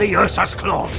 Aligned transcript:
the 0.00 0.16
Ursus 0.16 0.54
claws. 0.54 0.90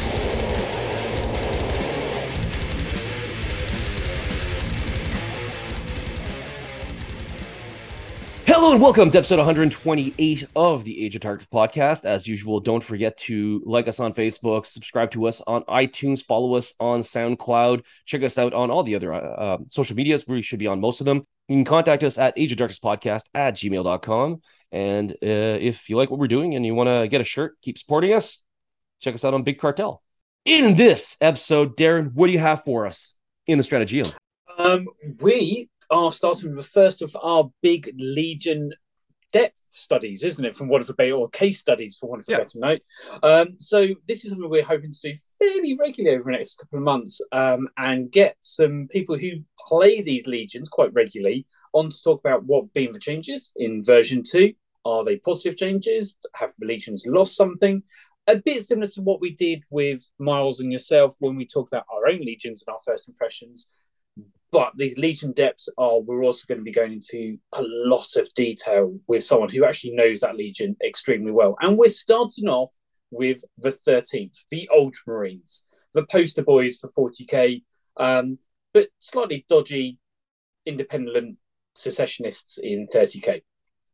Hello 8.45 8.73
and 8.73 8.79
welcome 8.79 9.09
to 9.09 9.17
episode 9.17 9.39
128 9.39 10.45
of 10.55 10.83
the 10.83 11.03
Age 11.03 11.15
of 11.15 11.21
Darkness 11.21 11.47
podcast. 11.51 12.05
As 12.05 12.27
usual, 12.27 12.59
don't 12.59 12.83
forget 12.83 13.17
to 13.21 13.63
like 13.65 13.87
us 13.87 13.99
on 13.99 14.13
Facebook, 14.13 14.67
subscribe 14.67 15.09
to 15.11 15.25
us 15.25 15.41
on 15.47 15.63
iTunes, 15.63 16.23
follow 16.23 16.53
us 16.53 16.75
on 16.79 17.01
SoundCloud, 17.01 17.81
check 18.05 18.21
us 18.21 18.37
out 18.37 18.53
on 18.53 18.69
all 18.69 18.83
the 18.83 18.93
other 18.93 19.15
uh, 19.15 19.57
social 19.69 19.95
medias. 19.95 20.27
We 20.27 20.43
should 20.43 20.59
be 20.59 20.67
on 20.67 20.79
most 20.79 21.01
of 21.01 21.05
them. 21.05 21.25
You 21.47 21.55
can 21.55 21.65
contact 21.65 22.03
us 22.03 22.19
at 22.19 22.37
Age 22.37 22.51
of 22.51 22.59
Darkness 22.59 22.77
podcast 22.77 23.23
at 23.33 23.55
gmail.com. 23.55 24.41
And 24.71 25.11
uh, 25.11 25.15
if 25.59 25.89
you 25.89 25.97
like 25.97 26.11
what 26.11 26.19
we're 26.19 26.27
doing 26.27 26.53
and 26.53 26.63
you 26.63 26.75
want 26.75 26.87
to 26.87 27.07
get 27.07 27.19
a 27.19 27.23
shirt, 27.23 27.59
keep 27.63 27.79
supporting 27.79 28.13
us, 28.13 28.37
check 29.01 29.15
us 29.15 29.25
out 29.25 29.33
on 29.33 29.43
Big 29.43 29.59
Cartel. 29.59 30.01
In 30.45 30.75
this 30.75 31.17
episode, 31.21 31.75
Darren, 31.75 32.13
what 32.13 32.27
do 32.27 32.33
you 32.33 32.39
have 32.39 32.63
for 32.63 32.87
us 32.87 33.13
in 33.47 33.57
the 33.57 33.63
Strategium? 33.63 34.07
Um, 34.57 34.87
we 35.19 35.69
are 35.89 36.11
starting 36.11 36.49
with 36.49 36.65
the 36.65 36.71
first 36.71 37.01
of 37.01 37.15
our 37.21 37.51
big 37.61 37.93
Legion 37.97 38.71
depth 39.31 39.61
studies, 39.67 40.23
isn't 40.23 40.45
it? 40.45 40.55
From 40.55 40.67
one 40.67 40.81
of 40.81 40.87
the 40.87 40.93
Bay 40.93 41.11
or 41.11 41.29
case 41.29 41.59
studies, 41.59 41.97
for 41.99 42.09
one 42.09 42.19
of 42.19 42.25
the 42.25 42.33
yeah. 42.33 42.37
better 42.39 42.59
note. 42.59 42.81
Um, 43.23 43.55
so 43.57 43.87
this 44.07 44.23
is 44.23 44.31
something 44.31 44.49
we're 44.49 44.63
hoping 44.63 44.93
to 44.93 45.11
do 45.11 45.17
fairly 45.39 45.77
regularly 45.79 46.17
over 46.17 46.31
the 46.31 46.37
next 46.37 46.57
couple 46.57 46.77
of 46.77 46.83
months, 46.83 47.21
um, 47.31 47.69
and 47.77 48.11
get 48.11 48.35
some 48.41 48.87
people 48.91 49.17
who 49.17 49.31
play 49.67 50.01
these 50.01 50.27
legions 50.27 50.69
quite 50.69 50.93
regularly 50.93 51.45
on 51.73 51.89
to 51.89 52.01
talk 52.03 52.19
about 52.19 52.43
what 52.45 52.73
been 52.73 52.91
the 52.91 52.99
changes 52.99 53.53
in 53.55 53.83
version 53.83 54.23
two. 54.29 54.53
Are 54.83 55.05
they 55.05 55.17
positive 55.17 55.57
changes? 55.57 56.17
Have 56.33 56.51
the 56.57 56.65
legions 56.65 57.05
lost 57.07 57.35
something? 57.35 57.83
A 58.27 58.35
bit 58.37 58.63
similar 58.63 58.87
to 58.87 59.01
what 59.01 59.19
we 59.19 59.35
did 59.35 59.63
with 59.71 60.01
Miles 60.19 60.59
and 60.59 60.71
yourself 60.71 61.15
when 61.19 61.35
we 61.35 61.45
talked 61.45 61.73
about 61.73 61.85
our 61.91 62.07
own 62.07 62.19
legions 62.19 62.63
and 62.65 62.73
our 62.73 62.79
first 62.85 63.09
impressions. 63.09 63.69
But 64.51 64.73
these 64.75 64.97
legion 64.97 65.31
depths 65.31 65.69
are 65.77 65.99
we're 65.99 66.23
also 66.23 66.45
going 66.47 66.59
to 66.59 66.63
be 66.63 66.73
going 66.73 66.93
into 66.93 67.37
a 67.53 67.61
lot 67.61 68.15
of 68.17 68.31
detail 68.35 68.97
with 69.07 69.23
someone 69.23 69.49
who 69.49 69.65
actually 69.65 69.95
knows 69.95 70.19
that 70.19 70.35
legion 70.35 70.75
extremely 70.85 71.31
well. 71.31 71.55
And 71.61 71.77
we're 71.77 71.89
starting 71.89 72.47
off 72.47 72.69
with 73.11 73.43
the 73.57 73.71
13th 73.71 74.37
the 74.49 74.69
ultramarines 74.73 75.61
the 75.93 76.05
poster 76.05 76.43
boys 76.43 76.77
for 76.77 76.89
40k 76.91 77.61
um, 77.97 78.39
but 78.73 78.87
slightly 78.99 79.45
dodgy 79.49 79.99
independent 80.65 81.37
secessionists 81.77 82.57
in 82.57 82.87
30k 82.87 83.41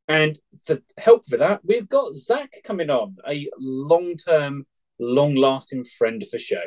and 0.08 0.38
for 0.66 0.80
help 0.98 1.26
for 1.26 1.38
that 1.38 1.60
we've 1.64 1.90
got 1.90 2.16
Zac 2.16 2.52
coming 2.64 2.90
on 2.90 3.16
a 3.28 3.50
long-term 3.60 4.66
long-lasting 5.00 5.84
friend 5.84 6.24
of 6.24 6.32
the 6.32 6.40
show 6.40 6.62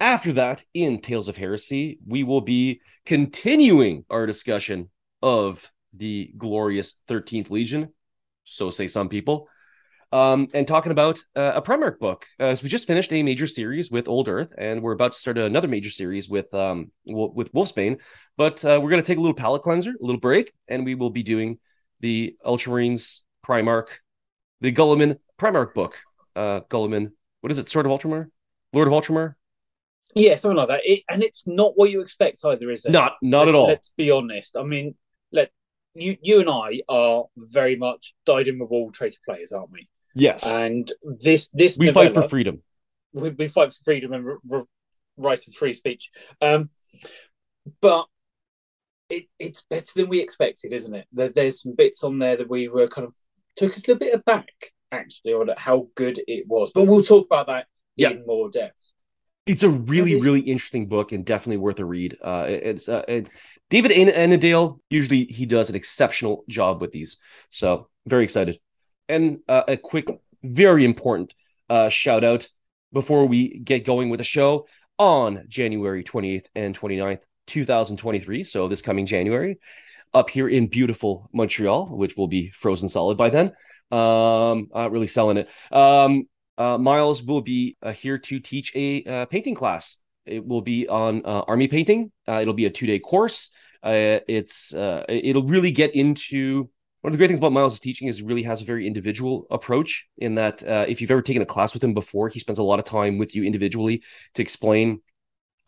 after 0.00 0.32
that, 0.32 0.64
in 0.72 1.02
Tales 1.02 1.28
of 1.28 1.36
Heresy, 1.36 1.98
we 2.06 2.24
will 2.24 2.40
be 2.40 2.80
continuing 3.04 4.06
our 4.08 4.24
discussion 4.24 4.88
of 5.20 5.70
the 5.92 6.32
glorious 6.38 6.94
13th 7.06 7.50
Legion, 7.50 7.92
so 8.44 8.70
say 8.70 8.88
some 8.88 9.10
people, 9.10 9.46
um, 10.10 10.48
and 10.54 10.66
talking 10.66 10.90
about 10.90 11.22
uh, 11.36 11.52
a 11.54 11.60
Primarch 11.60 11.98
book. 11.98 12.24
Uh, 12.38 12.54
so 12.54 12.62
we 12.62 12.70
just 12.70 12.86
finished 12.86 13.12
a 13.12 13.22
major 13.22 13.46
series 13.46 13.90
with 13.90 14.08
Old 14.08 14.26
Earth, 14.26 14.54
and 14.56 14.82
we're 14.82 14.92
about 14.92 15.12
to 15.12 15.18
start 15.18 15.36
another 15.36 15.68
major 15.68 15.90
series 15.90 16.30
with 16.30 16.52
um, 16.54 16.90
with 17.04 17.52
Wolfsbane. 17.52 18.00
But 18.38 18.64
uh, 18.64 18.80
we're 18.82 18.90
going 18.90 19.02
to 19.02 19.06
take 19.06 19.18
a 19.18 19.20
little 19.20 19.34
palate 19.34 19.62
cleanser, 19.62 19.90
a 19.90 20.04
little 20.04 20.20
break, 20.20 20.52
and 20.66 20.86
we 20.86 20.94
will 20.94 21.10
be 21.10 21.22
doing 21.22 21.58
the 22.00 22.36
Ultramarines 22.44 23.20
Primarch, 23.46 23.88
the 24.60 24.72
Guilliman 24.72 25.18
Primarch 25.38 25.74
book. 25.74 25.98
Uh, 26.36 26.60
Guilliman, 26.70 27.12
what 27.40 27.50
is 27.50 27.58
it? 27.58 27.68
Sword 27.68 27.86
of 27.86 27.92
Ultramar? 27.92 28.30
Lord 28.72 28.88
of 28.88 28.94
Ultramar? 28.94 29.34
Yeah, 30.14 30.36
something 30.36 30.56
like 30.56 30.68
that. 30.68 30.80
It, 30.84 31.02
and 31.08 31.22
it's 31.22 31.46
not 31.46 31.72
what 31.76 31.90
you 31.90 32.00
expect 32.00 32.44
either, 32.44 32.70
is 32.70 32.84
it? 32.84 32.92
Not, 32.92 33.14
not 33.22 33.40
let's, 33.40 33.48
at 33.48 33.54
all. 33.54 33.66
Let's 33.66 33.92
be 33.96 34.10
honest. 34.10 34.56
I 34.56 34.62
mean, 34.62 34.94
let 35.32 35.50
you, 35.94 36.16
you 36.22 36.40
and 36.40 36.50
I 36.50 36.82
are 36.88 37.24
very 37.36 37.76
much 37.76 38.14
dyed 38.26 38.48
in 38.48 38.58
the 38.58 38.64
wool 38.64 38.90
traitor 38.90 39.18
players, 39.26 39.52
aren't 39.52 39.70
we? 39.70 39.88
Yes. 40.14 40.44
And 40.44 40.90
this, 41.02 41.48
this 41.52 41.78
we 41.78 41.86
novella, 41.86 42.06
fight 42.06 42.14
for 42.14 42.28
freedom. 42.28 42.62
We, 43.12 43.30
we, 43.30 43.48
fight 43.48 43.72
for 43.72 43.84
freedom 43.84 44.12
and 44.12 44.66
right 45.16 45.46
of 45.46 45.54
free 45.54 45.74
speech. 45.74 46.10
Um, 46.40 46.70
but 47.80 48.06
it, 49.10 49.26
it's 49.38 49.62
better 49.68 49.92
than 49.96 50.08
we 50.08 50.20
expected, 50.20 50.72
isn't 50.72 50.94
it? 50.94 51.06
There, 51.12 51.28
there's 51.28 51.62
some 51.62 51.74
bits 51.76 52.04
on 52.04 52.18
there 52.18 52.36
that 52.36 52.48
we 52.48 52.68
were 52.68 52.88
kind 52.88 53.06
of 53.06 53.14
took 53.56 53.74
us 53.74 53.86
a 53.86 53.92
little 53.92 53.98
bit 53.98 54.14
aback 54.14 54.48
actually 54.92 55.32
on 55.32 55.50
how 55.56 55.88
good 55.94 56.20
it 56.26 56.46
was. 56.48 56.70
But 56.74 56.84
we'll 56.84 57.02
talk 57.02 57.26
about 57.26 57.46
that 57.48 57.66
yep. 57.96 58.12
in 58.12 58.26
more 58.26 58.50
depth. 58.50 58.74
It's 59.46 59.62
a 59.62 59.70
really, 59.70 60.20
really 60.20 60.40
interesting 60.40 60.86
book 60.86 61.12
and 61.12 61.24
definitely 61.24 61.56
worth 61.56 61.80
a 61.80 61.84
read. 61.84 62.16
Uh, 62.22 62.44
it's 62.48 62.88
uh, 62.88 63.02
it, 63.08 63.28
David 63.68 63.90
Annandale. 63.90 64.80
Usually, 64.90 65.24
he 65.24 65.46
does 65.46 65.70
an 65.70 65.76
exceptional 65.76 66.44
job 66.48 66.80
with 66.80 66.92
these. 66.92 67.16
So 67.50 67.88
very 68.06 68.22
excited. 68.22 68.60
And 69.08 69.38
uh, 69.48 69.64
a 69.66 69.76
quick, 69.76 70.06
very 70.42 70.84
important 70.84 71.34
uh, 71.68 71.88
shout 71.88 72.22
out 72.22 72.48
before 72.92 73.26
we 73.26 73.58
get 73.58 73.84
going 73.84 74.08
with 74.08 74.18
the 74.18 74.24
show 74.24 74.66
on 74.98 75.44
January 75.48 76.04
28th 76.04 76.46
and 76.54 76.78
29th, 76.78 77.20
2023. 77.50 78.44
So 78.44 78.68
this 78.68 78.80
coming 78.80 79.06
January, 79.06 79.58
up 80.14 80.30
here 80.30 80.48
in 80.48 80.66
beautiful 80.68 81.28
Montreal, 81.32 81.86
which 81.86 82.16
will 82.16 82.28
be 82.28 82.50
frozen 82.50 82.88
solid 82.88 83.16
by 83.16 83.30
then. 83.30 83.52
Um, 83.90 84.68
uh, 84.74 84.88
really 84.90 85.06
selling 85.06 85.36
it. 85.36 85.48
Um, 85.72 86.28
uh, 86.58 86.78
Miles 86.78 87.22
will 87.22 87.40
be 87.40 87.76
uh, 87.82 87.92
here 87.92 88.18
to 88.18 88.38
teach 88.38 88.72
a 88.74 89.02
uh, 89.04 89.26
painting 89.26 89.54
class. 89.54 89.96
It 90.26 90.46
will 90.46 90.62
be 90.62 90.86
on 90.88 91.22
uh, 91.24 91.42
army 91.48 91.68
painting. 91.68 92.12
Uh, 92.28 92.40
it'll 92.42 92.54
be 92.54 92.66
a 92.66 92.70
two 92.70 92.86
day 92.86 92.98
course. 92.98 93.50
Uh, 93.82 94.20
it's 94.28 94.74
it'll 94.74 95.46
really 95.46 95.72
get 95.72 95.94
into 95.94 96.68
one 97.00 97.08
of 97.10 97.12
the 97.12 97.18
great 97.18 97.28
things 97.28 97.38
about 97.38 97.52
Miles' 97.52 97.80
teaching 97.80 98.08
is 98.08 98.20
really 98.20 98.42
has 98.42 98.60
a 98.60 98.66
very 98.66 98.86
individual 98.86 99.46
approach. 99.50 100.06
In 100.18 100.34
that, 100.34 100.62
if 100.86 101.00
you've 101.00 101.10
ever 101.10 101.22
taken 101.22 101.40
a 101.40 101.46
class 101.46 101.72
with 101.72 101.82
him 101.82 101.94
before, 101.94 102.28
he 102.28 102.38
spends 102.38 102.58
a 102.58 102.62
lot 102.62 102.78
of 102.78 102.84
time 102.84 103.16
with 103.16 103.34
you 103.34 103.42
individually 103.42 104.02
to 104.34 104.42
explain 104.42 105.00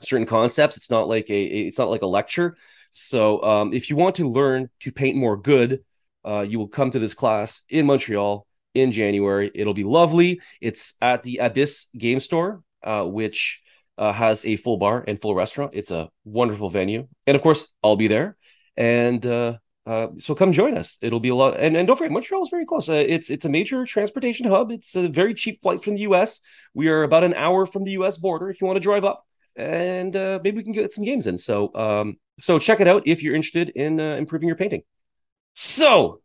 certain 0.04 0.26
concepts. 0.26 0.76
It's 0.76 0.90
not 0.90 1.08
like 1.08 1.28
a 1.30 1.42
it's 1.42 1.78
not 1.78 1.90
like 1.90 2.02
a 2.02 2.06
lecture. 2.06 2.56
So 2.90 3.42
um, 3.42 3.72
if 3.72 3.88
you 3.88 3.96
want 3.96 4.16
to 4.16 4.28
learn 4.28 4.68
to 4.80 4.92
paint 4.92 5.16
more 5.16 5.36
good, 5.36 5.80
you 6.24 6.58
will 6.58 6.68
come 6.68 6.90
to 6.90 6.98
this 6.98 7.14
class 7.14 7.62
in 7.68 7.86
Montreal 7.86 8.46
in 8.74 8.92
January. 8.92 9.50
It'll 9.54 9.74
be 9.74 9.84
lovely. 9.84 10.40
It's 10.60 10.94
at 11.00 11.22
the 11.22 11.38
Abyss 11.38 11.88
Game 11.96 12.20
Store, 12.20 12.62
uh, 12.82 13.04
which 13.04 13.62
uh, 13.98 14.12
has 14.12 14.44
a 14.44 14.56
full 14.56 14.76
bar 14.76 15.04
and 15.06 15.20
full 15.20 15.34
restaurant. 15.34 15.72
It's 15.74 15.90
a 15.90 16.10
wonderful 16.24 16.70
venue, 16.70 17.08
and 17.26 17.34
of 17.34 17.42
course, 17.42 17.68
I'll 17.82 17.96
be 17.96 18.08
there. 18.08 18.36
And 18.76 19.24
uh, 19.26 19.58
uh 19.86 20.08
so 20.18 20.34
come 20.34 20.52
join 20.52 20.76
us. 20.76 20.96
It'll 21.02 21.20
be 21.20 21.28
a 21.28 21.34
lot. 21.34 21.58
And, 21.58 21.76
and 21.76 21.86
don't 21.86 21.96
forget, 21.96 22.12
Montreal 22.12 22.44
is 22.44 22.48
very 22.48 22.64
close. 22.64 22.88
Uh, 22.88 23.04
it's 23.06 23.30
it's 23.30 23.44
a 23.44 23.50
major 23.50 23.84
transportation 23.84 24.46
hub. 24.46 24.70
It's 24.70 24.96
a 24.96 25.08
very 25.08 25.34
cheap 25.34 25.60
flight 25.62 25.82
from 25.82 25.94
the 25.94 26.02
U.S. 26.02 26.40
We 26.74 26.88
are 26.88 27.02
about 27.02 27.24
an 27.24 27.34
hour 27.34 27.66
from 27.66 27.84
the 27.84 27.92
U.S. 27.92 28.18
border. 28.18 28.48
If 28.50 28.60
you 28.60 28.66
want 28.66 28.76
to 28.76 28.80
drive 28.80 29.04
up, 29.04 29.26
and 29.56 30.14
uh, 30.16 30.40
maybe 30.42 30.58
we 30.58 30.64
can 30.64 30.72
get 30.72 30.92
some 30.92 31.04
games 31.04 31.26
in. 31.26 31.38
So 31.38 31.74
um, 31.74 32.16
so 32.38 32.58
check 32.58 32.80
it 32.80 32.88
out 32.88 33.02
if 33.06 33.22
you're 33.22 33.34
interested 33.34 33.70
in 33.70 34.00
improving 34.00 34.48
your 34.48 34.56
painting. 34.56 34.82
So 35.54 36.20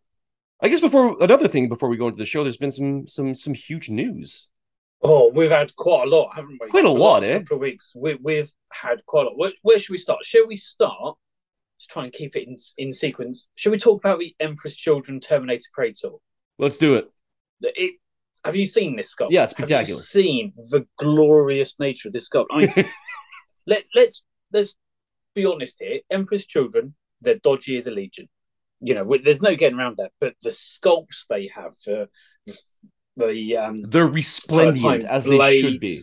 I 0.62 0.70
guess 0.70 0.80
before 0.80 1.22
another 1.22 1.48
thing 1.48 1.70
before 1.70 1.90
we 1.90 1.98
go 1.98 2.08
into 2.08 2.18
the 2.18 2.26
show, 2.26 2.44
there's 2.44 2.58
been 2.58 2.72
some 2.72 3.08
some 3.08 3.36
some 3.36 3.54
huge 3.54 3.90
news. 3.90 4.48
Oh, 5.02 5.30
we've 5.34 5.52
had 5.52 5.76
quite 5.76 6.08
a 6.08 6.10
lot, 6.10 6.36
haven't 6.36 6.58
we? 6.60 6.70
Quite 6.70 6.86
a 6.86 6.90
lot, 6.90 7.24
eh? 7.24 7.40
Couple 7.40 7.58
of 7.58 7.62
weeks, 7.62 7.94
we, 7.96 8.16
we've 8.16 8.52
had 8.72 9.06
quite 9.06 9.28
a 9.28 9.30
lot. 9.30 9.38
Where, 9.38 9.52
where, 9.62 9.78
should 9.78 9.92
we 9.92 10.00
start? 10.00 10.26
Shall 10.26 10.48
we 10.48 10.56
start? 10.56 11.18
Let's 11.76 11.86
try 11.88 12.06
and 12.06 12.14
keep 12.14 12.36
it 12.36 12.48
in 12.48 12.58
in 12.78 12.92
sequence. 12.92 13.48
Shall 13.54 13.72
we 13.72 13.78
talk 13.78 14.04
about 14.04 14.18
the 14.20 14.36
Emperor's 14.40 14.76
Children 14.76 15.20
Terminator 15.20 15.70
Praetor? 15.74 16.10
Let's 16.58 16.80
do 16.80 16.96
it. 16.96 17.12
It. 17.62 18.00
Have 18.48 18.56
you 18.56 18.66
seen 18.66 18.96
this 18.96 19.14
sculpt? 19.14 19.28
Yeah, 19.32 19.44
it's 19.44 19.52
spectacular. 19.52 20.02
seen 20.02 20.54
the 20.70 20.86
glorious 20.98 21.80
nature 21.80 22.10
of 22.10 22.14
this 22.14 22.30
sculpt? 22.30 22.48
I 22.52 22.58
mean, 22.58 22.90
let 23.68 23.84
let's 23.94 24.24
let's 24.52 24.76
be 25.36 25.46
honest 25.46 25.78
here. 25.80 26.00
Emperor's 26.10 26.46
Children, 26.46 26.96
they're 27.22 27.40
dodgy 27.40 27.78
as 27.78 27.88
a 27.88 27.92
legion 27.92 28.30
you 28.80 28.94
know, 28.94 29.18
there's 29.24 29.42
no 29.42 29.56
getting 29.56 29.78
around 29.78 29.98
that. 29.98 30.12
But 30.20 30.36
the 30.42 30.50
sculpts 30.50 31.26
they 31.30 31.50
have 31.56 31.78
for 31.84 32.08
the 33.16 33.58
um, 33.58 33.84
they're 33.84 34.08
resplendent 34.08 35.04
as 35.04 35.26
blades, 35.26 35.44
they 35.44 35.62
should 35.62 35.80
be. 35.80 36.00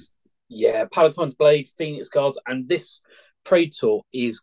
Yeah, 0.49 0.85
Palatine's 0.93 1.35
blade, 1.35 1.69
Phoenix 1.79 2.09
guards, 2.09 2.39
and 2.47 2.69
this 2.69 3.01
Praetor 3.45 3.99
is 4.13 4.41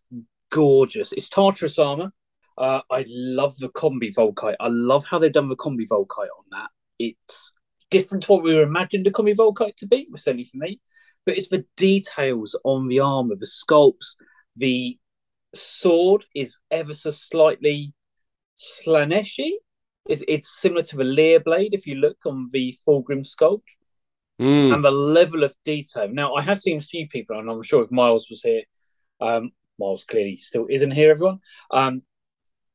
gorgeous. 0.49 1.11
It's 1.13 1.29
Tartarus 1.29 1.79
armor. 1.79 2.11
Uh, 2.57 2.81
I 2.89 3.05
love 3.07 3.57
the 3.57 3.69
combi 3.69 4.13
Volkite. 4.13 4.55
I 4.59 4.67
love 4.67 5.05
how 5.05 5.19
they've 5.19 5.31
done 5.31 5.49
the 5.49 5.55
combi 5.55 5.87
Volkite 5.87 6.27
on 6.37 6.45
that. 6.51 6.69
It's 6.99 7.53
different 7.91 8.23
to 8.23 8.31
what 8.31 8.43
we 8.43 8.55
were 8.55 8.63
imagined 8.63 9.05
the 9.05 9.11
combi 9.11 9.35
Volkite 9.35 9.75
to 9.77 9.87
be, 9.87 10.07
certainly 10.15 10.45
for 10.45 10.57
me. 10.57 10.79
But 11.25 11.37
it's 11.37 11.49
the 11.49 11.65
details 11.77 12.59
on 12.63 12.87
the 12.87 12.99
armor, 12.99 13.35
the 13.35 13.45
sculpts, 13.45 14.15
the 14.55 14.97
sword 15.53 16.25
is 16.33 16.59
ever 16.71 16.95
so 16.95 17.11
slightly 17.11 17.93
Slaaneshi. 18.59 19.51
It's, 20.07 20.23
it's 20.27 20.59
similar 20.59 20.81
to 20.83 20.97
the 20.97 21.03
Laer 21.03 21.39
blade 21.39 21.75
if 21.75 21.85
you 21.85 21.95
look 21.95 22.17
on 22.25 22.49
the 22.51 22.73
Fulgrim 22.87 23.23
sculpt. 23.23 23.75
Mm. 24.41 24.73
and 24.73 24.83
the 24.83 24.89
level 24.89 25.43
of 25.43 25.55
detail. 25.63 26.07
Now, 26.09 26.33
I 26.33 26.41
have 26.41 26.57
seen 26.57 26.79
a 26.79 26.81
few 26.81 27.07
people, 27.07 27.37
and 27.37 27.47
I'm 27.47 27.61
sure 27.61 27.83
if 27.83 27.91
Miles 27.91 28.27
was 28.27 28.41
here, 28.41 28.63
um, 29.19 29.51
Miles 29.77 30.03
clearly 30.03 30.35
still 30.37 30.65
isn't 30.67 30.89
here, 30.89 31.11
everyone. 31.11 31.41
Um, 31.69 32.01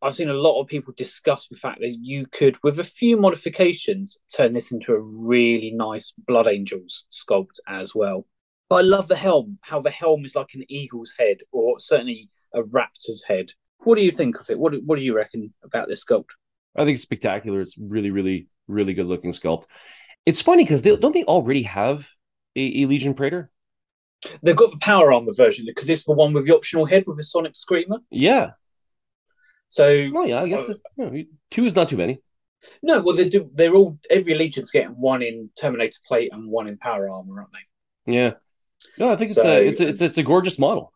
I've 0.02 0.14
seen 0.14 0.28
a 0.28 0.34
lot 0.34 0.60
of 0.60 0.69
people 0.69 0.93
discuss 0.96 1.48
the 1.48 1.56
fact 1.56 1.81
that 1.81 1.96
you 2.00 2.26
could, 2.26 2.62
with 2.62 2.78
a 2.78 2.84
few 2.84 3.16
modifications, 3.16 4.19
turn 4.34 4.52
this 4.52 4.70
into 4.70 4.93
a 4.93 5.00
really 5.00 5.72
nice 5.75 6.12
Blood 6.26 6.46
Angels 6.46 7.06
sculpt 7.10 7.58
as 7.66 7.94
well. 7.94 8.26
But 8.69 8.76
I 8.76 8.81
love 8.82 9.08
the 9.08 9.16
helm, 9.16 9.58
how 9.62 9.81
the 9.81 9.90
helm 9.90 10.25
is 10.25 10.34
like 10.34 10.54
an 10.54 10.64
eagle's 10.69 11.14
head, 11.19 11.38
or 11.50 11.78
certainly 11.78 12.31
a 12.52 12.62
raptor's 12.62 13.25
head. 13.26 13.52
What 13.78 13.96
do 13.96 14.02
you 14.02 14.10
think 14.10 14.40
of 14.40 14.50
it? 14.50 14.58
What, 14.58 14.75
what 14.84 14.98
do 14.98 15.04
you 15.04 15.16
reckon 15.16 15.54
about 15.62 15.88
this 15.88 16.04
sculpt? 16.04 16.31
I 16.76 16.84
think 16.84 16.96
it's 16.96 17.02
spectacular. 17.02 17.60
It's 17.60 17.78
really, 17.78 18.10
really, 18.10 18.48
really 18.69 18.93
good 18.93 19.06
looking 19.06 19.32
sculpt. 19.32 19.64
It's 20.26 20.43
funny 20.43 20.64
because 20.64 20.82
they 20.82 20.94
don't 20.96 21.12
they 21.12 21.25
already 21.25 21.62
have 21.62 22.06
a, 22.56 22.82
a 22.82 22.87
Legion 22.87 23.14
Praetor? 23.14 23.50
They've 24.43 24.56
got 24.56 24.72
the 24.72 24.78
power 24.78 25.12
armor 25.12 25.32
version 25.34 25.66
because 25.66 25.88
it's 25.88 26.04
the 26.04 26.12
one 26.12 26.32
with 26.32 26.46
the 26.46 26.54
optional 26.54 26.87
head 26.87 27.04
with 27.06 27.16
the 27.16 27.22
Sonic 27.22 27.54
Screamer. 27.54 27.98
Yeah. 28.10 28.50
So, 29.69 30.09
Well, 30.13 30.27
yeah, 30.27 30.43
I 30.43 30.49
guess 30.49 30.69
Uh, 30.69 31.09
two 31.51 31.65
is 31.65 31.75
not 31.75 31.89
too 31.89 31.97
many. 31.97 32.21
no, 32.83 33.01
well, 33.03 33.17
they 33.17 33.29
do. 33.29 33.51
They're 33.55 33.75
all 33.75 33.99
every 34.11 34.35
Legion's 34.35 34.71
getting 34.71 34.93
one 35.01 35.23
in 35.23 35.51
Terminator 35.61 35.99
plate 36.07 36.31
and 36.33 36.49
one 36.51 36.69
in 36.69 36.79
power 36.79 37.09
armor, 37.11 37.41
aren't 37.41 37.53
they? 37.53 38.13
Yeah. 38.13 38.35
No, 38.99 39.11
I 39.11 39.17
think 39.17 39.31
it's 39.31 39.41
So- 39.41 39.49
a 39.49 39.67
it's 39.67 39.81
a, 39.81 39.89
it's 39.89 40.01
it's 40.03 40.19
a 40.19 40.23
gorgeous 40.23 40.59
model. 40.59 40.93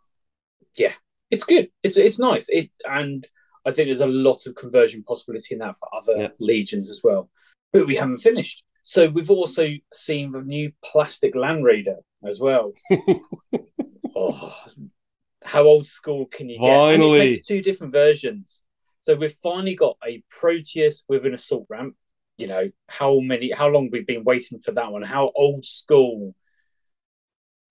Yeah, 0.77 0.93
it's 1.31 1.45
good. 1.45 1.71
It's 1.83 1.97
it's 1.97 2.19
nice. 2.19 2.49
It 2.49 2.71
and 2.89 3.27
I 3.67 3.73
think 3.73 3.89
there's 3.89 4.01
a 4.01 4.07
lot 4.07 4.47
of 4.47 4.55
conversion 4.55 5.03
possibility 5.03 5.55
in 5.55 5.59
that 5.59 5.77
for 5.77 5.89
other 5.95 6.17
Yeah. 6.17 6.29
legions 6.39 6.91
as 6.91 7.01
well. 7.03 7.29
But 7.73 7.87
we 7.87 7.97
haven't 7.97 8.19
finished. 8.19 8.63
So 8.83 9.09
we've 9.09 9.31
also 9.31 9.69
seen 9.93 10.31
the 10.33 10.41
new 10.43 10.73
plastic 10.83 11.35
Land 11.35 11.65
Raider 11.65 11.97
as 12.25 12.41
well. 12.41 12.73
oh, 14.17 14.65
how 15.51 15.65
old 15.65 15.85
school 15.85 16.27
can 16.27 16.49
you 16.49 16.61
get? 16.61 16.71
And 16.71 17.01
Finally. 17.01 17.17
it 17.17 17.25
makes 17.25 17.47
two 17.47 17.61
different 17.61 17.93
versions. 17.93 18.63
So 19.01 19.17
we've 19.17 19.33
finally 19.43 19.75
got 19.75 19.97
a 20.07 20.23
Proteus 20.31 21.03
with 21.09 21.27
an 21.27 21.35
assault 21.35 21.67
ramp. 21.69 21.97
You 22.37 22.47
know 22.47 22.71
how 22.89 23.19
many, 23.19 23.51
how 23.51 23.69
long 23.69 23.91
we've 23.91 24.07
been 24.07 24.23
waiting 24.23 24.61
for 24.61 24.71
that 24.73 24.93
one? 24.93 25.03
How 25.03 25.33
old 25.35 25.67
school, 25.67 26.37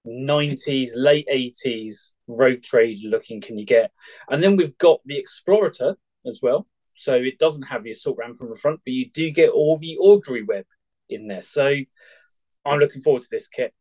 nineties, 0.04 0.94
late 0.94 1.28
eighties 1.30 2.14
road 2.28 2.64
trade 2.64 3.00
looking 3.04 3.40
can 3.40 3.58
you 3.58 3.66
get? 3.66 3.92
And 4.30 4.44
then 4.44 4.58
we've 4.58 4.78
got 4.78 5.00
the 5.06 5.24
Explorator 5.24 5.96
as 6.26 6.40
well. 6.42 6.68
So 6.96 7.14
it 7.14 7.40
doesn't 7.40 7.64
have 7.64 7.84
the 7.84 7.92
assault 7.92 8.18
ramp 8.18 8.42
on 8.42 8.50
the 8.50 8.58
front, 8.58 8.82
but 8.86 8.92
you 8.92 9.10
do 9.10 9.32
get 9.32 9.52
all 9.52 9.78
the 9.78 9.98
augury 10.00 10.44
web 10.44 10.66
in 11.08 11.28
there. 11.28 11.42
So 11.42 11.76
I'm 12.66 12.80
looking 12.80 13.02
forward 13.02 13.22
to 13.22 13.30
this 13.32 13.48
kit. 13.48 13.74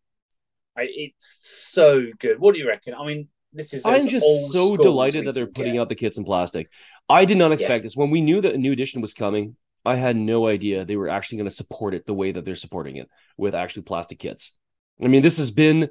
It's 0.77 1.69
so 1.73 2.07
good. 2.21 2.39
What 2.39 2.55
do 2.55 2.61
you 2.61 2.69
reckon? 2.69 2.95
I 2.95 3.05
mean, 3.05 3.29
this 3.59 3.75
is. 3.75 3.85
I'm 3.85 4.09
just 4.09 4.51
so 4.51 4.77
delighted 4.77 5.27
that 5.27 5.33
they're 5.33 5.47
putting 5.47 5.75
get. 5.75 5.81
out 5.81 5.89
the 5.89 5.95
kits 5.95 6.19
in 6.19 6.25
plastic. 6.25 6.71
I 7.09 7.25
did 7.25 7.39
not 7.39 7.53
expect 7.53 7.85
this. 7.85 7.97
When 7.97 8.11
we 8.11 8.21
knew 8.21 8.41
that 8.41 8.55
a 8.55 8.59
new 8.59 8.73
edition 8.73 9.01
was 9.01 9.15
coming, 9.15 9.57
I 9.85 9.97
had 9.97 10.17
no 10.17 10.47
idea 10.47 10.85
they 10.85 10.97
were 10.97 11.09
actually 11.09 11.39
going 11.39 11.49
to 11.49 11.55
support 11.55 11.95
it 11.95 12.07
the 12.07 12.15
way 12.15 12.33
that 12.33 12.45
they're 12.45 12.57
supporting 12.57 12.97
it 12.97 13.09
with 13.37 13.55
actually 13.55 13.83
plastic 13.83 14.19
kits. 14.19 14.55
I 15.03 15.07
mean, 15.07 15.23
this 15.23 15.39
has 15.39 15.51
been 15.51 15.91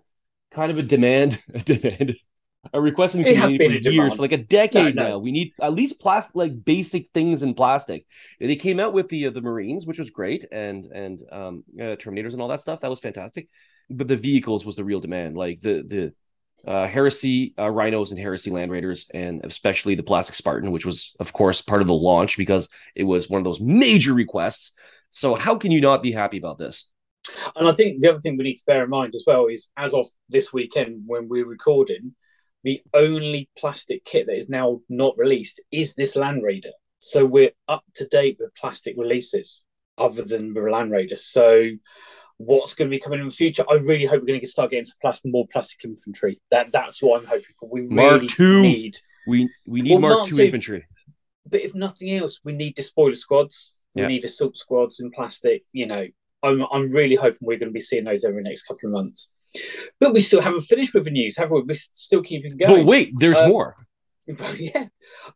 kind 0.51 0.71
of 0.71 0.77
a 0.77 0.83
demand, 0.83 1.41
a 1.53 1.59
demand, 1.59 2.15
a 2.73 2.81
request 2.81 3.15
in 3.15 3.23
the 3.23 3.33
community 3.33 3.81
for 3.81 3.89
years, 3.89 4.15
for 4.15 4.21
like 4.21 4.31
a 4.33 4.37
decade 4.37 4.95
No, 4.95 5.03
no. 5.03 5.09
now. 5.09 5.17
We 5.19 5.31
need 5.31 5.53
at 5.61 5.73
least 5.73 5.99
plastic, 5.99 6.35
like 6.35 6.63
basic 6.65 7.09
things 7.13 7.43
in 7.43 7.53
plastic. 7.53 8.05
They 8.39 8.55
came 8.55 8.79
out 8.79 8.93
with 8.93 9.09
the 9.09 9.27
uh, 9.27 9.29
the 9.31 9.41
Marines, 9.41 9.85
which 9.85 9.99
was 9.99 10.09
great, 10.09 10.45
and 10.51 10.85
and 10.85 11.19
um, 11.31 11.63
uh, 11.79 11.95
Terminators 11.95 12.33
and 12.33 12.41
all 12.41 12.49
that 12.49 12.61
stuff. 12.61 12.81
That 12.81 12.89
was 12.89 12.99
fantastic. 12.99 13.47
But 13.89 14.07
the 14.09 14.17
vehicles 14.17 14.65
was 14.65 14.75
the 14.75 14.83
real 14.83 14.99
demand. 14.99 15.37
Like 15.37 15.61
the 15.61 15.83
the 15.87 16.13
uh, 16.65 16.87
Heresy 16.87 17.53
uh, 17.57 17.69
Rhinos 17.69 18.11
and 18.11 18.19
Heresy 18.19 18.49
Land 18.51 18.71
Raiders, 18.71 19.07
and 19.13 19.43
especially 19.43 19.95
the 19.95 20.03
Plastic 20.03 20.35
Spartan, 20.35 20.71
which 20.71 20.85
was, 20.85 21.15
of 21.19 21.33
course, 21.33 21.61
part 21.61 21.81
of 21.81 21.87
the 21.87 21.93
launch 21.93 22.37
because 22.37 22.69
it 22.95 23.03
was 23.03 23.29
one 23.29 23.39
of 23.39 23.45
those 23.45 23.61
major 23.61 24.13
requests. 24.13 24.73
So, 25.11 25.35
how 25.35 25.55
can 25.55 25.71
you 25.71 25.81
not 25.81 26.01
be 26.01 26.11
happy 26.11 26.37
about 26.37 26.57
this? 26.57 26.89
And 27.55 27.67
I 27.67 27.71
think 27.73 28.01
the 28.01 28.09
other 28.09 28.19
thing 28.19 28.37
we 28.37 28.43
need 28.45 28.55
to 28.55 28.65
bear 28.65 28.83
in 28.83 28.89
mind 28.89 29.13
as 29.15 29.23
well 29.27 29.47
is, 29.47 29.69
as 29.77 29.93
of 29.93 30.07
this 30.29 30.53
weekend 30.53 31.03
when 31.05 31.27
we're 31.27 31.47
recording, 31.47 32.15
the 32.63 32.81
only 32.93 33.49
plastic 33.57 34.03
kit 34.05 34.27
that 34.27 34.37
is 34.37 34.49
now 34.49 34.81
not 34.89 35.17
released 35.17 35.61
is 35.71 35.93
this 35.93 36.15
Land 36.15 36.43
Raider. 36.43 36.71
So 36.99 37.25
we're 37.25 37.51
up 37.67 37.83
to 37.95 38.07
date 38.07 38.37
with 38.39 38.55
plastic 38.55 38.95
releases 38.97 39.63
other 39.97 40.23
than 40.23 40.53
the 40.53 40.61
Land 40.61 40.91
Raider. 40.91 41.15
So 41.15 41.69
what's 42.37 42.75
going 42.75 42.89
to 42.89 42.95
be 42.95 42.99
coming 42.99 43.19
in 43.19 43.27
the 43.27 43.33
future? 43.33 43.63
I 43.69 43.75
really 43.75 44.05
hope 44.05 44.21
we're 44.21 44.27
going 44.27 44.41
to 44.41 44.47
start 44.47 44.71
getting 44.71 44.85
some 44.85 44.97
plastic, 45.01 45.31
more 45.31 45.47
plastic 45.51 45.83
infantry. 45.85 46.39
That 46.51 46.71
that's 46.71 47.01
what 47.01 47.21
I'm 47.21 47.27
hoping 47.27 47.43
for. 47.59 47.69
We 47.69 47.81
Mark 47.81 48.21
really 48.21 48.29
II. 48.39 48.61
need, 48.61 48.97
We 49.27 49.49
we 49.67 49.81
need 49.81 49.91
Well, 49.91 49.99
Mark 50.01 50.17
Mark 50.19 50.31
II 50.31 50.37
II 50.39 50.45
infantry. 50.45 50.85
but 51.49 51.61
if 51.61 51.73
nothing 51.75 52.11
else, 52.13 52.39
we 52.43 52.53
need 52.53 52.75
despoiler 52.75 53.15
squads. 53.15 53.73
We 53.95 54.01
Yeah. 54.03 54.07
need 54.09 54.23
assault 54.25 54.55
squads 54.57 54.99
in 54.99 55.11
plastic. 55.11 55.63
You 55.73 55.87
know, 55.87 56.05
I'm 56.43 56.65
I'm 56.71 56.91
really 56.91 57.15
hoping 57.15 57.39
we're 57.41 57.57
going 57.57 57.69
to 57.69 57.73
be 57.73 57.79
seeing 57.79 58.03
those 58.05 58.23
over 58.23 58.37
the 58.37 58.43
next 58.43 58.63
couple 58.63 58.87
of 58.89 58.93
months. 58.93 59.31
But 59.99 60.13
we 60.13 60.19
still 60.19 60.41
haven't 60.41 60.61
finished 60.61 60.93
with 60.93 61.05
the 61.05 61.11
news, 61.11 61.37
have 61.37 61.49
we? 61.51 61.61
We're 61.61 61.75
still 61.93 62.21
keeping 62.21 62.55
going. 62.57 62.75
But 62.75 62.85
wait, 62.85 63.13
there's 63.17 63.37
Um, 63.37 63.49
more. 63.49 63.75
yeah. 64.57 64.87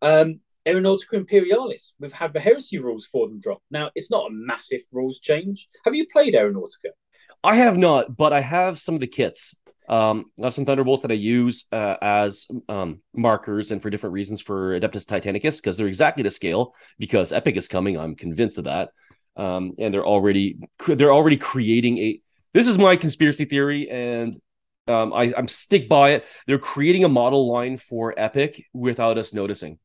Um, 0.01 0.41
Aeronautica 0.67 1.13
Imperialis. 1.13 1.93
We've 1.99 2.13
had 2.13 2.33
the 2.33 2.39
heresy 2.39 2.77
rules 2.77 3.05
for 3.05 3.27
them 3.27 3.39
drop. 3.39 3.61
Now, 3.71 3.89
it's 3.95 4.11
not 4.11 4.27
a 4.27 4.33
massive 4.33 4.81
rules 4.91 5.19
change. 5.19 5.67
Have 5.85 5.95
you 5.95 6.05
played 6.11 6.33
Aeronautica? 6.33 6.91
I 7.43 7.55
have 7.55 7.77
not, 7.77 8.15
but 8.15 8.33
I 8.33 8.41
have 8.41 8.79
some 8.79 8.95
of 8.95 9.01
the 9.01 9.07
kits. 9.07 9.55
Um, 9.89 10.25
I 10.39 10.45
have 10.45 10.53
some 10.53 10.65
Thunderbolts 10.65 11.01
that 11.01 11.11
I 11.11 11.15
use 11.15 11.65
uh, 11.71 11.97
as 12.01 12.47
um, 12.69 13.01
markers 13.13 13.71
and 13.71 13.81
for 13.81 13.89
different 13.89 14.13
reasons 14.13 14.39
for 14.39 14.79
Adeptus 14.79 15.05
Titanicus 15.05 15.57
because 15.57 15.75
they're 15.75 15.87
exactly 15.87 16.23
to 16.23 16.29
scale. 16.29 16.75
Because 16.99 17.33
Epic 17.33 17.57
is 17.57 17.67
coming, 17.67 17.97
I'm 17.97 18.15
convinced 18.15 18.57
of 18.59 18.65
that. 18.65 18.89
Um, 19.35 19.73
and 19.79 19.93
they're 19.93 20.05
already 20.05 20.59
they're 20.87 21.13
already 21.13 21.37
creating 21.37 21.97
a. 21.97 22.21
This 22.53 22.67
is 22.67 22.77
my 22.77 22.97
conspiracy 22.97 23.45
theory, 23.45 23.89
and 23.89 24.39
um, 24.87 25.13
I, 25.13 25.33
I'm 25.37 25.47
stick 25.47 25.87
by 25.87 26.11
it. 26.11 26.25
They're 26.47 26.59
creating 26.59 27.05
a 27.05 27.09
model 27.09 27.51
line 27.51 27.77
for 27.77 28.13
Epic 28.17 28.65
without 28.73 29.17
us 29.17 29.33
noticing. 29.33 29.79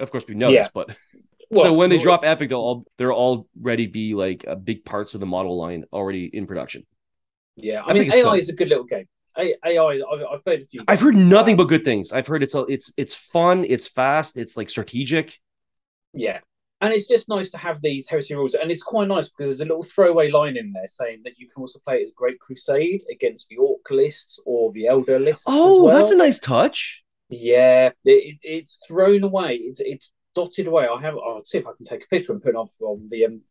Of 0.00 0.10
course, 0.10 0.24
we 0.28 0.34
know 0.34 0.48
Yeah. 0.48 0.68
but 0.72 0.96
so 1.56 1.72
when 1.72 1.90
they 1.90 1.96
well, 1.96 2.02
drop 2.04 2.24
Epic, 2.24 2.48
they'll 2.50 2.58
all 2.58 2.86
they're 2.98 3.12
already 3.12 3.86
be 3.86 4.14
like 4.14 4.44
uh, 4.46 4.54
big 4.54 4.84
parts 4.84 5.14
of 5.14 5.20
the 5.20 5.26
model 5.26 5.56
line 5.58 5.84
already 5.92 6.26
in 6.32 6.46
production. 6.46 6.86
yeah, 7.56 7.82
I 7.82 7.90
Epic 7.90 8.02
mean, 8.08 8.12
AI 8.12 8.22
fun. 8.22 8.38
is 8.38 8.48
a 8.48 8.52
good 8.54 8.68
little 8.68 8.84
game. 8.84 9.06
AI, 9.38 9.52
I've, 9.64 10.22
I've 10.32 10.44
played 10.44 10.62
a 10.62 10.66
few. 10.66 10.82
I've 10.88 11.00
heard 11.00 11.14
nothing 11.14 11.56
but 11.56 11.64
good 11.64 11.84
things. 11.84 12.12
I've 12.12 12.26
heard 12.26 12.42
it's 12.42 12.56
it's 12.68 12.92
it's 12.96 13.14
fun, 13.14 13.64
it's 13.68 13.86
fast, 13.86 14.36
it's 14.36 14.56
like 14.56 14.68
strategic. 14.68 15.38
Yeah. 16.12 16.40
And 16.80 16.92
it's 16.92 17.08
just 17.08 17.28
nice 17.28 17.50
to 17.50 17.58
have 17.58 17.80
these 17.80 18.08
heresy 18.08 18.34
rules. 18.34 18.54
And 18.54 18.70
it's 18.70 18.82
quite 18.84 19.08
nice 19.08 19.28
because 19.28 19.46
there's 19.46 19.60
a 19.60 19.64
little 19.64 19.82
throwaway 19.82 20.30
line 20.30 20.56
in 20.56 20.72
there 20.72 20.86
saying 20.86 21.22
that 21.24 21.32
you 21.36 21.48
can 21.48 21.60
also 21.60 21.80
play 21.84 21.96
it 21.96 22.02
as 22.04 22.12
Great 22.12 22.38
Crusade 22.38 23.02
against 23.10 23.48
the 23.48 23.56
Orc 23.56 23.80
lists 23.90 24.38
or 24.46 24.70
the 24.72 24.86
Elder 24.86 25.18
lists. 25.18 25.44
Oh, 25.48 25.82
well. 25.82 25.96
that's 25.96 26.12
a 26.12 26.16
nice 26.16 26.38
touch. 26.38 27.02
Yeah, 27.28 27.90
it, 28.04 28.38
it's 28.42 28.80
thrown 28.86 29.22
away. 29.22 29.56
It's 29.56 29.80
it's 29.80 30.12
dotted 30.34 30.66
away. 30.66 30.86
I 30.86 31.00
have. 31.00 31.14
I'll 31.16 31.44
see 31.44 31.58
if 31.58 31.66
I 31.66 31.72
can 31.76 31.84
take 31.84 32.04
a 32.04 32.08
picture 32.08 32.32
and 32.32 32.42
put 32.42 32.50
it 32.50 32.56
up 32.56 32.70
on 32.80 33.06
the 33.10 33.26
um, 33.26 33.42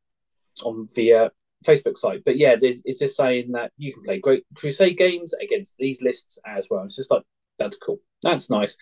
on 0.63 0.88
the 0.96 1.13
uh, 1.13 1.29
Facebook 1.65 1.98
site. 1.98 2.24
But 2.25 2.38
yeah, 2.38 2.55
there's 2.55 2.81
it's 2.86 3.00
just 3.00 3.17
saying 3.17 3.51
that 3.51 3.72
you 3.77 3.93
can 3.93 4.03
play 4.03 4.19
Great 4.19 4.46
Crusade 4.55 4.98
games 4.98 5.34
against 5.34 5.75
these 5.77 6.01
lists 6.01 6.39
as 6.46 6.67
well. 6.69 6.84
It's 6.86 6.96
just 6.96 7.12
like 7.12 7.24
that's 7.60 7.77
cool. 7.77 8.00
That's 8.24 8.50
nice. 8.50 8.77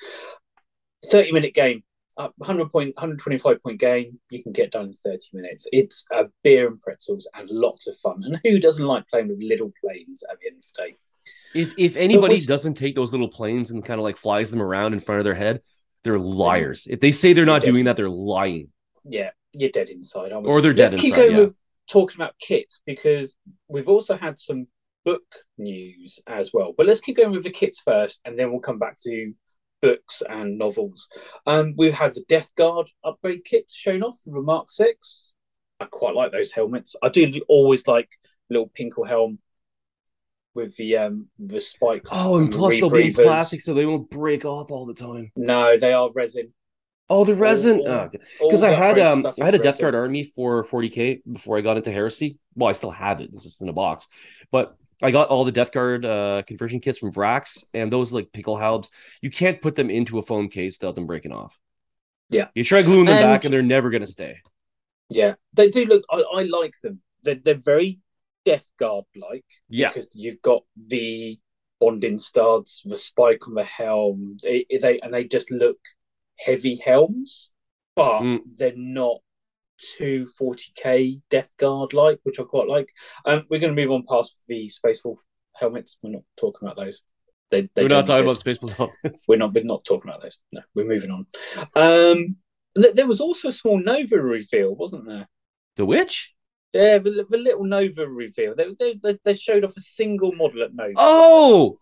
Thirty 1.11 1.31
minute 1.31 1.53
game, 1.53 1.83
uh, 2.17 2.29
hundred 2.41 2.69
point, 2.69 2.97
hundred 2.97 3.19
twenty 3.19 3.37
five 3.37 3.61
point 3.61 3.79
game. 3.79 4.19
You 4.29 4.41
can 4.43 4.53
get 4.53 4.71
done 4.71 4.85
in 4.85 4.93
thirty 4.93 5.27
minutes. 5.33 5.67
It's 5.73 6.05
a 6.11 6.25
beer 6.41 6.67
and 6.67 6.79
pretzels 6.79 7.27
and 7.35 7.49
lots 7.49 7.87
of 7.87 7.97
fun. 7.97 8.23
And 8.23 8.39
who 8.43 8.59
doesn't 8.59 8.85
like 8.85 9.07
playing 9.09 9.27
with 9.27 9.41
little 9.41 9.73
planes 9.81 10.23
at 10.31 10.39
the 10.39 10.47
end 10.47 10.57
of 10.57 10.63
the 10.73 10.83
day? 10.83 10.97
If 11.55 11.74
if 11.77 11.95
anybody 11.95 12.35
was- 12.35 12.45
doesn't 12.45 12.75
take 12.75 12.95
those 12.95 13.12
little 13.12 13.29
planes 13.29 13.71
and 13.71 13.83
kind 13.83 14.00
of 14.00 14.03
like 14.03 14.17
flies 14.17 14.51
them 14.51 14.62
around 14.62 14.93
in 14.93 15.00
front 15.00 15.19
of 15.19 15.25
their 15.25 15.33
head, 15.33 15.62
they're 16.03 16.19
liars. 16.19 16.88
If 16.89 17.00
they 17.00 17.12
say 17.12 17.33
they're 17.33 17.45
not 17.45 17.62
They're 17.62 17.71
doing 17.71 17.85
that, 17.85 17.95
they're 17.95 18.09
lying. 18.09 18.69
yeah, 19.03 19.31
you're 19.53 19.69
dead 19.69 19.89
inside. 19.89 20.31
Or 20.31 20.62
they're 20.62 20.74
dead 20.74 20.93
inside. 20.93 20.95
Let's 20.95 21.01
keep 21.01 21.15
going 21.15 21.31
yeah. 21.31 21.39
with 21.45 21.55
talking 21.89 22.17
about 22.17 22.38
kits 22.39 22.81
because 22.85 23.38
we've 23.67 23.89
also 23.89 24.17
had 24.17 24.39
some 24.39 24.67
book 25.05 25.24
news 25.57 26.19
as 26.27 26.51
well. 26.53 26.74
But 26.75 26.88
let's 26.88 27.00
keep 27.01 27.17
going 27.17 27.31
with 27.31 27.43
the 27.43 27.51
kits 27.51 27.79
first, 27.79 28.19
and 28.25 28.38
then 28.38 28.51
we'll 28.51 28.59
come 28.59 28.79
back 28.79 28.97
to 29.03 29.33
books 29.81 30.21
and 30.27 30.57
novels. 30.57 31.09
Um, 31.45 31.75
we've 31.77 31.93
had 31.93 32.13
the 32.15 32.25
Death 32.27 32.53
Guard 32.55 32.89
upgrade 33.03 33.45
kits 33.45 33.74
shown 33.74 34.03
off 34.03 34.17
the 34.25 34.41
Mark 34.41 34.71
Six. 34.71 35.31
I 35.79 35.85
quite 35.85 36.15
like 36.15 36.31
those 36.31 36.51
helmets. 36.51 36.95
I 37.03 37.09
do 37.09 37.31
always 37.47 37.88
like 37.88 38.09
little 38.50 38.69
Pinkle 38.69 39.07
helm 39.07 39.39
with 40.55 40.75
the 40.77 40.97
um 40.97 41.27
the 41.38 41.59
spikes. 41.59 42.09
Oh, 42.13 42.38
and 42.38 42.51
the 42.51 42.57
plus 42.57 42.75
they'll 42.75 42.89
be 42.89 43.07
in 43.07 43.13
plastic, 43.13 43.62
so 43.62 43.74
they 43.74 43.85
won't 43.85 44.09
break 44.09 44.45
off 44.45 44.71
all 44.71 44.85
the 44.85 44.93
time. 44.93 45.31
No, 45.35 45.77
they 45.77 45.93
are 45.93 46.09
resin. 46.13 46.53
Oh, 47.09 47.24
the 47.24 47.35
resin. 47.35 47.81
all- 47.81 48.09
Oh, 48.41 48.50
because 48.50 48.63
I 48.63 48.71
had 48.71 48.97
um 48.97 49.25
I 49.39 49.45
had 49.45 49.53
a 49.53 49.57
is 49.57 49.63
Death 49.63 49.74
resin. 49.75 49.83
Guard 49.83 49.95
army 49.95 50.24
for 50.24 50.63
40k 50.63 51.21
before 51.31 51.57
I 51.57 51.62
got 51.62 51.77
into 51.77 51.91
Heresy. 51.91 52.39
Well, 52.55 52.69
I 52.69 52.74
still 52.74 52.91
have 52.91 53.21
it. 53.21 53.29
It's 53.33 53.43
just 53.43 53.62
in 53.62 53.69
a 53.69 53.74
box. 53.74 54.07
But 54.51 54.75
I 55.03 55.12
got 55.12 55.27
all 55.27 55.43
the 55.43 55.51
Death 55.51 55.71
Guard 55.71 56.05
uh, 56.05 56.41
conversion 56.47 56.79
kits 56.79 57.00
from 57.00 57.12
Vrax, 57.12 57.65
and 57.74 57.91
those 57.91 58.13
like 58.13 58.31
pickle 58.31 58.57
halbs, 58.57 58.89
you 59.21 59.29
can't 59.29 59.62
put 59.62 59.75
them 59.75 59.89
into 59.89 60.17
a 60.19 60.21
foam 60.21 60.47
case 60.47 60.77
without 60.79 60.95
them 60.95 61.05
breaking 61.05 61.33
off. 61.33 61.53
Yeah, 62.29 62.47
you 62.55 62.63
try 62.63 62.81
gluing 62.81 63.05
them 63.05 63.17
and, 63.17 63.24
back, 63.24 63.43
and 63.43 63.53
they're 63.53 63.62
never 63.62 63.89
going 63.89 64.01
to 64.01 64.07
stay. 64.07 64.38
Yeah, 65.09 65.35
they 65.53 65.69
do 65.69 65.85
look. 65.85 66.03
I, 66.09 66.24
I 66.38 66.43
like 66.43 66.74
them. 66.81 67.01
They're 67.24 67.35
they're 67.35 67.53
very 67.55 68.00
Death 68.45 68.69
Guard 68.77 69.05
like. 69.15 69.45
Yeah, 69.69 69.91
because 69.93 70.09
you've 70.15 70.41
got 70.41 70.63
the 70.87 71.39
bonding 71.79 72.19
studs, 72.19 72.81
the 72.85 72.95
spike 72.95 73.47
on 73.47 73.55
the 73.55 73.63
helm. 73.63 74.37
They, 74.41 74.65
they 74.81 74.99
and 74.99 75.13
they 75.13 75.25
just 75.25 75.51
look 75.51 75.77
heavy 76.37 76.75
helms, 76.75 77.51
but 77.95 78.21
mm. 78.21 78.39
they're 78.57 78.73
not 78.75 79.19
too 79.97 80.27
40k 80.39 81.21
Death 81.29 81.49
Guard 81.57 81.93
like, 81.93 82.19
which 82.23 82.39
I 82.39 82.43
quite 82.43 82.67
like. 82.67 82.89
Um, 83.25 83.45
we're 83.49 83.59
going 83.59 83.75
to 83.75 83.81
move 83.81 83.91
on 83.91 84.05
past 84.07 84.39
the 84.47 84.67
Space 84.67 85.01
Wolf 85.03 85.21
helmets. 85.53 85.97
We're 86.01 86.11
not 86.11 86.23
talking 86.37 86.67
about 86.67 86.77
those. 86.77 87.01
They, 87.51 87.69
they 87.75 87.83
we're 87.83 87.89
not 87.89 88.07
talking 88.07 88.23
exist. 88.23 88.41
about 88.43 88.55
Space 88.55 88.61
Wolf 88.61 88.77
helmets. 88.77 89.25
We're 89.27 89.37
not. 89.37 89.53
We're 89.53 89.63
not 89.63 89.85
talking 89.85 90.09
about 90.09 90.21
those. 90.21 90.37
No, 90.53 90.61
we're 90.73 90.87
moving 90.87 91.11
on. 91.11 91.25
Um, 91.75 92.37
there 92.75 93.07
was 93.07 93.21
also 93.21 93.49
a 93.49 93.53
small 93.53 93.81
Nova 93.81 94.17
reveal, 94.17 94.75
wasn't 94.75 95.07
there? 95.07 95.27
The 95.77 95.85
which? 95.85 96.35
Yeah, 96.75 96.98
the, 96.98 97.25
the 97.29 97.38
little 97.38 97.63
Nova 97.63 98.05
reveal. 98.05 98.53
They, 98.53 98.98
they, 99.01 99.17
they 99.24 99.34
showed 99.34 99.63
off 99.63 99.77
a 99.77 99.79
single 99.79 100.34
model 100.34 100.62
at 100.62 100.75
Nova. 100.75 100.94
Oh, 100.98 101.79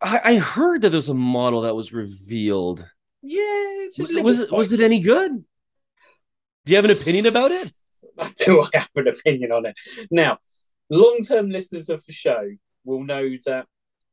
I, 0.00 0.20
I 0.24 0.36
heard 0.38 0.82
that 0.82 0.88
there 0.88 0.98
was 0.98 1.08
a 1.08 1.14
model 1.14 1.60
that 1.60 1.76
was 1.76 1.92
revealed. 1.92 2.84
Yeah, 3.22 3.86
was, 3.96 4.16
it, 4.16 4.24
was, 4.24 4.40
it, 4.40 4.50
was 4.50 4.72
it 4.72 4.80
any 4.80 4.98
good? 4.98 5.44
Do 6.64 6.72
you 6.72 6.74
have 6.74 6.84
an 6.84 6.90
opinion 6.90 7.26
about 7.26 7.52
it? 7.52 7.72
I 8.18 8.32
Do 8.44 8.62
I 8.62 8.78
have 8.78 8.88
an 8.96 9.06
opinion 9.06 9.52
on 9.52 9.64
it? 9.66 9.76
Now, 10.10 10.38
long 10.90 11.20
term 11.20 11.48
listeners 11.48 11.88
of 11.88 12.04
the 12.04 12.12
show 12.12 12.50
will 12.84 13.04
know 13.04 13.30
that 13.46 13.66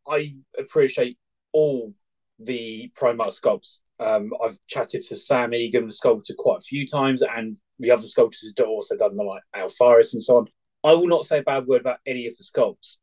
I 0.07 0.35
appreciate 0.59 1.17
all 1.53 1.91
the 2.37 2.91
Primarch 2.95 3.41
sculpts. 3.41 3.79
Um, 4.03 4.31
I've 4.43 4.57
chatted 4.67 5.03
to 5.03 5.17
Sam 5.17 5.53
Egan, 5.53 5.85
the 5.85 5.91
sculptor, 5.91 6.33
quite 6.37 6.57
a 6.57 6.61
few 6.61 6.87
times, 6.87 7.21
and 7.21 7.59
the 7.79 7.91
other 7.91 8.07
sculptors 8.07 8.53
have 8.57 8.67
also 8.67 8.97
done 8.97 9.15
them, 9.15 9.27
like 9.27 9.43
Alfaris 9.55 10.13
and 10.13 10.23
so 10.23 10.37
on. 10.37 10.47
I 10.83 10.93
will 10.93 11.07
not 11.07 11.25
say 11.25 11.39
a 11.39 11.43
bad 11.43 11.65
word 11.65 11.81
about 11.81 11.99
any 12.05 12.27
of 12.27 12.35
the 12.37 12.43
sculpts, 12.43 12.97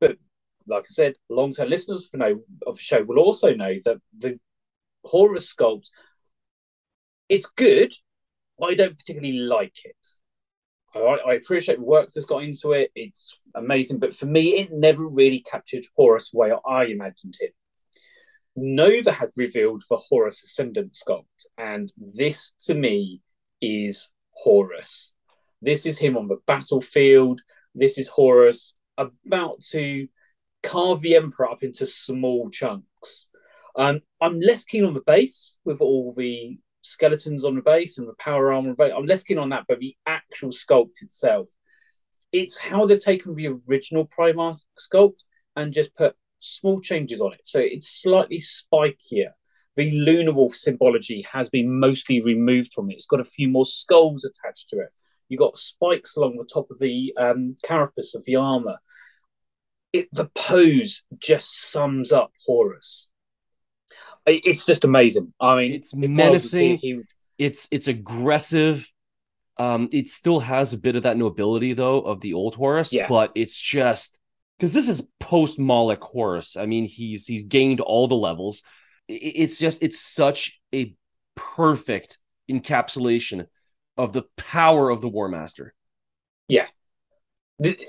but 0.00 0.16
like 0.66 0.84
I 0.84 0.90
said, 0.90 1.14
long 1.28 1.52
term 1.52 1.68
listeners 1.68 2.08
for 2.08 2.16
know 2.16 2.40
of 2.66 2.76
the 2.76 2.82
show 2.82 3.02
will 3.02 3.18
also 3.18 3.54
know 3.54 3.74
that 3.84 3.98
the 4.16 4.38
Horus 5.04 5.54
sculpt 5.54 5.88
it's 7.28 7.46
good. 7.46 7.92
But 8.58 8.70
I 8.70 8.74
don't 8.74 8.96
particularly 8.96 9.38
like 9.38 9.84
it. 9.84 10.06
I, 10.94 10.98
I 10.98 11.34
appreciate 11.34 11.76
the 11.78 11.84
work 11.84 12.08
that's 12.14 12.26
got 12.26 12.42
into 12.42 12.72
it. 12.72 12.90
It's 12.94 13.38
amazing, 13.54 13.98
but 13.98 14.14
for 14.14 14.26
me, 14.26 14.58
it 14.58 14.72
never 14.72 15.06
really 15.06 15.40
captured 15.40 15.84
Horus 15.94 16.30
the 16.30 16.38
way 16.38 16.52
I 16.66 16.84
imagined 16.84 17.36
him. 17.38 17.50
Nova 18.56 19.12
has 19.12 19.30
revealed 19.36 19.84
the 19.90 19.98
Horus 19.98 20.42
Ascendant 20.42 20.94
sculpt, 20.94 21.46
and 21.58 21.92
this 21.96 22.52
to 22.62 22.74
me 22.74 23.20
is 23.60 24.08
Horus. 24.30 25.12
This 25.60 25.84
is 25.84 25.98
him 25.98 26.16
on 26.16 26.28
the 26.28 26.38
battlefield. 26.46 27.42
This 27.74 27.98
is 27.98 28.08
Horus 28.08 28.74
about 28.96 29.60
to 29.72 30.08
carve 30.62 31.02
the 31.02 31.16
Emperor 31.16 31.50
up 31.50 31.62
into 31.62 31.86
small 31.86 32.48
chunks. 32.50 33.28
Um, 33.76 34.00
I'm 34.22 34.40
less 34.40 34.64
keen 34.64 34.84
on 34.84 34.94
the 34.94 35.02
base 35.02 35.58
with 35.66 35.82
all 35.82 36.14
the 36.16 36.58
skeletons 36.80 37.44
on 37.44 37.56
the 37.56 37.62
base 37.62 37.98
and 37.98 38.08
the 38.08 38.14
power 38.14 38.54
armor. 38.54 38.74
Base. 38.74 38.92
I'm 38.96 39.06
less 39.06 39.22
keen 39.22 39.38
on 39.38 39.50
that, 39.50 39.64
but 39.68 39.80
the 39.80 39.96
actual 40.06 40.50
sculpt 40.50 41.02
itself, 41.02 41.48
it's 42.32 42.58
how 42.58 42.86
they've 42.86 43.02
taken 43.02 43.34
the 43.34 43.54
original 43.68 44.06
Primarch 44.06 44.60
sculpt 44.78 45.24
and 45.56 45.74
just 45.74 45.94
put 45.94 46.16
small 46.38 46.80
changes 46.80 47.20
on 47.20 47.32
it. 47.32 47.40
So 47.44 47.60
it's 47.60 48.02
slightly 48.02 48.38
spikier. 48.38 49.30
The 49.76 49.90
Lunar 49.90 50.32
Wolf 50.32 50.54
symbology 50.54 51.26
has 51.30 51.50
been 51.50 51.78
mostly 51.78 52.22
removed 52.22 52.72
from 52.72 52.90
it. 52.90 52.94
It's 52.94 53.06
got 53.06 53.20
a 53.20 53.24
few 53.24 53.48
more 53.48 53.66
skulls 53.66 54.24
attached 54.24 54.70
to 54.70 54.76
it. 54.78 54.88
You've 55.28 55.40
got 55.40 55.58
spikes 55.58 56.16
along 56.16 56.36
the 56.36 56.44
top 56.44 56.70
of 56.70 56.78
the 56.78 57.12
um, 57.18 57.56
carapace 57.62 58.14
of 58.14 58.24
the 58.24 58.36
armor. 58.36 58.76
It, 59.92 60.08
the 60.12 60.26
pose 60.34 61.02
just 61.18 61.70
sums 61.70 62.12
up 62.12 62.32
Horus. 62.46 63.08
It's 64.26 64.66
just 64.66 64.84
amazing. 64.84 65.32
I 65.40 65.56
mean, 65.56 65.72
it's 65.72 65.94
menacing. 65.94 66.78
He, 66.78 67.00
it's 67.38 67.68
it's 67.70 67.86
aggressive. 67.86 68.88
Um, 69.56 69.88
it 69.92 70.08
still 70.08 70.40
has 70.40 70.72
a 70.72 70.78
bit 70.78 70.96
of 70.96 71.04
that 71.04 71.16
nobility 71.16 71.74
though 71.74 72.00
of 72.00 72.20
the 72.20 72.34
old 72.34 72.56
Horus, 72.56 72.92
yeah. 72.92 73.06
but 73.08 73.30
it's 73.34 73.56
just 73.56 74.18
because 74.58 74.72
this 74.72 74.88
is 74.88 75.08
post 75.20 75.58
Moloch 75.58 76.02
Horus. 76.02 76.56
I 76.56 76.66
mean, 76.66 76.86
he's 76.86 77.26
he's 77.26 77.44
gained 77.44 77.80
all 77.80 78.08
the 78.08 78.14
levels. 78.14 78.62
It's 79.08 79.58
just 79.58 79.82
it's 79.82 80.00
such 80.00 80.60
a 80.74 80.94
perfect 81.34 82.18
encapsulation 82.50 83.46
of 83.96 84.12
the 84.12 84.24
power 84.36 84.90
of 84.90 85.00
the 85.00 85.08
War 85.08 85.28
Master. 85.28 85.74
Yeah, 86.48 86.66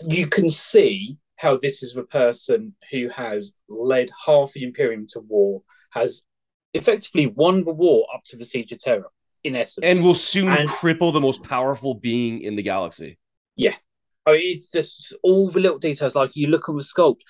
you 0.07 0.27
can 0.27 0.49
see 0.49 1.17
how 1.35 1.57
this 1.57 1.83
is 1.83 1.95
a 1.95 2.03
person 2.03 2.75
who 2.91 3.09
has 3.09 3.53
led 3.69 4.09
half 4.25 4.53
the 4.53 4.63
Imperium 4.63 5.07
to 5.09 5.19
war, 5.19 5.61
has 5.91 6.23
effectively 6.73 7.27
won 7.27 7.63
the 7.63 7.73
war 7.73 8.07
up 8.13 8.21
to 8.25 8.35
the 8.37 8.45
Siege 8.45 8.71
of 8.71 8.79
Terra, 8.79 9.05
in 9.43 9.55
essence, 9.55 9.83
and 9.83 10.03
will 10.03 10.15
soon 10.15 10.49
and, 10.49 10.67
cripple 10.67 11.13
the 11.13 11.21
most 11.21 11.43
powerful 11.43 11.93
being 11.93 12.41
in 12.41 12.55
the 12.55 12.63
galaxy. 12.63 13.19
Yeah, 13.55 13.75
I 14.27 14.31
mean, 14.33 14.55
it's 14.55 14.69
just 14.69 15.15
all 15.23 15.49
the 15.49 15.61
little 15.61 15.79
details. 15.79 16.13
Like 16.13 16.35
you 16.35 16.47
look 16.47 16.67
on 16.67 16.75
the 16.75 16.83
sculpt, 16.83 17.21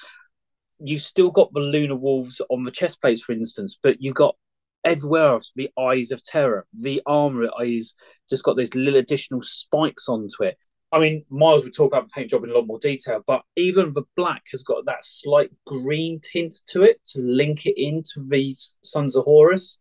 you've 0.79 1.03
still 1.03 1.29
got 1.29 1.53
the 1.53 1.59
lunar 1.59 1.95
wolves 1.95 2.41
on 2.49 2.63
the 2.63 2.71
chest 2.71 2.99
plates, 3.01 3.21
for 3.21 3.33
instance, 3.33 3.77
but 3.81 4.01
you've 4.01 4.15
got 4.15 4.35
everywhere 4.83 5.27
else 5.27 5.51
the 5.55 5.69
eyes 5.79 6.11
of 6.11 6.23
terror. 6.23 6.65
The 6.73 7.03
armor 7.05 7.49
is 7.63 7.93
just 8.29 8.43
got 8.43 8.57
those 8.57 8.73
little 8.73 8.99
additional 8.99 9.43
spikes 9.43 10.09
onto 10.09 10.43
it. 10.43 10.57
I 10.91 10.99
mean, 10.99 11.23
Miles 11.29 11.65
would 11.65 11.75
talk 11.75 11.91
about 11.91 12.07
the 12.07 12.13
paint 12.13 12.31
job 12.31 12.43
in 12.43 12.49
a 12.49 12.53
lot 12.53 12.65
more 12.65 12.79
detail, 12.79 13.21
but 13.27 13.43
even 13.55 13.91
the 13.91 14.05
black 14.15 14.43
has 14.51 14.63
got 14.63 14.85
that 14.85 15.05
slight 15.05 15.51
green 15.67 16.19
tint 16.19 16.55
to 16.69 16.81
it 16.81 17.03
to 17.11 17.21
link 17.21 17.67
it 17.67 17.79
into 17.79 18.25
these 18.27 18.73
Sons 18.83 19.15
of 19.15 19.25
Horus. 19.25 19.77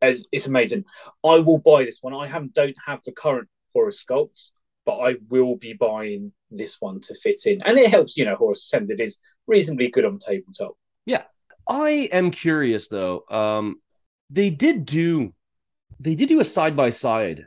As 0.00 0.24
it's 0.32 0.46
amazing. 0.46 0.84
I 1.22 1.40
will 1.40 1.58
buy 1.58 1.84
this 1.84 1.98
one. 2.00 2.14
I 2.14 2.26
have 2.28 2.54
don't 2.54 2.76
have 2.86 3.00
the 3.04 3.12
current 3.12 3.48
Horus 3.74 4.02
sculpts 4.02 4.52
but 4.90 4.98
I 4.98 5.14
will 5.28 5.56
be 5.56 5.72
buying 5.72 6.32
this 6.50 6.80
one 6.80 7.00
to 7.02 7.14
fit 7.14 7.46
in. 7.46 7.62
And 7.62 7.78
it 7.78 7.90
helps, 7.90 8.16
you 8.16 8.24
know, 8.24 8.34
Horus 8.34 8.64
Ascended 8.64 9.00
is 9.00 9.18
reasonably 9.46 9.88
good 9.88 10.04
on 10.04 10.18
tabletop. 10.18 10.72
Yeah. 11.06 11.22
I 11.68 12.08
am 12.12 12.30
curious 12.32 12.88
though. 12.88 13.24
Um 13.30 13.80
they 14.30 14.50
did 14.50 14.84
do 14.84 15.32
they 16.00 16.14
did 16.14 16.28
do 16.28 16.40
a 16.40 16.44
side 16.44 16.76
by 16.76 16.90
side 16.90 17.46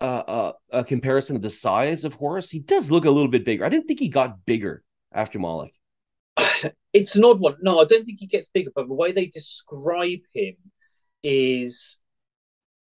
uh 0.00 0.52
a 0.70 0.84
comparison 0.84 1.36
of 1.36 1.42
the 1.42 1.50
size 1.50 2.04
of 2.04 2.14
Horus. 2.14 2.50
He 2.50 2.58
does 2.58 2.90
look 2.90 3.06
a 3.06 3.10
little 3.10 3.30
bit 3.30 3.44
bigger. 3.44 3.64
I 3.64 3.70
didn't 3.70 3.86
think 3.86 4.00
he 4.00 4.08
got 4.08 4.44
bigger 4.44 4.82
after 5.12 5.38
Moloch. 5.38 5.72
it's 6.92 7.16
an 7.16 7.24
odd 7.24 7.40
one. 7.40 7.56
No, 7.62 7.80
I 7.80 7.84
don't 7.84 8.04
think 8.04 8.18
he 8.18 8.26
gets 8.26 8.48
bigger, 8.48 8.70
but 8.74 8.86
the 8.86 8.94
way 8.94 9.12
they 9.12 9.26
describe 9.26 10.20
him 10.34 10.56
is 11.22 11.96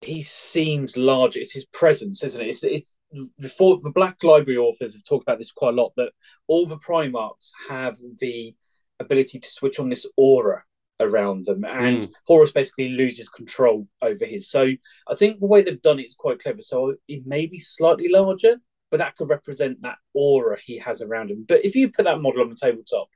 he 0.01 0.23
seems 0.23 0.97
larger. 0.97 1.39
It's 1.39 1.53
his 1.53 1.65
presence, 1.65 2.23
isn't 2.23 2.41
it? 2.41 2.47
It's, 2.47 2.63
it's 2.63 2.95
before 3.39 3.79
the 3.83 3.89
Black 3.89 4.23
Library 4.23 4.57
authors 4.57 4.93
have 4.93 5.03
talked 5.03 5.23
about 5.23 5.37
this 5.37 5.51
quite 5.51 5.73
a 5.73 5.81
lot 5.81 5.93
that 5.97 6.11
all 6.47 6.65
the 6.65 6.77
Primarchs 6.77 7.51
have 7.67 7.97
the 8.19 8.55
ability 8.99 9.39
to 9.39 9.49
switch 9.49 9.79
on 9.79 9.89
this 9.89 10.05
aura 10.17 10.63
around 10.99 11.45
them, 11.45 11.63
and 11.63 12.07
mm. 12.07 12.11
Horus 12.27 12.51
basically 12.51 12.89
loses 12.89 13.29
control 13.29 13.87
over 14.01 14.25
his. 14.25 14.49
So 14.49 14.71
I 15.07 15.15
think 15.15 15.39
the 15.39 15.45
way 15.45 15.61
they've 15.61 15.81
done 15.81 15.99
it 15.99 16.05
is 16.05 16.15
quite 16.15 16.41
clever. 16.41 16.61
So 16.61 16.95
it 17.07 17.25
may 17.25 17.45
be 17.45 17.59
slightly 17.59 18.09
larger, 18.09 18.57
but 18.91 18.97
that 18.97 19.15
could 19.15 19.29
represent 19.29 19.81
that 19.81 19.97
aura 20.13 20.57
he 20.59 20.77
has 20.79 21.01
around 21.01 21.31
him. 21.31 21.45
But 21.47 21.63
if 21.63 21.75
you 21.75 21.89
put 21.89 22.05
that 22.05 22.21
model 22.21 22.41
on 22.41 22.49
the 22.49 22.55
tabletop, 22.55 23.07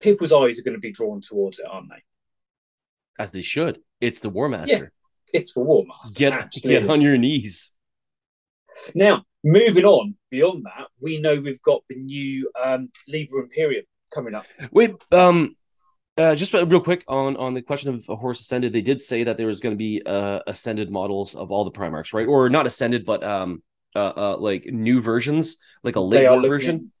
people's 0.00 0.32
eyes 0.32 0.58
are 0.58 0.62
going 0.62 0.76
to 0.76 0.80
be 0.80 0.92
drawn 0.92 1.20
towards 1.20 1.58
it, 1.58 1.66
aren't 1.68 1.88
they? 1.90 2.02
As 3.18 3.32
they 3.32 3.42
should. 3.42 3.80
It's 4.00 4.20
the 4.20 4.30
War 4.30 4.48
Master. 4.48 4.92
Yeah, 5.32 5.40
it's 5.40 5.52
the 5.52 5.60
War 5.60 5.84
Master. 5.84 6.14
Get, 6.14 6.52
get 6.52 6.88
on 6.88 7.00
your 7.00 7.18
knees. 7.18 7.74
Now, 8.94 9.24
moving 9.44 9.84
on 9.84 10.16
beyond 10.30 10.64
that, 10.66 10.88
we 11.00 11.20
know 11.20 11.40
we've 11.40 11.62
got 11.62 11.82
the 11.88 11.96
new 11.96 12.50
um, 12.62 12.90
Liber 13.06 13.40
Imperium 13.40 13.84
coming 14.12 14.34
up. 14.34 14.46
Wait, 14.72 14.94
um, 15.12 15.56
uh, 16.16 16.34
just 16.34 16.52
real 16.52 16.80
quick 16.80 17.04
on 17.06 17.36
on 17.36 17.54
the 17.54 17.62
question 17.62 17.94
of 17.94 18.04
Horus 18.06 18.40
Ascended, 18.40 18.72
they 18.72 18.82
did 18.82 19.00
say 19.00 19.24
that 19.24 19.36
there 19.36 19.46
was 19.46 19.60
going 19.60 19.74
to 19.74 19.78
be 19.78 20.02
uh, 20.04 20.40
ascended 20.46 20.90
models 20.90 21.34
of 21.34 21.50
all 21.50 21.64
the 21.64 21.70
Primarchs, 21.70 22.12
right? 22.12 22.26
Or 22.26 22.50
not 22.50 22.66
ascended, 22.66 23.04
but 23.04 23.22
um, 23.22 23.62
uh, 23.94 24.12
uh 24.16 24.36
like 24.36 24.66
new 24.66 25.00
versions, 25.00 25.58
like 25.82 25.96
a 25.96 26.00
late 26.00 26.26
version. 26.46 26.92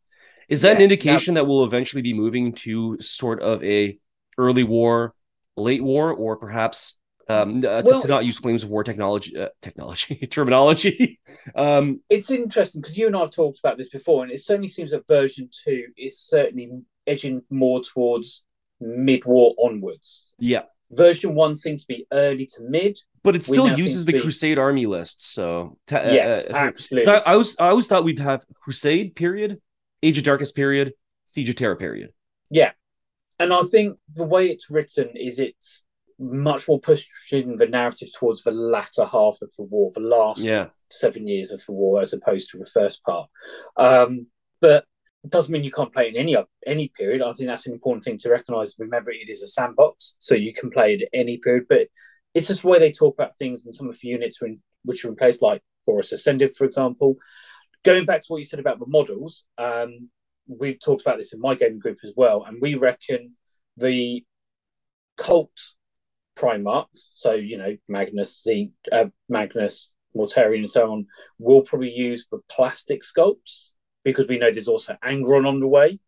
Is 0.48 0.62
that 0.62 0.70
yeah, 0.70 0.76
an 0.76 0.82
indication 0.82 1.34
that 1.34 1.46
we'll 1.46 1.64
eventually 1.64 2.00
be 2.00 2.14
moving 2.14 2.52
to 2.54 2.98
sort 3.00 3.42
of 3.42 3.62
a 3.62 3.98
early 4.38 4.62
war, 4.62 5.14
late 5.56 5.82
war, 5.82 6.12
or 6.12 6.36
perhaps 6.36 6.97
um, 7.28 7.58
uh, 7.58 7.82
well, 7.84 8.00
to, 8.00 8.06
to, 8.06 8.08
not 8.08 8.24
use 8.24 8.38
flames 8.38 8.64
of 8.64 8.70
war 8.70 8.82
technology 8.82 9.36
uh, 9.36 9.48
technology 9.60 10.26
terminology. 10.30 11.20
um, 11.54 12.00
it's 12.08 12.30
interesting 12.30 12.80
because 12.80 12.96
you 12.96 13.06
and 13.06 13.16
I 13.16 13.20
have 13.20 13.30
talked 13.30 13.58
about 13.58 13.78
this 13.78 13.90
before, 13.90 14.22
and 14.22 14.32
it 14.32 14.40
certainly 14.40 14.68
seems 14.68 14.92
that 14.92 15.06
version 15.06 15.48
two 15.52 15.84
is 15.96 16.18
certainly 16.18 16.70
edging 17.06 17.42
more 17.50 17.82
towards 17.82 18.44
mid-war 18.80 19.54
onwards. 19.58 20.28
Yeah. 20.38 20.62
Version 20.90 21.34
one 21.34 21.54
seemed 21.54 21.80
to 21.80 21.86
be 21.86 22.06
early 22.12 22.46
to 22.46 22.62
mid, 22.62 22.98
but 23.22 23.36
it 23.36 23.44
still 23.44 23.70
uses 23.76 24.06
the 24.06 24.14
be... 24.14 24.20
Crusade 24.20 24.58
army 24.58 24.86
list. 24.86 25.34
So 25.34 25.76
uh, 25.92 26.00
yes, 26.06 26.46
uh, 26.46 26.54
absolutely. 26.54 27.12
I, 27.12 27.32
I, 27.32 27.36
was 27.36 27.56
I 27.60 27.68
always 27.68 27.86
thought 27.86 28.04
we'd 28.04 28.20
have 28.20 28.46
Crusade 28.54 29.14
period, 29.14 29.60
Age 30.02 30.16
of 30.16 30.24
Darkness 30.24 30.50
period, 30.50 30.94
Siege 31.26 31.50
of 31.50 31.56
Terra 31.56 31.76
period. 31.76 32.14
Yeah, 32.48 32.70
and 33.38 33.52
I 33.52 33.60
think 33.70 33.98
the 34.14 34.24
way 34.24 34.46
it's 34.46 34.70
written 34.70 35.10
is 35.14 35.38
it's 35.38 35.84
much 36.18 36.66
more 36.66 36.80
pushing 36.80 37.56
the 37.56 37.66
narrative 37.66 38.08
towards 38.12 38.42
the 38.42 38.50
latter 38.50 39.04
half 39.04 39.38
of 39.40 39.50
the 39.56 39.62
war, 39.64 39.90
the 39.94 40.00
last 40.00 40.40
yeah. 40.40 40.66
seven 40.90 41.26
years 41.26 41.52
of 41.52 41.64
the 41.64 41.72
war, 41.72 42.00
as 42.00 42.12
opposed 42.12 42.50
to 42.50 42.58
the 42.58 42.66
first 42.66 43.02
part. 43.04 43.28
Um, 43.76 44.26
but 44.60 44.84
it 45.24 45.30
doesn't 45.30 45.52
mean 45.52 45.64
you 45.64 45.70
can't 45.70 45.92
play 45.92 46.08
in 46.08 46.16
any 46.16 46.36
any 46.66 46.88
period. 46.88 47.22
I 47.22 47.32
think 47.32 47.48
that's 47.48 47.66
an 47.66 47.72
important 47.72 48.04
thing 48.04 48.18
to 48.18 48.30
recognise. 48.30 48.74
Remember, 48.78 49.10
it 49.10 49.28
is 49.28 49.42
a 49.42 49.46
sandbox, 49.46 50.14
so 50.18 50.34
you 50.34 50.54
can 50.54 50.70
play 50.70 50.94
it 50.94 51.02
at 51.02 51.08
any 51.12 51.38
period. 51.38 51.66
But 51.68 51.88
it's 52.34 52.48
just 52.48 52.62
the 52.62 52.68
way 52.68 52.78
they 52.78 52.92
talk 52.92 53.14
about 53.14 53.36
things, 53.36 53.64
and 53.64 53.74
some 53.74 53.88
of 53.88 53.98
the 54.00 54.08
units 54.08 54.40
which 54.84 55.04
are 55.04 55.08
in 55.08 55.16
place, 55.16 55.42
like 55.42 55.62
Horus 55.86 56.12
Ascended, 56.12 56.56
for 56.56 56.64
example. 56.64 57.16
Going 57.84 58.06
back 58.06 58.22
to 58.22 58.26
what 58.28 58.38
you 58.38 58.44
said 58.44 58.58
about 58.58 58.80
the 58.80 58.86
models, 58.86 59.44
um, 59.56 60.08
we've 60.48 60.80
talked 60.80 61.02
about 61.02 61.16
this 61.16 61.32
in 61.32 61.40
my 61.40 61.54
gaming 61.54 61.78
group 61.78 61.98
as 62.04 62.12
well, 62.16 62.44
and 62.44 62.58
we 62.60 62.74
reckon 62.74 63.34
the 63.76 64.24
cult 65.16 65.50
Primarchs, 66.38 67.08
so 67.14 67.32
you 67.32 67.58
know 67.58 67.76
Magnus, 67.88 68.42
Z, 68.42 68.72
uh, 68.92 69.06
Magnus, 69.28 69.90
Mortarion, 70.16 70.58
and 70.58 70.70
so 70.70 70.92
on, 70.92 71.06
will 71.38 71.62
probably 71.62 71.90
use 71.90 72.26
the 72.30 72.38
plastic 72.50 73.02
sculpts 73.02 73.70
because 74.04 74.28
we 74.28 74.38
know 74.38 74.50
there's 74.50 74.68
also 74.68 74.96
Angron 75.04 75.46
on 75.46 75.60
the 75.60 75.66
way, 75.66 75.98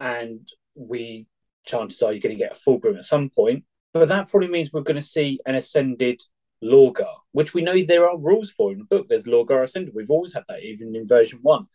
and 0.00 0.48
we 0.74 1.26
chances 1.64 2.02
are 2.02 2.12
you're 2.12 2.20
going 2.20 2.36
to 2.36 2.42
get 2.42 2.52
a 2.52 2.54
full 2.54 2.80
Fulgrim 2.80 2.98
at 2.98 3.04
some 3.04 3.30
point. 3.30 3.64
But 3.92 4.08
that 4.08 4.28
probably 4.28 4.48
means 4.48 4.72
we're 4.72 4.82
going 4.82 4.96
to 4.96 5.02
see 5.02 5.38
an 5.46 5.54
ascended 5.54 6.20
Lorgar, 6.62 7.14
which 7.32 7.54
we 7.54 7.62
know 7.62 7.84
there 7.84 8.08
are 8.08 8.18
rules 8.18 8.50
for 8.50 8.72
in 8.72 8.78
the 8.78 8.84
book. 8.84 9.08
There's 9.08 9.24
Lorgar 9.24 9.62
Ascended. 9.62 9.94
We've 9.94 10.10
always 10.10 10.34
had 10.34 10.44
that, 10.48 10.62
even 10.62 10.96
in 10.96 11.06
version 11.06 11.38
one. 11.42 11.66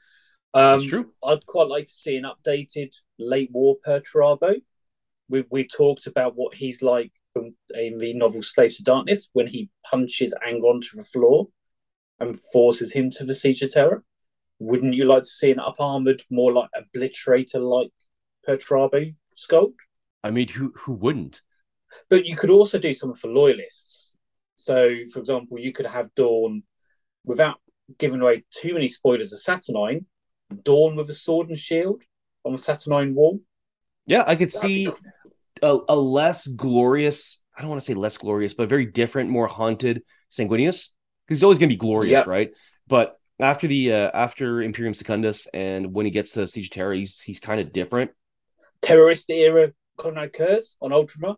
Um, 0.54 0.80
That's 0.80 0.86
true. 0.86 1.14
I'd 1.24 1.46
quite 1.46 1.68
like 1.68 1.86
to 1.86 1.92
see 1.92 2.18
an 2.18 2.26
updated 2.26 2.96
late 3.18 3.50
war 3.52 3.78
Perturabo. 3.86 4.56
We 5.30 5.46
we 5.50 5.68
talked 5.68 6.08
about 6.08 6.34
what 6.36 6.56
he's 6.56 6.82
like 6.82 7.12
in 7.36 7.98
the 7.98 8.14
novel 8.14 8.42
Slaves 8.42 8.80
of 8.80 8.86
Darkness 8.86 9.30
when 9.34 9.48
he 9.48 9.70
punches 9.90 10.34
Angron 10.46 10.82
to 10.90 10.98
the 10.98 11.04
floor 11.04 11.48
and 12.20 12.40
forces 12.52 12.92
him 12.92 13.10
to 13.12 13.24
the 13.24 13.34
Siege 13.34 13.62
of 13.62 13.72
Terra. 13.72 14.02
Wouldn't 14.60 14.94
you 14.94 15.06
like 15.06 15.24
to 15.24 15.30
see 15.30 15.52
an 15.52 15.60
up 15.60 15.80
armored, 15.80 16.24
more 16.30 16.52
like 16.52 16.70
obliterator 16.76 17.62
like 17.62 17.92
Perturabo 18.48 19.16
sculpt? 19.36 19.76
I 20.24 20.32
mean, 20.32 20.50
who 20.50 20.74
who 20.76 20.94
wouldn't? 20.94 21.42
But 22.10 22.26
you 22.26 22.36
could 22.36 22.50
also 22.50 22.78
do 22.78 22.94
something 22.94 23.16
for 23.16 23.30
loyalists. 23.30 24.18
So, 24.56 24.94
for 25.14 25.20
example, 25.20 25.58
you 25.60 25.72
could 25.72 25.86
have 25.86 26.14
Dorn, 26.16 26.64
without 27.24 27.62
giving 27.98 28.22
away 28.22 28.44
too 28.52 28.74
many 28.74 28.90
spoilers 28.90 29.32
of 29.32 29.40
Saturnine, 29.40 30.06
Dorn 30.64 30.96
with 30.98 31.10
a 31.10 31.14
sword 31.14 31.48
and 31.48 31.58
shield 31.58 32.02
on 32.44 32.52
the 32.52 32.58
Saturnine 32.58 33.16
wall. 33.16 33.40
Yeah, 34.06 34.24
I 34.28 34.36
could 34.36 34.50
That'd 34.50 34.60
see 34.60 34.90
a, 35.62 35.78
a, 35.90 35.96
less 35.96 36.48
glorious, 36.48 37.42
I 37.58 37.62
don't 37.62 37.70
want 37.70 37.82
to 37.82 37.86
say 37.86 37.94
less 37.94 38.18
glorious, 38.18 38.54
but 38.54 38.70
very 38.70 38.86
different, 38.86 39.30
more 39.30 39.48
haunted 39.48 40.04
Sanguinius. 40.32 40.88
Because 41.26 41.40
he's 41.40 41.44
always 41.44 41.60
going 41.60 41.70
to 41.70 41.76
be 41.76 41.80
glorious, 41.80 42.12
yep. 42.12 42.28
right? 42.28 42.52
But 42.88 43.20
after 43.40 43.68
the 43.68 43.94
uh, 43.94 44.12
after 44.14 44.62
Imperium 44.62 44.94
Secundus 44.94 45.48
and 45.54 45.94
when 45.94 46.06
he 46.06 46.12
gets 46.12 46.32
to 46.32 46.48
Siege 46.48 46.70
Terra, 46.70 46.96
he's 46.96 47.20
he's 47.20 47.40
kind 47.40 47.62
of 47.62 47.72
different. 47.72 48.12
Terrorist 48.82 49.30
era 49.30 49.72
Konrad 49.98 50.34
Curze 50.34 50.76
on 50.82 50.92
Ultramar. 50.92 51.36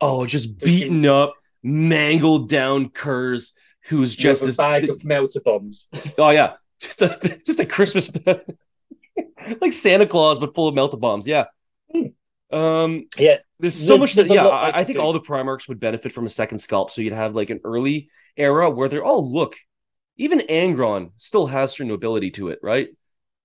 Oh, 0.00 0.26
just 0.26 0.58
beaten 0.58 1.06
up, 1.06 1.34
mangled 1.62 2.48
down 2.48 2.90
Curze, 2.90 3.52
who's 3.86 4.14
just 4.14 4.42
a 4.42 4.52
bag 4.52 4.88
of 4.88 5.04
melter 5.04 5.40
bombs. 5.40 5.88
Oh 6.18 6.30
yeah, 6.30 6.54
just 6.80 7.02
a 7.02 7.40
just 7.46 7.60
a 7.60 7.66
Christmas 7.66 8.10
like 9.60 9.72
Santa 9.72 10.06
Claus 10.06 10.38
but 10.38 10.54
full 10.54 10.68
of 10.68 10.74
melter 10.74 10.96
bombs. 10.96 11.26
Yeah. 11.26 11.44
Um. 12.54 13.06
Yeah. 13.18 13.38
There's 13.58 13.76
so 13.76 13.96
there's, 13.96 14.00
much 14.00 14.14
that 14.14 14.34
yeah. 14.34 14.46
I, 14.46 14.80
I 14.80 14.84
think 14.84 14.98
all 14.98 15.12
the 15.12 15.20
Primarchs 15.20 15.68
would 15.68 15.80
benefit 15.80 16.12
from 16.12 16.26
a 16.26 16.30
second 16.30 16.58
sculpt. 16.58 16.90
So 16.90 17.02
you'd 17.02 17.12
have 17.12 17.34
like 17.34 17.50
an 17.50 17.60
early 17.64 18.10
era 18.36 18.68
where 18.68 18.88
they're 18.88 19.04
all 19.04 19.32
look 19.32 19.56
even 20.16 20.40
Angron 20.40 21.10
still 21.16 21.46
has 21.46 21.72
certain 21.72 21.88
nobility 21.88 22.30
to 22.32 22.48
it, 22.48 22.60
right? 22.62 22.88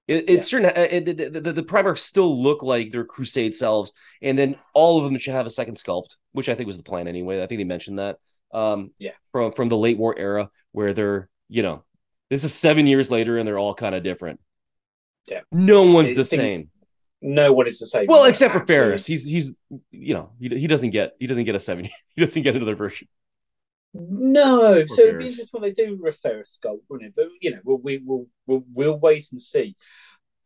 It, 0.07 0.29
it's 0.29 0.51
yeah. 0.51 0.59
certain 0.59 0.65
uh, 0.69 0.87
it, 0.89 1.05
the, 1.05 1.39
the, 1.39 1.53
the 1.53 1.63
Primarchs 1.63 1.99
still 1.99 2.41
look 2.41 2.63
like 2.63 2.91
their 2.91 3.05
Crusade 3.05 3.55
selves, 3.55 3.91
and 4.21 4.37
then 4.37 4.55
all 4.73 4.97
of 4.97 5.03
them 5.03 5.17
should 5.17 5.33
have 5.33 5.45
a 5.45 5.51
second 5.51 5.75
sculpt, 5.75 6.15
which 6.31 6.49
I 6.49 6.55
think 6.55 6.67
was 6.67 6.77
the 6.77 6.83
plan 6.83 7.07
anyway. 7.07 7.41
I 7.43 7.47
think 7.47 7.59
they 7.59 7.65
mentioned 7.65 7.99
that. 7.99 8.17
Um, 8.51 8.91
yeah, 8.97 9.11
from 9.31 9.51
from 9.51 9.69
the 9.69 9.77
late 9.77 9.97
war 9.97 10.17
era 10.17 10.49
where 10.71 10.93
they're 10.93 11.29
you 11.49 11.61
know 11.61 11.83
this 12.29 12.43
is 12.43 12.53
seven 12.53 12.87
years 12.87 13.11
later 13.11 13.37
and 13.37 13.47
they're 13.47 13.59
all 13.59 13.75
kind 13.75 13.93
of 13.93 14.03
different. 14.03 14.39
Yeah, 15.27 15.41
no 15.51 15.83
one's 15.83 16.11
I 16.11 16.15
the 16.15 16.25
same. 16.25 16.69
No 17.21 17.51
one 17.51 17.67
is 17.67 17.79
the 17.79 17.87
same. 17.87 18.07
Well, 18.07 18.23
except 18.25 18.53
for 18.53 18.65
Ferrus, 18.65 19.05
he's 19.05 19.25
he's 19.25 19.55
you 19.91 20.13
know 20.13 20.31
he, 20.39 20.49
he 20.49 20.67
doesn't 20.67 20.91
get 20.91 21.15
he 21.19 21.27
doesn't 21.27 21.45
get 21.45 21.55
a 21.55 21.59
seven. 21.59 21.89
He 22.15 22.25
doesn't 22.25 22.43
get 22.43 22.55
another 22.57 22.75
version. 22.75 23.07
No, 23.93 24.85
so 24.85 25.01
it'd 25.01 25.19
be 25.19 25.27
interesting 25.27 25.61
when 25.61 25.61
they 25.61 25.71
do 25.71 25.97
refer 26.01 26.41
a 26.41 26.43
sculpt, 26.43 26.81
wouldn't 26.89 27.09
it? 27.09 27.13
But 27.15 27.27
you 27.39 27.51
know, 27.51 27.59
we'll, 27.63 27.77
we 27.77 27.97
will 27.99 28.27
we'll, 28.45 28.63
we'll 28.73 28.99
wait 28.99 29.27
and 29.31 29.41
see. 29.41 29.75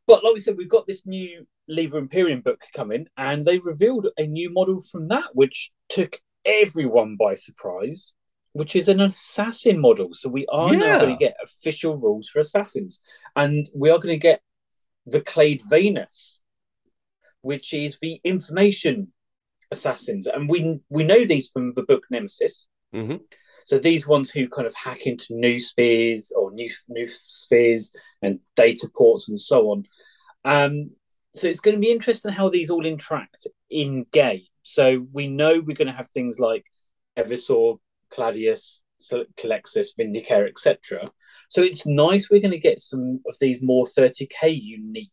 But 0.06 0.24
like 0.24 0.34
we 0.34 0.40
said, 0.40 0.56
we've 0.56 0.70
got 0.70 0.86
this 0.88 1.06
new 1.06 1.48
Liber 1.68 1.98
Imperium 1.98 2.42
book 2.42 2.62
coming, 2.74 3.08
and 3.18 3.44
they 3.44 3.60
revealed 3.60 4.08
a 4.18 4.28
new 4.28 4.52
model 4.52 4.82
from 4.82 5.08
that, 5.10 5.30
which 5.34 5.72
took 5.90 6.20
everyone 6.46 7.16
by 7.18 7.34
surprise, 7.34 8.14
which 8.54 8.76
is 8.76 8.88
an 8.88 9.02
assassin 9.02 9.80
model. 9.80 10.10
So 10.14 10.30
we 10.30 10.46
are 10.48 10.74
yeah. 10.74 10.80
now 10.80 11.00
going 11.00 11.18
to 11.18 11.20
get 11.20 11.38
official 11.44 11.98
rules 11.98 12.30
for 12.30 12.40
assassins, 12.40 13.02
and 13.36 13.70
we 13.74 13.90
are 13.90 13.98
going 13.98 14.14
to 14.14 14.18
get 14.18 14.42
the 15.06 15.22
Clade 15.22 15.62
Vanus, 15.70 16.40
which 17.44 17.74
is 17.74 18.00
the 18.02 18.20
information 18.24 19.14
assassins, 19.72 20.28
and 20.28 20.50
we 20.50 20.80
we 20.90 21.04
know 21.04 21.26
these 21.26 21.50
from 21.50 21.74
the 21.74 21.84
book 21.84 22.04
Nemesis. 22.10 22.68
Mm-hmm. 22.94 23.18
So 23.66 23.80
these 23.80 24.08
ones 24.08 24.30
who 24.32 24.50
kind 24.50 24.68
of 24.68 24.76
hack 24.76 25.06
into 25.06 25.34
noospheres 25.34 26.32
or 26.36 26.52
new 26.52 26.70
noospheres 26.90 27.92
and 28.22 28.40
data 28.56 28.90
ports 28.96 29.30
and 29.30 29.40
so 29.40 29.72
on. 29.72 29.86
Um, 30.44 30.92
so 31.36 31.48
it's 31.48 31.62
going 31.62 31.76
to 31.76 31.82
be 31.82 31.92
interesting 31.92 32.32
how 32.32 32.50
these 32.50 32.70
all 32.70 32.86
interact 32.86 33.48
in 33.70 34.06
game. 34.12 34.44
So 34.64 35.06
we 35.12 35.28
know 35.28 35.62
we're 35.66 35.76
going 35.76 35.88
to 35.88 35.94
have 35.94 36.10
things 36.10 36.40
like 36.40 36.66
Eversor, 37.18 37.80
Callidus, 38.12 38.82
Culexus, 39.02 39.88
Vindicare, 40.00 40.48
etc. 40.48 41.12
So 41.50 41.62
it's 41.62 41.86
nice 41.86 42.30
we're 42.30 42.42
going 42.42 42.52
to 42.52 42.60
get 42.60 42.80
some 42.80 43.22
of 43.28 43.36
these 43.40 43.62
more 43.62 43.86
30k 43.86 44.60
unique 44.62 45.12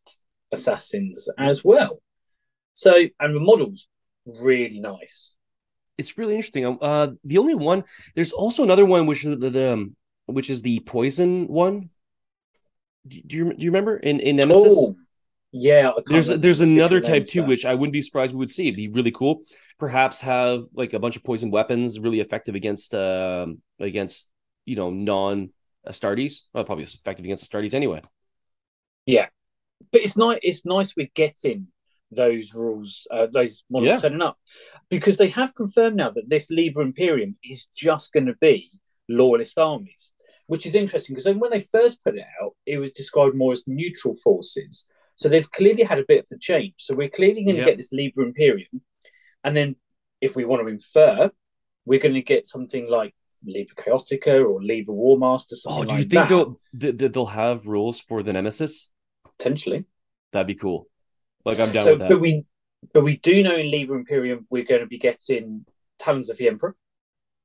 assassins 0.52 1.28
as 1.38 1.64
well. 1.64 2.00
So 2.74 2.94
and 3.18 3.35
the 3.35 3.40
models 3.40 3.87
really 4.24 4.80
nice 4.80 5.37
it's 6.00 6.16
really 6.16 6.35
interesting. 6.35 6.64
Um, 6.64 6.78
uh, 6.80 7.09
the 7.24 7.38
only 7.38 7.54
one 7.54 7.85
there's 8.14 8.33
also 8.33 8.62
another 8.64 8.85
one 8.87 9.06
which 9.06 9.24
is 9.24 9.38
the, 9.38 9.50
the 9.50 9.72
um, 9.74 9.96
which 10.26 10.50
is 10.50 10.62
the 10.62 10.80
poison 10.80 11.46
one. 11.46 11.90
Do 13.06 13.37
you 13.37 13.52
do 13.52 13.62
you 13.62 13.70
remember 13.70 13.96
in 13.96 14.18
in 14.18 14.37
Nemesis? 14.37 14.74
Oh, 14.76 14.96
yeah, 15.52 15.92
there's 16.06 16.28
there's 16.28 16.61
another 16.61 17.00
type 17.00 17.28
too, 17.28 17.44
which 17.44 17.64
I 17.64 17.74
wouldn't 17.74 17.92
be 17.92 18.02
surprised 18.02 18.33
we 18.33 18.38
would 18.38 18.50
see. 18.50 18.68
It'd 18.68 18.76
be 18.76 18.88
really 18.88 19.11
cool. 19.11 19.42
Perhaps 19.78 20.20
have 20.20 20.64
like 20.74 20.92
a 20.92 20.98
bunch 20.98 21.16
of 21.16 21.24
poison 21.24 21.50
weapons, 21.50 21.98
really 21.98 22.20
effective 22.20 22.54
against 22.54 22.94
uh, 22.94 23.46
against 23.78 24.30
you 24.64 24.76
know 24.76 24.90
non 24.90 25.50
Astartes. 25.87 26.40
Well, 26.52 26.64
probably 26.64 26.85
effective 26.85 27.24
against 27.24 27.50
Astartes 27.50 27.74
anyway. 27.74 28.00
Yeah, 29.06 29.26
but 29.90 30.02
it's 30.02 30.16
nice. 30.16 30.38
It's 30.42 30.64
nice 30.64 30.94
we're 30.96 31.11
getting 31.14 31.68
those 32.11 32.55
rules, 32.55 33.07
uh, 33.11 33.27
those 33.33 33.64
models 33.70 33.88
yeah. 33.88 33.99
turning 33.99 34.23
up, 34.23 34.38
because 34.88 35.16
they 35.16 35.29
have 35.29 35.55
confirmed 35.55 35.96
now 35.96 36.11
that 36.11 36.29
this 36.29 36.51
Liber 36.51 36.83
Imperium 36.83 37.37
is 37.44 37.66
just 37.75 38.12
going 38.12 38.27
to 38.27 38.37
be 38.40 38.70
loyalist 39.09 39.59
armies, 39.59 40.12
which 40.46 40.66
is 40.66 40.75
interesting 40.75 41.14
because 41.14 41.33
when 41.33 41.51
they 41.51 41.61
first 41.61 42.03
put 42.05 42.16
it 42.16 42.27
out, 42.42 42.55
it 42.66 42.79
was 42.79 42.92
described 42.92 43.37
more 43.37 43.53
as 43.53 43.62
neutral 43.66 44.14
forces. 44.23 44.87
So 45.16 45.29
they've 45.29 45.51
clearly 45.51 45.83
had 45.83 45.99
a 45.99 46.05
bit 46.07 46.20
of 46.20 46.27
a 46.33 46.38
change. 46.38 46.75
So 46.79 46.94
we're 46.94 47.11
clearly 47.11 47.44
going 47.44 47.57
to 47.57 47.64
get 47.64 47.77
this 47.77 47.92
Liber 47.92 48.23
Imperium, 48.23 48.81
and 49.44 49.57
then 49.57 49.77
if 50.20 50.37
we 50.37 50.44
want 50.44 50.62
to 50.62 50.68
infer, 50.68 51.31
we're 51.85 52.01
going 52.01 52.14
to 52.14 52.23
get 52.23 52.46
something 52.46 52.88
like 52.90 53.14
Liber 53.44 53.75
Chaotica 53.75 54.44
or 54.46 54.62
Liber 54.62 54.92
War 54.92 55.18
Master. 55.18 55.57
Oh, 55.66 55.85
do 55.85 55.94
you 55.94 56.01
like 56.01 56.11
think 56.11 56.29
that. 56.29 56.55
they'll 56.75 57.09
they'll 57.09 57.27
have 57.27 57.66
rules 57.66 58.01
for 58.01 58.23
the 58.23 58.33
Nemesis? 58.33 58.90
Potentially, 59.38 59.85
that'd 60.33 60.46
be 60.46 60.55
cool. 60.55 60.89
Like 61.44 61.59
I'm 61.59 61.72
down 61.72 61.85
so, 61.85 61.90
with 61.92 62.00
that. 62.00 62.11
But 62.11 62.20
we 62.20 62.44
but 62.92 63.03
we 63.03 63.16
do 63.16 63.42
know 63.42 63.57
in 63.57 63.70
Liber 63.70 63.96
Imperium 63.96 64.46
we're 64.50 64.64
going 64.64 64.81
to 64.81 64.87
be 64.87 64.98
getting 64.98 65.64
Talons 65.98 66.31
of 66.31 66.38
the 66.38 66.48
Emperor. 66.48 66.76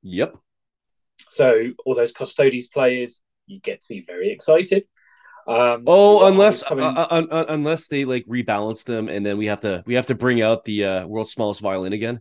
Yep. 0.02 0.36
So 1.30 1.72
all 1.84 1.94
those 1.94 2.12
Custodes 2.12 2.68
players, 2.68 3.22
you 3.46 3.60
get 3.60 3.82
to 3.82 3.88
be 3.88 4.04
very 4.06 4.30
excited. 4.30 4.84
Um, 5.48 5.84
oh, 5.86 6.26
unless 6.26 6.64
uh, 6.64 6.74
uh, 6.74 7.22
uh, 7.30 7.44
unless 7.48 7.86
they 7.86 8.04
like 8.04 8.26
rebalance 8.26 8.84
them, 8.84 9.08
and 9.08 9.24
then 9.24 9.38
we 9.38 9.46
have 9.46 9.60
to 9.60 9.84
we 9.86 9.94
have 9.94 10.06
to 10.06 10.14
bring 10.14 10.42
out 10.42 10.64
the 10.64 10.84
uh, 10.84 11.06
world's 11.06 11.32
smallest 11.32 11.60
violin 11.60 11.92
again. 11.92 12.20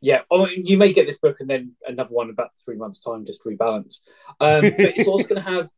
Yeah, 0.00 0.22
oh, 0.30 0.48
you 0.48 0.76
may 0.76 0.92
get 0.92 1.06
this 1.06 1.18
book 1.18 1.40
and 1.40 1.50
then 1.50 1.72
another 1.86 2.10
one 2.10 2.30
about 2.30 2.50
three 2.64 2.76
months' 2.76 3.00
time, 3.00 3.24
just 3.24 3.44
rebalance. 3.44 4.02
Um, 4.40 4.62
but 4.62 4.96
it's 4.96 5.08
also 5.08 5.26
going 5.26 5.42
to 5.42 5.50
have 5.50 5.68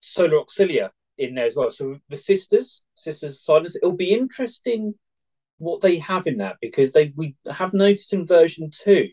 Solar 0.00 0.38
Auxilia 0.38 0.90
in 1.18 1.34
there 1.34 1.46
as 1.46 1.56
well. 1.56 1.70
So 1.70 1.98
the 2.08 2.16
sisters, 2.16 2.82
sisters 2.94 3.42
silence. 3.42 3.76
It'll 3.76 3.92
be 3.92 4.12
interesting 4.12 4.94
what 5.58 5.80
they 5.80 5.98
have 5.98 6.26
in 6.26 6.38
that 6.38 6.56
because 6.60 6.92
they 6.92 7.12
we 7.16 7.34
have 7.50 7.72
noticed 7.72 8.12
in 8.12 8.26
version 8.26 8.70
two 8.70 9.08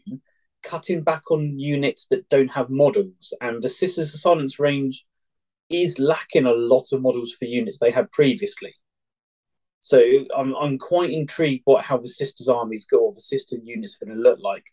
cutting 0.63 1.03
back 1.03 1.29
on 1.29 1.59
units 1.59 2.07
that 2.07 2.27
don't 2.29 2.51
have 2.51 2.69
models, 2.69 3.33
and 3.41 3.61
the 3.61 3.69
sisters 3.69 4.21
silence 4.21 4.59
range 4.59 5.05
is 5.69 5.99
lacking 5.99 6.45
a 6.45 6.51
lot 6.51 6.85
of 6.91 7.01
models 7.01 7.33
for 7.33 7.45
units 7.45 7.79
they 7.79 7.91
had 7.91 8.11
previously. 8.11 8.73
So 9.81 10.01
I'm 10.35 10.55
I'm 10.55 10.77
quite 10.77 11.11
intrigued 11.11 11.63
what 11.65 11.83
how 11.83 11.97
the 11.97 12.07
sisters 12.07 12.47
armies 12.47 12.85
go 12.85 12.99
or 12.99 13.13
the 13.13 13.21
sister 13.21 13.57
units 13.61 13.97
are 14.01 14.05
going 14.05 14.17
to 14.17 14.23
look 14.23 14.39
like. 14.41 14.63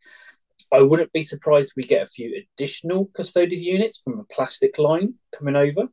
I 0.73 0.83
wouldn't 0.83 1.13
be 1.13 1.23
surprised 1.23 1.71
if 1.71 1.77
we 1.77 1.85
get 1.85 2.03
a 2.03 2.07
few 2.07 2.45
additional 2.57 3.11
custodes 3.17 3.61
units 3.61 4.01
from 4.03 4.17
the 4.17 4.25
plastic 4.25 4.79
line 4.79 5.15
coming 5.37 5.57
over. 5.57 5.89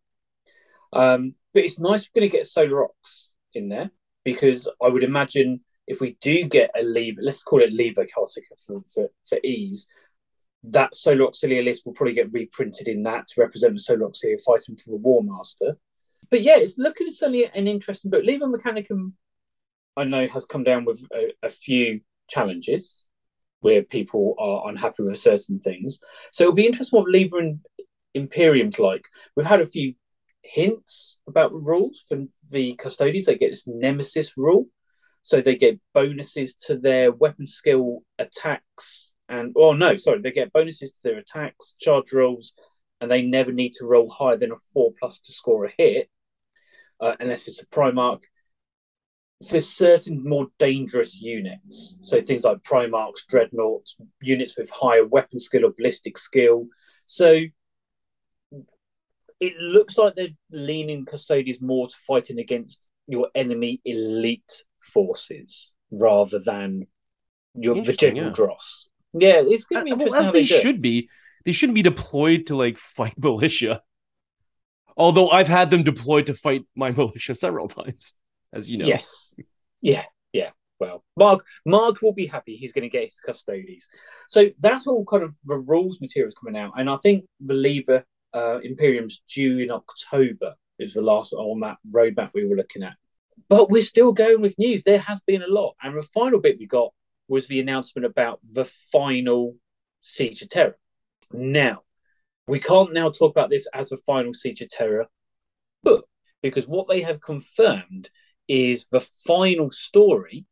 Um, 0.94 1.36
but 1.54 1.64
it's 1.64 1.80
nice 1.80 2.08
we're 2.08 2.22
going 2.22 2.30
to 2.30 2.38
get 2.38 2.46
Solar 2.46 2.86
Aux 2.86 2.92
in 3.54 3.70
there 3.70 3.92
because 4.24 4.70
I 4.84 4.90
would 4.90 5.04
imagine 5.04 5.62
if 5.88 6.02
we 6.02 6.18
do 6.22 6.44
get 6.44 6.70
a 6.78 6.84
Liber, 6.84 7.22
let's 7.22 7.44
call 7.44 7.62
it 7.62 7.72
Liber 7.72 8.06
Chaotica 8.06 8.62
for, 8.66 8.82
for, 8.94 9.10
for 9.28 9.40
ease, 9.44 9.88
that 10.64 10.96
Solar 10.96 11.28
Auxilia 11.28 11.64
list 11.64 11.86
will 11.86 11.94
probably 11.94 12.14
get 12.14 12.32
reprinted 12.32 12.88
in 12.88 13.04
that 13.04 13.28
to 13.28 13.42
represent 13.42 13.74
the 13.74 13.80
Solar 13.80 14.08
Auxilia 14.08 14.38
fighting 14.46 14.76
for 14.76 14.92
the 14.92 14.98
War 14.98 15.24
Master. 15.24 15.78
But 16.30 16.42
yeah, 16.42 16.58
it's 16.58 16.78
looking 16.78 17.10
certainly 17.10 17.46
an 17.46 17.68
interesting 17.68 18.12
book. 18.12 18.24
Liber 18.26 18.48
Mechanicum, 18.48 19.14
I 19.96 20.04
know, 20.04 20.28
has 20.28 20.46
come 20.46 20.64
down 20.64 20.84
with 20.84 21.02
a, 21.14 21.34
a 21.42 21.50
few 21.50 22.02
challenges 22.30 23.04
where 23.62 23.82
people 23.82 24.36
are 24.38 24.70
unhappy 24.70 25.04
with 25.04 25.18
certain 25.18 25.60
things. 25.60 26.00
So 26.32 26.44
it'll 26.44 26.54
be 26.54 26.68
interesting 26.68 27.00
what 27.00 27.10
Liber 27.10 27.40
and 27.40 27.60
Imperium's 28.14 28.78
like. 28.78 29.06
We've 29.36 29.46
had 29.46 29.62
a 29.62 29.66
few 29.66 29.96
hints 30.48 31.20
about 31.28 31.54
rules 31.54 32.04
for 32.08 32.26
the 32.50 32.76
custodians. 32.76 33.26
They 33.26 33.38
get 33.38 33.52
this 33.52 33.68
nemesis 33.68 34.38
rule. 34.38 34.68
So 35.24 35.42
they 35.42 35.56
get 35.56 35.80
bonuses 35.94 36.56
to 36.68 36.78
their 36.78 37.12
weapon 37.12 37.48
skill 37.48 38.04
attacks 38.18 39.14
and 39.30 39.54
oh 39.56 39.74
no, 39.74 39.96
sorry, 39.96 40.22
they 40.22 40.32
get 40.32 40.54
bonuses 40.54 40.92
to 40.92 41.00
their 41.04 41.18
attacks, 41.18 41.76
charge 41.80 42.14
rolls, 42.14 42.54
and 43.02 43.12
they 43.12 43.22
never 43.22 43.52
need 43.52 43.74
to 43.74 43.86
roll 43.86 44.10
higher 44.10 44.38
than 44.38 44.52
a 44.52 44.56
four 44.74 44.94
plus 45.00 45.20
to 45.22 45.32
score 45.32 45.66
a 45.66 45.74
hit, 45.78 46.10
uh, 47.00 47.16
unless 47.20 47.48
it's 47.48 47.62
a 47.62 47.68
Primarch. 47.68 48.22
For 49.48 49.60
certain 49.60 50.28
more 50.28 50.48
dangerous 50.58 51.20
units, 51.22 51.98
so 52.02 52.20
things 52.22 52.44
like 52.44 52.64
Primarchs, 52.64 53.28
Dreadnoughts, 53.30 53.96
units 54.20 54.58
with 54.58 54.72
higher 54.72 55.06
weapon 55.06 55.38
skill 55.38 55.66
or 55.66 55.74
ballistic 55.78 56.18
skill. 56.18 56.66
So 57.06 57.42
it 59.40 59.56
looks 59.58 59.98
like 59.98 60.16
they're 60.16 60.28
leaning 60.52 61.06
Custodians 61.06 61.62
more 61.62 61.88
to 61.88 61.96
fighting 62.08 62.40
against 62.40 62.90
your 63.08 63.30
enemy 63.36 63.82
elite 63.86 64.64
forces 64.80 65.74
rather 65.92 66.40
than 66.40 66.88
your 67.54 67.84
the 67.84 67.94
general 67.94 68.28
yeah. 68.28 68.34
dross. 68.34 68.88
Yeah, 69.14 69.42
it's 69.46 69.66
gonna 69.66 69.86
be 69.86 69.92
uh, 69.92 69.94
interesting. 69.94 70.12
Well, 70.14 70.22
as 70.22 70.32
they, 70.32 70.40
they 70.42 70.46
should 70.46 70.82
be. 70.82 71.10
They 71.46 71.54
shouldn't 71.54 71.76
be 71.76 71.82
deployed 71.82 72.48
to 72.48 72.58
like 72.58 72.78
fight 72.98 73.14
militia. 73.18 73.82
Although 74.98 75.30
I've 75.30 75.48
had 75.48 75.70
them 75.70 75.84
deployed 75.84 76.26
to 76.26 76.34
fight 76.34 76.64
my 76.76 76.92
militia 76.98 77.36
several 77.36 77.68
times, 77.68 78.14
as 78.54 78.70
you 78.70 78.78
know. 78.78 78.88
Yes. 78.88 79.34
Yeah. 79.82 80.04
Yeah. 80.34 80.50
Well, 80.80 81.04
Mark 81.16 81.46
Mark 81.66 82.02
will 82.02 82.14
be 82.14 82.28
happy. 82.28 82.56
He's 82.56 82.74
going 82.74 82.84
to 82.84 82.90
get 82.90 83.04
his 83.04 83.20
Custodes. 83.20 83.88
So 84.28 84.50
that's 84.60 84.88
all 84.88 85.06
kind 85.06 85.24
of 85.24 85.34
the 85.46 85.56
rules 85.56 86.00
materials 86.02 86.36
coming 86.36 86.60
out, 86.60 86.74
and 86.78 86.90
I 86.90 86.98
think 86.98 87.26
the 87.40 87.54
Liber 87.54 88.04
uh, 88.38 88.60
Imperium's 88.60 89.22
due 89.34 89.60
in 89.60 89.72
October. 89.72 90.56
Is 90.80 90.94
the 90.94 91.02
last 91.02 91.34
on 91.34 91.60
that 91.62 91.78
roadmap 91.90 92.32
we 92.36 92.46
were 92.46 92.56
looking 92.56 92.84
at. 92.84 92.94
But 93.50 93.72
we're 93.72 93.82
still 93.82 94.14
going 94.14 94.42
with 94.42 94.60
news. 94.60 94.84
There 94.84 95.00
has 95.00 95.22
been 95.22 95.42
a 95.42 95.48
lot, 95.48 95.76
and 95.82 95.98
the 95.98 96.04
final 96.04 96.40
bit 96.40 96.60
we 96.60 96.68
got 96.68 96.94
was 97.28 97.48
the 97.48 97.60
announcement 97.60 98.06
about 98.06 98.40
the 98.48 98.66
final 98.92 99.56
Siege 100.02 100.44
of 100.44 100.50
Terra. 100.50 100.76
Now, 101.34 101.82
we 102.48 102.60
can't 102.60 102.94
now 102.94 103.10
talk 103.10 103.32
about 103.32 103.50
this 103.50 103.68
as 103.74 103.92
a 103.92 103.98
final 103.98 104.34
Siege 104.34 104.62
of 104.62 104.70
Terra 104.70 105.08
book 105.84 106.08
because 106.42 106.68
what 106.68 106.88
they 106.88 107.02
have 107.02 107.20
confirmed 107.22 108.10
is 108.48 108.86
the 108.92 109.02
final 109.26 109.70
story, 109.72 110.46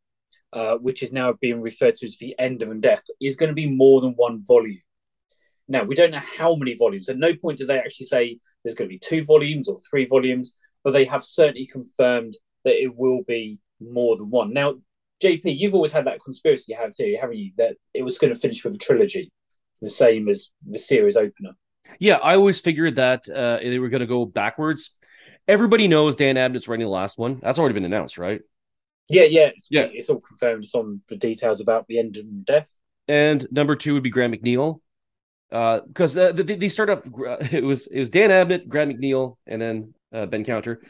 uh, 0.52 0.76
which 0.76 1.02
is 1.02 1.12
now 1.12 1.32
being 1.40 1.60
referred 1.62 1.94
to 1.96 2.06
as 2.06 2.18
the 2.18 2.34
End 2.38 2.62
of 2.62 2.68
Undeath, 2.68 3.04
is 3.20 3.36
going 3.36 3.48
to 3.48 3.54
be 3.54 3.70
more 3.70 4.00
than 4.00 4.12
one 4.12 4.44
volume. 4.44 4.80
Now, 5.68 5.84
we 5.84 5.94
don't 5.94 6.12
know 6.12 6.20
how 6.20 6.54
many 6.54 6.74
volumes. 6.74 7.08
At 7.08 7.18
no 7.18 7.34
point 7.34 7.58
do 7.58 7.66
they 7.66 7.78
actually 7.78 8.06
say 8.06 8.38
there's 8.62 8.74
going 8.74 8.88
to 8.88 8.94
be 8.94 8.98
two 8.98 9.24
volumes 9.24 9.68
or 9.68 9.78
three 9.90 10.06
volumes, 10.06 10.54
but 10.84 10.92
they 10.92 11.04
have 11.04 11.24
certainly 11.24 11.66
confirmed 11.66 12.36
that 12.64 12.80
it 12.80 12.94
will 12.94 13.22
be 13.26 13.58
more 13.80 14.16
than 14.16 14.30
one. 14.30 14.52
Now, 14.52 14.74
JP, 15.22 15.58
you've 15.58 15.74
always 15.74 15.92
had 15.92 16.06
that 16.06 16.22
conspiracy 16.22 16.66
you 16.68 16.76
have 16.76 16.94
theory, 16.94 17.18
haven't 17.20 17.38
you? 17.38 17.52
That 17.56 17.76
it 17.94 18.02
was 18.02 18.18
going 18.18 18.32
to 18.32 18.38
finish 18.38 18.64
with 18.64 18.74
a 18.74 18.78
trilogy, 18.78 19.32
the 19.80 19.88
same 19.88 20.28
as 20.28 20.50
the 20.68 20.78
series 20.78 21.16
opener. 21.16 21.52
Yeah, 21.98 22.16
I 22.16 22.34
always 22.34 22.60
figured 22.60 22.96
that 22.96 23.28
uh, 23.28 23.58
they 23.58 23.78
were 23.78 23.88
going 23.88 24.00
to 24.00 24.06
go 24.06 24.24
backwards. 24.24 24.96
Everybody 25.48 25.88
knows 25.88 26.16
Dan 26.16 26.36
Abnett's 26.36 26.68
writing 26.68 26.86
the 26.86 26.90
last 26.90 27.18
one. 27.18 27.40
That's 27.42 27.58
already 27.58 27.74
been 27.74 27.84
announced, 27.84 28.18
right? 28.18 28.40
Yeah, 29.08 29.22
yeah, 29.22 29.50
it's, 29.54 29.68
yeah. 29.70 29.86
It's 29.92 30.10
all 30.10 30.20
confirmed. 30.20 30.64
It's 30.64 30.74
on 30.74 31.00
the 31.08 31.16
details 31.16 31.60
about 31.60 31.86
the 31.86 31.98
end 31.98 32.16
and 32.16 32.44
death. 32.44 32.68
And 33.08 33.46
number 33.52 33.76
two 33.76 33.94
would 33.94 34.02
be 34.02 34.10
Graham 34.10 34.34
McNeill, 35.52 35.80
because 35.80 36.16
uh, 36.16 36.32
they, 36.32 36.56
they 36.56 36.68
start 36.68 36.90
off. 36.90 37.02
It 37.52 37.62
was 37.62 37.86
it 37.86 38.00
was 38.00 38.10
Dan 38.10 38.30
Abnett, 38.30 38.68
Graham 38.68 38.92
McNeill, 38.92 39.36
and 39.46 39.60
then 39.62 39.94
uh, 40.12 40.26
Ben 40.26 40.44
Counter. 40.44 40.80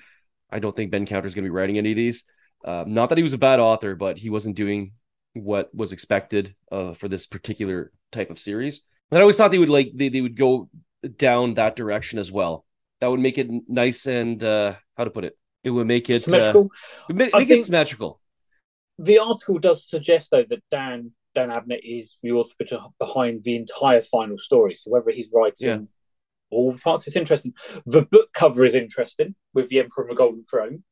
I 0.51 0.59
don't 0.59 0.75
think 0.75 0.91
Ben 0.91 1.07
Counter 1.07 1.27
is 1.27 1.35
going 1.35 1.45
to 1.45 1.51
be 1.51 1.55
writing 1.55 1.79
any 1.79 1.91
of 1.91 1.97
these. 1.97 2.25
Uh, 2.65 2.85
not 2.87 3.09
that 3.11 3.19
he 3.19 3.23
was 3.23 3.33
a 3.33 3.39
bad 3.39 3.61
author, 3.61 3.95
but 3.95 4.17
he 4.17 4.31
wasn't 4.31 4.57
doing 4.57 4.93
what 5.35 5.75
was 5.75 5.93
expected 5.93 6.55
uh, 6.73 6.95
for 6.95 7.09
this 7.09 7.27
particular 7.27 7.93
type 8.13 8.31
of 8.31 8.39
series. 8.39 8.81
And 9.11 9.19
I 9.19 9.21
always 9.21 9.37
thought 9.37 9.51
they 9.51 9.59
would 9.59 9.69
like 9.69 9.93
they, 9.95 10.09
they 10.09 10.21
would 10.21 10.37
go 10.37 10.69
down 11.17 11.55
that 11.55 11.77
direction 11.77 12.19
as 12.19 12.33
well. 12.33 12.65
That 13.01 13.09
would 13.09 13.21
make 13.21 13.39
it 13.39 13.49
nice 13.69 14.07
and 14.07 14.43
uh, 14.43 14.75
how 14.97 15.05
to 15.05 15.11
put 15.11 15.25
it. 15.25 15.37
It 15.63 15.71
would 15.71 15.87
make 15.87 16.09
it 16.09 16.23
symmetrical. 16.23 16.71
Uh, 17.11 17.13
make, 17.13 17.35
make 17.35 17.51
it 17.51 17.65
symmetrical. 17.65 18.21
The 18.99 19.19
article 19.19 19.59
does 19.59 19.87
suggest 19.87 20.31
though 20.31 20.45
that 20.49 20.63
Dan 20.71 21.13
Dan 21.37 21.51
Abnett 21.51 21.81
is 21.85 22.17
the 22.23 22.33
author 22.33 22.55
behind 22.99 23.43
the 23.45 23.57
entire 23.57 24.01
final 24.01 24.39
story. 24.39 24.75
So 24.75 24.91
whether 24.91 25.11
he's 25.11 25.29
writing 25.33 25.69
yeah. 25.69 25.79
all 26.51 26.73
the 26.73 26.79
parts, 26.79 27.07
it's 27.07 27.15
interesting. 27.15 27.53
The 27.85 28.03
book 28.03 28.33
cover 28.33 28.65
is 28.65 28.75
interesting 28.75 29.35
with 29.53 29.69
the 29.69 29.81
Emperor 29.81 30.05
on 30.05 30.09
the 30.09 30.17
Golden 30.17 30.43
Throne. 30.43 30.83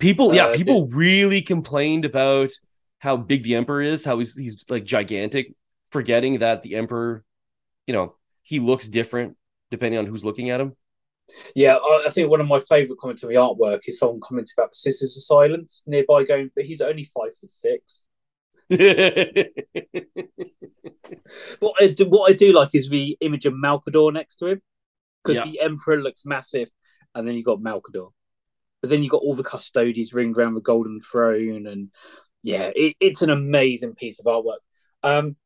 People, 0.00 0.34
yeah, 0.34 0.46
uh, 0.46 0.56
people 0.56 0.88
really 0.88 1.40
complained 1.40 2.04
about 2.04 2.50
how 2.98 3.16
big 3.16 3.44
the 3.44 3.54
emperor 3.54 3.80
is, 3.80 4.04
how 4.04 4.18
he's 4.18 4.36
he's 4.36 4.64
like 4.68 4.84
gigantic, 4.84 5.54
forgetting 5.92 6.40
that 6.40 6.62
the 6.62 6.74
emperor, 6.74 7.24
you 7.86 7.94
know, 7.94 8.16
he 8.42 8.58
looks 8.58 8.88
different 8.88 9.36
depending 9.70 10.00
on 10.00 10.06
who's 10.06 10.24
looking 10.24 10.50
at 10.50 10.60
him. 10.60 10.74
Yeah, 11.54 11.76
I 12.04 12.10
think 12.10 12.28
one 12.28 12.40
of 12.40 12.48
my 12.48 12.58
favourite 12.58 12.98
comments 12.98 13.22
on 13.22 13.30
the 13.30 13.36
artwork 13.36 13.82
is 13.86 14.00
someone 14.00 14.18
commenting 14.20 14.54
about 14.58 14.72
the 14.72 14.78
Sisters 14.78 15.16
of 15.16 15.22
Silence 15.22 15.84
nearby, 15.86 16.24
going, 16.24 16.50
"But 16.56 16.64
he's 16.64 16.80
only 16.80 17.04
five 17.04 17.36
foot 17.36 17.50
six. 17.50 18.07
What 21.58 21.74
I 21.80 21.88
do, 21.88 22.08
what 22.08 22.30
I 22.30 22.34
do 22.34 22.52
like 22.52 22.74
is 22.74 22.90
the 22.90 23.16
image 23.20 23.46
of 23.46 23.54
Malcador 23.54 24.12
next 24.12 24.36
to 24.36 24.46
him 24.48 24.62
because 25.22 25.36
yeah. 25.36 25.50
the 25.50 25.60
Emperor 25.60 26.00
looks 26.00 26.26
massive, 26.26 26.70
and 27.14 27.26
then 27.26 27.34
you've 27.34 27.46
got 27.46 27.60
Malcador. 27.60 28.10
But 28.80 28.90
then 28.90 29.02
you've 29.02 29.10
got 29.10 29.22
all 29.22 29.34
the 29.34 29.42
custodians 29.42 30.14
ringed 30.14 30.38
around 30.38 30.54
the 30.54 30.60
golden 30.60 31.00
throne, 31.00 31.66
and 31.66 31.90
yeah, 32.42 32.70
it, 32.74 32.96
it's 33.00 33.22
an 33.22 33.30
amazing 33.30 33.94
piece 33.94 34.20
of 34.20 34.26
artwork. 34.26 34.58
Um, 35.02 35.36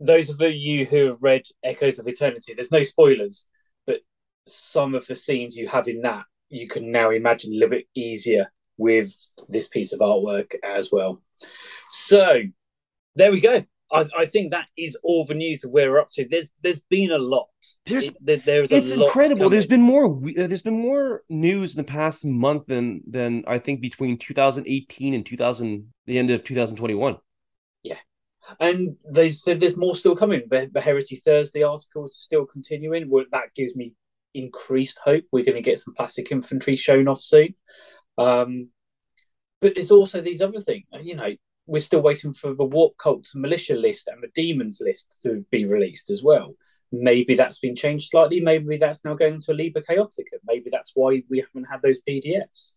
those 0.00 0.30
of 0.30 0.40
you 0.40 0.84
who 0.84 1.06
have 1.06 1.22
read 1.22 1.42
Echoes 1.62 1.98
of 1.98 2.08
Eternity, 2.08 2.54
there's 2.54 2.72
no 2.72 2.82
spoilers, 2.82 3.46
but 3.86 4.00
some 4.46 4.94
of 4.94 5.06
the 5.06 5.16
scenes 5.16 5.56
you 5.56 5.68
have 5.68 5.88
in 5.88 6.02
that 6.02 6.24
you 6.52 6.68
can 6.68 6.92
now 6.92 7.10
imagine 7.10 7.52
a 7.52 7.54
little 7.54 7.70
bit 7.70 7.86
easier 7.94 8.52
with 8.76 9.14
this 9.48 9.68
piece 9.68 9.92
of 9.92 10.00
artwork 10.00 10.54
as 10.62 10.90
well. 10.92 11.22
So 11.88 12.42
there 13.14 13.32
we 13.32 13.40
go. 13.40 13.64
I, 13.92 14.06
I, 14.16 14.26
think 14.26 14.52
that 14.52 14.66
is 14.76 14.96
all 15.02 15.26
the 15.26 15.34
news 15.34 15.60
that 15.60 15.68
we're 15.68 15.98
up 15.98 16.08
to. 16.12 16.26
There's 16.26 16.50
there's 16.62 16.80
been 16.80 17.10
a 17.10 17.18
lot. 17.18 17.48
There's 17.84 18.08
it, 18.08 18.44
there's 18.44 18.72
it's 18.72 18.92
incredible. 18.92 19.50
There's 19.50 19.66
been 19.66 19.82
more 19.82 20.06
uh, 20.06 20.46
there's 20.46 20.62
been 20.62 20.80
more 20.80 21.22
news 21.28 21.74
in 21.74 21.78
the 21.78 21.84
past 21.84 22.24
month 22.24 22.66
than 22.66 23.02
than 23.06 23.44
I 23.46 23.58
think 23.58 23.80
between 23.80 24.18
2018 24.18 25.14
and 25.14 25.26
2000 25.26 25.92
the 26.06 26.18
end 26.18 26.30
of 26.30 26.42
2021. 26.42 27.18
Yeah, 27.82 27.98
and 28.58 28.96
they 29.10 29.30
said 29.30 29.60
there's 29.60 29.76
more 29.76 29.94
still 29.94 30.16
coming. 30.16 30.42
The, 30.48 30.70
the 30.72 30.80
Heresy 30.80 31.16
Thursday 31.16 31.62
article 31.62 32.06
is 32.06 32.16
still 32.16 32.46
continuing. 32.46 33.10
Well, 33.10 33.26
that 33.30 33.54
gives 33.54 33.76
me 33.76 33.92
increased 34.34 35.00
hope. 35.04 35.24
We're 35.30 35.44
going 35.44 35.56
to 35.56 35.62
get 35.62 35.78
some 35.78 35.94
plastic 35.94 36.32
infantry 36.32 36.76
shown 36.76 37.08
off 37.08 37.20
soon. 37.20 37.54
Um, 38.16 38.68
but 39.60 39.74
there's 39.74 39.90
also 39.90 40.22
these 40.22 40.40
other 40.40 40.60
things. 40.60 40.86
You 41.02 41.16
know, 41.16 41.30
we're 41.66 41.80
still 41.80 42.02
waiting 42.02 42.32
for 42.32 42.54
the 42.54 42.64
warp 42.64 42.96
cults 42.98 43.34
militia 43.34 43.74
list 43.74 44.08
and 44.08 44.22
the 44.22 44.30
demons 44.34 44.80
list 44.84 45.20
to 45.22 45.44
be 45.50 45.64
released 45.64 46.10
as 46.10 46.22
well. 46.22 46.54
Maybe 46.90 47.34
that's 47.34 47.58
been 47.58 47.76
changed 47.76 48.10
slightly. 48.10 48.40
Maybe 48.40 48.76
that's 48.76 49.04
now 49.04 49.14
going 49.14 49.40
to 49.40 49.52
a 49.52 49.54
Liber 49.54 49.80
Chaotica. 49.80 50.38
Maybe 50.44 50.68
that's 50.70 50.92
why 50.94 51.22
we 51.30 51.38
haven't 51.38 51.70
had 51.70 51.80
those 51.82 52.00
PDFs. 52.06 52.74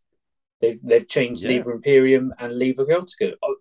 They've, 0.62 0.80
they've 0.82 1.08
changed 1.08 1.44
yeah. 1.44 1.58
Liber 1.58 1.74
Imperium 1.74 2.34
and 2.40 2.58
Liber 2.58 2.86
Chaotica. 2.86 3.34
Oh, 3.44 3.56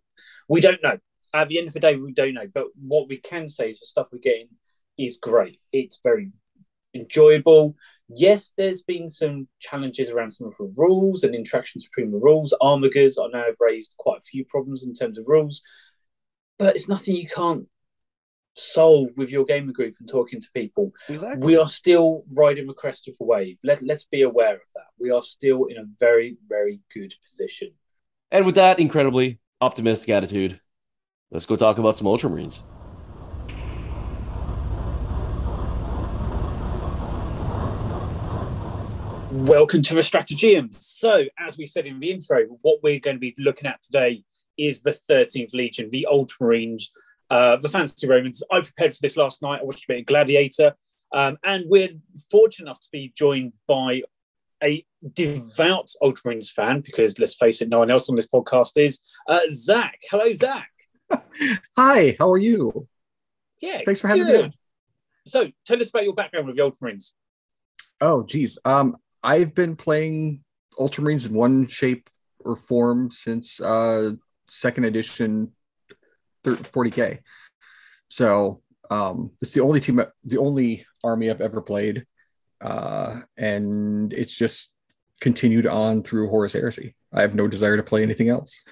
we 0.48 0.60
don't 0.60 0.82
know. 0.82 0.98
At 1.32 1.48
the 1.48 1.58
end 1.58 1.66
of 1.66 1.72
the 1.72 1.80
day, 1.80 1.96
we 1.96 2.12
don't 2.12 2.34
know. 2.34 2.46
But 2.52 2.66
what 2.80 3.08
we 3.08 3.16
can 3.16 3.48
say 3.48 3.70
is 3.70 3.80
the 3.80 3.86
stuff 3.86 4.10
we're 4.12 4.20
getting 4.20 4.48
is 4.96 5.18
great. 5.20 5.58
It's 5.72 5.98
very 6.04 6.30
enjoyable. 6.94 7.74
Yes, 8.08 8.52
there's 8.56 8.82
been 8.82 9.08
some 9.08 9.48
challenges 9.60 10.10
around 10.10 10.30
some 10.30 10.46
of 10.46 10.56
the 10.56 10.72
rules 10.76 11.24
and 11.24 11.34
interactions 11.34 11.86
between 11.86 12.12
the 12.12 12.18
rules. 12.18 12.54
Armigers 12.60 13.14
I 13.18 13.28
know 13.28 13.44
have 13.44 13.56
raised 13.60 13.94
quite 13.98 14.18
a 14.18 14.22
few 14.22 14.44
problems 14.44 14.84
in 14.84 14.94
terms 14.94 15.18
of 15.18 15.24
rules, 15.26 15.62
but 16.58 16.76
it's 16.76 16.88
nothing 16.88 17.16
you 17.16 17.28
can't 17.28 17.66
solve 18.56 19.08
with 19.16 19.30
your 19.30 19.44
gamer 19.44 19.72
group 19.72 19.94
and 19.98 20.08
talking 20.08 20.40
to 20.40 20.48
people. 20.54 20.92
Exactly. 21.08 21.44
We 21.44 21.56
are 21.56 21.68
still 21.68 22.24
riding 22.32 22.66
the 22.66 22.74
crest 22.74 23.08
of 23.08 23.16
the 23.18 23.24
wave. 23.24 23.58
Let, 23.64 23.82
let's 23.82 24.04
be 24.04 24.22
aware 24.22 24.54
of 24.54 24.68
that. 24.74 24.86
We 24.98 25.10
are 25.10 25.22
still 25.22 25.64
in 25.64 25.78
a 25.78 25.84
very, 25.98 26.36
very 26.48 26.80
good 26.92 27.12
position. 27.22 27.72
And 28.30 28.46
with 28.46 28.54
that 28.56 28.78
incredibly 28.78 29.40
optimistic 29.60 30.10
attitude, 30.10 30.60
let's 31.30 31.46
go 31.46 31.56
talk 31.56 31.78
about 31.78 31.96
some 31.96 32.06
Ultramarines. 32.06 32.60
Welcome 39.34 39.82
to 39.82 39.96
the 39.96 40.02
Strategium. 40.04 40.70
So, 40.78 41.24
as 41.40 41.58
we 41.58 41.66
said 41.66 41.86
in 41.86 41.98
the 41.98 42.12
intro, 42.12 42.44
what 42.62 42.84
we're 42.84 43.00
going 43.00 43.16
to 43.16 43.20
be 43.20 43.34
looking 43.36 43.66
at 43.66 43.82
today 43.82 44.22
is 44.56 44.80
the 44.80 44.92
13th 44.92 45.52
Legion, 45.52 45.90
the 45.90 46.06
Ultramarines, 46.08 46.84
uh, 47.30 47.56
the 47.56 47.68
Fantasy 47.68 48.06
Romans. 48.06 48.44
I 48.52 48.60
prepared 48.60 48.94
for 48.94 49.00
this 49.02 49.16
last 49.16 49.42
night. 49.42 49.60
I 49.60 49.64
watched 49.64 49.84
a 49.84 49.88
bit 49.88 50.00
of 50.00 50.06
Gladiator. 50.06 50.74
Um, 51.12 51.36
and 51.42 51.64
we're 51.66 51.88
fortunate 52.30 52.66
enough 52.66 52.80
to 52.82 52.88
be 52.92 53.12
joined 53.16 53.54
by 53.66 54.02
a 54.62 54.86
devout 55.12 55.90
Ultramarines 56.00 56.52
fan, 56.52 56.80
because 56.80 57.18
let's 57.18 57.34
face 57.34 57.60
it, 57.60 57.68
no 57.68 57.80
one 57.80 57.90
else 57.90 58.08
on 58.08 58.14
this 58.14 58.28
podcast 58.28 58.80
is. 58.80 59.00
Uh, 59.28 59.40
Zac. 59.50 59.98
Hello, 60.12 60.32
Zac. 60.32 60.70
Hi, 61.76 62.14
how 62.20 62.30
are 62.30 62.38
you? 62.38 62.86
Yeah. 63.60 63.80
Thanks 63.84 64.00
for 64.00 64.06
having 64.06 64.26
good. 64.26 64.44
me. 64.44 64.52
So, 65.26 65.50
tell 65.66 65.80
us 65.80 65.90
about 65.90 66.04
your 66.04 66.14
background 66.14 66.46
with 66.46 66.54
the 66.54 66.62
Ultramarines. 66.62 67.14
Oh, 68.00 68.22
geez. 68.22 68.60
Um, 68.64 68.96
I've 69.24 69.54
been 69.54 69.74
playing 69.74 70.44
Ultramarines 70.78 71.26
in 71.26 71.34
one 71.34 71.66
shape 71.66 72.10
or 72.40 72.56
form 72.56 73.10
since 73.10 73.60
uh, 73.60 74.12
second 74.46 74.84
edition 74.84 75.52
40k. 76.44 77.20
So 78.08 78.60
um, 78.90 79.30
it's 79.40 79.52
the 79.52 79.62
only 79.62 79.80
team, 79.80 80.02
the 80.24 80.38
only 80.38 80.86
army 81.02 81.30
I've 81.30 81.40
ever 81.40 81.62
played, 81.62 82.04
uh, 82.60 83.20
and 83.36 84.12
it's 84.12 84.34
just 84.34 84.72
continued 85.20 85.66
on 85.66 86.02
through 86.02 86.28
Horus 86.28 86.52
Heresy. 86.52 86.94
I 87.12 87.22
have 87.22 87.34
no 87.34 87.48
desire 87.48 87.78
to 87.78 87.82
play 87.82 88.02
anything 88.02 88.28
else. 88.28 88.62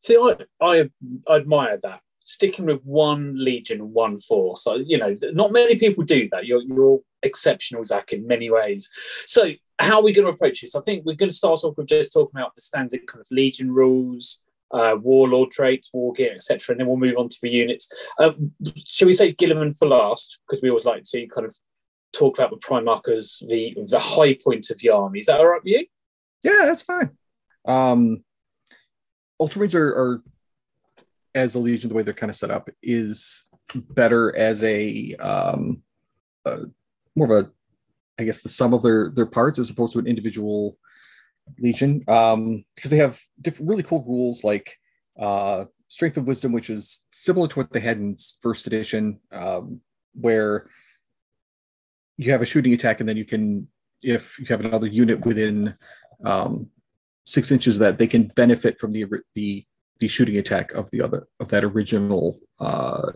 See, 0.00 0.16
I, 0.16 0.36
I, 0.60 0.90
I 1.28 1.36
admire 1.36 1.78
that 1.82 2.00
sticking 2.26 2.66
with 2.66 2.82
one 2.82 3.32
legion, 3.42 3.92
one 3.92 4.18
force. 4.18 4.64
So 4.64 4.74
you 4.74 4.98
know, 4.98 5.14
not 5.32 5.52
many 5.52 5.76
people 5.76 6.04
do 6.04 6.28
that. 6.32 6.44
You're 6.44 6.62
you're 6.62 7.00
exceptional, 7.22 7.84
Zac, 7.84 8.12
in 8.12 8.26
many 8.26 8.50
ways. 8.50 8.90
So 9.26 9.52
how 9.78 9.98
are 9.98 10.02
we 10.02 10.12
going 10.12 10.26
to 10.26 10.32
approach 10.32 10.60
this? 10.60 10.74
I 10.74 10.80
think 10.80 11.04
we're 11.04 11.14
going 11.14 11.30
to 11.30 11.34
start 11.34 11.62
off 11.62 11.78
with 11.78 11.86
just 11.86 12.12
talking 12.12 12.38
about 12.38 12.54
the 12.56 12.60
standard 12.60 13.06
kind 13.06 13.20
of 13.20 13.26
legion 13.30 13.70
rules, 13.70 14.40
uh, 14.72 14.96
warlord 15.00 15.52
traits, 15.52 15.90
war 15.92 16.12
gear, 16.12 16.34
etc., 16.34 16.72
and 16.72 16.80
then 16.80 16.88
we'll 16.88 16.96
move 16.96 17.16
on 17.16 17.28
to 17.28 17.38
the 17.40 17.48
units. 17.48 17.88
Um, 18.18 18.50
shall 18.86 19.06
we 19.06 19.12
say 19.12 19.32
Guilliman 19.32 19.78
for 19.78 19.86
last? 19.86 20.40
Because 20.48 20.60
we 20.62 20.70
always 20.70 20.84
like 20.84 21.04
to 21.04 21.26
kind 21.28 21.46
of 21.46 21.56
talk 22.12 22.38
about 22.38 22.50
the 22.50 22.56
Primarchs, 22.56 23.46
the 23.46 23.76
the 23.88 24.00
high 24.00 24.34
point 24.34 24.68
of 24.70 24.78
the 24.78 24.90
army. 24.90 25.20
Is 25.20 25.26
that 25.26 25.38
all 25.38 25.46
right 25.46 25.62
with 25.62 25.72
you? 25.72 25.86
Yeah, 26.42 26.64
that's 26.64 26.82
fine. 26.82 27.10
Um, 27.66 28.24
Ultramarines 29.40 29.74
are, 29.74 29.88
are 29.88 30.22
as 31.36 31.54
a 31.54 31.58
legion, 31.58 31.88
the 31.88 31.94
way 31.94 32.02
they're 32.02 32.14
kind 32.14 32.30
of 32.30 32.36
set 32.36 32.50
up 32.50 32.68
is 32.82 33.44
better 33.74 34.34
as 34.36 34.64
a, 34.64 35.14
um, 35.20 35.82
more 37.14 37.30
of 37.30 37.44
a, 37.44 37.50
I 38.18 38.24
guess, 38.24 38.40
the 38.40 38.48
sum 38.48 38.72
of 38.72 38.82
their 38.82 39.10
their 39.10 39.26
parts 39.26 39.58
as 39.58 39.70
opposed 39.70 39.92
to 39.92 39.98
an 39.98 40.06
individual 40.06 40.78
legion, 41.58 42.02
um, 42.08 42.64
because 42.74 42.90
they 42.90 42.96
have 42.96 43.20
different 43.40 43.68
really 43.68 43.82
cool 43.82 44.02
rules 44.04 44.42
like 44.42 44.78
uh, 45.20 45.66
strength 45.88 46.16
of 46.16 46.26
wisdom, 46.26 46.52
which 46.52 46.70
is 46.70 47.04
similar 47.12 47.48
to 47.48 47.58
what 47.58 47.72
they 47.72 47.80
had 47.80 47.98
in 47.98 48.16
first 48.42 48.66
edition, 48.66 49.20
um, 49.32 49.80
where 50.14 50.68
you 52.16 52.32
have 52.32 52.42
a 52.42 52.46
shooting 52.46 52.72
attack 52.72 53.00
and 53.00 53.08
then 53.08 53.18
you 53.18 53.26
can, 53.26 53.68
if 54.02 54.38
you 54.38 54.46
have 54.46 54.64
another 54.64 54.86
unit 54.86 55.24
within 55.26 55.76
um, 56.24 56.68
six 57.24 57.52
inches 57.52 57.76
of 57.76 57.80
that, 57.80 57.98
they 57.98 58.06
can 58.06 58.32
benefit 58.34 58.80
from 58.80 58.92
the 58.92 59.04
the 59.34 59.66
the 59.98 60.08
shooting 60.08 60.36
attack 60.36 60.72
of 60.72 60.90
the 60.90 61.00
other 61.00 61.26
of 61.40 61.48
that 61.48 61.64
original 61.64 62.38
uh, 62.60 63.10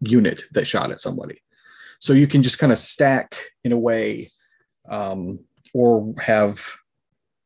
unit 0.00 0.44
that 0.52 0.66
shot 0.66 0.90
at 0.90 1.00
somebody. 1.00 1.42
So 2.00 2.12
you 2.12 2.26
can 2.26 2.42
just 2.42 2.58
kind 2.58 2.72
of 2.72 2.78
stack 2.78 3.34
in 3.64 3.72
a 3.72 3.78
way, 3.78 4.30
um, 4.88 5.40
or 5.72 6.14
have 6.20 6.60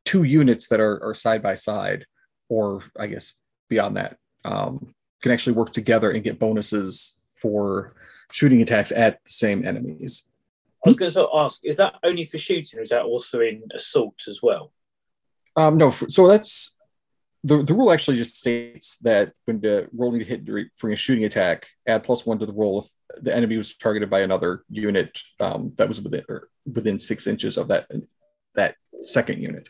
two 0.05 0.25
units 0.25 0.69
that 0.69 0.81
are, 0.81 1.03
are 1.05 1.15
side 1.15 1.43
by 1.43 1.55
side, 1.55 2.07
or 2.49 2.83
I 2.99 3.07
guess 3.07 3.35
beyond 3.69 3.97
that, 3.97 4.17
um, 4.45 4.95
can 5.23 5.33
actually 5.33 5.53
work 5.53 5.73
together 5.73 6.11
and 6.11 6.25
get 6.25 6.39
bonuses 6.39 7.19
for 7.41 7.93
shooting 8.33 8.61
attacks 8.63 8.93
at 8.93 9.23
the 9.25 9.31
same 9.31 9.65
enemies. 9.65 10.27
I 10.85 10.89
was 10.89 10.97
going 10.97 11.13
to 11.13 11.29
ask, 11.35 11.61
is 11.65 11.77
that 11.77 11.95
only 12.03 12.25
for 12.25 12.39
shooting, 12.39 12.79
or 12.79 12.83
is 12.83 12.89
that 12.91 13.05
also 13.05 13.41
in 13.41 13.63
assault 13.75 14.23
as 14.27 14.41
well? 14.43 14.73
Um, 15.55 15.77
no, 15.77 15.91
so 15.91 16.27
that's 16.27 16.77
the, 17.43 17.63
the 17.63 17.75
rule 17.75 17.91
actually 17.91 18.19
just 18.19 18.37
states 18.37 18.99
that 18.99 19.33
when 19.47 19.61
the 19.61 19.89
rolling 19.97 20.19
to 20.21 20.25
hit 20.25 20.43
for 20.77 20.91
a 20.91 20.97
shooting 20.97 21.25
attack, 21.25 21.69
add 21.87 22.05
plus 22.05 22.27
one 22.27 22.39
to 22.39 22.47
the 22.47 22.53
roll 22.53 22.83
if 22.83 23.23
the 23.23 23.35
enemy 23.35 23.57
was 23.57 23.75
targeted 23.77 24.11
by 24.11 24.21
another 24.21 24.63
unit 24.69 25.19
um, 25.41 25.73
that 25.77 25.89
was 25.89 26.01
within 26.01 26.25
within 26.71 26.99
six 26.99 27.27
inches 27.27 27.57
of 27.57 27.69
that 27.69 27.91
that 28.55 28.77
second 29.01 29.43
unit. 29.43 29.69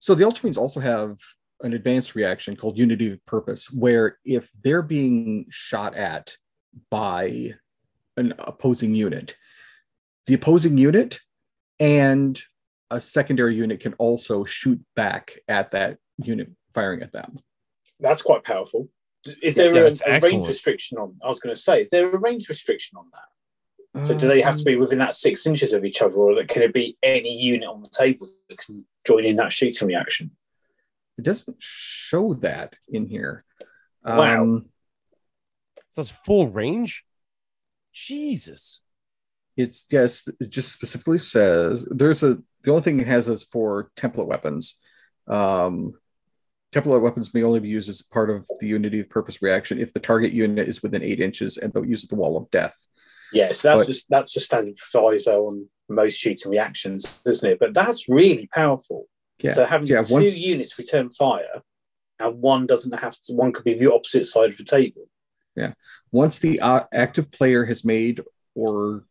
So 0.00 0.14
the 0.14 0.24
Ultramarines 0.24 0.58
also 0.58 0.80
have 0.80 1.16
an 1.62 1.72
advanced 1.72 2.14
reaction 2.14 2.56
called 2.56 2.78
Unity 2.78 3.10
of 3.12 3.24
Purpose, 3.26 3.70
where 3.70 4.18
if 4.24 4.50
they're 4.62 4.82
being 4.82 5.46
shot 5.50 5.94
at 5.94 6.36
by 6.90 7.54
an 8.16 8.34
opposing 8.38 8.94
unit, 8.94 9.36
the 10.26 10.34
opposing 10.34 10.78
unit 10.78 11.20
and 11.80 12.40
a 12.90 13.00
secondary 13.00 13.54
unit 13.54 13.80
can 13.80 13.94
also 13.94 14.44
shoot 14.44 14.80
back 14.96 15.38
at 15.46 15.72
that 15.72 15.98
unit 16.22 16.50
firing 16.74 17.02
at 17.02 17.12
them. 17.12 17.36
That's 18.00 18.22
quite 18.22 18.44
powerful. 18.44 18.88
Is 19.42 19.56
there 19.56 19.74
yeah, 19.74 19.90
a, 20.06 20.16
a 20.16 20.20
range 20.20 20.46
restriction 20.46 20.98
on? 20.98 21.16
I 21.22 21.28
was 21.28 21.40
going 21.40 21.54
to 21.54 21.60
say, 21.60 21.80
is 21.80 21.90
there 21.90 22.08
a 22.08 22.18
range 22.18 22.48
restriction 22.48 22.98
on 22.98 23.06
that? 23.12 24.06
So 24.06 24.16
do 24.16 24.28
they 24.28 24.42
have 24.42 24.56
to 24.56 24.64
be 24.64 24.74
um, 24.74 24.80
within 24.80 24.98
that 24.98 25.14
six 25.14 25.46
inches 25.46 25.72
of 25.72 25.84
each 25.84 26.02
other, 26.02 26.14
or 26.14 26.44
can 26.44 26.62
it 26.62 26.72
be 26.72 26.96
any 27.02 27.36
unit 27.36 27.68
on 27.68 27.82
the 27.82 27.88
table 27.88 28.28
that 28.48 28.58
can 28.58 28.84
join 29.04 29.24
in 29.24 29.36
that 29.36 29.52
shooting 29.52 29.88
reaction? 29.88 30.30
It 31.16 31.24
doesn't 31.24 31.56
show 31.58 32.34
that 32.34 32.76
in 32.86 33.06
here. 33.06 33.44
Wow. 34.04 34.42
Um, 34.42 34.66
so 35.92 36.02
it's 36.02 36.10
full 36.10 36.48
range. 36.48 37.04
Jesus. 37.92 38.82
It's 39.56 39.86
yes. 39.90 40.22
It 40.38 40.50
just 40.50 40.70
specifically 40.72 41.18
says 41.18 41.84
there's 41.90 42.22
a. 42.22 42.38
The 42.62 42.70
only 42.70 42.82
thing 42.82 43.00
it 43.00 43.06
has 43.06 43.28
is 43.28 43.42
for 43.42 43.90
template 43.96 44.26
weapons. 44.26 44.76
Um, 45.26 45.94
Template 46.72 47.00
weapons 47.00 47.32
may 47.32 47.42
only 47.42 47.60
be 47.60 47.68
used 47.68 47.88
as 47.88 48.02
part 48.02 48.28
of 48.28 48.46
the 48.60 48.66
unity 48.66 49.00
of 49.00 49.08
purpose 49.08 49.40
reaction 49.40 49.78
if 49.78 49.92
the 49.92 50.00
target 50.00 50.32
unit 50.32 50.68
is 50.68 50.82
within 50.82 51.02
eight 51.02 51.20
inches 51.20 51.56
and 51.56 51.72
they'll 51.72 51.84
use 51.84 52.04
the 52.04 52.14
wall 52.14 52.36
of 52.36 52.50
death. 52.50 52.76
Yes, 53.32 53.62
that's 53.62 53.80
but, 53.80 53.86
just 53.86 54.06
that's 54.10 54.32
just 54.32 54.46
standard 54.46 54.76
proviso 54.90 55.46
on 55.46 55.68
most 55.88 56.18
shooting 56.18 56.50
reactions, 56.50 57.20
isn't 57.26 57.50
it? 57.50 57.58
But 57.58 57.74
that's 57.74 58.08
really 58.08 58.48
powerful. 58.52 59.06
Yeah, 59.40 59.54
so 59.54 59.64
having 59.64 59.88
yeah, 59.88 60.02
two 60.02 60.14
once, 60.14 60.38
units 60.38 60.78
return 60.78 61.10
fire 61.10 61.62
and 62.18 62.40
one 62.40 62.66
doesn't 62.66 62.98
have 62.98 63.16
to 63.22 63.34
one 63.34 63.52
could 63.52 63.64
be 63.64 63.74
the 63.74 63.92
opposite 63.92 64.26
side 64.26 64.50
of 64.50 64.58
the 64.58 64.64
table. 64.64 65.08
Yeah. 65.56 65.72
Once 66.12 66.38
the 66.38 66.60
uh, 66.60 66.84
active 66.92 67.30
player 67.30 67.64
has 67.64 67.84
made 67.84 68.22
or 68.54 69.04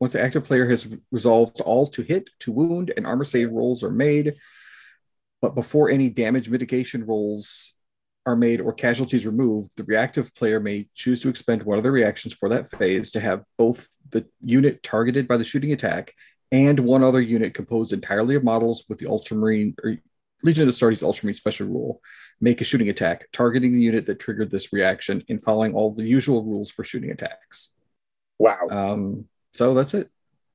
once 0.00 0.12
the 0.12 0.22
active 0.22 0.44
player 0.44 0.68
has 0.68 0.88
resolved 1.10 1.60
all 1.60 1.86
to 1.88 2.02
hit, 2.02 2.30
to 2.40 2.52
wound, 2.52 2.92
and 2.96 3.06
armor 3.06 3.24
save 3.24 3.52
rolls 3.52 3.82
are 3.82 3.90
made, 3.90 4.34
but 5.44 5.54
before 5.54 5.90
any 5.90 6.08
damage 6.08 6.48
mitigation 6.48 7.04
rolls 7.04 7.74
are 8.24 8.34
made 8.34 8.62
or 8.62 8.72
casualties 8.72 9.26
removed, 9.26 9.68
the 9.76 9.84
reactive 9.84 10.34
player 10.34 10.58
may 10.58 10.88
choose 10.94 11.20
to 11.20 11.28
expend 11.28 11.62
one 11.62 11.76
of 11.76 11.84
the 11.84 11.90
reactions 11.90 12.32
for 12.32 12.48
that 12.48 12.70
phase 12.70 13.10
to 13.10 13.20
have 13.20 13.44
both 13.58 13.86
the 14.08 14.24
unit 14.42 14.82
targeted 14.82 15.28
by 15.28 15.36
the 15.36 15.44
shooting 15.44 15.72
attack 15.72 16.14
and 16.50 16.80
one 16.80 17.02
other 17.02 17.20
unit 17.20 17.52
composed 17.52 17.92
entirely 17.92 18.36
of 18.36 18.42
models 18.42 18.84
with 18.88 18.96
the 18.96 19.06
Ultramarine 19.06 19.74
or 19.84 19.98
Legion 20.42 20.66
of 20.66 20.74
Astartes 20.74 21.02
Ultramarine 21.02 21.34
special 21.34 21.66
rule 21.66 22.00
make 22.40 22.62
a 22.62 22.64
shooting 22.64 22.88
attack, 22.88 23.28
targeting 23.30 23.74
the 23.74 23.82
unit 23.82 24.06
that 24.06 24.20
triggered 24.20 24.50
this 24.50 24.72
reaction 24.72 25.22
and 25.28 25.42
following 25.42 25.74
all 25.74 25.92
the 25.92 26.08
usual 26.08 26.42
rules 26.42 26.70
for 26.70 26.84
shooting 26.84 27.10
attacks. 27.10 27.74
Wow. 28.38 28.66
Um, 28.70 29.26
so 29.52 29.74
that's 29.74 29.92
it. 29.92 30.08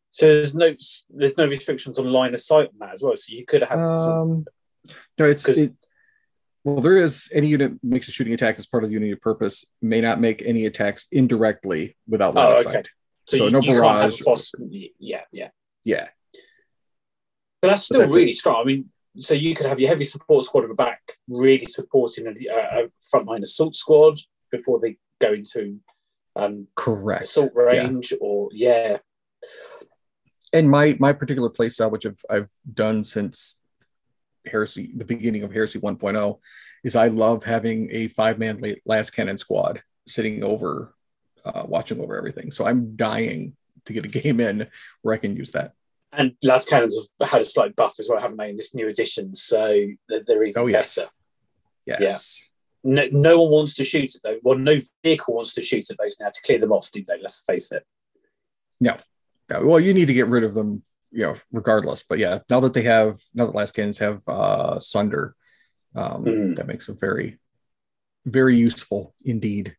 So 0.10 0.26
there's 0.26 0.56
no 0.56 0.74
there's 1.12 1.38
no 1.38 1.46
restrictions 1.46 2.00
on 2.00 2.12
line 2.12 2.34
of 2.34 2.42
sight 2.42 2.70
on 2.70 2.80
that 2.80 2.96
as 2.96 3.02
well. 3.04 3.16
So 3.16 3.26
you 3.28 3.46
could 3.46 3.62
have 3.62 3.98
some, 3.98 4.12
Um, 4.12 4.46
no, 5.18 5.26
it's 5.26 5.48
it, 5.48 5.74
well, 6.64 6.82
there 6.82 6.98
is 6.98 7.30
any 7.34 7.48
unit 7.48 7.74
makes 7.84 8.08
a 8.08 8.12
shooting 8.12 8.34
attack 8.34 8.58
as 8.60 8.66
part 8.66 8.84
of 8.84 8.90
the 8.90 8.94
unit 8.94 9.14
of 9.14 9.22
purpose 9.22 9.66
may 9.82 10.02
not 10.02 10.20
make 10.20 10.42
any 10.46 10.66
attacks 10.66 11.08
indirectly 11.12 11.96
without 12.08 12.36
line 12.36 12.48
Oh, 12.48 12.54
of 12.60 12.66
okay. 12.66 12.72
sight. 12.74 12.90
so, 13.28 13.38
so 13.38 13.46
you, 13.46 13.52
no 13.52 13.60
you 13.62 13.66
can't 13.82 13.86
have 13.86 14.14
a 14.14 14.24
barrage. 14.24 14.52
yeah, 15.00 15.22
yeah. 15.32 15.50
Yeah, 15.86 16.08
But 17.62 17.70
that's 17.70 17.84
still 17.86 18.02
that's 18.02 18.14
really 18.16 18.30
it. 18.32 18.36
strong. 18.36 18.62
I 18.62 18.64
mean, 18.66 18.90
so 19.18 19.34
you 19.34 19.56
could 19.56 19.66
have 19.66 19.80
your 19.80 19.90
heavy 19.90 20.04
support 20.04 20.46
squad 20.46 20.64
at 20.64 20.70
the 20.70 20.76
back, 20.76 21.02
really 21.28 21.66
supporting 21.66 22.28
a, 22.28 22.32
a 22.32 22.90
frontline 23.14 23.42
assault 23.42 23.76
squad 23.76 24.20
before 24.52 24.80
they 24.80 24.98
go 25.20 25.34
into 25.34 25.80
um, 26.36 26.68
correct. 26.76 27.24
assault 27.24 27.52
range, 27.56 28.14
or 28.20 28.50
yeah, 28.52 28.98
and 30.54 30.70
my 30.70 30.96
my 31.00 31.14
particular 31.14 31.50
playstyle, 31.50 31.92
which 31.92 32.06
I've 32.06 32.22
I've 32.30 32.50
done 32.72 33.04
since 33.04 33.59
Heresy, 34.46 34.92
the 34.96 35.06
beginning 35.06 35.44
of 35.44 35.52
Heresy 35.52 35.80
1.0, 35.80 36.40
is 36.84 36.96
I 36.96 37.08
love 37.08 37.44
having 37.44 37.90
a 37.92 38.08
five 38.08 38.40
man 38.40 38.60
lascannon 38.88 39.40
squad 39.40 39.82
sitting 40.08 40.44
over, 40.44 40.96
uh, 41.46 41.64
watching 41.68 42.00
over 42.00 42.18
everything. 42.18 42.52
So 42.52 42.66
I'm 42.66 42.96
dying 42.96 43.56
to 43.86 43.94
get 43.94 44.06
a 44.06 44.08
game 44.22 44.40
in 44.40 44.68
where 45.02 45.14
I 45.14 45.18
can 45.18 45.36
use 45.36 45.52
that. 45.52 45.74
and 46.14 46.34
lascannons 46.44 46.94
have 47.20 47.30
had 47.30 47.42
a 47.42 47.46
slight 47.46 47.76
buff 47.76 47.96
as 48.00 48.08
well, 48.10 48.20
haven't 48.20 48.38
they, 48.38 48.50
in 48.50 48.58
this 48.58 48.74
new 48.74 48.88
edition? 48.88 49.34
So 49.36 49.86
they're, 50.08 50.24
they're 50.26 50.44
even 50.46 50.62
Oh, 50.62 50.68
yes. 50.68 50.96
better. 50.96 51.10
Yes. 51.86 52.50
No, 52.84 53.04
no 53.12 53.42
one 53.42 53.52
wants 53.52 53.74
to 53.76 53.84
shoot 53.84 54.16
at 54.16 54.22
those. 54.24 54.40
Well, 54.44 54.58
no 54.58 54.80
vehicle 55.04 55.34
wants 55.36 55.54
to 55.56 55.62
shoot 55.62 55.90
at 55.90 55.98
those 55.98 56.18
now 56.20 56.30
to 56.30 56.42
clear 56.46 56.60
them 56.60 56.72
off, 56.72 56.90
do 56.92 57.04
they? 57.06 57.20
Let's 57.22 57.42
face 57.42 57.72
it. 57.72 57.84
Yeah, 58.80 58.98
well, 59.50 59.80
you 59.80 59.94
need 59.94 60.06
to 60.06 60.14
get 60.14 60.28
rid 60.28 60.44
of 60.44 60.54
them, 60.54 60.84
you 61.12 61.24
know, 61.24 61.36
regardless. 61.52 62.04
But 62.04 62.20
yeah, 62.20 62.40
now 62.50 62.60
that 62.62 62.74
they 62.74 62.84
have, 62.84 63.20
now 63.34 63.46
that 63.48 63.56
lascannons 63.56 64.00
have 64.00 64.28
uh, 64.28 64.80
Sunder, 64.80 65.36
um, 65.96 66.24
Mm. 66.24 66.56
that 66.56 66.68
makes 66.68 66.86
them 66.88 66.98
very, 66.98 67.40
very 68.26 68.56
useful 68.58 69.16
indeed. 69.26 69.76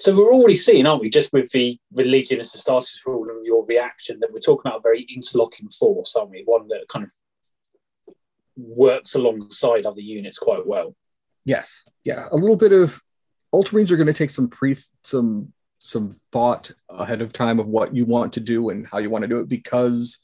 So 0.00 0.16
we're 0.16 0.32
already 0.34 0.56
seeing, 0.56 0.86
aren't 0.86 1.02
we, 1.02 1.10
just 1.10 1.32
with 1.32 1.50
the, 1.52 1.78
the 1.92 2.02
Legiones 2.02 2.56
Astartes 2.56 3.04
rule 3.06 3.28
and 3.28 3.44
your 3.44 3.64
reaction, 3.66 4.18
that 4.20 4.32
we're 4.32 4.40
talking 4.40 4.68
about 4.70 4.78
a 4.78 4.82
very 4.82 5.02
interlocking 5.02 5.68
force, 5.68 6.16
aren't 6.16 6.30
we? 6.30 6.42
One 6.44 6.66
that 6.68 6.88
kind 6.88 7.04
of 7.04 7.12
works 8.56 9.14
alongside 9.14 9.84
other 9.86 10.00
units 10.00 10.38
quite 10.38 10.66
well. 10.66 10.96
Yes. 11.44 11.84
Yeah. 12.04 12.26
A 12.32 12.36
little 12.36 12.56
bit 12.56 12.72
of 12.72 13.00
Ultramarines 13.54 13.90
are 13.90 13.96
going 13.96 14.06
to 14.06 14.12
take 14.12 14.30
some 14.30 14.48
pre 14.48 14.76
some 15.04 15.52
some 15.78 16.16
thought 16.32 16.70
ahead 16.88 17.22
of 17.22 17.32
time 17.32 17.58
of 17.58 17.66
what 17.66 17.94
you 17.94 18.04
want 18.04 18.32
to 18.34 18.40
do 18.40 18.70
and 18.70 18.86
how 18.86 18.98
you 18.98 19.10
want 19.10 19.22
to 19.22 19.28
do 19.28 19.40
it 19.40 19.48
because 19.48 20.18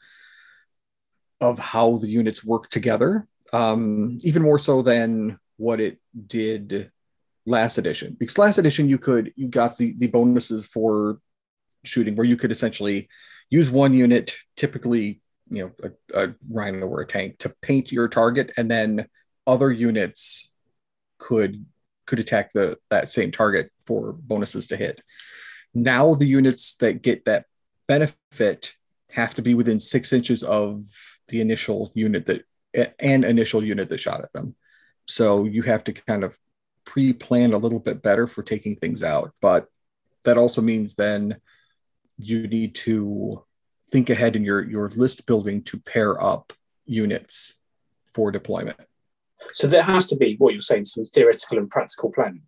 of 1.40 1.58
how 1.58 1.98
the 1.98 2.08
units 2.08 2.44
work 2.44 2.70
together. 2.70 3.26
Um, 3.52 4.18
even 4.22 4.42
more 4.42 4.58
so 4.58 4.80
than 4.80 5.38
what 5.56 5.80
it 5.80 5.98
did 6.26 6.90
last 7.44 7.78
edition. 7.78 8.16
Because 8.18 8.38
last 8.38 8.58
edition 8.58 8.88
you 8.88 8.98
could 8.98 9.32
you 9.36 9.48
got 9.48 9.76
the 9.76 9.94
the 9.98 10.06
bonuses 10.06 10.66
for 10.66 11.18
shooting 11.84 12.16
where 12.16 12.26
you 12.26 12.36
could 12.36 12.50
essentially 12.50 13.08
use 13.50 13.70
one 13.70 13.92
unit, 13.92 14.34
typically 14.56 15.20
you 15.50 15.64
know 15.64 15.90
a, 16.14 16.26
a 16.26 16.34
rhino 16.48 16.86
or 16.86 17.00
a 17.02 17.06
tank, 17.06 17.38
to 17.38 17.54
paint 17.60 17.92
your 17.92 18.08
target, 18.08 18.52
and 18.56 18.70
then 18.70 19.06
other 19.46 19.70
units 19.70 20.48
could 21.18 21.64
could 22.06 22.20
attack 22.20 22.52
the 22.52 22.78
that 22.90 23.10
same 23.10 23.30
target 23.30 23.70
for 23.84 24.12
bonuses 24.12 24.66
to 24.68 24.76
hit. 24.76 25.00
Now 25.74 26.14
the 26.14 26.26
units 26.26 26.74
that 26.76 27.02
get 27.02 27.24
that 27.24 27.46
benefit 27.86 28.74
have 29.10 29.34
to 29.34 29.42
be 29.42 29.54
within 29.54 29.78
six 29.78 30.12
inches 30.12 30.42
of 30.42 30.84
the 31.28 31.40
initial 31.40 31.90
unit 31.94 32.26
that 32.26 32.44
an 32.98 33.24
initial 33.24 33.64
unit 33.64 33.88
that 33.88 34.00
shot 34.00 34.22
at 34.22 34.32
them. 34.32 34.54
So 35.06 35.44
you 35.44 35.62
have 35.62 35.84
to 35.84 35.92
kind 35.92 36.24
of 36.24 36.38
pre-plan 36.84 37.52
a 37.52 37.58
little 37.58 37.78
bit 37.78 38.02
better 38.02 38.26
for 38.26 38.42
taking 38.42 38.76
things 38.76 39.02
out. 39.02 39.32
But 39.40 39.68
that 40.24 40.38
also 40.38 40.60
means 40.60 40.94
then 40.94 41.36
you 42.18 42.46
need 42.46 42.74
to 42.76 43.44
think 43.90 44.08
ahead 44.10 44.36
in 44.36 44.44
your 44.44 44.62
your 44.62 44.88
list 44.90 45.26
building 45.26 45.62
to 45.64 45.78
pair 45.78 46.22
up 46.22 46.52
units 46.86 47.54
for 48.12 48.30
deployment. 48.30 48.80
So 49.54 49.66
there 49.66 49.82
has 49.82 50.06
to 50.08 50.16
be 50.16 50.36
what 50.38 50.54
you're 50.54 50.62
saying, 50.62 50.86
some 50.86 51.06
theoretical 51.06 51.58
and 51.58 51.70
practical 51.70 52.10
planning. 52.10 52.42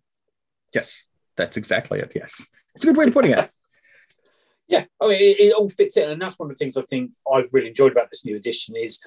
Yes, 0.73 1.03
that's 1.35 1.57
exactly 1.57 1.99
it. 1.99 2.11
Yes, 2.15 2.45
it's 2.73 2.83
a 2.83 2.87
good 2.87 2.97
way 2.97 3.05
of 3.05 3.13
putting 3.13 3.31
it. 3.31 3.49
Yeah, 4.67 4.85
I 4.99 5.07
mean, 5.07 5.21
it, 5.21 5.39
it 5.39 5.53
all 5.53 5.69
fits 5.69 5.95
in, 5.95 6.09
and 6.09 6.19
that's 6.19 6.39
one 6.39 6.49
of 6.49 6.57
the 6.57 6.57
things 6.57 6.75
I 6.75 6.81
think 6.81 7.11
I've 7.31 7.53
really 7.53 7.67
enjoyed 7.67 7.91
about 7.91 8.09
this 8.09 8.25
new 8.25 8.35
edition 8.35 8.75
is 8.75 8.99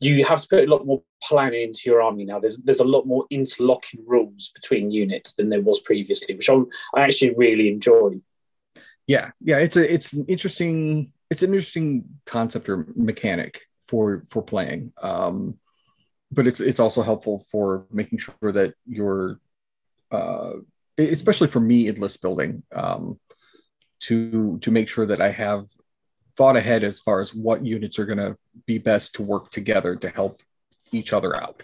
you 0.00 0.24
have 0.24 0.42
to 0.42 0.48
put 0.48 0.68
a 0.68 0.70
lot 0.70 0.84
more 0.86 1.02
planning 1.22 1.62
into 1.62 1.82
your 1.86 2.02
army 2.02 2.24
now. 2.24 2.40
There's 2.40 2.58
there's 2.58 2.80
a 2.80 2.84
lot 2.84 3.06
more 3.06 3.24
interlocking 3.30 4.04
rules 4.06 4.50
between 4.54 4.90
units 4.90 5.34
than 5.34 5.48
there 5.48 5.60
was 5.60 5.80
previously, 5.80 6.34
which 6.34 6.50
I, 6.50 6.56
I 6.94 7.02
actually 7.02 7.34
really 7.36 7.68
enjoy. 7.68 8.20
Yeah, 9.06 9.30
yeah, 9.40 9.58
it's 9.58 9.76
a 9.76 9.92
it's 9.92 10.12
an 10.12 10.26
interesting 10.26 11.12
it's 11.30 11.42
an 11.42 11.50
interesting 11.50 12.04
concept 12.24 12.68
or 12.68 12.86
mechanic 12.96 13.66
for 13.86 14.22
for 14.28 14.42
playing. 14.42 14.92
Um, 15.00 15.58
but 16.36 16.46
it's 16.46 16.60
it's 16.60 16.78
also 16.78 17.02
helpful 17.02 17.44
for 17.50 17.86
making 17.90 18.18
sure 18.18 18.52
that 18.52 18.74
you're 18.86 19.40
uh, 20.12 20.52
especially 20.98 21.48
for 21.48 21.60
me 21.60 21.88
in 21.88 21.98
list 21.98 22.22
building 22.22 22.62
um, 22.72 23.18
to 24.00 24.58
to 24.58 24.70
make 24.70 24.88
sure 24.88 25.06
that 25.06 25.20
I 25.20 25.30
have 25.30 25.66
thought 26.36 26.56
ahead 26.56 26.84
as 26.84 27.00
far 27.00 27.20
as 27.20 27.34
what 27.34 27.64
units 27.64 27.98
are 27.98 28.04
going 28.04 28.18
to 28.18 28.36
be 28.66 28.78
best 28.78 29.14
to 29.14 29.22
work 29.22 29.50
together 29.50 29.96
to 29.96 30.08
help 30.10 30.42
each 30.92 31.14
other 31.14 31.34
out. 31.34 31.62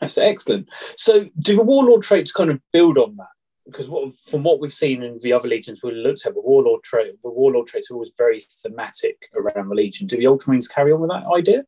That's 0.00 0.18
excellent. 0.18 0.68
So, 0.96 1.28
do 1.38 1.56
the 1.56 1.62
warlord 1.62 2.02
traits 2.02 2.30
kind 2.30 2.50
of 2.50 2.60
build 2.72 2.98
on 2.98 3.16
that? 3.16 3.26
Because 3.64 3.88
what, 3.88 4.12
from 4.28 4.42
what 4.42 4.60
we've 4.60 4.72
seen 4.72 5.02
in 5.02 5.18
the 5.22 5.32
other 5.32 5.48
legions 5.48 5.80
we 5.82 5.92
looked 5.92 6.26
at, 6.26 6.34
the 6.34 6.40
warlord 6.40 6.82
trait, 6.82 7.14
the 7.22 7.30
warlord 7.30 7.68
traits 7.68 7.90
are 7.90 7.94
always 7.94 8.10
very 8.18 8.40
thematic 8.40 9.28
around 9.34 9.68
the 9.68 9.74
legion. 9.74 10.08
Do 10.08 10.16
the 10.16 10.24
Ultramarines 10.24 10.68
carry 10.68 10.92
on 10.92 11.00
with 11.00 11.10
that 11.10 11.24
idea? 11.32 11.64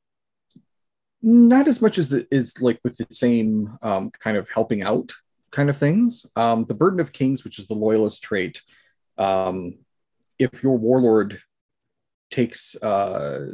Not 1.27 1.69
as 1.69 1.81
much 1.81 1.97
as 1.97 2.11
the, 2.11 2.27
is 2.31 2.61
like 2.61 2.81
with 2.85 2.99
the 2.99 3.07
same 3.11 3.79
um, 3.81 4.11
kind 4.11 4.37
of 4.37 4.51
helping 4.51 4.85
out 4.85 5.11
kind 5.51 5.71
of 5.71 5.79
things. 5.79 6.27
Um, 6.37 6.67
the 6.67 6.75
burden 6.75 7.01
of 7.01 7.15
kings, 7.15 7.45
which 7.45 7.59
is 7.59 7.67
the 7.67 7.75
loyalist 7.75 8.23
trait, 8.23 8.61
um, 9.17 9.79
if 10.39 10.63
your 10.63 10.77
warlord 10.77 11.41
takes 12.31 12.77
uh, 12.77 13.53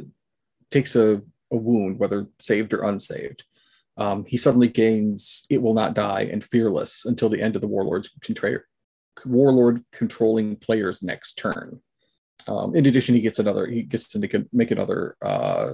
takes 0.69 0.97
a, 0.97 1.21
a 1.49 1.55
wound, 1.55 1.97
whether 1.97 2.27
saved 2.39 2.73
or 2.73 2.83
unsaved, 2.83 3.45
um, 3.95 4.25
he 4.25 4.35
suddenly 4.35 4.67
gains 4.67 5.45
it 5.49 5.61
will 5.61 5.73
not 5.73 5.93
die 5.93 6.23
and 6.23 6.43
fearless 6.43 7.05
until 7.05 7.29
the 7.29 7.41
end 7.41 7.55
of 7.55 7.61
the 7.61 7.69
warlord's 7.69 8.09
contra- 8.21 8.59
warlord 9.25 9.85
controlling 9.93 10.57
player's 10.57 11.01
next 11.01 11.37
turn. 11.37 11.79
Um, 12.47 12.75
in 12.75 12.85
addition, 12.85 13.15
he 13.15 13.21
gets 13.21 13.39
another 13.39 13.65
he 13.65 13.83
gets 13.83 14.09
to 14.09 14.47
make, 14.51 14.71
another 14.71 15.15
uh, 15.21 15.73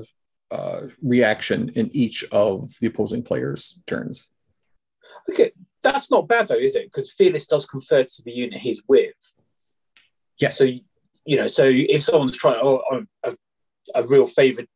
uh, 0.52 0.82
reaction 1.02 1.70
in 1.76 1.90
each 1.96 2.24
of 2.32 2.74
the 2.80 2.88
opposing 2.88 3.24
player's 3.24 3.80
turns. 3.86 4.28
Okay, 5.30 5.52
that's 5.82 6.10
not 6.10 6.28
bad 6.28 6.48
though, 6.48 6.56
is 6.56 6.76
it? 6.76 6.86
Because 6.86 7.12
fearless 7.12 7.46
does 7.46 7.66
confer 7.66 8.04
to 8.04 8.22
the 8.24 8.32
unit 8.32 8.62
he's 8.62 8.82
with. 8.88 9.14
Yes. 10.38 10.58
So 10.58 10.66
you 11.26 11.36
know, 11.36 11.48
so 11.48 11.66
if 11.68 12.04
someone's 12.04 12.38
trying, 12.38 12.62
oh, 12.64 12.82
a, 13.24 13.36
a 13.94 14.08
real 14.08 14.26
favorite 14.26 14.70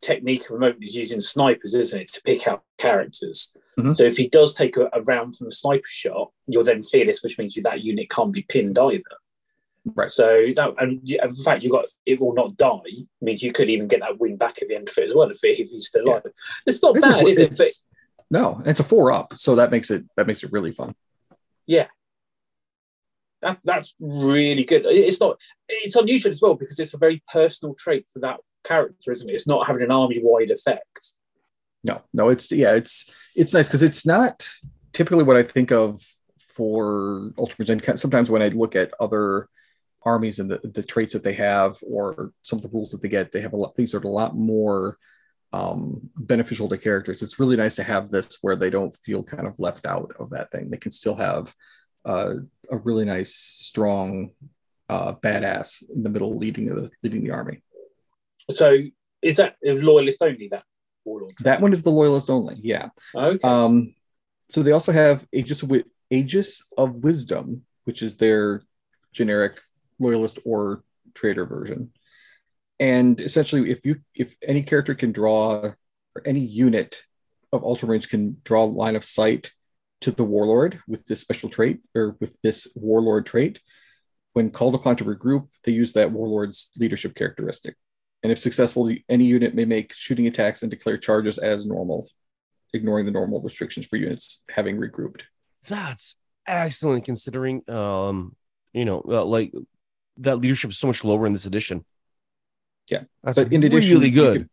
technique 0.00 0.48
of 0.48 0.60
moment 0.60 0.84
is 0.84 0.94
using 0.94 1.20
snipers, 1.20 1.74
isn't 1.74 2.02
it, 2.02 2.12
to 2.12 2.22
pick 2.22 2.46
out 2.46 2.62
characters. 2.78 3.52
Mhm. 3.76 3.96
So 3.96 4.04
if 4.04 4.16
he 4.16 4.28
does 4.28 4.54
take 4.54 4.76
a, 4.76 4.88
a 4.92 5.02
round 5.02 5.36
from 5.36 5.48
a 5.48 5.50
sniper 5.50 5.82
shot, 5.86 6.30
you're 6.46 6.62
then 6.62 6.84
fearless, 6.84 7.22
which 7.22 7.38
means 7.38 7.56
you, 7.56 7.62
that 7.64 7.82
unit 7.82 8.08
can't 8.08 8.32
be 8.32 8.46
pinned 8.48 8.78
either. 8.78 9.02
Right. 9.94 10.10
So 10.10 10.46
that, 10.56 10.74
and 10.78 11.08
in 11.08 11.34
fact, 11.34 11.62
you 11.62 11.70
got 11.70 11.86
it 12.06 12.20
will 12.20 12.34
not 12.34 12.56
die. 12.56 13.06
Means 13.20 13.42
you 13.42 13.52
could 13.52 13.68
even 13.70 13.88
get 13.88 14.00
that 14.00 14.18
win 14.18 14.36
back 14.36 14.60
at 14.62 14.68
the 14.68 14.74
end 14.76 14.88
of 14.88 14.96
it 14.98 15.04
as 15.04 15.14
well 15.14 15.30
if, 15.30 15.42
it, 15.44 15.58
if 15.60 15.70
he's 15.70 15.86
still 15.88 16.04
Yeah. 16.06 16.12
alive. 16.12 16.32
It's 16.66 16.82
not 16.82 16.96
It's 16.96 17.06
a- 17.06 17.10
bad, 17.10 17.28
is 17.28 17.38
it? 17.38 17.56
But 17.56 17.66
no, 18.30 18.62
it's 18.66 18.80
a 18.80 18.84
four 18.84 19.12
up, 19.12 19.34
so 19.36 19.54
that 19.56 19.70
makes 19.70 19.90
it 19.90 20.04
that 20.16 20.26
makes 20.26 20.42
it 20.42 20.52
really 20.52 20.72
fun. 20.72 20.94
Yeah, 21.66 21.86
that's 23.40 23.62
that's 23.62 23.94
really 24.00 24.64
good. 24.64 24.82
It's 24.86 25.20
not. 25.20 25.38
It's 25.68 25.96
unusual 25.96 26.32
as 26.32 26.40
well 26.42 26.54
because 26.54 26.78
it's 26.78 26.94
a 26.94 26.98
very 26.98 27.22
personal 27.32 27.74
trait 27.74 28.06
for 28.12 28.18
that 28.20 28.40
character, 28.64 29.12
isn't 29.12 29.28
it? 29.28 29.34
It's 29.34 29.46
not 29.46 29.66
having 29.66 29.82
an 29.82 29.90
army 29.90 30.18
wide 30.22 30.50
effect. 30.50 31.14
No, 31.84 32.02
no, 32.12 32.28
it's 32.28 32.50
yeah, 32.50 32.74
it's 32.74 33.10
it's 33.36 33.54
nice 33.54 33.68
because 33.68 33.82
it's 33.82 34.04
not 34.04 34.48
typically 34.92 35.22
what 35.24 35.36
I 35.36 35.42
think 35.44 35.70
of 35.70 36.02
for 36.40 37.30
Ultramarines, 37.38 37.98
sometimes 38.00 38.30
when 38.30 38.42
I 38.42 38.48
look 38.48 38.74
at 38.74 38.92
other 38.98 39.48
armies 40.04 40.38
and 40.38 40.50
the, 40.50 40.60
the 40.62 40.82
traits 40.82 41.12
that 41.12 41.22
they 41.22 41.32
have 41.34 41.78
or 41.82 42.32
some 42.42 42.58
of 42.58 42.62
the 42.62 42.68
rules 42.68 42.90
that 42.90 43.02
they 43.02 43.08
get, 43.08 43.32
they 43.32 43.40
have 43.40 43.52
a 43.52 43.56
lot 43.56 43.74
these 43.76 43.94
are 43.94 44.00
a 44.00 44.08
lot 44.08 44.36
more 44.36 44.98
um, 45.52 46.10
beneficial 46.16 46.68
to 46.68 46.78
characters. 46.78 47.22
It's 47.22 47.38
really 47.38 47.56
nice 47.56 47.76
to 47.76 47.82
have 47.82 48.10
this 48.10 48.38
where 48.42 48.56
they 48.56 48.70
don't 48.70 48.94
feel 48.96 49.22
kind 49.22 49.46
of 49.46 49.58
left 49.58 49.86
out 49.86 50.12
of 50.18 50.30
that 50.30 50.50
thing. 50.50 50.70
They 50.70 50.76
can 50.76 50.92
still 50.92 51.14
have 51.14 51.54
uh, 52.04 52.34
a 52.70 52.76
really 52.76 53.04
nice, 53.04 53.34
strong 53.34 54.30
uh, 54.88 55.12
badass 55.14 55.82
in 55.94 56.02
the 56.02 56.10
middle 56.10 56.36
leading 56.36 56.66
the 56.66 56.90
leading 57.02 57.22
the 57.22 57.30
army. 57.30 57.62
So 58.50 58.76
is 59.22 59.36
that 59.36 59.56
loyalist 59.62 60.22
only? 60.22 60.48
That 60.50 60.64
warlord? 61.04 61.32
That 61.40 61.60
one 61.60 61.72
is 61.72 61.82
the 61.82 61.90
loyalist 61.90 62.30
only. 62.30 62.56
Yeah. 62.62 62.90
Okay. 63.14 63.46
Um, 63.46 63.94
so 64.48 64.62
they 64.62 64.72
also 64.72 64.92
have 64.92 65.26
Aegis 65.32 65.62
of, 65.62 65.72
Aegis 66.10 66.62
of 66.76 67.02
Wisdom, 67.04 67.64
which 67.84 68.02
is 68.02 68.16
their 68.16 68.62
generic 69.12 69.60
loyalist 69.98 70.38
or 70.44 70.82
traitor 71.14 71.46
version. 71.46 71.92
And 72.80 73.20
essentially, 73.20 73.70
if 73.70 73.84
you 73.84 74.00
if 74.14 74.36
any 74.42 74.62
character 74.62 74.94
can 74.94 75.12
draw 75.12 75.72
or 76.14 76.22
any 76.24 76.40
unit 76.40 77.02
of 77.52 77.62
Ultramarines 77.62 78.08
can 78.08 78.36
draw 78.44 78.64
line 78.64 78.96
of 78.96 79.04
sight 79.04 79.52
to 80.02 80.10
the 80.12 80.24
warlord 80.24 80.80
with 80.86 81.04
this 81.06 81.20
special 81.20 81.48
trait 81.48 81.80
or 81.94 82.16
with 82.20 82.36
this 82.42 82.68
warlord 82.76 83.26
trait, 83.26 83.60
when 84.32 84.50
called 84.50 84.76
upon 84.76 84.96
to 84.96 85.04
regroup, 85.04 85.48
they 85.64 85.72
use 85.72 85.92
that 85.94 86.12
warlord's 86.12 86.70
leadership 86.78 87.16
characteristic. 87.16 87.74
And 88.22 88.30
if 88.30 88.38
successful, 88.38 88.92
any 89.08 89.24
unit 89.24 89.54
may 89.54 89.64
make 89.64 89.92
shooting 89.92 90.26
attacks 90.26 90.62
and 90.62 90.70
declare 90.70 90.98
charges 90.98 91.38
as 91.38 91.66
normal, 91.66 92.08
ignoring 92.72 93.06
the 93.06 93.12
normal 93.12 93.40
restrictions 93.40 93.86
for 93.86 93.96
units 93.96 94.42
having 94.50 94.76
regrouped. 94.76 95.22
That's 95.66 96.14
excellent 96.48 97.04
considering 97.04 97.68
um 97.70 98.34
you 98.72 98.86
know 98.86 99.02
uh, 99.06 99.24
like 99.24 99.52
that 100.18 100.36
leadership 100.36 100.70
is 100.70 100.78
so 100.78 100.86
much 100.86 101.04
lower 101.04 101.26
in 101.26 101.32
this 101.32 101.46
edition. 101.46 101.84
Yeah. 102.88 103.04
That's 103.22 103.36
but 103.36 103.52
in 103.52 103.62
addition, 103.64 103.94
really 103.94 104.10
good. 104.10 104.36
can- 104.40 104.50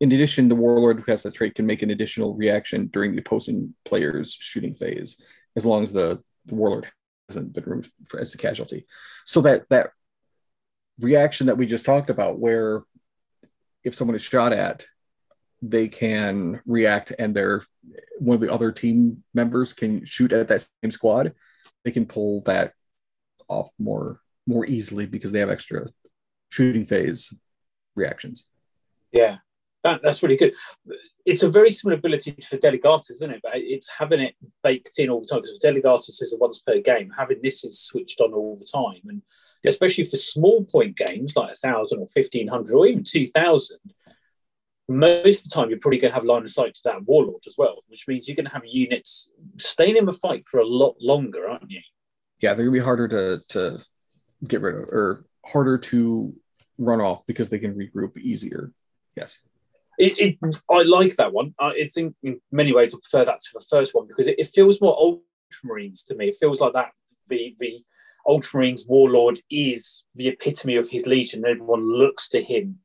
in 0.00 0.12
addition, 0.12 0.48
the 0.48 0.54
warlord 0.54 1.00
who 1.00 1.10
has 1.10 1.24
that 1.24 1.34
trait 1.34 1.56
can 1.56 1.66
make 1.66 1.82
an 1.82 1.90
additional 1.90 2.34
reaction 2.34 2.86
during 2.86 3.12
the 3.12 3.18
opposing 3.18 3.74
player's 3.84 4.32
shooting 4.32 4.74
phase, 4.74 5.20
as 5.56 5.66
long 5.66 5.82
as 5.82 5.92
the, 5.92 6.22
the 6.46 6.54
warlord 6.54 6.88
hasn't 7.28 7.52
been 7.52 7.64
removed 7.64 7.90
for, 8.06 8.20
as 8.20 8.32
a 8.32 8.38
casualty. 8.38 8.86
So 9.24 9.40
that 9.40 9.68
that 9.70 9.90
reaction 11.00 11.48
that 11.48 11.58
we 11.58 11.66
just 11.66 11.84
talked 11.84 12.10
about, 12.10 12.38
where 12.38 12.82
if 13.82 13.96
someone 13.96 14.14
is 14.14 14.22
shot 14.22 14.52
at, 14.52 14.86
they 15.62 15.88
can 15.88 16.60
react, 16.64 17.12
and 17.18 17.34
their 17.34 17.64
one 18.18 18.36
of 18.36 18.40
the 18.40 18.52
other 18.52 18.70
team 18.70 19.24
members 19.34 19.72
can 19.72 20.04
shoot 20.04 20.32
at 20.32 20.46
that 20.46 20.68
same 20.82 20.92
squad. 20.92 21.34
They 21.84 21.90
can 21.90 22.06
pull 22.06 22.42
that 22.42 22.72
off 23.48 23.72
more 23.80 24.20
more 24.48 24.66
easily 24.66 25.04
because 25.06 25.30
they 25.30 25.40
have 25.40 25.50
extra 25.50 25.86
shooting 26.50 26.86
phase 26.86 27.34
reactions. 27.94 28.48
Yeah, 29.12 29.36
that, 29.84 30.00
that's 30.02 30.22
really 30.22 30.38
good. 30.38 30.54
It's 31.26 31.42
a 31.42 31.50
very 31.50 31.70
similar 31.70 31.98
ability 31.98 32.34
for 32.48 32.56
Delegatus, 32.56 33.10
isn't 33.10 33.30
it? 33.30 33.40
But 33.42 33.52
it's 33.56 33.90
having 33.90 34.20
it 34.20 34.34
baked 34.62 34.98
in 34.98 35.10
all 35.10 35.20
the 35.20 35.26
time 35.26 35.42
because 35.42 35.60
Delegatus 35.62 36.22
is 36.22 36.34
a 36.34 36.38
once 36.38 36.62
per 36.62 36.80
game. 36.80 37.12
Having 37.16 37.40
this 37.42 37.62
is 37.64 37.78
switched 37.78 38.20
on 38.20 38.32
all 38.32 38.56
the 38.56 38.64
time, 38.64 39.02
and 39.08 39.22
especially 39.66 40.04
for 40.04 40.16
small 40.16 40.64
point 40.64 40.96
games 40.96 41.36
like 41.36 41.52
a 41.52 41.56
thousand 41.56 42.00
or 42.00 42.08
fifteen 42.08 42.48
hundred 42.48 42.74
or 42.74 42.86
even 42.86 43.04
two 43.04 43.26
thousand. 43.26 43.78
Most 44.90 45.44
of 45.44 45.50
the 45.50 45.54
time, 45.54 45.68
you're 45.68 45.78
probably 45.78 45.98
going 45.98 46.12
to 46.12 46.14
have 46.14 46.24
line 46.24 46.44
of 46.44 46.50
sight 46.50 46.74
to 46.76 46.80
that 46.84 47.02
warlord 47.02 47.42
as 47.46 47.56
well, 47.58 47.84
which 47.88 48.08
means 48.08 48.26
you're 48.26 48.34
going 48.34 48.46
to 48.46 48.52
have 48.52 48.64
units 48.64 49.28
staying 49.58 49.98
in 49.98 50.06
the 50.06 50.14
fight 50.14 50.46
for 50.46 50.60
a 50.60 50.66
lot 50.66 50.96
longer, 50.98 51.46
aren't 51.46 51.70
you? 51.70 51.82
Yeah, 52.40 52.54
they're 52.54 52.64
gonna 52.64 52.72
be 52.72 52.78
harder 52.78 53.08
to 53.08 53.42
to 53.48 53.84
get 54.46 54.60
rid 54.60 54.76
of 54.76 54.88
or 54.90 55.24
harder 55.44 55.78
to 55.78 56.34
run 56.78 57.00
off 57.00 57.26
because 57.26 57.48
they 57.48 57.58
can 57.58 57.74
regroup 57.74 58.16
easier. 58.16 58.72
Yes. 59.16 59.38
It, 59.98 60.38
it, 60.40 60.62
I 60.70 60.82
like 60.82 61.16
that 61.16 61.32
one. 61.32 61.54
I 61.58 61.90
think 61.92 62.14
in 62.22 62.40
many 62.52 62.72
ways 62.72 62.94
I 62.94 62.98
prefer 63.02 63.24
that 63.24 63.40
to 63.40 63.48
the 63.54 63.66
first 63.68 63.94
one 63.94 64.06
because 64.06 64.28
it, 64.28 64.38
it 64.38 64.46
feels 64.46 64.80
more 64.80 64.96
Ultramarines 64.96 66.06
to 66.06 66.14
me. 66.14 66.28
It 66.28 66.36
feels 66.38 66.60
like 66.60 66.72
that 66.74 66.92
the 67.26 67.56
the 67.58 67.82
Ultramarines 68.26 68.86
warlord 68.86 69.40
is 69.50 70.04
the 70.14 70.28
epitome 70.28 70.76
of 70.76 70.88
his 70.88 71.06
legion. 71.06 71.44
Everyone 71.44 71.90
looks 71.90 72.28
to 72.28 72.42
him 72.42 72.78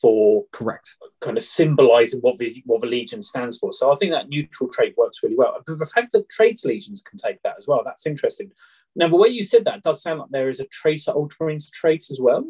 for 0.00 0.44
Correct. 0.52 0.94
kind 1.20 1.36
of 1.36 1.42
symbolizing 1.42 2.20
what 2.20 2.38
the 2.38 2.62
what 2.66 2.80
the 2.80 2.86
legion 2.86 3.22
stands 3.22 3.58
for. 3.58 3.72
So 3.72 3.92
I 3.92 3.96
think 3.96 4.12
that 4.12 4.28
neutral 4.28 4.68
trait 4.68 4.94
works 4.96 5.22
really 5.22 5.36
well. 5.36 5.60
But 5.66 5.78
the 5.78 5.86
fact 5.86 6.12
that 6.12 6.28
traitor 6.28 6.68
legions 6.68 7.02
can 7.02 7.18
take 7.18 7.40
that 7.42 7.56
as 7.58 7.66
well, 7.66 7.82
that's 7.84 8.06
interesting. 8.06 8.50
Now 8.96 9.08
the 9.08 9.16
way 9.16 9.28
you 9.28 9.42
said 9.44 9.66
that 9.66 9.82
does 9.82 10.02
sound 10.02 10.20
like 10.20 10.30
there 10.30 10.48
is 10.48 10.58
a 10.58 10.66
traitor 10.66 11.12
Ultramarines 11.12 11.70
trait 11.70 12.04
as 12.10 12.18
well. 12.20 12.44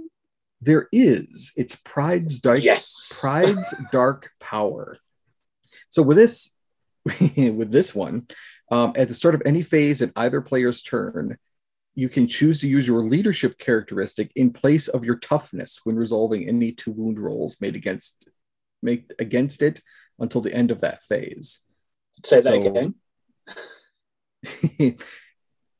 There 0.62 0.88
is. 0.92 1.52
It's 1.56 1.76
Pride's 1.76 2.38
dark 2.38 2.62
Yes. 2.62 3.12
Pride's 3.20 3.74
dark 3.92 4.30
power. 4.40 4.98
So 5.90 6.02
with 6.02 6.16
this, 6.16 6.54
with 7.04 7.70
this 7.70 7.94
one, 7.94 8.28
um, 8.70 8.92
at 8.96 9.08
the 9.08 9.14
start 9.14 9.34
of 9.34 9.42
any 9.44 9.62
phase 9.62 10.00
in 10.02 10.12
either 10.16 10.40
player's 10.40 10.82
turn, 10.82 11.36
you 11.94 12.08
can 12.08 12.26
choose 12.26 12.60
to 12.60 12.68
use 12.68 12.86
your 12.86 13.04
leadership 13.04 13.58
characteristic 13.58 14.30
in 14.36 14.52
place 14.52 14.88
of 14.88 15.04
your 15.04 15.16
toughness 15.16 15.80
when 15.84 15.96
resolving 15.96 16.48
any 16.48 16.72
two 16.72 16.90
wound 16.92 17.18
rolls 17.18 17.56
made 17.60 17.74
against 17.74 18.28
make 18.82 19.10
against 19.18 19.62
it 19.62 19.80
until 20.18 20.40
the 20.40 20.52
end 20.54 20.70
of 20.70 20.80
that 20.82 21.02
phase. 21.04 21.60
Say 22.24 22.36
that 22.36 22.42
So- 22.44 22.54
again. 22.54 22.94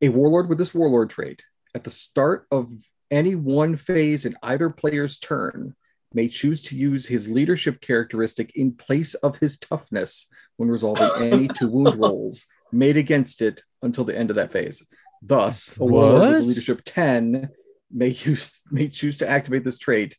a 0.01 0.09
warlord 0.09 0.49
with 0.49 0.59
this 0.59 0.75
warlord 0.75 1.11
trait 1.11 1.43
at 1.75 1.85
the 1.85 1.91
start 1.91 2.47
of 2.51 2.71
any 3.11 3.35
one 3.35 3.77
phase 3.77 4.25
in 4.27 4.37
either 4.43 4.71
player's 4.71 5.19
turn 5.19 5.75
may 6.13 6.29
choose 6.29 6.61
to 6.63 6.77
use 6.77 7.07
his 7.07 7.29
leadership 7.29 7.81
characteristic 7.81 8.53
in 8.55 8.73
place 8.73 9.15
of 9.15 9.37
his 9.39 9.59
toughness 9.59 10.29
when 10.57 10.69
resolving 10.69 11.11
any 11.33 11.49
two 11.49 11.69
wound 11.71 11.99
rolls 12.01 12.47
made 12.73 12.97
against 12.97 13.43
it 13.43 13.63
until 13.83 14.05
the 14.05 14.17
end 14.17 14.31
of 14.31 14.37
that 14.37 14.53
phase. 14.53 14.85
Thus, 15.23 15.75
a 15.79 15.85
warlord 15.85 16.21
What? 16.21 16.31
with 16.39 16.47
leadership 16.47 16.83
10 16.85 17.49
may 17.93 18.09
use 18.09 18.63
may 18.71 18.89
choose 18.89 19.19
to 19.19 19.29
activate 19.29 19.65
this 19.65 19.79
trait 19.79 20.17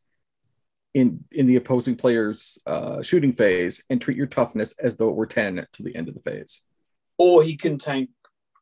in 0.93 1.23
in 1.31 1.45
the 1.47 1.55
opposing 1.57 1.95
player's 1.95 2.57
uh, 2.65 3.01
shooting 3.01 3.33
phase 3.33 3.83
and 3.89 3.99
treat 4.01 4.17
your 4.17 4.27
toughness 4.27 4.73
as 4.81 4.95
though 4.97 5.09
it 5.09 5.15
were 5.15 5.25
10 5.25 5.65
to 5.73 5.83
the 5.83 5.95
end 5.95 6.07
of 6.07 6.13
the 6.13 6.21
phase. 6.21 6.61
or 7.17 7.43
he 7.43 7.57
can 7.57 7.77
tank 7.77 8.09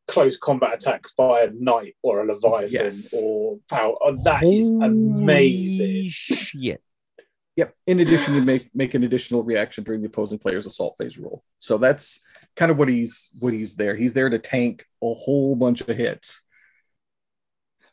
close 0.07 0.37
combat 0.37 0.73
attacks 0.75 1.13
by 1.13 1.41
a 1.41 1.49
knight 1.51 1.95
or 2.03 2.21
a 2.21 2.25
leviathan 2.25 2.69
Yes. 2.71 3.13
or 3.13 3.57
power. 3.69 3.95
Oh, 4.01 4.15
that 4.23 4.43
is 4.43 4.69
amazing. 4.69 5.87
Holy 5.87 6.09
Shit. 6.09 6.81
Yep. 7.55 7.73
In 7.87 7.99
addition, 8.01 8.35
you 8.35 8.41
make 8.41 8.69
make 8.75 8.93
an 8.95 9.03
additional 9.03 9.41
reaction 9.43 9.83
during 9.85 10.01
the 10.01 10.07
opposing 10.07 10.37
player's 10.39 10.65
assault 10.65 10.95
phase 10.99 11.17
roll. 11.17 11.43
So 11.57 11.77
that's 11.77 12.19
kind 12.57 12.69
of 12.69 12.77
what 12.77 12.89
he's 12.89 13.29
what 13.39 13.53
he's 13.53 13.75
there. 13.75 13.95
He's 13.95 14.13
there 14.13 14.29
to 14.29 14.39
tank 14.39 14.85
a 15.01 15.13
whole 15.13 15.55
bunch 15.55 15.79
of 15.81 15.87
hits. 15.95 16.41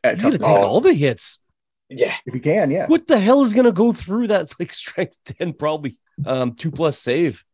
At 0.03 0.15
He's 0.17 0.25
gonna 0.25 0.39
take 0.39 0.47
all 0.49 0.81
the 0.81 0.93
hits. 0.95 1.39
Yeah, 1.89 2.15
If 2.27 2.35
he 2.35 2.41
can, 2.41 2.71
yeah. 2.71 2.87
What 2.87 3.07
the 3.07 3.21
hell 3.21 3.43
is 3.43 3.55
gonna 3.55 3.71
go 3.71 3.93
through 3.93 4.29
that 4.29 4.53
like 4.59 4.73
strength 4.73 5.17
10 5.39 5.53
probably 5.53 5.97
um 6.27 6.55
two 6.55 6.71
plus 6.73 6.99
save? 6.99 7.45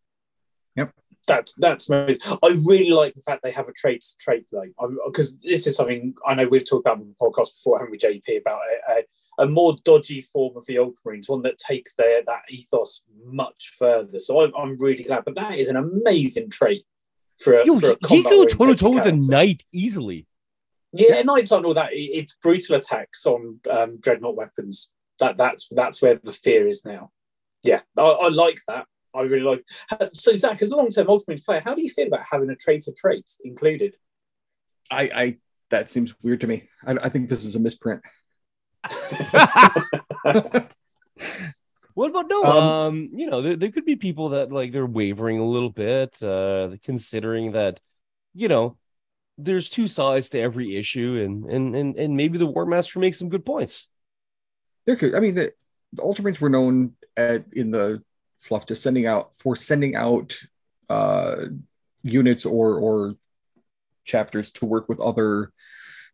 That's 1.28 1.54
that's 1.54 1.88
amazing. 1.88 2.38
I 2.42 2.58
really 2.64 2.90
like 2.90 3.14
the 3.14 3.20
fact 3.20 3.42
they 3.42 3.52
have 3.52 3.68
a 3.68 3.72
trait 3.72 4.04
trait 4.18 4.46
like 4.50 4.72
because 5.06 5.40
this 5.42 5.66
is 5.66 5.76
something 5.76 6.14
I 6.26 6.34
know 6.34 6.48
we've 6.48 6.68
talked 6.68 6.86
about 6.86 6.98
on 6.98 7.08
the 7.08 7.24
podcast 7.24 7.54
before, 7.54 7.78
haven't 7.78 7.92
we, 7.92 7.98
JP, 7.98 8.40
about 8.40 8.60
a, 8.88 8.92
a, 8.92 9.44
a 9.44 9.46
more 9.46 9.76
dodgy 9.84 10.20
form 10.20 10.56
of 10.56 10.66
the 10.66 10.78
old 10.78 10.96
Marines, 11.04 11.28
one 11.28 11.42
that 11.42 11.58
takes 11.58 11.94
their 11.94 12.22
that 12.26 12.42
ethos 12.48 13.04
much 13.24 13.74
further. 13.78 14.18
So 14.18 14.40
I'm, 14.42 14.52
I'm 14.56 14.78
really 14.78 15.04
glad. 15.04 15.24
But 15.24 15.36
that 15.36 15.54
is 15.54 15.68
an 15.68 15.76
amazing 15.76 16.50
trait 16.50 16.84
for 17.38 17.60
a, 17.60 17.66
Yo, 17.66 17.78
for 17.78 17.90
a 17.90 18.08
he, 18.08 18.16
he 18.16 18.22
go 18.22 18.44
toe 18.46 18.66
to 18.66 18.74
toe 18.74 18.90
with 18.90 19.06
a 19.06 19.12
knight 19.12 19.62
easily. 19.72 20.26
Yeah, 20.92 21.22
knights 21.22 21.52
aren't 21.52 21.66
all 21.66 21.74
that. 21.74 21.90
It's 21.92 22.36
brutal 22.42 22.76
attacks 22.76 23.26
on 23.26 23.60
um, 23.70 23.98
dreadnought 24.00 24.36
weapons. 24.36 24.90
That 25.20 25.36
that's 25.36 25.68
that's 25.70 26.00
where 26.00 26.18
the 26.22 26.32
fear 26.32 26.66
is 26.66 26.84
now. 26.84 27.10
Yeah, 27.62 27.80
I, 27.96 28.02
I 28.02 28.28
like 28.28 28.58
that. 28.68 28.86
I 29.18 29.22
really 29.22 29.42
like. 29.42 29.64
So 30.14 30.36
Zac, 30.36 30.62
as 30.62 30.70
a 30.70 30.76
long-term 30.76 31.06
Ultramarines 31.06 31.44
player, 31.44 31.60
how 31.60 31.74
do 31.74 31.82
you 31.82 31.88
feel 31.90 32.06
about 32.06 32.24
having 32.30 32.50
a 32.50 32.56
traitor 32.56 32.92
trait 32.96 33.30
included? 33.44 33.96
I, 34.90 35.02
I 35.14 35.36
that 35.70 35.90
seems 35.90 36.14
weird 36.22 36.40
to 36.42 36.46
me. 36.46 36.68
I, 36.86 36.92
I 36.92 37.08
think 37.08 37.28
this 37.28 37.44
is 37.44 37.54
a 37.54 37.60
misprint. 37.60 38.02
What 41.94 42.10
about 42.10 42.26
no? 42.30 42.44
Um, 42.44 42.58
Um, 42.58 43.10
you 43.12 43.28
know, 43.28 43.42
there, 43.42 43.56
there 43.56 43.72
could 43.72 43.84
be 43.84 43.96
people 43.96 44.28
that 44.28 44.52
like 44.52 44.70
they're 44.70 44.86
wavering 44.86 45.40
a 45.40 45.44
little 45.44 45.70
bit, 45.70 46.22
uh, 46.22 46.76
considering 46.84 47.52
that, 47.52 47.80
you 48.34 48.46
know, 48.46 48.76
there's 49.36 49.68
two 49.68 49.88
sides 49.88 50.28
to 50.28 50.40
every 50.40 50.76
issue, 50.76 51.20
and 51.24 51.44
and 51.50 51.74
and 51.74 51.96
and 51.96 52.16
maybe 52.16 52.38
the 52.38 52.46
War 52.46 52.66
Master 52.66 53.00
makes 53.00 53.18
some 53.18 53.28
good 53.28 53.44
points. 53.44 53.88
there 54.86 54.96
could 54.96 55.14
I 55.14 55.20
mean 55.20 55.34
the, 55.34 55.52
the 55.92 56.02
Ultramarines 56.02 56.40
were 56.40 56.48
known 56.48 56.94
at 57.16 57.46
in 57.52 57.72
the 57.72 58.02
fluff 58.38 58.66
just 58.66 58.82
sending 58.82 59.06
out 59.06 59.32
for 59.38 59.56
sending 59.56 59.96
out 59.96 60.38
uh 60.88 61.46
units 62.02 62.46
or 62.46 62.76
or 62.76 63.14
chapters 64.04 64.50
to 64.50 64.64
work 64.64 64.88
with 64.88 65.00
other 65.00 65.52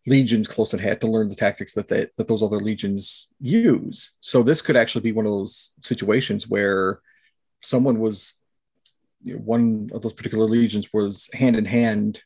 legions 0.06 0.48
close 0.48 0.74
at 0.74 0.80
hand 0.80 1.00
to 1.00 1.06
learn 1.06 1.28
the 1.28 1.34
tactics 1.34 1.72
that 1.74 1.88
they, 1.88 2.08
that 2.16 2.28
those 2.28 2.42
other 2.42 2.58
legions 2.58 3.28
use. 3.40 4.12
So 4.20 4.42
this 4.42 4.60
could 4.60 4.76
actually 4.76 5.02
be 5.02 5.12
one 5.12 5.24
of 5.24 5.32
those 5.32 5.72
situations 5.80 6.46
where 6.48 7.00
someone 7.62 7.98
was 8.00 8.34
you 9.22 9.34
know, 9.34 9.40
one 9.40 9.88
of 9.92 10.02
those 10.02 10.12
particular 10.12 10.44
legions 10.44 10.92
was 10.92 11.30
hand 11.32 11.56
in 11.56 11.64
hand 11.64 12.22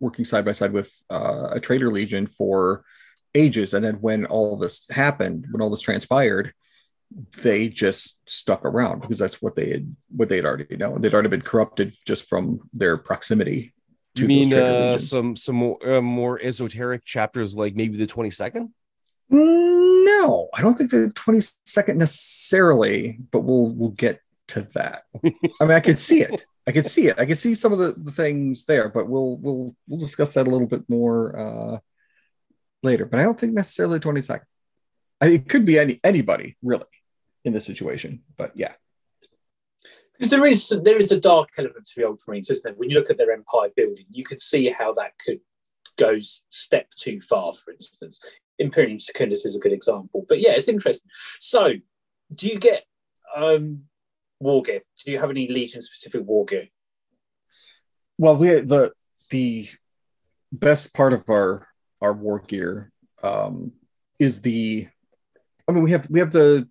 working 0.00 0.24
side 0.24 0.44
by 0.44 0.52
side 0.52 0.72
with 0.72 0.92
uh, 1.10 1.50
a 1.52 1.60
traitor 1.60 1.92
legion 1.92 2.26
for 2.26 2.84
ages 3.34 3.74
and 3.74 3.84
then 3.84 3.96
when 3.96 4.24
all 4.26 4.56
this 4.56 4.88
happened 4.90 5.46
when 5.50 5.60
all 5.60 5.70
this 5.70 5.82
transpired 5.82 6.52
they 7.42 7.68
just 7.68 8.20
stuck 8.28 8.64
around 8.64 9.00
because 9.00 9.18
that's 9.18 9.40
what 9.40 9.56
they 9.56 9.70
had 9.70 9.96
what 10.10 10.28
they 10.28 10.36
had 10.36 10.44
already 10.44 10.76
known. 10.76 11.00
They'd 11.00 11.14
already 11.14 11.30
been 11.30 11.40
corrupted 11.40 11.94
just 12.04 12.28
from 12.28 12.68
their 12.72 12.96
proximity 12.96 13.72
you 14.20 14.26
mean 14.26 14.54
uh, 14.54 14.98
some 14.98 15.36
some 15.36 15.56
more 15.56 15.96
uh, 15.96 16.00
more 16.00 16.40
esoteric 16.42 17.04
chapters 17.04 17.56
like 17.56 17.74
maybe 17.74 17.96
the 17.96 18.06
22nd 18.06 18.70
no 19.30 20.48
i 20.54 20.60
don't 20.60 20.76
think 20.76 20.90
the 20.90 21.12
22nd 21.14 21.96
necessarily 21.96 23.18
but 23.30 23.40
we'll 23.40 23.72
we'll 23.74 23.90
get 23.90 24.20
to 24.48 24.62
that. 24.74 25.02
I 25.60 25.64
mean 25.64 25.76
i 25.76 25.80
could 25.80 25.98
see 25.98 26.22
it. 26.22 26.44
I 26.66 26.72
could 26.72 26.86
see 26.86 27.06
it. 27.06 27.18
I 27.18 27.24
could 27.24 27.38
see 27.38 27.54
some 27.54 27.72
of 27.72 27.78
the, 27.78 27.94
the 27.96 28.10
things 28.10 28.64
there 28.64 28.88
but 28.88 29.08
we'll 29.08 29.36
we'll 29.36 29.76
we'll 29.86 30.00
discuss 30.00 30.32
that 30.34 30.46
a 30.46 30.50
little 30.50 30.66
bit 30.66 30.88
more 30.88 31.38
uh 31.38 31.78
later. 32.82 33.04
But 33.04 33.20
i 33.20 33.22
don't 33.24 33.38
think 33.38 33.52
necessarily 33.52 34.00
22nd 34.00 34.40
I, 35.20 35.26
it 35.26 35.48
could 35.48 35.66
be 35.66 35.78
any 35.78 36.00
anybody 36.02 36.56
really 36.62 36.86
in 37.48 37.52
this 37.52 37.66
situation 37.66 38.22
but 38.36 38.52
yeah 38.54 38.72
because 40.18 40.30
there 40.30 40.46
is 40.46 40.68
there 40.82 40.96
is 40.96 41.12
a 41.12 41.20
dark 41.20 41.50
element 41.58 41.86
to 41.86 41.92
the 41.96 42.06
Ultramarines, 42.06 42.50
isn't 42.50 42.64
there? 42.64 42.74
When 42.74 42.90
you 42.90 42.98
look 42.98 43.10
at 43.10 43.18
their 43.18 43.30
empire 43.30 43.70
building, 43.76 44.06
you 44.10 44.24
could 44.24 44.40
see 44.40 44.68
how 44.68 44.92
that 44.94 45.12
could 45.24 45.40
go 45.96 46.16
step 46.50 46.90
too 46.98 47.20
far. 47.20 47.52
For 47.52 47.72
instance, 47.72 48.20
Imperium 48.58 48.98
Secundus 48.98 49.44
is 49.44 49.56
a 49.56 49.60
good 49.60 49.72
example. 49.72 50.26
But 50.28 50.40
yeah, 50.40 50.52
it's 50.52 50.68
interesting. 50.68 51.10
So, 51.38 51.74
do 52.34 52.48
you 52.48 52.58
get 52.58 52.84
um, 53.36 53.84
war 54.40 54.62
gear? 54.62 54.80
Do 55.04 55.12
you 55.12 55.20
have 55.20 55.30
any 55.30 55.46
Legion 55.46 55.82
specific 55.82 56.22
war 56.24 56.44
gear? 56.44 56.66
Well, 58.18 58.36
we 58.36 58.48
the 58.60 58.92
the 59.30 59.68
best 60.50 60.94
part 60.94 61.12
of 61.12 61.28
our 61.30 61.68
our 62.00 62.12
war 62.12 62.40
gear 62.40 62.90
um, 63.22 63.72
is 64.18 64.40
the. 64.40 64.88
I 65.68 65.72
mean, 65.72 65.84
we 65.84 65.92
have 65.92 66.10
we 66.10 66.18
have 66.18 66.32
the 66.32 66.68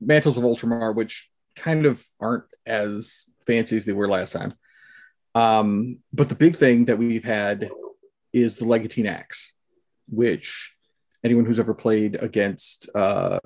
mantles 0.00 0.36
of 0.36 0.44
Ultramar, 0.44 0.94
which 0.94 1.30
kind 1.54 1.86
of 1.86 2.04
aren't 2.20 2.44
as 2.66 3.26
fancy 3.46 3.76
as 3.76 3.84
they 3.84 3.92
were 3.92 4.08
last 4.08 4.32
time. 4.32 4.54
Um, 5.34 5.98
but 6.12 6.28
the 6.28 6.34
big 6.34 6.56
thing 6.56 6.86
that 6.86 6.98
we've 6.98 7.24
had 7.24 7.68
is 8.32 8.56
the 8.56 8.64
Legatine 8.64 9.06
Axe, 9.06 9.52
which 10.08 10.74
anyone 11.24 11.44
who's 11.44 11.58
ever 11.58 11.74
played 11.74 12.16
against 12.16 12.88
uh, 12.94 13.40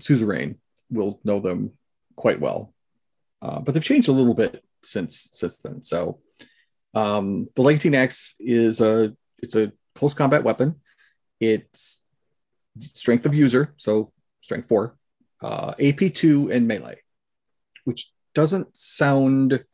Suzerain 0.00 0.56
will 0.90 1.20
know 1.24 1.40
them 1.40 1.72
quite 2.16 2.40
well. 2.40 2.72
Uh, 3.42 3.60
but 3.60 3.72
they've 3.74 3.84
changed 3.84 4.08
a 4.08 4.12
little 4.12 4.34
bit 4.34 4.64
since 4.82 5.28
since 5.32 5.56
then. 5.58 5.82
So 5.82 6.20
um, 6.94 7.48
the 7.54 7.62
Legatine 7.62 7.94
Axe 7.94 8.34
is 8.40 8.80
a 8.80 9.14
it's 9.38 9.54
a 9.54 9.72
close 9.94 10.14
combat 10.14 10.42
weapon. 10.42 10.76
It's 11.40 12.02
strength 12.94 13.26
of 13.26 13.34
user, 13.34 13.74
so 13.76 14.12
strength 14.40 14.68
four, 14.68 14.96
uh, 15.46 15.74
AP 15.78 16.12
two, 16.12 16.50
and 16.50 16.66
melee 16.66 17.00
which 17.86 18.10
doesn't 18.34 18.76
sound 18.76 19.64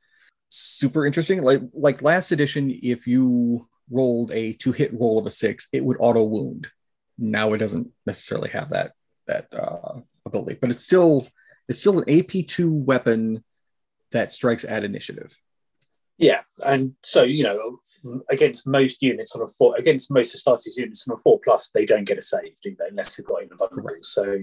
super 0.51 1.05
interesting. 1.05 1.43
Like 1.43 1.63
like 1.73 2.03
last 2.03 2.31
edition, 2.31 2.71
if 2.83 3.07
you 3.07 3.67
rolled 3.91 4.31
a 4.31 4.53
two 4.53 4.71
hit 4.71 4.93
roll 4.93 5.19
of 5.19 5.27
a 5.27 5.31
six, 5.31 5.67
it 5.73 5.85
would 5.85 5.97
auto 5.99 6.23
wound. 6.23 6.69
Now 7.19 7.55
it 7.55 7.59
doesn't 7.59 7.91
necessarily 8.07 8.51
have 8.51 8.71
that 8.71 8.93
that 9.27 9.49
uh, 9.53 10.01
ability, 10.25 10.59
but 10.61 10.71
it's 10.71 10.85
still 10.85 11.27
it's 11.69 11.81
still 11.81 12.01
an 12.01 12.11
AP 12.11 12.47
two 12.47 12.73
weapon 12.73 13.43
that 14.13 14.33
strikes 14.33 14.65
at 14.65 14.85
initiative. 14.85 15.37
Yeah, 16.19 16.43
and 16.67 16.95
so 17.03 17.23
you 17.23 17.45
know, 17.45 17.79
against 18.31 18.67
most 18.67 19.03
units 19.03 19.35
on 19.35 19.41
a 19.41 19.49
four, 19.49 19.77
against 19.77 20.11
most 20.11 20.37
Astartes 20.37 20.77
units 20.77 21.09
on 21.09 21.15
a 21.15 21.19
four 21.19 21.41
plus, 21.43 21.71
they 21.71 21.87
don't 21.87 22.05
get 22.05 22.19
a 22.19 22.23
save, 22.23 22.61
do 22.63 22.77
they? 22.79 22.89
Unless 22.89 23.17
they've 23.17 23.27
got 23.27 23.43
invulnerable. 23.43 23.97
So 24.03 24.39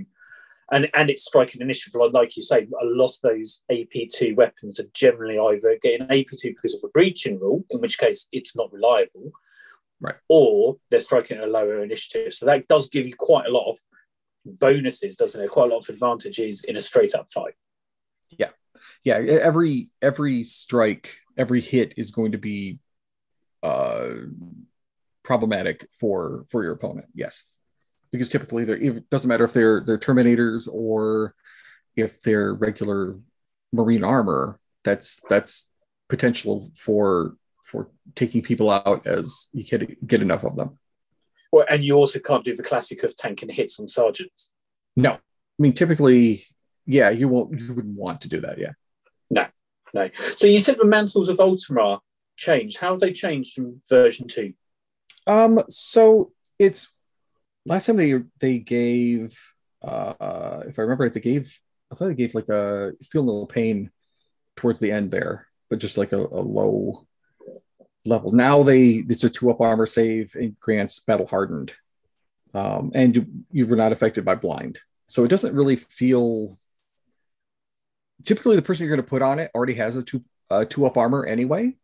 and 0.71 0.89
and 0.93 1.09
it's 1.09 1.25
striking 1.25 1.61
initiative. 1.61 1.99
Like, 1.99 2.13
like 2.13 2.37
you 2.37 2.43
say, 2.43 2.67
a 2.81 2.85
lot 2.85 3.11
of 3.11 3.21
those 3.21 3.63
AP2 3.71 4.35
weapons 4.35 4.79
are 4.79 4.89
generally 4.93 5.37
either 5.37 5.77
getting 5.81 6.07
AP2 6.07 6.43
because 6.43 6.75
of 6.75 6.81
a 6.83 6.91
breaching 6.91 7.39
rule, 7.39 7.65
in 7.69 7.79
which 7.79 7.97
case 7.97 8.27
it's 8.31 8.55
not 8.55 8.71
reliable, 8.71 9.31
right? 9.99 10.15
Or 10.27 10.77
they're 10.89 10.99
striking 10.99 11.37
at 11.37 11.43
a 11.43 11.51
lower 11.51 11.83
initiative. 11.83 12.33
So 12.33 12.45
that 12.45 12.67
does 12.67 12.89
give 12.89 13.07
you 13.07 13.15
quite 13.17 13.47
a 13.47 13.51
lot 13.51 13.69
of 13.69 13.77
bonuses, 14.45 15.15
doesn't 15.15 15.41
it? 15.41 15.49
Quite 15.49 15.71
a 15.71 15.73
lot 15.73 15.87
of 15.87 15.89
advantages 15.89 16.63
in 16.63 16.75
a 16.75 16.79
straight 16.79 17.15
up 17.15 17.27
fight. 17.33 17.53
Yeah, 18.29 18.49
yeah. 19.03 19.15
Every 19.15 19.89
every 20.01 20.43
strike, 20.43 21.17
every 21.37 21.61
hit 21.61 21.95
is 21.97 22.11
going 22.11 22.33
to 22.33 22.37
be 22.37 22.79
uh 23.61 24.09
problematic 25.23 25.87
for 25.99 26.45
for 26.49 26.63
your 26.63 26.73
opponent. 26.73 27.07
Yes 27.13 27.43
because 28.11 28.29
typically 28.29 28.65
they're 28.65 28.77
it 28.77 29.09
doesn't 29.09 29.27
matter 29.27 29.43
if 29.43 29.53
they're 29.53 29.81
they're 29.85 29.97
terminators 29.97 30.67
or 30.71 31.33
if 31.95 32.21
they're 32.21 32.53
regular 32.53 33.19
marine 33.71 34.03
armor 34.03 34.59
that's 34.83 35.21
that's 35.29 35.67
potential 36.07 36.71
for 36.75 37.35
for 37.63 37.89
taking 38.15 38.41
people 38.41 38.69
out 38.69 39.05
as 39.05 39.47
you 39.53 39.63
get 39.63 40.07
get 40.07 40.21
enough 40.21 40.43
of 40.43 40.55
them. 40.55 40.77
Well 41.51 41.65
and 41.69 41.83
you 41.83 41.95
also 41.95 42.19
can't 42.19 42.45
do 42.45 42.55
the 42.55 42.63
classic 42.63 43.03
of 43.03 43.15
tanking 43.15 43.49
hits 43.49 43.79
on 43.79 43.87
sergeants. 43.87 44.51
No. 44.95 45.13
I 45.13 45.19
mean 45.59 45.73
typically 45.73 46.45
yeah 46.85 47.09
you 47.09 47.27
won't 47.27 47.59
you 47.59 47.73
wouldn't 47.73 47.97
want 47.97 48.21
to 48.21 48.29
do 48.29 48.41
that 48.41 48.57
yeah. 48.57 48.71
No 49.29 49.47
no. 49.93 50.09
So 50.35 50.47
you 50.47 50.59
said 50.59 50.77
the 50.79 50.85
mantles 50.85 51.29
of 51.29 51.37
ultramar 51.37 51.99
changed. 52.37 52.77
How 52.77 52.91
have 52.91 52.99
they 52.99 53.13
changed 53.13 53.53
from 53.53 53.81
version 53.89 54.27
2 54.27 54.53
um 55.27 55.59
so 55.69 56.31
it's 56.57 56.91
last 57.69 57.85
time 57.85 57.95
they 57.95 58.21
they 58.39 58.59
gave 58.59 59.37
uh 59.81 60.63
if 60.67 60.77
I 60.77 60.81
remember 60.81 61.05
right, 61.05 61.13
they 61.13 61.19
gave 61.21 61.57
I 61.91 61.95
thought 61.95 62.07
they 62.07 62.15
gave 62.15 62.35
like 62.35 62.49
a 62.49 62.93
feel 63.03 63.23
no 63.23 63.45
pain 63.45 63.91
towards 64.55 64.79
the 64.79 64.91
end 64.91 65.11
there, 65.11 65.47
but 65.69 65.79
just 65.79 65.97
like 65.97 66.11
a, 66.11 66.17
a 66.17 66.43
low 66.43 67.07
level. 68.05 68.31
Now 68.31 68.63
they 68.63 69.03
it's 69.07 69.23
a 69.23 69.29
two 69.29 69.49
up 69.49 69.61
armor 69.61 69.85
save 69.85 70.35
and 70.35 70.59
grants 70.59 70.99
battle 70.99 71.27
hardened. 71.27 71.73
Um, 72.53 72.91
and 72.95 73.15
you, 73.15 73.27
you 73.51 73.67
were 73.67 73.75
not 73.75 73.91
affected 73.91 74.25
by 74.25 74.33
blind. 74.33 74.79
So 75.07 75.23
it 75.23 75.27
doesn't 75.27 75.53
really 75.53 75.75
feel 75.75 76.57
typically 78.25 78.55
the 78.55 78.63
person 78.63 78.85
you're 78.85 78.95
going 78.95 79.05
to 79.05 79.09
put 79.09 79.21
on 79.21 79.37
it 79.37 79.51
already 79.53 79.75
has 79.75 79.95
a 79.95 80.03
two 80.03 80.23
uh, 80.49 80.65
two 80.65 80.85
up 80.85 80.97
armor 80.97 81.25
anyway. 81.25 81.75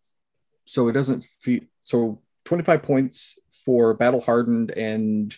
So 0.66 0.88
it 0.88 0.94
doesn't 0.94 1.26
feel 1.42 1.62
so 1.84 2.22
25 2.46 2.82
points 2.84 3.38
for 3.64 3.94
battle 3.94 4.22
hardened 4.22 4.72
and 4.72 5.36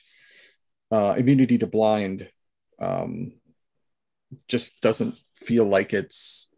uh, 0.91 1.15
immunity 1.17 1.57
to 1.57 1.67
blind 1.67 2.29
um, 2.79 3.33
just 4.47 4.81
doesn't 4.81 5.19
feel 5.35 5.65
like 5.65 5.93
it's 5.93 6.49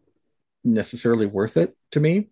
necessarily 0.63 1.25
worth 1.25 1.57
it 1.57 1.75
to 1.91 1.99
me. 1.99 2.29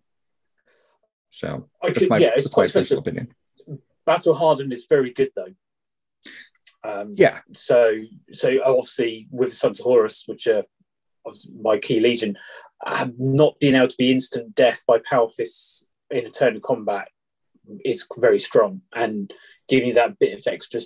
So 1.30 1.68
I 1.82 1.90
could, 1.90 2.08
my, 2.08 2.18
yeah, 2.18 2.32
it's 2.36 2.48
quite 2.48 2.72
personal 2.72 3.00
opinion. 3.00 3.34
Battle 4.06 4.34
hardened 4.34 4.72
is 4.72 4.86
very 4.88 5.12
good 5.12 5.30
though. 5.36 5.54
Um, 6.84 7.12
yeah. 7.14 7.40
So 7.52 7.92
so 8.32 8.50
obviously 8.64 9.28
with 9.30 9.52
Sons 9.52 9.80
of 9.80 9.84
Horus, 9.84 10.24
which 10.26 10.46
are 10.46 10.64
my 11.60 11.78
key 11.78 12.00
legion, 12.00 12.36
not 13.18 13.58
being 13.60 13.74
able 13.74 13.88
to 13.88 13.96
be 13.96 14.10
instant 14.10 14.54
death 14.54 14.84
by 14.86 14.98
power 14.98 15.28
fists 15.28 15.86
in 16.10 16.26
a 16.26 16.30
turn 16.30 16.56
of 16.56 16.62
combat 16.62 17.08
is 17.84 18.06
very 18.16 18.38
strong 18.38 18.80
and 18.94 19.32
giving 19.68 19.88
you 19.88 19.94
that 19.94 20.18
bit 20.18 20.38
of 20.38 20.46
extra 20.46 20.80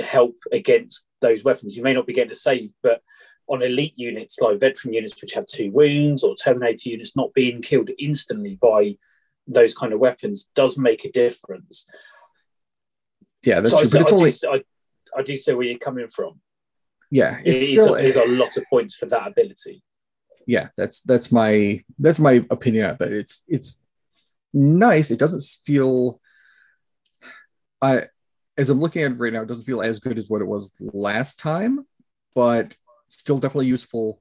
help 0.00 0.36
against 0.52 1.04
those 1.20 1.44
weapons. 1.44 1.76
You 1.76 1.82
may 1.82 1.94
not 1.94 2.06
be 2.06 2.12
getting 2.12 2.32
a 2.32 2.36
save, 2.36 2.72
but 2.82 3.02
on 3.48 3.62
elite 3.62 3.94
units 3.96 4.40
like 4.40 4.60
veteran 4.60 4.94
units 4.94 5.20
which 5.20 5.34
have 5.34 5.46
two 5.46 5.70
wounds 5.72 6.22
or 6.22 6.34
terminator 6.34 6.88
units 6.88 7.16
not 7.16 7.34
being 7.34 7.60
killed 7.60 7.90
instantly 7.98 8.56
by 8.60 8.96
those 9.46 9.74
kind 9.74 9.92
of 9.92 9.98
weapons 9.98 10.48
does 10.54 10.78
make 10.78 11.04
a 11.04 11.10
difference. 11.10 11.86
Yeah, 13.44 13.60
that's 13.60 13.72
so 13.72 13.84
true. 13.84 14.00
I, 14.00 14.02
but 14.02 14.26
it's 14.26 14.44
I, 14.44 14.48
only... 14.48 14.58
do, 14.60 14.64
I, 15.16 15.18
I, 15.18 15.22
do 15.22 15.36
see 15.36 15.52
where 15.52 15.66
you're 15.66 15.78
coming 15.78 16.08
from. 16.08 16.40
Yeah, 17.10 17.40
it's 17.44 17.68
it 17.68 17.72
still 17.72 17.94
is 17.94 18.16
a, 18.16 18.24
a 18.24 18.26
lot 18.26 18.56
of 18.56 18.64
points 18.70 18.94
for 18.94 19.06
that 19.06 19.26
ability. 19.26 19.82
Yeah, 20.46 20.68
that's 20.76 21.00
that's 21.00 21.30
my 21.30 21.82
that's 21.98 22.20
my 22.20 22.44
opinion 22.50 22.86
of 22.86 23.00
it. 23.02 23.12
It's 23.12 23.44
it's 23.46 23.82
nice. 24.54 25.10
It 25.10 25.18
doesn't 25.18 25.42
feel 25.64 26.20
I 27.80 28.06
as 28.62 28.70
I'm 28.70 28.80
looking 28.80 29.02
at 29.02 29.10
it 29.12 29.14
right 29.18 29.32
now, 29.32 29.42
it 29.42 29.48
doesn't 29.48 29.64
feel 29.66 29.82
as 29.82 29.98
good 29.98 30.16
as 30.18 30.28
what 30.30 30.40
it 30.40 30.46
was 30.46 30.72
last 30.80 31.38
time, 31.38 31.86
but 32.34 32.74
still 33.08 33.38
definitely 33.38 33.66
useful. 33.66 34.20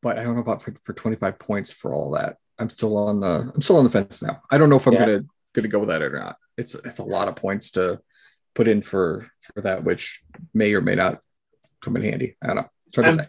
But 0.00 0.18
I 0.18 0.22
don't 0.22 0.34
know 0.34 0.40
about 0.40 0.62
for, 0.62 0.74
for 0.84 0.92
25 0.94 1.38
points 1.38 1.70
for 1.72 1.92
all 1.92 2.12
that. 2.12 2.36
I'm 2.58 2.70
still 2.70 2.96
on 2.96 3.20
the 3.20 3.50
I'm 3.52 3.60
still 3.60 3.76
on 3.78 3.84
the 3.84 3.90
fence 3.90 4.22
now. 4.22 4.40
I 4.50 4.56
don't 4.58 4.70
know 4.70 4.76
if 4.76 4.86
I'm 4.86 4.94
Yeah. 4.94 5.00
gonna 5.00 5.24
gonna 5.52 5.68
go 5.68 5.80
with 5.80 5.88
that 5.88 6.02
or 6.02 6.10
not. 6.16 6.36
It's 6.56 6.74
it's 6.76 6.98
a 7.00 7.04
lot 7.04 7.26
of 7.28 7.34
points 7.36 7.72
to 7.72 8.00
put 8.54 8.68
in 8.68 8.80
for 8.80 9.28
for 9.40 9.60
that, 9.62 9.82
which 9.82 10.22
may 10.54 10.72
or 10.74 10.80
may 10.80 10.94
not 10.94 11.20
come 11.82 11.96
in 11.96 12.02
handy. 12.02 12.36
I 12.42 12.46
don't 12.48 12.56
know. 12.56 12.70
It's 12.86 12.96
hard 12.96 13.08
Um, 13.08 13.16
to 13.18 13.22
say. 13.24 13.28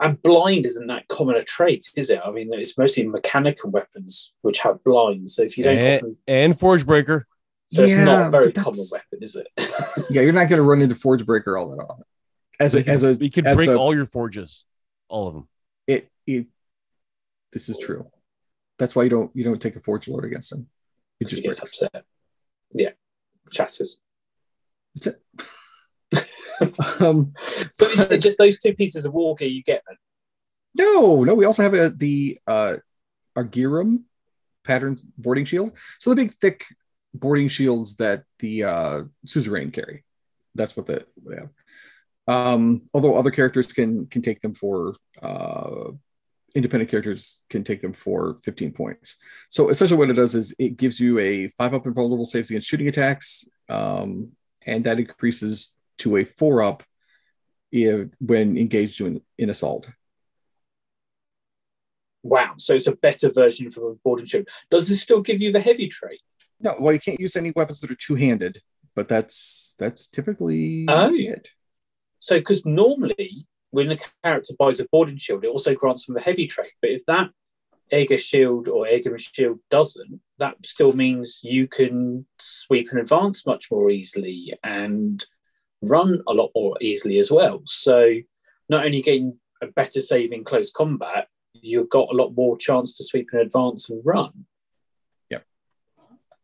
And 0.00 0.20
blind 0.22 0.66
isn't 0.66 0.86
that 0.88 1.06
common 1.08 1.36
a 1.36 1.44
trait, 1.44 1.88
is 1.96 2.10
it? 2.10 2.20
I 2.24 2.30
mean, 2.32 2.50
it's 2.52 2.76
mostly 2.78 3.06
mechanical 3.06 3.70
weapons 3.70 4.32
which 4.42 4.58
have 4.60 4.82
blinds. 4.82 5.36
So 5.36 5.42
if 5.42 5.56
you 5.56 5.62
don't 5.64 5.76
Eh. 5.78 5.96
often, 5.96 6.16
And 6.26 6.58
Forge 6.58 6.84
Breaker. 6.84 7.27
So 7.68 7.82
it's 7.84 7.94
not 7.94 8.28
a 8.28 8.30
very 8.30 8.52
common 8.52 8.84
weapon, 8.90 9.18
is 9.20 9.36
it? 9.36 9.46
Yeah, 10.10 10.22
you're 10.22 10.32
not 10.32 10.48
gonna 10.48 10.62
run 10.62 10.80
into 10.82 10.94
Forge 10.94 11.24
Breaker 11.26 11.56
all 11.58 11.70
that 11.70 11.82
often. 11.82 12.04
As 12.60 12.74
You 12.74 12.80
a 12.80 12.82
can, 12.84 12.94
as 12.94 13.04
a 13.04 13.14
you 13.14 13.30
can 13.30 13.44
break 13.54 13.68
a- 13.68 13.76
all 13.76 13.94
your 13.94 14.06
forges, 14.06 14.64
all 15.08 15.28
of 15.28 15.34
them. 15.34 15.48
it 15.86 16.08
it 16.26 16.46
this 17.52 17.68
is 17.68 17.78
true. 17.78 18.10
That's 18.78 18.94
why 18.94 19.02
you 19.04 19.10
don't 19.10 19.30
you 19.34 19.44
don't 19.44 19.60
take 19.60 19.76
a 19.76 19.80
Forge 19.80 20.08
Lord 20.08 20.24
against 20.24 20.52
him. 20.52 20.68
You 21.20 21.26
He 21.26 21.36
just 21.36 21.42
gets 21.42 21.62
upset. 21.62 22.04
Yeah, 22.72 22.90
chatters. 23.50 24.00
That's 24.94 25.06
it. 25.08 25.22
um, 27.00 27.32
So 27.78 27.86
is 27.86 28.10
it 28.10 28.18
just 28.22 28.38
those 28.38 28.58
two 28.58 28.74
pieces 28.74 29.04
of 29.06 29.12
war 29.14 29.34
gear 29.34 29.48
you 29.48 29.62
get 29.62 29.82
then? 29.86 29.96
No, 30.74 31.24
no, 31.24 31.34
we 31.34 31.44
also 31.44 31.62
have 31.62 31.74
a, 31.74 31.90
the 31.90 32.38
uh, 32.46 32.76
Argyrum 33.36 34.02
patterns 34.64 35.02
boarding 35.16 35.44
shield. 35.44 35.72
So 35.98 36.10
the 36.10 36.16
big, 36.16 36.34
thick 36.34 36.64
boarding 37.14 37.48
shields 37.48 37.96
that 37.96 38.24
the 38.38 38.64
uh, 38.64 39.02
suzerain 39.26 39.70
carry. 39.70 40.04
That's 40.54 40.76
what 40.76 40.86
the 40.86 41.06
we 41.22 41.36
have. 41.36 41.50
Um, 42.26 42.82
although 42.92 43.16
other 43.16 43.30
characters 43.30 43.72
can 43.72 44.06
can 44.06 44.22
take 44.22 44.40
them 44.40 44.54
for 44.54 44.96
uh, 45.22 45.92
independent 46.54 46.90
characters 46.90 47.40
can 47.48 47.64
take 47.64 47.80
them 47.80 47.92
for 47.92 48.38
15 48.44 48.72
points. 48.72 49.16
So 49.48 49.68
essentially, 49.68 49.98
what 49.98 50.10
it 50.10 50.14
does 50.14 50.34
is 50.34 50.54
it 50.58 50.76
gives 50.76 51.00
you 51.00 51.18
a 51.18 51.48
five 51.48 51.74
up 51.74 51.86
invulnerable 51.86 52.26
saves 52.26 52.50
against 52.50 52.68
shooting 52.68 52.88
attacks, 52.88 53.44
um, 53.68 54.32
and 54.66 54.84
that 54.84 54.98
increases 54.98 55.74
to 55.98 56.16
a 56.16 56.24
four 56.24 56.62
up 56.62 56.82
if, 57.72 58.08
when 58.20 58.56
engaged 58.56 59.00
in, 59.00 59.20
in 59.36 59.50
assault. 59.50 59.88
Wow. 62.22 62.54
So 62.58 62.74
it's 62.74 62.86
a 62.86 62.96
better 62.96 63.30
version 63.30 63.70
from 63.70 63.84
a 63.84 63.94
boarding 63.94 64.26
ship. 64.26 64.48
Does 64.70 64.88
this 64.88 65.02
still 65.02 65.20
give 65.20 65.40
you 65.40 65.52
the 65.52 65.60
heavy 65.60 65.88
trait? 65.88 66.20
No, 66.60 66.74
well, 66.80 66.92
you 66.92 67.00
can't 67.00 67.20
use 67.20 67.36
any 67.36 67.52
weapons 67.54 67.80
that 67.80 67.90
are 67.90 67.96
two-handed, 67.96 68.60
but 68.94 69.08
that's 69.08 69.74
that's 69.78 70.06
typically 70.08 70.86
Oh. 70.88 71.12
it. 71.14 71.50
So 72.18 72.36
because 72.38 72.64
normally 72.66 73.46
when 73.70 73.90
a 73.92 73.98
character 74.24 74.54
buys 74.58 74.80
a 74.80 74.88
boarding 74.90 75.18
shield, 75.18 75.44
it 75.44 75.48
also 75.48 75.74
grants 75.74 76.06
them 76.06 76.16
a 76.16 76.20
heavy 76.20 76.46
trait. 76.46 76.72
But 76.80 76.90
if 76.90 77.04
that 77.06 77.30
Aegir 77.92 78.18
shield 78.18 78.66
or 78.68 78.86
Aegir 78.86 79.16
shield 79.18 79.60
doesn't, 79.70 80.20
that 80.38 80.56
still 80.64 80.92
means 80.94 81.40
you 81.42 81.68
can 81.68 82.26
sweep 82.40 82.88
and 82.90 83.00
advance 83.00 83.46
much 83.46 83.70
more 83.70 83.90
easily 83.90 84.52
and 84.64 85.24
run 85.80 86.22
a 86.26 86.32
lot 86.32 86.50
more 86.54 86.76
easily 86.80 87.18
as 87.18 87.30
well. 87.30 87.62
So 87.66 88.14
not 88.68 88.84
only 88.84 89.00
getting 89.00 89.38
a 89.62 89.68
better 89.68 90.00
save 90.00 90.32
in 90.32 90.44
close 90.44 90.72
combat, 90.72 91.28
you've 91.54 91.88
got 91.88 92.08
a 92.10 92.16
lot 92.16 92.30
more 92.34 92.56
chance 92.58 92.96
to 92.96 93.04
sweep 93.04 93.28
and 93.32 93.42
advance 93.42 93.88
and 93.90 94.02
run. 94.04 94.46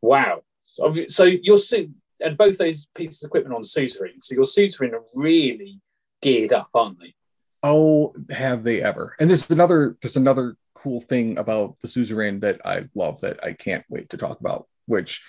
Wow. 0.04 0.42
So, 0.60 0.92
so 1.08 1.24
your 1.24 1.58
suit 1.58 1.90
and 2.20 2.36
both 2.36 2.58
those 2.58 2.86
pieces 2.94 3.22
of 3.22 3.28
equipment 3.28 3.56
on 3.56 3.62
Suzerain. 3.62 4.20
So 4.20 4.34
your 4.34 4.44
Suzerain 4.44 4.92
are 4.92 5.04
really 5.14 5.80
geared 6.20 6.52
up, 6.52 6.68
aren't 6.74 7.00
they? 7.00 7.14
Oh, 7.62 8.14
have 8.30 8.64
they 8.64 8.82
ever? 8.82 9.16
And 9.18 9.30
there's 9.30 9.50
another 9.50 9.96
there's 10.02 10.16
another 10.16 10.56
cool 10.74 11.00
thing 11.00 11.38
about 11.38 11.80
the 11.80 11.88
suzerain 11.88 12.40
that 12.40 12.60
I 12.66 12.90
love 12.94 13.22
that 13.22 13.42
I 13.42 13.54
can't 13.54 13.84
wait 13.88 14.10
to 14.10 14.18
talk 14.18 14.40
about. 14.40 14.68
Which, 14.84 15.22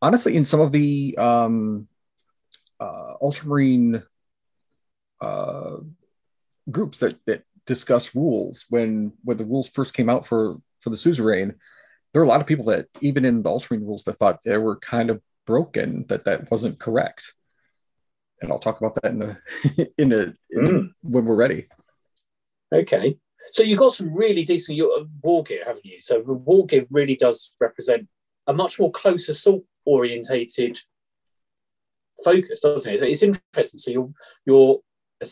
honestly, 0.00 0.36
in 0.36 0.44
some 0.44 0.60
of 0.60 0.70
the 0.70 1.16
um, 1.18 1.88
uh, 2.78 3.14
ultramarine 3.20 4.04
uh, 5.20 5.78
groups 6.70 7.00
that 7.00 7.18
that 7.26 7.42
discuss 7.66 8.14
rules 8.14 8.66
when 8.68 9.14
when 9.24 9.36
the 9.36 9.44
rules 9.44 9.68
first 9.68 9.94
came 9.94 10.08
out 10.08 10.24
for 10.24 10.58
for 10.78 10.90
the 10.90 10.96
suzerain, 10.96 11.56
there 12.12 12.22
are 12.22 12.24
a 12.24 12.28
lot 12.28 12.40
of 12.40 12.46
people 12.46 12.66
that 12.66 12.86
even 13.00 13.24
in 13.24 13.42
the 13.42 13.48
altering 13.50 13.86
rules 13.86 14.04
that 14.04 14.18
thought 14.18 14.40
they 14.44 14.58
were 14.58 14.76
kind 14.78 15.10
of 15.10 15.20
broken 15.46 16.04
that 16.08 16.24
that 16.24 16.50
wasn't 16.50 16.78
correct. 16.78 17.32
And 18.40 18.50
I'll 18.52 18.58
talk 18.58 18.78
about 18.80 18.94
that 18.96 19.06
in 19.12 19.18
the 19.18 19.36
in 19.98 20.12
a 20.12 20.34
in 20.50 20.62
Mm. 20.68 20.92
when 21.02 21.24
we're 21.24 21.34
ready. 21.36 21.68
Okay. 22.74 23.18
So 23.50 23.62
you've 23.62 23.78
got 23.78 23.94
some 23.94 24.14
really 24.14 24.44
decent 24.44 24.76
your- 24.78 25.04
war 25.22 25.42
gear, 25.44 25.64
haven't 25.66 25.84
you? 25.84 26.00
So 26.00 26.22
the 26.22 26.32
war 26.32 26.66
gear 26.66 26.86
really 26.90 27.16
does 27.16 27.54
represent 27.60 28.08
a 28.46 28.52
much 28.52 28.78
more 28.80 28.90
close 28.90 29.28
assault 29.28 29.64
orientated 29.84 30.80
focus, 32.24 32.60
doesn't 32.60 32.92
it? 32.92 33.00
So 33.00 33.06
it's 33.06 33.22
interesting. 33.22 33.78
So 33.80 33.90
your 33.90 34.10
your 34.46 34.80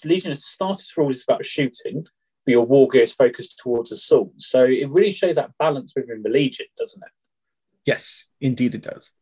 Legiones 0.05 0.45
Astartes 0.45 0.97
rule 0.97 1.11
is 1.11 1.25
about 1.25 1.45
shooting, 1.45 2.07
but 2.45 2.53
your 2.53 2.67
war 2.67 2.89
gear 2.89 3.03
is 3.03 3.13
focused 3.13 3.59
towards 3.59 3.93
assault. 3.93 4.33
So 4.39 4.65
it 4.65 4.89
really 4.91 5.11
shows 5.11 5.37
that 5.37 5.57
balance 5.59 5.93
within 5.95 6.23
the 6.23 6.31
Legion, 6.31 6.67
doesn't 6.79 7.03
it? 7.03 7.13
Yes, 7.85 8.27
indeed 8.41 8.75
it 8.75 8.83
does. 8.83 9.13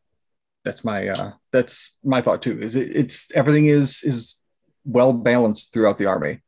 That's 0.64 0.84
my 0.84 1.08
uh 1.08 1.32
that's 1.52 1.96
my 2.04 2.20
thought 2.20 2.42
too. 2.42 2.60
Is 2.60 2.76
it, 2.76 2.94
it's 2.94 3.32
everything 3.34 3.66
is 3.66 4.02
is 4.02 4.42
well 4.84 5.12
balanced 5.12 5.72
throughout 5.72 5.98
the 5.98 6.06
army 6.06 6.40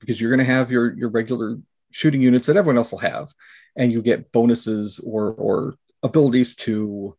because 0.00 0.20
you're 0.20 0.30
going 0.30 0.46
to 0.46 0.52
have 0.52 0.70
your 0.70 0.92
your 0.96 1.08
regular 1.08 1.58
shooting 1.90 2.20
units 2.20 2.46
that 2.46 2.56
everyone 2.56 2.78
else 2.78 2.92
will 2.92 2.98
have, 2.98 3.32
and 3.76 3.92
you 3.92 4.02
get 4.02 4.32
bonuses 4.32 4.98
or 5.00 5.32
or 5.32 5.74
abilities 6.02 6.54
to 6.56 7.16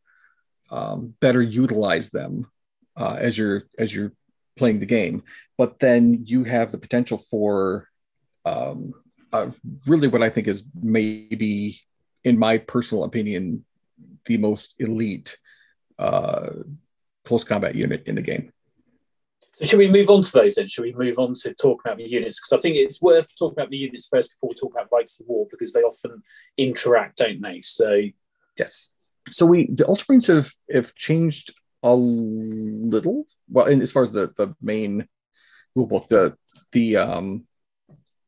um, 0.70 1.14
better 1.20 1.42
utilize 1.42 2.10
them 2.10 2.50
uh, 2.98 3.18
as 3.20 3.38
you're 3.38 3.64
as 3.78 3.96
you're 3.96 4.14
playing 4.56 4.80
the 4.80 4.86
game. 4.86 5.24
But 5.58 5.80
then 5.80 6.24
you 6.26 6.44
have 6.44 6.72
the 6.72 6.78
potential 6.78 7.18
for 7.18 7.90
um, 8.46 8.94
uh, 9.32 9.50
really 9.86 10.08
what 10.08 10.24
I 10.24 10.30
think 10.30 10.48
is 10.48 10.64
maybe, 10.82 11.80
in 12.24 12.38
my 12.38 12.58
personal 12.58 13.04
opinion, 13.04 13.66
the 14.26 14.38
most 14.38 14.76
elite 14.80 15.38
uh, 16.00 16.50
close 17.26 17.44
combat 17.44 17.76
unit 17.76 18.04
in 18.06 18.16
the 18.16 18.22
game. 18.22 18.52
So 19.56 19.66
should 19.66 19.80
we 19.80 19.92
move 19.92 20.10
on 20.10 20.24
to 20.24 20.32
those 20.32 20.56
then? 20.56 20.68
Should 20.68 20.84
we 20.84 20.94
move 20.94 21.20
on 21.20 21.36
to 21.36 21.54
talk 21.54 21.82
about 21.86 21.98
the 21.98 22.04
units? 22.04 22.40
Because 22.40 22.58
I 22.58 22.62
think 22.62 22.76
it's 22.76 23.02
worth 23.02 23.28
talking 23.38 23.60
about 23.60 23.70
the 23.70 23.78
units 23.78 24.08
first 24.08 24.32
before 24.32 24.50
we 24.50 24.56
talk 24.56 24.72
about 24.72 24.90
rites 24.92 25.20
of 25.20 25.28
war 25.28 25.48
because 25.50 25.74
they 25.74 25.82
often 25.82 26.24
interact, 26.58 27.18
don't 27.18 27.42
they? 27.42 27.62
So 27.62 28.02
Yes. 28.58 28.90
So 29.30 29.46
we 29.46 29.68
the 29.68 29.86
Ultramarines 29.86 30.28
have 30.28 30.52
have 30.72 30.96
changed 30.96 31.54
a 31.82 31.94
little. 31.94 33.26
Well, 33.50 33.66
in, 33.66 33.82
as 33.82 33.92
far 33.92 34.04
as 34.04 34.12
the 34.12 34.34
the 34.38 34.56
main 34.62 35.08
rule 35.76 35.88
book, 35.88 36.08
the 36.10 36.38
the 36.72 36.98
um 36.98 37.46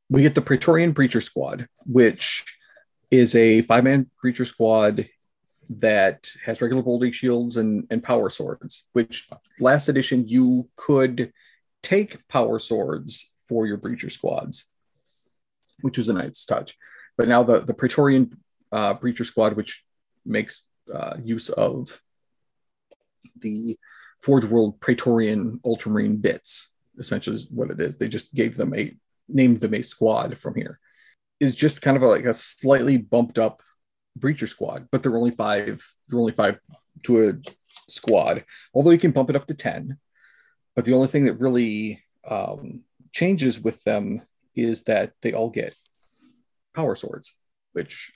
we 0.09 0.21
get 0.21 0.35
the 0.35 0.41
Praetorian 0.41 0.93
Breacher 0.93 1.21
Squad, 1.21 1.67
which 1.85 2.45
is 3.11 3.35
a 3.35 3.61
five 3.63 3.83
man 3.83 4.09
Breacher 4.23 4.45
Squad 4.45 5.07
that 5.69 6.27
has 6.45 6.61
regular 6.61 6.83
bolting 6.83 7.11
shields 7.11 7.57
and 7.57 7.87
and 7.89 8.03
power 8.03 8.29
swords. 8.29 8.87
Which 8.93 9.27
last 9.59 9.89
edition 9.89 10.27
you 10.27 10.69
could 10.75 11.33
take 11.81 12.27
power 12.27 12.59
swords 12.59 13.31
for 13.47 13.65
your 13.67 13.77
Breacher 13.77 14.11
squads, 14.11 14.65
which 15.81 15.97
was 15.97 16.09
a 16.09 16.13
nice 16.13 16.45
touch. 16.45 16.77
But 17.17 17.27
now 17.27 17.43
the 17.43 17.61
the 17.61 17.73
Praetorian 17.73 18.37
uh, 18.71 18.95
Breacher 18.95 19.25
Squad, 19.25 19.53
which 19.53 19.83
makes 20.25 20.63
uh, 20.93 21.15
use 21.23 21.49
of 21.49 22.01
the 23.39 23.77
Forge 24.21 24.45
World 24.45 24.79
Praetorian 24.79 25.59
Ultramarine 25.65 26.17
bits. 26.17 26.71
Essentially, 26.97 27.35
is 27.35 27.49
what 27.49 27.71
it 27.71 27.81
is. 27.81 27.97
They 27.97 28.07
just 28.07 28.33
gave 28.33 28.55
them 28.55 28.73
a 28.73 28.95
named 29.27 29.61
them 29.61 29.73
a 29.73 29.81
squad 29.81 30.37
from 30.37 30.55
here. 30.55 30.79
Is 31.39 31.55
just 31.55 31.81
kind 31.81 31.97
of 31.97 32.03
a, 32.03 32.07
like 32.07 32.25
a 32.25 32.33
slightly 32.33 32.97
bumped 32.97 33.37
up 33.37 33.61
breacher 34.17 34.47
squad, 34.47 34.87
but 34.91 35.03
they're 35.03 35.17
only 35.17 35.31
five. 35.31 35.85
They're 36.07 36.19
only 36.19 36.31
five 36.31 36.59
to 37.03 37.29
a 37.29 37.33
squad. 37.89 38.45
Although 38.73 38.91
you 38.91 38.99
can 38.99 39.11
bump 39.11 39.29
it 39.29 39.35
up 39.35 39.47
to 39.47 39.53
ten. 39.53 39.97
But 40.75 40.85
the 40.85 40.93
only 40.93 41.07
thing 41.07 41.25
that 41.25 41.39
really 41.39 42.03
um, 42.29 42.83
changes 43.13 43.59
with 43.59 43.83
them 43.83 44.21
is 44.55 44.83
that 44.83 45.13
they 45.21 45.33
all 45.33 45.49
get 45.49 45.75
power 46.73 46.95
swords, 46.95 47.35
which 47.73 48.11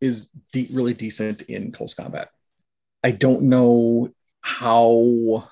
is 0.00 0.30
de- 0.52 0.68
really 0.72 0.94
decent 0.94 1.42
in 1.42 1.72
close 1.72 1.94
combat. 1.94 2.30
I 3.04 3.10
don't 3.10 3.42
know 3.42 4.10
how, 4.42 5.48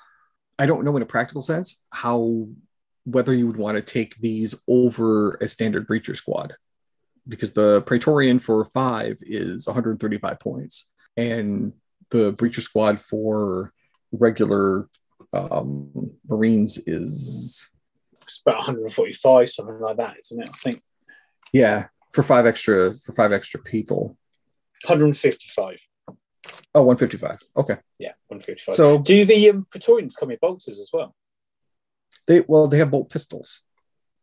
I 0.58 0.66
don't 0.66 0.84
know 0.84 0.96
in 0.96 1.02
a 1.02 1.06
practical 1.06 1.42
sense 1.42 1.82
how, 1.90 2.48
whether 3.08 3.34
you 3.34 3.46
would 3.46 3.56
want 3.56 3.76
to 3.76 3.82
take 3.82 4.16
these 4.16 4.54
over 4.68 5.34
a 5.36 5.48
standard 5.48 5.88
breacher 5.88 6.14
squad 6.14 6.54
because 7.26 7.52
the 7.52 7.82
Praetorian 7.82 8.38
for 8.38 8.64
five 8.66 9.18
is 9.22 9.66
135 9.66 10.38
points 10.40 10.86
and 11.16 11.72
the 12.10 12.32
breacher 12.34 12.60
squad 12.60 13.00
for 13.00 13.72
regular 14.12 14.88
um, 15.32 16.12
Marines 16.28 16.78
is, 16.86 17.70
it's 18.22 18.42
about 18.44 18.58
145, 18.58 19.50
something 19.50 19.80
like 19.80 19.96
that, 19.96 20.16
isn't 20.20 20.40
it? 20.40 20.48
I 20.48 20.58
think. 20.58 20.82
yeah, 21.52 21.86
for 22.12 22.22
five 22.22 22.46
extra, 22.46 22.94
for 22.98 23.12
five 23.12 23.32
extra 23.32 23.60
people. 23.60 24.16
155. 24.84 25.86
Oh, 26.74 26.82
155. 26.82 27.40
Okay. 27.56 27.76
Yeah, 27.98 28.12
155. 28.28 28.74
So- 28.74 28.98
do 28.98 29.24
the 29.24 29.50
um, 29.50 29.66
Praetorians 29.70 30.16
come 30.16 30.28
with 30.28 30.40
bolters 30.40 30.78
as 30.78 30.90
well? 30.92 31.14
They 32.28 32.44
well, 32.46 32.68
they 32.68 32.78
have 32.78 32.92
bolt 32.92 33.10
pistols. 33.10 33.62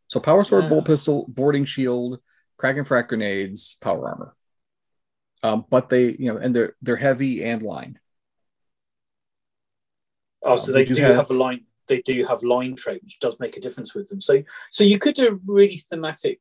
So 0.08 0.20
power 0.22 0.44
sword, 0.46 0.70
bolt 0.70 0.86
pistol, 0.86 1.26
boarding 1.28 1.66
shield, 1.66 2.20
krak 2.62 2.78
and 2.78 2.88
frag 2.88 3.08
grenades, 3.10 3.76
power 3.82 4.08
armor. 4.08 4.36
Um, 5.44 5.66
but 5.70 5.90
they, 5.90 6.12
you 6.18 6.32
know, 6.32 6.38
and 6.38 6.56
they're 6.56 6.76
they're 6.82 6.96
heavy 6.96 7.44
and 7.44 7.62
line. 7.62 8.00
Oh, 10.44 10.56
so 10.56 10.68
Um, 10.72 10.74
they 10.76 10.86
we 10.86 10.94
do 10.94 11.02
have, 11.02 11.16
have- 11.16 11.32
a 11.32 11.34
line. 11.34 11.66
They 11.88 12.02
do 12.02 12.26
have 12.26 12.42
line 12.42 12.76
trait, 12.76 13.04
which 13.04 13.20
does 13.20 13.40
make 13.40 13.58
a 13.58 13.62
difference 13.62 13.94
with 13.94 14.10
them. 14.10 14.20
So, 14.20 14.42
so 14.72 14.84
you 14.84 14.98
could 14.98 15.14
do 15.14 15.28
a 15.28 15.40
really 15.52 15.78
thematic 15.78 16.40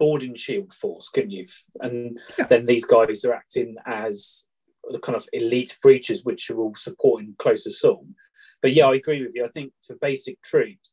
boarding 0.00 0.34
shield 0.34 0.74
force, 0.74 1.08
couldn't 1.08 1.30
you? 1.30 1.46
And 1.80 2.18
Yeah. 2.38 2.46
then 2.48 2.64
these 2.64 2.84
guys 2.84 3.24
are 3.24 3.32
acting 3.32 3.76
as 3.86 4.46
the 4.90 4.98
kind 4.98 5.14
of 5.14 5.28
elite 5.32 5.78
breachers, 5.84 6.24
which 6.24 6.50
are 6.50 6.58
all 6.58 6.74
supporting 6.76 7.36
close 7.38 7.66
assault. 7.66 8.04
But 8.64 8.72
yeah, 8.72 8.86
I 8.86 8.94
agree 8.94 9.22
with 9.22 9.34
you. 9.34 9.44
I 9.44 9.48
think 9.48 9.74
for 9.86 9.94
basic 9.96 10.40
troops, 10.40 10.90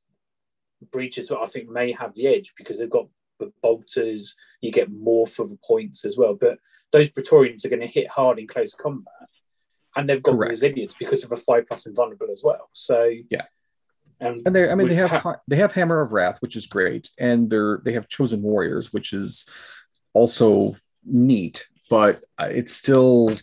breachers, 0.93 1.31
I 1.31 1.45
think, 1.45 1.69
may 1.69 1.93
have 1.93 2.13
the 2.15 2.27
edge 2.27 2.51
because 2.57 2.77
they've 2.77 2.89
got 2.89 3.07
the 3.39 3.53
bolters. 3.63 4.35
You 4.59 4.73
get 4.73 4.91
more 4.91 5.25
for 5.25 5.47
the 5.47 5.57
points 5.65 6.03
as 6.03 6.17
well. 6.17 6.33
But 6.33 6.57
those 6.91 7.09
Praetorians 7.11 7.63
are 7.63 7.69
going 7.69 7.79
to 7.79 7.87
hit 7.87 8.09
hard 8.09 8.39
in 8.39 8.47
close 8.47 8.73
combat, 8.73 9.29
and 9.95 10.09
they've 10.09 10.21
got 10.21 10.33
Correct. 10.33 10.49
resilience 10.49 10.95
because 10.99 11.23
of 11.23 11.31
a 11.31 11.37
five 11.37 11.65
plus 11.65 11.85
invulnerable 11.85 12.27
as 12.29 12.41
well. 12.43 12.69
So 12.73 13.09
Yeah. 13.29 13.45
and, 14.19 14.41
And 14.45 14.53
they, 14.53 14.69
I 14.69 14.75
mean, 14.75 14.89
they 14.89 14.95
have 14.95 15.11
ha- 15.11 15.39
they 15.47 15.55
have 15.55 15.71
Hammer 15.71 16.01
of 16.01 16.11
Wrath, 16.11 16.41
which 16.41 16.57
is 16.57 16.65
great, 16.65 17.09
and 17.17 17.49
they're 17.49 17.79
they 17.85 17.93
have 17.93 18.09
Chosen 18.09 18.41
Warriors, 18.41 18.91
which 18.91 19.13
is 19.13 19.47
also 20.11 20.75
neat. 21.05 21.67
But 21.89 22.21
uh, 22.37 22.49
it's 22.51 22.73
still, 22.73 23.37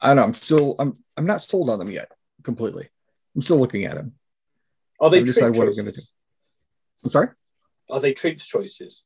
I 0.00 0.06
don't 0.06 0.16
know. 0.16 0.24
I'm 0.24 0.32
still, 0.32 0.74
I'm 0.78 0.94
I'm 1.18 1.26
not 1.26 1.42
sold 1.42 1.68
on 1.68 1.78
them 1.78 1.90
yet 1.90 2.10
completely. 2.42 2.88
I'm 3.34 3.42
still 3.42 3.58
looking 3.58 3.84
at 3.84 3.96
them. 3.96 4.12
are 5.00 5.10
they 5.10 5.18
I've 5.18 5.26
decided 5.26 5.56
what 5.56 5.68
I'm 5.68 5.72
gonna 5.74 5.90
choices? 5.90 6.12
I'm 7.04 7.10
sorry. 7.10 7.28
Are 7.90 8.00
they 8.00 8.12
troops 8.12 8.46
choices? 8.46 9.04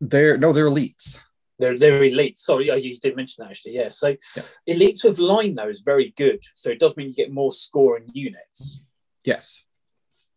They're 0.00 0.38
no, 0.38 0.52
they're 0.52 0.68
elites. 0.68 1.20
They're 1.58 1.76
they're 1.76 2.04
elite. 2.04 2.38
Sorry, 2.38 2.70
oh, 2.70 2.76
you 2.76 2.96
did 2.98 3.16
mention 3.16 3.42
that 3.44 3.50
actually. 3.50 3.72
Yeah. 3.74 3.88
So 3.90 4.16
Yeah. 4.36 4.42
elites 4.68 5.04
with 5.04 5.18
line 5.18 5.54
though 5.56 5.68
is 5.68 5.80
very 5.80 6.14
good. 6.16 6.40
So 6.54 6.70
it 6.70 6.78
does 6.78 6.96
mean 6.96 7.08
you 7.08 7.14
get 7.14 7.32
more 7.32 7.52
score 7.52 7.96
scoring 7.98 8.10
units. 8.14 8.82
Yes, 9.24 9.64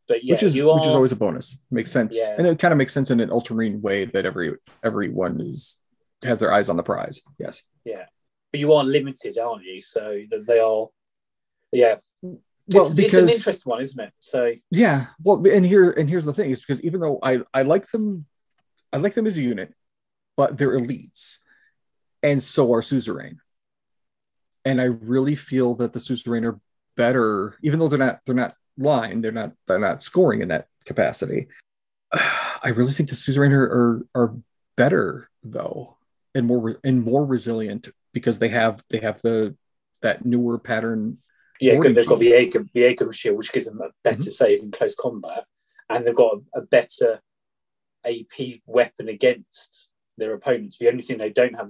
But 0.07 0.23
yeah, 0.23 0.33
which 0.33 0.43
is 0.43 0.55
you 0.55 0.69
are, 0.69 0.75
which 0.79 0.87
is 0.87 0.95
always 0.95 1.11
a 1.13 1.15
bonus. 1.15 1.57
Makes 1.69 1.91
sense, 1.91 2.17
Yeah. 2.17 2.35
and 2.37 2.45
it 2.47 2.59
kind 2.59 2.71
of 2.73 2.77
makes 2.77 2.93
sense 2.93 3.09
in 3.11 3.19
an 3.21 3.29
ultramarine 3.31 3.81
way 3.81 4.05
that 4.05 4.25
every 4.25 4.55
everyone 4.83 5.39
is 5.39 5.77
has 6.23 6.39
their 6.39 6.51
eyes 6.51 6.67
on 6.69 6.75
the 6.77 6.83
prize. 6.83 7.21
Yes. 7.39 7.63
yeah. 7.85 8.05
But 8.51 8.59
you 8.59 8.73
are 8.73 8.83
limited, 8.83 9.37
aren't 9.37 9.63
you? 9.63 9.79
So 9.79 10.23
they 10.47 10.59
are. 10.59 10.87
Yeah. 11.71 11.95
Well, 12.21 12.85
it's, 12.85 12.93
because 12.93 13.13
it's 13.13 13.33
an 13.33 13.51
interesting 13.51 13.69
one, 13.69 13.81
isn't 13.81 13.99
it? 13.99 14.13
So 14.19 14.53
Yeah, 14.69 15.07
well, 15.23 15.45
and 15.47 15.65
here 15.65 15.91
and 15.91 16.09
here's 16.09 16.25
the 16.25 16.33
thing 16.33 16.51
is 16.51 16.61
because 16.61 16.81
even 16.81 17.01
though 17.01 17.19
I 17.21 17.41
I 17.53 17.63
like 17.63 17.87
them, 17.87 18.25
I 18.93 18.97
like 18.97 19.13
them 19.13 19.27
as 19.27 19.37
a 19.37 19.41
unit, 19.41 19.73
but 20.37 20.57
they're 20.57 20.77
elites, 20.77 21.39
and 22.23 22.41
so 22.41 22.73
are 22.73 22.81
suzerain. 22.81 23.39
And 24.63 24.79
I 24.79 24.85
really 24.85 25.35
feel 25.35 25.75
that 25.75 25.93
the 25.93 25.99
suzerain 25.99 26.45
are 26.45 26.59
better, 26.95 27.57
even 27.63 27.79
though 27.79 27.87
they're 27.87 27.99
not 27.99 28.21
they're 28.25 28.35
not 28.35 28.55
line, 28.77 29.21
they're 29.21 29.31
not 29.31 29.53
they're 29.67 29.79
not 29.79 30.03
scoring 30.03 30.41
in 30.41 30.49
that 30.49 30.67
capacity. 30.85 31.47
I 32.13 32.69
really 32.69 32.93
think 32.93 33.09
the 33.09 33.15
suzerain 33.15 33.51
are 33.51 33.63
are, 33.63 34.05
are 34.15 34.35
better 34.77 35.29
though, 35.43 35.97
and 36.35 36.45
more 36.45 36.59
re- 36.59 36.75
and 36.83 37.03
more 37.03 37.25
resilient 37.25 37.89
because 38.13 38.39
they 38.39 38.49
have 38.49 38.83
they 38.89 38.99
have 38.99 39.21
the 39.21 39.55
that 40.01 40.25
newer 40.25 40.57
pattern 40.57 41.17
yeah, 41.61 41.77
good. 41.77 41.95
They've 41.95 42.07
got 42.07 42.19
the 42.19 42.31
Acom 42.31 43.13
shield, 43.13 43.37
which 43.37 43.53
gives 43.53 43.67
them 43.67 43.81
a 43.81 43.89
better 44.03 44.17
Mm-hmm. 44.17 44.29
save 44.29 44.59
in 44.61 44.71
close 44.71 44.95
combat, 44.95 45.45
and 45.89 46.05
they've 46.05 46.15
got 46.15 46.37
a, 46.55 46.61
better 46.61 47.21
AP 48.05 48.61
weapon 48.65 49.07
against 49.09 49.91
their 50.17 50.33
opponents. 50.33 50.77
The 50.77 50.89
only 50.89 51.03
thing 51.03 51.19
they 51.19 51.29
don't 51.29 51.55
have, 51.55 51.69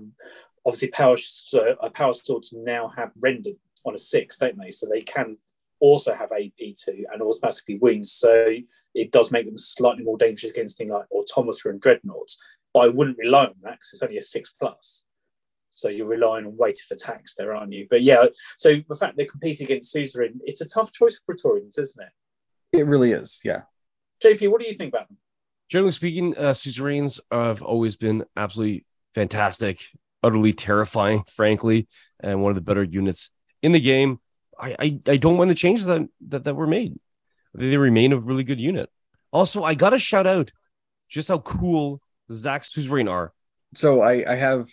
obviously, 0.65 0.89
power 0.89 1.17
uh, 1.53 1.89
power 1.89 2.13
swords 2.13 2.53
now 2.53 2.91
have 2.95 3.11
rendered 3.19 3.55
on 3.85 3.95
a 3.95 3.97
six, 3.97 4.37
don't 4.37 4.57
they? 4.57 4.71
So 4.71 4.87
they 4.87 5.01
can 5.01 5.35
also 5.79 6.13
have 6.13 6.31
AP 6.31 6.75
two 6.77 7.05
and 7.11 7.21
automatically 7.21 7.77
wounds. 7.79 8.11
So 8.13 8.55
it 8.93 9.11
does 9.11 9.31
make 9.31 9.45
them 9.45 9.57
slightly 9.57 10.03
more 10.03 10.17
dangerous 10.17 10.51
against 10.51 10.77
things 10.77 10.91
like 10.91 11.11
automata 11.11 11.69
and 11.69 11.81
dreadnoughts. 11.81 12.39
But 12.73 12.81
I 12.81 12.87
wouldn't 12.87 13.17
rely 13.17 13.45
on 13.45 13.55
that 13.63 13.73
because 13.73 13.89
it's 13.93 14.03
only 14.03 14.17
a 14.17 14.23
six 14.23 14.53
plus. 14.57 15.05
So 15.81 15.89
you're 15.89 16.05
relying 16.05 16.45
on 16.45 16.55
weighted 16.55 16.91
attacks 16.91 17.33
there, 17.35 17.55
aren't 17.55 17.73
you? 17.73 17.87
But 17.89 18.03
yeah, 18.03 18.25
so 18.57 18.75
the 18.87 18.95
fact 18.95 19.17
they 19.17 19.25
compete 19.25 19.61
against 19.61 19.91
Suzerain, 19.91 20.39
it's 20.45 20.61
a 20.61 20.67
tough 20.67 20.91
choice 20.91 21.17
for 21.17 21.33
Praetorians, 21.33 21.77
isn't 21.77 22.03
it? 22.03 22.77
It 22.77 22.85
really 22.85 23.11
is, 23.11 23.41
yeah. 23.43 23.61
JP, 24.23 24.51
what 24.51 24.61
do 24.61 24.67
you 24.67 24.75
think 24.75 24.93
about 24.93 25.07
them? 25.07 25.17
Generally 25.69 25.93
speaking, 25.93 26.37
uh, 26.37 26.53
suzerains 26.53 27.19
have 27.31 27.61
always 27.61 27.95
been 27.95 28.23
absolutely 28.37 28.85
fantastic, 29.15 29.81
utterly 30.21 30.53
terrifying, 30.53 31.23
frankly, 31.31 31.87
and 32.19 32.43
one 32.43 32.51
of 32.51 32.55
the 32.55 32.61
better 32.61 32.83
units 32.83 33.31
in 33.61 33.71
the 33.71 33.79
game. 33.79 34.19
I 34.59 34.75
I, 34.77 34.99
I 35.07 35.17
don't 35.17 35.37
mind 35.37 35.49
the 35.49 35.55
changes 35.55 35.85
that, 35.85 36.07
that 36.27 36.43
that 36.43 36.55
were 36.55 36.67
made. 36.67 36.99
They 37.55 37.77
remain 37.77 38.13
a 38.13 38.19
really 38.19 38.43
good 38.43 38.59
unit. 38.59 38.89
Also, 39.31 39.63
I 39.63 39.73
gotta 39.73 39.97
shout 39.97 40.27
out 40.27 40.51
just 41.09 41.29
how 41.29 41.39
cool 41.39 42.01
Zac's 42.31 42.71
suzerain 42.71 43.07
are. 43.07 43.33
so 43.75 44.01
I, 44.01 44.31
I 44.31 44.35
have 44.35 44.69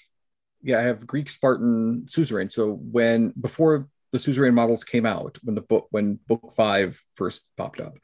yeah 0.63 0.79
i 0.79 0.83
have 0.83 1.07
greek 1.07 1.31
spartan 1.31 2.07
suzerain. 2.07 2.51
So 2.51 2.73
when 2.73 3.33
before 3.41 3.89
the 4.13 4.19
suzerain 4.19 4.55
models 4.55 4.85
came 4.85 5.07
out 5.07 5.39
when 5.43 5.55
the 5.55 5.61
book 5.61 5.87
when 5.91 6.19
book 6.27 6.53
five 6.57 7.01
first 7.15 7.49
popped 7.57 7.81
up 7.81 7.95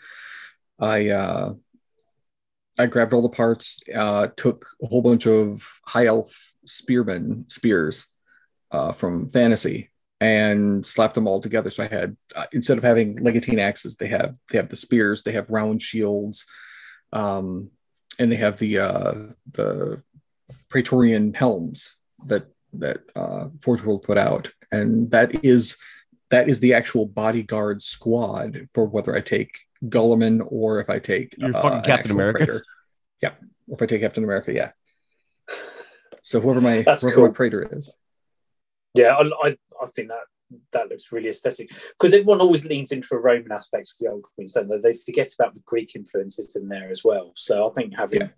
i 0.78 1.08
uh 1.08 1.54
i 2.78 2.86
grabbed 2.86 3.12
all 3.12 3.22
the 3.22 3.28
parts 3.28 3.80
uh 3.94 4.28
took 4.36 4.66
a 4.82 4.86
whole 4.86 5.02
bunch 5.02 5.26
of 5.26 5.66
high 5.86 6.06
elf 6.06 6.54
spearmen 6.66 7.46
spears 7.48 8.06
uh 8.70 8.92
from 8.92 9.28
fantasy 9.30 9.90
and 10.20 10.86
slapped 10.86 11.14
them 11.14 11.26
all 11.26 11.40
together. 11.40 11.70
So 11.70 11.82
i 11.84 11.86
had 11.86 12.16
uh, 12.34 12.46
instead 12.52 12.78
of 12.78 12.84
having 12.84 13.16
legatine 13.16 13.58
axes 13.58 13.96
they 13.96 14.08
have 14.08 14.36
they 14.50 14.58
have 14.58 14.68
the 14.68 14.76
spears 14.76 15.22
they 15.22 15.32
have 15.32 15.50
round 15.50 15.82
shields 15.82 16.46
um 17.12 17.70
and 18.18 18.30
they 18.30 18.36
have 18.36 18.58
the 18.58 18.78
uh 18.78 19.14
the 19.52 20.02
praetorian 20.68 21.34
helms 21.34 21.96
that 22.26 22.46
that 22.74 22.98
uh, 23.14 23.48
Forge 23.60 23.82
World 23.82 24.02
put 24.02 24.18
out, 24.18 24.50
and 24.72 25.10
that 25.10 25.44
is 25.44 25.76
that 26.30 26.48
is 26.48 26.60
the 26.60 26.74
actual 26.74 27.06
bodyguard 27.06 27.82
squad 27.82 28.66
for 28.72 28.86
whether 28.86 29.14
I 29.16 29.20
take 29.20 29.58
Guilliman 29.84 30.44
or 30.50 30.80
if 30.80 30.90
I 30.90 30.98
take 30.98 31.34
You're 31.38 31.56
uh, 31.56 31.62
fucking 31.62 31.82
Captain 31.82 32.10
America. 32.12 32.38
Praetor. 32.38 32.64
Yeah, 33.22 33.32
or 33.68 33.76
if 33.76 33.82
I 33.82 33.86
take 33.86 34.00
Captain 34.00 34.24
America, 34.24 34.52
yeah. 34.52 34.70
So 36.22 36.40
whoever 36.40 36.60
my 36.60 36.82
That's 36.82 37.02
whoever 37.02 37.16
cool. 37.16 37.26
my 37.28 37.32
praetor 37.32 37.68
is, 37.76 37.96
Yeah, 38.94 39.14
I, 39.14 39.22
I, 39.48 39.56
I 39.82 39.86
think 39.94 40.08
that 40.08 40.20
that 40.72 40.88
looks 40.88 41.10
really 41.12 41.28
aesthetic 41.28 41.70
because 41.98 42.14
everyone 42.14 42.40
always 42.40 42.64
leans 42.64 42.92
into 42.92 43.14
a 43.14 43.18
Roman 43.18 43.52
aspect 43.52 43.90
of 43.90 43.98
the 44.00 44.10
old 44.10 44.24
queens, 44.34 44.52
don't 44.52 44.68
they? 44.68 44.78
They 44.78 44.94
forget 44.98 45.32
about 45.38 45.54
the 45.54 45.60
Greek 45.66 45.94
influences 45.96 46.56
in 46.56 46.68
there 46.68 46.90
as 46.90 47.02
well. 47.04 47.32
So 47.36 47.68
I 47.68 47.72
think 47.72 47.94
having 47.94 48.22
Yeah. 48.22 48.28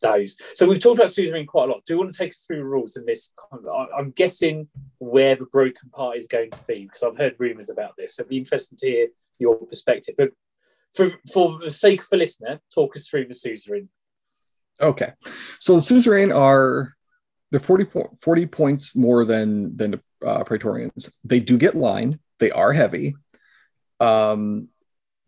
Those. 0.00 0.36
So 0.54 0.66
we've 0.66 0.80
talked 0.80 0.98
about 0.98 1.10
Suzerain 1.10 1.46
quite 1.46 1.68
a 1.68 1.72
lot. 1.72 1.84
Do 1.84 1.94
you 1.94 1.98
want 1.98 2.12
to 2.12 2.18
take 2.18 2.30
us 2.30 2.44
through 2.46 2.58
the 2.58 2.64
rules 2.64 2.96
in 2.96 3.04
this? 3.04 3.32
I'm 3.96 4.10
guessing 4.12 4.68
where 4.98 5.36
the 5.36 5.46
broken 5.46 5.90
part 5.90 6.16
is 6.16 6.26
going 6.26 6.50
to 6.50 6.64
be 6.66 6.84
because 6.84 7.02
I've 7.02 7.16
heard 7.16 7.36
rumours 7.38 7.70
about 7.70 7.94
this. 7.96 8.16
So 8.16 8.22
it'd 8.22 8.30
be 8.30 8.38
interesting 8.38 8.78
to 8.78 8.86
hear 8.86 9.08
your 9.38 9.56
perspective. 9.66 10.14
But 10.16 10.32
for 10.94 11.10
for 11.32 11.58
the 11.62 11.70
sake 11.70 12.02
of 12.02 12.08
the 12.10 12.16
listener, 12.16 12.60
talk 12.74 12.96
us 12.96 13.06
through 13.08 13.26
the 13.26 13.34
Suzerain. 13.34 13.88
okay. 14.80 15.12
So 15.60 15.74
the 15.76 15.82
suzerain 15.82 16.32
are 16.32 16.94
they're 17.50 17.60
40, 17.60 17.84
po- 17.84 18.16
40 18.20 18.46
points 18.46 18.94
more 18.96 19.24
than 19.24 19.76
than 19.76 19.90
the 19.92 20.26
uh, 20.26 20.44
praetorians. 20.44 21.10
They 21.24 21.40
do 21.40 21.56
get 21.56 21.74
line. 21.74 22.20
They 22.38 22.50
are 22.50 22.72
heavy. 22.72 23.16
Um, 24.00 24.68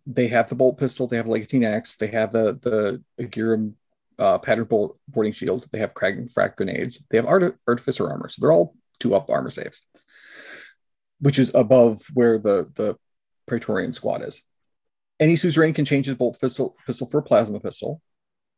they 0.06 0.28
have 0.28 0.48
the 0.48 0.54
bolt 0.54 0.78
pistol. 0.78 1.06
They 1.06 1.16
have 1.16 1.26
a 1.26 1.30
legatine 1.30 1.64
axe. 1.64 1.96
They 1.96 2.08
have 2.08 2.32
the 2.32 2.58
the 2.60 3.02
Agirum 3.22 3.74
uh, 4.20 4.38
pattern 4.38 4.64
bolt 4.64 4.98
boarding 5.08 5.32
shield. 5.32 5.66
They 5.72 5.78
have 5.78 5.94
krak 5.94 6.18
and 6.18 6.30
frag 6.30 6.56
grenades. 6.56 7.04
They 7.10 7.16
have 7.16 7.26
art- 7.26 7.58
artificer 7.66 8.08
armor. 8.08 8.28
So 8.28 8.40
they're 8.40 8.52
all 8.52 8.76
two 9.00 9.14
up 9.14 9.30
armor 9.30 9.50
saves, 9.50 9.84
which 11.20 11.38
is 11.38 11.50
above 11.54 12.02
where 12.12 12.38
the 12.38 12.70
the 12.74 12.96
praetorian 13.46 13.92
squad 13.92 14.22
is. 14.22 14.42
Any 15.18 15.36
suzerain 15.36 15.74
can 15.74 15.84
change 15.84 16.06
his 16.06 16.16
bolt 16.16 16.40
pistol 16.40 16.76
pistol 16.86 17.08
for 17.08 17.18
a 17.18 17.22
plasma 17.22 17.58
pistol. 17.60 18.00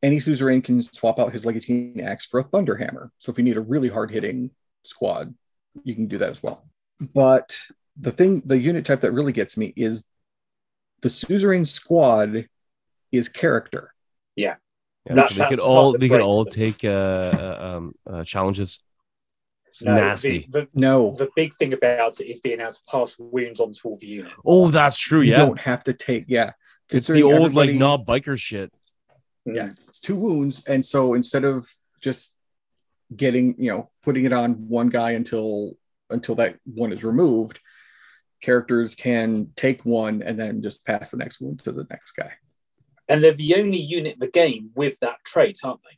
Any 0.03 0.19
suzerain 0.19 0.61
can 0.61 0.81
swap 0.81 1.17
out 1.17 1.31
his 1.31 1.45
legatine 1.45 2.01
axe 2.01 2.25
for 2.25 2.41
a 2.41 2.43
thunder 2.43 2.75
hammer. 2.75 3.11
So 3.19 3.31
if 3.31 3.37
you 3.37 3.43
need 3.43 3.57
a 3.57 3.61
really 3.61 3.87
hard 3.87 4.11
hitting 4.11 4.51
squad, 4.83 5.33
you 5.83 5.95
can 5.95 6.07
do 6.07 6.17
that 6.17 6.29
as 6.29 6.43
well. 6.43 6.67
But 6.99 7.57
the 7.97 8.11
thing, 8.11 8.41
the 8.45 8.57
unit 8.57 8.85
type 8.85 8.99
that 9.01 9.13
really 9.13 9.31
gets 9.31 9.55
me 9.55 9.73
is 9.77 10.03
the 11.01 11.09
suzerain 11.09 11.65
squad 11.65 12.47
is 13.13 13.29
character. 13.29 13.93
Yeah, 14.35 14.55
That- 15.05 15.29
so 15.29 15.35
they 15.35 15.39
that's 15.39 15.49
could 15.49 15.59
all 15.59 15.91
that 15.93 15.97
they 15.99 16.09
could 16.09 16.21
all 16.21 16.43
them. 16.45 16.53
take 16.53 16.83
uh, 16.83 16.87
uh, 16.89 17.57
um, 17.77 17.95
uh, 18.09 18.23
challenges. 18.23 18.79
It's 19.67 19.83
nasty. 19.83 20.47
The, 20.49 20.61
the, 20.61 20.67
No, 20.75 21.15
the 21.17 21.29
big 21.35 21.55
thing 21.55 21.73
about 21.73 22.19
it 22.21 22.25
is 22.25 22.39
being 22.39 22.61
able 22.61 22.71
to 22.73 22.79
pass 22.87 23.17
wounds 23.17 23.59
onto 23.59 23.87
all 23.89 23.97
the 23.97 24.05
unit. 24.05 24.31
Oh, 24.45 24.69
that's 24.69 24.99
true. 24.99 25.21
Yeah, 25.21 25.39
you 25.41 25.45
don't 25.47 25.59
have 25.59 25.83
to 25.85 25.93
take. 25.93 26.25
Yeah, 26.27 26.51
it's 26.89 27.07
the 27.07 27.13
Considering 27.13 27.23
old 27.25 27.53
like 27.53 27.69
everybody- 27.69 27.77
knob 27.79 28.05
biker 28.05 28.39
shit. 28.39 28.71
Yeah, 29.45 29.71
it's 29.89 29.99
two 29.99 30.15
wounds, 30.15 30.63
and 30.67 30.85
so 30.85 31.15
instead 31.15 31.43
of 31.43 31.67
just 32.01 32.35
getting, 33.13 33.55
you 33.57 33.71
know, 33.71 33.89
putting 34.03 34.23
it 34.25 34.31
on 34.33 34.69
one 34.69 34.87
guy 34.89 35.11
until 35.11 35.75
until 36.09 36.35
that 36.35 36.59
one 36.65 36.93
is 36.93 37.03
removed, 37.03 37.59
characters 38.41 38.93
can 38.95 39.51
take 39.55 39.83
one 39.83 40.21
and 40.21 40.39
then 40.39 40.61
just 40.61 40.85
pass 40.85 41.09
the 41.09 41.17
next 41.17 41.41
wound 41.41 41.59
to 41.63 41.71
the 41.71 41.85
next 41.89 42.11
guy. 42.11 42.33
And 43.09 43.23
they're 43.23 43.33
the 43.33 43.55
only 43.55 43.79
unit 43.79 44.13
in 44.13 44.19
the 44.19 44.27
game 44.27 44.71
with 44.75 44.99
that 45.01 45.17
trait, 45.25 45.59
aren't 45.63 45.81
they? 45.83 45.97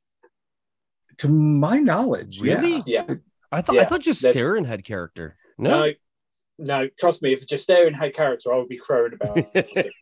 To 1.18 1.28
my 1.30 1.78
knowledge, 1.80 2.42
Really? 2.42 2.84
yeah. 2.86 3.06
Yeah. 3.08 3.16
I 3.52 3.62
thought 3.62 3.78
I 3.78 3.86
thought 3.86 4.02
just 4.02 4.22
they're- 4.22 4.64
had 4.66 4.84
character. 4.84 5.38
No, 5.58 5.70
No, 5.88 5.94
no, 6.58 6.90
trust 7.00 7.22
me, 7.22 7.32
if 7.32 7.46
Justaerin 7.48 7.94
had 7.96 8.14
character, 8.14 8.52
I 8.54 8.58
would 8.58 8.68
be 8.68 8.78
crowing 8.78 9.14
about 9.14 9.38
it. 9.56 9.94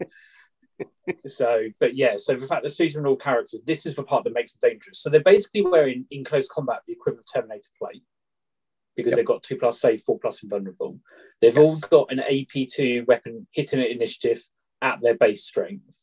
so, 1.26 1.66
but 1.80 1.96
yeah, 1.96 2.16
so 2.18 2.36
the 2.36 2.48
fact 2.48 2.64
that 2.64 2.70
suits 2.72 2.96
are 2.96 3.06
all 3.06 3.16
characters, 3.16 3.62
this 3.66 3.86
is 3.86 3.96
the 3.96 4.04
part 4.04 4.24
that 4.24 4.34
makes 4.34 4.54
them 4.54 4.70
dangerous. 4.72 5.00
So 5.00 5.10
they're 5.10 5.20
basically 5.22 5.62
wearing 5.62 6.06
in 6.10 6.24
close 6.24 6.48
combat 6.48 6.82
the 6.88 6.94
equivalent 6.94 7.26
of 7.30 7.34
Terminator 7.42 7.70
plate 7.78 8.04
because 8.96 9.12
Yep. 9.12 9.18
they've 9.18 9.26
got 9.26 9.44
two 9.44 9.58
plus 9.58 9.80
save, 9.80 10.02
four 10.04 10.20
plus 10.20 10.42
invulnerable. 10.44 11.00
They've 11.42 11.56
Yes. 11.56 11.68
all 11.68 11.80
got 11.90 12.12
an 12.12 12.20
AP2 12.20 13.06
weapon 13.08 13.48
hitting 13.52 13.82
at 13.82 13.90
initiative 13.92 14.44
at 14.82 15.00
their 15.02 15.16
base 15.16 15.44
strength, 15.44 16.00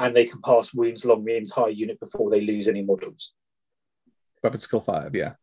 and 0.00 0.16
they 0.16 0.24
can 0.24 0.40
pass 0.40 0.72
wounds 0.72 1.04
along 1.04 1.24
the 1.24 1.36
entire 1.36 1.68
unit 1.68 2.00
before 2.00 2.30
they 2.30 2.40
lose 2.40 2.66
any 2.66 2.82
models. 2.82 3.32
weapon 4.42 4.60
skill 4.60 4.80
five, 4.80 5.14
yeah, 5.14 5.34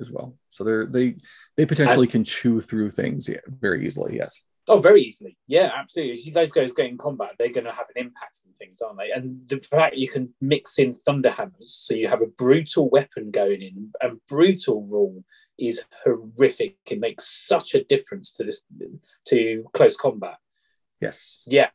as 0.00 0.10
well. 0.10 0.36
So 0.48 0.64
they're 0.64 0.86
they 0.86 1.16
they 1.56 1.66
potentially 1.66 2.06
can 2.06 2.24
chew 2.24 2.60
through 2.60 2.90
things 2.90 3.28
yeah, 3.28 3.44
very 3.46 3.86
easily. 3.86 4.16
Yes. 4.16 4.44
Oh, 4.68 4.78
very 4.78 5.02
easily. 5.02 5.36
Yeah, 5.46 5.70
absolutely. 5.76 6.30
Those 6.30 6.52
guys 6.52 6.72
get 6.72 6.86
in 6.86 6.96
combat, 6.96 7.30
they're 7.38 7.48
going 7.50 7.64
to 7.64 7.72
have 7.72 7.86
an 7.94 8.06
impact 8.06 8.40
on 8.46 8.52
things, 8.54 8.80
aren't 8.80 8.98
they? 8.98 9.10
And 9.10 9.48
the 9.48 9.58
fact 9.58 9.96
you 9.96 10.08
can 10.08 10.32
mix 10.40 10.78
in 10.78 10.94
thunder 10.94 11.30
hammers, 11.30 11.74
so 11.74 11.94
you 11.94 12.08
have 12.08 12.22
a 12.22 12.26
brutal 12.26 12.88
weapon 12.88 13.30
going 13.30 13.62
in, 13.62 13.90
and 14.00 14.20
brutal 14.28 14.86
rule 14.88 15.24
is 15.58 15.82
horrific. 16.04 16.76
It 16.86 17.00
makes 17.00 17.26
such 17.26 17.74
a 17.74 17.84
difference 17.84 18.32
to 18.34 18.44
this 18.44 18.64
to 19.28 19.64
close 19.74 19.96
combat. 19.96 20.38
Yes. 21.00 21.44
Yeah, 21.48 21.70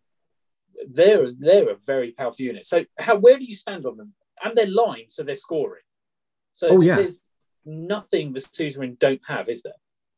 they're 0.88 1.32
they're 1.32 1.70
a 1.72 1.78
very 1.86 2.12
powerful 2.12 2.46
unit. 2.46 2.66
So, 2.66 2.86
how 2.98 3.18
where 3.18 3.38
do 3.38 3.46
you 3.46 3.56
stand 3.56 3.86
on 3.86 3.98
them? 3.98 4.14
And 4.44 4.56
they're 4.56 4.68
lined, 4.68 5.12
so 5.12 5.24
they're 5.24 5.36
scoring. 5.36 5.82
So 6.54 6.70
Oh, 6.70 6.82
yeah. 6.82 6.96
there's 6.96 7.22
nothing 7.66 8.34
the 8.34 8.40
Suzerain 8.42 8.98
don't 9.00 9.22
have, 9.28 9.50
is 9.50 9.64
there? 9.64 9.74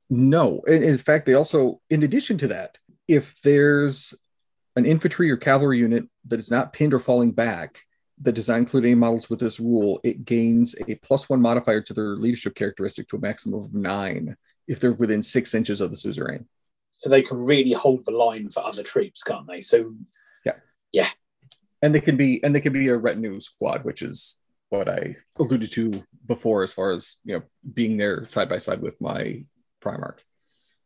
No. 0.10 0.62
In, 0.68 0.84
in 0.84 0.98
fact, 0.98 1.26
they 1.26 1.34
also, 1.34 1.82
in 1.90 2.04
addition 2.04 2.38
to 2.40 2.48
that, 2.50 2.78
if 3.08 3.40
there's 3.42 4.14
an 4.76 4.86
infantry 4.86 5.30
or 5.32 5.38
cavalry 5.38 5.80
unit 5.80 6.06
that 6.26 6.40
is 6.40 6.52
not 6.52 6.74
pinned 6.74 6.94
or 6.94 7.00
falling 7.00 7.32
back 7.32 7.84
not 8.26 8.58
include 8.58 8.86
any 8.86 8.96
models 8.96 9.30
with 9.30 9.40
this 9.40 9.60
rule, 9.60 10.00
it 10.04 10.26
gains 10.26 10.76
a 10.88 10.96
plus 10.96 11.30
one 11.30 11.42
modifier 11.42 11.82
to 11.82 11.94
their 11.94 12.16
leadership 12.16 12.56
characteristic 12.56 13.08
to 13.10 13.18
a 13.18 13.20
maximum 13.20 13.64
of 13.64 13.74
nine 13.74 14.36
if 14.68 14.80
they're 14.80 14.92
within 14.94 15.22
six 15.22 15.54
inches 15.54 15.82
of 15.82 15.92
the 15.92 15.96
suzerain. 15.96 16.46
So 16.98 17.10
they 17.10 17.22
can 17.22 17.38
really 17.38 17.74
hold 17.74 18.06
the 18.06 18.12
line 18.12 18.50
for 18.50 18.66
other 18.66 18.84
troops, 18.84 19.22
can't 19.22 19.48
they? 19.48 19.62
So 19.62 19.94
And 21.82 21.94
they 21.94 22.02
can 22.02 22.18
be 22.18 22.44
and 22.44 22.56
they 22.56 22.62
can 22.62 22.74
be 22.74 22.88
a 22.88 22.98
retinue 22.98 23.40
squad, 23.40 23.84
which 23.84 24.02
is 24.02 24.38
what 24.70 24.90
I 24.90 25.18
alluded 25.40 25.72
to 25.74 26.04
before 26.26 26.64
as 26.64 26.74
far 26.74 26.92
as 26.92 27.18
you 27.24 27.36
know 27.36 27.44
being 27.74 27.98
there 27.98 28.28
side 28.28 28.50
by 28.50 28.58
side 28.58 28.82
with 28.82 29.00
my 29.00 29.44
Primarch. 29.82 30.20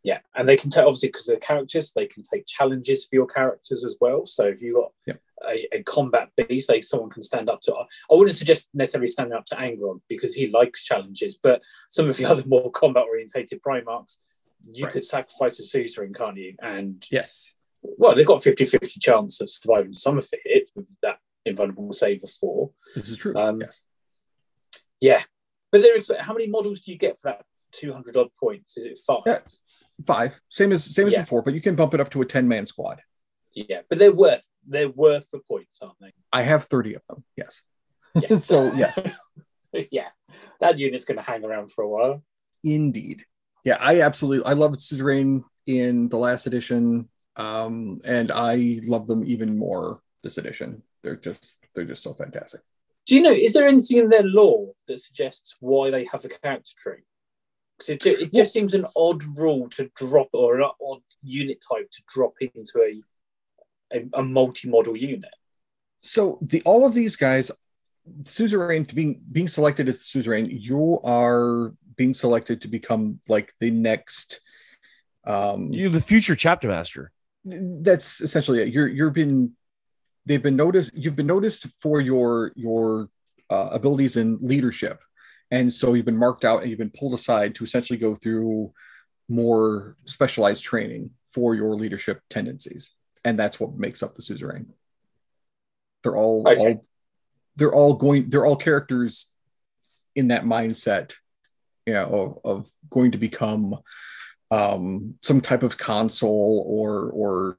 Yeah, 0.03 0.19
and 0.35 0.49
they 0.49 0.57
can 0.57 0.69
take 0.69 0.83
obviously 0.83 1.09
because 1.09 1.27
they're 1.27 1.37
characters, 1.37 1.91
they 1.93 2.07
can 2.07 2.23
take 2.23 2.45
challenges 2.45 3.05
for 3.05 3.15
your 3.15 3.27
characters 3.27 3.85
as 3.85 3.95
well. 4.01 4.25
So 4.25 4.45
if 4.45 4.61
you 4.61 4.73
got 5.07 5.15
a, 5.47 5.77
a 5.77 5.83
combat 5.83 6.29
beast, 6.35 6.69
like 6.69 6.83
someone 6.83 7.09
can 7.09 7.23
stand 7.23 7.49
up 7.49 7.61
to. 7.61 7.73
I 7.73 8.13
wouldn't 8.13 8.35
suggest 8.35 8.69
necessarily 8.73 9.07
standing 9.07 9.37
up 9.37 9.45
to 9.47 9.55
Angron 9.55 10.01
because 10.07 10.33
he 10.33 10.47
likes 10.47 10.83
challenges, 10.83 11.37
but 11.41 11.61
some 11.89 12.09
of 12.09 12.17
the 12.17 12.25
other 12.31 12.43
more 12.47 12.71
combat 12.71 13.03
orientated 13.03 13.61
Primarchs, 13.61 14.17
you 14.71 14.85
Right. 14.85 14.93
could 14.93 15.05
sacrifice 15.05 15.59
a 15.59 15.63
suzerain, 15.63 16.13
can't 16.13 16.37
you? 16.37 16.55
And 16.61 17.05
Yes. 17.11 17.55
Well, 17.81 18.15
they've 18.15 18.25
got 18.25 18.41
50-50 18.41 18.99
chance 19.01 19.41
of 19.41 19.49
surviving 19.49 19.93
some 19.93 20.17
of 20.17 20.27
it 20.31 20.69
with 20.75 20.85
that 21.01 21.17
invulnerable 21.45 21.93
save 21.93 22.23
of 22.23 22.29
four. 22.31 22.71
This 22.95 23.09
is 23.09 23.17
true. 23.17 23.35
Um, 23.35 23.61
yes. 23.61 23.79
Yeah, 24.99 25.21
but 25.71 25.81
they're 25.81 25.97
expe- 25.97 26.19
how 26.19 26.33
many 26.33 26.47
models 26.47 26.81
do 26.81 26.91
you 26.91 26.97
get 26.97 27.17
for 27.17 27.29
that 27.31 27.43
two 27.71 27.91
hundred 27.91 28.15
odd 28.17 28.29
points? 28.39 28.77
Is 28.77 28.85
it 28.85 28.99
five? 29.05 29.21
Yeah. 29.25 29.39
Five. 30.05 30.39
Same 30.49 30.71
as 30.71 30.83
same 30.83 31.07
as 31.07 31.13
Yeah. 31.13 31.21
before, 31.21 31.41
but 31.41 31.53
you 31.55 31.61
can 31.61 31.75
bump 31.75 31.93
it 31.93 31.99
up 31.99 32.11
to 32.11 32.21
a 32.21 32.25
10 32.25 32.47
man 32.47 32.65
squad. 32.67 33.01
Yeah, 33.53 33.81
but 33.89 33.97
they're 33.97 34.11
worth 34.13 34.47
they're 34.67 34.89
worth 34.89 35.29
the 35.31 35.39
points, 35.39 35.79
aren't 35.81 35.99
they? 35.99 36.13
I 36.31 36.43
have 36.43 36.65
30 36.65 36.95
of 36.95 37.01
them. 37.09 37.23
Yes. 37.35 37.61
Yes. 38.13 38.45
So, 38.45 38.71
yeah. 38.73 38.93
yeah, 39.91 40.09
that 40.59 40.77
unit's 40.79 41.05
going 41.05 41.17
to 41.17 41.23
hang 41.23 41.43
around 41.43 41.71
for 41.71 41.83
a 41.83 41.89
while. 41.89 42.23
Indeed. 42.63 43.25
Yeah, 43.63 43.77
I 43.79 44.01
absolutely 44.01 44.49
I 44.49 44.53
love 44.53 44.73
Suzerain 44.73 45.43
in 45.65 46.09
the 46.09 46.17
last 46.17 46.45
edition. 46.47 47.09
Um, 47.35 47.99
and 48.03 48.31
I 48.31 48.79
love 48.83 49.07
them 49.07 49.23
even 49.25 49.57
more 49.57 50.01
this 50.23 50.37
edition. 50.37 50.83
They're 51.01 51.15
just 51.15 51.57
they're 51.73 51.85
just 51.85 52.03
so 52.03 52.13
fantastic. 52.13 52.61
Do 53.07 53.15
you 53.15 53.21
know? 53.21 53.31
Is 53.31 53.53
there 53.53 53.67
anything 53.67 53.97
in 53.97 54.09
their 54.09 54.23
law 54.23 54.67
that 54.87 54.99
suggests 54.99 55.55
why 55.59 55.89
they 55.89 56.05
have 56.11 56.25
a 56.25 56.29
character 56.29 56.73
tree? 56.77 57.03
Because 57.77 57.89
it, 57.89 58.05
it 58.05 58.33
just 58.33 58.53
seems 58.53 58.73
an 58.73 58.85
odd 58.95 59.23
rule 59.37 59.69
to 59.69 59.89
drop, 59.95 60.29
or 60.33 60.59
an 60.59 60.69
odd 60.81 61.01
unit 61.23 61.63
type 61.67 61.89
to 61.91 62.01
drop 62.13 62.33
into 62.41 62.79
a 62.79 63.01
a, 63.97 64.19
a 64.19 64.23
multi-model 64.23 64.95
unit. 64.95 65.33
So 66.01 66.37
the 66.41 66.61
all 66.63 66.85
of 66.85 66.93
these 66.93 67.15
guys, 67.15 67.51
Suzerain 68.23 68.87
to 68.87 68.95
being 68.95 69.21
being 69.31 69.47
selected 69.47 69.87
as 69.87 70.03
Suzerain, 70.03 70.47
you 70.49 70.99
are 71.03 71.73
being 71.95 72.13
selected 72.13 72.61
to 72.61 72.67
become 72.67 73.19
like 73.27 73.53
the 73.59 73.71
next 73.71 74.41
um 75.25 75.71
you're 75.71 75.89
the 75.89 76.01
future 76.01 76.35
chapter 76.35 76.67
master. 76.67 77.11
That's 77.45 78.21
essentially 78.21 78.61
it. 78.61 78.69
You're 78.69 78.87
you're 78.87 79.09
been 79.09 79.53
they've 80.25 80.43
been 80.43 80.55
noticed. 80.55 80.91
You've 80.93 81.15
been 81.15 81.27
noticed 81.27 81.67
for 81.81 82.01
your 82.01 82.51
your 82.55 83.09
uh, 83.49 83.69
abilities 83.71 84.17
in 84.17 84.37
leadership, 84.41 84.99
and 85.49 85.71
so 85.71 85.93
you've 85.93 86.05
been 86.05 86.17
marked 86.17 86.45
out 86.45 86.61
and 86.61 86.69
you've 86.69 86.79
been 86.79 86.91
pulled 86.91 87.13
aside 87.13 87.55
to 87.55 87.63
essentially 87.63 87.97
go 87.97 88.15
through 88.15 88.71
more 89.27 89.95
specialized 90.05 90.63
training 90.63 91.11
for 91.33 91.55
your 91.55 91.75
leadership 91.75 92.21
tendencies, 92.29 92.91
and 93.23 93.39
that's 93.39 93.59
what 93.59 93.77
makes 93.77 94.03
up 94.03 94.15
the 94.15 94.21
suzerain. 94.21 94.67
They're 96.03 96.17
all, 96.17 96.43
Okay. 96.47 96.59
all 96.59 96.85
they're 97.55 97.73
all 97.73 97.93
going. 97.95 98.29
They're 98.29 98.45
all 98.45 98.55
characters 98.55 99.31
in 100.15 100.27
that 100.29 100.43
mindset, 100.43 101.13
you 101.85 101.93
know, 101.93 102.39
of, 102.43 102.61
of 102.63 102.71
going 102.89 103.11
to 103.11 103.17
become 103.17 103.77
um, 104.51 105.15
some 105.21 105.41
type 105.41 105.63
of 105.63 105.77
consul 105.77 106.63
or 106.67 107.09
or 107.11 107.57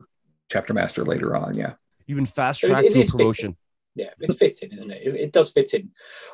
chapter 0.51 0.72
master 0.74 1.05
later 1.05 1.34
on. 1.34 1.55
Yeah. 1.55 1.74
You've 2.07 2.16
been 2.16 2.26
fast 2.26 2.62
It- 2.62 2.70
it 2.70 2.74
to 2.74 2.76
a 2.76 2.82
is 2.82 2.93
fitting. 2.93 3.11
promotion. 3.18 3.57
Yeah, 3.95 4.11
it's 4.20 4.34
fitting, 4.38 4.72
isn't 4.72 4.90
it? 4.90 5.03
it? 5.07 5.14
It 5.14 5.32
does 5.32 5.51
fit 5.53 5.74
in. 5.74 5.90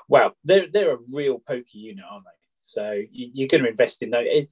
Wow, 0.08 0.32
they're 0.44 0.66
they're 0.72 0.94
a 0.94 0.98
real 1.12 1.40
pokey 1.40 1.78
unit, 1.78 2.04
aren't 2.08 2.24
they? 2.24 2.30
So 2.58 2.92
you, 2.92 3.30
you're 3.32 3.48
going 3.48 3.64
to 3.64 3.68
invest 3.70 4.02
in 4.02 4.10
those. 4.10 4.26
It, 4.28 4.48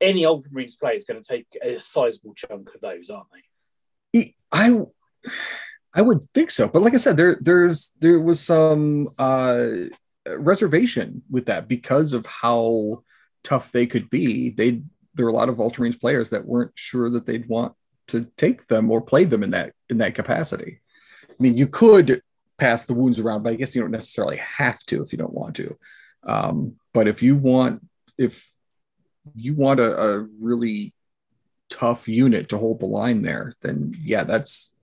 any 0.00 0.22
Ultramarines 0.22 0.78
player 0.78 0.94
is 0.94 1.04
going 1.04 1.22
to 1.22 1.28
take 1.28 1.46
a 1.62 1.78
sizable 1.78 2.34
chunk 2.34 2.74
of 2.74 2.80
those, 2.80 3.10
aren't 3.10 3.28
they? 4.12 4.34
I 4.50 4.80
I 5.94 6.02
would 6.02 6.28
think 6.32 6.50
so, 6.50 6.68
but 6.68 6.82
like 6.82 6.94
I 6.94 6.98
said, 6.98 7.16
there 7.18 7.36
there's 7.40 7.92
there 8.00 8.18
was 8.20 8.40
some 8.40 9.08
uh, 9.18 9.66
reservation 10.26 11.22
with 11.30 11.46
that 11.46 11.68
because 11.68 12.14
of 12.14 12.24
how 12.26 13.02
tough 13.44 13.72
they 13.72 13.86
could 13.86 14.08
be. 14.08 14.50
They 14.50 14.82
there 15.14 15.26
were 15.26 15.32
a 15.32 15.34
lot 15.34 15.48
of 15.48 15.56
Ultramarines 15.56 16.00
players 16.00 16.30
that 16.30 16.46
weren't 16.46 16.72
sure 16.74 17.10
that 17.10 17.26
they'd 17.26 17.48
want 17.48 17.74
to 18.08 18.24
take 18.36 18.66
them 18.68 18.90
or 18.90 19.00
play 19.00 19.24
them 19.24 19.42
in 19.42 19.50
that 19.50 19.72
in 19.88 19.98
that 19.98 20.14
capacity. 20.14 20.80
I 21.28 21.34
mean, 21.38 21.56
you 21.56 21.66
could 21.66 22.22
pass 22.58 22.84
the 22.84 22.94
wounds 22.94 23.18
around, 23.18 23.42
but 23.42 23.52
I 23.52 23.56
guess 23.56 23.74
you 23.74 23.82
don't 23.82 23.90
necessarily 23.90 24.36
have 24.36 24.78
to 24.86 25.02
if 25.02 25.12
you 25.12 25.18
don't 25.18 25.34
want 25.34 25.56
to. 25.56 25.76
Um, 26.24 26.76
but 26.92 27.08
if 27.08 27.22
you 27.22 27.36
want, 27.36 27.86
if 28.18 28.50
you 29.34 29.54
want 29.54 29.80
a, 29.80 30.00
a 30.00 30.26
really 30.40 30.94
tough 31.70 32.06
unit 32.06 32.50
to 32.50 32.58
hold 32.58 32.80
the 32.80 32.86
line 32.86 33.22
there, 33.22 33.54
then 33.62 33.92
yeah, 34.00 34.24
that's 34.24 34.74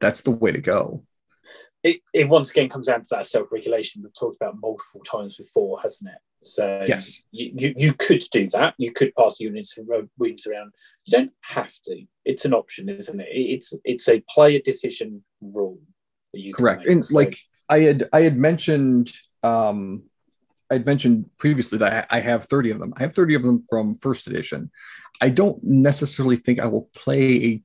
that's 0.00 0.22
the 0.22 0.30
way 0.30 0.52
to 0.52 0.60
go. 0.60 1.04
It, 1.82 2.00
it 2.12 2.28
once 2.28 2.50
again 2.50 2.68
comes 2.68 2.88
down 2.88 3.02
to 3.02 3.08
that 3.10 3.26
self-regulation 3.26 4.02
we've 4.02 4.14
talked 4.14 4.36
about 4.36 4.60
multiple 4.60 5.00
times 5.04 5.36
before, 5.36 5.80
hasn't 5.80 6.10
it? 6.10 6.18
So 6.42 6.84
Yes. 6.86 7.22
you, 7.32 7.50
you, 7.54 7.74
you 7.76 7.92
could 7.94 8.22
do 8.30 8.48
that. 8.50 8.74
You 8.78 8.92
could 8.92 9.14
pass 9.14 9.40
units 9.40 9.76
and 9.76 9.88
ro- 9.88 10.08
wounds 10.18 10.46
around. 10.46 10.72
You 11.04 11.18
don't 11.18 11.32
have 11.42 11.72
to. 11.86 12.02
It's 12.24 12.44
an 12.44 12.54
option, 12.54 12.88
isn't 12.88 13.20
it? 13.20 13.28
It- 13.30 13.50
It's 13.54 13.74
it's 13.84 14.08
a 14.08 14.22
player 14.30 14.60
decision 14.64 15.24
rule 15.40 15.80
that 16.32 16.40
you 16.40 16.54
Correct. 16.54 16.80
make. 16.84 16.88
And 16.92 17.04
So- 17.06 17.14
like 17.14 17.38
I 17.68 17.80
had 17.80 18.08
I 18.12 18.20
had 18.22 18.36
mentioned 18.38 19.12
um 19.42 20.04
I'd 20.70 20.84
mentioned 20.86 21.30
previously 21.38 21.78
that 21.78 22.06
I 22.10 22.20
have 22.20 22.44
30 22.44 22.70
of 22.72 22.78
them. 22.78 22.92
I 22.96 23.02
have 23.02 23.14
30 23.14 23.34
of 23.34 23.42
them 23.42 23.64
from 23.70 23.96
first 23.96 24.26
edition. 24.26 24.70
I 25.20 25.30
don't 25.30 25.62
necessarily 25.64 26.36
think 26.36 26.60
I 26.60 26.66
will 26.66 26.90
play 26.94 27.44
a 27.44 27.62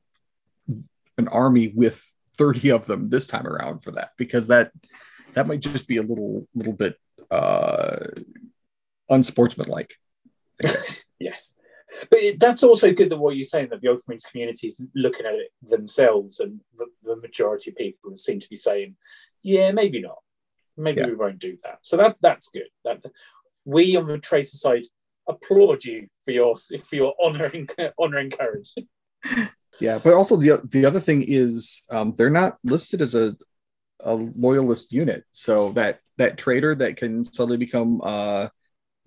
an 1.18 1.28
army 1.28 1.68
with 1.68 2.02
30 2.38 2.72
of 2.72 2.86
them 2.88 3.10
this 3.10 3.28
time 3.28 3.46
around 3.46 3.84
for 3.84 3.92
that 3.92 4.12
because 4.18 4.48
that 4.48 4.72
that 5.34 5.48
might 5.48 5.60
just 5.60 5.88
be 5.88 5.98
a 5.98 6.02
little 6.02 6.48
little 6.56 6.74
bit 6.74 6.98
uh 7.30 7.98
unsportsmanlike. 9.10 9.96
yes. 11.20 11.54
But 12.10 12.20
that's 12.40 12.64
also 12.64 12.92
good 12.92 13.10
that 13.10 13.18
what 13.18 13.36
you're 13.36 13.46
saying 13.46 13.70
that 13.70 13.82
the 13.82 13.88
Ultramarines 13.88 14.30
community 14.30 14.68
is 14.68 14.84
looking 14.96 15.26
at 15.26 15.36
it 15.36 15.52
themselves, 15.62 16.40
and 16.40 16.60
the, 16.78 16.88
the 17.04 17.16
majority 17.16 17.70
of 17.72 17.78
people 17.78 18.16
seem 18.16 18.40
to 18.40 18.50
be 18.50 18.56
saying, 18.56 18.96
"Yeah, 19.42 19.72
maybe 19.72 20.02
not. 20.02 20.18
Maybe 20.76 21.02
yeah. 21.02 21.08
we 21.08 21.16
won't 21.16 21.40
do 21.40 21.58
that." 21.64 21.80
So 21.84 21.98
that 21.98 22.18
that's 22.22 22.50
good. 22.50 22.70
That 22.84 23.06
we 23.66 23.96
on 23.96 24.08
the 24.08 24.18
Tracer 24.18 24.58
side 24.58 24.84
applaud 25.28 25.84
you 25.84 26.08
for 26.26 26.32
your 26.32 26.56
for 26.56 26.96
your 26.96 27.14
honoring 27.22 27.70
honoring 28.00 28.32
courage. 28.32 28.74
Yeah, 29.80 30.00
but 30.04 30.14
also 30.14 30.36
the 30.36 30.62
the 30.64 30.86
other 30.86 31.00
thing 31.00 31.24
is 31.24 31.84
um, 31.90 32.14
they're 32.18 32.30
not 32.30 32.58
listed 32.64 33.02
as 33.02 33.16
a 33.16 33.36
a 34.02 34.14
loyalist 34.14 34.92
unit, 34.92 35.24
so 35.32 35.72
that 35.74 36.00
that 36.18 36.38
trader 36.38 36.76
that 36.76 36.98
can 36.98 37.26
suddenly 37.26 37.58
become 37.58 38.02
uh, 38.04 38.48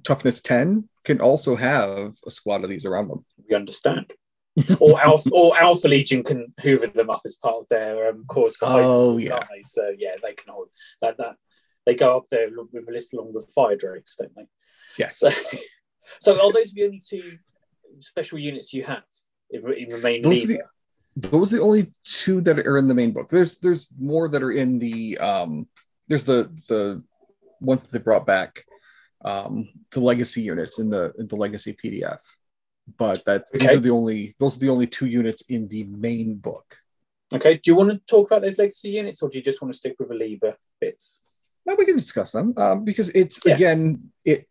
toughness 0.06 0.40
ten 0.40 0.88
can 1.04 1.20
also 1.20 1.56
have 1.56 2.14
a 2.26 2.30
squad 2.30 2.62
of 2.62 2.70
these 2.70 2.86
around 2.86 3.08
them. 3.08 3.24
We 3.48 3.56
understand. 3.56 4.12
or 4.80 5.00
Alpha, 5.02 5.28
or 5.32 5.60
Alpha 5.60 5.88
Legion 5.88 6.22
can 6.22 6.54
hoover 6.60 6.86
them 6.86 7.10
up 7.10 7.22
as 7.26 7.34
part 7.34 7.56
of 7.56 7.68
their 7.68 8.08
um, 8.08 8.24
cause 8.28 8.56
for 8.56 8.66
Oh 8.68 9.18
yeah. 9.18 9.42
So 9.64 9.92
yeah, 9.98 10.14
they 10.22 10.32
can 10.32 10.52
hold 10.52 10.68
that. 11.02 11.18
That 11.18 11.36
they 11.84 11.94
go 11.94 12.16
up 12.16 12.24
there 12.30 12.48
with 12.72 12.88
a 12.88 12.92
list 12.92 13.12
along 13.12 13.34
with 13.34 13.50
fire 13.52 13.76
drakes, 13.76 14.16
don't 14.16 14.34
they? 14.34 14.46
Yes. 14.96 15.18
So, 15.18 15.30
so 16.20 16.32
are 16.40 16.52
those 16.52 16.72
the 16.72 16.84
only 16.84 17.02
two 17.06 17.38
special 17.98 18.38
units 18.38 18.72
you 18.72 18.84
have 18.84 19.02
in, 19.50 19.72
in 19.72 19.88
the 19.88 19.98
main? 19.98 20.22
Those 20.22 20.44
are 20.44 20.48
the, 20.48 20.60
those 21.16 21.52
are 21.52 21.56
the 21.56 21.62
only 21.62 21.92
two 22.04 22.40
that 22.42 22.58
are 22.58 22.78
in 22.78 22.88
the 22.88 22.94
main 22.94 23.12
book. 23.12 23.28
There's 23.28 23.58
there's 23.58 23.88
more 23.98 24.28
that 24.28 24.42
are 24.42 24.52
in 24.52 24.78
the 24.78 25.18
um. 25.18 25.66
There's 26.08 26.24
the 26.24 26.52
the 26.68 27.02
ones 27.60 27.82
that 27.82 27.90
they 27.90 27.98
brought 27.98 28.26
back 28.26 28.64
um, 29.24 29.68
the 29.90 30.00
legacy 30.00 30.42
units 30.42 30.78
in 30.78 30.90
the 30.90 31.12
in 31.18 31.28
the 31.28 31.36
legacy 31.36 31.76
PDF. 31.82 32.20
But 32.98 33.24
that's 33.24 33.52
okay. 33.54 33.66
these 33.66 33.76
are 33.76 33.80
the 33.80 33.90
only 33.90 34.34
those 34.38 34.56
are 34.56 34.60
the 34.60 34.68
only 34.68 34.86
two 34.86 35.06
units 35.06 35.42
in 35.42 35.68
the 35.68 35.84
main 35.84 36.36
book. 36.36 36.78
Okay. 37.34 37.54
Do 37.54 37.62
you 37.70 37.74
want 37.74 37.90
to 37.90 37.98
talk 38.06 38.28
about 38.30 38.42
those 38.42 38.58
legacy 38.58 38.90
units, 38.90 39.22
or 39.22 39.28
do 39.28 39.38
you 39.38 39.44
just 39.44 39.60
want 39.60 39.72
to 39.72 39.78
stick 39.78 39.96
with 39.98 40.08
the 40.08 40.14
Liber 40.14 40.56
bits? 40.80 41.22
No, 41.64 41.74
we 41.74 41.84
can 41.84 41.96
discuss 41.96 42.30
them 42.30 42.54
um, 42.56 42.84
because 42.84 43.08
it's 43.08 43.40
yeah. 43.44 43.54
again 43.54 44.12
it, 44.24 44.48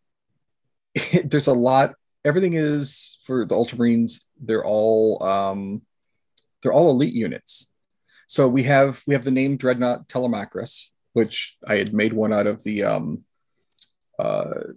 it, 0.94 1.30
There's 1.30 1.48
a 1.48 1.54
lot. 1.54 1.94
Everything 2.24 2.54
is 2.54 3.20
for 3.26 3.46
the 3.46 3.56
Ultramarines. 3.56 4.22
They're 4.42 4.66
all 4.66 5.22
um, 5.24 5.84
they're 6.62 6.74
all 6.74 6.90
elite 6.90 7.14
units. 7.14 7.70
So 8.28 8.48
we 8.48 8.64
have 8.64 9.04
we 9.06 9.14
have 9.14 9.24
the 9.24 9.32
name 9.32 9.58
Dreadnought 9.58 10.10
Telemachus, 10.10 10.92
which 11.14 11.58
I 11.66 11.76
had 11.76 11.94
made 11.94 12.14
one 12.14 12.34
out 12.34 12.48
of 12.48 12.64
the 12.64 12.84
um, 12.84 13.25
out 14.20 14.68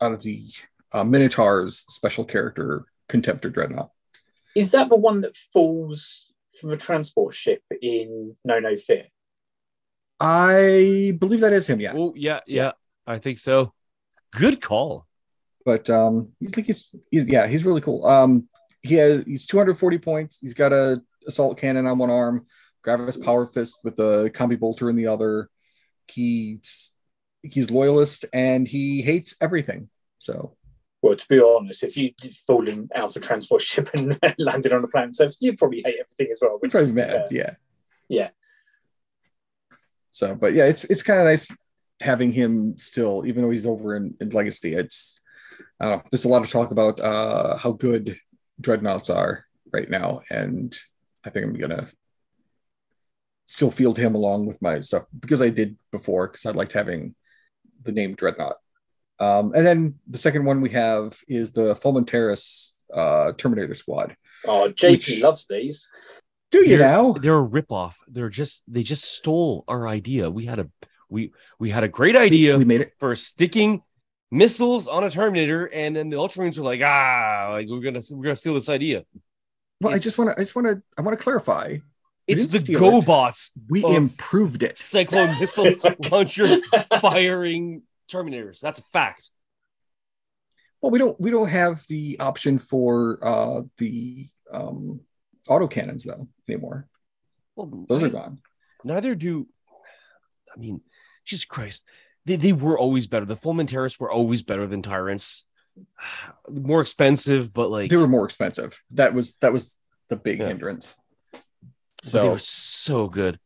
of 0.00 0.22
the 0.22 0.50
uh, 0.92 1.04
Minotaur's 1.04 1.84
special 1.88 2.24
character 2.24 2.84
Contemptor 3.08 3.52
Dreadnought. 3.52 3.90
Is 4.56 4.72
that 4.72 4.88
the 4.88 4.96
one 4.96 5.20
that 5.20 5.36
falls 5.36 6.32
from 6.60 6.70
a 6.70 6.76
transport 6.76 7.34
ship 7.34 7.62
in 7.80 8.36
Know 8.44 8.58
No 8.58 8.74
Fear? 8.76 9.04
I 10.18 11.16
believe 11.18 11.40
that 11.40 11.52
is 11.52 11.66
him. 11.66 11.80
Yeah. 11.80 11.92
Oh 11.96 12.12
yeah, 12.16 12.40
yeah, 12.46 12.72
I 13.06 13.18
think 13.18 13.38
so. 13.38 13.72
Good 14.32 14.60
call. 14.60 15.06
But 15.64 15.88
um, 15.88 16.30
he's 16.40 16.56
like 16.56 16.66
he's, 16.66 16.88
he's 17.10 17.24
yeah 17.24 17.46
he's 17.46 17.64
really 17.64 17.80
cool. 17.80 18.06
Um, 18.06 18.48
he 18.82 18.96
has 18.96 19.22
he's 19.24 19.46
240 19.46 19.98
points. 19.98 20.38
He's 20.40 20.54
got 20.54 20.72
a 20.72 21.02
assault 21.26 21.58
cannon 21.58 21.86
on 21.86 21.98
one 21.98 22.10
arm, 22.10 22.46
Gravis 22.82 23.16
Power 23.16 23.46
Fist 23.46 23.78
with 23.84 23.98
a 23.98 24.30
combi 24.34 24.58
bolter 24.58 24.90
in 24.90 24.96
the 24.96 25.06
other. 25.06 25.48
He's 26.08 26.89
he's 27.42 27.70
loyalist 27.70 28.24
and 28.32 28.66
he 28.66 29.02
hates 29.02 29.34
everything. 29.40 29.88
So, 30.18 30.56
well, 31.02 31.16
to 31.16 31.28
be 31.28 31.40
honest, 31.40 31.82
if 31.82 31.96
you 31.96 32.12
fallen 32.46 32.88
out 32.94 33.10
of 33.10 33.16
a 33.16 33.20
transport 33.20 33.62
ship 33.70 33.90
and 33.94 34.18
landed 34.38 34.72
on 34.72 34.84
a 34.84 34.88
planet 34.88 35.16
so 35.16 35.28
you'd 35.40 35.58
probably 35.58 35.82
hate 35.84 35.96
everything 36.00 36.28
as 36.30 36.38
well. 36.40 36.58
You'd 36.62 36.72
probably 36.72 36.92
mad, 36.92 37.28
yeah, 37.30 37.54
yeah. 38.08 38.30
So, 40.10 40.34
but 40.34 40.54
yeah, 40.54 40.64
it's 40.64 40.84
it's 40.84 41.02
kind 41.02 41.20
of 41.20 41.26
nice 41.26 41.50
having 42.00 42.32
him 42.32 42.76
still, 42.78 43.24
even 43.26 43.42
though 43.42 43.50
he's 43.50 43.66
over 43.66 43.96
in, 43.96 44.14
in 44.20 44.30
Legacy. 44.30 44.74
It's 44.74 45.20
I 45.78 45.86
don't 45.86 45.98
know. 45.98 46.02
There's 46.10 46.24
a 46.24 46.28
lot 46.28 46.42
of 46.42 46.50
talk 46.50 46.70
about 46.70 47.00
uh, 47.00 47.56
how 47.56 47.72
good 47.72 48.18
dreadnoughts 48.60 49.08
are 49.08 49.46
right 49.72 49.88
now, 49.88 50.20
and 50.30 50.76
I 51.24 51.30
think 51.30 51.46
I'm 51.46 51.54
gonna 51.54 51.88
still 53.46 53.70
field 53.70 53.98
him 53.98 54.14
along 54.14 54.46
with 54.46 54.60
my 54.62 54.78
stuff 54.80 55.04
because 55.18 55.42
I 55.42 55.48
did 55.48 55.76
before 55.90 56.28
because 56.28 56.46
I 56.46 56.50
liked 56.50 56.72
having 56.72 57.14
the 57.82 57.92
name 57.92 58.14
Dreadnought. 58.14 58.56
Um, 59.18 59.52
and 59.54 59.66
then 59.66 59.94
the 60.08 60.18
second 60.18 60.44
one 60.44 60.60
we 60.60 60.70
have 60.70 61.18
is 61.28 61.50
the 61.50 61.74
Fulmentarus 61.74 62.72
uh, 62.92 63.32
Terminator 63.32 63.74
Squad. 63.74 64.16
Oh, 64.46 64.72
JP 64.74 64.90
which, 64.90 65.20
loves 65.20 65.46
these. 65.46 65.88
Do 66.50 66.58
you 66.58 66.78
they're, 66.78 66.88
now? 66.88 67.12
They're 67.12 67.38
a 67.38 67.46
ripoff. 67.46 67.94
They're 68.08 68.30
just 68.30 68.62
they 68.66 68.82
just 68.82 69.04
stole 69.04 69.64
our 69.68 69.86
idea. 69.86 70.30
We 70.30 70.46
had 70.46 70.58
a 70.58 70.70
we 71.08 71.32
we 71.58 71.70
had 71.70 71.84
a 71.84 71.88
great 71.88 72.16
idea. 72.16 72.52
We, 72.54 72.60
we 72.60 72.64
made 72.64 72.80
it 72.80 72.94
for 72.98 73.14
sticking 73.14 73.82
missiles 74.30 74.88
on 74.88 75.04
a 75.04 75.10
Terminator, 75.10 75.66
and 75.66 75.94
then 75.94 76.08
the 76.08 76.16
Ultramarines 76.16 76.58
were 76.58 76.64
like, 76.64 76.80
ah, 76.82 77.48
like 77.52 77.66
we're 77.68 77.80
gonna 77.80 78.02
we're 78.10 78.24
gonna 78.24 78.36
steal 78.36 78.54
this 78.54 78.68
idea. 78.68 79.04
Well, 79.80 79.94
it's, 79.94 79.96
I 79.96 79.98
just 80.02 80.18
want 80.18 80.30
to 80.30 80.40
I 80.40 80.42
just 80.42 80.56
want 80.56 80.68
to 80.68 80.82
I 80.96 81.02
want 81.02 81.16
to 81.18 81.22
clarify. 81.22 81.76
It's 82.30 82.62
the 82.62 82.74
GoBots. 82.74 83.50
We 83.68 83.84
improved 83.84 84.62
it. 84.62 84.78
Cyclone 84.78 85.38
missile 85.40 85.74
launcher 86.10 86.60
firing 87.00 87.82
Terminators. 88.10 88.60
That's 88.60 88.78
a 88.78 88.84
fact. 88.92 89.30
Well, 90.80 90.90
we 90.90 90.98
don't 90.98 91.20
we 91.20 91.30
don't 91.30 91.48
have 91.48 91.84
the 91.88 92.18
option 92.20 92.58
for 92.58 93.18
uh, 93.22 93.62
the 93.76 94.28
um, 94.52 95.00
auto 95.48 95.68
cannons 95.68 96.04
though 96.04 96.28
anymore. 96.48 96.88
Well, 97.56 97.84
those 97.88 98.02
are 98.02 98.08
gone. 98.08 98.38
Neither 98.84 99.14
do. 99.14 99.46
I 100.54 100.58
mean, 100.58 100.80
Jesus 101.24 101.44
Christ, 101.44 101.86
they, 102.24 102.36
they 102.36 102.52
were 102.52 102.78
always 102.78 103.06
better. 103.06 103.26
The 103.26 103.36
Fulmentarus 103.36 104.00
were 104.00 104.10
always 104.10 104.42
better 104.42 104.66
than 104.66 104.82
Tyrants. 104.82 105.44
More 106.50 106.80
expensive, 106.80 107.52
but 107.52 107.70
like 107.70 107.90
they 107.90 107.96
were 107.96 108.08
more 108.08 108.24
expensive. 108.24 108.82
That 108.92 109.14
was 109.14 109.36
that 109.36 109.52
was 109.52 109.78
the 110.08 110.16
big 110.16 110.40
yeah. 110.40 110.48
hindrance. 110.48 110.94
So 112.02 112.18
but 112.18 112.22
they 112.22 112.28
were 112.28 112.38
so 112.38 113.08
good. 113.08 113.38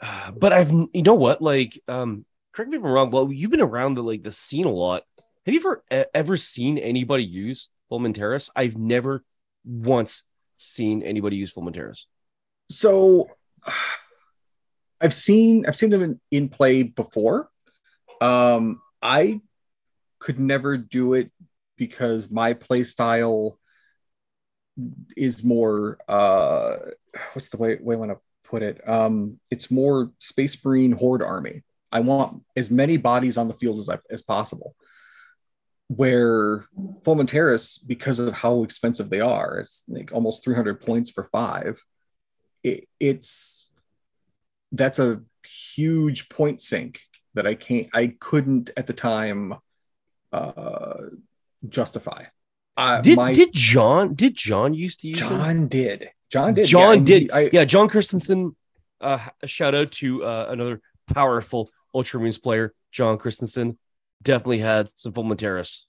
Uh, 0.00 0.30
but 0.36 0.52
I've 0.52 0.70
you 0.70 1.02
know 1.02 1.14
what 1.14 1.42
like 1.42 1.80
um 1.88 2.24
correct 2.52 2.70
me 2.70 2.78
if 2.78 2.84
I'm 2.84 2.90
wrong. 2.90 3.10
Well, 3.10 3.32
you've 3.32 3.50
been 3.50 3.60
around 3.60 3.94
the 3.94 4.02
like 4.02 4.22
the 4.22 4.32
scene 4.32 4.66
a 4.66 4.70
lot. 4.70 5.02
Have 5.46 5.54
you 5.54 5.60
ever 5.60 6.08
ever 6.14 6.36
seen 6.36 6.78
anybody 6.78 7.24
use 7.24 7.68
Fulmentarus? 7.90 8.50
I've 8.54 8.76
never 8.76 9.24
once 9.64 10.24
seen 10.56 11.02
anybody 11.02 11.36
use 11.36 11.52
Fulmentarus. 11.52 12.06
So 12.68 13.28
I've 15.00 15.14
seen 15.14 15.66
I've 15.66 15.76
seen 15.76 15.90
them 15.90 16.02
in, 16.02 16.20
in 16.30 16.48
play 16.48 16.84
before. 16.84 17.50
Um, 18.20 18.80
I 19.02 19.40
could 20.20 20.38
never 20.38 20.76
do 20.76 21.14
it 21.14 21.32
because 21.76 22.30
my 22.30 22.52
play 22.52 22.84
style 22.84 23.58
is 25.16 25.42
more 25.42 25.98
uh 26.08 26.76
what's 27.32 27.48
the 27.48 27.56
way, 27.56 27.76
way 27.80 27.94
I 27.94 27.98
want 27.98 28.12
to 28.12 28.18
put 28.44 28.62
it? 28.62 28.86
Um, 28.88 29.38
it's 29.50 29.70
more 29.70 30.10
Space 30.18 30.62
Marine 30.64 30.92
Horde 30.92 31.22
Army. 31.22 31.62
I 31.90 32.00
want 32.00 32.42
as 32.56 32.70
many 32.70 32.96
bodies 32.96 33.36
on 33.36 33.48
the 33.48 33.54
field 33.54 33.78
as, 33.78 33.88
I, 33.88 33.98
as 34.10 34.22
possible. 34.22 34.74
Where 35.88 36.64
Fulmen 37.02 37.86
because 37.86 38.18
of 38.18 38.32
how 38.32 38.62
expensive 38.62 39.10
they 39.10 39.20
are, 39.20 39.58
it's 39.58 39.84
like 39.88 40.10
almost 40.12 40.42
300 40.42 40.80
points 40.80 41.10
for 41.10 41.24
five. 41.24 41.82
It, 42.62 42.88
it's 42.98 43.70
that's 44.70 44.98
a 44.98 45.20
huge 45.74 46.30
point 46.30 46.62
sink 46.62 47.00
that 47.34 47.46
I 47.46 47.54
can't, 47.54 47.88
I 47.92 48.14
couldn't 48.18 48.70
at 48.76 48.86
the 48.86 48.94
time 48.94 49.54
uh, 50.32 50.94
justify. 51.68 52.24
Uh, 52.76 53.02
did 53.02 53.16
my, 53.16 53.32
did 53.34 53.52
John 53.52 54.14
did 54.14 54.34
John 54.34 54.72
used 54.72 55.00
to 55.00 55.08
use 55.08 55.18
John 55.18 55.68
did 55.68 56.08
John 56.32 56.54
did 56.54 56.66
John 56.66 56.98
yeah, 56.98 57.04
did 57.04 57.30
I, 57.30 57.50
yeah 57.52 57.64
John 57.64 57.88
Christensen 57.88 58.56
uh, 59.02 59.18
a 59.42 59.46
shout 59.46 59.74
out 59.74 59.92
to 59.92 60.24
uh, 60.24 60.46
another 60.48 60.80
powerful 61.12 61.70
Ultramarines 61.94 62.42
player, 62.42 62.72
John 62.90 63.18
Christensen, 63.18 63.78
definitely 64.22 64.58
had 64.58 64.88
some 64.96 65.12
Fulmen 65.12 65.36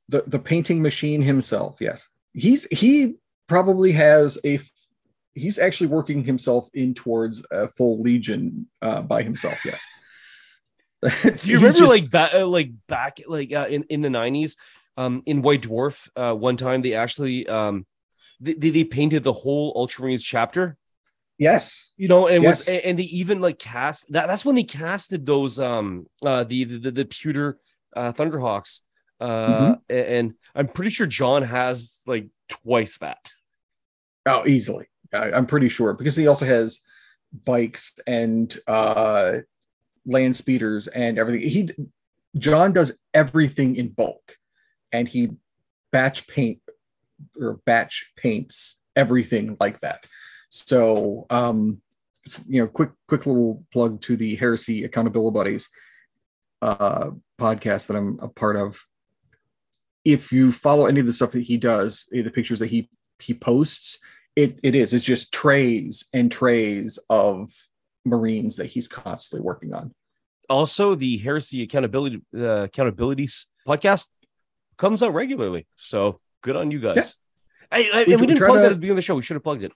The 0.09 0.23
the 0.27 0.39
painting 0.39 0.81
machine 0.81 1.21
himself, 1.21 1.77
yes. 1.79 2.09
He's 2.33 2.65
he 2.65 3.15
probably 3.47 3.93
has 3.93 4.37
a 4.43 4.59
he's 5.33 5.57
actually 5.57 5.87
working 5.87 6.23
himself 6.23 6.69
in 6.73 6.93
towards 6.93 7.43
a 7.51 7.67
full 7.67 8.01
legion 8.01 8.67
uh, 8.81 9.01
by 9.01 9.23
himself, 9.23 9.63
yes. 9.63 9.85
Do 11.23 11.51
you 11.51 11.57
remember 11.57 11.79
just... 11.79 11.89
like 11.89 12.09
back 12.09 12.33
like 12.33 12.71
back 12.87 13.19
like 13.27 13.53
uh, 13.53 13.67
in 13.69 13.83
in 13.83 14.01
the 14.01 14.09
nineties, 14.09 14.57
um, 14.97 15.23
in 15.25 15.41
White 15.41 15.61
Dwarf, 15.61 16.09
uh, 16.15 16.33
one 16.33 16.57
time 16.57 16.81
they 16.81 16.95
actually 16.95 17.47
um, 17.47 17.85
they, 18.43 18.69
they 18.69 18.83
painted 18.83 19.23
the 19.23 19.33
whole 19.33 19.73
Ultramarines 19.75 20.23
chapter. 20.23 20.77
Yes, 21.37 21.91
you 21.97 22.07
know, 22.07 22.27
and 22.27 22.43
yes. 22.43 22.67
was 22.67 22.77
and 22.77 22.99
they 22.99 23.03
even 23.03 23.41
like 23.41 23.57
cast 23.57 24.11
that. 24.13 24.27
That's 24.27 24.45
when 24.45 24.55
they 24.55 24.63
casted 24.63 25.25
those 25.25 25.59
um 25.59 26.05
uh 26.23 26.43
the 26.43 26.63
the 26.63 26.91
the, 26.91 27.05
pewter 27.05 27.57
uh, 27.95 28.13
Thunderhawks. 28.13 28.81
Uh, 29.19 29.25
mm-hmm. 29.25 29.95
and 29.95 30.33
I'm 30.53 30.67
pretty 30.67 30.91
sure 30.91 31.07
John 31.07 31.43
has 31.43 32.01
like 32.05 32.27
twice 32.49 32.99
that. 32.99 33.31
Oh, 34.25 34.45
easily. 34.45 34.87
I, 35.13 35.31
I'm 35.31 35.45
pretty 35.45 35.69
sure 35.69 35.93
because 35.93 36.15
he 36.15 36.27
also 36.27 36.45
has 36.45 36.81
bikes 37.45 37.95
and 38.05 38.55
uh 38.67 39.39
land 40.05 40.35
speeders 40.35 40.87
and 40.87 41.17
everything. 41.17 41.49
He 41.49 41.69
John 42.37 42.73
does 42.73 42.97
everything 43.13 43.75
in 43.75 43.89
bulk, 43.89 44.37
and 44.91 45.07
he 45.07 45.29
batch 45.91 46.27
paint 46.27 46.59
or 47.39 47.59
batch 47.65 48.11
paints 48.15 48.81
everything 48.95 49.57
like 49.59 49.81
that. 49.81 50.05
So, 50.49 51.25
um, 51.29 51.81
you 52.47 52.61
know, 52.61 52.67
quick 52.67 52.91
quick 53.07 53.25
little 53.25 53.65
plug 53.71 54.01
to 54.01 54.15
the 54.15 54.35
Heresy 54.35 54.83
Accountability 54.83 55.33
Buddies 55.33 55.69
uh, 56.61 57.11
podcast 57.39 57.87
that 57.87 57.97
I'm 57.97 58.19
a 58.21 58.29
part 58.29 58.55
of. 58.55 58.85
If 60.05 60.31
you 60.31 60.51
follow 60.51 60.85
any 60.85 60.99
of 60.99 61.05
the 61.05 61.13
stuff 61.13 61.31
that 61.31 61.43
he 61.43 61.57
does, 61.57 62.05
eh, 62.13 62.21
the 62.21 62.31
pictures 62.31 62.59
that 62.59 62.69
he 62.69 62.89
he 63.19 63.33
posts, 63.33 63.99
it 64.35 64.59
it 64.63 64.75
is 64.75 64.93
it's 64.93 65.03
just 65.03 65.33
trays 65.33 66.05
and 66.13 66.31
trays 66.31 66.99
of 67.09 67.51
Marines 68.05 68.57
that 68.57 68.67
he's 68.67 68.87
constantly 68.87 69.43
working 69.43 69.73
on. 69.73 69.93
Also, 70.49 70.93
the 70.95 71.17
Heresy 71.17 71.63
Accountability 71.63 72.21
uh, 72.35 72.67
Accountabilities 72.67 73.45
podcast 73.67 74.07
comes 74.77 75.01
out 75.01 75.13
regularly, 75.13 75.67
so 75.77 76.19
good 76.43 76.55
on 76.55 76.69
you 76.69 76.79
guys. 76.79 77.17
Yeah. 77.71 77.77
I, 77.79 77.89
I, 77.93 78.03
we, 78.07 78.15
we, 78.15 78.27
didn't 78.27 78.37
plug 78.37 78.53
to... 78.53 78.59
that 78.59 78.65
at 78.65 78.69
the 78.69 78.75
beginning 78.75 78.91
of 78.91 78.95
the 78.97 79.01
show. 79.01 79.15
We 79.15 79.23
should 79.23 79.35
have 79.35 79.43
plugged 79.43 79.63
it. 79.63 79.71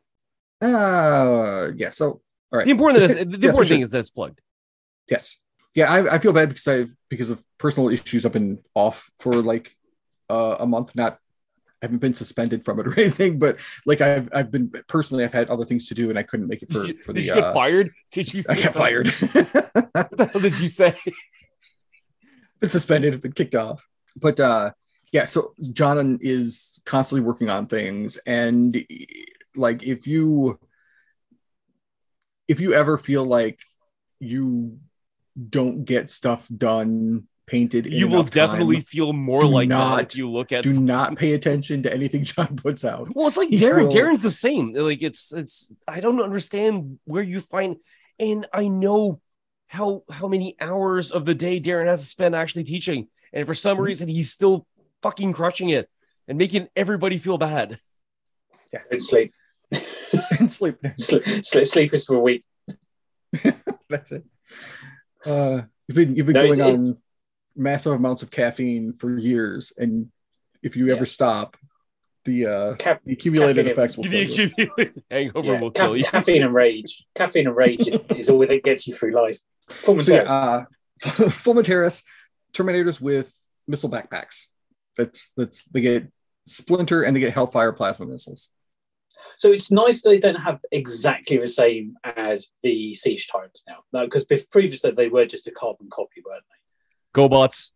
Uh, 0.61 1.69
yeah. 1.75 1.89
So, 1.89 2.21
all 2.51 2.59
right. 2.59 2.65
The 2.65 2.71
important, 2.71 3.03
is, 3.03 3.15
the 3.15 3.19
yes, 3.19 3.43
important 3.43 3.69
thing 3.69 3.81
is 3.81 3.91
that 3.91 3.99
it's 3.99 4.11
plugged. 4.11 4.39
Yes. 5.09 5.37
Yeah, 5.73 5.91
I, 5.91 6.15
I 6.15 6.19
feel 6.19 6.33
bad 6.33 6.49
because 6.49 6.67
I've, 6.67 6.95
because 7.09 7.31
of 7.31 7.43
personal 7.57 7.89
issues. 7.89 8.25
I've 8.25 8.31
been 8.31 8.59
off 8.75 9.09
for 9.19 9.33
like 9.33 9.75
uh, 10.29 10.57
a 10.59 10.67
month, 10.67 10.95
not 10.95 11.19
I 11.81 11.85
haven't 11.85 11.99
been 11.99 12.15
suspended 12.15 12.65
from 12.65 12.79
it 12.79 12.87
or 12.87 12.93
anything, 12.99 13.37
but 13.37 13.57
like 13.85 14.01
I've 14.01 14.29
I've 14.33 14.51
been 14.51 14.71
personally 14.87 15.23
I've 15.23 15.33
had 15.33 15.49
other 15.49 15.65
things 15.65 15.87
to 15.89 15.95
do 15.95 16.09
and 16.09 16.17
I 16.17 16.23
couldn't 16.23 16.47
make 16.47 16.63
it 16.63 16.71
for 16.71 16.85
did 16.85 16.99
for 17.01 17.13
the. 17.13 17.21
Did 17.21 17.27
you 17.27 17.35
get 17.35 17.43
uh, 17.43 17.53
fired? 17.53 17.91
Did 18.11 18.33
you? 18.33 18.43
I 18.49 18.61
got 18.61 18.73
fired. 18.73 19.07
what 19.91 20.17
the 20.17 20.29
hell 20.31 20.41
did 20.41 20.59
you 20.59 20.69
say? 20.69 20.97
been 22.59 22.69
suspended, 22.69 23.21
been 23.21 23.33
kicked 23.33 23.53
off. 23.55 23.85
But 24.15 24.39
uh, 24.39 24.71
yeah, 25.17 25.25
so 25.25 25.55
John 25.73 26.19
is 26.21 26.79
constantly 26.85 27.25
working 27.25 27.49
on 27.49 27.65
things, 27.65 28.17
and 28.17 28.85
like 29.55 29.81
if 29.81 30.05
you 30.05 30.59
if 32.47 32.59
you 32.59 32.75
ever 32.75 32.99
feel 32.99 33.25
like 33.25 33.59
you 34.19 34.77
don't 35.49 35.85
get 35.85 36.11
stuff 36.11 36.47
done 36.55 37.27
painted. 37.47 37.91
You 37.91 38.07
will 38.07 38.21
definitely 38.21 38.75
time. 38.75 38.83
feel 38.83 39.11
more 39.11 39.41
like 39.41 39.69
not, 39.69 39.95
that 39.95 40.11
if 40.11 40.17
you 40.17 40.29
look 40.29 40.51
at. 40.51 40.63
Do 40.63 40.79
not 40.79 41.15
pay 41.15 41.33
attention 41.33 41.81
to 41.83 41.91
anything 41.91 42.23
John 42.23 42.55
puts 42.55 42.85
out. 42.85 43.09
Well, 43.15 43.27
it's 43.27 43.37
like 43.37 43.49
Darren. 43.49 43.87
Will... 43.87 43.93
Darren's 43.93 44.21
the 44.21 44.29
same. 44.29 44.73
Like 44.73 45.01
it's 45.01 45.33
it's. 45.33 45.73
I 45.87 45.99
don't 45.99 46.21
understand 46.21 46.99
where 47.05 47.23
you 47.23 47.41
find, 47.41 47.77
and 48.19 48.45
I 48.53 48.67
know 48.67 49.19
how 49.65 50.03
how 50.11 50.27
many 50.27 50.55
hours 50.61 51.09
of 51.09 51.25
the 51.25 51.33
day 51.33 51.59
Darren 51.59 51.87
has 51.87 52.01
to 52.01 52.07
spend 52.07 52.35
actually 52.35 52.65
teaching, 52.65 53.07
and 53.33 53.47
for 53.47 53.55
some 53.55 53.77
mm-hmm. 53.77 53.85
reason 53.85 54.07
he's 54.07 54.31
still 54.31 54.67
fucking 55.01 55.33
crushing 55.33 55.69
it 55.69 55.89
and 56.27 56.37
making 56.37 56.67
everybody 56.75 57.17
feel 57.17 57.37
bad. 57.37 57.79
Yeah, 58.73 58.79
and 58.91 59.01
sleep. 59.01 59.33
and 60.39 60.51
sleep. 60.51 60.77
sleep. 60.97 61.45
Sleep 61.45 61.93
is 61.93 62.05
for 62.05 62.15
a 62.15 62.19
week. 62.19 62.43
That's 63.89 64.11
it. 64.11 64.23
Uh, 65.25 65.61
you've 65.87 65.95
been 65.95 66.15
you've 66.15 66.25
been 66.25 66.35
no, 66.35 66.47
going 66.47 66.61
on 66.61 66.97
massive 67.55 67.93
amounts 67.93 68.23
of 68.23 68.31
caffeine 68.31 68.93
for 68.93 69.17
years, 69.17 69.73
and 69.77 70.09
if 70.61 70.75
you 70.75 70.87
yeah. 70.87 70.95
ever 70.95 71.05
stop, 71.05 71.57
the 72.25 72.45
uh, 72.45 72.75
Ca- 72.75 72.99
the 73.05 73.13
accumulated 73.13 73.67
effects 73.67 73.97
will 73.97 74.03
the 74.03 74.21
accumulated 74.21 75.03
hangover 75.11 75.53
yeah. 75.53 75.59
will 75.59 75.71
Ca- 75.71 75.87
kill 75.87 75.97
you. 75.97 76.03
Caffeine 76.03 76.43
and 76.43 76.53
rage, 76.53 77.05
caffeine 77.15 77.47
and 77.47 77.55
rage 77.55 77.87
is, 77.87 78.01
is 78.15 78.29
all 78.29 78.45
that 78.45 78.63
gets 78.63 78.87
you 78.87 78.93
through 78.93 79.13
life. 79.13 79.39
Fulminators, 79.69 80.05
so, 80.05 80.13
yeah, 80.15 80.23
uh, 80.23 80.65
Fulminators, 81.01 82.03
Terminators 82.53 83.01
with 83.01 83.33
missile 83.67 83.89
backpacks. 83.89 84.45
That's 84.97 85.31
that's 85.37 85.63
they 85.65 85.81
get 85.81 86.11
splinter 86.45 87.03
and 87.03 87.15
they 87.15 87.19
get 87.19 87.33
Hellfire 87.33 87.73
plasma 87.73 88.05
missiles. 88.05 88.49
So 89.37 89.51
it's 89.51 89.71
nice 89.71 90.01
they 90.01 90.19
don't 90.19 90.41
have 90.41 90.59
exactly 90.71 91.37
the 91.37 91.47
same 91.47 91.95
as 92.03 92.49
the 92.63 92.93
Siege 92.93 93.27
Tyrants 93.27 93.63
now, 93.67 94.05
because 94.05 94.25
previously 94.51 94.91
they 94.91 95.09
were 95.09 95.25
just 95.25 95.47
a 95.47 95.51
carbon 95.51 95.89
copy, 95.89 96.21
weren't 96.25 96.43
they? 96.49 97.21
GoBots. 97.21 97.71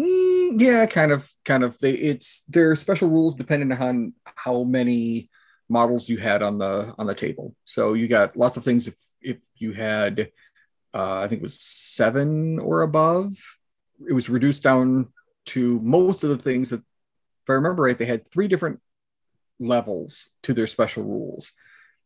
Mm, 0.00 0.60
yeah, 0.60 0.86
kind 0.86 1.12
of, 1.12 1.30
kind 1.44 1.62
of. 1.62 1.78
They 1.78 1.92
it's 1.92 2.42
there 2.48 2.70
are 2.70 2.76
special 2.76 3.08
rules 3.08 3.34
depending 3.34 3.72
on 3.72 4.12
how 4.24 4.64
many 4.64 5.30
models 5.68 6.08
you 6.08 6.18
had 6.18 6.42
on 6.42 6.58
the 6.58 6.94
on 6.98 7.06
the 7.06 7.14
table. 7.14 7.54
So 7.64 7.94
you 7.94 8.08
got 8.08 8.36
lots 8.36 8.56
of 8.56 8.64
things. 8.64 8.88
If 8.88 8.94
if 9.22 9.38
you 9.56 9.72
had, 9.72 10.30
uh, 10.92 11.20
I 11.20 11.28
think 11.28 11.40
it 11.40 11.42
was 11.42 11.60
seven 11.60 12.58
or 12.58 12.82
above, 12.82 13.36
it 14.08 14.12
was 14.12 14.28
reduced 14.28 14.62
down 14.62 15.12
to 15.46 15.80
most 15.80 16.24
of 16.24 16.30
the 16.30 16.38
things 16.38 16.70
that, 16.70 16.80
if 16.80 17.50
I 17.50 17.54
remember 17.54 17.84
right, 17.84 17.96
they 17.96 18.06
had 18.06 18.30
three 18.30 18.48
different 18.48 18.80
levels 19.58 20.28
to 20.42 20.52
their 20.52 20.66
special 20.66 21.04
rules. 21.04 21.52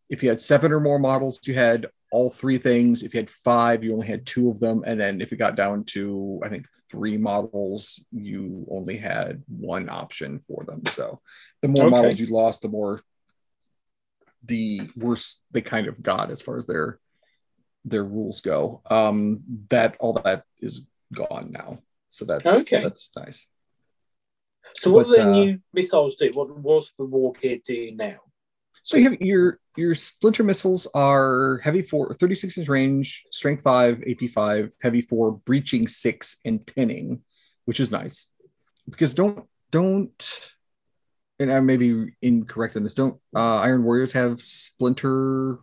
If 0.08 0.22
you 0.22 0.28
had 0.28 0.40
seven 0.40 0.72
or 0.72 0.80
more 0.80 0.98
models, 0.98 1.40
you 1.44 1.54
had 1.54 1.86
all 2.12 2.30
three 2.30 2.58
things. 2.58 3.02
If 3.02 3.14
you 3.14 3.20
had 3.20 3.30
five, 3.30 3.84
you 3.84 3.92
only 3.92 4.06
had 4.08 4.26
two 4.26 4.50
of 4.50 4.58
them. 4.58 4.82
And 4.84 4.98
then 4.98 5.20
if 5.20 5.32
it 5.32 5.36
got 5.36 5.56
down 5.56 5.84
to, 5.84 6.40
I 6.44 6.48
think, 6.48 6.66
three 6.90 7.16
models, 7.16 8.02
you 8.10 8.66
only 8.70 8.96
had 8.96 9.44
one 9.46 9.88
option 9.88 10.40
for 10.40 10.64
them. 10.64 10.82
So 10.86 11.20
the 11.62 11.68
more 11.68 11.86
okay. 11.86 11.96
models 11.96 12.18
you 12.18 12.26
lost, 12.26 12.62
the 12.62 12.68
more 12.68 13.00
the 14.44 14.90
worse 14.96 15.40
they 15.52 15.60
kind 15.60 15.86
of 15.86 16.02
got 16.02 16.30
as 16.30 16.42
far 16.42 16.56
as 16.56 16.66
their 16.66 16.98
their 17.84 18.04
rules 18.04 18.40
go. 18.40 18.82
Um 18.90 19.40
that 19.68 19.96
all 20.00 20.14
that 20.14 20.44
is 20.60 20.86
gone 21.12 21.50
now. 21.52 21.78
So 22.10 22.24
that's 22.24 22.44
okay. 22.44 22.82
That's 22.82 23.10
nice. 23.16 23.46
So 24.74 24.90
what 24.90 25.06
but, 25.06 25.16
do 25.16 25.22
the 25.22 25.28
uh, 25.28 25.32
new 25.32 25.58
missiles 25.72 26.16
do? 26.16 26.30
What 26.34 26.56
what's 26.58 26.92
the 26.98 27.04
war 27.04 27.32
gear 27.32 27.58
do 27.64 27.92
now? 27.92 28.18
So 28.82 28.96
you 28.96 29.10
have 29.10 29.20
your 29.20 29.58
your 29.76 29.94
splinter 29.94 30.42
missiles 30.42 30.86
are 30.94 31.58
heavy 31.62 31.82
for 31.82 32.12
36 32.14 32.58
inch 32.58 32.68
range, 32.68 33.24
strength 33.30 33.62
five, 33.62 34.02
AP 34.08 34.30
five, 34.30 34.72
heavy 34.82 35.00
four, 35.00 35.32
breaching 35.32 35.86
six, 35.86 36.38
and 36.44 36.64
pinning, 36.66 37.22
which 37.64 37.80
is 37.80 37.90
nice. 37.90 38.28
Because 38.88 39.14
don't 39.14 39.46
don't 39.70 40.52
and 41.38 41.50
I 41.50 41.60
may 41.60 41.76
be 41.76 42.14
incorrect 42.20 42.76
on 42.76 42.82
this. 42.82 42.94
Don't 42.94 43.18
uh, 43.34 43.56
Iron 43.58 43.82
Warriors 43.82 44.12
have 44.12 44.42
splinter 44.42 45.58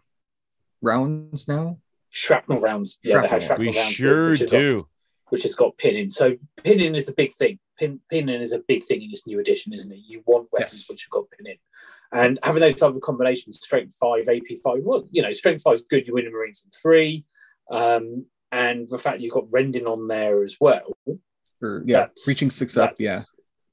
rounds 0.82 1.48
now? 1.48 1.78
Shrapnel 2.10 2.60
rounds. 2.60 2.98
Yeah, 3.04 3.20
shrapnel. 3.20 3.40
shrapnel 3.40 3.60
we 3.60 3.78
rounds, 3.78 3.92
sure 3.92 4.30
which 4.32 4.50
do. 4.50 4.88
Which 5.30 5.44
has 5.44 5.56
got 5.56 5.78
pinning. 5.78 6.10
So 6.10 6.38
pinning 6.64 6.96
is 6.96 7.10
a 7.10 7.14
big 7.14 7.34
thing. 7.34 7.60
Pin, 7.78 8.00
pinning 8.10 8.42
is 8.42 8.54
a 8.54 8.60
big 8.60 8.86
thing 8.86 9.02
in 9.02 9.10
this 9.10 9.28
new 9.28 9.40
edition, 9.40 9.74
isn't 9.74 9.92
it? 9.92 10.00
You 10.06 10.24
want 10.26 10.48
weapons 10.52 10.82
yes. 10.82 10.90
which 10.90 11.04
have 11.04 11.12
got 11.12 11.30
pinning. 11.32 11.58
And 12.14 12.40
having 12.42 12.62
those 12.62 12.76
type 12.76 12.96
of 12.96 13.02
combinations, 13.02 13.60
strength 13.60 13.96
five, 14.00 14.30
AP 14.30 14.58
five, 14.64 14.80
well, 14.84 15.06
you 15.12 15.22
know, 15.22 15.34
strength 15.34 15.64
five 15.64 15.76
is 15.76 15.86
good. 15.90 16.08
You 16.08 16.14
win 16.14 16.26
the 16.26 16.32
Marines 16.32 16.64
in 16.64 16.72
three. 16.72 17.26
Um, 17.70 18.26
and 18.52 18.88
the 18.90 18.98
fact 18.98 19.20
you've 19.20 19.34
got 19.34 19.52
Rending 19.52 19.86
on 19.86 20.08
there 20.08 20.44
as 20.44 20.56
well. 20.60 20.98
Or, 21.62 21.84
yeah, 21.86 22.08
breaching 22.26 22.52
six 22.52 22.78
up, 22.78 22.96
yeah. 23.00 23.22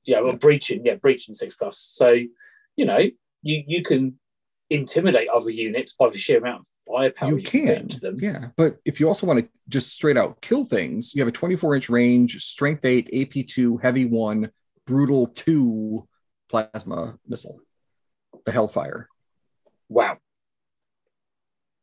Yeah, 0.05 0.21
well, 0.21 0.33
yeah. 0.33 0.39
breaching, 0.39 0.85
yeah, 0.85 0.97
breaching 0.97 1.35
six 1.35 1.55
plus. 1.55 1.79
So, 1.79 2.19
you 2.77 2.85
know, 2.85 2.99
you 3.43 3.65
you 3.67 3.83
can 3.83 4.19
intimidate 4.71 5.29
other 5.29 5.51
units 5.51 5.95
by 5.95 6.09
the 6.11 6.19
sheer 6.19 6.39
amount 6.39 6.61
of 6.61 6.67
firepower 6.87 7.31
you, 7.31 7.37
you 7.39 7.43
can, 7.43 7.89
them. 8.01 8.19
Yeah, 8.21 8.49
but 8.57 8.79
if 8.85 9.01
you 9.01 9.09
also 9.09 9.27
want 9.27 9.41
to 9.41 9.49
just 9.69 9.93
straight 9.93 10.17
out 10.17 10.41
kill 10.41 10.65
things, 10.65 11.15
you 11.15 11.21
have 11.21 11.29
a 11.29 11.33
24 11.33 11.77
inch 11.77 11.89
range, 11.89 12.43
strength 12.43 12.85
eight, 12.85 13.09
AP 13.13 13.47
two, 13.47 13.77
heavy 13.79 14.05
one, 14.05 14.51
brutal 14.87 15.29
two 15.29 16.07
plasma 16.49 17.19
missile 17.27 17.61
the 18.45 18.53
Hellfire. 18.53 19.09
Wow. 19.89 20.19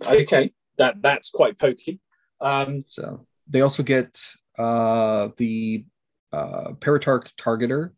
Okay, 0.05 0.51
that 0.77 1.01
that's 1.01 1.29
quite 1.29 1.59
pokey. 1.59 1.99
Um, 2.39 2.85
so 2.87 3.27
they 3.47 3.61
also 3.61 3.83
get 3.83 4.19
uh, 4.57 5.29
the 5.37 5.85
uh, 6.33 6.71
Paratark 6.79 7.27
Targeter, 7.39 7.91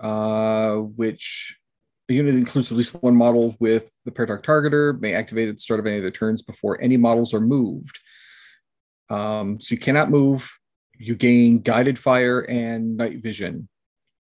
uh, 0.00 0.76
which 0.76 1.56
the 2.12 2.16
unit 2.16 2.34
includes 2.34 2.70
at 2.70 2.76
least 2.76 2.92
one 3.02 3.16
model 3.16 3.56
with 3.58 3.90
the 4.04 4.10
Paratark 4.10 4.44
Targeter, 4.44 5.00
may 5.00 5.14
activate 5.14 5.48
at 5.48 5.54
the 5.54 5.60
start 5.60 5.80
of 5.80 5.86
any 5.86 5.96
of 5.96 6.02
their 6.02 6.10
turns 6.10 6.42
before 6.42 6.78
any 6.78 6.98
models 6.98 7.32
are 7.32 7.40
moved. 7.40 8.00
Um, 9.08 9.58
so 9.58 9.74
you 9.74 9.78
cannot 9.78 10.10
move 10.10 10.50
you 10.98 11.16
gain 11.16 11.58
guided 11.58 11.98
fire 11.98 12.40
and 12.40 12.98
night 12.98 13.22
vision 13.22 13.68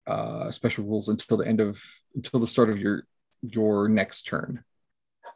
uh, 0.05 0.51
special 0.51 0.85
rules 0.85 1.09
until 1.09 1.37
the 1.37 1.47
end 1.47 1.59
of 1.59 1.81
until 2.15 2.39
the 2.39 2.47
start 2.47 2.69
of 2.69 2.77
your 2.77 3.05
your 3.41 3.89
next 3.89 4.27
turn. 4.27 4.63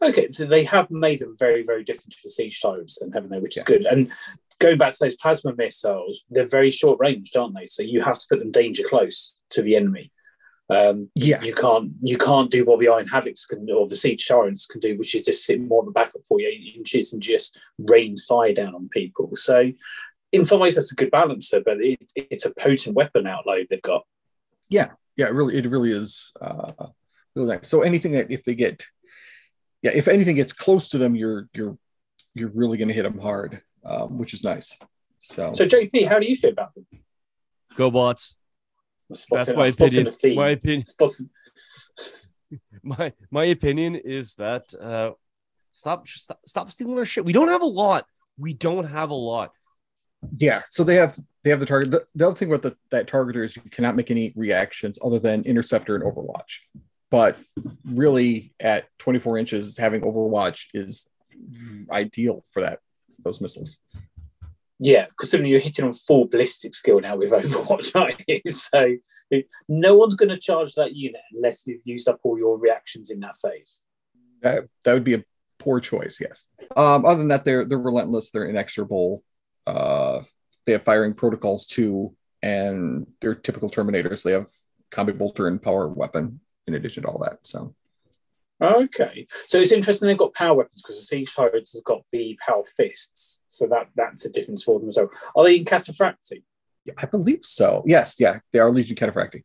Okay, 0.01 0.31
so 0.31 0.45
they 0.45 0.63
have 0.65 0.91
made 0.91 1.19
them 1.19 1.35
very, 1.39 1.63
very 1.63 1.84
different 1.84 2.11
to 2.11 2.17
the 2.23 2.30
siege 2.30 2.61
tyrants, 2.61 2.99
then, 2.99 3.11
haven't 3.11 3.31
they? 3.31 3.39
Which 3.39 3.57
is 3.57 3.63
good. 3.63 3.85
And 3.85 4.11
going 4.59 4.77
back 4.77 4.93
to 4.93 4.99
those 5.01 5.15
plasma 5.15 5.53
missiles, 5.55 6.23
they're 6.30 6.47
very 6.47 6.71
short 6.71 6.99
ranged, 6.99 7.35
aren't 7.35 7.55
they? 7.55 7.65
So 7.65 7.81
you 7.81 8.01
have 8.01 8.19
to 8.19 8.25
put 8.30 8.39
them 8.39 8.51
danger 8.51 8.84
close 8.88 9.35
to 9.51 9.61
the 9.61 9.75
enemy. 9.75 10.12
Um, 10.69 11.10
Yeah. 11.15 11.41
you 11.44 11.53
can't 11.53 11.91
you 12.02 12.18
can't 12.18 12.49
do 12.49 12.65
what 12.65 12.80
the 12.80 12.88
Iron 12.88 13.07
Havocs 13.07 13.48
can 13.48 13.69
or 13.69 13.88
the 13.88 13.95
Siege 13.95 14.27
Tyrants 14.27 14.65
can 14.65 14.80
do, 14.80 14.98
which 14.98 15.14
is 15.15 15.26
just 15.26 15.45
sit 15.45 15.61
more 15.61 15.81
of 15.81 15.88
a 15.88 15.91
backup 15.91 16.22
for 16.27 16.40
you 16.40 16.48
eight 16.48 16.76
inches 16.76 17.14
and 17.14 17.22
just 17.22 17.57
rain 17.77 18.15
fire 18.18 18.53
down 18.53 18.73
on 18.73 18.90
people. 18.90 19.31
So 19.35 19.72
in 20.31 20.44
some 20.44 20.60
ways 20.60 20.76
that's 20.76 20.91
a 20.91 20.95
good 20.95 21.11
balancer, 21.11 21.61
but 21.64 21.81
it, 21.81 21.99
it's 22.15 22.45
a 22.45 22.53
potent 22.53 22.95
weapon 22.95 23.26
outload 23.26 23.68
they've 23.69 23.81
got. 23.81 24.03
Yeah, 24.69 24.91
yeah 25.18 25.27
it 25.27 25.34
really 25.34 25.56
it 25.57 25.69
really 25.69 25.91
is 25.91 26.31
uh 26.41 26.72
really 27.35 27.56
nice 27.56 27.68
so 27.68 27.81
anything 27.81 28.14
that 28.14 28.31
if 28.31 28.44
they 28.44 28.56
get 28.56 28.85
yeah 29.81 29.91
if 29.94 30.07
anything 30.07 30.35
gets 30.35 30.53
close 30.53 30.90
to 30.90 30.98
them 30.98 31.15
you're 31.15 31.49
you're 31.53 31.77
you're 32.34 32.52
really 32.53 32.77
going 32.77 32.88
to 32.88 32.94
hit 32.94 33.03
them 33.03 33.19
hard 33.19 33.61
um, 33.85 34.18
which 34.18 34.34
is 34.34 34.44
nice 34.44 34.77
so, 35.19 35.53
So 35.53 35.65
JP, 35.65 36.07
how 36.07 36.19
do 36.19 36.26
you 36.27 36.35
feel 36.35 36.49
about 36.52 36.76
them? 36.76 36.85
Go 37.76 37.90
bots. 37.90 38.35
I'm 39.31 39.38
That's 39.38 39.49
I'm 39.49 39.57
my 39.57 39.68
opinion. 39.68 40.10
My 40.35 40.49
opinion. 40.49 40.85
Spotting- 40.85 41.30
My 42.85 43.14
my 43.31 43.45
opinion 43.45 43.95
is 43.95 44.35
that 44.35 44.73
uh, 44.76 45.11
stop, 45.72 46.07
stop 46.07 46.40
stop 46.45 46.69
stealing 46.72 46.98
our 46.98 47.06
shit. 47.06 47.23
We 47.23 47.31
don't 47.31 47.48
have 47.48 47.61
a 47.61 47.65
lot. 47.65 48.06
We 48.38 48.53
don't 48.53 48.85
have 48.85 49.10
a 49.10 49.15
lot. 49.15 49.52
yeah 50.38 50.61
so 50.69 50.84
they 50.84 50.95
have 50.95 51.18
they 51.44 51.49
have 51.49 51.60
the 51.60 51.65
target 51.65 51.91
the, 51.91 52.06
the 52.15 52.27
other 52.27 52.35
thing 52.35 52.49
about 52.49 52.61
the, 52.61 52.76
that 52.91 53.07
targeter 53.07 53.44
is 53.44 53.56
you 53.56 53.61
cannot 53.72 53.95
make 53.95 54.10
any 54.11 54.34
reactions 54.35 54.98
other 55.03 55.19
than 55.19 55.41
interceptor 55.44 55.95
and 55.95 56.03
overwatch 56.03 56.60
but 57.11 57.38
really 57.85 58.53
at 58.60 58.85
24 58.99 59.38
inches 59.38 59.77
having 59.77 60.02
overwatch 60.02 60.68
is 60.73 61.10
ideal 61.91 62.44
for 62.52 62.61
that 62.61 62.80
those 63.23 63.41
missiles 63.41 63.77
Yeah, 64.84 65.05
considering 65.18 65.49
you're 65.49 65.61
hitting 65.61 65.85
on 65.85 65.93
full 65.93 66.27
ballistic 66.27 66.73
skill 66.76 66.99
now 66.99 67.15
with 67.15 67.31
Overwatch? 67.31 68.41
So 68.51 68.97
no 69.69 69.97
one's 69.97 70.15
going 70.15 70.30
to 70.30 70.38
charge 70.38 70.73
that 70.76 70.93
unit 70.93 71.22
unless 71.34 71.65
you've 71.65 71.81
used 71.85 72.10
up 72.10 72.19
all 72.23 72.38
your 72.38 72.57
reactions 72.60 73.10
in 73.10 73.22
that 73.22 73.38
phase. 73.41 73.81
that 74.41 74.65
that 74.84 74.93
would 74.93 75.05
be 75.05 75.14
a 75.15 75.23
poor 75.57 75.80
choice 75.80 76.19
yes. 76.19 76.45
Um 76.76 77.05
other 77.05 77.19
than 77.19 77.30
that 77.30 77.45
they're 77.45 77.64
they're 77.65 77.80
relentless. 77.80 78.30
They're 78.30 78.49
inexorable. 78.49 79.23
Uh 79.65 80.22
they 80.65 80.73
have 80.73 80.84
firing 80.84 81.14
protocols 81.14 81.65
too 81.65 82.15
and 82.41 83.07
they're 83.22 83.35
typical 83.35 83.69
terminators. 83.72 84.22
They 84.23 84.34
have 84.34 84.49
combi 84.91 85.18
bolter 85.18 85.47
and 85.47 85.61
power 85.61 85.88
weapon 85.88 86.41
in 86.68 86.73
addition 86.76 87.03
to 87.03 87.10
all 87.10 87.19
that 87.19 87.39
so 87.47 87.73
Okay, 88.64 89.27
so 89.45 89.60
it's 89.60 89.72
interesting 89.73 90.07
they've 90.07 90.18
got 90.18 90.34
power 90.34 90.56
weapons 90.56 90.81
because 90.81 90.99
the 90.99 91.06
Siege 91.06 91.35
Tyrants 91.35 91.73
has 91.73 91.81
got 91.81 92.02
the 92.11 92.40
power 92.45 92.64
fists, 92.77 93.41
so 93.49 93.68
that 93.68 93.90
that's 93.95 94.26
a 94.26 94.30
difference 94.30 94.64
for 94.64 94.80
them 94.80 94.90
as 94.90 94.98
well. 94.98 95.10
Are 95.35 95.44
they 95.44 95.57
in 95.57 95.65
Cataphracti? 95.65 96.44
yeah, 96.85 96.94
i 96.98 97.06
believe 97.06 97.44
so 97.44 97.84
yes 97.85 98.19
yeah 98.19 98.40
they 98.52 98.60
are 98.60 98.72
legion 98.72 98.95
cataphracti 98.95 99.44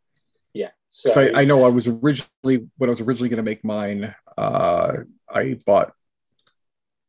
Yeah. 0.52 0.70
So, 0.88 1.10
so, 1.10 1.20
I, 1.20 1.40
I 1.40 1.44
know 1.44 1.64
i 1.64 1.68
was 1.68 1.86
originally 1.86 2.68
when 2.76 2.88
i 2.88 2.92
was 2.92 3.00
originally 3.00 3.28
going 3.28 3.38
to 3.38 3.42
make 3.42 3.64
mine 3.64 4.14
uh 4.36 4.92
i 5.32 5.58
bought 5.66 5.92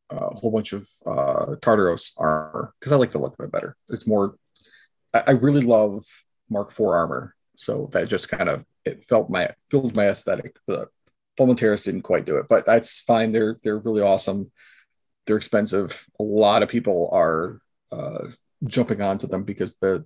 a 0.10 0.36
whole 0.36 0.52
bunch 0.52 0.74
of 0.74 0.88
uh 1.06 1.56
tartaros 1.62 2.14
armor 2.18 2.74
because 2.80 2.92
i 2.92 2.96
like 2.96 3.12
the 3.12 3.20
look 3.20 3.38
of 3.40 3.46
it 3.46 3.52
better 3.52 3.76
it's 3.90 4.08
more 4.08 4.36
I, 5.14 5.24
I 5.28 5.32
really 5.32 5.62
love 5.62 6.06
mark 6.50 6.72
IV 6.72 6.82
armor 6.82 7.36
so 7.56 7.90
that 7.94 8.08
just 8.08 8.30
kind 8.30 8.50
of 8.50 8.66
it 8.86 9.04
felt 9.06 9.30
my 9.30 9.52
filled 9.70 9.96
my 9.96 10.08
aesthetic 10.08 10.58
but 11.40 11.46
Fulminators 11.46 11.86
didn't 11.86 12.02
quite 12.02 12.26
do 12.26 12.38
it 12.38 12.48
but 12.50 12.66
that's 12.66 13.02
fine 13.02 13.32
they're 13.32 13.60
they're 13.64 13.80
really 13.80 14.02
awesome 14.02 14.52
they're 15.26 15.38
expensive 15.38 16.06
a 16.20 16.24
lot 16.24 16.64
of 16.64 16.70
people 16.70 17.10
are 17.12 17.62
uh 17.92 18.28
jumping 18.66 19.02
onto 19.02 19.28
them 19.28 19.44
because 19.44 19.76
the 19.78 20.06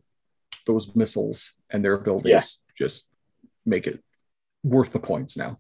those 0.65 0.95
missiles 0.95 1.53
and 1.69 1.83
their 1.83 1.93
abilities 1.93 2.31
Yeah. 2.31 2.41
just 2.87 3.09
make 3.65 3.87
it 3.87 4.03
worth 4.63 4.91
the 4.93 4.99
points 4.99 5.35
now 5.37 5.59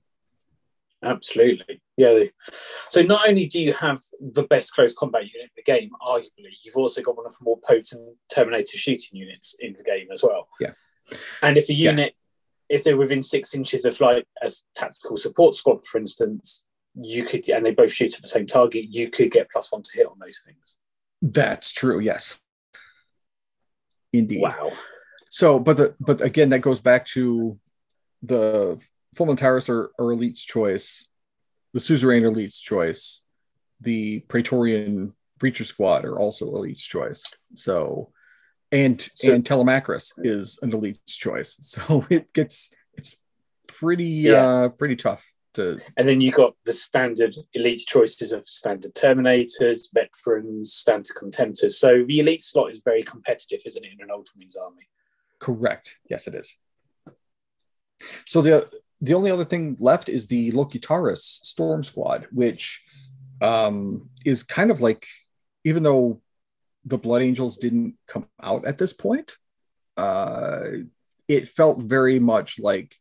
Absolutely. 1.05 1.81
Yeah. 1.97 2.23
So 2.89 3.01
not 3.01 3.27
only 3.27 3.45
do 3.45 3.61
you 3.61 3.73
have 3.73 3.99
the 4.21 4.43
best 4.43 4.73
close 4.73 4.93
combat 4.93 5.23
unit 5.23 5.49
in 5.49 5.49
the 5.57 5.63
game, 5.63 5.89
arguably, 6.01 6.53
you've 6.63 6.77
also 6.77 7.01
got 7.01 7.17
one 7.17 7.25
of 7.25 7.33
the 7.33 7.43
more 7.43 7.59
potent 7.61 8.15
Terminator 8.33 8.77
shooting 8.77 9.19
units 9.19 9.53
in 9.59 9.73
the 9.73 9.83
game 9.83 10.07
as 10.13 10.23
well. 10.23 10.47
Yeah. 10.61 10.71
And 11.41 11.57
if 11.57 11.67
a 11.69 11.73
unit, 11.73 12.15
if 12.73 12.83
they're 12.83 12.97
within 12.97 13.21
six 13.21 13.53
inches 13.53 13.85
of 13.85 13.99
like 14.01 14.25
a 14.41 14.51
tactical 14.75 15.17
support 15.17 15.55
squad, 15.55 15.85
for 15.85 15.97
instance, 15.99 16.63
you 16.95 17.23
could, 17.23 17.47
and 17.49 17.65
they 17.65 17.71
both 17.71 17.91
shoot 17.91 18.15
at 18.15 18.21
the 18.21 18.27
same 18.27 18.47
target, 18.47 18.85
you 18.89 19.09
could 19.09 19.31
get 19.31 19.49
plus 19.51 19.71
one 19.71 19.83
to 19.83 19.97
hit 19.97 20.07
on 20.07 20.17
those 20.19 20.41
things. 20.45 20.77
that's 21.21 21.71
true 21.71 21.99
yes 21.99 22.39
indeed 24.11 24.41
Wow. 24.41 24.69
So, 25.33 25.57
but 25.57 25.77
the 25.77 25.95
but 25.99 26.21
again, 26.21 26.49
that 26.49 26.59
goes 26.59 26.79
back 26.79 27.07
to 27.07 27.57
the 28.21 28.79
Fulminatars 29.15 29.67
are, 29.67 29.91
are 29.97 30.11
elite's 30.11 30.45
choice, 30.45 31.07
the 31.73 31.79
Suzerain 31.79 32.23
elite's 32.23 32.61
choice, 32.61 33.25
the 33.81 34.19
Praetorian 34.27 35.13
Breacher 35.39 35.65
Squad 35.65 36.05
are 36.05 36.19
also 36.19 36.45
elite's 36.45 36.85
choice. 36.85 37.33
So, 37.55 38.11
and 38.73 38.99
So- 39.01 39.33
and 39.33 39.45
Telemachus 39.45 40.13
is 40.17 40.59
an 40.61 40.73
elite's 40.73 41.15
choice. 41.15 41.57
So 41.61 42.05
it 42.09 42.33
gets 42.33 42.73
it's 42.93 43.15
pretty 43.67 44.05
Yeah. 44.29 44.45
uh 44.45 44.69
pretty 44.69 44.95
tough 44.95 45.23
to 45.53 45.79
And 45.97 46.07
then 46.09 46.19
you 46.19 46.31
got 46.31 46.55
the 46.65 46.73
standard 46.73 47.35
elite 47.53 47.83
choices 47.87 48.31
of 48.31 48.47
standard 48.47 48.93
Terminators, 48.95 49.81
veterans, 49.93 50.73
standard 50.73 51.15
contemptors. 51.15 51.73
So 51.73 52.03
the 52.07 52.19
elite 52.19 52.43
slot 52.43 52.71
is 52.73 52.81
very 52.83 53.03
competitive, 53.03 53.61
isn't 53.65 53.85
it, 53.85 53.91
in 53.93 54.01
an 54.01 54.09
Ultramarines 54.09 54.57
army? 54.59 54.87
Correct. 55.39 55.97
Yes, 56.09 56.27
it 56.27 56.33
is. 56.35 56.57
So 58.25 58.41
the 58.41 58.67
the 59.01 59.13
only 59.13 59.31
other 59.31 59.45
thing 59.45 59.75
left 59.79 60.07
is 60.09 60.27
the 60.27 60.51
Locutarus 60.53 61.21
Storm 61.45 61.83
Squad, 61.83 62.27
which 62.31 62.81
um, 63.41 64.09
is 64.25 64.43
kind 64.43 64.71
of 64.71 64.79
like, 64.79 65.05
even 65.65 65.83
though 65.83 66.21
the 66.85 66.97
Blood 66.97 67.21
Angels 67.21 67.57
didn't 67.57 67.95
come 68.07 68.27
out 68.41 68.65
at 68.65 68.77
this 68.77 68.93
point, 68.93 69.35
uh, 69.97 70.65
it 71.27 71.47
felt 71.47 71.81
very 71.81 72.19
much 72.19 72.59
like 72.59 72.95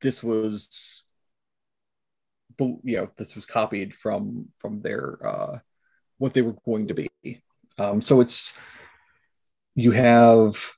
this 0.00 0.22
was, 0.22 1.04
you 2.58 2.96
know, 2.96 3.10
this 3.16 3.34
was 3.34 3.46
copied 3.46 3.94
from 3.94 4.48
from 4.58 4.80
their 4.80 5.18
uh, 5.26 5.58
what 6.18 6.34
they 6.34 6.42
were 6.42 6.56
going 6.64 6.88
to 6.88 6.94
be. 6.94 7.42
Um, 7.78 8.00
so 8.00 8.20
it's 8.20 8.58
you 9.74 9.92
have 9.92 10.72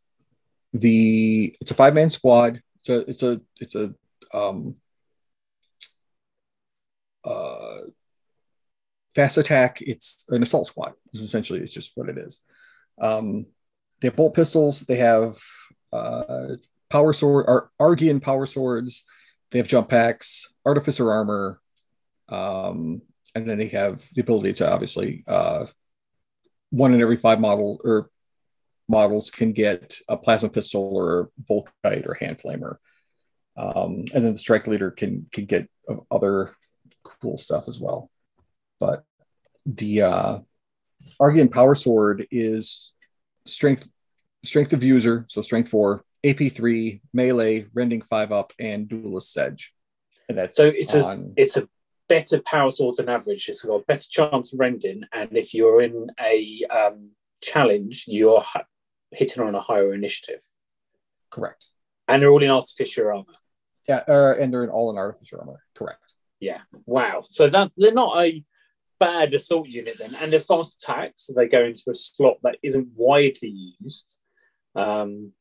the 0.72 1.56
it's 1.60 1.70
a 1.70 1.74
five 1.74 1.94
man 1.94 2.10
squad. 2.10 2.62
It's 2.80 2.88
a 2.88 3.10
it's 3.10 3.22
a 3.22 3.40
it's 3.60 3.74
a 3.74 3.94
um 4.32 4.76
uh 7.24 7.78
fast 9.14 9.38
attack. 9.38 9.80
It's 9.80 10.24
an 10.28 10.42
assault 10.42 10.66
squad. 10.66 10.92
Is 11.12 11.22
essentially 11.22 11.60
it's 11.60 11.72
just 11.72 11.92
what 11.94 12.08
it 12.08 12.18
is. 12.18 12.40
Um, 13.00 13.46
they 14.00 14.08
have 14.08 14.16
bolt 14.16 14.34
pistols. 14.34 14.80
They 14.80 14.96
have 14.96 15.38
uh, 15.92 16.56
power 16.88 17.12
sword 17.12 17.46
or 17.48 17.70
Argian 17.78 18.20
power 18.20 18.46
swords. 18.46 19.04
They 19.50 19.58
have 19.58 19.68
jump 19.68 19.88
packs, 19.88 20.46
artificer 20.64 21.10
armor, 21.10 21.60
um, 22.28 23.02
and 23.34 23.48
then 23.48 23.58
they 23.58 23.68
have 23.68 24.04
the 24.14 24.20
ability 24.20 24.54
to 24.54 24.72
obviously 24.72 25.24
uh, 25.26 25.66
one 26.70 26.94
in 26.94 27.00
every 27.00 27.16
five 27.16 27.40
model 27.40 27.80
or 27.84 28.10
models 28.88 29.30
can 29.30 29.52
get 29.52 29.96
a 30.08 30.16
plasma 30.16 30.48
pistol 30.48 30.96
or 30.96 31.30
volkite 31.48 32.06
or 32.06 32.14
hand 32.14 32.38
flamer 32.38 32.76
um, 33.56 34.04
and 34.14 34.24
then 34.24 34.32
the 34.32 34.38
strike 34.38 34.66
leader 34.66 34.90
can 34.90 35.26
can 35.32 35.44
get 35.44 35.68
other 36.10 36.54
cool 37.04 37.36
stuff 37.36 37.68
as 37.68 37.78
well 37.78 38.09
but 38.80 39.04
the 39.66 40.02
uh 40.02 40.38
argian 41.20 41.48
power 41.48 41.74
sword 41.74 42.26
is 42.30 42.92
strength 43.46 43.86
strength 44.44 44.72
of 44.72 44.82
user 44.82 45.26
so 45.28 45.40
strength 45.40 45.68
4 45.68 46.02
ap3 46.24 47.00
melee 47.12 47.66
rending 47.74 48.02
5 48.02 48.32
up 48.32 48.52
and 48.58 48.88
Duellist's 48.88 49.36
Edge 49.36 49.72
and 50.28 50.38
that's 50.38 50.56
So 50.56 50.64
it's 50.64 50.94
a- 50.94 51.28
It's 51.36 51.56
a 51.56 51.68
better 52.08 52.40
power 52.42 52.70
sword 52.72 52.96
than 52.96 53.08
average. 53.08 53.48
It's 53.48 53.64
got 53.64 53.74
a 53.82 53.84
better 53.84 54.08
chance 54.08 54.52
of 54.52 54.58
rending. 54.60 55.02
And 55.12 55.36
if 55.36 55.54
you're 55.54 55.80
in 55.80 56.08
a 56.20 56.64
um, 56.70 57.10
challenge, 57.40 58.04
you're 58.08 58.40
hi- 58.40 58.64
hitting 59.12 59.42
on 59.44 59.54
a 59.54 59.60
higher 59.60 59.92
initiative. 59.94 60.40
correct 61.30 61.66
And 62.08 62.20
they're 62.22 62.30
all 62.30 62.42
in 62.42 62.50
artificial 62.50 63.06
armor. 63.08 63.24
yeah 63.88 64.02
uh, 64.08 64.34
and 64.40 64.52
they're 64.52 64.64
in 64.64 64.70
all 64.70 64.90
in 64.90 64.98
artificial 64.98 65.38
armor 65.40 65.62
correct 65.74 66.14
Yeah. 66.40 66.60
Wow. 66.86 67.22
So 67.24 67.48
that 67.50 67.70
they're 67.76 67.92
not 67.92 68.16
a 68.24 68.44
bad 69.00 69.34
assault 69.34 69.66
unit 69.66 69.98
then. 69.98 70.14
And 70.20 70.32
they're 70.32 70.38
fast 70.38 70.82
attack, 70.82 71.14
so 71.16 71.32
they 71.32 71.48
go 71.48 71.64
into 71.64 71.90
a 71.90 71.94
slot 71.94 72.36
that 72.42 72.58
isn't 72.62 72.88
widely 72.94 73.74
used. 73.80 74.18
Um, 74.76 75.32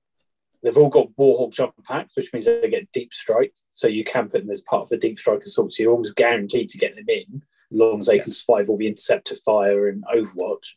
they've 0.63 0.77
all 0.77 0.89
got 0.89 1.15
Warhawk 1.19 1.53
jump 1.53 1.73
packs, 1.85 2.15
which 2.15 2.33
means 2.33 2.45
they 2.45 2.69
get 2.69 2.91
deep 2.91 3.13
strike. 3.13 3.53
So 3.71 3.87
you 3.87 4.03
can 4.03 4.29
put 4.29 4.41
them 4.41 4.49
as 4.49 4.61
part 4.61 4.83
of 4.83 4.89
the 4.89 4.97
deep 4.97 5.19
strike 5.19 5.43
assault. 5.43 5.73
So 5.73 5.83
you're 5.83 5.91
almost 5.91 6.15
guaranteed 6.15 6.69
to 6.69 6.77
get 6.77 6.95
them 6.95 7.05
in 7.07 7.43
as 7.71 7.77
long 7.77 7.99
as 7.99 8.07
they 8.07 8.15
yes. 8.15 8.23
can 8.23 8.33
survive 8.33 8.69
all 8.69 8.77
the 8.77 8.87
interceptor 8.87 9.35
fire 9.35 9.87
and 9.87 10.03
Overwatch. 10.05 10.73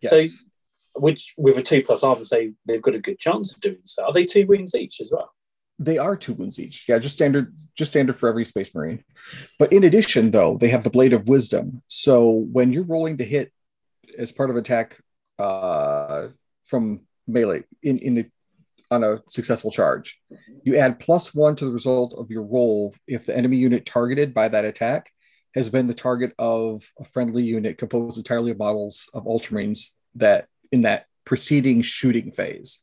Yes. 0.00 0.10
So, 0.10 0.24
which 1.00 1.34
with 1.36 1.58
a 1.58 1.62
two 1.62 1.82
plus 1.82 2.04
armor, 2.04 2.24
say 2.24 2.52
they've 2.66 2.82
got 2.82 2.94
a 2.94 3.00
good 3.00 3.18
chance 3.18 3.52
of 3.52 3.60
doing 3.60 3.80
so. 3.84 4.04
Are 4.04 4.12
they 4.12 4.24
two 4.24 4.46
wins 4.46 4.74
each 4.74 5.00
as 5.00 5.10
well? 5.10 5.32
They 5.78 5.98
are 5.98 6.16
two 6.16 6.34
wounds 6.34 6.58
each. 6.58 6.84
Yeah, 6.88 6.98
just 6.98 7.14
standard, 7.14 7.54
just 7.76 7.92
standard 7.92 8.18
for 8.18 8.28
every 8.28 8.44
Space 8.44 8.74
Marine. 8.74 9.04
But 9.58 9.72
in 9.72 9.84
addition, 9.84 10.32
though, 10.32 10.56
they 10.58 10.68
have 10.68 10.82
the 10.82 10.90
Blade 10.90 11.12
of 11.12 11.28
Wisdom. 11.28 11.82
So 11.86 12.30
when 12.30 12.72
you're 12.72 12.82
rolling 12.84 13.18
to 13.18 13.24
hit 13.24 13.52
as 14.16 14.32
part 14.32 14.50
of 14.50 14.56
attack 14.56 14.98
uh, 15.38 16.28
from 16.64 17.02
melee 17.28 17.62
in 17.82 17.98
in 17.98 18.14
the, 18.16 18.26
on 18.90 19.04
a 19.04 19.22
successful 19.28 19.70
charge, 19.70 20.20
you 20.64 20.76
add 20.76 20.98
plus 20.98 21.32
one 21.34 21.54
to 21.56 21.64
the 21.64 21.70
result 21.70 22.14
of 22.18 22.30
your 22.30 22.42
roll 22.42 22.94
if 23.06 23.26
the 23.26 23.36
enemy 23.36 23.58
unit 23.58 23.86
targeted 23.86 24.34
by 24.34 24.48
that 24.48 24.64
attack 24.64 25.12
has 25.54 25.68
been 25.68 25.86
the 25.86 25.94
target 25.94 26.32
of 26.38 26.90
a 26.98 27.04
friendly 27.04 27.42
unit 27.42 27.78
composed 27.78 28.18
entirely 28.18 28.50
of 28.50 28.58
models 28.58 29.08
of 29.14 29.24
Ultramarines 29.24 29.90
that 30.14 30.46
in 30.72 30.82
that 30.82 31.06
preceding 31.24 31.82
shooting 31.82 32.32
phase. 32.32 32.80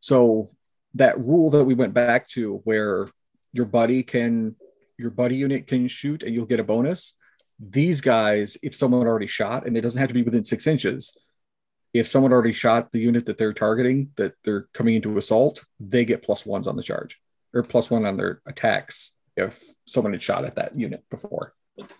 So 0.00 0.50
that 0.94 1.18
rule 1.18 1.50
that 1.50 1.64
we 1.64 1.74
went 1.74 1.94
back 1.94 2.28
to 2.28 2.60
where 2.64 3.08
your 3.52 3.66
buddy 3.66 4.02
can 4.02 4.56
your 4.98 5.10
buddy 5.10 5.36
unit 5.36 5.66
can 5.66 5.88
shoot 5.88 6.22
and 6.22 6.34
you'll 6.34 6.46
get 6.46 6.60
a 6.60 6.64
bonus. 6.64 7.14
These 7.58 8.00
guys 8.00 8.56
if 8.62 8.74
someone 8.74 9.06
already 9.06 9.26
shot 9.26 9.66
and 9.66 9.76
it 9.76 9.80
doesn't 9.80 10.00
have 10.00 10.08
to 10.08 10.14
be 10.14 10.22
within 10.22 10.44
six 10.44 10.66
inches 10.66 11.16
if 11.94 12.08
someone 12.08 12.32
already 12.32 12.52
shot 12.52 12.90
the 12.90 12.98
unit 12.98 13.26
that 13.26 13.36
they're 13.36 13.52
targeting 13.52 14.10
that 14.16 14.34
they're 14.44 14.68
coming 14.72 14.94
into 14.94 15.18
assault 15.18 15.64
they 15.78 16.04
get 16.04 16.22
plus 16.22 16.46
ones 16.46 16.66
on 16.66 16.76
the 16.76 16.82
charge 16.82 17.20
or 17.54 17.62
plus 17.62 17.90
one 17.90 18.06
on 18.06 18.16
their 18.16 18.40
attacks 18.46 19.14
if 19.36 19.62
someone 19.86 20.12
had 20.12 20.22
shot 20.22 20.44
at 20.44 20.56
that 20.56 20.78
unit 20.78 21.04
before. 21.10 21.54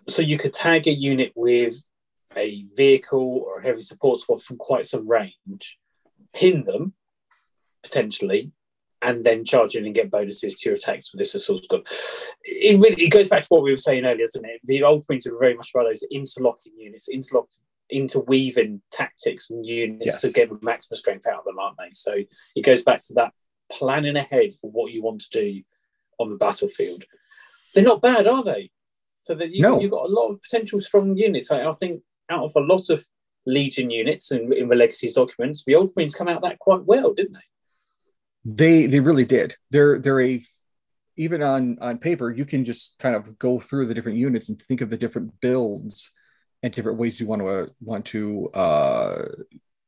So 0.08 0.22
you 0.22 0.38
could 0.38 0.52
tag 0.52 0.86
a 0.86 0.92
unit 0.92 1.32
with 1.34 1.82
a 2.36 2.64
vehicle 2.74 3.44
or 3.46 3.60
a 3.60 3.62
heavy 3.62 3.82
support 3.82 4.20
squad 4.20 4.42
from 4.42 4.56
quite 4.56 4.86
some 4.86 5.08
range 5.08 5.78
pin 6.34 6.64
them 6.64 6.94
potentially 7.82 8.52
and 9.02 9.24
then 9.24 9.44
charge 9.44 9.74
in 9.74 9.84
and 9.84 9.94
get 9.94 10.10
bonuses 10.10 10.56
to 10.56 10.70
your 10.70 10.76
attacks 10.76 11.12
with 11.12 11.18
this 11.18 11.34
assault 11.34 11.64
squad. 11.64 11.86
It 12.44 12.80
really 12.80 13.04
it 13.04 13.10
goes 13.10 13.28
back 13.28 13.42
to 13.42 13.48
what 13.48 13.62
we 13.62 13.70
were 13.70 13.76
saying 13.76 14.04
earlier, 14.04 14.26
doesn't 14.26 14.44
it? 14.44 14.60
The 14.64 14.82
old 14.82 15.04
Marines 15.08 15.26
are 15.26 15.38
very 15.38 15.54
much 15.54 15.70
about 15.74 15.84
those 15.84 16.04
interlocking 16.10 16.72
units, 16.76 17.08
interlocked, 17.08 17.58
interweaving 17.90 18.80
tactics 18.90 19.50
and 19.50 19.66
units 19.66 20.06
yes. 20.06 20.20
to 20.22 20.30
get 20.30 20.62
maximum 20.62 20.96
strength 20.96 21.26
out 21.26 21.40
of 21.40 21.44
them, 21.44 21.58
aren't 21.58 21.76
they? 21.78 21.90
So 21.90 22.14
it 22.56 22.64
goes 22.64 22.82
back 22.82 23.02
to 23.02 23.14
that 23.14 23.32
planning 23.70 24.16
ahead 24.16 24.54
for 24.60 24.70
what 24.70 24.92
you 24.92 25.02
want 25.02 25.22
to 25.22 25.30
do 25.30 25.62
on 26.18 26.30
the 26.30 26.36
battlefield. 26.36 27.04
They're 27.74 27.84
not 27.84 28.02
bad, 28.02 28.26
are 28.26 28.44
they? 28.44 28.70
So 29.22 29.34
that 29.34 29.50
you, 29.50 29.62
no. 29.62 29.80
you've 29.80 29.90
got 29.90 30.06
a 30.06 30.12
lot 30.12 30.28
of 30.28 30.42
potential 30.42 30.80
strong 30.80 31.16
units. 31.16 31.50
I, 31.50 31.68
I 31.68 31.72
think 31.74 32.02
out 32.28 32.44
of 32.44 32.52
a 32.56 32.60
lot 32.60 32.90
of 32.90 33.04
Legion 33.46 33.90
units 33.90 34.30
in, 34.30 34.52
in 34.52 34.68
the 34.68 34.76
Legacies 34.76 35.14
documents, 35.14 35.64
the 35.64 35.74
old 35.74 35.92
Marines 35.96 36.14
come 36.14 36.28
out 36.28 36.42
that 36.42 36.58
quite 36.58 36.84
well, 36.84 37.12
didn't 37.12 37.34
they? 37.34 37.40
They 38.44 38.86
they 38.86 39.00
really 39.00 39.24
did. 39.24 39.56
They're 39.70 39.98
they're 39.98 40.20
a 40.20 40.42
even 41.16 41.42
on 41.42 41.78
on 41.80 41.98
paper 41.98 42.30
you 42.30 42.44
can 42.44 42.64
just 42.64 42.98
kind 42.98 43.14
of 43.14 43.38
go 43.38 43.60
through 43.60 43.86
the 43.86 43.94
different 43.94 44.18
units 44.18 44.48
and 44.48 44.60
think 44.60 44.80
of 44.80 44.90
the 44.90 44.96
different 44.96 45.40
builds 45.40 46.10
and 46.62 46.72
different 46.72 46.98
ways 46.98 47.20
you 47.20 47.26
want 47.26 47.42
to 47.42 47.48
uh, 47.48 47.66
want 47.80 48.06
to 48.06 48.50
uh, 48.50 49.24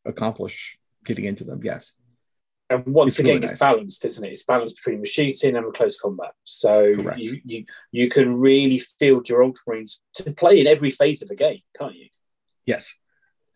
accomplish 0.05 0.79
getting 1.05 1.25
into 1.25 1.45
them. 1.45 1.61
Yes. 1.63 1.93
And 2.71 2.87
once 2.87 3.15
it's 3.15 3.19
again, 3.21 3.41
really 3.41 3.45
it's 3.45 3.61
balanced, 3.61 4.05
isn't 4.05 4.25
it? 4.25 4.33
It's 4.33 4.45
balanced 4.45 4.77
between 4.77 5.01
the 5.01 5.07
shooting 5.07 5.55
and 5.55 5.67
the 5.67 5.71
close 5.71 5.99
combat. 5.99 6.33
So 6.45 6.83
you, 7.17 7.41
you 7.45 7.65
you 7.93 8.09
can 8.09 8.37
really 8.37 8.79
field 8.79 9.29
your 9.29 9.45
Ultramarines 9.45 10.01
to 10.15 10.33
play 10.33 10.61
in 10.61 10.67
every 10.67 10.91
phase 10.91 11.21
of 11.21 11.29
the 11.29 11.37
game, 11.37 11.61
can't 11.79 11.95
you? 11.95 12.09
Yes. 12.65 12.95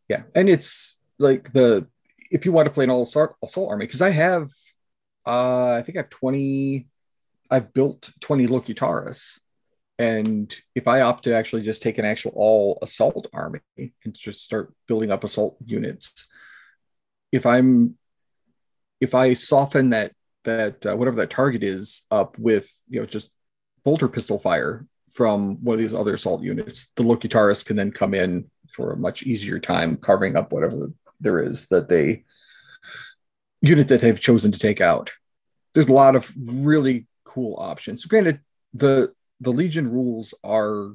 Yeah, 0.08 0.22
and 0.34 0.48
it's 0.48 1.00
like 1.18 1.52
the 1.52 1.86
if 2.30 2.44
you 2.44 2.52
want 2.52 2.66
to 2.66 2.70
play 2.70 2.84
an 2.84 2.90
all 2.90 3.02
assault, 3.02 3.36
assault 3.42 3.70
army 3.70 3.86
because 3.86 4.02
I 4.02 4.10
have 4.10 4.50
uh, 5.28 5.74
I 5.76 5.82
think 5.82 5.96
I 5.96 6.00
have 6.00 6.10
20, 6.10 6.88
I've 7.50 7.74
built 7.74 8.10
20 8.20 8.46
Locutarus. 8.46 9.38
And 9.98 10.54
if 10.74 10.88
I 10.88 11.02
opt 11.02 11.24
to 11.24 11.34
actually 11.34 11.62
just 11.62 11.82
take 11.82 11.98
an 11.98 12.04
actual 12.04 12.32
all 12.34 12.78
assault 12.80 13.28
army 13.32 13.60
and 13.76 14.14
just 14.14 14.42
start 14.42 14.72
building 14.86 15.10
up 15.10 15.24
assault 15.24 15.58
units, 15.64 16.26
if 17.30 17.44
I'm, 17.44 17.96
if 19.00 19.14
I 19.14 19.34
soften 19.34 19.90
that, 19.90 20.12
that 20.44 20.86
uh, 20.86 20.96
whatever 20.96 21.16
that 21.18 21.30
target 21.30 21.62
is 21.62 22.06
up 22.10 22.38
with, 22.38 22.72
you 22.86 23.00
know, 23.00 23.06
just 23.06 23.34
bolter 23.84 24.08
pistol 24.08 24.38
fire 24.38 24.86
from 25.10 25.62
one 25.62 25.74
of 25.74 25.80
these 25.80 25.94
other 25.94 26.14
assault 26.14 26.42
units, 26.42 26.90
the 26.96 27.02
Locutarus 27.02 27.64
can 27.64 27.76
then 27.76 27.90
come 27.90 28.14
in 28.14 28.50
for 28.70 28.92
a 28.92 28.96
much 28.96 29.24
easier 29.24 29.58
time 29.58 29.96
carving 29.96 30.36
up 30.36 30.52
whatever 30.52 30.90
there 31.20 31.42
is 31.42 31.68
that 31.68 31.88
they 31.88 32.24
unit 33.60 33.88
that 33.88 34.00
they've 34.00 34.20
chosen 34.20 34.52
to 34.52 34.58
take 34.58 34.80
out. 34.80 35.12
There's 35.74 35.88
a 35.88 35.92
lot 35.92 36.16
of 36.16 36.32
really 36.36 37.06
cool 37.24 37.56
options. 37.58 38.04
Granted, 38.04 38.40
the 38.74 39.12
the 39.40 39.52
Legion 39.52 39.90
rules 39.90 40.34
are 40.42 40.94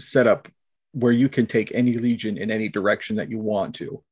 set 0.00 0.26
up 0.26 0.48
where 0.92 1.12
you 1.12 1.28
can 1.28 1.46
take 1.46 1.72
any 1.74 1.94
Legion 1.98 2.36
in 2.36 2.50
any 2.50 2.68
direction 2.68 3.16
that 3.16 3.30
you 3.30 3.38
want 3.38 3.74
to. 3.76 4.02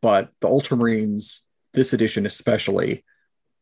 But 0.00 0.30
the 0.40 0.48
Ultramarines, 0.48 1.42
this 1.74 1.92
edition 1.92 2.26
especially, 2.26 3.04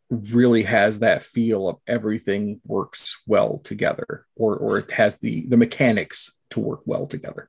really 0.09 0.65
has 0.65 1.01
that 1.01 1.23
feel 1.23 1.69
of 1.69 1.77
everything 1.87 2.61
works 2.65 3.21
well 3.27 3.59
together, 3.59 4.27
or 4.37 4.57
or 4.57 4.79
it 4.79 4.91
has 4.91 5.19
the 5.19 5.47
the 5.49 5.57
mechanics 5.57 6.39
to 6.51 6.61
work 6.61 6.81
well 6.85 7.07
together. 7.07 7.49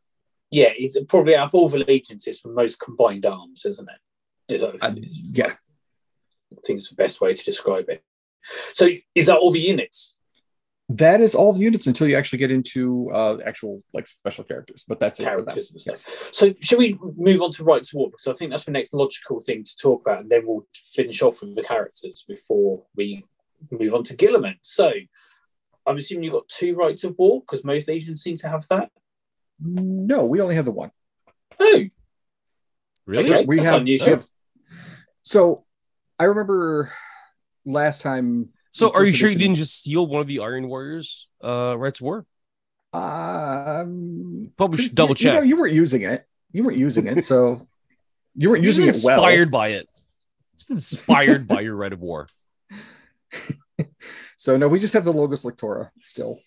Yeah, 0.52 0.74
it's 0.76 1.00
probably 1.08 1.36
out 1.36 1.48
of 1.48 1.56
all 1.56 1.70
the 1.70 1.80
legions, 1.80 2.28
it's 2.28 2.42
the 2.42 2.50
most 2.50 2.80
combined 2.80 3.26
arms, 3.26 3.66
isn't 3.66 3.90
it? 3.90 4.54
Is 4.54 4.62
that, 4.62 4.76
uh, 4.82 4.94
yeah, 4.98 5.54
I 6.62 6.68
think 6.68 6.78
it's 6.78 6.90
the 6.90 6.96
best 6.96 7.22
way 7.22 7.34
to 7.34 7.44
describe 7.44 7.90
it. 7.90 8.04
So 8.74 8.88
is 9.16 9.28
that 9.28 9.38
all 9.38 9.52
the 9.52 9.60
units? 9.60 10.18
That 10.90 11.22
is 11.22 11.36
all 11.36 11.54
the 11.54 11.62
units 11.62 11.88
until 11.88 12.08
you 12.08 12.18
actually 12.18 12.40
get 12.40 12.52
into 12.52 13.10
uh, 13.12 13.38
actual 13.46 13.82
like 13.94 14.08
special 14.08 14.44
characters, 14.44 14.84
but 14.86 15.00
that's 15.00 15.20
characters 15.22 15.72
it. 15.74 15.84
Yes. 15.88 16.06
So 16.34 16.54
should 16.60 16.80
we 16.80 17.00
move 17.16 17.42
on 17.42 17.54
to 17.54 17.64
rite 17.64 17.86
to 17.86 17.98
war 17.98 18.10
because 18.10 18.28
I 18.28 18.34
think 18.34 18.52
that's 18.52 18.66
the 18.66 18.72
next 18.72 18.94
logical 18.94 19.40
thing 19.40 19.64
to 19.64 19.78
talk 19.78 20.02
about, 20.02 20.22
and 20.22 20.30
then 20.30 20.46
we'll 20.46 20.68
finish 20.76 21.22
off 21.22 21.40
with 21.42 21.56
the 21.56 21.64
characters 21.64 22.26
before 22.28 22.84
we 22.96 23.24
move 23.70 23.94
on 23.94 24.04
to 24.06 24.18
Guilliman. 24.18 24.58
So 24.64 24.92
I'm 25.86 25.98
assuming 25.98 26.26
you've 26.26 26.34
got 26.34 26.50
two 26.50 26.76
rites 26.76 27.06
of 27.06 27.18
war 27.18 27.42
because 27.42 27.64
most 27.64 27.88
legions 27.88 28.22
seem 28.22 28.36
to 28.38 28.50
have 28.50 28.68
that. 28.70 28.90
No, 29.62 30.26
we 30.26 30.42
only 30.42 30.56
have 30.56 30.66
the 30.66 30.72
one. 30.72 30.92
Oh, 31.58 31.86
really? 33.06 33.34
Okay, 33.34 33.46
we 33.46 33.58
that's 33.58 33.70
have, 33.70 33.82
unusual. 33.82 34.26
So 35.22 35.64
I 36.22 36.26
remember 36.26 36.92
last 37.66 38.04
time. 38.04 38.50
So, 38.74 38.92
are 38.94 39.04
you 39.04 39.12
sure 39.12 39.28
you 39.28 39.40
didn't 39.40 39.56
just 39.56 39.76
steal 39.76 40.06
one 40.06 40.22
of 40.22 40.28
the 40.28 40.42
Iron 40.42 40.68
Warriors 40.68 41.28
uh, 41.44 41.76
Rites 41.76 42.00
War? 42.00 42.28
Um, 42.94 44.52
probably 44.56 44.84
should 44.84 44.94
double 44.94 45.16
check. 45.16 45.34
You, 45.34 45.40
know, 45.40 45.42
you 45.44 45.58
weren't 45.58 45.74
using 45.74 46.04
it. 46.04 46.28
You 46.52 46.64
weren't 46.64 46.78
using 46.78 47.08
it, 47.08 47.26
so 47.26 47.68
you 48.36 48.52
weren't 48.52 48.64
using 48.64 48.88
it 48.88 49.00
well. 49.04 49.18
Inspired 49.18 49.50
by 49.50 49.70
it. 49.70 49.90
Just 50.60 50.70
inspired 50.70 51.48
by 51.48 51.62
your 51.62 51.76
rite 51.76 51.92
of 51.92 52.02
War. 52.02 52.28
so 54.38 54.58
no, 54.58 54.68
we 54.68 54.78
just 54.80 54.94
have 54.94 55.06
the 55.06 55.12
Logos 55.12 55.42
Lectora 55.42 55.90
still. 56.04 56.40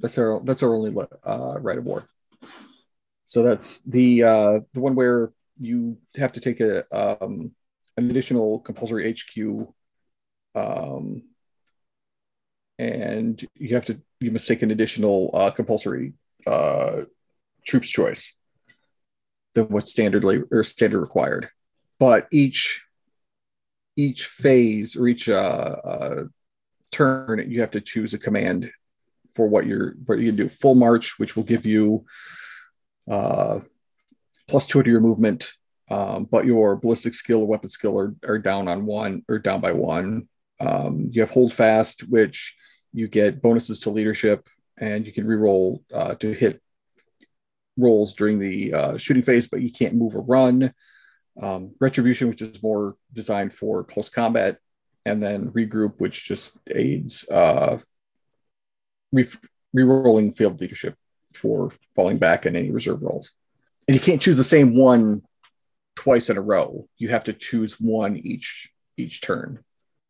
That's 0.00 0.16
our 0.16 0.40
that's 0.42 0.62
our 0.62 0.74
only 0.74 0.90
uh, 1.22 1.58
Rite 1.60 1.76
of 1.76 1.84
War. 1.84 2.04
So 3.26 3.42
that's 3.42 3.82
the 3.82 4.22
uh, 4.22 4.60
the 4.72 4.80
one 4.80 4.94
where 4.94 5.32
you 5.58 5.98
have 6.16 6.32
to 6.32 6.40
take 6.40 6.60
a 6.60 6.86
um, 7.22 7.52
an 7.98 8.10
additional 8.10 8.60
compulsory 8.60 9.12
HQ, 9.12 9.68
um, 10.54 11.22
and 12.78 13.44
you 13.56 13.74
have 13.74 13.86
to 13.86 14.00
you 14.20 14.30
must 14.30 14.46
take 14.46 14.62
an 14.62 14.70
additional 14.70 15.30
uh, 15.34 15.50
compulsory 15.50 16.12
uh, 16.46 17.02
troops 17.66 17.90
choice 17.90 18.38
than 19.54 19.66
what's 19.66 19.92
standardly 19.92 20.44
or 20.52 20.62
standard 20.62 21.00
required. 21.00 21.50
But 21.98 22.28
each 22.30 22.84
each 23.96 24.26
phase 24.26 24.94
or 24.94 25.08
each 25.08 25.28
uh, 25.28 25.76
uh, 25.84 26.24
turn, 26.92 27.50
you 27.50 27.60
have 27.62 27.72
to 27.72 27.80
choose 27.80 28.14
a 28.14 28.18
command 28.18 28.70
for 29.34 29.48
what 29.48 29.66
you're 29.66 29.94
what 30.06 30.20
you 30.20 30.26
can 30.26 30.36
do. 30.36 30.48
Full 30.48 30.76
march, 30.76 31.18
which 31.18 31.34
will 31.34 31.42
give 31.42 31.66
you 31.66 32.06
uh, 33.10 33.58
plus 34.46 34.66
two 34.66 34.84
to 34.84 34.90
your 34.90 35.00
movement 35.00 35.57
um, 35.90 36.24
but 36.30 36.44
your 36.44 36.76
ballistic 36.76 37.14
skill 37.14 37.40
or 37.40 37.46
weapon 37.46 37.68
skill 37.68 37.98
are, 37.98 38.14
are 38.26 38.38
down 38.38 38.68
on 38.68 38.86
one 38.86 39.22
or 39.28 39.38
down 39.38 39.60
by 39.60 39.72
one. 39.72 40.28
Um, 40.60 41.08
you 41.10 41.20
have 41.22 41.30
hold 41.30 41.52
fast, 41.52 42.08
which 42.08 42.56
you 42.92 43.08
get 43.08 43.40
bonuses 43.40 43.78
to 43.80 43.90
leadership, 43.90 44.48
and 44.76 45.06
you 45.06 45.12
can 45.12 45.26
reroll 45.26 45.82
uh, 45.94 46.14
to 46.16 46.32
hit 46.32 46.60
rolls 47.76 48.14
during 48.14 48.38
the 48.38 48.74
uh, 48.74 48.96
shooting 48.96 49.22
phase, 49.22 49.46
but 49.46 49.62
you 49.62 49.72
can't 49.72 49.94
move 49.94 50.16
or 50.16 50.22
run. 50.22 50.72
um, 51.40 51.74
Retribution, 51.80 52.28
which 52.28 52.42
is 52.42 52.62
more 52.62 52.96
designed 53.12 53.54
for 53.54 53.84
close 53.84 54.08
combat, 54.08 54.58
and 55.04 55.22
then 55.22 55.50
Regroup, 55.50 56.00
which 56.00 56.26
just 56.26 56.58
aids 56.70 57.28
uh, 57.28 57.78
re- 59.12 59.28
rolling 59.72 60.32
field 60.32 60.60
leadership 60.60 60.94
for 61.34 61.70
falling 61.94 62.18
back 62.18 62.46
in 62.46 62.56
any 62.56 62.70
reserve 62.70 63.02
rolls. 63.02 63.32
And 63.86 63.94
you 63.94 64.00
can't 64.00 64.20
choose 64.20 64.36
the 64.36 64.44
same 64.44 64.76
one 64.76 65.22
twice 65.98 66.30
in 66.30 66.36
a 66.36 66.40
row. 66.40 66.86
You 66.96 67.08
have 67.08 67.24
to 67.24 67.32
choose 67.32 67.80
one 67.80 68.16
each 68.16 68.70
each 68.96 69.20
turn. 69.20 69.64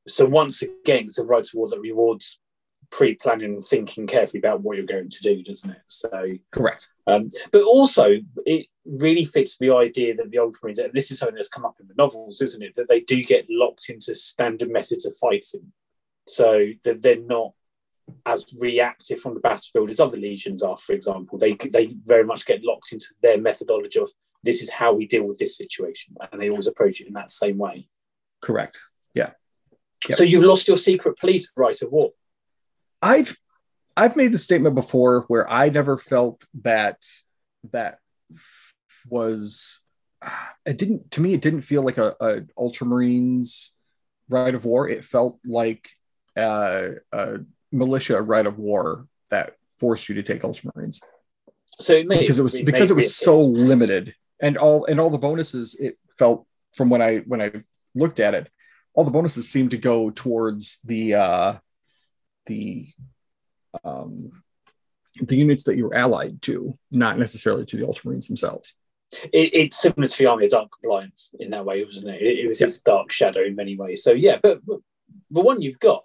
So 0.07 0.27
once 0.27 0.61
again, 0.61 1.05
it's 1.05 1.19
a 1.19 1.25
rite 1.25 1.47
toward 1.47 1.71
that 1.71 1.81
rewards 1.81 2.41
pre-planning 2.91 3.55
and 3.55 3.65
thinking 3.65 4.07
carefully 4.07 4.39
about 4.39 4.61
what 4.61 4.77
you're 4.77 4.87
going 4.87 5.09
to 5.09 5.23
do, 5.23 5.43
doesn't 5.43 5.71
it? 5.71 5.81
So 5.87 6.11
correct. 6.53 6.89
Um, 7.07 7.29
but 7.53 7.63
also, 7.63 8.17
it 8.45 8.67
really 8.85 9.25
fits 9.25 9.57
the 9.57 9.71
idea 9.71 10.15
that 10.17 10.31
the 10.31 10.37
Ultramarines, 10.37 10.79
and 10.79 10.93
this 10.93 11.11
is 11.11 11.19
something 11.19 11.35
that's 11.35 11.49
come 11.49 11.65
up 11.65 11.77
in 11.81 11.89
the 11.89 11.95
novels, 11.97 12.43
isn't 12.43 12.63
it? 12.63 12.77
That 12.77 12.89
they 12.89 13.01
do 13.01 13.23
get 13.25 13.47
locked 13.49 13.89
into 13.89 14.15
standard 14.15 14.71
methods 14.71 15.07
of 15.07 15.17
fighting, 15.17 15.73
so 16.27 16.67
that 16.85 17.01
they're 17.01 17.21
not 17.37 17.53
as 18.27 18.47
reactive 18.59 19.21
from 19.21 19.35
the 19.35 19.41
battlefield 19.41 19.91
as 19.91 20.01
other 20.01 20.19
legions 20.19 20.63
are. 20.63 20.77
For 20.77 20.93
example, 20.93 21.39
they 21.39 21.55
they 21.55 21.97
very 22.05 22.25
much 22.25 22.45
get 22.45 22.63
locked 22.63 22.93
into 22.93 23.07
their 23.23 23.39
methodology 23.39 24.01
of 24.01 24.11
this 24.43 24.63
is 24.63 24.71
how 24.71 24.93
we 24.95 25.07
deal 25.07 25.25
with 25.25 25.39
this 25.39 25.57
situation, 25.57 26.15
and 26.33 26.41
they 26.41 26.51
always 26.51 26.67
approach 26.67 27.01
it 27.01 27.09
in 27.09 27.15
that 27.15 27.31
same 27.31 27.59
way. 27.59 27.89
Correct. 28.41 28.79
Yeah. 29.15 29.31
Yep. 30.09 30.19
So 30.19 30.25
you've 30.25 30.45
lost 30.45 30.69
your 30.69 30.77
secret 30.77 31.19
police 31.19 31.53
rite 31.57 31.83
of 31.83 31.91
war. 31.91 32.13
I've 33.03 33.37
I've 33.97 34.17
made 34.17 34.33
the 34.33 34.39
statement 34.39 34.75
before 34.75 35.23
where 35.23 35.51
I 35.51 35.71
never 35.71 35.99
felt 35.99 36.45
that 36.63 37.05
that 37.73 37.99
was 39.09 39.81
it 40.65 40.79
didn't 40.79 41.11
to 41.13 41.21
me 41.21 41.35
it 41.35 41.41
didn't 41.41 41.63
feel 41.63 41.83
like 41.83 41.99
a, 41.99 42.15
a 42.21 42.41
ultramarines 42.59 43.71
rite 44.29 44.55
of 44.55 44.65
war 44.65 44.89
it 44.89 45.05
felt 45.05 45.39
like 45.45 45.91
uh, 46.37 46.89
a 47.13 47.39
militia 47.73 48.21
rite 48.21 48.47
of 48.47 48.59
war 48.59 49.07
that 49.31 49.55
forced 49.77 50.09
you 50.09 50.17
to 50.17 50.23
take 50.23 50.43
ultramarines 50.43 51.01
so 51.81 51.95
it 51.95 52.07
may, 52.07 52.21
because 52.21 52.39
it 52.39 52.43
was 52.43 52.55
it 52.55 52.67
because 52.67 52.91
it 52.91 52.95
was 52.95 53.15
so 53.15 53.41
limited 53.41 54.15
and 54.41 54.57
all 54.57 54.85
and 54.85 55.01
all 55.01 55.11
the 55.11 55.19
bonuses 55.19 55.75
it 55.79 55.95
felt 56.19 56.47
from 56.75 56.91
when 56.91 57.03
i 57.03 57.19
when 57.19 57.41
i 57.41 57.51
looked 57.95 58.21
at 58.21 58.35
it 58.35 58.51
all 58.95 59.05
the 59.05 59.11
bonuses 59.11 59.49
seemed 59.49 59.71
to 59.71 59.79
go 59.79 60.11
towards 60.11 60.81
the 60.85 61.15
uh 61.15 61.55
the 62.47 62.89
um, 63.85 64.43
the 65.21 65.37
units 65.37 65.65
that 65.65 65.77
you're 65.77 65.95
allied 65.95 66.43
to, 66.43 66.79
not 66.91 67.19
necessarily 67.19 67.65
to 67.67 67.77
the 67.77 67.87
Ultramarines 67.87 68.27
themselves. 68.27 68.75
It, 69.33 69.51
it's 69.55 69.81
similar 69.81 70.09
to 70.09 70.19
the 70.19 70.27
Army 70.27 70.47
of 70.47 70.51
Dark 70.51 70.71
Compliance 70.81 71.35
in 71.41 71.51
that 71.51 71.65
way, 71.65 71.85
wasn't 71.85 72.15
it? 72.15 72.23
It, 72.23 72.39
it 72.41 72.49
was 72.49 72.61
yeah. 72.61 72.67
its 72.67 72.81
dark 72.81 73.11
shadow 73.11 73.43
in 73.43 73.55
many 73.55 73.77
ways. 73.77 74.03
So 74.03 74.13
yeah, 74.13 74.39
but, 74.43 74.65
but 74.67 74.81
the 75.31 75.41
one 75.41 75.63
you've 75.63 75.81
got 75.81 76.05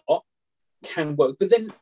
can 0.84 1.16
work. 1.16 1.36
But 1.40 1.50
then 1.50 1.74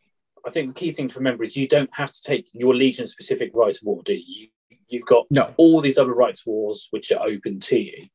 I 0.46 0.50
think 0.50 0.74
the 0.74 0.80
key 0.80 0.92
thing 0.92 1.08
to 1.10 1.20
remember 1.20 1.44
is 1.44 1.56
you 1.56 1.68
don't 1.68 1.94
have 1.94 2.12
to 2.12 2.22
take 2.24 2.48
your 2.54 2.76
Legion 2.76 3.08
specific 3.08 3.52
rite 3.54 3.78
of 3.78 3.84
war, 3.84 4.02
do 4.04 4.14
you? 4.14 4.50
You've 4.92 5.06
got 5.06 5.26
no. 5.30 5.54
all 5.58 5.82
these 5.82 5.98
other 5.98 6.14
rites 6.14 6.46
wars 6.46 6.88
which 6.92 7.12
are 7.12 7.26
open 7.26 7.60
to 7.62 7.80
you. 7.80 8.08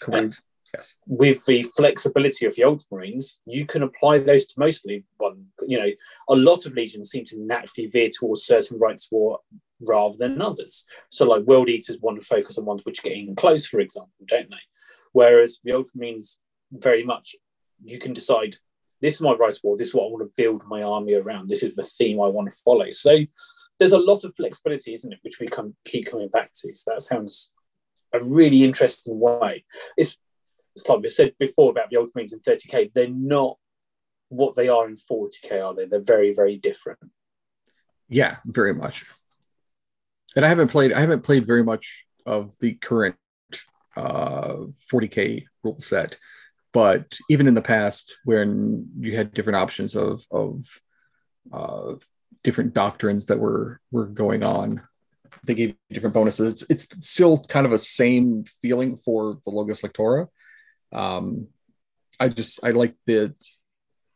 Correct. 0.00 0.24
And 0.24 0.38
Yes. 0.74 0.94
With 1.06 1.44
the 1.44 1.62
flexibility 1.64 2.46
of 2.46 2.54
the 2.54 2.62
Ultramarines, 2.62 3.40
you 3.44 3.66
can 3.66 3.82
apply 3.82 4.20
those 4.20 4.46
to 4.46 4.58
mostly 4.58 5.04
one. 5.18 5.46
You 5.66 5.78
know, 5.78 5.90
a 6.30 6.34
lot 6.34 6.64
of 6.64 6.72
legions 6.72 7.10
seem 7.10 7.26
to 7.26 7.38
naturally 7.38 7.88
veer 7.88 8.08
towards 8.08 8.44
certain 8.44 8.78
rites 8.78 9.08
war 9.10 9.40
rather 9.80 10.16
than 10.16 10.40
others. 10.40 10.86
So, 11.10 11.26
like 11.26 11.42
World 11.42 11.68
Eaters 11.68 11.98
want 12.00 12.18
to 12.18 12.26
focus 12.26 12.56
on 12.56 12.64
ones 12.64 12.84
which 12.84 13.00
are 13.00 13.08
getting 13.08 13.34
close, 13.34 13.66
for 13.66 13.80
example, 13.80 14.12
don't 14.26 14.48
they? 14.48 14.56
Whereas 15.12 15.60
the 15.62 15.72
Ultramarines 15.72 16.38
very 16.70 17.04
much 17.04 17.36
you 17.84 17.98
can 17.98 18.14
decide 18.14 18.56
this 19.02 19.14
is 19.14 19.20
my 19.20 19.32
rites 19.32 19.62
war. 19.62 19.76
This 19.76 19.88
is 19.88 19.94
what 19.94 20.04
I 20.04 20.10
want 20.10 20.22
to 20.22 20.32
build 20.36 20.62
my 20.66 20.82
army 20.82 21.14
around. 21.14 21.48
This 21.48 21.62
is 21.62 21.74
the 21.74 21.82
theme 21.82 22.20
I 22.20 22.28
want 22.28 22.50
to 22.50 22.56
follow. 22.64 22.90
So 22.92 23.18
there's 23.78 23.92
a 23.92 23.98
lot 23.98 24.24
of 24.24 24.34
flexibility, 24.34 24.94
isn't 24.94 25.12
it? 25.12 25.18
Which 25.22 25.40
we 25.40 25.48
come 25.48 25.74
keep 25.84 26.10
coming 26.10 26.28
back 26.28 26.52
to. 26.54 26.74
So 26.74 26.92
that 26.92 27.02
sounds 27.02 27.52
a 28.12 28.22
really 28.22 28.64
interesting 28.64 29.18
way. 29.18 29.64
It's 29.96 30.16
it's 30.74 30.88
like 30.88 31.00
we 31.00 31.08
said 31.08 31.34
before 31.38 31.70
about 31.70 31.90
the 31.90 31.96
Ultramarines 31.96 32.32
in 32.32 32.40
30k, 32.40 32.92
they're 32.92 33.08
not 33.08 33.58
what 34.28 34.54
they 34.54 34.68
are 34.68 34.88
in 34.88 34.94
40k, 34.94 35.62
are 35.62 35.74
they? 35.74 35.84
They're 35.84 36.00
very, 36.00 36.32
very 36.32 36.56
different. 36.56 36.98
Yeah, 38.08 38.36
very 38.46 38.74
much. 38.74 39.04
And 40.34 40.44
I 40.44 40.48
haven't 40.48 40.68
played. 40.68 40.92
I 40.92 41.00
haven't 41.00 41.22
played 41.22 41.46
very 41.46 41.62
much 41.62 42.06
of 42.24 42.52
the 42.60 42.74
current 42.74 43.16
uh, 43.96 44.66
40k 44.90 45.44
rule 45.62 45.78
set, 45.78 46.16
but 46.72 47.18
even 47.28 47.46
in 47.46 47.54
the 47.54 47.60
past, 47.62 48.16
when 48.24 48.88
you 48.98 49.14
had 49.14 49.34
different 49.34 49.58
options 49.58 49.94
of 49.94 50.24
of 50.30 50.64
uh, 51.52 51.94
different 52.44 52.74
doctrines 52.74 53.26
that 53.26 53.38
were 53.38 53.80
were 53.90 54.06
going 54.06 54.42
on, 54.42 54.82
they 55.44 55.54
gave 55.54 55.76
different 55.90 56.14
bonuses. 56.14 56.62
It's, 56.68 56.86
it's 56.86 57.08
still 57.08 57.42
kind 57.44 57.66
of 57.66 57.72
a 57.72 57.78
same 57.78 58.44
feeling 58.60 58.96
for 58.96 59.38
the 59.44 59.50
Logos 59.50 59.82
Lectora, 59.82 60.28
um, 60.92 61.48
I 62.20 62.28
just 62.28 62.60
I 62.64 62.70
like 62.70 62.94
the 63.06 63.34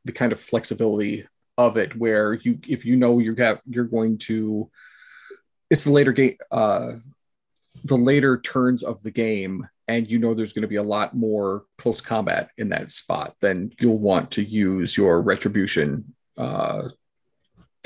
the 0.04 0.12
kind 0.12 0.32
of 0.32 0.40
flexibility 0.40 1.26
of 1.58 1.76
it 1.76 1.96
where 1.96 2.34
you 2.34 2.58
if 2.68 2.84
you 2.84 2.96
know 2.96 3.18
you 3.18 3.34
have 3.36 3.60
you're 3.66 3.84
going 3.84 4.18
to 4.18 4.70
it's 5.70 5.84
the 5.84 5.90
later 5.90 6.12
game 6.12 6.36
uh 6.52 6.92
the 7.84 7.96
later 7.96 8.38
turns 8.40 8.82
of 8.82 9.02
the 9.02 9.10
game 9.10 9.66
and 9.88 10.10
you 10.10 10.18
know 10.18 10.34
there's 10.34 10.52
going 10.52 10.62
to 10.62 10.68
be 10.68 10.76
a 10.76 10.82
lot 10.82 11.16
more 11.16 11.64
close 11.78 12.00
combat 12.00 12.50
in 12.58 12.68
that 12.68 12.90
spot 12.90 13.34
then 13.40 13.72
you'll 13.80 13.98
want 13.98 14.30
to 14.30 14.42
use 14.44 14.96
your 14.96 15.20
retribution 15.22 16.14
uh 16.36 16.88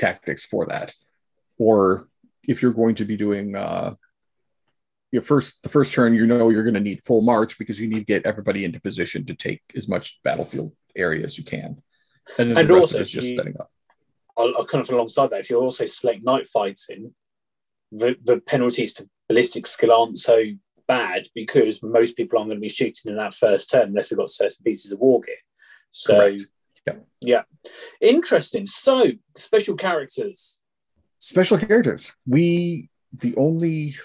tactics 0.01 0.43
for 0.43 0.65
that. 0.65 0.93
Or 1.57 2.07
if 2.47 2.61
you're 2.61 2.73
going 2.73 2.95
to 2.95 3.05
be 3.05 3.15
doing 3.15 3.55
uh 3.55 3.93
your 5.11 5.21
first 5.21 5.61
the 5.63 5.69
first 5.69 5.93
turn 5.93 6.13
you 6.13 6.25
know 6.25 6.49
you're 6.49 6.63
going 6.63 6.81
to 6.81 6.89
need 6.89 7.03
full 7.03 7.21
march 7.21 7.57
because 7.57 7.79
you 7.79 7.87
need 7.87 7.99
to 7.99 8.13
get 8.13 8.25
everybody 8.25 8.63
into 8.65 8.79
position 8.79 9.25
to 9.25 9.35
take 9.35 9.61
as 9.75 9.87
much 9.87 10.19
battlefield 10.23 10.71
area 10.95 11.23
as 11.23 11.37
you 11.37 11.43
can. 11.43 11.81
And 12.37 12.49
then 12.49 12.57
and 12.57 12.69
the 12.69 12.73
rest 12.73 12.83
also, 12.83 12.99
it's 12.99 13.09
just 13.09 13.29
you, 13.29 13.37
setting 13.37 13.55
up. 13.59 13.69
I'll, 14.37 14.65
kind 14.65 14.83
of 14.83 14.89
alongside 14.89 15.29
that 15.31 15.41
if 15.41 15.49
you 15.49 15.57
also 15.57 15.85
select 15.85 16.23
night 16.23 16.47
fights 16.47 16.89
in 16.89 17.13
the, 17.91 18.15
the 18.23 18.39
penalties 18.39 18.93
to 18.95 19.09
ballistic 19.27 19.67
skill 19.67 19.91
aren't 19.91 20.17
so 20.17 20.43
bad 20.87 21.27
because 21.35 21.83
most 21.83 22.15
people 22.15 22.37
aren't 22.37 22.49
going 22.49 22.57
to 22.57 22.61
be 22.61 22.69
shooting 22.69 23.11
in 23.11 23.17
that 23.17 23.33
first 23.33 23.69
turn 23.69 23.89
unless 23.89 24.09
they've 24.09 24.19
got 24.19 24.31
certain 24.31 24.63
pieces 24.63 24.91
of 24.91 24.99
war 24.99 25.21
gear. 25.21 25.35
So 25.89 26.35
yeah. 26.87 26.93
yeah 27.21 27.41
interesting 27.99 28.67
so 28.67 29.05
special 29.35 29.75
characters 29.75 30.61
special 31.19 31.57
characters 31.57 32.11
we 32.25 32.89
the 33.13 33.35
only 33.35 33.95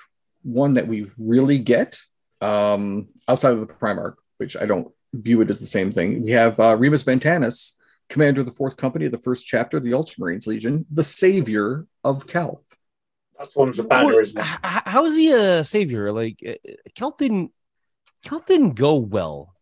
one 0.43 0.75
that 0.75 0.87
we 0.87 1.11
really 1.19 1.59
get 1.59 1.99
um, 2.41 3.09
outside 3.29 3.53
of 3.53 3.61
the 3.61 3.67
Primarch, 3.67 4.15
which 4.39 4.57
I 4.57 4.67
don't 4.67 4.89
view 5.13 5.41
it 5.41 5.51
as 5.51 5.61
the 5.61 5.67
same 5.67 5.93
thing. 5.93 6.23
We 6.23 6.33
have 6.33 6.59
uh, 6.61 6.77
Remus 6.77 7.05
Ventanus, 7.05 7.73
commander 8.09 8.41
of 8.41 8.47
the 8.47 8.53
fourth 8.53 8.77
company 8.77 9.07
of 9.07 9.13
the 9.13 9.19
first 9.19 9.47
chapter 9.47 9.77
of 9.77 9.83
the 9.83 9.91
Ultramarines 9.91 10.47
Legion, 10.47 10.87
the 10.91 11.05
savior 11.05 11.87
of 12.05 12.27
Calth. 12.27 12.63
That's 13.39 13.57
one 13.57 13.69
of 13.69 13.77
the 13.77 13.85
banner, 13.85 14.21
isn't 14.21 14.41
it? 14.41 14.45
How 14.45 15.05
is 15.05 15.17
he 15.17 15.33
a 15.33 15.63
savior? 15.65 16.13
Like 16.13 16.61
Calth 16.95 17.19
didn't 17.19 17.53
Calth 18.25 18.47
didn't 18.47 18.75
go 18.75 18.97
well. 18.97 19.55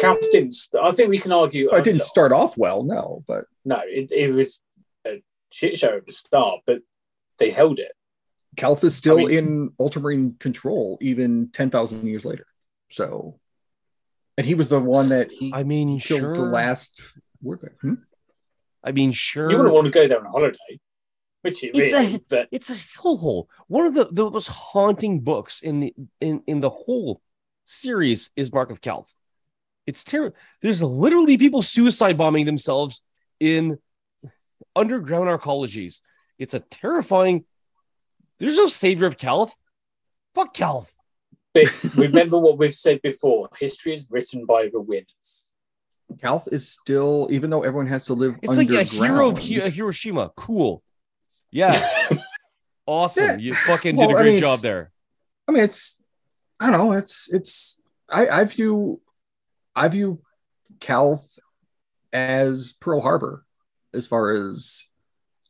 Calth 0.00 0.20
didn't. 0.32 0.54
I 0.80 0.92
think 0.92 1.08
we 1.08 1.18
can 1.18 1.32
argue. 1.32 1.70
I 1.72 1.80
didn't 1.80 2.02
start 2.02 2.32
off 2.32 2.56
well, 2.56 2.82
no, 2.82 3.24
but 3.26 3.44
no, 3.64 3.80
it, 3.84 4.10
it 4.10 4.32
was 4.32 4.60
a 5.06 5.22
shit 5.50 5.78
show 5.78 5.96
at 5.96 6.06
the 6.06 6.12
start, 6.12 6.60
but 6.66 6.80
they 7.38 7.50
held 7.50 7.78
it. 7.78 7.92
Calth 8.56 8.82
is 8.82 8.96
still 8.96 9.20
I 9.20 9.24
mean, 9.26 9.38
in 9.38 9.70
Ultramarine 9.78 10.36
control 10.40 10.98
even 11.00 11.50
10,000 11.52 12.06
years 12.06 12.24
later. 12.24 12.46
So, 12.90 13.38
and 14.36 14.44
he 14.44 14.54
was 14.54 14.68
the 14.68 14.80
one 14.80 15.10
that 15.10 15.30
he, 15.30 15.52
I 15.54 15.62
mean, 15.62 15.86
he 15.86 16.00
killed 16.00 16.20
sure. 16.20 16.34
the 16.34 16.42
last 16.42 17.02
word. 17.40 17.76
Hmm? 17.80 17.94
I 18.82 18.90
mean, 18.90 19.12
sure. 19.12 19.50
You 19.50 19.58
wouldn't 19.58 19.74
want 19.74 19.86
to 19.86 19.92
go 19.92 20.08
there 20.08 20.18
on 20.18 20.26
a 20.26 20.30
holiday. 20.30 20.80
Which 21.42 21.62
it 21.62 21.70
it's 21.76 21.92
really, 21.92 22.16
a 22.16 22.20
but... 22.28 22.48
it's 22.50 22.70
a 22.70 22.74
hellhole. 22.74 23.46
One 23.68 23.86
of 23.86 23.94
the, 23.94 24.08
the 24.10 24.28
most 24.28 24.48
haunting 24.48 25.20
books 25.20 25.60
in 25.60 25.78
the 25.78 25.94
in 26.20 26.42
in 26.48 26.58
the 26.58 26.70
whole 26.70 27.22
series 27.64 28.30
is 28.34 28.52
Mark 28.52 28.70
of 28.70 28.80
Calth. 28.80 29.14
It's 29.88 30.04
terrible. 30.04 30.36
There's 30.60 30.82
literally 30.82 31.38
people 31.38 31.62
suicide 31.62 32.18
bombing 32.18 32.44
themselves 32.44 33.00
in 33.40 33.78
underground 34.76 35.30
arcologies. 35.30 36.02
It's 36.38 36.52
a 36.52 36.60
terrifying 36.60 37.46
there's 38.38 38.58
no 38.58 38.66
savior 38.66 39.06
of 39.06 39.16
Calth. 39.16 39.54
Fuck 40.34 40.52
Calth. 40.52 40.94
But 41.54 41.66
remember 41.96 42.38
what 42.38 42.58
we've 42.58 42.74
said 42.74 43.00
before: 43.00 43.48
history 43.58 43.94
is 43.94 44.06
written 44.10 44.44
by 44.44 44.68
the 44.70 44.78
winners. 44.78 45.50
Calth 46.20 46.48
is 46.52 46.68
still, 46.68 47.26
even 47.30 47.48
though 47.48 47.62
everyone 47.62 47.86
has 47.86 48.04
to 48.06 48.12
live. 48.12 48.36
It's 48.42 48.58
like 48.58 48.68
a 48.68 48.82
hero 48.82 49.30
of 49.30 49.38
Hi- 49.38 49.70
Hiroshima. 49.70 50.32
Cool. 50.36 50.82
Yeah. 51.50 51.88
awesome. 52.86 53.24
Yeah. 53.24 53.36
You 53.36 53.54
fucking 53.54 53.96
well, 53.96 54.08
did 54.08 54.16
a 54.16 54.18
great 54.18 54.28
I 54.28 54.32
mean, 54.32 54.40
job 54.40 54.60
there. 54.60 54.90
I 55.48 55.52
mean, 55.52 55.64
it's. 55.64 55.98
I 56.60 56.70
don't 56.70 56.78
know. 56.78 56.92
It's 56.92 57.32
it's 57.32 57.80
I, 58.10 58.28
I 58.28 58.44
view 58.44 59.00
I 59.78 59.88
view 59.88 60.20
Calth 60.80 61.38
as 62.12 62.72
Pearl 62.72 63.00
Harbor 63.00 63.44
as 63.94 64.06
far 64.06 64.32
as 64.32 64.84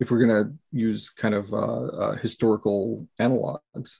if 0.00 0.10
we're 0.10 0.20
gonna 0.20 0.52
use 0.70 1.10
kind 1.10 1.34
of 1.34 1.52
uh, 1.52 1.56
uh, 1.56 2.16
historical 2.16 3.08
analogs. 3.18 3.98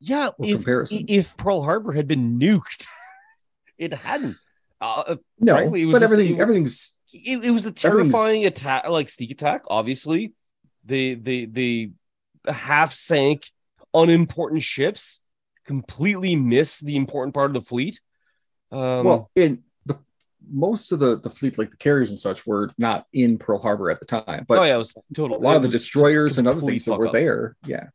Yeah, 0.00 0.30
if, 0.38 0.64
if 0.90 1.36
Pearl 1.36 1.62
Harbor 1.62 1.92
had 1.92 2.06
been 2.06 2.38
nuked, 2.38 2.86
it 3.78 3.92
hadn't. 3.92 4.36
Uh, 4.80 5.16
no, 5.38 5.56
frankly, 5.56 5.82
it 5.82 5.86
was 5.86 5.94
but 5.94 6.02
everything 6.02 6.40
everything's 6.40 6.96
it, 7.12 7.44
it, 7.44 7.50
was 7.50 7.64
a 7.64 7.72
terrifying 7.72 8.44
attack, 8.44 8.88
like 8.88 9.08
sneak 9.08 9.30
attack. 9.30 9.62
Obviously, 9.68 10.34
the 10.84 11.14
the 11.14 11.46
the 11.46 11.92
half 12.46 12.92
sank, 12.92 13.50
unimportant 13.94 14.62
ships 14.62 15.20
completely 15.64 16.36
miss 16.36 16.80
the 16.80 16.96
important 16.96 17.34
part 17.34 17.50
of 17.50 17.54
the 17.54 17.66
fleet. 17.68 18.00
Um, 18.72 19.04
well, 19.04 19.30
in 19.34 19.62
the 19.84 19.98
most 20.50 20.92
of 20.92 20.98
the 20.98 21.20
the 21.20 21.30
fleet, 21.30 21.58
like 21.58 21.70
the 21.70 21.76
carriers 21.76 22.10
and 22.10 22.18
such, 22.18 22.46
were 22.46 22.70
not 22.78 23.06
in 23.12 23.38
Pearl 23.38 23.58
Harbor 23.58 23.90
at 23.90 24.00
the 24.00 24.06
time. 24.06 24.44
But 24.48 24.58
oh 24.58 24.64
yeah, 24.64 24.74
it 24.74 24.78
was 24.78 24.96
total. 25.14 25.36
A 25.36 25.38
lot 25.38 25.56
of 25.56 25.62
the 25.62 25.68
destroyers 25.68 26.38
and 26.38 26.48
other 26.48 26.60
things 26.60 26.84
that 26.84 26.98
were 26.98 27.08
up. 27.08 27.12
there, 27.12 27.56
yeah. 27.64 27.88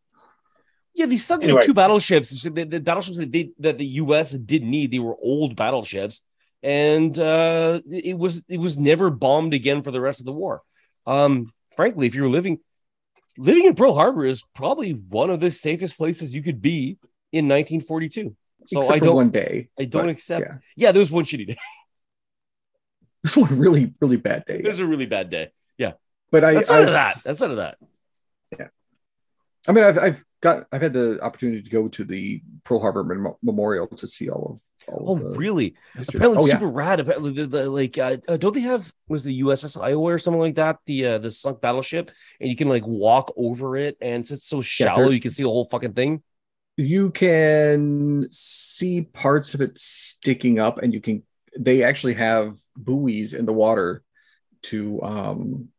Yeah, 0.94 1.06
these 1.06 1.26
sunk 1.26 1.44
anyway. 1.44 1.66
two 1.66 1.74
battleships. 1.74 2.44
The, 2.44 2.66
the 2.66 2.80
battleships 2.80 3.18
that, 3.18 3.32
they, 3.32 3.52
that 3.60 3.78
the 3.78 3.86
U.S. 3.86 4.32
did 4.32 4.62
need, 4.62 4.92
they 4.92 5.00
were 5.00 5.16
old 5.22 5.56
battleships, 5.56 6.22
and 6.62 7.18
uh, 7.18 7.80
it 7.90 8.18
was 8.18 8.44
it 8.50 8.60
was 8.60 8.78
never 8.78 9.10
bombed 9.10 9.54
again 9.54 9.84
for 9.84 9.92
the 9.92 10.02
rest 10.02 10.20
of 10.20 10.26
the 10.26 10.34
war. 10.34 10.62
Um, 11.08 11.54
frankly, 11.76 12.08
if 12.08 12.16
you 12.16 12.24
were 12.24 12.30
living 12.30 12.60
living 13.38 13.66
in 13.66 13.76
Pearl 13.76 13.94
Harbor 13.94 14.26
is 14.26 14.44
probably 14.54 14.92
one 14.92 15.30
of 15.30 15.40
the 15.40 15.52
safest 15.52 15.98
places 15.98 16.34
you 16.34 16.44
could 16.44 16.62
be 16.62 16.98
in 17.32 17.48
1942. 17.48 18.36
So 18.68 18.80
Except 18.80 18.96
I 18.96 19.00
don't 19.06 19.16
one 19.16 19.32
day. 19.32 19.70
I 19.80 19.86
don't 19.86 20.04
but, 20.04 20.10
accept. 20.10 20.46
Yeah. 20.46 20.58
yeah, 20.76 20.92
there 20.92 21.00
was 21.00 21.12
one 21.12 21.24
shitty 21.24 21.48
day. 21.48 21.58
This 23.24 23.38
one 23.38 23.60
really 23.60 23.94
really 24.02 24.18
bad 24.18 24.46
day. 24.46 24.56
It 24.56 24.66
was 24.66 24.80
a 24.80 24.86
really 24.88 25.06
bad 25.06 25.30
day. 25.30 25.52
Yeah, 25.78 25.92
but 26.32 26.44
I 26.44 26.54
that's 26.56 26.72
none 26.72 26.80
of 26.82 26.86
that. 26.88 27.18
That's 27.24 27.40
none 27.40 27.52
of 27.52 27.58
that. 27.58 27.78
Yeah, 28.58 28.68
I 29.68 29.74
mean, 29.74 29.84
I've 29.84 30.00
I've 30.00 30.26
got 30.42 30.66
I've 30.72 30.82
had 30.82 30.94
the 30.94 31.20
opportunity 31.22 31.62
to 31.62 31.70
go 31.70 31.88
to 31.88 32.04
the 32.04 32.42
Pearl 32.64 32.80
Harbor 32.80 33.04
Mem- 33.04 33.36
Memorial 33.44 33.88
to 33.88 34.08
see 34.08 34.30
all 34.30 34.54
of. 34.54 34.62
All 34.88 35.12
oh, 35.12 35.36
really? 35.36 35.76
Apparently, 35.96 36.40
oh, 36.40 36.48
super 36.48 36.66
yeah. 36.66 36.72
rad. 36.74 37.00
Apparently, 37.00 37.34
the, 37.34 37.46
the, 37.46 37.70
like, 37.70 38.00
uh, 38.00 38.18
uh, 38.28 38.38
don't 38.38 38.54
they 38.54 38.62
have 38.62 38.92
was 39.08 39.24
the 39.24 39.42
USS 39.42 39.80
Iowa 39.80 40.14
or 40.14 40.18
something 40.18 40.42
like 40.42 40.56
that? 40.56 40.80
The 40.88 41.06
uh, 41.06 41.18
the 41.20 41.32
sunk 41.32 41.62
battleship, 41.62 42.10
and 42.40 42.50
you 42.50 42.56
can 42.56 42.68
like 42.68 42.86
walk 42.88 43.32
over 43.38 43.78
it, 43.78 43.98
and 44.02 44.28
it's 44.28 44.48
so 44.48 44.64
shallow, 44.64 45.10
yeah, 45.10 45.14
you 45.14 45.22
can 45.22 45.30
see 45.30 45.44
the 45.44 45.50
whole 45.50 45.70
fucking 45.70 45.94
thing. 45.94 46.24
You 46.82 47.12
can 47.12 48.28
see 48.32 49.04
parts 49.04 49.54
of 49.54 49.62
it 49.62 49.78
sticking 49.78 50.60
up, 50.60 50.80
and 50.80 50.94
you 50.94 51.00
can. 51.00 51.24
They 51.58 51.84
actually 51.84 52.16
have 52.16 52.58
buoys 52.76 53.34
in 53.34 53.46
the 53.46 53.54
water 53.54 54.04
to 54.64 55.02
um, 55.04 55.70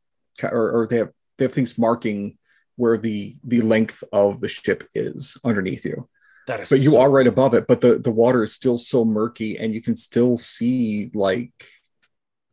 or, 0.43 0.83
or 0.83 0.87
they 0.87 0.99
have 0.99 1.11
they 1.39 1.45
have 1.47 1.53
things 1.53 1.77
marking 1.77 2.39
where 2.77 2.97
the 2.97 3.35
the 3.43 3.62
length 3.62 4.05
of 4.12 4.41
the 4.41 4.49
ship 4.49 4.89
is 4.95 5.37
underneath 5.45 5.85
you. 5.85 6.09
That 6.47 6.61
is 6.61 6.70
but 6.70 6.81
you 6.81 6.93
so 6.93 7.01
are 7.01 7.11
right 7.11 7.27
above 7.27 7.55
it, 7.55 7.66
but 7.66 7.81
the 7.81 7.99
the 7.99 8.11
water 8.11 8.43
is 8.45 8.53
still 8.53 8.79
so 8.79 9.05
murky, 9.05 9.59
and 9.59 9.74
you 9.74 9.83
can 9.83 9.97
still 9.97 10.37
see 10.37 11.11
like 11.15 11.53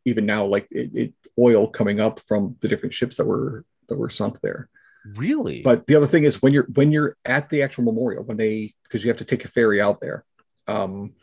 even 0.04 0.26
now 0.26 0.44
like 0.44 0.66
it, 0.70 0.90
it 0.94 1.14
oil 1.38 1.68
coming 1.68 2.00
up 2.00 2.20
from 2.20 2.56
the 2.60 2.68
different 2.68 2.94
ships 2.94 3.16
that 3.16 3.26
were 3.26 3.64
that 3.88 3.98
were 3.98 4.10
sunk 4.10 4.40
there. 4.40 4.68
Really? 5.04 5.62
But 5.62 5.86
the 5.86 5.96
other 5.96 6.06
thing 6.06 6.24
is 6.24 6.42
when 6.42 6.52
you're 6.52 6.66
when 6.74 6.92
you're 6.92 7.16
at 7.24 7.48
the 7.48 7.62
actual 7.62 7.84
memorial, 7.84 8.24
when 8.24 8.36
they 8.36 8.74
because 8.84 9.04
you 9.04 9.08
have 9.08 9.18
to 9.18 9.24
take 9.24 9.44
a 9.44 9.48
ferry 9.48 9.80
out 9.80 10.00
there, 10.00 10.24
um, 10.66 11.14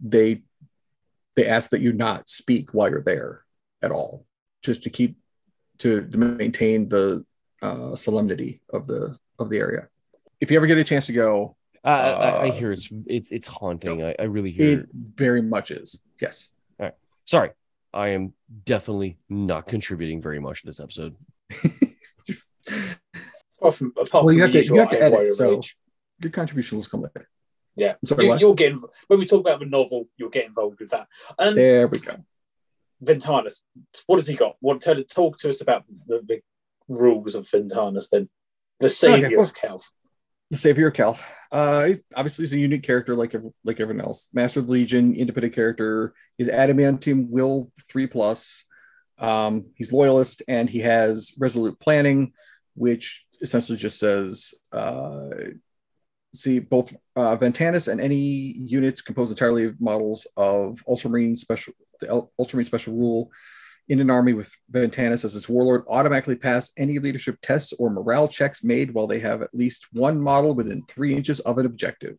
they 0.00 0.42
they 1.34 1.46
ask 1.46 1.70
that 1.70 1.80
you 1.80 1.92
not 1.92 2.28
speak 2.30 2.72
while 2.72 2.90
you're 2.90 3.02
there 3.02 3.44
at 3.82 3.92
all, 3.92 4.26
just 4.62 4.82
to 4.84 4.90
keep 4.90 5.16
to, 5.78 6.02
to 6.06 6.18
maintain 6.18 6.88
the 6.88 7.24
uh, 7.62 7.94
solemnity 7.94 8.62
of 8.72 8.86
the 8.86 9.16
of 9.38 9.50
the 9.50 9.58
area. 9.58 9.88
If 10.40 10.50
you 10.50 10.56
ever 10.56 10.66
get 10.66 10.78
a 10.78 10.84
chance 10.84 11.06
to 11.06 11.12
go, 11.12 11.56
uh, 11.84 11.88
I, 11.88 12.42
I, 12.44 12.50
hear 12.50 12.72
it's 12.72 12.88
it's, 13.06 13.30
it's 13.30 13.46
haunting. 13.46 14.02
I, 14.02 14.14
I, 14.18 14.24
really 14.24 14.50
hear 14.50 14.80
it 14.80 14.88
very 14.92 15.42
much 15.42 15.70
is. 15.70 16.02
Yes. 16.20 16.48
All 16.78 16.86
right. 16.86 16.94
Sorry, 17.24 17.50
I 17.92 18.08
am 18.08 18.32
definitely 18.64 19.18
not 19.28 19.66
contributing 19.66 20.20
very 20.22 20.40
much 20.40 20.60
to 20.60 20.66
this 20.66 20.80
episode. 20.80 21.16
apart 23.66 23.74
from, 23.74 23.92
apart 23.96 24.24
well, 24.24 24.34
you 24.34 24.42
have 24.42 24.52
to, 24.52 24.64
you 24.64 24.78
have 24.78 24.90
to 24.90 25.02
edit, 25.02 25.32
so 25.32 25.60
your 26.20 26.32
contribution 26.32 26.78
will 26.78 26.84
come 26.84 27.02
later. 27.02 27.28
Yeah, 27.76 27.94
sorry, 28.04 28.26
you, 28.26 28.46
will 28.46 28.54
get 28.54 28.74
when 29.06 29.18
we 29.18 29.26
talk 29.26 29.40
about 29.40 29.60
the 29.60 29.66
novel, 29.66 30.08
you'll 30.16 30.30
get 30.30 30.46
involved 30.46 30.80
with 30.80 30.90
that. 30.90 31.08
Um, 31.38 31.54
there 31.54 31.86
we 31.86 31.98
go. 31.98 32.16
Ventanus, 33.04 33.62
what 34.06 34.16
has 34.16 34.26
he 34.26 34.34
got? 34.34 34.56
What 34.60 34.80
to 34.82 35.04
talk 35.04 35.38
to 35.38 35.50
us 35.50 35.60
about 35.60 35.84
the, 36.06 36.22
the 36.26 36.40
rules 36.88 37.34
of 37.34 37.46
Ventanus 37.46 38.08
then? 38.08 38.30
The 38.80 38.88
savior 38.88 39.26
okay, 39.26 39.36
well, 39.36 39.44
of 39.44 39.54
Calth. 39.54 39.92
The 40.50 40.56
savior 40.56 40.88
of 40.88 40.94
Calth. 40.94 41.22
Uh, 41.52 41.84
he's, 41.84 42.04
obviously, 42.14 42.44
he's 42.44 42.54
a 42.54 42.58
unique 42.58 42.82
character 42.82 43.14
like 43.14 43.34
like 43.64 43.80
everyone 43.80 44.06
else. 44.06 44.28
Master 44.32 44.60
of 44.60 44.66
the 44.66 44.72
Legion, 44.72 45.14
independent 45.14 45.54
character. 45.54 46.14
He's 46.38 46.48
adamantium 46.48 47.28
will 47.28 47.70
three 47.90 48.06
plus. 48.06 48.64
Um, 49.18 49.66
he's 49.74 49.92
loyalist 49.92 50.42
and 50.48 50.68
he 50.68 50.80
has 50.80 51.32
resolute 51.38 51.78
planning, 51.80 52.32
which 52.74 53.25
essentially 53.46 53.78
just 53.78 53.98
says 53.98 54.54
uh, 54.72 55.28
see 56.34 56.58
both 56.58 56.94
uh, 57.14 57.36
Ventanus 57.36 57.88
and 57.88 58.00
any 58.00 58.16
units 58.18 59.00
composed 59.00 59.30
entirely 59.30 59.64
of 59.64 59.80
models 59.80 60.26
of 60.36 60.82
Ultramarine 60.88 61.36
special 61.36 61.72
the 62.00 62.28
Ultramarine 62.38 62.66
special 62.66 62.94
rule 62.94 63.30
in 63.88 64.00
an 64.00 64.10
army 64.10 64.32
with 64.32 64.52
Ventanus 64.70 65.24
as 65.24 65.36
its 65.36 65.48
warlord 65.48 65.84
automatically 65.88 66.34
pass 66.34 66.70
any 66.76 66.98
leadership 66.98 67.38
tests 67.40 67.72
or 67.78 67.88
morale 67.88 68.28
checks 68.28 68.64
made 68.64 68.92
while 68.92 69.06
they 69.06 69.20
have 69.20 69.42
at 69.42 69.54
least 69.54 69.86
one 69.92 70.20
model 70.20 70.54
within 70.54 70.82
three 70.82 71.14
inches 71.14 71.40
of 71.40 71.58
an 71.58 71.66
objective. 71.66 72.18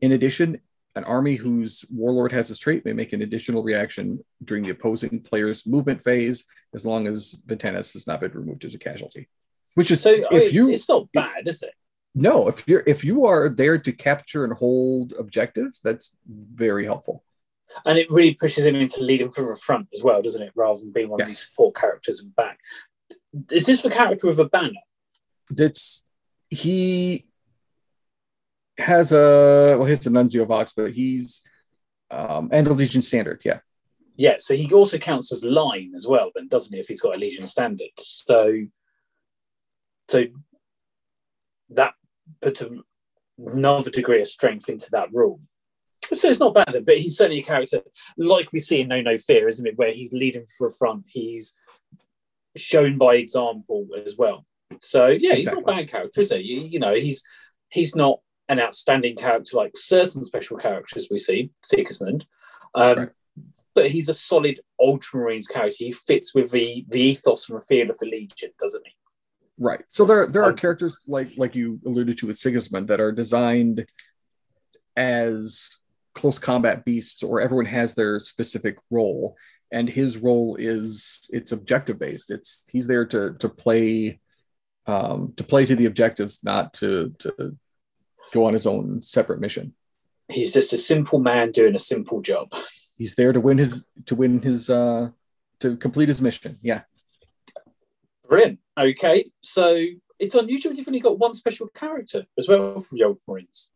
In 0.00 0.12
addition, 0.12 0.60
an 0.96 1.04
army 1.04 1.36
whose 1.36 1.84
warlord 1.90 2.32
has 2.32 2.48
this 2.48 2.58
trait 2.58 2.84
may 2.84 2.92
make 2.92 3.12
an 3.12 3.22
additional 3.22 3.62
reaction 3.62 4.24
during 4.42 4.62
the 4.62 4.70
opposing 4.70 5.20
player's 5.20 5.66
movement 5.66 6.02
phase 6.02 6.44
as 6.72 6.86
long 6.86 7.06
as 7.06 7.36
Ventanus 7.46 7.92
has 7.92 8.06
not 8.06 8.20
been 8.20 8.32
removed 8.32 8.64
as 8.64 8.74
a 8.74 8.78
casualty. 8.78 9.28
Which 9.74 9.90
is 9.90 10.00
so 10.00 10.14
if 10.30 10.52
you 10.52 10.68
it's 10.68 10.88
not 10.88 11.10
bad, 11.12 11.48
is 11.48 11.62
it? 11.62 11.74
No, 12.14 12.48
if 12.48 12.66
you're 12.68 12.84
if 12.86 13.04
you 13.04 13.26
are 13.26 13.48
there 13.48 13.78
to 13.78 13.92
capture 13.92 14.44
and 14.44 14.52
hold 14.52 15.14
objectives, 15.18 15.80
that's 15.82 16.16
very 16.26 16.84
helpful 16.84 17.24
and 17.84 17.98
it 17.98 18.10
really 18.10 18.34
pushes 18.34 18.64
him 18.64 18.76
into 18.76 19.02
leading 19.02 19.30
from 19.30 19.46
the 19.48 19.56
front 19.56 19.88
as 19.94 20.02
well, 20.02 20.22
doesn't 20.22 20.42
it? 20.42 20.52
Rather 20.54 20.80
than 20.80 20.92
being 20.92 21.08
one 21.08 21.18
yes. 21.18 21.26
of 21.26 21.30
these 21.30 21.46
support 21.46 21.76
characters 21.76 22.20
and 22.20 22.34
back. 22.34 22.58
Is 23.50 23.66
this 23.66 23.82
the 23.82 23.90
character 23.90 24.26
with 24.26 24.38
a 24.38 24.44
banner? 24.44 24.80
That's 25.50 26.06
he 26.50 27.26
has 28.78 29.12
a 29.12 29.76
well, 29.78 29.86
he's 29.86 30.06
a 30.06 30.10
Nuncio 30.10 30.44
Vox, 30.44 30.72
but 30.76 30.92
he's 30.92 31.42
um 32.10 32.48
and 32.52 32.66
a 32.66 32.72
Legion 32.72 33.02
Standard, 33.02 33.42
yeah. 33.44 33.60
Yeah, 34.16 34.36
so 34.38 34.54
he 34.54 34.72
also 34.72 34.96
counts 34.96 35.32
as 35.32 35.42
line 35.42 35.92
as 35.96 36.06
well, 36.06 36.30
then 36.34 36.46
doesn't 36.46 36.72
he? 36.72 36.78
If 36.78 36.86
he's 36.86 37.00
got 37.00 37.16
a 37.16 37.18
Legion 37.18 37.46
Standard, 37.46 37.90
so 37.98 38.60
so 40.08 40.24
that 41.70 41.94
puts 42.40 42.62
another 43.38 43.90
degree 43.90 44.20
of 44.20 44.26
strength 44.26 44.68
into 44.68 44.90
that 44.92 45.12
rule. 45.12 45.40
So 46.12 46.28
it's 46.28 46.40
not 46.40 46.54
bad, 46.54 46.84
but 46.84 46.98
he's 46.98 47.16
certainly 47.16 47.40
a 47.40 47.44
character 47.44 47.80
like 48.18 48.52
we 48.52 48.58
see 48.58 48.80
in 48.80 48.88
Know 48.88 49.00
No 49.00 49.16
Fear, 49.16 49.48
isn't 49.48 49.66
it? 49.66 49.78
Where 49.78 49.92
he's 49.92 50.12
leading 50.12 50.44
for 50.58 50.66
a 50.66 50.70
front, 50.70 51.04
he's 51.06 51.56
shown 52.56 52.98
by 52.98 53.14
example 53.14 53.88
as 54.04 54.16
well. 54.16 54.44
So 54.80 55.06
yeah, 55.06 55.34
he's 55.34 55.46
not 55.46 55.62
a 55.62 55.62
bad 55.62 55.90
character, 55.90 56.20
is 56.20 56.30
he? 56.30 56.40
You, 56.40 56.60
you, 56.62 56.78
know, 56.78 56.94
he's 56.94 57.22
he's 57.70 57.96
not 57.96 58.20
an 58.48 58.60
outstanding 58.60 59.16
character 59.16 59.56
like 59.56 59.72
certain 59.76 60.24
special 60.24 60.58
characters 60.58 61.08
we 61.10 61.18
see, 61.18 61.50
Sigismund. 61.62 62.26
Um, 62.74 62.98
right. 62.98 63.08
But 63.74 63.90
he's 63.90 64.08
a 64.08 64.14
solid 64.14 64.60
Ultramarines 64.80 65.48
character. 65.50 65.76
He 65.78 65.92
fits 65.92 66.34
with 66.34 66.50
the 66.50 66.84
the 66.88 67.00
ethos 67.00 67.48
and 67.48 67.58
the 67.58 67.64
feel 67.64 67.90
of 67.90 67.98
the 67.98 68.06
Legion, 68.06 68.50
doesn't 68.60 68.86
he? 68.86 68.92
Right. 69.58 69.84
So 69.88 70.04
there 70.04 70.26
there 70.26 70.42
are 70.42 70.52
characters 70.52 70.98
like 71.06 71.30
like 71.36 71.54
you 71.54 71.80
alluded 71.86 72.18
to 72.18 72.26
with 72.26 72.38
Sigismund 72.38 72.88
that 72.88 73.00
are 73.00 73.12
designed 73.12 73.86
as 74.96 75.70
close 76.14 76.38
combat 76.38 76.84
beasts 76.84 77.22
or 77.22 77.40
everyone 77.40 77.66
has 77.66 77.94
their 77.94 78.18
specific 78.18 78.78
role. 78.90 79.36
And 79.70 79.88
his 79.88 80.16
role 80.16 80.56
is 80.56 81.28
it's 81.32 81.52
objective 81.52 81.98
based. 81.98 82.30
It's 82.30 82.64
he's 82.70 82.88
there 82.88 83.06
to 83.06 83.34
to 83.34 83.48
play 83.48 84.20
um 84.86 85.32
to 85.36 85.44
play 85.44 85.66
to 85.66 85.76
the 85.76 85.86
objectives 85.86 86.42
not 86.42 86.74
to 86.74 87.14
to 87.20 87.56
go 88.32 88.46
on 88.46 88.54
his 88.54 88.66
own 88.66 89.02
separate 89.04 89.40
mission. 89.40 89.72
He's 90.28 90.52
just 90.52 90.72
a 90.72 90.78
simple 90.78 91.20
man 91.20 91.52
doing 91.52 91.76
a 91.76 91.78
simple 91.80 92.22
job. 92.22 92.52
He's 92.96 93.14
there 93.14 93.32
to 93.32 93.40
win 93.40 93.58
his 93.58 93.86
to 94.06 94.16
win 94.16 94.42
his 94.42 94.68
uh 94.68 95.10
to 95.60 95.76
complete 95.76 96.08
his 96.08 96.20
mission. 96.20 96.58
Yeah. 96.60 96.82
Brilliant 98.28 98.58
okay 98.78 99.30
so 99.42 99.84
it's 100.18 100.34
unusual 100.34 100.72
you've 100.72 100.88
only 100.88 101.00
got 101.00 101.18
one 101.18 101.34
special 101.34 101.68
character 101.68 102.24
as 102.38 102.48
well 102.48 102.80
from 102.80 102.98
the 102.98 103.04
old 103.04 103.18
marines 103.26 103.70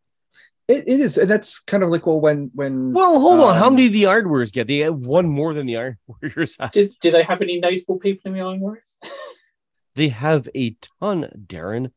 It, 0.69 0.85
it 0.87 1.01
is, 1.01 1.17
and 1.17 1.31
that's 1.31 1.59
kind 1.61 1.83
of 1.83 1.89
like 1.89 2.07
well, 2.07 2.21
when 2.21 2.51
when 2.55 2.93
Well, 2.93 3.19
hold 3.21 3.41
on. 3.41 3.57
How 3.57 3.69
um, 3.69 3.75
many 3.75 3.89
did 3.89 3.95
the 3.95 4.07
Iron 4.07 4.29
Warriors 4.29 4.51
get? 4.53 4.67
They 4.67 4.81
have 4.85 4.97
one 4.97 5.27
more 5.27 5.55
than 5.55 5.65
the 5.67 5.79
Iron 5.79 5.97
Warriors 6.07 6.57
have. 6.61 6.73
Did, 6.73 6.91
do 7.01 7.11
they 7.11 7.23
have 7.23 7.41
any 7.41 7.59
notable 7.59 7.99
people 7.99 8.29
in 8.29 8.35
the 8.35 8.43
Iron 8.43 8.61
Warriors? 8.61 8.99
They 9.95 10.11
have 10.11 10.49
a 10.55 10.77
ton, 11.01 11.29
Darren. 11.45 11.91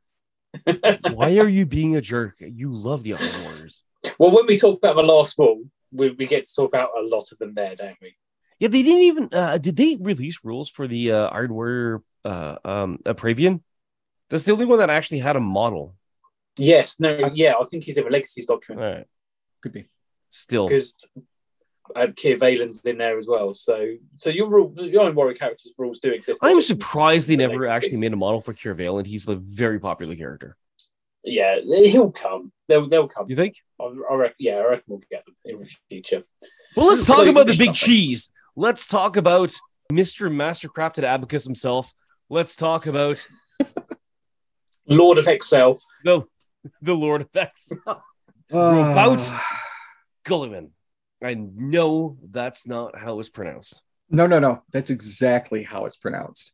Why 1.14 1.38
are 1.38 1.48
you 1.48 1.68
being 1.68 1.96
a 1.96 2.02
jerk? 2.02 2.34
You 2.40 2.74
love 2.74 3.04
the 3.04 3.14
Iron 3.14 3.44
Warriors. 3.44 3.84
well, 4.18 4.32
when 4.32 4.48
we 4.48 4.58
talk 4.58 4.80
about 4.80 4.96
the 4.96 5.04
last 5.04 5.38
ball, 5.38 5.62
we, 5.92 6.10
we 6.10 6.26
get 6.26 6.46
to 6.46 6.56
talk 6.56 6.70
about 6.70 6.90
a 6.98 7.04
lot 7.04 7.32
of 7.32 7.38
them 7.38 7.54
there, 7.54 7.76
don't 7.76 7.98
we? 8.02 8.16
Yeah, 8.58 8.70
they 8.70 8.82
didn't 8.82 9.02
even. 9.02 9.30
Uh, 9.32 9.60
did 9.60 9.76
they 9.76 9.98
release 10.00 10.40
rules 10.44 10.68
for 10.68 10.88
the 10.88 11.12
uh, 11.12 11.28
Iron 11.30 11.54
Warrior 11.54 12.02
uh, 12.26 12.58
um, 12.64 13.00
Apravian? 13.06 13.62
That's 14.30 14.44
the 14.44 14.54
only 14.54 14.66
one 14.66 14.80
that 14.80 14.90
actually 14.90 15.20
had 15.20 15.36
a 15.36 15.42
model. 15.42 15.96
Yes, 16.58 17.00
no, 17.00 17.30
yeah, 17.34 17.54
I 17.60 17.64
think 17.66 17.84
he's 17.84 17.98
in 17.98 18.06
the 18.06 18.10
Legacies 18.10 18.46
document 18.46 18.98
right. 18.98 19.08
could 19.62 19.74
be. 19.74 19.88
Still, 20.30 20.68
because 20.68 20.94
um, 21.96 22.14
Kyr 22.14 22.38
Vhalen's 22.38 22.80
in 22.86 22.98
there 22.98 23.18
as 23.18 23.28
well. 23.28 23.54
So, 23.54 23.96
so 24.16 24.30
your 24.30 24.50
rule, 24.50 24.74
your 24.78 25.04
Iron 25.04 25.16
Warrior 25.16 25.36
characters 25.36 25.74
rules 25.78 26.00
do 26.00 26.12
exist. 26.12 26.40
I'm 26.44 26.58
just- 26.58 26.68
surprised 26.68 27.28
they 27.28 27.36
never 27.36 27.60
Legacies. 27.60 27.72
actually 27.72 28.00
made 28.00 28.14
a 28.14 28.18
model 28.18 28.42
for 28.42 28.54
Kyr 28.54 28.76
Vhalen. 28.76 29.06
He's 29.06 29.28
a 29.28 29.36
very 29.36 29.80
popular 29.80 30.16
character. 30.16 30.56
Yeah, 31.24 31.60
he'll 31.62 32.12
come. 32.12 32.52
They'll 32.68 32.90
they'll 32.90 33.08
come. 33.08 33.30
You 33.30 33.36
think? 33.36 33.58
I, 33.80 33.84
I 34.10 34.16
reckon, 34.16 34.36
yeah, 34.40 34.56
I 34.56 34.70
reckon 34.70 34.84
we'll 34.88 35.02
get 35.12 35.24
them 35.26 35.36
in 35.46 35.60
the 35.60 35.70
future. 35.90 36.24
Well, 36.76 36.88
let's 36.88 37.06
talk 37.06 37.26
you 37.26 37.30
about 37.30 37.48
the 37.48 37.58
big 37.58 37.76
stop 37.76 37.76
cheese. 37.76 38.32
Let's 38.56 38.88
talk 38.88 39.18
about 39.18 39.54
Mr. 39.92 40.32
Mastercrafted 40.32 41.04
Abacus 41.04 41.44
himself. 41.44 41.94
Let's 42.32 42.56
talk 42.56 42.88
about 42.88 43.28
Lord 44.88 45.18
of 45.18 45.28
Excel. 45.28 45.78
the 46.06 46.24
the 46.82 46.94
Lord 46.96 47.22
of 47.24 47.30
X, 47.36 47.74
Uh, 47.86 47.96
Robout 48.54 49.20
Guilliman. 50.26 50.70
I 51.22 51.34
know 51.34 52.18
that's 52.32 52.66
not 52.66 52.98
how 52.98 53.20
it's 53.20 53.28
pronounced. 53.30 53.82
no, 54.10 54.28
no, 54.28 54.40
no. 54.40 54.64
That's 54.72 54.90
exactly 54.90 55.64
how 55.64 55.84
it's 55.88 55.98
pronounced. 55.98 56.54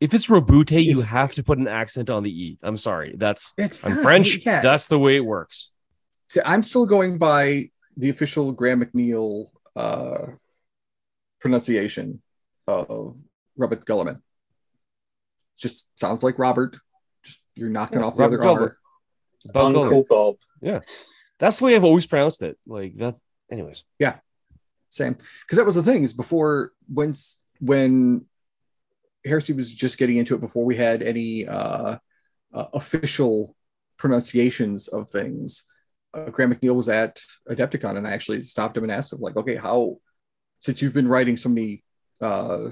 If 0.00 0.12
it's 0.12 0.26
Robute, 0.26 0.84
you 0.84 1.02
have 1.02 1.34
to 1.34 1.44
put 1.44 1.58
an 1.58 1.68
accent 1.68 2.10
on 2.10 2.24
the 2.24 2.30
E. 2.30 2.58
I'm 2.64 2.76
sorry. 2.76 3.14
That's 3.16 3.54
It's 3.56 3.84
I'm 3.84 3.94
not- 3.94 4.02
French. 4.02 4.44
Yeah, 4.44 4.60
That's 4.60 4.88
the 4.88 4.98
way 4.98 5.14
it 5.16 5.24
works. 5.24 5.70
See, 6.30 6.40
I'm 6.44 6.62
still 6.64 6.86
going 6.86 7.18
by 7.18 7.70
the 7.96 8.08
official 8.10 8.50
Graham 8.50 8.84
McNeill 8.84 9.50
uh, 9.76 10.32
pronunciation 11.40 12.20
of 12.66 13.16
Robert 13.56 13.84
Guilliman. 13.86 14.20
Just 15.56 15.98
sounds 15.98 16.22
like 16.22 16.38
Robert. 16.38 16.76
Just 17.24 17.42
you're 17.54 17.68
knocking 17.68 18.00
Yeah, 18.00 18.06
off 18.06 18.16
the 18.16 18.22
Robert 18.22 18.40
other 18.40 18.44
Guilliman. 18.44 18.60
R. 18.60 18.76
About 19.48 19.72
Guilliman. 19.72 19.82
Uncle 19.84 20.06
Bob. 20.08 20.36
That's 21.38 21.58
the 21.58 21.64
way 21.64 21.76
I've 21.76 21.84
always 21.84 22.06
pronounced 22.06 22.42
it. 22.42 22.58
Like 22.66 22.94
that's 22.96 23.22
anyways. 23.50 23.84
Yeah, 23.98 24.16
same, 24.88 25.16
because 25.42 25.56
that 25.58 25.66
was 25.66 25.74
the 25.74 25.82
thing 25.82 26.02
is 26.02 26.12
before 26.12 26.72
when 26.92 27.14
when 27.60 28.26
Heresy 29.24 29.52
was 29.52 29.72
just 29.72 29.98
getting 29.98 30.16
into 30.16 30.34
it 30.34 30.40
before 30.40 30.64
we 30.64 30.76
had 30.76 31.02
any 31.02 31.46
uh, 31.46 31.98
uh, 32.52 32.66
official 32.72 33.56
pronunciations 33.96 34.88
of 34.88 35.10
things. 35.10 35.64
Uh, 36.12 36.30
Graham 36.30 36.54
McNeill 36.54 36.76
was 36.76 36.88
at 36.88 37.20
Adepticon, 37.48 37.96
and 37.96 38.06
I 38.06 38.12
actually 38.12 38.42
stopped 38.42 38.76
him 38.76 38.84
and 38.84 38.92
asked 38.92 39.12
him, 39.12 39.20
like, 39.20 39.36
okay, 39.36 39.56
how 39.56 39.96
since 40.60 40.80
you've 40.80 40.94
been 40.94 41.08
writing 41.08 41.36
so 41.36 41.48
many 41.48 41.82
uh, 42.20 42.68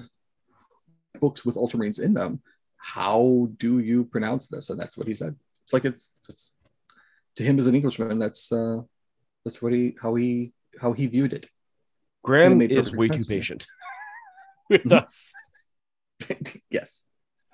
books 1.22 1.44
with 1.46 1.54
Ultramarines 1.56 2.00
in 2.00 2.12
them, 2.12 2.42
how 2.76 3.48
do 3.56 3.78
you 3.78 4.04
pronounce 4.04 4.48
this? 4.48 4.68
And 4.70 4.78
that's 4.78 4.98
what 4.98 5.06
he 5.06 5.14
said. 5.14 5.36
It's 5.64 5.72
like 5.72 5.84
it's 5.86 6.10
it's 6.28 6.52
to 7.36 7.44
him 7.44 7.58
as 7.58 7.66
an 7.68 7.74
Englishman, 7.76 8.18
that's 8.18 8.50
uh, 8.52 8.80
that's 9.44 9.62
what 9.62 9.72
he 9.72 9.96
how 10.02 10.16
he 10.16 10.52
how 10.80 10.92
he 10.92 11.06
viewed 11.06 11.32
it. 11.32 11.46
Graham 12.24 12.58
made 12.58 12.72
is 12.72 12.92
way 12.94 13.06
too 13.08 13.14
sense 13.14 13.26
to 13.28 13.34
patient 13.34 13.66
with 14.70 14.82
Mhm. 14.84 15.02
us. 15.04 15.32
yes. 16.70 17.04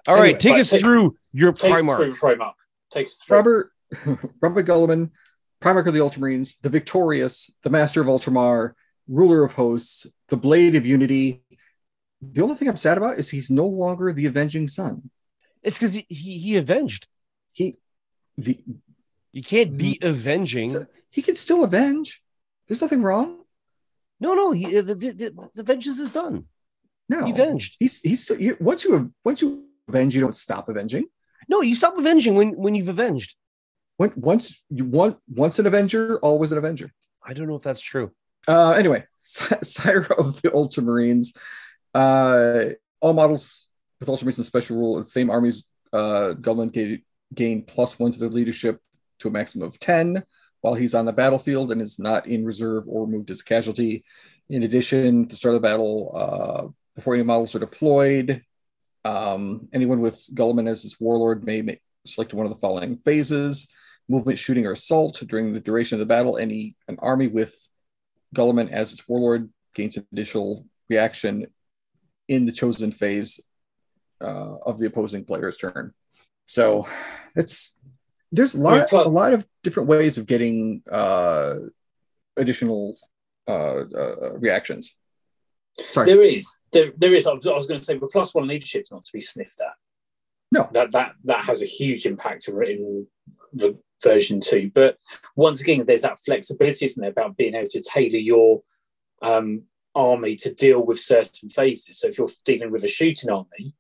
All 0.07 0.15
right, 0.15 0.25
Anyway, 0.35 0.39
take 0.39 0.57
us 0.61 0.71
take- 0.71 0.81
through 0.81 1.17
your 1.33 1.53
Take 1.53 1.73
us 1.75 1.81
Primarch. 1.81 1.97
through 1.97 2.15
Primarch. 2.17 2.53
Take 2.91 3.07
us 3.09 3.23
through. 3.27 3.37
Robert 3.37 3.73
Robert 4.43 4.67
Guilliman, 4.67 5.11
Primarch 5.63 5.87
of 5.87 5.95
the 5.95 6.01
Ultramarines, 6.01 6.57
the 6.63 6.69
Victorious, 6.71 7.51
the 7.65 7.71
Master 7.71 8.01
of 8.01 8.07
Ultramar, 8.07 8.73
Ruler 9.09 9.45
of 9.45 9.53
Hosts, 9.53 10.07
the 10.29 10.37
Blade 10.37 10.75
of 10.75 10.87
Unity. 10.87 11.43
The 12.21 12.43
only 12.43 12.57
thing 12.57 12.69
I'm 12.69 12.77
sad 12.77 12.99
about 12.99 13.19
is 13.19 13.31
he's 13.31 13.51
no 13.51 13.67
longer 13.67 14.13
the 14.13 14.27
Avenging 14.27 14.67
Son. 14.67 15.11
It's 15.63 15.79
because 15.79 15.95
he, 15.95 16.07
he 16.09 16.39
he 16.39 16.57
avenged. 16.57 17.07
He 17.53 17.79
the 18.37 18.59
You 19.33 19.43
can't 19.43 19.77
be 19.77 19.99
avenging. 20.03 20.87
he 21.11 21.23
can 21.23 21.35
still 21.35 21.65
avenge. 21.65 22.23
There's 22.67 22.81
nothing 22.83 23.03
wrong. 23.03 23.39
No, 24.21 24.35
no. 24.35 24.53
He 24.53 24.81
the, 24.81 24.95
the, 24.95 25.11
the, 25.11 25.49
the 25.55 25.63
vengeance 25.63 25.99
is 25.99 26.11
done. 26.11 26.45
No, 27.09 27.25
He 27.25 27.31
avenged. 27.31 27.77
He's 27.79 28.01
he's 28.01 28.25
still, 28.25 28.41
you, 28.41 28.57
once 28.61 28.85
you 28.85 29.13
once 29.25 29.41
you 29.43 29.65
avenge, 29.89 30.15
you 30.15 30.21
don't 30.21 30.35
stop 30.37 30.69
avenging. 30.69 31.07
No, 31.49 31.63
you 31.63 31.75
stop 31.75 31.97
avenging 31.99 32.35
when 32.35 32.57
when 32.57 32.75
you've 32.75 32.89
avenged. 32.89 33.35
When, 33.97 34.13
once 34.15 34.63
you 34.71 34.85
want 34.85 35.19
once 35.29 35.59
an 35.59 35.67
Avenger, 35.67 36.19
always 36.21 36.53
an 36.53 36.59
Avenger. 36.59 36.93
I 37.25 37.33
don't 37.33 37.49
know 37.49 37.57
if 37.57 37.63
that's 37.63 37.81
true. 37.81 38.13
Uh, 38.47 38.73
anyway, 38.73 39.05
Sire 39.23 40.07
of 40.19 40.41
the 40.43 40.51
Ultramarines. 40.51 41.37
Uh, 41.95 42.71
all 43.01 43.13
models 43.13 43.67
with 44.01 44.09
Ultramarines 44.09 44.39
and 44.39 44.47
Special 44.47 44.77
Rule, 44.77 44.99
the 44.99 45.05
same 45.05 45.31
armies, 45.31 45.69
uh, 45.93 46.35
Guilliman 46.41 46.73
gain, 46.73 47.03
gain 47.35 47.65
plus 47.65 47.99
one 47.99 48.13
to 48.13 48.19
their 48.19 48.29
leadership 48.29 48.81
to 49.21 49.29
a 49.29 49.31
maximum 49.31 49.67
of 49.67 49.79
10 49.79 50.23
while 50.61 50.75
he's 50.75 50.95
on 50.95 51.05
the 51.05 51.13
battlefield 51.13 51.71
and 51.71 51.81
is 51.81 51.99
not 51.99 52.27
in 52.27 52.45
reserve 52.45 52.85
or 52.87 53.07
moved 53.07 53.31
as 53.31 53.43
casualty. 53.43 54.05
In 54.49 54.63
addition, 54.63 55.29
to 55.29 55.37
start 55.37 55.55
of 55.55 55.63
the 55.63 55.69
battle, 55.69 56.13
uh, 56.15 56.69
before 56.95 57.15
any 57.15 57.23
models 57.23 57.55
are 57.55 57.61
deployed, 57.61 58.43
um, 59.05 59.69
anyone 59.73 60.01
with 60.01 60.23
Guilliman 60.35 60.69
as 60.69 60.83
his 60.83 60.99
warlord 60.99 61.45
may 61.45 61.63
make, 61.63 61.81
select 62.07 62.35
one 62.35 62.47
of 62.47 62.53
the 62.53 62.59
following 62.59 62.99
phases 63.05 63.69
movement, 64.09 64.39
shooting, 64.39 64.67
or 64.67 64.73
assault 64.73 65.23
during 65.29 65.53
the 65.53 65.61
duration 65.61 65.97
of 65.97 66.01
the 66.01 66.07
battle. 66.07 66.39
Any 66.39 66.77
an 66.89 66.99
army 67.01 67.29
with 67.29 67.55
Guilliman 68.35 68.71
as 68.71 68.93
its 68.93 69.07
warlord 69.07 69.51
gains 69.75 69.97
additional 69.97 70.67
reaction 70.89 71.47
in 72.29 72.45
the 72.45 72.53
chosen 72.53 72.93
phase 72.93 73.41
uh, 74.21 74.57
of 74.67 74.79
the 74.79 74.87
opposing 74.87 75.25
player's 75.25 75.57
turn. 75.57 75.93
So 76.47 76.87
it's 77.35 77.77
there's 78.31 78.55
a 78.55 78.61
lot, 78.61 78.93
a 78.93 79.09
lot 79.09 79.33
of 79.33 79.47
different 79.63 79.89
ways 79.89 80.19
of 80.19 80.27
getting 80.27 80.83
uh, 80.91 81.55
additional 82.37 82.97
uh, 83.47 83.85
uh, 83.95 84.33
reactions. 84.39 84.95
Sorry, 85.81 86.07
There 86.07 86.23
is, 86.23 86.59
there, 86.73 86.93
there 86.97 87.15
is. 87.15 87.27
I 87.27 87.33
was, 87.33 87.47
was 87.47 87.67
going 87.67 87.81
to 87.81 87.87
say, 87.87 87.97
the 87.97 88.07
plus 88.09 88.35
one 88.35 88.49
leadership 88.49 88.83
is 88.83 88.91
not 88.91 89.05
to 89.05 89.13
be 89.13 89.21
sniffed 89.21 89.61
at. 89.61 89.75
No. 90.51 90.69
that 90.73 90.93
that 90.93 91.13
that 91.25 91.45
has 91.45 91.63
a 91.63 91.67
huge 91.67 92.07
impact 92.07 92.49
in 92.49 93.07
the 93.53 93.79
version 94.03 94.41
two. 94.41 94.71
But 94.75 94.97
once 95.37 95.61
again, 95.61 95.85
there's 95.87 96.03
that 96.03 96.19
flexibility, 96.21 96.87
isn't 96.87 97.01
there, 97.01 97.11
about 97.11 97.37
being 97.37 97.55
able 97.55 97.69
to 97.69 97.83
tailor 97.83 98.17
your 98.17 98.63
um, 99.23 99.65
army 99.95 100.37
to 100.37 100.55
deal 100.55 100.81
with 100.81 101.01
certain 101.01 101.49
phases. 101.49 102.01
So 102.01 102.09
if 102.09 102.19
you're 102.19 102.31
dealing 102.45 102.71
with 102.71 102.85
a 102.85 102.89
shooting 102.89 103.31
army, 103.31 103.75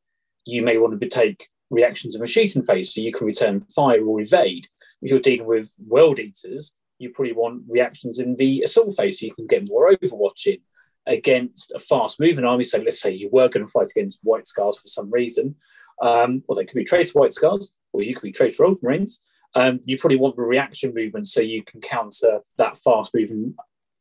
you 0.44 0.62
may 0.62 0.78
want 0.78 1.01
to 1.01 1.09
take 1.09 1.48
reactions 1.70 2.16
of 2.16 2.22
a 2.22 2.26
shooting 2.26 2.62
phase, 2.62 2.94
so 2.94 3.01
you 3.01 3.12
can 3.12 3.26
return 3.26 3.60
fire 3.60 4.05
or 4.05 4.20
evade. 4.20 4.68
If 5.02 5.10
you're 5.10 5.20
dealing 5.20 5.47
with 5.47 5.72
world 5.86 6.18
eaters, 6.18 6.72
you 6.98 7.10
probably 7.10 7.35
want 7.35 7.64
reactions 7.68 8.18
in 8.18 8.36
the 8.36 8.62
assault 8.62 8.97
phase, 8.97 9.20
so 9.20 9.26
you 9.26 9.35
can 9.35 9.47
get 9.47 9.68
more 9.68 9.93
overwatching 9.93 10.62
against 11.06 11.72
a 11.72 11.78
fast 11.78 12.18
moving 12.20 12.44
army. 12.44 12.64
So 12.64 12.78
let's 12.78 13.01
say 13.01 13.12
you 13.12 13.28
were 13.30 13.48
going 13.48 13.64
to 13.64 13.70
fight 13.70 13.90
against 13.94 14.20
White 14.22 14.47
Scars 14.47 14.78
for 14.78 14.89
some 14.89 15.10
reason, 15.10 15.55
um, 16.02 16.43
or 16.48 16.56
they 16.56 16.64
could 16.64 16.74
be 16.74 16.85
traitor 16.85 17.12
White 17.12 17.35
Scars, 17.35 17.74
or 17.93 18.02
you 18.02 18.14
could 18.14 18.22
be 18.22 18.32
traitor 18.32 18.64
Ultramarines. 18.64 19.18
Um, 19.55 19.80
you 19.85 19.98
probably 19.98 20.18
want 20.18 20.36
the 20.36 20.43
reaction 20.43 20.93
movement 20.94 21.28
so 21.28 21.40
you 21.40 21.62
can 21.64 21.80
counter 21.80 22.40
that 22.59 22.78
fast 22.78 23.14
moving 23.14 23.55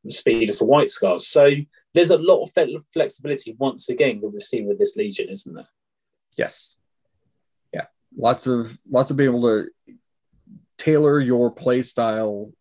speed 0.07 0.49
of 0.49 0.57
the 0.57 0.65
White 0.65 0.89
Scars. 0.89 1.27
So 1.27 1.49
there's 1.97 2.11
a 2.11 2.17
lot 2.17 2.43
of 2.43 2.51
flexibility 2.93 3.55
once 3.57 3.89
again 3.89 4.21
that 4.21 4.29
we've 4.29 4.43
seen 4.43 4.67
with 4.67 4.77
this 4.77 4.95
Legion, 4.95 5.29
isn't 5.29 5.53
there? 5.55 5.67
yes, 6.37 6.77
yeah, 7.73 7.85
lots 8.15 8.45
of 8.45 8.77
lots 8.89 9.09
of 9.11 9.17
being 9.17 9.29
able 9.31 9.41
to 9.41 9.93
tailor 10.77 11.19
your 11.19 11.51
play 11.51 11.81
style 11.81 12.51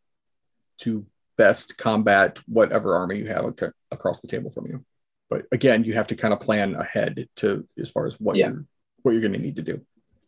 to 0.79 1.05
best 1.37 1.77
combat 1.77 2.39
whatever 2.47 2.97
army 2.97 3.19
you 3.19 3.27
have 3.27 3.45
ac- 3.45 3.73
across 3.91 4.23
the 4.23 4.29
table 4.29 4.51
from 4.51 4.67
you. 4.67 4.83
But 5.29 5.43
again, 5.53 5.85
you 5.85 5.93
have 5.93 6.07
to 6.07 6.17
kind 6.17 6.33
of 6.33 6.41
plan 6.41 6.75
ahead 6.75 7.29
to 7.37 7.69
as 7.79 7.91
far 7.91 8.07
as 8.07 8.19
what 8.19 8.37
Yeah. 8.37 8.49
you're 8.49 8.65
what 9.03 9.13
you're 9.13 9.21
going 9.21 9.35
to 9.35 9.39
need 9.39 9.57
to 9.57 9.63
do. 9.63 9.83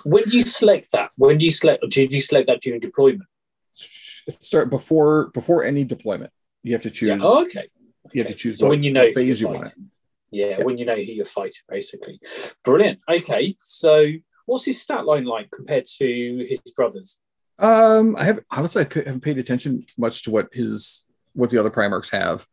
When 0.04 0.24
do 0.24 0.36
you 0.36 0.42
select 0.42 0.92
that? 0.92 1.10
When 1.16 1.38
do 1.38 1.44
you 1.46 1.50
select? 1.50 1.82
Do 1.88 2.04
you 2.04 2.20
select 2.20 2.46
that 2.48 2.60
during 2.60 2.80
deployment? 2.80 3.28
Start 3.74 4.68
before 4.70 5.28
before 5.32 5.64
any 5.64 5.84
deployment. 5.84 6.30
You 6.62 6.72
have 6.74 6.82
to 6.82 6.90
choose. 6.90 7.08
Yeah. 7.08 7.18
Oh, 7.22 7.42
okay. 7.46 7.68
You 8.12 8.22
have 8.22 8.32
to 8.32 8.38
choose 8.38 8.58
So 8.58 8.66
what, 8.66 8.70
when 8.70 8.82
you 8.82 8.92
know 8.92 9.04
what 9.04 9.14
phase 9.14 9.38
who 9.40 9.46
you 9.46 9.48
you're 9.50 9.54
want. 9.54 9.66
fighting. 9.68 9.90
Yeah, 10.30 10.46
Yeah. 10.46 10.62
when 10.64 10.78
you 10.78 10.84
know 10.84 10.94
who 10.96 11.00
you're 11.02 11.24
fighting, 11.24 11.62
basically. 11.68 12.20
Brilliant. 12.64 13.00
Okay, 13.08 13.56
so 13.60 14.06
what's 14.46 14.64
his 14.64 14.80
stat 14.80 15.04
line 15.06 15.24
like 15.24 15.50
compared 15.50 15.86
to 15.98 16.46
his 16.48 16.60
brothers? 16.76 17.20
Um, 17.58 18.14
I 18.16 18.24
have 18.24 18.40
honestly, 18.50 18.82
I 18.84 18.88
haven't 18.94 19.20
paid 19.22 19.38
attention 19.38 19.84
much 19.96 20.22
to 20.24 20.30
what 20.30 20.48
his 20.52 21.06
what 21.32 21.50
the 21.50 21.58
other 21.58 21.70
Primarchs 21.70 22.10
have. 22.10 22.46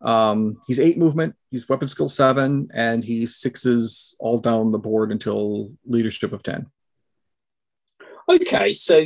Um, 0.00 0.60
he's 0.66 0.78
eight 0.80 0.96
movement, 0.96 1.34
he's 1.50 1.68
weapon 1.68 1.88
skill 1.88 2.08
seven, 2.08 2.68
and 2.72 3.04
he 3.04 3.26
sixes 3.26 4.16
all 4.20 4.38
down 4.38 4.70
the 4.72 4.78
board 4.78 5.10
until 5.12 5.72
leadership 5.86 6.32
of 6.32 6.42
ten. 6.42 6.66
Okay, 8.28 8.72
so 8.74 9.04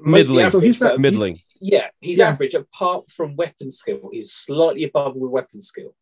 middling. 0.00 0.50
So 0.50 0.60
he's 0.60 0.80
not- 0.80 1.00
middling. 1.00 1.40
Yeah, 1.60 1.88
he's 2.00 2.18
Yeah. 2.18 2.28
average. 2.30 2.54
Apart 2.54 3.08
from 3.08 3.36
weapon 3.36 3.70
skill, 3.70 4.10
he's 4.12 4.32
slightly 4.32 4.84
above 4.84 5.16
with 5.16 5.30
weapon 5.30 5.60
skill 5.60 5.94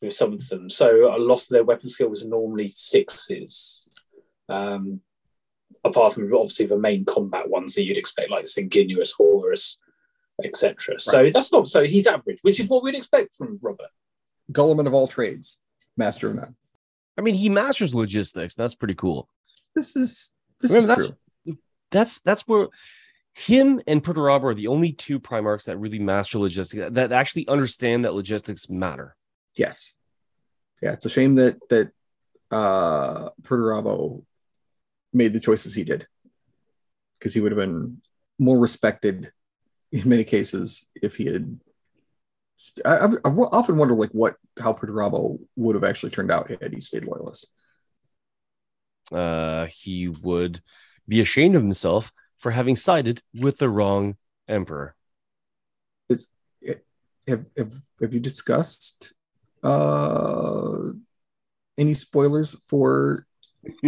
with 0.00 0.14
some 0.14 0.32
of 0.32 0.48
them. 0.48 0.70
So 0.70 1.14
a 1.14 1.18
lot 1.18 1.42
of 1.42 1.48
their 1.48 1.64
weapon 1.64 1.88
skill 1.88 2.08
was 2.08 2.24
normally 2.24 2.68
sixes. 2.68 3.90
Um, 4.48 5.02
apart 5.84 6.14
from 6.14 6.32
obviously 6.34 6.66
the 6.66 6.78
main 6.78 7.04
combat 7.04 7.48
ones 7.48 7.74
that 7.74 7.84
you'd 7.84 7.98
expect, 7.98 8.30
like 8.30 8.44
Sanguinius, 8.46 9.12
Horus, 9.16 9.78
etc. 10.42 10.98
So 10.98 11.30
that's 11.32 11.52
not 11.52 11.70
so 11.70 11.84
he's 11.84 12.06
average, 12.06 12.38
which 12.42 12.58
is 12.60 12.68
what 12.68 12.82
we'd 12.82 12.94
expect 12.94 13.34
from 13.34 13.58
Robert. 13.62 13.90
Guilliman 14.52 14.86
of 14.86 14.94
all 14.94 15.06
trades, 15.06 15.58
master 15.96 16.28
of 16.28 16.34
none. 16.36 16.56
I 17.16 17.20
mean, 17.22 17.34
he 17.34 17.48
masters 17.48 17.94
logistics. 17.94 18.54
That's 18.56 18.74
pretty 18.74 18.94
cool. 18.94 19.28
This 19.74 19.94
is 19.96 20.32
this 20.60 20.72
Remember, 20.72 20.92
is 20.92 20.98
that's- 20.98 21.16
true. 21.46 21.58
That's 21.92 22.20
that's 22.20 22.48
where 22.48 22.68
him 23.34 23.80
and 23.86 24.02
Perturabo 24.02 24.44
are 24.44 24.54
the 24.54 24.66
only 24.66 24.92
two 24.92 25.20
Primarchs 25.20 25.64
that 25.64 25.78
really 25.78 25.98
master 25.98 26.38
logistics, 26.38 26.92
that, 26.92 27.12
actually 27.12 27.48
understand 27.48 28.04
that 28.04 28.14
logistics 28.14 28.68
matter. 28.68 29.16
Yes. 29.54 29.94
Yeah, 30.82 30.92
it's 30.92 31.04
a 31.04 31.10
shame 31.10 31.36
that 31.36 31.58
that 31.68 31.90
uh 32.50 33.30
Perturabo 33.42 34.24
made 35.12 35.32
the 35.32 35.40
choices 35.40 35.74
he 35.74 35.84
did. 35.84 36.06
Because 37.18 37.34
he 37.34 37.40
would 37.40 37.52
have 37.52 37.58
been 37.58 38.00
more 38.38 38.58
respected 38.58 39.32
in 39.92 40.08
many 40.08 40.24
cases 40.24 40.86
if 40.94 41.16
he 41.16 41.26
had 41.26 41.60
I, 42.84 42.96
I, 42.96 43.06
I 43.06 43.28
often 43.28 43.76
wonder 43.76 43.94
like 43.94 44.10
what 44.10 44.36
how 44.58 44.72
Perturabo 44.72 45.38
would 45.56 45.74
have 45.74 45.84
actually 45.84 46.10
turned 46.10 46.30
out 46.30 46.50
had 46.50 46.72
he 46.72 46.80
stayed 46.80 47.04
loyalist. 47.04 47.46
Uh, 49.12 49.66
he 49.66 50.08
would 50.08 50.60
be 51.08 51.20
ashamed 51.20 51.56
of 51.56 51.62
himself 51.62 52.12
for 52.40 52.50
having 52.50 52.74
sided 52.76 53.22
with 53.38 53.58
the 53.58 53.68
wrong 53.68 54.16
emperor. 54.48 54.96
Have 57.28 57.44
have, 57.56 57.72
have 58.00 58.12
you 58.14 58.18
discussed 58.18 59.12
uh 59.62 60.88
any 61.78 61.94
spoilers 61.94 62.56
for 62.66 63.26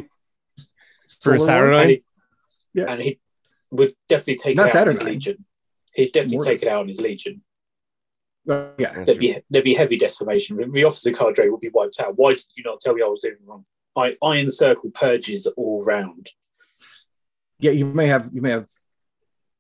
For 1.23 1.39
Solar 1.39 1.39
Saturday? 1.41 1.77
And 1.81 1.91
he, 1.91 2.05
Yeah. 2.75 2.85
and 2.93 3.03
he 3.03 3.21
would 3.71 3.95
definitely 4.09 4.37
take 4.37 4.57
Not 4.57 4.69
it 4.69 4.77
out 4.77 4.89
on 4.89 4.95
his 4.95 5.03
legion. 5.03 5.45
He'd 5.95 6.13
definitely 6.13 6.37
Mortis. 6.37 6.61
take 6.61 6.69
it 6.69 6.73
out 6.73 6.81
on 6.83 6.89
his 6.89 7.01
legion. 7.01 7.43
Uh, 8.49 8.69
yeah, 8.79 8.93
There'd 8.93 9.07
true. 9.07 9.17
be 9.19 9.37
there'd 9.51 9.65
be 9.65 9.75
heavy 9.75 9.97
decimation. 9.97 10.71
The 10.73 10.85
officer 10.85 11.13
cadre 11.13 11.49
would 11.49 11.61
be 11.61 11.71
wiped 11.71 11.99
out. 12.01 12.17
Why 12.17 12.33
did 12.35 12.45
you 12.55 12.63
not 12.65 12.81
tell 12.81 12.95
me 12.95 13.03
I 13.03 13.07
was 13.07 13.21
doing 13.21 13.35
it 13.35 13.41
wrong? 13.47 13.65
I 13.97 14.17
iron 14.23 14.51
circle 14.51 14.91
purges 14.91 15.47
all 15.57 15.85
round. 15.85 16.31
Yeah, 17.63 17.71
you 17.71 17.87
may 17.87 18.09
have 18.09 18.29
you 18.33 18.43
may 18.43 18.51
have 18.51 18.67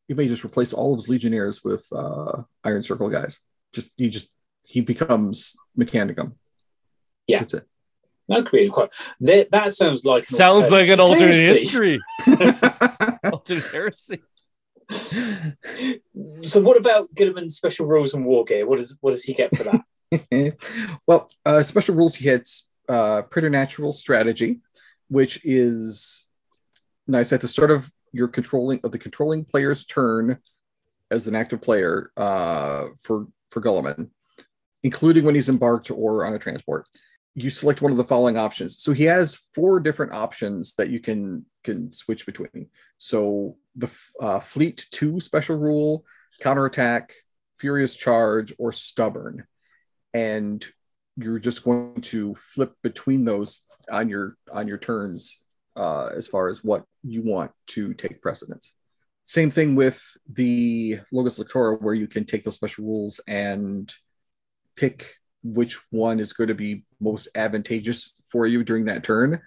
you 0.08 0.14
may 0.14 0.28
just 0.28 0.44
replace 0.44 0.72
all 0.74 0.92
of 0.92 0.98
his 0.98 1.08
legionnaires 1.08 1.64
with 1.64 1.86
uh 1.92 2.42
Iron 2.64 2.82
Circle 2.82 3.08
guys. 3.08 3.40
Just 3.72 3.92
he 3.96 4.10
just 4.10 4.34
he 4.64 4.80
becomes 4.80 5.56
Mechanicum. 5.78 6.34
Yeah. 7.26 7.38
That's 7.38 7.54
it. 7.54 7.66
That 8.28 8.44
could 8.46 8.58
be 8.58 8.68
quite. 8.68 8.90
That, 9.20 9.50
that 9.50 9.72
sounds 9.72 10.04
like 10.04 10.18
an 10.20 10.36
Sounds 10.36 10.70
like 10.70 10.88
an 10.88 11.00
alternate 11.00 11.34
heresy. 11.34 11.62
history. 11.62 12.00
alternate 13.32 13.64
heresy. 13.72 14.22
So, 16.42 16.60
what 16.60 16.76
about 16.76 17.14
Guilliman's 17.14 17.56
special 17.56 17.86
rules 17.86 18.14
and 18.14 18.24
war 18.24 18.44
gear? 18.44 18.66
What 18.66 18.78
does 18.78 18.96
what 19.00 19.12
does 19.12 19.24
he 19.24 19.32
get 19.32 19.56
for 19.56 19.64
that? 19.64 20.56
well, 21.06 21.30
uh, 21.46 21.62
special 21.62 21.94
rules 21.94 22.14
he 22.14 22.24
hits 22.24 22.70
uh, 22.88 23.22
preternatural 23.22 23.92
strategy, 23.92 24.60
which 25.08 25.40
is 25.44 26.21
nice 27.06 27.32
at 27.32 27.40
the 27.40 27.48
start 27.48 27.70
of 27.70 27.90
your 28.12 28.28
controlling 28.28 28.80
of 28.84 28.92
the 28.92 28.98
controlling 28.98 29.44
player's 29.44 29.84
turn 29.84 30.38
as 31.10 31.26
an 31.26 31.34
active 31.34 31.60
player 31.62 32.10
uh, 32.16 32.86
for 33.00 33.26
for 33.50 33.60
Guilliman, 33.60 34.10
including 34.82 35.24
when 35.24 35.34
he's 35.34 35.48
embarked 35.48 35.90
or 35.90 36.24
on 36.24 36.34
a 36.34 36.38
transport. 36.38 36.86
You 37.34 37.48
select 37.48 37.80
one 37.80 37.92
of 37.92 37.96
the 37.96 38.04
following 38.04 38.36
options. 38.36 38.82
So 38.82 38.92
he 38.92 39.04
has 39.04 39.36
four 39.54 39.80
different 39.80 40.12
options 40.12 40.74
that 40.74 40.90
you 40.90 41.00
can 41.00 41.46
can 41.64 41.92
switch 41.92 42.26
between. 42.26 42.68
So 42.98 43.56
the 43.76 43.90
uh, 44.20 44.40
fleet 44.40 44.86
two 44.90 45.18
special 45.20 45.56
rule, 45.56 46.04
counterattack, 46.40 47.14
furious 47.58 47.96
charge, 47.96 48.52
or 48.58 48.72
stubborn 48.72 49.46
and 50.14 50.64
you're 51.16 51.38
just 51.38 51.64
going 51.64 52.00
to 52.00 52.34
flip 52.36 52.74
between 52.82 53.24
those 53.24 53.62
on 53.90 54.08
your 54.08 54.36
on 54.52 54.68
your 54.68 54.78
turns 54.78 55.40
uh, 55.76 56.10
as 56.14 56.28
far 56.28 56.48
as 56.48 56.62
what 56.62 56.84
you 57.02 57.22
want 57.22 57.50
to 57.68 57.94
take 57.94 58.22
precedence. 58.22 58.74
Same 59.24 59.50
thing 59.50 59.74
with 59.74 60.02
the 60.30 61.00
Logos 61.12 61.38
Lectora, 61.38 61.80
where 61.80 61.94
you 61.94 62.08
can 62.08 62.24
take 62.24 62.44
those 62.44 62.56
special 62.56 62.84
rules 62.84 63.20
and 63.26 63.92
pick 64.76 65.16
which 65.44 65.78
one 65.90 66.20
is 66.20 66.32
going 66.32 66.48
to 66.48 66.54
be 66.54 66.84
most 67.00 67.28
advantageous 67.34 68.14
for 68.28 68.46
you 68.46 68.64
during 68.64 68.86
that 68.86 69.04
turn. 69.04 69.40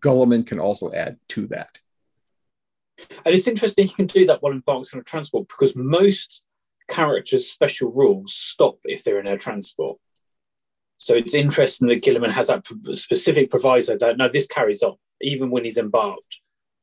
Guilliman 0.00 0.46
can 0.46 0.58
also 0.58 0.92
add 0.92 1.16
to 1.28 1.46
that. 1.48 1.78
And 3.24 3.34
it's 3.34 3.48
interesting 3.48 3.86
he 3.86 3.94
can 3.94 4.06
do 4.06 4.26
that 4.26 4.42
while 4.42 4.52
embarked 4.52 4.90
on 4.92 5.00
a 5.00 5.04
transport 5.04 5.48
because 5.48 5.74
most 5.74 6.44
characters' 6.88 7.50
special 7.50 7.90
rules 7.90 8.34
stop 8.34 8.78
if 8.84 9.04
they're 9.04 9.20
in 9.20 9.26
a 9.26 9.38
transport. 9.38 9.98
So 10.98 11.14
it's 11.14 11.34
interesting 11.34 11.88
that 11.88 12.02
Guilliman 12.02 12.32
has 12.32 12.48
that 12.48 12.66
specific 12.92 13.50
proviso 13.50 13.96
that 13.96 14.18
no, 14.18 14.28
this 14.28 14.46
carries 14.46 14.82
on 14.82 14.96
even 15.20 15.50
when 15.50 15.64
he's 15.64 15.78
embarked. 15.78 16.38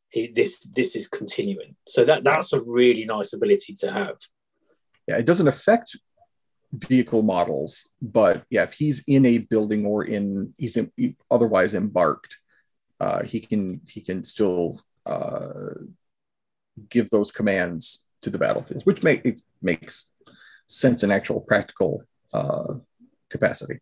He 0.09 0.27
this 0.27 0.59
this 0.59 0.95
is 0.95 1.07
continuing. 1.07 1.76
So 1.88 2.05
that 2.05 2.23
that's 2.23 2.53
a 2.53 2.61
really 2.61 3.05
nice 3.05 3.34
ability 3.34 3.73
to 3.80 3.91
have. 3.91 4.18
Yeah, 5.07 5.18
it 5.18 5.26
doesn't 5.26 5.47
affect 5.47 5.97
vehicle 6.73 7.23
models, 7.23 7.89
but 8.01 8.43
yeah, 8.49 8.64
if 8.64 8.73
he's 8.73 9.03
in 9.07 9.26
a 9.26 9.39
building 9.39 9.85
or 9.85 10.03
in 10.03 10.53
he's 10.57 10.77
in, 10.77 10.91
otherwise 11.30 11.73
embarked, 11.73 12.38
uh, 12.99 13.23
he 13.23 13.39
can 13.39 13.81
he 13.88 14.01
can 14.01 14.23
still 14.23 14.81
uh, 15.05 15.73
give 16.89 17.09
those 17.09 17.31
commands 17.31 18.03
to 18.22 18.30
the 18.30 18.38
battlefield, 18.38 18.84
which 18.84 19.03
make 19.03 19.26
it 19.26 19.41
makes 19.61 20.09
sense 20.68 21.03
in 21.03 21.11
actual 21.11 21.41
practical 21.41 22.03
uh, 22.34 22.76
capacity. 23.30 23.80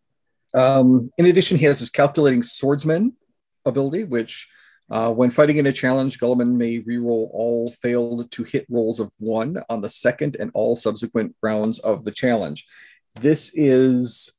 Um, 0.54 1.12
in 1.18 1.26
addition, 1.26 1.58
he 1.58 1.66
has 1.66 1.78
his 1.80 1.90
calculating 1.90 2.42
swordsman 2.42 3.12
ability, 3.66 4.04
which 4.04 4.48
uh, 4.88 5.12
when 5.12 5.30
fighting 5.30 5.56
in 5.56 5.66
a 5.66 5.72
challenge, 5.72 6.18
Guilliman 6.18 6.54
may 6.54 6.80
reroll 6.80 7.28
all 7.32 7.72
failed 7.82 8.30
to 8.30 8.44
hit 8.44 8.66
rolls 8.70 9.00
of 9.00 9.12
one 9.18 9.60
on 9.68 9.80
the 9.80 9.88
second 9.88 10.36
and 10.38 10.50
all 10.54 10.76
subsequent 10.76 11.34
rounds 11.42 11.78
of 11.80 12.04
the 12.04 12.12
challenge. 12.12 12.66
This 13.20 13.50
is 13.54 14.30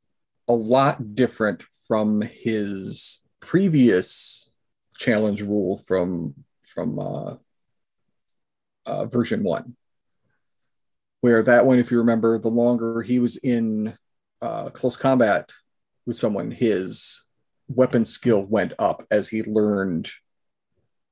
a 0.48 0.54
lot 0.54 1.16
different 1.16 1.64
from 1.88 2.22
his 2.22 3.22
previous 3.41 4.49
challenge 4.95 5.41
rule 5.41 5.78
from 5.78 6.34
from 6.64 6.99
uh, 6.99 7.36
uh, 8.86 9.06
version 9.06 9.44
one, 9.44 9.76
where 11.22 11.44
that 11.44 11.66
one, 11.66 11.80
if 11.80 11.91
you 11.91 11.98
remember, 11.98 12.40
the 12.40 12.48
longer 12.48 13.02
he 13.02 13.20
was 13.20 13.36
in 13.36 13.98
uh, 14.41 14.70
close 14.70 14.95
combat 14.95 15.52
with 16.06 16.16
someone, 16.16 16.52
his 16.52 17.26
weapon 17.68 18.06
skill 18.06 18.44
went 18.44 18.73
up 18.80 19.06
as 19.11 19.27
he 19.30 19.44
learned 19.44 20.10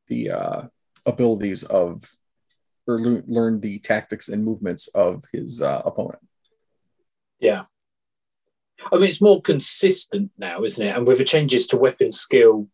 the 0.08 0.32
uh, 0.32 0.62
abilities 1.06 1.64
of 1.64 2.10
or 2.88 3.00
le- 3.00 3.24
learned 3.28 3.62
the 3.62 3.80
tactics 3.80 4.30
and 4.30 4.46
movements 4.46 4.88
of 4.90 5.24
his 5.32 5.62
uh, 5.62 5.82
opponent. 5.86 6.26
Yeah. 7.40 7.64
I 8.92 8.96
mean, 8.96 9.06
it's 9.06 9.22
more 9.22 9.42
consistent 9.42 10.32
now, 10.38 10.64
isn't 10.64 10.86
it? 10.86 10.96
And 10.96 11.08
with 11.08 11.18
the 11.18 11.24
changes 11.24 11.66
to 11.68 11.78
weapon 11.78 12.12
skill, 12.12 12.68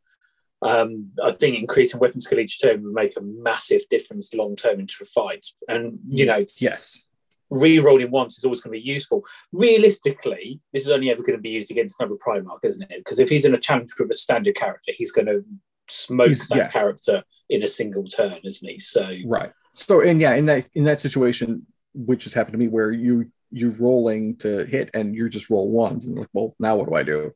um, 0.62 1.12
I 1.24 1.32
think 1.32 1.58
increasing 1.58 2.00
weapon 2.00 2.22
skill 2.22 2.40
each 2.40 2.62
turn 2.62 2.84
would 2.84 2.94
make 2.94 3.18
a 3.18 3.22
massive 3.22 3.82
difference 3.90 4.34
long 4.34 4.56
term 4.56 4.80
into 4.80 4.96
a 5.02 5.06
fight. 5.06 5.48
And, 5.68 6.00
you 6.08 6.26
know, 6.26 6.46
Yes. 6.58 7.08
Re-rolling 7.52 8.10
once 8.10 8.38
is 8.38 8.46
always 8.46 8.62
going 8.62 8.74
to 8.76 8.82
be 8.82 8.90
useful. 8.90 9.24
Realistically, 9.52 10.60
this 10.74 10.84
is 10.84 10.90
only 10.90 11.10
ever 11.12 11.22
going 11.22 11.38
to 11.38 11.42
be 11.42 11.50
used 11.50 11.70
against 11.70 12.00
another 12.00 12.16
Primarch, 12.16 12.60
isn't 12.64 12.84
it? 12.90 12.98
Because 12.98 13.20
if 13.20 13.30
he's 13.30 13.46
in 13.46 13.54
a 13.54 13.60
challenge 13.60 13.92
with 14.00 14.10
a 14.10 14.14
standard 14.16 14.56
character, 14.56 14.92
he's 14.96 15.12
going 15.12 15.28
to 15.28 15.44
smoke 15.88 16.28
He's- 16.28 16.48
that 16.48 16.58
yeah. 16.58 16.72
character 16.72 17.24
in 17.50 17.62
a 17.64 17.68
single 17.68 18.06
turn, 18.06 18.40
isn't 18.44 18.68
he? 18.68 18.80
So, 18.80 19.16
Right. 19.26 19.52
So 19.74 20.02
and 20.02 20.20
yeah, 20.20 20.36
in 20.36 20.46
that 20.48 20.68
in 20.74 20.84
that 20.84 21.00
situation, 21.00 21.66
which 21.94 22.26
has 22.26 22.34
happened 22.34 22.54
to 22.54 22.58
me, 22.60 22.68
where 22.68 22.92
you 22.92 23.32
you're 23.52 23.72
rolling 23.72 24.36
to 24.38 24.66
hit 24.66 24.90
and 24.94 25.16
you're 25.16 25.30
just 25.30 25.50
roll 25.50 25.70
ones 25.72 26.06
and 26.06 26.18
like, 26.18 26.28
well, 26.34 26.56
now 26.60 26.76
what 26.76 26.90
do 26.90 26.96
I 26.96 27.04
do? 27.04 27.32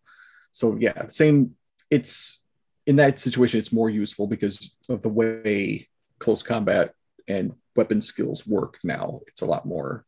So 0.52 0.76
yeah, 0.80 1.08
same. 1.08 1.56
It's 1.90 2.42
in 2.86 2.98
that 2.98 3.20
situation, 3.20 3.58
it's 3.58 3.72
more 3.72 3.90
useful 3.90 4.28
because 4.28 4.76
of 4.90 5.02
the 5.02 5.10
way 5.10 5.88
close 6.20 6.44
combat 6.44 6.94
and 7.28 7.54
weapon 7.76 8.02
skills 8.02 8.46
work 8.48 8.80
now. 8.84 9.22
It's 9.28 9.42
a 9.42 9.46
lot 9.46 9.66
more 9.66 10.06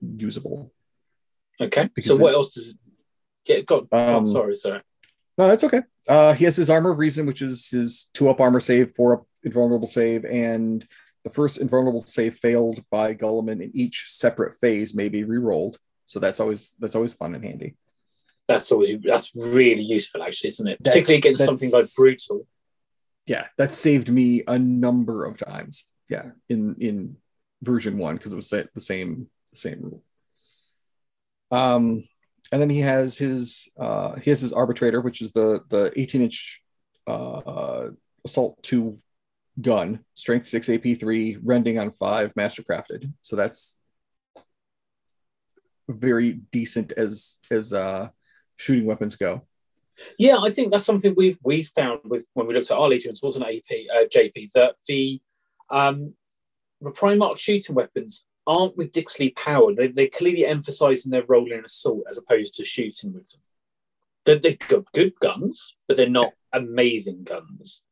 usable. 0.00 0.72
Okay. 1.60 1.88
So 2.00 2.16
what 2.16 2.32
it- 2.32 2.36
else 2.36 2.54
does 2.54 2.70
it 2.70 2.76
get? 3.44 3.66
Got? 3.66 3.86
oh, 3.92 4.16
Um, 4.18 4.26
sorry, 4.26 4.54
sorry. 4.54 4.82
No, 5.36 5.46
that's 5.48 5.64
okay. 5.64 5.82
Uh, 6.08 6.32
he 6.34 6.44
has 6.44 6.56
his 6.56 6.68
armor 6.70 6.90
of 6.90 6.98
reason, 6.98 7.26
which 7.26 7.42
is 7.42 7.68
his 7.68 8.10
two 8.12 8.28
up 8.28 8.40
armor 8.40 8.60
save, 8.60 8.92
four 8.94 9.14
up 9.14 9.26
invulnerable 9.44 9.86
save, 9.86 10.24
and 10.24 10.86
the 11.24 11.30
first 11.30 11.58
invulnerable 11.58 12.00
save 12.00 12.36
failed 12.36 12.82
by 12.90 13.14
Guilliman 13.14 13.62
in 13.62 13.70
each 13.74 14.04
separate 14.08 14.58
phase 14.58 14.94
may 14.94 15.08
be 15.08 15.22
re-rolled. 15.24 15.78
So 16.06 16.18
that's 16.18 16.40
always 16.40 16.74
that's 16.80 16.94
always 16.96 17.12
fun 17.12 17.34
and 17.34 17.44
handy. 17.44 17.76
That's 18.48 18.72
always 18.72 18.98
that's 19.00 19.34
really 19.36 19.82
useful, 19.82 20.22
actually, 20.22 20.48
isn't 20.48 20.66
it? 20.66 20.78
That's- 20.82 20.94
Particularly 21.06 21.18
against 21.18 21.44
something 21.44 21.70
like 21.70 21.84
brutal. 21.96 22.46
Yeah, 23.26 23.46
that 23.58 23.74
saved 23.74 24.10
me 24.10 24.42
a 24.48 24.58
number 24.58 25.24
of 25.26 25.36
times. 25.36 25.86
Yeah, 26.08 26.30
in 26.48 26.76
in 26.78 27.16
version 27.62 27.98
one 27.98 28.16
because 28.16 28.32
it 28.32 28.36
was 28.36 28.50
the 28.50 28.68
same 28.78 29.28
same 29.54 29.80
rule. 29.82 30.02
Um, 31.50 32.04
and 32.52 32.60
then 32.60 32.70
he 32.70 32.80
has 32.80 33.18
his 33.18 33.68
uh 33.78 34.16
he 34.16 34.30
has 34.30 34.40
his 34.40 34.52
arbitrator, 34.52 35.00
which 35.00 35.20
is 35.20 35.32
the 35.32 35.62
the 35.68 35.92
18 35.96 36.22
inch 36.22 36.62
uh 37.06 37.88
assault 38.24 38.62
two 38.62 38.98
gun, 39.60 40.04
strength 40.14 40.46
six, 40.46 40.68
AP 40.68 40.98
three, 40.98 41.36
rending 41.42 41.78
on 41.78 41.90
five, 41.90 42.32
mastercrafted. 42.34 43.12
So 43.20 43.36
that's 43.36 43.76
very 45.88 46.40
decent 46.52 46.92
as 46.92 47.38
as 47.50 47.72
uh 47.72 48.08
shooting 48.56 48.86
weapons 48.86 49.16
go. 49.16 49.42
Yeah, 50.18 50.38
I 50.38 50.50
think 50.50 50.70
that's 50.70 50.84
something 50.84 51.14
we've 51.16 51.38
we've 51.42 51.70
found 51.74 52.00
with 52.04 52.26
when 52.34 52.46
we 52.46 52.54
looked 52.54 52.70
at 52.70 52.76
our 52.76 52.88
legions, 52.88 53.22
wasn't 53.22 53.46
AP 53.46 53.70
uh, 53.92 54.04
JP 54.04 54.52
that 54.54 54.76
the 54.86 55.20
um 55.70 56.14
the 56.80 56.90
Primarch 56.90 57.38
shooting 57.38 57.74
weapons 57.74 58.26
aren't 58.46 58.76
ridiculously 58.76 59.30
powered. 59.30 59.76
They 59.76 59.88
they're 59.88 60.08
clearly 60.08 60.46
emphasizing 60.46 61.10
their 61.10 61.24
role 61.26 61.52
in 61.52 61.64
assault 61.64 62.04
as 62.08 62.18
opposed 62.18 62.54
to 62.54 62.64
shooting 62.64 63.12
with 63.12 63.28
them. 63.30 63.40
They're, 64.24 64.38
they're 64.38 64.56
good, 64.68 64.86
good 64.92 65.12
guns, 65.20 65.74
but 65.86 65.96
they're 65.96 66.08
not 66.08 66.34
amazing 66.52 67.24
guns. 67.24 67.82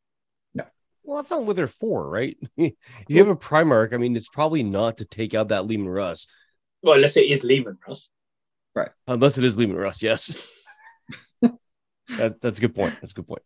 No. 0.54 0.64
Well, 1.02 1.16
that's 1.18 1.30
not 1.30 1.44
what 1.44 1.56
they're 1.56 1.66
for, 1.66 2.08
right? 2.08 2.36
you 2.56 2.72
have 3.10 3.28
a 3.28 3.36
Primarch, 3.36 3.94
I 3.94 3.96
mean, 3.96 4.16
it's 4.16 4.28
probably 4.28 4.62
not 4.62 4.98
to 4.98 5.04
take 5.04 5.34
out 5.34 5.48
that 5.48 5.66
Leman 5.66 5.88
Russ, 5.88 6.26
Well, 6.82 6.94
unless 6.94 7.16
it 7.16 7.24
is 7.24 7.42
Leman 7.42 7.78
Russ. 7.86 8.10
Right. 8.74 8.90
Unless 9.06 9.38
it 9.38 9.44
is 9.44 9.58
Leman 9.58 9.76
Russ. 9.76 10.02
Yes, 10.02 10.46
that, 11.40 12.40
that's 12.40 12.58
a 12.58 12.60
good 12.60 12.74
point. 12.74 12.94
That's 13.00 13.12
a 13.12 13.14
good 13.14 13.28
point. 13.28 13.42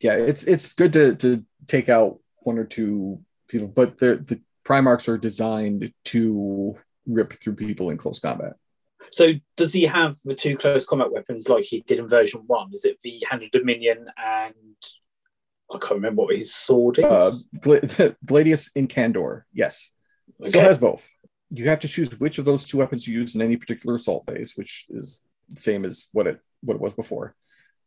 yeah, 0.00 0.14
it's 0.14 0.42
it's 0.44 0.72
good 0.74 0.92
to 0.94 1.14
to 1.16 1.44
take 1.68 1.88
out 1.88 2.18
one 2.38 2.58
or 2.58 2.64
two 2.64 3.20
people, 3.48 3.68
but 3.68 3.98
the 3.98 4.16
the 4.16 4.40
Primarchs 4.64 5.08
are 5.08 5.18
designed 5.18 5.92
to 6.06 6.76
rip 7.06 7.34
through 7.34 7.54
people 7.54 7.90
in 7.90 7.98
close 7.98 8.18
combat. 8.18 8.54
So 9.10 9.32
does 9.56 9.72
he 9.72 9.84
have 9.84 10.16
the 10.24 10.34
two 10.34 10.56
close 10.56 10.86
combat 10.86 11.12
weapons 11.12 11.48
like 11.48 11.64
he 11.64 11.82
did 11.82 11.98
in 11.98 12.08
version 12.08 12.42
one? 12.46 12.70
Is 12.72 12.84
it 12.84 12.98
the 13.02 13.22
Hand 13.30 13.42
of 13.42 13.50
Dominion 13.50 14.06
and 14.16 14.54
I 15.70 15.78
can't 15.78 15.92
remember 15.92 16.22
what 16.22 16.36
his 16.36 16.54
sword 16.54 16.98
is? 16.98 17.04
Uh, 17.04 17.32
Gla- 17.60 18.16
Gladius 18.24 18.70
Incandor, 18.76 19.42
yes, 19.52 19.90
still 20.42 20.62
has 20.62 20.78
both. 20.78 21.08
You 21.50 21.68
have 21.68 21.80
to 21.80 21.88
choose 21.88 22.18
which 22.18 22.38
of 22.38 22.44
those 22.44 22.64
two 22.64 22.78
weapons 22.78 23.06
you 23.06 23.14
use 23.14 23.34
in 23.34 23.42
any 23.42 23.56
particular 23.56 23.96
assault 23.96 24.24
phase, 24.26 24.54
which 24.56 24.86
is 24.88 25.22
the 25.52 25.60
same 25.60 25.84
as 25.84 26.06
what 26.12 26.26
it 26.26 26.40
what 26.62 26.74
it 26.74 26.80
was 26.80 26.94
before. 26.94 27.34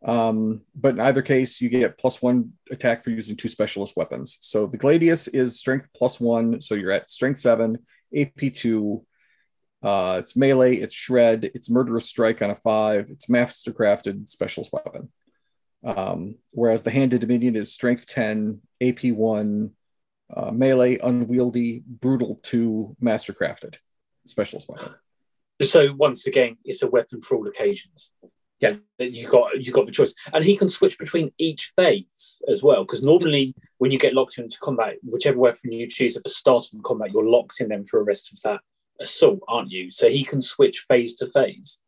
Um, 0.06 0.62
but 0.76 0.96
in 0.96 1.00
either 1.00 1.22
case, 1.22 1.60
you 1.60 1.70
get 1.70 1.98
plus 1.98 2.22
one 2.22 2.54
attack 2.70 3.04
for 3.04 3.10
using 3.10 3.36
two 3.36 3.50
specialist 3.50 3.96
weapons. 3.96 4.38
So 4.42 4.68
the 4.68 4.78
Gladius 4.78 5.28
is 5.28 5.60
strength 5.60 5.90
plus 5.96 6.20
one, 6.20 6.62
so 6.62 6.76
you're 6.76 6.92
at 6.92 7.10
strength 7.10 7.40
seven, 7.40 7.80
AP 8.16 8.54
two. 8.54 9.06
Uh, 9.82 10.18
it's 10.20 10.36
melee, 10.36 10.78
it's 10.78 10.96
shred, 10.96 11.52
it's 11.54 11.70
murderous 11.70 12.06
strike 12.06 12.42
on 12.42 12.50
a 12.50 12.56
five, 12.56 13.10
it's 13.10 13.28
mastercrafted 13.28 14.28
specialist 14.28 14.72
weapon. 14.74 15.10
Um, 15.84 16.36
whereas 16.52 16.84
the 16.84 16.92
Hand 16.92 17.14
of 17.14 17.20
Dominion 17.20 17.56
is 17.56 17.74
strength 17.74 18.08
10, 18.08 18.62
AP 18.82 19.06
one, 19.06 19.72
uh, 20.36 20.52
melee, 20.52 20.98
unwieldy, 20.98 21.84
brutal 21.88 22.40
two, 22.44 22.96
mastercrafted 23.02 23.76
specialist 24.26 24.68
weapon. 24.68 24.96
So 25.62 25.94
once 25.96 26.28
again, 26.28 26.58
it's 26.66 26.84
a 26.84 26.90
weapon 26.90 27.22
for 27.22 27.38
all 27.38 27.48
occasions. 27.48 28.12
Yeah. 28.60 28.76
That 28.98 29.12
you 29.12 29.28
got 29.28 29.64
you 29.64 29.72
got 29.72 29.86
the 29.86 29.92
choice, 29.92 30.14
and 30.34 30.44
he 30.44 30.58
can 30.58 30.70
switch 30.70 30.98
between 30.98 31.32
each 31.38 31.72
phase 31.76 32.42
as 32.48 32.64
well. 32.64 32.84
Because 32.84 33.04
normally, 33.04 33.54
when 33.78 33.92
you 33.92 34.00
get 34.00 34.14
locked 34.14 34.40
into 34.40 34.58
combat, 34.60 34.96
whichever 35.04 35.38
weapon 35.38 35.72
you 35.72 35.88
choose 35.88 36.18
at 36.18 36.24
the 36.24 36.30
start 36.30 36.66
of 36.66 36.72
the 36.72 36.84
combat, 36.84 37.12
you're 37.12 37.30
locked 37.30 37.62
in 37.62 37.70
them 37.70 37.86
for 37.86 38.00
the 38.00 38.04
rest 38.06 38.32
of 38.34 38.42
that 38.42 38.62
assault, 39.00 39.40
aren't 39.48 39.70
you? 39.70 39.92
So 39.92 40.10
he 40.10 40.24
can 40.24 40.42
switch 40.42 40.86
phase 40.88 41.16
to 41.18 41.28
phase. 41.28 41.80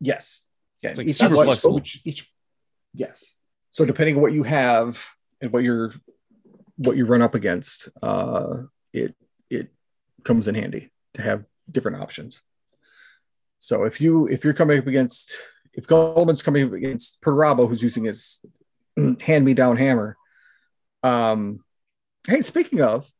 Yes. 0.00 0.44
Yeah. 0.82 0.90
It's 0.90 0.98
like 0.98 1.08
each, 1.08 1.16
super 1.16 1.34
flexible. 1.34 1.78
each- 1.78 2.02
each- 2.04 2.30
yes. 2.92 3.34
So 3.72 3.84
depending 3.84 4.14
on 4.16 4.22
what 4.22 4.32
you 4.32 4.44
have 4.44 5.04
and 5.40 5.52
what 5.52 5.64
you're 5.64 5.92
what 6.76 6.96
you 6.96 7.06
run 7.06 7.22
up 7.22 7.34
against, 7.34 7.88
uh, 8.02 8.62
it 8.92 9.16
it 9.50 9.72
comes 10.22 10.46
in 10.46 10.54
handy 10.54 10.90
to 11.14 11.22
have 11.22 11.44
different 11.68 12.00
options. 12.00 12.42
So 13.58 13.82
if 13.84 14.00
you 14.00 14.28
if 14.28 14.44
you're 14.44 14.54
coming 14.54 14.78
up 14.78 14.86
against 14.86 15.36
if 15.76 15.86
Guilliman's 15.86 16.42
coming 16.42 16.72
against 16.74 17.20
Perabo, 17.20 17.68
who's 17.68 17.82
using 17.82 18.04
his 18.04 18.40
hand 19.20 19.44
me 19.44 19.54
down 19.54 19.76
hammer, 19.76 20.16
um, 21.02 21.60
hey, 22.26 22.42
speaking 22.42 22.80
of, 22.80 23.10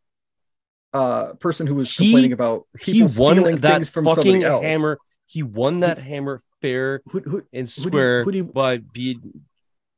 uh, 0.93 1.33
person 1.35 1.67
who 1.67 1.75
was 1.75 1.95
He- 1.95 2.07
complaining 2.07 2.33
about 2.33 2.67
He 2.81 3.03
won 3.03 3.11
stealing 3.11 3.57
that 3.59 3.75
things 3.75 3.91
from 3.91 4.05
fucking 4.05 4.43
hammer. 4.43 4.99
He 5.27 5.43
won 5.43 5.81
that 5.81 5.99
hammer 5.99 6.43
fair 6.63 7.03
Who, 7.11 7.21
who, 7.21 7.37
and 7.39 7.47
Who 7.53 7.53
do 7.53 7.59
you- 7.61 7.67
square 7.67 8.25
do 8.25 8.37
you- 8.37 8.45
by 8.45 8.79
being 8.79 9.45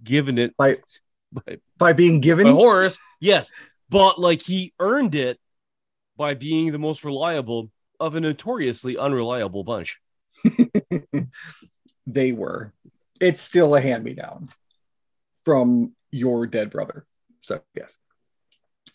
given 0.03 0.39
it 0.39 0.57
by 0.57 0.77
by, 1.33 1.59
by 1.77 1.93
being 1.93 2.21
given 2.21 2.45
by 2.47 2.53
Horus. 2.53 2.99
Yes, 3.21 3.53
but 3.91 4.19
like 4.19 4.41
he 4.43 4.73
earned 4.79 5.15
it 5.15 5.39
by 6.17 6.33
being 6.35 6.73
the 6.73 6.79
most 6.79 7.05
reliable 7.05 7.71
of 8.01 8.15
a 8.15 8.21
notoriously 8.21 8.97
unreliable 8.97 9.65
bunch. 9.65 10.01
they 12.07 12.33
were. 12.33 12.73
It's 13.21 13.41
still 13.41 13.75
a 13.75 13.81
hand 13.81 14.05
me 14.05 14.15
down 14.15 14.51
from 15.45 15.93
your 16.11 16.47
dead 16.47 16.71
brother. 16.71 17.07
So 17.41 17.63
yes. 17.75 17.97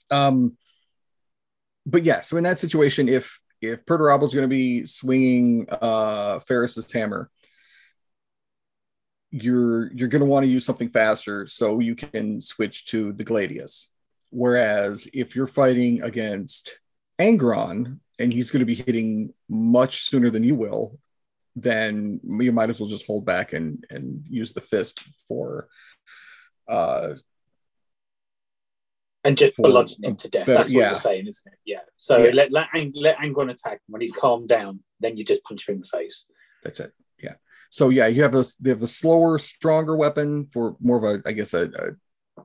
Um, 0.09 0.57
but 1.85 2.03
yeah, 2.03 2.19
so 2.19 2.37
in 2.37 2.43
that 2.43 2.59
situation, 2.59 3.09
if 3.09 3.39
if 3.61 3.85
Perturabo 3.85 4.23
is 4.23 4.33
going 4.33 4.49
to 4.49 4.55
be 4.55 4.85
swinging 4.85 5.67
uh 5.69 6.39
Ferrus's 6.39 6.91
hammer, 6.91 7.29
you're 9.31 9.91
you're 9.93 10.09
going 10.09 10.19
to 10.19 10.25
want 10.25 10.43
to 10.43 10.51
use 10.51 10.65
something 10.65 10.89
faster 10.89 11.47
so 11.47 11.79
you 11.79 11.95
can 11.95 12.41
switch 12.41 12.87
to 12.87 13.13
the 13.13 13.23
Gladius. 13.23 13.87
Whereas 14.29 15.07
if 15.13 15.35
you're 15.35 15.47
fighting 15.47 16.03
against 16.03 16.79
Angron 17.19 17.99
and 18.19 18.31
he's 18.31 18.51
going 18.51 18.59
to 18.59 18.65
be 18.65 18.75
hitting 18.75 19.33
much 19.49 20.03
sooner 20.03 20.29
than 20.29 20.43
you 20.43 20.55
will, 20.55 20.99
then 21.55 22.19
you 22.39 22.51
might 22.51 22.69
as 22.69 22.79
well 22.79 22.89
just 22.89 23.05
hold 23.07 23.25
back 23.25 23.53
and 23.53 23.85
and 23.89 24.23
use 24.29 24.53
the 24.53 24.61
fist 24.61 25.03
for 25.27 25.67
uh 26.67 27.13
and 29.23 29.37
just 29.37 29.55
For 29.55 29.63
bludgeon 29.63 30.03
him 30.03 30.15
to 30.15 30.27
death. 30.29 30.45
better- 30.47 30.57
That's 30.57 30.69
what 30.69 30.79
yeah. 30.79 30.85
you're 30.87 30.95
saying, 30.95 31.27
isn't 31.27 31.53
it? 31.53 31.59
Yeah. 31.65 31.79
So 31.97 32.17
Yeah. 32.17 32.31
let 32.33 32.51
let, 32.51 32.67
Ang- 32.73 32.93
let 32.95 33.17
Angron 33.17 33.51
attack 33.51 33.73
him 33.73 33.89
when 33.89 34.01
he's 34.01 34.11
calmed 34.13 34.47
down. 34.49 34.79
Then 34.99 35.15
you 35.17 35.23
just 35.23 35.43
punch 35.43 35.67
him 35.67 35.75
in 35.75 35.81
the 35.81 35.87
face. 35.87 36.25
that's 36.63 36.79
it 36.79 36.91
yeah 37.23 37.33
so 37.71 37.89
yeah 37.89 38.05
you 38.07 38.21
have 38.21 38.35
a 38.35 38.43
they 38.59 38.69
have 38.69 38.79
the 38.79 38.87
slower 38.87 39.39
stronger 39.39 39.95
weapon 39.95 40.45
for 40.53 40.75
more 40.79 40.97
of 40.97 41.03
a 41.03 41.27
i 41.27 41.31
guess 41.31 41.53
a, 41.55 41.63
a 42.37 42.43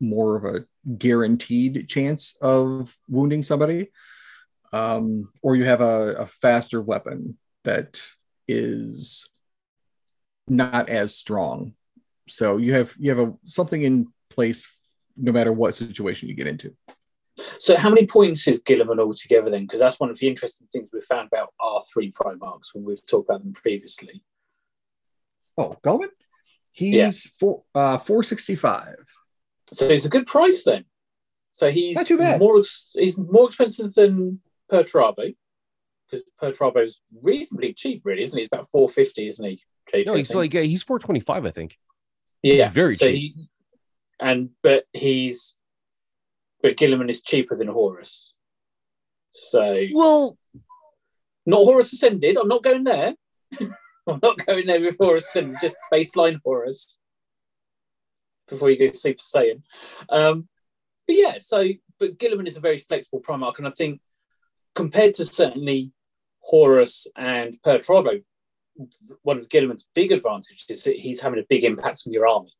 more 0.00 0.34
of 0.36 0.44
a 0.46 0.64
guaranteed 0.96 1.86
chance 1.88 2.36
of 2.40 2.96
wounding 3.08 3.42
somebody 3.42 3.90
um 4.72 5.30
or 5.42 5.56
you 5.56 5.64
have 5.64 5.80
a, 5.82 6.14
a 6.24 6.26
faster 6.26 6.80
weapon 6.80 7.36
that 7.64 8.00
is 8.48 9.28
not 10.48 10.88
as 10.88 11.14
strong 11.14 11.74
so 12.28 12.56
you 12.58 12.74
have 12.74 12.94
you 12.98 13.10
have 13.10 13.18
a 13.28 13.32
something 13.44 13.82
in 13.82 14.08
place 14.30 14.68
no 15.16 15.32
matter 15.32 15.52
what 15.52 15.74
situation 15.74 16.28
you 16.28 16.34
get 16.34 16.46
into 16.46 16.74
So 17.58 17.76
how 17.76 17.88
many 17.90 18.06
points 18.06 18.46
is 18.46 18.60
Guilliman 18.60 19.00
altogether 19.00 19.50
then? 19.50 19.62
Because 19.64 19.80
that's 19.80 19.98
one 19.98 20.08
of 20.10 20.18
the 20.18 20.28
interesting 20.28 20.68
things 20.72 20.88
we've 20.92 21.02
found 21.04 21.28
about 21.32 21.52
our 21.58 21.80
three 21.92 22.12
Primarchs 22.12 22.68
when 22.72 22.84
we've 22.84 23.04
talked 23.06 23.28
about 23.28 23.42
them 23.42 23.52
previously. 23.52 24.22
oh 25.58 25.76
Guilliman 25.82 26.10
he's 26.72 26.94
Yeah. 26.94 27.10
four 27.40 27.62
uh 27.74 27.98
465 27.98 28.96
So 29.72 29.88
he's 29.88 30.04
a 30.04 30.08
good 30.08 30.26
price 30.26 30.64
then. 30.64 30.84
So 31.52 31.70
he's 31.70 31.96
Not 31.96 32.06
too 32.06 32.18
bad. 32.18 32.38
more 32.40 32.62
he's 32.94 33.16
more 33.16 33.46
expensive 33.48 33.94
than 33.94 34.40
Perturabo 34.70 35.34
because 36.10 36.24
Perturabo's 36.40 37.00
reasonably 37.22 37.72
cheap, 37.72 38.02
really, 38.04 38.22
isn't 38.22 38.36
he? 38.36 38.42
He's 38.42 38.48
about 38.52 38.68
four 38.70 38.88
fifty, 38.88 39.26
isn't 39.26 39.44
he? 39.44 39.62
JP, 39.92 40.06
No, 40.06 40.14
he's 40.14 40.34
like 40.34 40.54
uh, 40.54 40.60
he's 40.62 40.82
four 40.82 40.98
twenty 40.98 41.20
five, 41.20 41.44
I 41.44 41.50
think. 41.50 41.76
yeah, 42.42 42.64
he's 42.66 42.74
very 42.74 42.96
so 42.96 43.06
cheap. 43.06 43.34
He, 43.36 43.48
and 44.20 44.50
but 44.62 44.84
he's 44.92 45.54
but 46.62 46.76
Guilliman 46.76 47.10
is 47.10 47.20
cheaper 47.20 47.56
than 47.56 47.68
Horus. 47.68 48.32
So 49.32 49.84
Well, 49.92 50.38
not 51.44 51.64
Horus 51.64 51.92
Ascended. 51.92 52.36
I'm 52.38 52.48
not 52.48 52.62
going 52.62 52.84
there. 52.84 53.14
I'm 53.60 54.20
not 54.22 54.44
going 54.46 54.66
there 54.66 54.80
with 54.80 54.96
Horus 54.98 55.26
Ascended. 55.28 55.58
Just 55.60 55.76
baseline 55.92 56.38
Horus 56.44 56.98
before 58.48 58.70
you 58.70 58.78
go 58.78 58.92
Super 58.92 59.20
Saiyan. 59.20 59.62
Um, 60.08 60.48
but 61.06 61.16
yeah, 61.16 61.34
so 61.38 61.68
but 61.98 62.18
Guilliman 62.18 62.48
is 62.48 62.56
a 62.56 62.60
very 62.60 62.78
flexible 62.78 63.20
Primarch, 63.20 63.58
and 63.58 63.66
I 63.66 63.70
think 63.70 64.00
compared 64.74 65.14
to 65.14 65.24
certainly 65.24 65.92
Horus 66.40 67.06
and 67.16 67.60
Perturabo, 67.62 68.22
one 69.22 69.38
of 69.38 69.48
Guilliman's 69.48 69.86
big 69.94 70.12
advantages 70.12 70.66
is 70.68 70.82
that 70.84 70.96
he's 70.96 71.20
having 71.20 71.38
a 71.38 71.46
big 71.48 71.64
impact 71.64 72.02
on 72.06 72.12
your 72.12 72.26
army, 72.26 72.52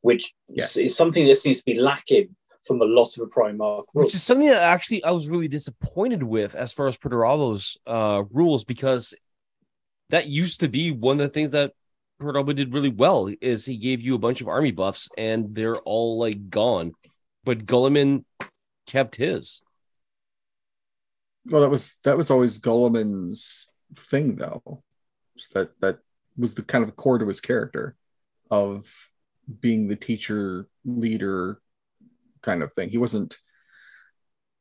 which 0.00 0.32
Yes. 0.48 0.76
is 0.76 0.96
something 0.96 1.26
that 1.26 1.36
seems 1.36 1.58
to 1.58 1.64
be 1.64 1.78
lacking 1.78 2.34
from 2.66 2.80
a 2.80 2.84
lot 2.84 3.08
of 3.08 3.14
the 3.16 3.26
Primarch 3.26 3.84
which 3.92 4.14
is 4.14 4.22
something 4.22 4.46
that 4.46 4.62
actually 4.62 5.02
I 5.02 5.10
was 5.10 5.28
really 5.28 5.48
disappointed 5.48 6.22
with 6.22 6.54
as 6.54 6.72
far 6.72 6.86
as 6.86 6.96
Perturabo's 6.96 7.76
uh, 7.88 8.22
rules 8.30 8.64
because 8.64 9.14
that 10.10 10.28
used 10.28 10.60
to 10.60 10.68
be 10.68 10.92
one 10.92 11.20
of 11.20 11.26
the 11.28 11.32
things 11.32 11.50
that 11.50 11.72
Perturabo 12.20 12.54
did 12.54 12.72
really 12.72 12.88
well 12.88 13.28
is 13.40 13.64
he 13.64 13.76
gave 13.76 14.00
you 14.00 14.14
a 14.14 14.18
bunch 14.18 14.40
of 14.40 14.46
army 14.48 14.70
buffs 14.70 15.08
and 15.18 15.54
they're 15.56 15.78
all 15.78 16.18
like 16.18 16.50
gone, 16.50 16.92
but 17.42 17.66
Guilliman 17.66 18.24
kept 18.86 19.16
his. 19.16 19.60
Well, 21.46 21.62
that 21.62 21.70
was 21.70 21.96
that 22.04 22.16
was 22.16 22.30
always 22.30 22.58
Guilliman's 22.58 23.68
thing, 23.96 24.36
though. 24.36 24.82
That 25.54 25.80
that 25.80 25.98
was 26.36 26.54
the 26.54 26.62
kind 26.62 26.84
of 26.84 26.96
core 26.96 27.18
to 27.18 27.26
his 27.26 27.40
character 27.40 27.96
of 28.50 28.86
being 29.60 29.88
the 29.88 29.96
teacher, 29.96 30.68
leader, 30.84 31.60
kind 32.42 32.62
of 32.62 32.72
thing. 32.72 32.90
He 32.90 32.98
wasn't. 32.98 33.36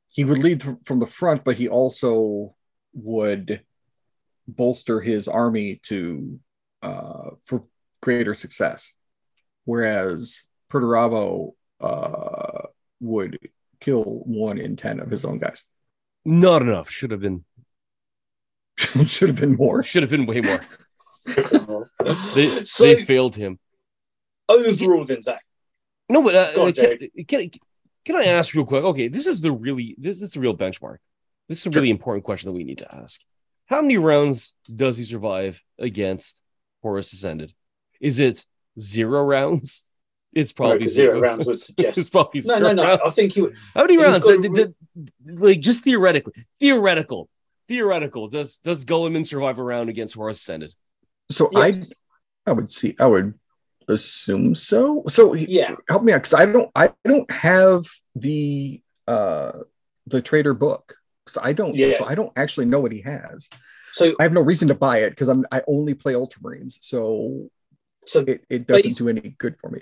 He 0.09 0.25
would 0.25 0.39
lead 0.39 0.61
from- 0.85 0.99
the 0.99 1.07
front, 1.07 1.45
but 1.45 1.55
he 1.55 1.69
also 1.69 2.55
would 2.93 3.63
bolster 4.47 4.99
his 4.99 5.27
army 5.27 5.79
to 5.83 6.39
uh, 6.81 7.29
for 7.45 7.65
greater 8.01 8.33
success. 8.33 8.91
Whereas 9.63 10.43
Perturabo 10.69 11.53
uh, 11.79 12.67
would 12.99 13.39
kill 13.79 14.23
one 14.25 14.57
in 14.57 14.75
ten 14.75 14.99
of 14.99 15.09
his 15.11 15.23
own 15.23 15.37
guys. 15.39 15.63
Not 16.25 16.61
enough. 16.61 16.89
Should 16.89 17.11
have 17.11 17.21
been. 17.21 17.43
Should 19.05 19.29
have 19.29 19.39
been 19.39 19.55
more. 19.55 19.83
Should 19.83 20.03
have 20.03 20.09
been 20.09 20.25
way 20.25 20.41
more. 20.41 20.61
They 22.33 22.47
so 22.63 22.83
they 22.83 23.03
failed 23.05 23.35
him. 23.35 23.59
overall, 24.49 25.05
then 25.05 25.21
Zac, 25.21 25.43
No, 26.09 26.23
but 26.23 26.33
uh, 26.35 26.61
on, 26.61 26.73
can, 26.73 26.97
can 27.27 27.51
can 28.03 28.15
I 28.15 28.23
ask 28.25 28.53
real 28.55 28.65
quick? 28.65 28.83
Okay, 28.83 29.07
this 29.07 29.27
is 29.27 29.39
the 29.39 29.51
really 29.51 29.95
this, 29.99 30.15
this 30.15 30.29
is 30.29 30.31
the 30.31 30.39
real 30.39 30.57
benchmark. 30.57 30.97
This 31.47 31.59
is 31.59 31.67
a 31.67 31.69
really 31.69 31.91
important 31.91 32.23
question 32.25 32.47
that 32.49 32.55
we 32.55 32.63
need 32.63 32.79
to 32.79 32.95
ask. 32.95 33.21
How 33.67 33.81
many 33.81 33.97
rounds 33.97 34.53
does 34.73 34.97
he 34.97 35.03
survive 35.03 35.61
against 35.77 36.41
Horus 36.81 37.13
Ascended? 37.13 37.53
Is 37.99 38.19
it 38.19 38.45
zero 38.79 39.23
rounds? 39.23 39.85
It's 40.33 40.51
probably 40.53 40.77
Probably 40.77 40.87
zero 40.87 41.13
zero. 41.15 41.21
rounds 41.21 41.45
would 41.47 41.59
suggest. 41.69 41.97
it's 41.97 42.09
probably 42.09 42.41
no, 42.41 42.47
zero 42.47 42.59
no, 42.59 42.71
no. 42.73 42.83
rounds. 42.83 43.01
I 43.05 43.09
think 43.09 43.35
you. 43.35 43.53
How 43.73 43.81
many 43.81 43.97
rounds? 43.97 44.25
got 44.25 44.35
a 44.37 44.41
the- 44.41 44.49
the- 44.95 45.11
like 45.25 45.59
just 45.59 45.83
theoretically, 45.83 46.33
theoretical, 46.59 47.29
theoretical. 47.67 48.27
Does 48.29 48.57
does 48.59 48.85
Guilliman 48.85 49.25
survive 49.25 49.57
a 49.59 49.63
round 49.63 49.89
against 49.89 50.15
Horus 50.15 50.39
Ascended? 50.39 50.73
So 51.29 51.49
Yes. 51.53 51.93
I 52.45 52.51
I 52.51 52.53
would 52.53 52.71
see 52.71 52.95
I 52.99 53.07
would 53.07 53.33
assume 53.87 54.55
so. 54.55 55.03
So 55.07 55.33
he- 55.33 55.47
Yeah, 55.49 55.75
help 55.89 56.03
me 56.03 56.13
out 56.13 56.17
because 56.23 56.33
I 56.33 56.45
don't 56.45 56.71
I 56.75 56.91
don't 57.05 57.29
have 57.31 57.85
the 58.15 58.81
uh 59.07 59.51
the 60.07 60.21
trader 60.21 60.53
book. 60.53 60.95
So 61.27 61.41
I 61.43 61.53
don't 61.53 61.75
Yeah. 61.75 61.97
so 61.97 62.05
I 62.05 62.15
don't 62.15 62.31
actually 62.37 62.65
know 62.67 62.79
what 62.79 62.91
he 62.91 63.01
has. 63.01 63.49
so 63.93 64.13
I 64.19 64.23
have 64.23 64.33
no 64.33 64.41
reason 64.41 64.67
to 64.69 64.75
buy 64.75 64.99
it 64.99 65.09
because 65.11 65.27
I'm 65.27 65.45
I 65.51 65.61
only 65.67 65.93
play 65.93 66.13
Ultramarines, 66.13 66.77
so 66.81 67.49
so 68.07 68.21
it, 68.21 68.43
it 68.49 68.65
doesn't 68.67 68.97
do 68.97 69.09
any 69.09 69.35
good 69.37 69.55
for 69.59 69.69
me. 69.69 69.81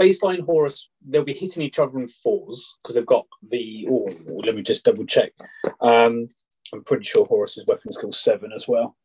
Baseline 0.00 0.44
Horus, 0.44 0.90
they'll 1.06 1.24
be 1.24 1.32
hitting 1.34 1.62
each 1.62 1.78
other 1.78 1.98
in 1.98 2.08
fours 2.08 2.76
because 2.82 2.94
they've 2.94 3.06
got 3.06 3.26
the. 3.48 3.86
Oh, 3.90 4.08
let 4.44 4.54
me 4.54 4.62
just 4.62 4.84
double 4.84 5.06
check. 5.06 5.32
Um, 5.80 6.28
I'm 6.72 6.84
pretty 6.84 7.04
sure 7.04 7.24
Horus's 7.24 7.64
weapon 7.66 7.92
skill 7.92 8.12
seven 8.12 8.52
as 8.54 8.68
well. 8.68 8.96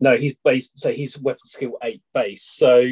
No, 0.00 0.16
he's 0.16 0.34
base. 0.44 0.72
So 0.74 0.92
he's 0.92 1.18
weapon 1.18 1.44
skill 1.44 1.78
eight 1.82 2.02
base. 2.12 2.44
So 2.44 2.90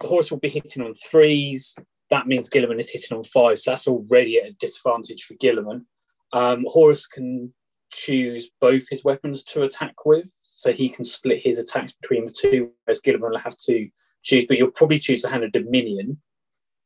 Horus 0.00 0.30
will 0.30 0.38
be 0.38 0.48
hitting 0.48 0.82
on 0.82 0.94
threes. 0.94 1.74
That 2.10 2.26
means 2.26 2.48
Guilliman 2.48 2.80
is 2.80 2.90
hitting 2.90 3.16
on 3.16 3.24
fives. 3.24 3.64
So 3.64 3.72
that's 3.72 3.88
already 3.88 4.38
at 4.38 4.48
a 4.48 4.52
disadvantage 4.52 5.24
for 5.24 5.34
Guilliman. 5.34 5.84
Um, 6.32 6.64
Horus 6.68 7.06
can 7.06 7.52
choose 7.90 8.50
both 8.60 8.88
his 8.88 9.04
weapons 9.04 9.42
to 9.44 9.62
attack 9.62 10.04
with, 10.06 10.28
so 10.44 10.72
he 10.72 10.88
can 10.88 11.04
split 11.04 11.42
his 11.42 11.58
attacks 11.58 11.92
between 12.00 12.24
the 12.24 12.32
two. 12.32 12.70
Whereas 12.84 13.02
Guilliman 13.02 13.30
will 13.30 13.38
have 13.38 13.56
to 13.66 13.88
choose, 14.22 14.46
but 14.46 14.56
you'll 14.56 14.70
probably 14.70 14.98
choose 14.98 15.22
the 15.22 15.28
hand 15.28 15.44
of 15.44 15.52
Dominion 15.52 16.18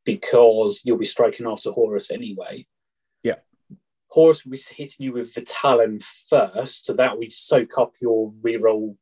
because 0.05 0.83
you'll 0.85 0.99
be 0.99 1.05
striking 1.05 1.47
after 1.47 1.71
Horus 1.71 2.11
anyway. 2.11 2.67
Yeah. 3.23 3.37
Horus 4.09 4.45
will 4.45 4.53
be 4.53 4.61
hitting 4.77 5.07
you 5.07 5.13
with 5.13 5.35
Vitalin 5.35 6.03
first, 6.03 6.87
so 6.87 6.95
that 6.95 7.19
will 7.19 7.27
soak 7.31 7.79
up 7.79 7.93
your 8.01 8.33
reroll 8.43 8.97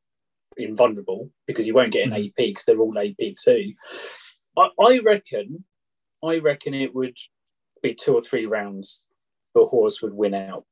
invulnerable 0.57 1.31
because 1.47 1.67
you 1.67 1.75
won't 1.75 1.93
get 1.93 2.07
an 2.07 2.13
mm-hmm. 2.13 2.27
AP 2.27 2.37
because 2.37 2.65
they're 2.65 2.79
all 2.79 2.99
AP 2.99 3.35
too. 3.43 3.73
I, 4.57 4.69
I 4.81 4.99
reckon, 5.05 5.65
I 6.23 6.39
reckon 6.39 6.75
it 6.75 6.95
would 6.95 7.17
be 7.83 7.95
two 7.95 8.15
or 8.15 8.23
three 8.23 8.47
rounds, 8.47 9.05
but 9.55 9.67
Horus 9.67 10.03
would 10.03 10.15
win 10.15 10.35
out. 10.35 10.65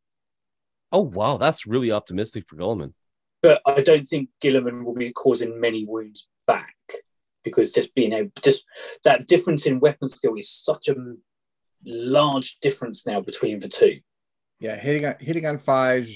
Oh 0.92 1.02
wow, 1.02 1.36
that's 1.36 1.66
really 1.66 1.90
optimistic 1.90 2.44
for 2.48 2.56
Guilliman. 2.56 2.92
But 3.42 3.60
I 3.66 3.82
don't 3.82 4.06
think 4.06 4.30
Guilliman 4.42 4.84
will 4.84 4.94
be 4.94 5.12
causing 5.12 5.60
many 5.60 5.84
wounds 5.84 6.28
back 6.46 6.74
because 7.48 7.72
just 7.72 7.94
being 7.94 8.12
able, 8.12 8.30
just 8.42 8.64
that 9.04 9.26
difference 9.26 9.66
in 9.66 9.80
weapon 9.80 10.08
skill 10.08 10.34
is 10.36 10.50
such 10.50 10.88
a 10.88 10.94
large 11.84 12.58
difference 12.60 13.06
now 13.06 13.20
between 13.20 13.60
the 13.60 13.68
two. 13.68 14.00
Yeah, 14.60 14.76
hitting 14.76 15.06
on 15.06 15.14
hitting 15.20 15.46
on 15.46 15.58
fives 15.58 16.14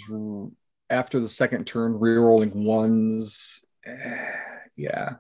after 0.91 1.21
the 1.21 1.29
second 1.29 1.67
turn, 1.67 1.95
rerolling 1.95 2.55
ones. 2.55 3.61
Yeah. 4.77 5.15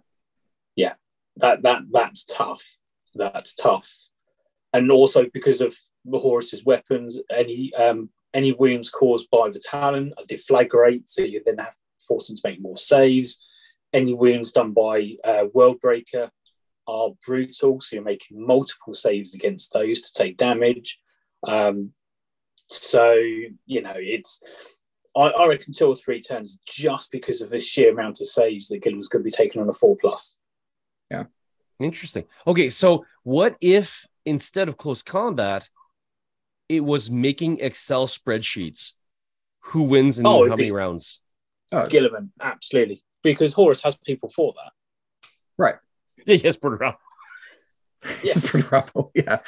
yeah. 0.76 0.94
that 1.36 1.62
that 1.62 1.82
that's 1.90 2.24
tough. 2.24 2.78
That's 3.14 3.55
tough, 3.55 3.93
and 4.72 4.90
also 4.90 5.26
because 5.32 5.60
of 5.60 5.76
the 6.05 6.18
Horus's 6.18 6.64
weapons, 6.64 7.20
any 7.30 7.72
um, 7.74 8.10
any 8.34 8.52
wounds 8.52 8.90
caused 8.90 9.28
by 9.30 9.51
the 9.51 9.60
Talon 9.60 10.14
deflagrate, 10.28 11.02
so 11.09 11.22
you 11.22 11.43
then 11.44 11.59
have 11.59 11.74
force 12.06 12.28
them 12.28 12.36
to 12.36 12.43
make 12.44 12.60
more 12.60 12.76
saves. 12.76 13.44
Any 13.93 14.14
wounds 14.14 14.52
done 14.52 14.73
by 14.73 15.16
uh, 15.24 15.44
Worldbreaker 15.55 16.31
are 16.89 17.10
brutal, 17.27 17.81
so 17.81 17.97
you're 17.97 18.05
making 18.05 18.44
multiple 18.47 18.94
saves 18.94 19.35
against 19.35 19.73
those 19.73 20.01
to 20.01 20.12
take 20.14 20.36
damage. 20.36 20.98
Um, 21.47 21.93
so 22.69 23.12
you 23.12 23.82
know 23.82 23.93
it's. 23.97 24.40
I, 25.14 25.24
I 25.24 25.47
reckon 25.47 25.74
two 25.74 25.89
or 25.89 25.94
three 25.97 26.23
turns 26.23 26.59
just 26.66 27.10
because 27.10 27.43
of 27.43 27.51
the 27.51 27.59
sheer 27.59 27.93
amount 27.93 28.20
of 28.23 28.27
saves 28.28 28.69
that 28.69 28.82
Guilliman's 28.82 29.09
going 29.09 29.20
to 29.20 29.24
be 29.24 29.31
taking 29.31 29.60
on 29.60 29.69
a 29.69 29.74
four 29.74 29.94
plus. 30.01 30.39
Yeah, 31.10 31.24
interesting. 31.78 32.24
Okay, 32.47 32.70
so 32.70 33.05
what 33.23 33.56
if 33.60 34.06
instead 34.24 34.69
of 34.70 34.78
close 34.78 35.02
combat, 35.02 35.69
it 36.70 36.81
was 36.81 37.10
making 37.10 37.59
Excel 37.60 38.06
spreadsheets? 38.06 38.93
Who 39.66 39.82
wins 39.82 40.19
in 40.19 40.27
Oh, 40.27 40.44
how 40.48 40.56
many 40.56 40.64
be- 40.64 40.73
rounds? 40.73 41.20
Uh, 41.70 41.86
Guilliman, 41.89 42.31
absolutely, 42.40 43.02
because 43.23 43.55
Horus 43.55 43.82
has 43.82 43.97
people 43.97 44.28
for 44.28 44.53
that. 44.57 44.73
right. 45.59 45.77
Yeah, 46.27 46.36
yes, 46.44 46.57
put 46.57 46.73
around. 46.73 46.94
Yeah. 48.23 48.31
It's 48.32 48.49
pretty 48.49 48.69
rough. 48.69 48.93
Yeah. 49.15 49.39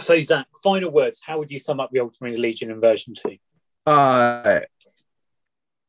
So, 0.00 0.20
Zac, 0.22 0.46
final 0.62 0.90
words. 0.90 1.20
How 1.24 1.38
would 1.38 1.50
you 1.50 1.58
sum 1.58 1.78
up 1.78 1.90
the 1.92 2.00
Ultramarines 2.00 2.38
Legion 2.38 2.70
in 2.70 2.80
version 2.80 3.14
two? 3.14 3.36
uh 3.84 4.60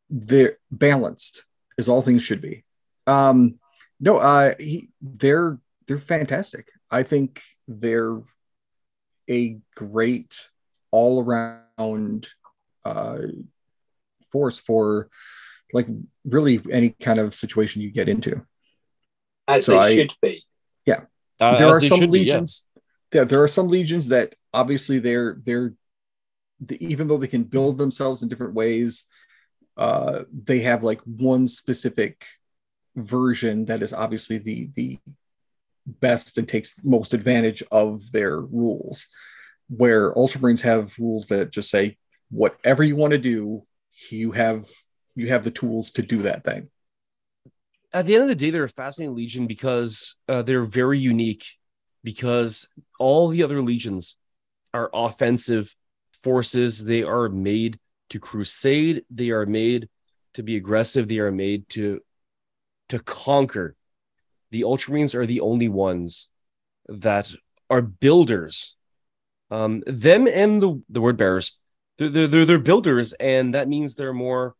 they're 0.09 0.57
balanced 0.71 1.45
as 1.77 1.87
all 1.87 2.01
things 2.01 2.23
should 2.23 2.41
be 2.41 2.63
um 3.05 3.59
no 3.99 4.17
uh 4.17 4.55
he, 4.59 4.89
they're 4.99 5.59
they're 5.85 5.99
fantastic 5.99 6.69
i 6.89 7.03
think 7.03 7.43
they're 7.67 8.19
a 9.29 9.59
great 9.75 10.49
all 10.89 11.23
around 11.23 12.27
uh 12.83 13.19
force 14.33 14.57
for 14.57 15.07
like 15.77 15.87
really 16.25 16.59
any 16.71 16.89
kind 16.89 17.19
of 17.19 17.33
situation 17.33 17.81
you 17.81 17.91
get 17.91 18.09
into 18.09 18.41
As 19.47 19.65
So 19.65 19.71
they 19.73 19.77
I- 19.79 19.95
should 19.95 20.13
be. 20.21 20.43
Uh, 21.41 21.57
there 21.57 21.67
are 21.67 21.81
some 21.81 21.99
should 21.99 22.11
be, 22.11 22.19
yeah. 22.19 22.25
legions 22.35 22.67
yeah. 23.11 23.23
there 23.25 23.41
are 23.43 23.47
some 23.57 23.67
legions 23.67 24.07
that 24.09 24.35
obviously 24.53 24.99
they're 24.99 25.41
they're 25.43 25.73
the, 26.67 26.77
even 26.91 27.07
though 27.07 27.17
they 27.17 27.27
can 27.35 27.43
build 27.43 27.75
themselves 27.77 28.21
in 28.21 28.29
different 28.29 28.53
ways 28.53 29.05
uh 29.75 30.23
they 30.31 30.59
have 30.59 30.83
like 30.83 31.01
one 31.01 31.47
specific 31.47 32.23
version 32.95 33.65
that 33.65 33.81
is 33.81 33.93
obviously 33.93 34.37
the 34.37 34.69
the 34.75 34.99
best 35.87 36.37
and 36.37 36.47
takes 36.47 36.75
most 36.83 37.13
advantage 37.13 37.63
of 37.71 38.11
their 38.11 38.39
rules 38.39 39.07
where 39.69 40.13
Ultramarines 40.13 40.61
have 40.61 40.93
rules 40.99 41.27
that 41.27 41.51
just 41.51 41.69
say 41.69 41.97
whatever 42.29 42.83
you 42.83 42.95
want 42.95 43.11
to 43.11 43.17
do, 43.17 43.65
you 44.09 44.31
have 44.31 44.67
you 45.15 45.29
have 45.29 45.43
the 45.43 45.51
tools 45.51 45.91
to 45.93 46.01
do 46.01 46.23
that 46.23 46.43
thing. 46.43 46.69
At 47.91 48.07
the 48.07 48.15
end 48.15 48.23
of 48.23 48.29
the 48.29 48.35
day, 48.35 48.49
they're 48.49 48.63
a 48.63 48.69
fascinating 48.69 49.15
legion 49.15 49.45
because 49.45 50.15
uh, 50.27 50.41
they're 50.41 50.63
very 50.63 50.99
unique. 50.99 51.45
Because 52.03 52.67
all 52.99 53.29
the 53.29 53.43
other 53.43 53.61
legions 53.61 54.17
are 54.73 54.89
offensive 54.93 55.73
forces. 56.23 56.83
They 56.83 57.03
are 57.03 57.29
made 57.29 57.79
to 58.09 58.19
crusade. 58.19 59.05
They 59.09 59.29
are 59.29 59.45
made 59.45 59.87
to 60.33 60.43
be 60.43 60.55
aggressive. 60.57 61.07
They 61.07 61.19
are 61.19 61.31
made 61.31 61.69
to 61.69 62.01
to 62.89 62.99
conquer. 62.99 63.75
The 64.51 64.61
Ultramarines 64.61 65.15
are 65.15 65.25
the 65.25 65.41
only 65.41 65.69
ones 65.69 66.29
that 66.87 67.33
are 67.69 67.81
builders. 67.81 68.75
Um, 69.49 69.83
them 69.85 70.27
and 70.27 70.61
the, 70.61 70.81
the 70.89 71.01
word 71.01 71.17
bearers, 71.17 71.57
they're, 71.97 72.27
they're, 72.27 72.45
they're 72.45 72.59
builders, 72.59 73.13
and 73.13 73.53
that 73.53 73.67
means 73.67 73.95
they're 73.95 74.13
more, 74.13 74.55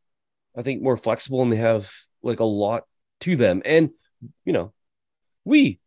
I 0.56 0.62
think, 0.62 0.82
more 0.82 0.98
flexible 0.98 1.42
and 1.42 1.52
they 1.52 1.58
have 1.58 1.92
like 2.22 2.40
a 2.40 2.46
lot 2.46 2.84
to 3.22 3.36
them. 3.36 3.62
And, 3.66 3.92
you 4.46 4.54
know, 4.54 4.74
we, 5.46 5.80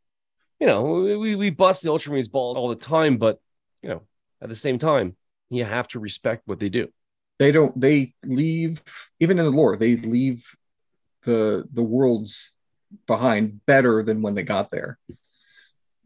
you 0.60 0.66
know, 0.66 0.82
we, 1.18 1.34
we 1.34 1.50
bust 1.50 1.82
the 1.82 1.90
Ultramarines 1.90 2.30
ball 2.30 2.56
all 2.56 2.68
the 2.68 2.76
time, 2.76 3.18
but, 3.18 3.40
you 3.82 3.88
know, 3.88 4.02
at 4.40 4.48
the 4.48 4.56
same 4.56 4.78
time, 4.78 5.16
you 5.50 5.64
have 5.64 5.88
to 5.88 6.00
respect 6.00 6.42
what 6.46 6.58
they 6.58 6.68
do. 6.68 6.88
They 7.38 7.52
don't, 7.52 7.78
they 7.78 8.14
leave, 8.24 8.82
even 9.20 9.38
in 9.38 9.44
the 9.44 9.50
lore, 9.50 9.76
they 9.76 9.96
leave 9.96 10.50
the 11.26 11.68
the 11.70 11.82
worlds 11.82 12.52
behind 13.06 13.60
better 13.66 14.02
than 14.02 14.22
when 14.22 14.34
they 14.34 14.42
got 14.42 14.70
there. 14.70 14.98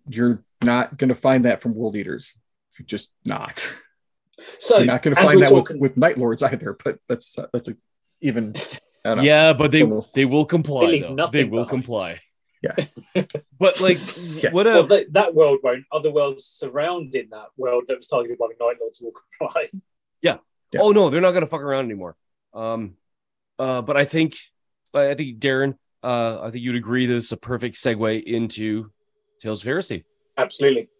You're 0.08 0.42
not 0.62 0.96
going 0.96 1.10
to 1.10 1.14
find 1.14 1.44
that 1.44 1.62
from 1.62 1.74
world 1.74 1.94
eaters. 1.94 2.36
You're 2.76 2.86
just 2.86 3.14
not. 3.24 3.72
So 4.58 4.78
you're 4.78 4.86
not 4.86 5.02
going 5.02 5.16
to 5.16 5.22
find 5.22 5.42
that 5.42 5.50
talking... 5.50 5.78
with, 5.80 5.92
with 5.92 5.96
night 5.96 6.18
lords 6.18 6.42
either. 6.42 6.76
But 6.82 6.98
that's 7.08 7.36
that's 7.52 7.68
a, 7.68 7.76
even. 8.20 8.54
Yeah, 9.04 9.54
but 9.54 9.70
they 9.70 9.82
almost... 9.82 10.14
they 10.14 10.24
will 10.24 10.44
comply. 10.44 10.86
They, 10.86 11.00
they 11.32 11.44
will 11.44 11.64
behind. 11.64 11.68
comply. 11.68 12.20
Yeah, 12.62 12.76
but 13.58 13.80
like, 13.80 13.98
yes. 14.42 14.52
what 14.52 14.66
a... 14.66 14.70
well, 14.70 14.82
they, 14.82 15.04
that 15.12 15.34
world 15.34 15.60
won't. 15.62 15.84
Other 15.90 16.10
worlds 16.10 16.44
surrounding 16.44 17.28
that 17.30 17.46
world 17.56 17.84
that 17.88 17.96
was 17.96 18.06
targeted 18.06 18.36
by 18.38 18.48
the 18.48 18.64
night 18.64 18.76
lords 18.80 19.00
will 19.00 19.12
comply. 19.38 19.68
Yeah. 20.22 20.36
yeah. 20.70 20.80
Oh 20.82 20.92
no, 20.92 21.08
they're 21.08 21.22
not 21.22 21.30
going 21.30 21.44
to 21.44 21.46
fuck 21.46 21.62
around 21.62 21.86
anymore. 21.86 22.14
Um, 22.52 22.96
uh, 23.58 23.80
but 23.80 23.96
I 23.96 24.04
think, 24.04 24.36
I 24.92 25.14
think 25.14 25.38
Darren, 25.38 25.76
uh, 26.02 26.42
I 26.42 26.50
think 26.50 26.62
you'd 26.62 26.76
agree 26.76 27.06
this 27.06 27.24
is 27.24 27.32
a 27.32 27.38
perfect 27.38 27.76
segue 27.76 28.22
into 28.22 28.90
Tales 29.40 29.62
of 29.62 29.64
Heresy. 29.64 30.04
Absolutely. 30.36 30.90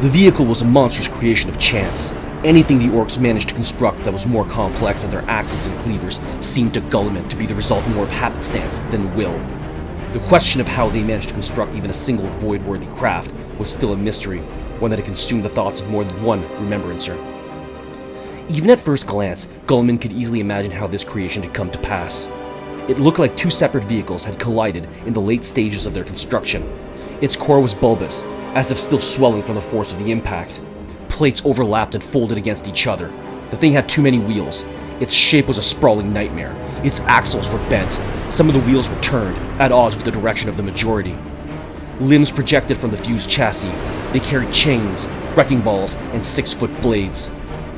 The 0.00 0.08
vehicle 0.08 0.46
was 0.46 0.62
a 0.62 0.64
monstrous 0.64 1.08
creation 1.08 1.50
of 1.50 1.58
chance. 1.58 2.12
Anything 2.44 2.78
the 2.78 2.86
orcs 2.86 3.18
managed 3.18 3.48
to 3.48 3.54
construct 3.56 4.04
that 4.04 4.12
was 4.12 4.26
more 4.26 4.44
complex 4.44 5.02
than 5.02 5.10
their 5.10 5.28
axes 5.28 5.66
and 5.66 5.76
cleavers 5.80 6.20
seemed 6.40 6.74
to 6.74 6.80
Guilliman 6.82 7.28
to 7.28 7.34
be 7.34 7.46
the 7.46 7.54
result 7.56 7.84
more 7.88 8.04
of 8.04 8.10
happenstance 8.12 8.78
than 8.92 9.12
will. 9.16 9.36
The 10.12 10.24
question 10.28 10.60
of 10.60 10.68
how 10.68 10.88
they 10.88 11.02
managed 11.02 11.30
to 11.30 11.34
construct 11.34 11.74
even 11.74 11.90
a 11.90 11.92
single 11.94 12.28
void-worthy 12.28 12.86
craft 12.94 13.34
was 13.58 13.72
still 13.72 13.92
a 13.92 13.96
mystery, 13.96 14.38
one 14.78 14.92
that 14.92 15.00
had 15.00 15.04
consumed 15.06 15.44
the 15.44 15.48
thoughts 15.48 15.80
of 15.80 15.90
more 15.90 16.04
than 16.04 16.22
one 16.22 16.48
remembrancer. 16.62 17.18
Even 18.50 18.70
at 18.70 18.78
first 18.78 19.04
glance, 19.04 19.46
Guilliman 19.66 20.00
could 20.00 20.12
easily 20.12 20.38
imagine 20.38 20.70
how 20.70 20.86
this 20.86 21.02
creation 21.02 21.42
had 21.42 21.52
come 21.52 21.72
to 21.72 21.78
pass. 21.80 22.28
It 22.86 23.00
looked 23.00 23.18
like 23.18 23.36
two 23.36 23.50
separate 23.50 23.82
vehicles 23.82 24.22
had 24.22 24.38
collided 24.38 24.86
in 25.06 25.12
the 25.12 25.20
late 25.20 25.44
stages 25.44 25.86
of 25.86 25.92
their 25.92 26.04
construction. 26.04 26.62
Its 27.20 27.34
core 27.34 27.60
was 27.60 27.74
bulbous, 27.74 28.22
as 28.54 28.70
if 28.70 28.78
still 28.78 29.00
swelling 29.00 29.42
from 29.42 29.54
the 29.54 29.60
force 29.60 29.92
of 29.92 29.98
the 29.98 30.10
impact. 30.10 30.60
Plates 31.08 31.42
overlapped 31.44 31.94
and 31.94 32.04
folded 32.04 32.38
against 32.38 32.68
each 32.68 32.86
other. 32.86 33.12
The 33.50 33.56
thing 33.56 33.72
had 33.72 33.88
too 33.88 34.02
many 34.02 34.18
wheels. 34.18 34.64
Its 35.00 35.14
shape 35.14 35.46
was 35.46 35.58
a 35.58 35.62
sprawling 35.62 36.12
nightmare. 36.12 36.54
Its 36.84 37.00
axles 37.00 37.48
were 37.50 37.58
bent. 37.68 37.90
Some 38.30 38.48
of 38.48 38.54
the 38.54 38.60
wheels 38.60 38.90
were 38.90 39.00
turned, 39.00 39.36
at 39.60 39.72
odds 39.72 39.96
with 39.96 40.04
the 40.04 40.10
direction 40.10 40.48
of 40.48 40.56
the 40.56 40.62
majority. 40.62 41.16
Limbs 42.00 42.30
projected 42.30 42.76
from 42.76 42.90
the 42.90 42.96
fused 42.96 43.30
chassis. 43.30 43.72
They 44.12 44.20
carried 44.20 44.52
chains, 44.52 45.06
wrecking 45.34 45.60
balls, 45.60 45.94
and 46.12 46.24
six 46.24 46.52
foot 46.52 46.70
blades. 46.80 47.30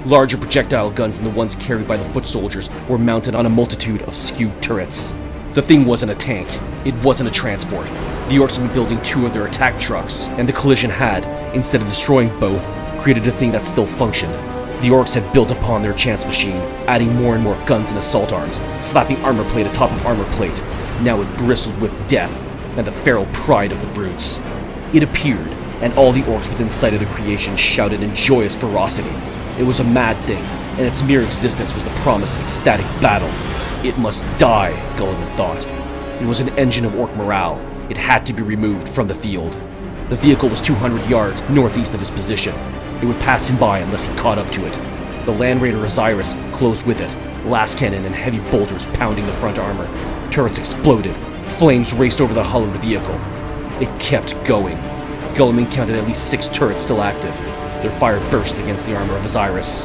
Larger 0.05 0.39
projectile 0.39 0.91
guns 0.91 1.19
than 1.19 1.25
the 1.25 1.37
ones 1.37 1.55
carried 1.55 1.87
by 1.87 1.97
the 1.97 2.09
foot 2.11 2.27
soldiers 2.27 2.71
were 2.89 2.99
mounted 2.99 3.35
on 3.35 3.47
a 3.47 3.51
multitude 3.51 4.03
of 4.03 4.15
skewed 4.15 4.63
turrets. 4.63 5.15
The 5.53 5.63
thing 5.63 5.85
wasn't 5.85 6.13
a 6.13 6.15
tank, 6.15 6.49
it 6.87 6.95
wasn't 7.05 7.29
a 7.29 7.33
transport. 7.33 7.87
The 8.31 8.37
orcs 8.37 8.55
had 8.55 8.65
been 8.65 8.75
building 8.75 9.03
two 9.03 9.27
of 9.27 9.33
their 9.33 9.49
attack 9.49 9.81
trucks, 9.81 10.23
and 10.39 10.49
the 10.49 10.53
collision 10.53 10.89
had, 10.89 11.25
instead 11.53 11.83
of 11.83 11.89
destroying 11.89 12.29
both, 12.39 12.65
created 13.01 13.27
a 13.27 13.33
thing 13.33 13.51
that 13.51 13.67
still 13.67 13.87
functioned. 13.87 14.33
The 14.85 14.91
orcs 14.91 15.15
had 15.15 15.33
built 15.33 15.51
upon 15.51 15.83
their 15.83 15.95
chance 15.95 16.25
machine, 16.25 16.61
adding 16.87 17.13
more 17.17 17.35
and 17.35 17.43
more 17.43 17.61
guns 17.67 17.91
and 17.91 17.99
assault 17.99 18.31
arms, 18.33 18.61
slapping 18.81 19.17
armor 19.25 19.43
plate 19.51 19.67
atop 19.67 19.91
of 19.91 20.07
armor 20.07 20.31
plate. 20.35 20.57
Now 21.03 21.21
it 21.21 21.37
bristled 21.39 21.77
with 21.81 22.09
death 22.09 22.31
and 22.79 22.87
the 22.87 22.93
feral 22.93 23.27
pride 23.33 23.73
of 23.73 23.81
the 23.81 23.89
brutes. 23.89 24.39
It 24.95 25.03
appeared, 25.03 25.49
and 25.83 25.93
all 25.95 26.13
the 26.13 26.23
orcs 26.23 26.49
within 26.49 26.71
sight 26.71 26.95
of 26.95 27.01
the 27.01 27.07
creation 27.07 27.57
shouted 27.57 28.01
in 28.01 28.15
joyous 28.15 28.55
ferocity. 28.55 29.11
It 29.59 29.65
was 29.65 29.81
a 29.81 29.85
mad 29.85 30.17
thing, 30.29 30.45
and 30.79 30.87
its 30.87 31.03
mere 31.03 31.23
existence 31.23 31.75
was 31.75 31.83
the 31.83 31.91
promise 32.05 32.37
of 32.37 32.43
ecstatic 32.43 32.87
battle. 33.03 33.29
It 33.85 33.99
must 33.99 34.23
die, 34.39 34.71
Guilliman 34.97 35.37
thought. 35.37 35.67
It 36.23 36.27
was 36.27 36.39
an 36.39 36.51
engine 36.51 36.85
of 36.85 36.97
orc 36.97 37.13
morale. 37.17 37.61
It 37.91 37.97
had 37.97 38.25
to 38.27 38.33
be 38.33 38.43
removed 38.43 38.89
from 38.89 39.09
the 39.09 39.15
field. 39.15 39.53
The 40.09 40.17
vehicle 40.17 40.49
was 40.49 40.61
200 40.61 41.11
yards 41.11 41.43
northeast 41.51 41.93
of 41.93 41.99
his 41.99 42.11
position. 42.11 42.55
It 43.03 43.05
would 43.05 43.19
pass 43.19 43.49
him 43.49 43.59
by 43.59 43.81
unless 43.81 44.07
he 44.07 44.17
caught 44.17 44.39
up 44.39 44.53
to 44.53 44.65
it. 44.65 45.25
The 45.27 45.33
Land 45.33 45.61
Raider 45.61 45.85
Osiris 45.85 46.37
closed 46.53 46.87
with 46.87 47.01
it, 47.01 47.11
lascannon 47.45 48.07
and 48.07 48.15
heavy 48.15 48.39
bolters 48.53 48.87
pounding 48.87 49.27
the 49.27 49.33
front 49.33 49.59
armor. 49.59 49.89
Turrets 50.31 50.59
exploded. 50.59 51.17
Flames 51.59 51.93
raced 51.93 52.21
over 52.21 52.33
the 52.33 52.45
hull 52.45 52.63
of 52.63 52.73
the 52.73 52.79
vehicle. 52.79 53.21
It 53.83 54.01
kept 54.01 54.37
going. 54.45 54.77
Guilliman 55.35 55.71
counted 55.73 55.97
at 55.97 56.07
least 56.07 56.31
six 56.31 56.47
turrets 56.47 56.85
still 56.85 57.03
active. 57.03 57.35
Their 57.83 57.91
fire 57.91 58.21
burst 58.31 58.57
against 58.61 58.87
the 58.87 58.97
armor 58.97 59.17
of 59.17 59.25
Osiris. 59.25 59.83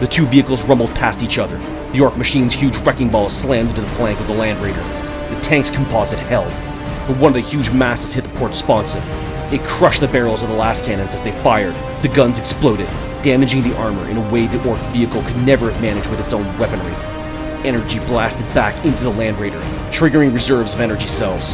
The 0.00 0.08
two 0.08 0.26
vehicles 0.26 0.62
rumbled 0.64 0.94
past 0.94 1.22
each 1.22 1.38
other. 1.38 1.56
The 1.92 2.02
Orc 2.02 2.18
machine's 2.18 2.52
huge 2.52 2.76
wrecking 2.78 3.08
ball 3.08 3.30
slammed 3.30 3.70
into 3.70 3.80
the 3.80 3.86
flank 3.88 4.20
of 4.20 4.26
the 4.26 4.34
Land 4.34 4.62
Raider. 4.62 4.82
The 5.34 5.40
tank's 5.42 5.70
composite 5.70 6.18
held, 6.18 6.52
but 7.06 7.16
one 7.18 7.30
of 7.30 7.34
the 7.34 7.40
huge 7.40 7.70
masses 7.70 8.14
hit 8.14 8.24
the 8.24 8.30
port 8.38 8.54
sponson. 8.54 9.02
It 9.52 9.62
crushed 9.62 10.00
the 10.00 10.08
barrels 10.08 10.42
of 10.42 10.48
the 10.48 10.54
lascannons 10.54 11.14
as 11.14 11.22
they 11.22 11.32
fired. 11.42 11.74
The 12.02 12.08
guns 12.08 12.38
exploded, 12.38 12.88
damaging 13.22 13.62
the 13.62 13.76
armor 13.76 14.08
in 14.08 14.16
a 14.16 14.32
way 14.32 14.46
the 14.46 14.68
Orc 14.68 14.78
vehicle 14.92 15.22
could 15.22 15.36
never 15.46 15.70
have 15.70 15.80
managed 15.80 16.10
with 16.10 16.20
its 16.20 16.32
own 16.32 16.44
weaponry. 16.58 16.92
Energy 17.64 18.00
blasted 18.00 18.46
back 18.54 18.84
into 18.84 19.02
the 19.02 19.10
Land 19.10 19.38
Raider, 19.38 19.60
triggering 19.90 20.34
reserves 20.34 20.74
of 20.74 20.80
energy 20.80 21.08
cells. 21.08 21.52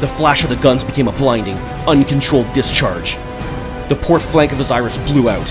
The 0.00 0.12
flash 0.16 0.44
of 0.44 0.50
the 0.50 0.56
guns 0.56 0.84
became 0.84 1.08
a 1.08 1.12
blinding, 1.12 1.56
uncontrolled 1.86 2.52
discharge. 2.52 3.14
The 3.88 3.98
port 4.02 4.20
flank 4.20 4.52
of 4.52 4.60
Osiris 4.60 4.98
blew 4.98 5.30
out. 5.30 5.46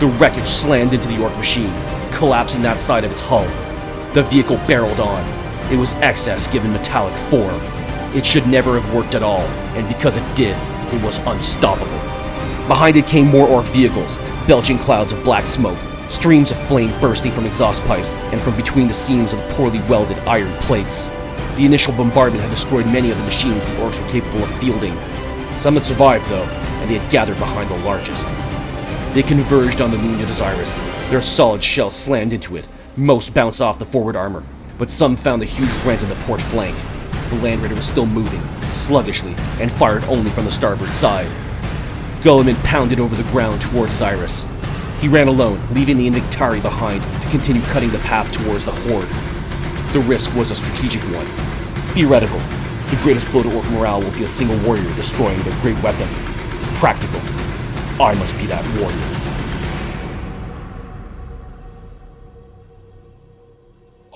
The 0.00 0.06
wreckage 0.18 0.48
slammed 0.48 0.92
into 0.92 1.08
the 1.08 1.22
Orc 1.22 1.36
machine, 1.36 1.72
collapsing 2.12 2.62
that 2.62 2.80
side 2.80 3.04
of 3.04 3.12
its 3.12 3.20
hull. 3.20 3.46
The 4.12 4.24
vehicle 4.24 4.56
barreled 4.66 5.00
on. 5.00 5.22
It 5.72 5.76
was 5.76 5.94
excess 5.96 6.46
given 6.48 6.72
metallic 6.72 7.14
form. 7.30 7.60
It 8.14 8.26
should 8.26 8.46
never 8.46 8.78
have 8.78 8.94
worked 8.94 9.14
at 9.14 9.22
all, 9.22 9.46
and 9.74 9.88
because 9.88 10.16
it 10.16 10.36
did, 10.36 10.54
it 10.92 11.02
was 11.02 11.18
unstoppable. 11.26 11.90
Behind 12.68 12.96
it 12.96 13.06
came 13.06 13.26
more 13.26 13.48
Orc 13.48 13.64
vehicles, 13.66 14.18
belching 14.46 14.78
clouds 14.78 15.12
of 15.12 15.24
black 15.24 15.46
smoke, 15.46 15.78
streams 16.10 16.50
of 16.50 16.62
flame 16.68 16.90
bursting 17.00 17.32
from 17.32 17.46
exhaust 17.46 17.82
pipes 17.84 18.12
and 18.32 18.40
from 18.42 18.54
between 18.56 18.86
the 18.86 18.94
seams 18.94 19.32
of 19.32 19.38
the 19.38 19.54
poorly 19.54 19.80
welded 19.88 20.18
iron 20.28 20.52
plates. 20.60 21.06
The 21.56 21.64
initial 21.64 21.94
bombardment 21.94 22.42
had 22.42 22.50
destroyed 22.50 22.84
many 22.86 23.10
of 23.10 23.16
the 23.16 23.24
machines 23.24 23.60
the 23.62 23.76
Orcs 23.76 23.98
were 23.98 24.10
capable 24.10 24.42
of 24.44 24.58
fielding. 24.58 24.94
Some 25.54 25.74
had 25.74 25.86
survived, 25.86 26.28
though, 26.28 26.44
and 26.44 26.90
they 26.90 26.98
had 26.98 27.10
gathered 27.10 27.38
behind 27.38 27.70
the 27.70 27.78
largest. 27.78 28.28
They 29.14 29.22
converged 29.22 29.80
on 29.80 29.90
the 29.90 29.96
wounded 29.96 30.28
Osiris. 30.28 30.74
Their 31.08 31.22
solid 31.22 31.64
shells 31.64 31.96
slammed 31.96 32.34
into 32.34 32.56
it. 32.56 32.68
Most 32.94 33.32
bounced 33.32 33.62
off 33.62 33.78
the 33.78 33.86
forward 33.86 34.16
armor, 34.16 34.42
but 34.76 34.90
some 34.90 35.16
found 35.16 35.42
a 35.42 35.46
huge 35.46 35.72
rent 35.84 36.02
in 36.02 36.10
the 36.10 36.14
port 36.26 36.42
flank. 36.42 36.76
The 37.32 37.38
Land 37.38 37.62
Raider 37.62 37.74
was 37.74 37.86
still 37.86 38.04
moving, 38.04 38.42
sluggishly, 38.70 39.34
and 39.58 39.72
fired 39.72 40.04
only 40.04 40.30
from 40.32 40.44
the 40.44 40.52
starboard 40.52 40.92
side. 40.92 41.30
Guilliman 42.20 42.62
pounded 42.62 43.00
over 43.00 43.16
the 43.16 43.28
ground 43.30 43.62
towards 43.62 43.94
Osiris. 43.94 44.44
He 45.00 45.08
ran 45.08 45.28
alone, 45.28 45.58
leaving 45.72 45.96
the 45.96 46.06
Indictari 46.10 46.60
behind 46.60 47.02
to 47.02 47.30
continue 47.30 47.62
cutting 47.62 47.88
the 47.88 48.00
path 48.00 48.30
towards 48.32 48.66
the 48.66 48.72
Horde. 48.72 49.08
The 49.94 50.00
risk 50.00 50.34
was 50.36 50.50
a 50.50 50.54
strategic 50.54 51.00
one. 51.04 51.24
Theoretical, 51.94 52.38
the 52.90 53.00
greatest 53.02 53.26
blow 53.32 53.42
to 53.44 53.56
Orc 53.56 53.66
morale 53.70 54.02
will 54.02 54.10
be 54.10 54.24
a 54.24 54.28
single 54.28 54.58
warrior 54.58 54.94
destroying 54.94 55.42
their 55.44 55.58
great 55.62 55.82
weapon. 55.82 56.08
Practical, 56.76 57.22
I 57.98 58.14
must 58.18 58.36
be 58.36 58.44
that 58.48 58.62
warrior. 58.78 59.21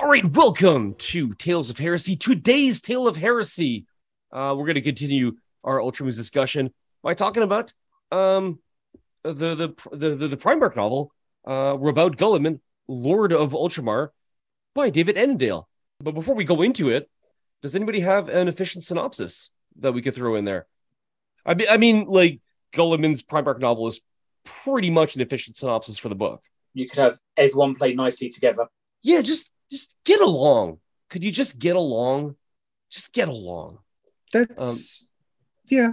Right, 0.09 0.37
welcome 0.37 0.95
to 0.95 1.35
Tales 1.35 1.69
of 1.69 1.79
Heresy. 1.79 2.15
Today's 2.15 2.81
Tale 2.81 3.09
of 3.09 3.17
Heresy. 3.17 3.87
Uh, 4.33 4.55
we're 4.57 4.67
going 4.67 4.77
to 4.77 4.81
continue 4.81 5.33
our 5.65 5.79
Ultramarines 5.79 6.17
discussion 6.17 6.73
by 7.03 7.15
talking 7.15 7.43
about 7.43 7.73
um, 8.13 8.61
the, 9.25 9.33
the 9.33 9.75
the 9.91 10.15
the 10.15 10.29
the 10.29 10.37
Primarch 10.37 10.77
novel, 10.77 11.13
uh, 11.45 11.75
Rabaud 11.75 12.15
Guilliman, 12.15 12.61
Lord 12.87 13.33
of 13.33 13.51
Ultramar, 13.51 14.11
by 14.75 14.91
David 14.91 15.17
Annandale. 15.17 15.69
But 16.01 16.13
before 16.13 16.37
we 16.37 16.45
go 16.45 16.63
into 16.63 16.91
it, 16.91 17.11
does 17.63 17.75
anybody 17.75 18.01
have 18.01 18.29
an 18.29 18.47
efficient 18.47 18.85
synopsis 18.85 19.51
that 19.81 19.93
we 19.93 20.03
could 20.03 20.15
throw 20.15 20.37
in 20.37 20.45
there? 20.45 20.67
I 21.45 21.55
mean, 21.55 21.67
I 21.69 21.79
mean, 21.79 22.07
like 22.07 22.41
Guilliman's 22.73 23.25
Primarch 23.25 23.59
novel 23.59 23.89
is 23.89 24.01
pretty 24.45 24.91
much 24.91 25.17
an 25.17 25.21
efficient 25.21 25.57
synopsis 25.57 25.99
for 25.99 26.09
the 26.09 26.15
book. 26.15 26.43
You 26.75 26.89
could 26.89 26.99
have 26.99 27.19
everyone 27.37 27.75
play 27.75 27.93
nicely 27.95 28.29
together. 28.29 28.67
Yeah, 29.03 29.23
just 29.23 29.53
just 29.71 29.95
get 30.05 30.21
along. 30.21 30.79
Could 31.11 31.25
you 31.25 31.31
just 31.31 31.59
get 31.59 31.77
along? 31.77 32.37
Just 32.91 33.13
get 33.13 33.29
along. 33.29 33.79
That's 34.33 35.03
um, 35.03 35.09
yeah. 35.69 35.93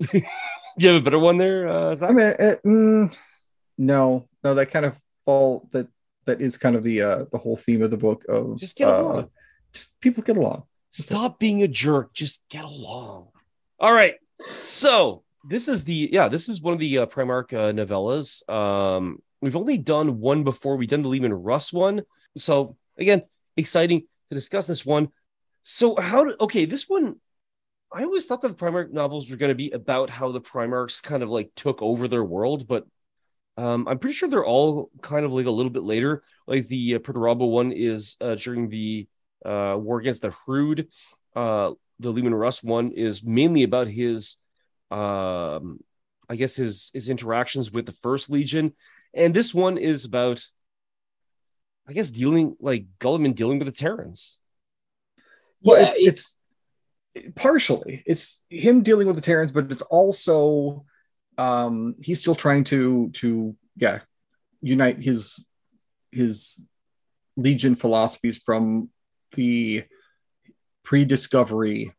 Do 0.12 0.22
you 0.78 0.88
have 0.88 1.00
a 1.00 1.04
better 1.04 1.18
one 1.18 1.38
there? 1.38 1.68
Uh? 1.68 1.96
I 2.02 2.12
mean, 2.12 2.26
uh, 2.38 2.56
mm, 2.64 3.16
no, 3.78 4.28
no, 4.44 4.54
that 4.54 4.70
kind 4.70 4.84
of 4.84 4.98
fall 5.24 5.68
that 5.72 5.88
that 6.26 6.40
is 6.40 6.58
kind 6.58 6.76
of 6.76 6.82
the 6.82 7.02
uh 7.02 7.24
the 7.32 7.38
whole 7.38 7.56
theme 7.56 7.82
of 7.82 7.90
the 7.90 7.96
book 7.96 8.24
of 8.28 8.58
Just 8.58 8.76
get 8.76 8.88
uh, 8.88 9.00
along. 9.00 9.30
just 9.72 9.98
people 10.00 10.22
get 10.22 10.36
along. 10.36 10.64
Stop 10.90 11.38
being 11.38 11.62
a 11.62 11.68
jerk. 11.68 12.12
Just 12.14 12.44
get 12.48 12.64
along. 12.64 13.28
All 13.78 13.92
right. 13.92 14.14
So 14.60 15.24
this 15.48 15.68
is 15.68 15.84
the 15.84 16.08
yeah. 16.12 16.28
This 16.28 16.48
is 16.48 16.60
one 16.60 16.74
of 16.74 16.80
the 16.80 16.98
uh, 16.98 17.06
Primarch 17.06 17.52
uh, 17.52 17.72
novellas. 17.72 18.48
Um, 18.50 19.22
we've 19.40 19.56
only 19.56 19.78
done 19.78 20.20
one 20.20 20.44
before. 20.44 20.76
We've 20.76 20.88
done 20.88 21.02
the 21.02 21.08
Leman 21.08 21.32
Russ 21.34 21.72
one. 21.72 22.02
So 22.36 22.76
again, 22.98 23.22
exciting 23.56 24.02
to 24.30 24.34
discuss 24.34 24.66
this 24.66 24.84
one. 24.84 25.08
So 25.62 25.96
how 25.96 26.24
do 26.24 26.36
okay? 26.40 26.64
This 26.64 26.88
one, 26.88 27.16
I 27.92 28.04
always 28.04 28.26
thought 28.26 28.42
that 28.42 28.56
the 28.56 28.88
novels 28.92 29.30
were 29.30 29.36
going 29.36 29.50
to 29.50 29.54
be 29.54 29.70
about 29.70 30.10
how 30.10 30.32
the 30.32 30.40
Primarchs 30.40 31.02
kind 31.02 31.22
of 31.22 31.28
like 31.28 31.50
took 31.56 31.82
over 31.82 32.08
their 32.08 32.24
world, 32.24 32.68
but 32.68 32.86
um, 33.56 33.88
I'm 33.88 33.98
pretty 33.98 34.14
sure 34.14 34.28
they're 34.28 34.44
all 34.44 34.90
kind 35.00 35.24
of 35.24 35.32
like 35.32 35.46
a 35.46 35.50
little 35.50 35.70
bit 35.70 35.82
later. 35.82 36.22
Like 36.46 36.68
the 36.68 36.96
uh, 36.96 36.98
Perturabo 36.98 37.50
one 37.50 37.72
is 37.72 38.16
uh, 38.20 38.34
during 38.34 38.68
the 38.68 39.08
uh, 39.44 39.76
war 39.78 39.98
against 39.98 40.22
the 40.22 40.28
Hrud. 40.30 40.88
Uh, 41.34 41.72
the 41.98 42.10
Leman 42.10 42.34
Russ 42.34 42.62
one 42.62 42.92
is 42.92 43.22
mainly 43.22 43.62
about 43.62 43.88
his, 43.88 44.36
um, 44.90 45.80
I 46.28 46.36
guess 46.36 46.56
his 46.56 46.90
his 46.92 47.08
interactions 47.08 47.72
with 47.72 47.86
the 47.86 47.92
First 47.92 48.28
Legion, 48.28 48.74
and 49.14 49.32
this 49.32 49.54
one 49.54 49.78
is 49.78 50.04
about, 50.04 50.44
I 51.88 51.92
guess, 51.92 52.10
dealing 52.10 52.56
like 52.60 52.86
Guilliman 53.00 53.34
dealing 53.34 53.58
with 53.58 53.66
the 53.66 53.72
Terrans. 53.72 54.38
Well, 55.62 55.80
Yeah, 55.80 55.86
it's, 55.86 56.02
it's 56.02 56.36
partially 57.34 58.02
it's 58.06 58.44
him 58.50 58.82
dealing 58.82 59.06
with 59.06 59.16
the 59.16 59.22
Terrans, 59.22 59.52
but 59.52 59.70
it's 59.70 59.82
also 59.82 60.84
um 61.38 61.94
he's 62.02 62.20
still 62.20 62.34
trying 62.34 62.64
to 62.64 63.10
to 63.10 63.54
yeah 63.76 64.00
unite 64.60 65.02
his 65.02 65.44
his 66.10 66.66
legion 67.36 67.74
philosophies 67.74 68.38
from 68.38 68.88
the 69.32 69.84
pre-discovery 70.82 71.92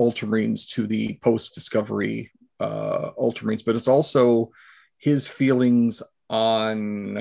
ultramarines 0.00 0.66
to 0.68 0.86
the 0.86 1.18
post-discovery 1.22 2.30
uh 2.60 3.10
ultramarines 3.18 3.62
but 3.64 3.76
it's 3.76 3.88
also 3.88 4.50
his 4.96 5.28
feelings 5.28 6.02
on 6.30 7.14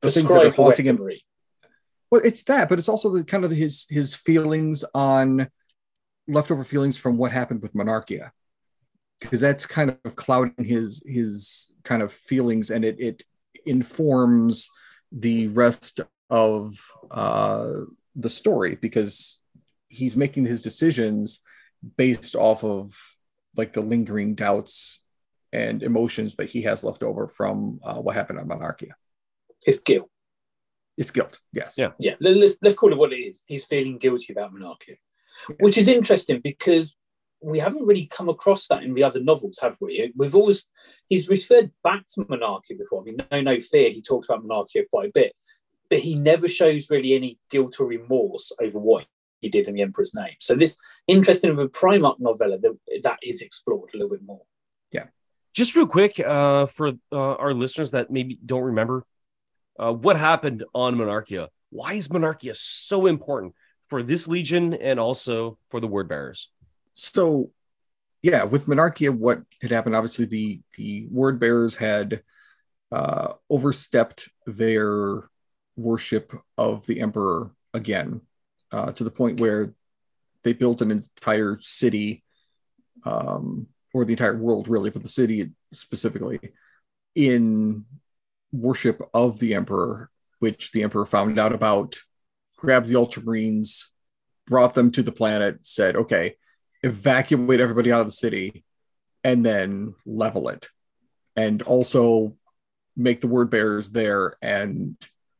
the 0.00 0.10
things 0.10 0.28
that 0.28 0.38
are 0.38 0.44
Describe 0.44 0.54
haunting 0.54 0.86
him 0.86 0.96
weaponry. 0.96 1.24
Well, 2.14 2.22
it's 2.24 2.44
that, 2.44 2.68
but 2.68 2.78
it's 2.78 2.88
also 2.88 3.10
the 3.10 3.24
kind 3.24 3.44
of 3.44 3.50
his 3.50 3.88
his 3.90 4.14
feelings 4.14 4.84
on 4.94 5.48
leftover 6.28 6.62
feelings 6.62 6.96
from 6.96 7.16
what 7.16 7.32
happened 7.32 7.60
with 7.60 7.74
Monarchia, 7.74 8.32
because 9.18 9.40
that's 9.40 9.66
kind 9.66 9.98
of 10.04 10.14
clouding 10.14 10.64
his 10.64 11.02
his 11.04 11.74
kind 11.82 12.02
of 12.02 12.12
feelings, 12.12 12.70
and 12.70 12.84
it 12.84 13.00
it 13.00 13.24
informs 13.66 14.68
the 15.10 15.48
rest 15.48 16.02
of 16.30 16.80
uh, 17.10 17.72
the 18.14 18.28
story 18.28 18.76
because 18.76 19.40
he's 19.88 20.16
making 20.16 20.46
his 20.46 20.62
decisions 20.62 21.40
based 21.96 22.36
off 22.36 22.62
of 22.62 22.96
like 23.56 23.72
the 23.72 23.80
lingering 23.80 24.36
doubts 24.36 25.00
and 25.52 25.82
emotions 25.82 26.36
that 26.36 26.50
he 26.50 26.62
has 26.62 26.84
left 26.84 27.02
over 27.02 27.26
from 27.26 27.80
uh, 27.82 27.96
what 27.96 28.14
happened 28.14 28.38
on 28.38 28.46
Monarchia. 28.46 28.94
His 29.64 29.80
guilt. 29.80 30.08
It's 30.96 31.10
guilt, 31.10 31.40
yes. 31.52 31.74
Yeah. 31.76 31.92
Yeah, 31.98 32.14
let- 32.20 32.36
let's 32.36 32.56
let's 32.62 32.76
call 32.76 32.92
it 32.92 32.98
what 32.98 33.12
it 33.12 33.16
is. 33.16 33.44
He's 33.46 33.64
feeling 33.64 33.98
guilty 33.98 34.32
about 34.32 34.52
Monarchia, 34.52 34.96
which 35.60 35.76
is 35.76 35.88
interesting 35.88 36.40
because 36.40 36.96
we 37.40 37.58
haven't 37.58 37.86
really 37.86 38.06
come 38.06 38.28
across 38.28 38.66
that 38.68 38.82
in 38.84 38.94
the 38.94 39.02
other 39.04 39.20
novels, 39.20 39.58
have 39.60 39.76
we? 39.80 40.12
We've 40.16 40.34
always 40.34 40.66
he's 41.08 41.28
referred 41.28 41.72
back 41.82 42.06
to 42.14 42.24
Monarchia 42.28 42.76
before. 42.76 43.02
I 43.02 43.04
mean, 43.04 43.16
no, 43.30 43.40
no 43.40 43.60
fear. 43.60 43.90
He 43.90 44.02
talks 44.02 44.28
about 44.28 44.42
Monarchia 44.44 44.84
quite 44.90 45.08
a 45.08 45.12
bit, 45.12 45.34
but 45.90 45.98
he 45.98 46.14
never 46.14 46.48
shows 46.48 46.90
really 46.90 47.14
any 47.14 47.38
guilt 47.50 47.78
or 47.80 47.86
remorse 47.86 48.52
over 48.62 48.78
what 48.78 49.06
he 49.40 49.48
did 49.50 49.68
in 49.68 49.74
the 49.74 49.82
Emperor's 49.82 50.14
name. 50.14 50.34
So 50.40 50.54
this 50.54 50.78
interesting 51.06 51.54
with 51.54 51.66
a 51.66 51.68
Primarch 51.68 52.18
novella 52.20 52.58
that 52.58 52.78
that 53.02 53.18
is 53.22 53.42
explored 53.42 53.90
a 53.92 53.96
little 53.98 54.10
bit 54.10 54.24
more. 54.24 54.42
Yeah. 54.90 55.06
Just 55.52 55.76
real 55.76 55.86
quick 55.86 56.18
uh, 56.20 56.66
for 56.66 56.92
uh, 57.12 57.34
our 57.34 57.52
listeners 57.52 57.90
that 57.90 58.10
maybe 58.10 58.38
don't 58.44 58.62
remember 58.62 59.04
uh, 59.78 59.92
what 59.92 60.16
happened 60.16 60.64
on 60.74 60.96
monarchia? 60.96 61.48
Why 61.70 61.94
is 61.94 62.10
monarchia 62.10 62.54
so 62.54 63.06
important 63.06 63.54
for 63.88 64.02
this 64.02 64.28
legion 64.28 64.74
and 64.74 65.00
also 65.00 65.58
for 65.70 65.80
the 65.80 65.86
word 65.86 66.08
bearers? 66.08 66.50
So 66.94 67.50
yeah 68.24 68.42
with 68.42 68.66
monarchia 68.66 69.12
what 69.12 69.42
had 69.60 69.70
happened 69.70 69.94
obviously 69.94 70.24
the 70.24 70.60
the 70.78 71.06
word 71.10 71.38
bearers 71.38 71.76
had 71.76 72.22
uh 72.90 73.34
overstepped 73.50 74.30
their 74.46 75.28
worship 75.76 76.32
of 76.56 76.86
the 76.86 77.00
emperor 77.00 77.50
again 77.74 78.22
uh 78.72 78.90
to 78.92 79.04
the 79.04 79.10
point 79.10 79.38
where 79.40 79.74
they 80.42 80.54
built 80.54 80.80
an 80.80 80.90
entire 80.90 81.58
city 81.60 82.24
um 83.04 83.66
or 83.92 84.06
the 84.06 84.14
entire 84.14 84.36
world 84.36 84.68
really 84.68 84.88
but 84.88 85.02
the 85.02 85.08
city 85.08 85.50
specifically 85.70 86.40
in 87.14 87.84
worship 88.54 89.02
of 89.12 89.38
the 89.38 89.54
emperor 89.54 90.10
which 90.38 90.72
the 90.72 90.82
emperor 90.82 91.06
found 91.06 91.38
out 91.38 91.52
about 91.52 91.96
grabbed 92.56 92.86
the 92.86 92.94
ultramarines 92.94 93.84
brought 94.46 94.74
them 94.74 94.90
to 94.90 95.02
the 95.02 95.12
planet 95.12 95.64
said 95.64 95.96
okay 95.96 96.36
evacuate 96.82 97.60
everybody 97.60 97.90
out 97.90 98.00
of 98.00 98.06
the 98.06 98.12
city 98.12 98.62
and 99.24 99.44
then 99.44 99.94
level 100.04 100.50
it. 100.50 100.68
And 101.34 101.62
also 101.62 102.36
make 102.94 103.20
the 103.22 103.26
word 103.26 103.50
bearers 103.50 103.90
there 103.90 104.36
and 104.42 104.96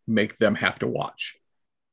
make 0.09 0.39
them 0.39 0.55
have 0.57 0.79
to 0.81 0.87
watch 0.89 1.37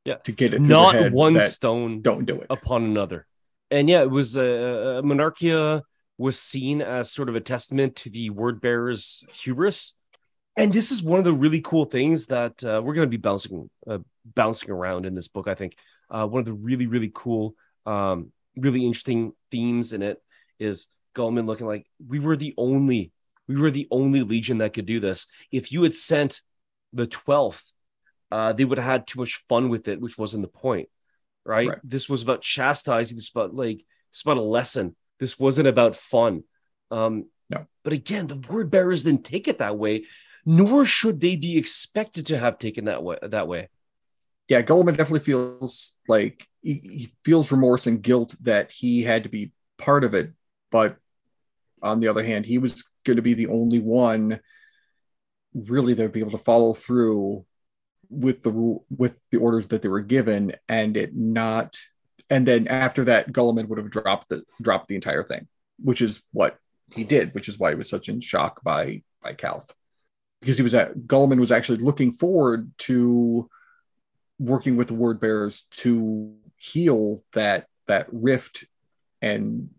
Yeah. 0.05 0.15
to 0.23 0.31
get 0.31 0.53
it 0.53 0.61
not 0.61 1.11
one 1.11 1.39
stone 1.41 2.01
don't 2.01 2.25
do 2.25 2.39
it. 2.39 2.47
upon 2.49 2.83
another. 2.85 3.27
And 3.69 3.89
yeah 3.89 4.01
it 4.01 4.09
was 4.09 4.37
uh, 4.37 5.01
monarchia 5.03 5.83
was 6.17 6.39
seen 6.39 6.81
as 6.81 7.11
sort 7.11 7.29
of 7.29 7.35
a 7.35 7.41
testament 7.41 7.97
to 7.97 8.09
the 8.09 8.29
word 8.29 8.61
bearers 8.61 9.23
hubris 9.43 9.93
and 10.57 10.71
this 10.73 10.91
is 10.91 11.01
one 11.01 11.19
of 11.19 11.25
the 11.25 11.33
really 11.33 11.61
cool 11.61 11.85
things 11.85 12.27
that 12.27 12.63
uh, 12.63 12.81
we're 12.83 12.93
going 12.93 13.07
to 13.07 13.17
be 13.17 13.17
bouncing 13.17 13.69
uh, 13.87 13.99
bouncing 14.25 14.69
around 14.69 15.05
in 15.05 15.15
this 15.15 15.27
book 15.27 15.47
i 15.47 15.55
think. 15.55 15.75
Uh, 16.09 16.27
one 16.27 16.39
of 16.39 16.45
the 16.45 16.53
really 16.53 16.87
really 16.87 17.11
cool 17.13 17.55
um, 17.85 18.31
really 18.57 18.85
interesting 18.85 19.31
themes 19.49 19.93
in 19.93 20.01
it 20.01 20.21
is 20.59 20.87
Guilliman 21.15 21.45
looking 21.47 21.67
like 21.67 21.87
we 22.05 22.19
were 22.19 22.35
the 22.35 22.53
only 22.57 23.11
we 23.47 23.55
were 23.55 23.71
the 23.71 23.87
only 23.91 24.21
legion 24.21 24.57
that 24.59 24.73
could 24.73 24.85
do 24.85 24.99
this. 24.99 25.25
If 25.51 25.71
you 25.71 25.83
had 25.83 25.93
sent 25.93 26.41
the 26.91 27.07
12th 27.07 27.63
uh, 28.29 28.51
they 28.53 28.65
would 28.65 28.77
have 28.77 28.91
had 28.91 29.07
too 29.07 29.19
much 29.19 29.43
fun 29.47 29.69
with 29.69 29.87
it 29.87 30.01
which 30.01 30.17
wasn't 30.17 30.43
the 30.43 30.49
point 30.49 30.89
right, 31.45 31.69
Right. 31.69 31.77
this 31.83 32.09
was 32.09 32.21
about 32.23 32.41
chastising 32.41 33.15
this 33.17 33.31
was 33.33 33.45
about 33.45 33.55
like 33.55 33.77
this 34.11 34.25
was 34.25 34.33
about 34.33 34.37
a 34.43 34.45
lesson. 34.45 34.95
This 35.19 35.39
wasn't 35.39 35.67
about 35.69 35.95
fun. 35.95 36.43
Um 36.91 37.25
No. 37.49 37.67
but 37.85 37.93
again 37.93 38.27
the 38.27 38.35
word 38.49 38.69
bearers 38.69 39.03
didn't 39.03 39.23
take 39.23 39.47
it 39.47 39.59
that 39.59 39.77
way 39.77 40.03
nor 40.45 40.85
should 40.85 41.19
they 41.19 41.35
be 41.35 41.57
expected 41.57 42.27
to 42.27 42.37
have 42.37 42.57
taken 42.57 42.85
that 42.85 43.03
way 43.03 43.17
that 43.21 43.47
way. 43.47 43.69
Yeah 44.47 44.61
Guilliman 44.61 44.97
definitely 44.97 45.19
feels 45.19 45.95
like 46.07 46.47
he, 46.61 46.73
he 46.73 47.13
feels 47.23 47.51
remorse 47.51 47.87
and 47.87 48.01
guilt 48.01 48.35
that 48.41 48.71
he 48.71 49.03
had 49.03 49.23
to 49.23 49.29
be 49.29 49.51
part 49.77 50.03
of 50.03 50.13
it. 50.13 50.31
But 50.71 50.97
on 51.81 51.99
the 51.99 52.07
other 52.07 52.23
hand 52.23 52.45
he 52.45 52.57
was 52.57 52.83
going 53.03 53.17
to 53.17 53.23
be 53.23 53.33
the 53.33 53.47
only 53.47 53.79
one 53.79 54.39
really 55.53 55.93
that 55.93 56.03
would 56.03 56.11
be 56.11 56.19
able 56.19 56.31
to 56.31 56.37
follow 56.37 56.73
through 56.73 57.45
with 58.09 58.43
the 58.43 58.77
with 58.89 59.19
the 59.31 59.37
orders 59.37 59.69
that 59.69 59.81
they 59.81 59.89
were 59.89 60.01
given 60.01 60.53
and 60.67 60.97
it 60.97 61.15
not 61.15 61.77
and 62.29 62.47
then 62.47 62.67
after 62.67 63.05
that 63.05 63.31
Guilliman 63.31 63.67
would 63.67 63.77
have 63.77 63.89
dropped 63.89 64.29
the 64.29 64.43
dropped 64.61 64.87
the 64.87 64.95
entire 64.95 65.23
thing 65.23 65.47
which 65.79 66.01
is 66.01 66.21
what 66.31 66.57
he 66.93 67.03
did 67.03 67.33
which 67.33 67.47
is 67.47 67.57
why 67.57 67.69
he 67.69 67.75
was 67.75 67.89
such 67.89 68.09
in 68.09 68.21
shock 68.21 68.61
by 68.63 69.01
by 69.23 69.33
Calth 69.33 69.73
because 70.41 70.57
he 70.57 70.63
was 70.63 70.73
at 70.73 70.95
Guilliman 70.95 71.39
was 71.39 71.51
actually 71.51 71.77
looking 71.79 72.11
forward 72.11 72.71
to 72.79 73.49
working 74.39 74.75
with 74.75 74.87
the 74.87 74.93
word 74.93 75.19
bearers 75.19 75.63
to 75.71 76.35
heal 76.57 77.23
that 77.33 77.67
that 77.87 78.07
rift 78.11 78.65
and 79.21 79.69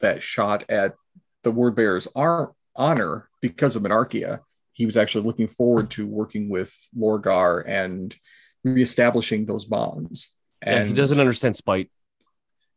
that 0.00 0.22
shot 0.22 0.64
at 0.68 0.94
the 1.42 1.50
word 1.50 1.74
bearers 1.76 2.08
are 2.16 2.52
honor 2.74 3.28
because 3.40 3.76
of 3.76 3.82
monarchia 3.82 4.40
he 4.72 4.86
was 4.86 4.96
actually 4.96 5.24
looking 5.26 5.46
forward 5.48 5.90
to 5.90 6.06
working 6.06 6.48
with 6.48 6.74
lorgar 6.98 7.62
and 7.66 8.16
reestablishing 8.64 9.44
those 9.44 9.66
bonds. 9.66 10.34
And 10.62 10.78
yeah, 10.78 10.84
he 10.86 10.92
doesn't 10.94 11.20
understand 11.20 11.56
spite. 11.56 11.90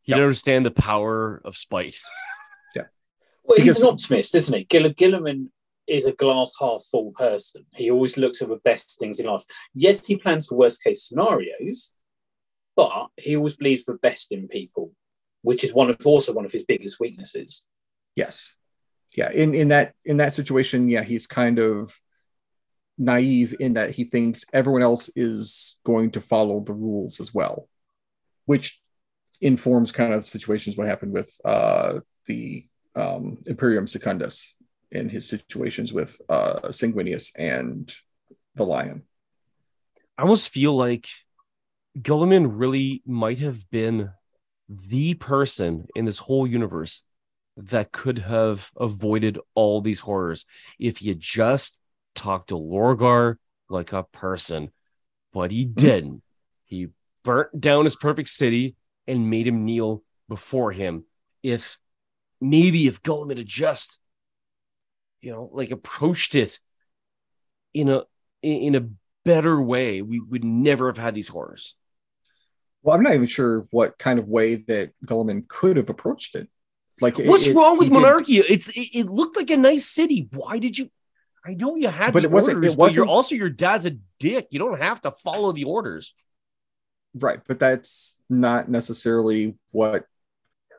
He 0.01 0.11
doesn't 0.11 0.23
understand 0.23 0.65
the 0.65 0.71
power 0.71 1.41
of 1.45 1.55
spite. 1.55 1.99
Yeah. 2.75 2.83
Well, 3.43 3.55
Because- 3.57 3.75
he's 3.77 3.83
an 3.83 3.89
optimist, 3.89 4.35
isn't 4.35 4.53
he? 4.57 4.63
Gill- 4.65 4.93
Guilliman 4.93 5.49
is 5.93 6.05
a 6.05 6.11
glass 6.13 6.53
half 6.59 6.83
full 6.91 7.11
person. 7.11 7.65
He 7.73 7.91
always 7.91 8.17
looks 8.17 8.41
at 8.41 8.49
the 8.49 8.59
best 8.63 8.97
things 8.99 9.19
in 9.19 9.27
life. 9.27 9.43
Yes, 9.73 10.05
he 10.05 10.15
plans 10.17 10.47
for 10.47 10.55
worst 10.55 10.83
case 10.83 11.03
scenarios, 11.07 11.93
but 12.75 13.07
he 13.17 13.35
always 13.37 13.55
believes 13.55 13.85
the 13.85 13.93
best 13.93 14.31
in 14.31 14.47
people, 14.47 14.91
which 15.41 15.63
is 15.63 15.73
one 15.73 15.89
of 15.89 15.97
also 16.05 16.33
one 16.33 16.45
of 16.45 16.51
his 16.51 16.65
biggest 16.65 16.99
weaknesses. 16.99 17.67
yes 18.15 18.55
yeah 19.15 19.31
in 19.31 19.53
in 19.53 19.67
that 19.69 19.93
in 20.05 20.17
that 20.17 20.33
situation 20.33 20.89
yeah 20.89 21.03
he's 21.03 21.27
kind 21.27 21.59
of 21.59 21.99
naive 22.97 23.55
in 23.59 23.73
that 23.73 23.89
he 23.91 24.03
thinks 24.03 24.45
everyone 24.53 24.81
else 24.81 25.09
is 25.15 25.77
going 25.83 26.11
to 26.11 26.21
follow 26.21 26.59
the 26.61 26.73
rules 26.73 27.19
as 27.19 27.33
well 27.33 27.67
which 28.45 28.81
informs 29.41 29.91
kind 29.91 30.13
of 30.13 30.25
situations 30.25 30.77
what 30.77 30.87
happened 30.87 31.13
with 31.13 31.29
uh 31.45 31.99
the 32.27 32.65
um 32.95 33.37
imperium 33.45 33.87
secundus 33.87 34.55
in 34.93 35.09
his 35.09 35.27
situations 35.27 35.91
with 35.91 36.21
uh 36.29 36.59
sanguinius 36.69 37.31
and 37.37 37.93
the 38.55 38.63
lion 38.63 39.03
I 40.17 40.21
almost 40.21 40.49
feel 40.49 40.75
like 40.75 41.07
Guilliman 41.99 42.59
really 42.59 43.01
might 43.05 43.39
have 43.39 43.69
been 43.69 44.11
the 44.69 45.13
person 45.15 45.87
in 45.95 46.05
this 46.05 46.17
whole 46.17 46.47
universe 46.47 47.03
that 47.57 47.91
could 47.91 48.17
have 48.19 48.69
avoided 48.77 49.39
all 49.53 49.81
these 49.81 49.99
horrors 49.99 50.45
if 50.79 50.97
he 50.97 51.09
had 51.09 51.19
just 51.19 51.79
talked 52.15 52.49
to 52.49 52.55
Lorgar 52.55 53.37
like 53.69 53.93
a 53.93 54.03
person. 54.03 54.71
But 55.33 55.51
he 55.51 55.65
didn't. 55.65 56.21
He 56.65 56.89
burnt 57.23 57.59
down 57.59 57.85
his 57.85 57.95
perfect 57.95 58.29
city 58.29 58.75
and 59.07 59.29
made 59.29 59.47
him 59.47 59.65
kneel 59.65 60.03
before 60.29 60.71
him. 60.71 61.05
If 61.41 61.77
maybe 62.39 62.87
if 62.87 63.03
Guilliman 63.03 63.37
had 63.37 63.47
just, 63.47 63.99
you 65.23 65.31
know, 65.31 65.49
like 65.53 65.71
approached 65.71 66.35
it 66.35 66.59
in 67.73 67.89
a 67.89 68.03
in 68.41 68.75
a 68.75 68.87
better 69.25 69.59
way, 69.61 70.01
we 70.01 70.19
would 70.19 70.43
never 70.43 70.87
have 70.87 70.97
had 70.97 71.15
these 71.15 71.29
horrors. 71.29 71.75
well 72.81 72.93
i'm 72.95 73.03
not 73.03 73.13
even 73.13 73.25
sure 73.27 73.65
what 73.71 73.97
kind 73.97 74.19
of 74.19 74.27
way 74.27 74.55
that 74.55 74.91
Guilliman 75.05 75.47
could 75.47 75.77
have 75.77 75.89
approached 75.89 76.35
it 76.35 76.49
like 76.99 77.17
What's 77.17 77.47
it- 77.47 77.55
wrong 77.55 77.77
with 77.77 77.87
he 78.27 78.35
did-? 78.41 78.51
It's 78.51 78.67
it, 78.69 78.89
it 78.99 79.05
looked 79.07 79.37
like 79.37 79.49
a 79.49 79.57
nice 79.57 79.85
city. 79.85 80.27
Why 80.31 80.59
did 80.59 80.77
you? 80.77 80.91
I 81.45 81.53
know 81.55 81.75
you 81.75 81.87
had 81.87 82.13
But 82.13 82.23
it 82.25 82.31
wasn't- 82.31 82.57
orders, 82.57 82.73
it 82.73 82.77
but 82.77 82.93
you're 82.95 83.05
also 83.07 83.33
your 83.35 83.49
dad's 83.49 83.85
a 83.85 83.97
dick. 84.19 84.47
You 84.51 84.59
don't 84.59 84.79
have 84.81 85.01
to 85.01 85.11
follow 85.23 85.51
the 85.53 85.63
orders. 85.63 86.13
right 87.15 87.39
but 87.47 87.57
that's 87.59 88.17
not 88.29 88.69
necessarily 88.69 89.55
what 89.71 90.05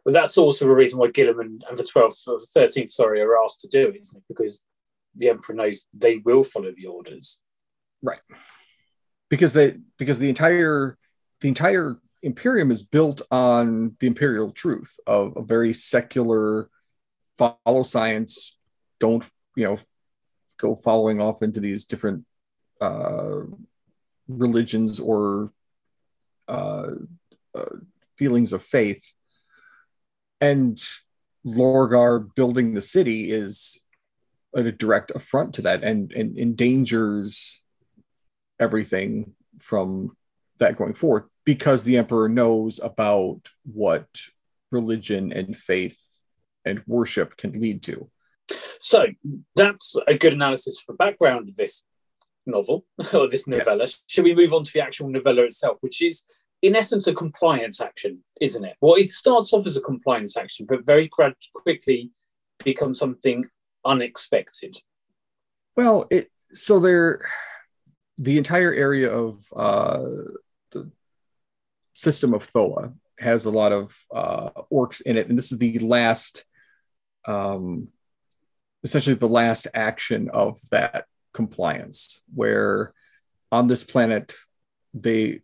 But 0.05 0.13
that's 0.13 0.37
also 0.37 0.67
the 0.67 0.75
reason 0.75 0.99
why 0.99 1.09
Guilliman 1.09 1.61
and 1.69 1.79
the 1.79 1.83
12th 1.83 2.29
or 2.29 2.39
13th, 2.39 2.91
sorry, 2.91 3.23
are 3.23 3.43
asked 3.43 3.61
to 3.61 3.69
do 3.69 3.89
it, 3.89 4.01
isn't 4.01 4.19
it? 4.19 4.25
Because 4.29 4.63
the 5.17 5.31
Emperor 5.31 5.55
knows 5.55 5.87
they 5.95 6.19
will 6.19 6.45
follow 6.45 6.73
the 6.77 6.87
orders. 6.87 7.41
Right. 8.03 8.21
Because 9.31 9.55
they 9.55 9.79
because 9.99 10.19
the 10.19 10.29
entire 10.29 10.99
the 11.41 11.49
entire 11.49 11.97
imperium 12.23 12.71
is 12.71 12.83
built 12.83 13.23
on 13.31 13.97
the 14.01 14.07
imperial 14.07 14.51
truth 14.51 14.99
of 15.07 15.37
a 15.37 15.43
very 15.43 15.73
secular 15.73 16.69
follow 17.37 17.83
science 17.83 18.59
don't 19.01 19.25
you 19.57 19.65
know 19.65 19.79
go 20.59 20.75
following 20.75 21.21
off 21.21 21.43
into 21.43 21.61
these 21.61 21.85
different 21.85 22.25
uh 22.81 23.41
religions 24.29 25.01
or 25.01 25.53
uh, 26.49 26.93
uh 27.55 27.77
feelings 28.17 28.53
of 28.53 28.63
faith 28.63 29.13
and 30.41 30.83
lorgar 31.47 32.35
building 32.35 32.75
the 32.75 32.81
city 32.81 33.31
is 33.31 33.83
a 34.55 34.71
direct 34.73 35.11
affront 35.15 35.55
to 35.55 35.63
that 35.63 35.83
and 35.83 36.13
and 36.13 36.39
endangers 36.39 37.63
everything 38.59 39.35
from 39.59 40.17
that 40.59 40.77
going 40.77 40.95
forward 40.95 41.25
because 41.45 41.83
the 41.83 41.97
emperor 41.97 42.29
knows 42.29 42.81
about 42.83 43.51
what 43.65 44.07
religion 44.71 45.33
and 45.33 45.57
faith 45.57 46.01
and 46.65 46.83
worship 46.87 47.37
can 47.37 47.53
lead 47.61 47.83
to. 47.83 48.11
So 48.81 49.07
that's 49.55 49.97
a 50.07 50.17
good 50.17 50.33
analysis 50.33 50.81
for 50.81 50.95
background 50.95 51.49
of 51.49 51.57
this 51.57 51.85
novel 52.47 52.85
or 53.15 53.29
this 53.29 53.47
novella. 53.47 53.89
Should 54.07 54.25
we 54.25 54.35
move 54.35 54.53
on 54.53 54.65
to 54.65 54.73
the 54.73 54.83
actual 54.83 55.09
novella 55.09 55.45
itself, 55.45 55.79
which 55.81 56.03
is 56.03 56.25
in 56.65 56.75
essence 56.75 57.07
a 57.07 57.15
compliance 57.15 57.79
action, 57.83 58.25
isn't 58.41 58.65
it? 58.65 58.77
Well, 58.81 58.95
it 58.95 59.11
starts 59.11 59.53
off 59.53 59.67
as 59.67 59.77
a 59.77 59.83
compliance 59.83 60.35
action, 60.35 60.65
but 60.67 60.87
very 60.87 61.11
quickly 61.55 62.11
becomes 62.65 62.99
something 62.99 63.45
unexpected. 63.85 64.79
Well, 65.77 66.07
it 66.11 66.31
so 66.55 66.81
there 66.81 67.29
the 68.17 68.39
entire 68.39 68.73
area 68.73 69.13
of 69.13 69.45
uh, 69.55 70.05
the 70.71 70.91
system 71.93 72.33
of 72.33 72.49
Thoa 72.51 72.95
has 73.19 73.45
a 73.45 73.51
lot 73.51 73.73
of 73.73 73.95
uh, 74.15 74.51
orcs 74.73 75.03
in 75.03 75.19
it, 75.19 75.29
and 75.29 75.37
this 75.37 75.53
is 75.53 75.59
the 75.59 75.79
last, 75.81 76.47
um, 77.27 77.89
essentially 78.83 79.17
the 79.17 79.29
last 79.29 79.69
action 79.75 80.31
of 80.31 80.59
that 80.71 81.05
compliance, 81.35 82.23
where 82.33 82.95
on 83.53 83.67
this 83.67 83.85
planet 83.85 84.35
they 84.95 85.41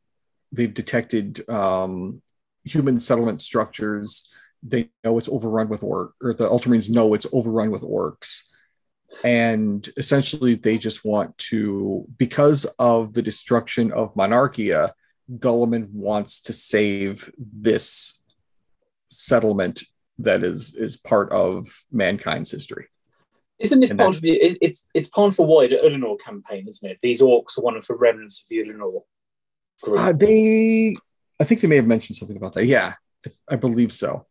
they've 0.52 0.72
detected 0.72 1.48
um, 1.48 2.22
human 2.64 3.00
settlement 3.00 3.42
structures. 3.42 4.28
They 4.62 4.90
know 5.04 5.18
it's 5.18 5.28
overrun 5.28 5.68
with 5.68 5.80
orcs, 5.80 6.12
or 6.20 6.34
the 6.34 6.48
Ultramarines 6.48 6.90
know 6.90 7.14
it's 7.14 7.26
overrun 7.32 7.70
with 7.70 7.82
orcs 7.82 8.42
and 9.24 9.88
essentially 9.96 10.54
they 10.54 10.78
just 10.78 11.04
want 11.04 11.36
to 11.38 12.06
because 12.16 12.64
of 12.78 13.12
the 13.12 13.22
destruction 13.22 13.92
of 13.92 14.14
monarchia 14.16 14.94
Guilliman 15.38 15.90
wants 15.90 16.40
to 16.42 16.52
save 16.52 17.30
this 17.38 18.20
settlement 19.10 19.84
that 20.18 20.42
is 20.44 20.74
is 20.74 20.96
part 20.96 21.32
of 21.32 21.66
mankind's 21.92 22.50
history 22.50 22.86
Isn't 23.58 23.80
this 23.80 23.90
And 23.90 23.98
part 23.98 24.16
of 24.16 24.22
the? 24.22 24.32
It's 24.32 24.86
it's 24.94 25.08
part 25.08 25.32
of 25.32 25.46
wider 25.46 25.78
Ullanor 25.84 26.18
campaign, 26.18 26.66
isn't 26.66 26.90
it? 26.90 26.98
These 27.02 27.20
orcs 27.20 27.58
are 27.58 27.62
one 27.62 27.76
of 27.76 27.86
the 27.86 27.94
remnants 27.94 28.42
of 28.42 28.48
the 28.48 28.58
Ullanor 28.62 29.02
group. 29.82 29.98
uh, 30.00 30.12
they 30.12 30.96
i 31.40 31.44
think 31.44 31.60
they 31.60 31.68
may 31.68 31.76
have 31.76 31.86
mentioned 31.86 32.16
something 32.16 32.36
about 32.36 32.52
that 32.54 32.66
yeah 32.66 32.94
i 33.48 33.56
believe 33.56 33.92
so 33.92 34.26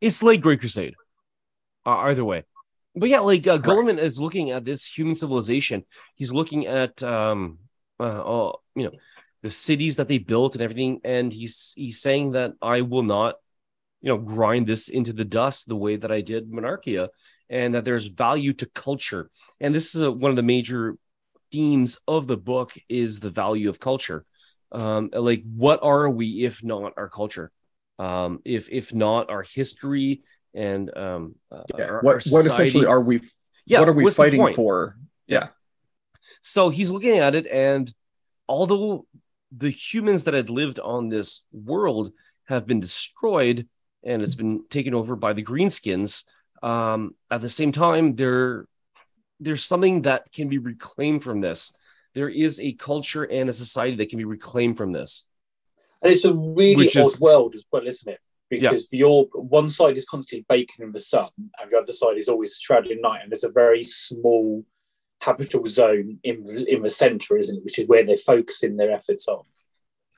It's 0.00 0.22
like 0.22 0.40
Great 0.42 0.60
Crusade. 0.60 0.94
Uh, 1.86 1.96
either 2.12 2.24
way. 2.24 2.44
But 2.94 3.08
yeah, 3.08 3.20
like 3.20 3.46
uh. 3.46 3.58
Guilliman 3.58 3.98
is 3.98 4.18
looking 4.20 4.50
at 4.50 4.64
this 4.64 4.86
human 4.86 5.14
civilization. 5.14 5.84
He's 6.14 6.32
looking 6.32 6.66
at 6.66 7.02
um 7.02 7.58
uh, 7.98 8.20
all, 8.22 8.62
you 8.74 8.84
know 8.84 8.92
the 9.42 9.50
cities 9.50 9.96
that 9.96 10.08
they 10.08 10.18
built 10.18 10.54
and 10.54 10.62
everything, 10.62 11.00
and 11.04 11.32
he's 11.32 11.72
he's 11.76 12.00
saying 12.00 12.32
that 12.32 12.52
I 12.62 12.80
will 12.80 13.02
not, 13.02 13.36
you 14.00 14.08
know, 14.10 14.18
grind 14.18 14.66
this 14.66 14.88
into 14.88 15.12
the 15.12 15.24
dust 15.24 15.68
the 15.68 15.76
way 15.76 15.96
that 15.96 16.12
I 16.12 16.20
did 16.22 16.50
Monarchia, 16.50 17.08
and 17.48 17.74
that 17.74 17.84
there's 17.84 18.06
value 18.06 18.52
to 18.54 18.66
culture. 18.66 19.30
And 19.60 19.74
this 19.74 19.94
is 19.94 20.02
a, 20.02 20.10
one 20.10 20.30
of 20.30 20.36
the 20.36 20.42
major 20.56 20.96
themes 21.52 21.98
of 22.08 22.26
the 22.26 22.36
book 22.36 22.72
is 22.88 23.20
the 23.20 23.30
value 23.30 23.68
of 23.68 23.78
culture. 23.78 24.24
Um, 24.74 25.10
like 25.12 25.42
what 25.56 25.80
are 25.82 26.10
we 26.10 26.44
if 26.44 26.62
not 26.64 26.94
our 26.96 27.08
culture? 27.08 27.50
Um, 27.98 28.40
if 28.44 28.68
if 28.70 28.92
not 28.92 29.30
our 29.30 29.42
history 29.42 30.22
and 30.52 30.90
um, 30.96 31.34
uh, 31.50 31.62
yeah. 31.78 31.84
our- 31.84 31.94
our 31.96 32.02
what 32.02 32.14
what 32.14 32.22
society. 32.22 32.48
essentially 32.48 32.86
are 32.86 33.00
we 33.00 33.20
Yeah, 33.66 33.80
what 33.80 33.88
are 33.88 33.92
we 33.92 34.10
fighting 34.10 34.54
for 34.54 34.96
So 36.42 36.68
he's 36.68 36.90
looking 36.90 37.18
at 37.18 37.34
it, 37.34 37.46
and 37.46 37.92
although 38.48 39.06
the 39.56 39.70
humans 39.70 40.24
that 40.24 40.34
had 40.34 40.50
lived 40.50 40.78
on 40.80 41.08
this 41.08 41.46
world 41.52 42.12
have 42.48 42.66
been 42.66 42.80
destroyed 42.80 43.68
and 44.02 44.20
it's 44.20 44.34
been 44.34 44.64
taken 44.68 44.92
over 44.92 45.16
by 45.16 45.32
the 45.32 45.42
greenskins, 45.42 46.24
um, 46.62 47.14
at 47.30 47.40
the 47.40 47.48
same 47.48 47.72
time, 47.72 48.16
there 48.16 48.66
there's 49.40 49.64
something 49.64 50.02
that 50.02 50.30
can 50.32 50.48
be 50.48 50.58
reclaimed 50.58 51.22
from 51.22 51.40
this. 51.40 51.72
There 52.14 52.28
is 52.28 52.60
a 52.60 52.72
culture 52.72 53.24
and 53.24 53.50
a 53.50 53.52
society 53.52 53.96
that 53.96 54.08
can 54.08 54.18
be 54.18 54.24
reclaimed 54.24 54.76
from 54.76 54.92
this. 54.92 55.24
And 56.02 56.12
it's 56.12 56.24
a 56.24 56.32
really 56.34 56.76
Which 56.76 56.96
odd 56.96 57.06
is- 57.06 57.20
world 57.20 57.54
as 57.54 57.64
well, 57.72 57.86
isn't 57.86 58.12
it? 58.12 58.20
Because 58.50 58.88
the 58.90 59.02
orb, 59.02 59.28
one 59.32 59.68
side 59.68 59.96
is 59.96 60.04
constantly 60.04 60.46
baking 60.48 60.84
in 60.84 60.92
the 60.92 61.00
sun, 61.00 61.28
and 61.58 61.70
the 61.70 61.76
other 61.76 61.92
side 61.92 62.18
is 62.18 62.28
always 62.28 62.56
shrouded 62.56 62.92
in 62.92 63.00
night. 63.00 63.22
And 63.22 63.32
there's 63.32 63.42
a 63.42 63.48
very 63.50 63.82
small 63.82 64.64
habitable 65.20 65.66
zone 65.66 66.18
in 66.22 66.42
the, 66.44 66.72
in 66.72 66.82
the 66.82 66.90
center, 66.90 67.36
isn't 67.36 67.56
it? 67.56 67.64
Which 67.64 67.78
is 67.80 67.88
where 67.88 68.04
they're 68.04 68.16
focusing 68.16 68.76
their 68.76 68.92
efforts 68.92 69.26
on. 69.26 69.42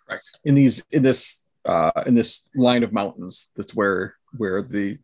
Correct. 0.07 0.39
In 0.45 0.55
these 0.55 0.85
in 0.91 1.03
this 1.03 1.45
uh, 1.65 1.93
in 2.05 2.15
this 2.15 2.47
line 2.55 2.83
of 2.83 2.93
mountains, 2.93 3.49
that's 3.57 3.75
where 3.75 4.17
where 4.37 4.61
the 4.61 4.99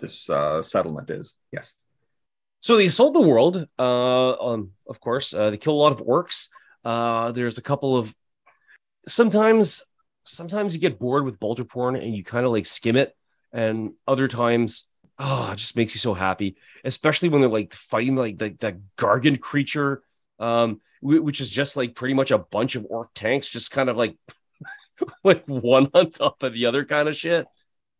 this 0.00 0.28
uh, 0.28 0.60
settlement 0.62 1.10
is. 1.10 1.36
Yes. 1.52 1.74
So 2.64 2.78
they 2.78 2.88
sold 2.88 3.12
the 3.12 3.20
world. 3.20 3.68
Uh, 3.78 4.32
um, 4.40 4.70
of 4.88 4.98
course, 4.98 5.34
uh, 5.34 5.50
they 5.50 5.58
kill 5.58 5.74
a 5.74 5.82
lot 5.84 5.92
of 5.92 6.00
orcs. 6.00 6.48
Uh, 6.82 7.30
there's 7.30 7.58
a 7.58 7.62
couple 7.62 7.94
of 7.94 8.14
sometimes 9.06 9.82
sometimes 10.24 10.74
you 10.74 10.80
get 10.80 10.98
bored 10.98 11.26
with 11.26 11.38
bolter 11.38 11.64
porn 11.64 11.94
and 11.94 12.16
you 12.16 12.24
kind 12.24 12.46
of 12.46 12.52
like 12.52 12.64
skim 12.64 12.96
it, 12.96 13.14
and 13.52 13.92
other 14.08 14.28
times, 14.28 14.84
oh, 15.18 15.50
it 15.52 15.56
just 15.56 15.76
makes 15.76 15.94
you 15.94 15.98
so 15.98 16.14
happy, 16.14 16.56
especially 16.86 17.28
when 17.28 17.42
they're 17.42 17.50
like 17.50 17.74
fighting 17.74 18.16
like 18.16 18.38
the, 18.38 18.56
the 18.58 18.80
gargant 18.96 19.40
creature, 19.40 20.02
um, 20.38 20.80
which 21.02 21.42
is 21.42 21.50
just 21.50 21.76
like 21.76 21.94
pretty 21.94 22.14
much 22.14 22.30
a 22.30 22.38
bunch 22.38 22.76
of 22.76 22.86
orc 22.88 23.10
tanks, 23.14 23.46
just 23.46 23.72
kind 23.72 23.90
of 23.90 23.98
like 23.98 24.16
like 25.22 25.44
one 25.44 25.90
on 25.92 26.10
top 26.10 26.42
of 26.42 26.54
the 26.54 26.64
other 26.64 26.86
kind 26.86 27.10
of 27.10 27.14
shit. 27.14 27.46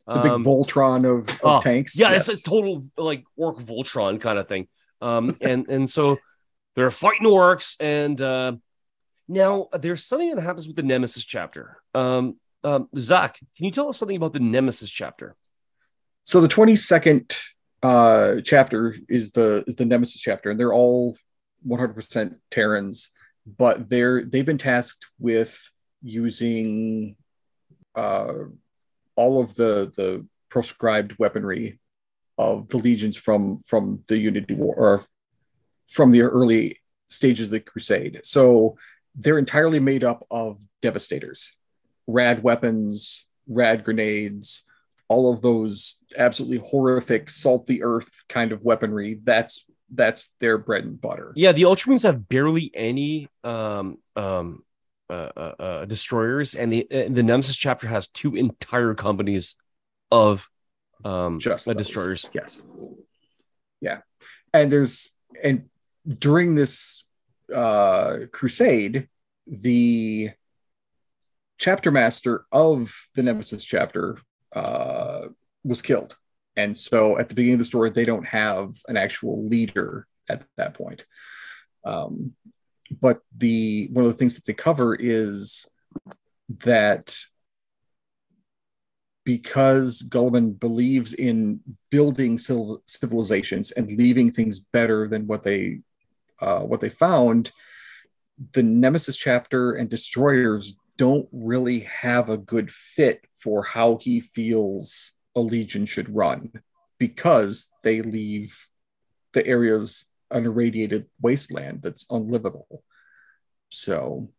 It's 0.07 0.17
a 0.17 0.23
big 0.23 0.33
um, 0.33 0.45
Voltron 0.45 1.05
of, 1.05 1.29
of 1.29 1.41
oh, 1.43 1.61
tanks. 1.61 1.97
Yeah, 1.97 2.11
yes. 2.11 2.29
it's 2.29 2.41
a 2.41 2.43
total 2.43 2.87
like 2.97 3.25
orc 3.37 3.59
Voltron 3.59 4.21
kind 4.21 4.39
of 4.39 4.49
thing. 4.49 4.69
Um, 5.01 5.37
and 5.41 5.69
and 5.69 5.89
so 5.89 6.19
they're 6.77 6.91
fighting 6.91 7.27
orcs, 7.27 7.77
and 7.81 8.21
uh, 8.21 8.53
now 9.29 9.69
there's 9.79 10.05
something 10.05 10.35
that 10.35 10.43
happens 10.43 10.67
with 10.67 10.77
the 10.77 10.83
Nemesis 10.83 11.25
chapter. 11.25 11.79
Um, 11.95 12.37
um, 12.63 12.89
Zac, 12.99 13.39
can 13.57 13.65
you 13.67 13.71
tell 13.71 13.89
us 13.89 13.99
something 13.99 14.17
about 14.17 14.33
the 14.33 14.41
Nemesis 14.41 14.91
chapter? 14.91 15.37
So 16.23 16.41
the 16.41 16.49
22nd 16.49 17.39
uh, 17.83 18.41
chapter 18.43 18.97
is 19.09 19.33
the 19.33 19.65
is 19.67 19.75
the 19.77 19.85
Nemesis 19.85 20.21
chapter, 20.21 20.51
and 20.51 20.59
they're 20.59 20.73
all 20.73 21.17
100% 21.67 22.37
Terrans, 22.51 23.11
but 23.47 23.89
they're 23.89 24.25
they've 24.25 24.47
been 24.47 24.59
tasked 24.59 25.07
with 25.19 25.71
using 26.03 27.17
uh, 27.95 28.33
all 29.17 29.41
of 29.41 29.55
the 29.55 29.93
the 29.97 30.27
proscribed 30.49 31.19
weaponry 31.19 31.79
of 32.39 32.69
the 32.69 32.79
legions 32.79 33.17
from 33.17 33.61
from 33.67 34.03
the 34.09 34.19
Unity 34.19 34.55
War 34.55 34.75
or 34.77 35.05
from 35.89 36.11
the 36.11 36.23
early 36.23 36.81
stages 37.09 37.49
of 37.49 37.53
the 37.53 37.61
Crusade. 37.61 38.21
So 38.25 38.77
they're 39.15 39.39
entirely 39.39 39.81
made 39.81 40.05
up 40.05 40.27
of 40.31 40.59
devastators, 40.83 41.57
rad 42.07 42.43
weapons, 42.43 43.27
rad 43.47 43.85
grenades, 43.85 44.63
all 45.09 45.33
of 45.33 45.43
those 45.43 45.97
absolutely 46.17 46.59
horrific 46.69 47.31
salt 47.31 47.67
the 47.67 47.83
earth 47.83 48.25
kind 48.29 48.53
of 48.53 48.63
weaponry. 48.63 49.21
That's 49.23 49.65
that's 49.93 50.35
their 50.41 50.59
bread 50.59 50.85
and 50.85 51.01
butter. 51.01 51.33
Yeah, 51.37 51.53
the 51.53 51.63
Ultramarines 51.63 52.03
have 52.03 52.29
barely 52.29 52.71
any 52.75 53.29
um 53.45 53.99
um 54.17 54.63
uh, 55.11 55.31
uh, 55.37 55.55
uh, 55.59 55.85
destroyers, 55.85 56.55
and 56.55 56.73
the 56.73 56.87
uh, 56.91 57.09
the 57.11 57.23
Nemesis 57.23 57.57
chapter 57.57 57.87
has 57.87 58.09
two 58.09 58.35
entire 58.35 58.95
companies 58.95 59.57
of 60.11 60.49
um 61.05 61.39
just 61.39 61.67
destroyers. 61.77 62.29
Yes. 62.33 62.63
Yeah, 63.81 64.01
and 64.53 64.71
there's 64.71 65.13
and 65.43 65.69
during 66.07 66.55
this 66.55 67.05
uh 67.55 68.21
crusade, 68.33 69.09
the 69.47 70.31
chapter 71.59 71.91
master 71.91 72.45
of 72.51 72.95
the 73.15 73.23
Nemesis 73.23 73.65
chapter 73.65 74.19
uh 74.53 75.29
was 75.65 75.83
killed. 75.83 76.17
And 76.57 76.77
so 76.77 77.19
at 77.19 77.29
the 77.29 77.35
beginning 77.35 77.55
of 77.55 77.59
the 77.59 77.65
story, 77.65 77.91
they 77.91 78.05
don't 78.05 78.27
have 78.27 78.77
an 78.87 78.97
actual 78.97 79.45
leader 79.47 80.07
at 80.29 80.45
that 80.57 80.75
point. 80.75 81.05
Um, 81.85 82.35
but 83.01 83.21
the 83.37 83.89
one 83.93 84.05
of 84.05 84.13
the 84.13 84.19
things 84.19 84.35
that 84.35 84.45
they 84.45 84.53
cover 84.53 84.95
is 84.95 85.67
that 86.49 87.17
because 89.25 90.03
Guilliman 90.03 90.59
believes 90.59 91.15
in 91.15 91.61
building 91.91 92.39
civilizations 92.39 93.71
and 93.71 93.91
leaving 93.91 94.31
things 94.31 94.59
better 94.61 95.09
than 95.09 95.27
what 95.27 95.43
they 95.43 95.81
uh, 96.41 96.61
what 96.61 96.81
they 96.81 96.91
found, 96.91 97.53
the 98.53 98.63
Nemesis 98.63 99.17
chapter 99.17 99.73
and 99.73 99.89
Destroyers 99.89 100.77
don't 100.97 101.29
really 101.33 101.81
have 101.81 102.29
a 102.29 102.37
good 102.37 102.71
fit 102.71 103.25
for 103.41 103.63
how 103.63 103.97
he 103.97 104.21
feels 104.21 105.13
a 105.35 105.41
legion 105.41 105.87
should 105.87 106.15
run 106.15 106.53
because 106.99 107.69
they 107.83 108.03
leave 108.03 108.67
the 109.33 109.47
areas 109.47 110.05
an 110.31 110.47
irradiated 110.47 111.07
wasteland 111.21 111.83
that's 111.83 112.07
unlivable. 112.11 112.83
So 113.71 114.31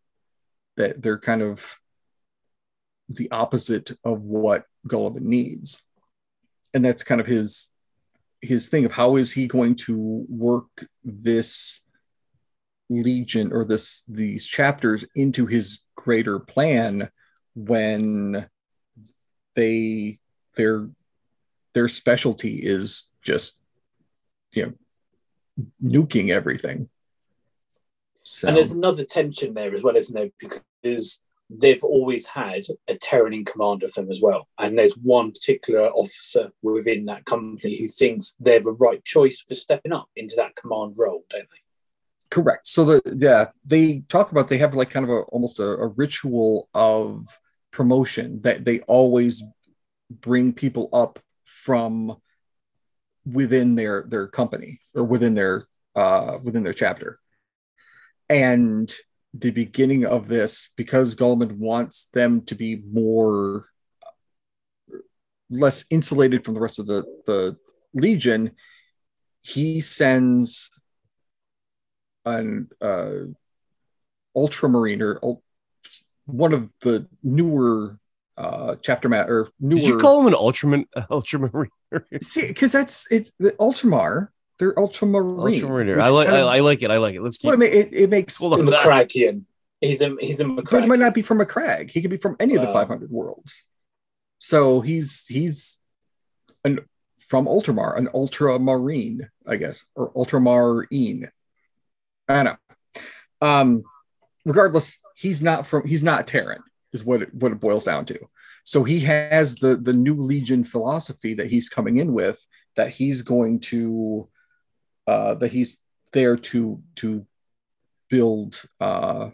that 0.78 1.02
they're 1.02 1.20
kind 1.20 1.42
of 1.42 1.78
the 3.10 3.30
opposite 3.32 3.92
of 4.04 4.22
what 4.22 4.66
Guilliman 4.88 5.22
needs. 5.22 5.82
And 6.74 6.84
that's 6.84 7.04
kind 7.04 7.22
of 7.22 7.28
his 7.28 7.72
his 8.42 8.70
thing 8.70 8.86
of 8.86 8.92
how 8.92 9.16
is 9.16 9.32
he 9.32 9.48
going 9.48 9.76
to 9.76 10.26
work 10.30 10.88
this 11.04 11.82
legion 12.90 13.52
or 13.52 13.66
this 13.66 14.04
these 14.08 14.46
chapters 14.46 15.04
into 15.16 15.48
his 15.48 15.80
greater 15.96 16.40
plan 16.40 17.10
when 17.56 18.48
they 19.56 20.20
their 20.56 20.90
their 21.74 21.88
specialty 21.88 22.58
is 22.58 23.10
just 23.24 23.58
you 24.52 24.66
know 24.66 24.74
nuking 25.84 26.30
everything. 26.30 26.90
So. 28.24 28.48
And 28.48 28.58
there's 28.58 28.72
another 28.72 29.04
tension 29.04 29.54
there 29.54 29.74
as 29.74 29.84
well, 29.84 29.96
isn't 29.96 30.16
there? 30.16 30.30
Because 30.40 31.22
they've 31.50 31.84
always 31.84 32.26
had 32.26 32.64
a 32.88 32.96
Terran 32.96 33.34
in 33.34 33.46
command 33.46 33.84
of 33.84 33.94
them 33.94 34.10
as 34.10 34.20
well. 34.20 34.48
And 34.58 34.78
there's 34.78 34.98
one 34.98 35.32
particular 35.32 35.90
officer 35.90 36.52
within 36.62 37.06
that 37.06 37.26
company 37.26 37.78
who 37.78 37.88
thinks 37.88 38.36
they're 38.40 38.62
the 38.62 38.72
right 38.72 39.04
choice 39.06 39.44
for 39.48 39.54
stepping 39.54 39.94
up 39.94 40.10
into 40.16 40.36
that 40.38 40.56
command 40.56 40.96
role, 40.98 41.24
don't 41.30 41.48
they? 41.50 41.62
Correct. 42.32 42.68
So 42.68 42.84
the 42.84 43.02
yeah, 43.18 43.52
they 43.64 44.00
talk 44.10 44.32
about 44.32 44.50
they 44.50 44.58
have 44.58 44.74
like 44.74 44.90
kind 44.90 45.06
of 45.06 45.12
a 45.12 45.20
almost 45.30 45.60
a, 45.60 45.64
a 45.64 45.88
ritual 45.88 46.68
of 46.74 47.40
promotion 47.72 48.42
that 48.42 48.66
they 48.66 48.80
always 48.82 49.44
bring 50.10 50.52
people 50.52 50.90
up 50.92 51.20
from 51.44 52.18
within 53.26 53.76
their 53.76 54.06
their 54.08 54.28
company 54.28 54.80
or 54.94 55.04
within 55.04 55.34
their 55.34 55.68
uh, 55.96 56.38
within 56.44 56.64
their 56.64 56.74
chapter. 56.74 57.20
And 58.30 58.92
the 59.34 59.52
beginning 59.52 60.06
of 60.06 60.28
this, 60.28 60.70
because 60.76 61.16
Guilliman 61.16 61.58
wants 61.58 62.06
them 62.14 62.42
to 62.44 62.56
be 62.56 62.82
more 62.92 63.68
less 65.50 65.86
insulated 65.90 66.44
from 66.44 66.54
the 66.54 66.60
rest 66.60 66.80
of 66.80 66.88
the 66.88 67.04
the 67.26 67.58
Legion, 67.94 68.52
he 69.42 69.82
sends 69.82 70.70
an 72.26 72.70
uh, 72.82 73.26
ultramarine 74.36 75.02
or 75.02 75.40
one 76.26 76.54
of 76.54 76.72
the 76.82 77.08
newer 77.24 78.00
uh 78.38 78.76
chapter 78.82 79.08
mat 79.08 79.30
or 79.30 79.50
newer. 79.60 79.80
Did 79.80 79.88
you 79.88 79.98
call 80.00 80.20
him 80.20 80.28
an 80.28 80.34
ultraman 80.34 80.86
ultramarine? 81.10 81.70
See, 82.22 82.48
because 82.48 82.72
that's 82.72 83.10
it's 83.12 83.32
the 83.40 83.52
Ultramar. 83.54 84.30
They're 84.58 84.78
ultramarine. 84.80 85.64
Ultramarine. 85.64 86.00
I 86.00 86.10
like. 86.10 86.30
I, 86.30 86.40
I, 86.40 86.60
like 86.62 86.82
it. 86.82 86.90
I 86.90 86.98
like 86.98 87.16
it. 87.16 87.22
Let's 87.22 87.38
keep. 87.38 87.50
Well, 87.50 87.62
it, 87.62 87.90
it 87.92 88.10
makes 88.10 88.38
Hold 88.38 88.54
on, 88.54 88.68
Macraggian. 88.68 89.44
He's 89.82 90.02
a 90.02 90.16
he's 90.20 90.40
a 90.40 90.46
Macraggian. 90.46 90.72
But 90.72 90.84
it 90.84 90.88
might 90.88 91.00
not 91.00 91.14
be 91.14 91.22
from 91.22 91.40
Macragge. 91.40 91.90
He 91.92 92.02
could 92.02 92.12
be 92.12 92.18
from 92.18 92.38
any 92.40 92.56
of 92.56 92.62
the 92.62 92.72
500 92.72 93.12
worlds. 93.12 93.66
So 94.40 94.80
he's 94.82 95.26
he's 95.28 95.80
an 96.64 96.80
from 97.28 97.48
Ultramar, 97.48 97.98
an 97.98 98.08
ultramarine, 98.14 99.30
I 99.48 99.56
guess, 99.56 99.84
or 99.96 100.12
ultramarine. 100.16 101.30
I 102.28 102.44
don't 102.44 102.46
know. 102.46 103.02
Um, 103.42 103.84
regardless, 104.46 104.98
he's 105.16 105.42
not 105.42 105.68
from 105.68 105.88
he's 105.88 106.04
not 106.04 106.28
Terran, 106.28 106.62
is 106.94 107.04
what 107.04 107.24
it, 107.24 107.34
what 107.34 107.52
it 107.52 107.60
boils 107.60 107.84
down 107.84 108.06
to. 108.06 108.20
So 108.66 108.84
he 108.84 109.02
has 109.02 109.58
the 109.58 109.78
the 109.78 109.94
new 109.94 110.16
Legion 110.16 110.64
philosophy 110.64 111.36
that 111.36 111.52
he's 111.52 111.70
coming 111.70 111.98
in 111.98 112.14
with 112.14 112.44
that 112.76 112.90
he's 112.90 113.22
going 113.22 113.60
to 113.60 114.28
uh, 115.06 115.36
that 115.36 115.52
he's 115.52 115.84
there 116.14 116.36
to 116.36 116.82
to 116.96 117.28
build 118.10 118.60
uh, 118.82 119.30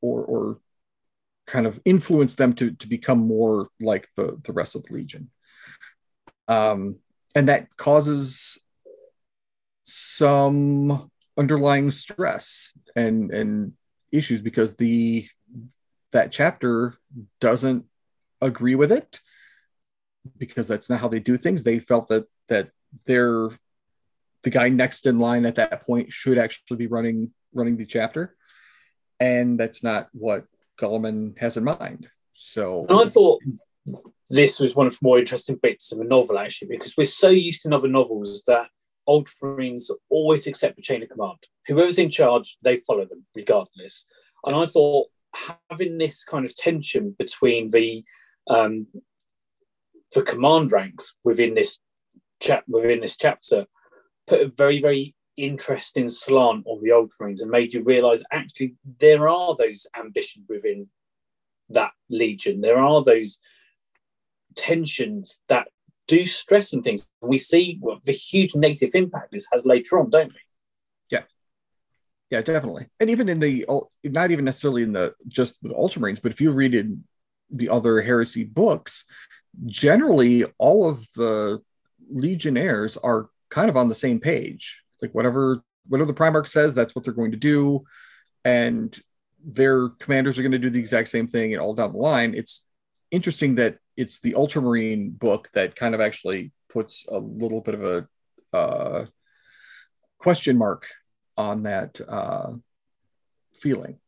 or 0.00 0.24
or 0.24 0.60
kind 1.46 1.66
of 1.66 1.80
influence 1.84 2.34
them 2.34 2.54
to 2.54 2.70
to 2.70 2.88
become 2.88 3.18
more 3.18 3.68
like 3.78 4.08
the 4.16 4.40
the 4.42 4.54
rest 4.54 4.74
of 4.74 4.84
the 4.84 4.94
Legion. 4.94 5.30
Um, 6.48 7.00
and 7.34 7.50
that 7.50 7.76
causes 7.76 8.58
some 9.84 11.10
underlying 11.36 11.90
stress 11.90 12.72
and 12.96 13.30
and 13.30 13.74
issues 14.10 14.40
because 14.40 14.76
the 14.76 15.28
that 16.12 16.32
chapter 16.32 16.94
doesn't 17.38 17.84
agree 18.40 18.74
with 18.74 18.92
it 18.92 19.20
because 20.36 20.68
that's 20.68 20.90
not 20.90 21.00
how 21.00 21.08
they 21.08 21.20
do 21.20 21.36
things. 21.36 21.62
They 21.62 21.78
felt 21.78 22.08
that 22.08 22.26
that 22.48 22.70
they're 23.04 23.50
the 24.42 24.50
guy 24.50 24.68
next 24.68 25.06
in 25.06 25.18
line 25.18 25.46
at 25.46 25.56
that 25.56 25.86
point 25.86 26.12
should 26.12 26.38
actually 26.38 26.76
be 26.76 26.86
running 26.86 27.32
running 27.52 27.76
the 27.76 27.86
chapter, 27.86 28.36
and 29.20 29.58
that's 29.58 29.82
not 29.82 30.08
what 30.12 30.44
Guilliman 30.80 31.38
has 31.38 31.56
in 31.56 31.64
mind. 31.64 32.08
So, 32.32 32.86
and 32.88 33.00
I 33.00 33.04
thought 33.04 33.40
this 34.30 34.60
was 34.60 34.74
one 34.74 34.86
of 34.86 34.92
the 34.92 34.98
more 35.02 35.18
interesting 35.18 35.58
bits 35.60 35.92
of 35.92 36.00
a 36.00 36.04
novel, 36.04 36.38
actually, 36.38 36.68
because 36.68 36.96
we're 36.96 37.04
so 37.04 37.30
used 37.30 37.66
in 37.66 37.72
other 37.72 37.88
novels 37.88 38.44
that 38.46 38.68
Ultramarines 39.08 39.90
always 40.10 40.46
accept 40.46 40.76
the 40.76 40.82
chain 40.82 41.02
of 41.02 41.08
command. 41.08 41.38
Whoever's 41.66 41.98
in 41.98 42.10
charge, 42.10 42.58
they 42.62 42.76
follow 42.76 43.06
them 43.06 43.24
regardless. 43.34 44.06
And 44.44 44.54
I 44.54 44.66
thought 44.66 45.08
having 45.34 45.98
this 45.98 46.24
kind 46.24 46.44
of 46.44 46.54
tension 46.54 47.14
between 47.18 47.70
the 47.70 48.04
um, 48.48 48.86
the 50.14 50.22
command 50.22 50.72
ranks 50.72 51.14
within 51.24 51.54
this 51.54 51.78
chap 52.40 52.64
within 52.68 53.00
this 53.00 53.16
chapter 53.16 53.66
put 54.26 54.40
a 54.40 54.48
very 54.48 54.80
very 54.80 55.14
interesting 55.36 56.08
slant 56.08 56.64
on 56.66 56.82
the 56.82 56.90
Ultramarines 56.90 57.42
and 57.42 57.50
made 57.50 57.72
you 57.72 57.82
realise 57.84 58.24
actually 58.32 58.74
there 58.98 59.28
are 59.28 59.54
those 59.56 59.86
ambitions 59.96 60.46
within 60.48 60.88
that 61.70 61.92
legion. 62.08 62.60
There 62.60 62.78
are 62.78 63.02
those 63.02 63.38
tensions 64.56 65.40
that 65.48 65.68
do 66.06 66.24
stress 66.24 66.72
and 66.72 66.82
things. 66.82 67.06
We 67.20 67.38
see 67.38 67.78
well, 67.80 68.00
the 68.04 68.12
huge 68.12 68.54
negative 68.54 68.90
impact 68.94 69.32
this 69.32 69.46
has 69.52 69.66
later 69.66 69.98
on, 69.98 70.10
don't 70.10 70.32
we? 70.32 70.40
Yeah, 71.10 71.22
yeah, 72.30 72.40
definitely. 72.40 72.88
And 72.98 73.10
even 73.10 73.28
in 73.28 73.40
the 73.40 73.66
not 74.04 74.30
even 74.30 74.44
necessarily 74.44 74.82
in 74.82 74.92
the 74.92 75.14
just 75.28 75.62
the 75.62 75.70
Ultramarines, 75.70 76.22
but 76.22 76.32
if 76.32 76.40
you 76.40 76.50
read 76.50 76.74
in 76.74 77.04
the 77.50 77.68
other 77.68 78.02
heresy 78.02 78.44
books, 78.44 79.04
generally 79.66 80.44
all 80.58 80.88
of 80.88 81.06
the 81.14 81.62
legionnaires 82.10 82.96
are 82.96 83.28
kind 83.50 83.68
of 83.68 83.76
on 83.76 83.88
the 83.88 83.94
same 83.94 84.20
page. 84.20 84.82
Like 85.00 85.14
whatever 85.14 85.62
whatever 85.86 86.12
the 86.12 86.18
Primarch 86.18 86.48
says, 86.48 86.74
that's 86.74 86.94
what 86.94 87.04
they're 87.04 87.14
going 87.14 87.30
to 87.30 87.38
do, 87.38 87.84
and 88.44 88.98
their 89.44 89.88
commanders 89.88 90.38
are 90.38 90.42
going 90.42 90.52
to 90.52 90.58
do 90.58 90.70
the 90.70 90.80
exact 90.80 91.08
same 91.08 91.28
thing 91.28 91.52
and 91.52 91.62
all 91.62 91.74
down 91.74 91.92
the 91.92 91.98
line. 91.98 92.34
It's 92.34 92.64
interesting 93.10 93.54
that 93.56 93.78
it's 93.96 94.20
the 94.20 94.34
Ultramarine 94.34 95.10
book 95.10 95.48
that 95.54 95.76
kind 95.76 95.94
of 95.94 96.00
actually 96.00 96.52
puts 96.68 97.06
a 97.08 97.18
little 97.18 97.60
bit 97.60 97.74
of 97.74 97.84
a 97.84 98.56
uh, 98.56 99.06
question 100.18 100.58
mark 100.58 100.86
on 101.36 101.62
that 101.62 102.00
uh, 102.06 102.52
feeling. 103.54 103.98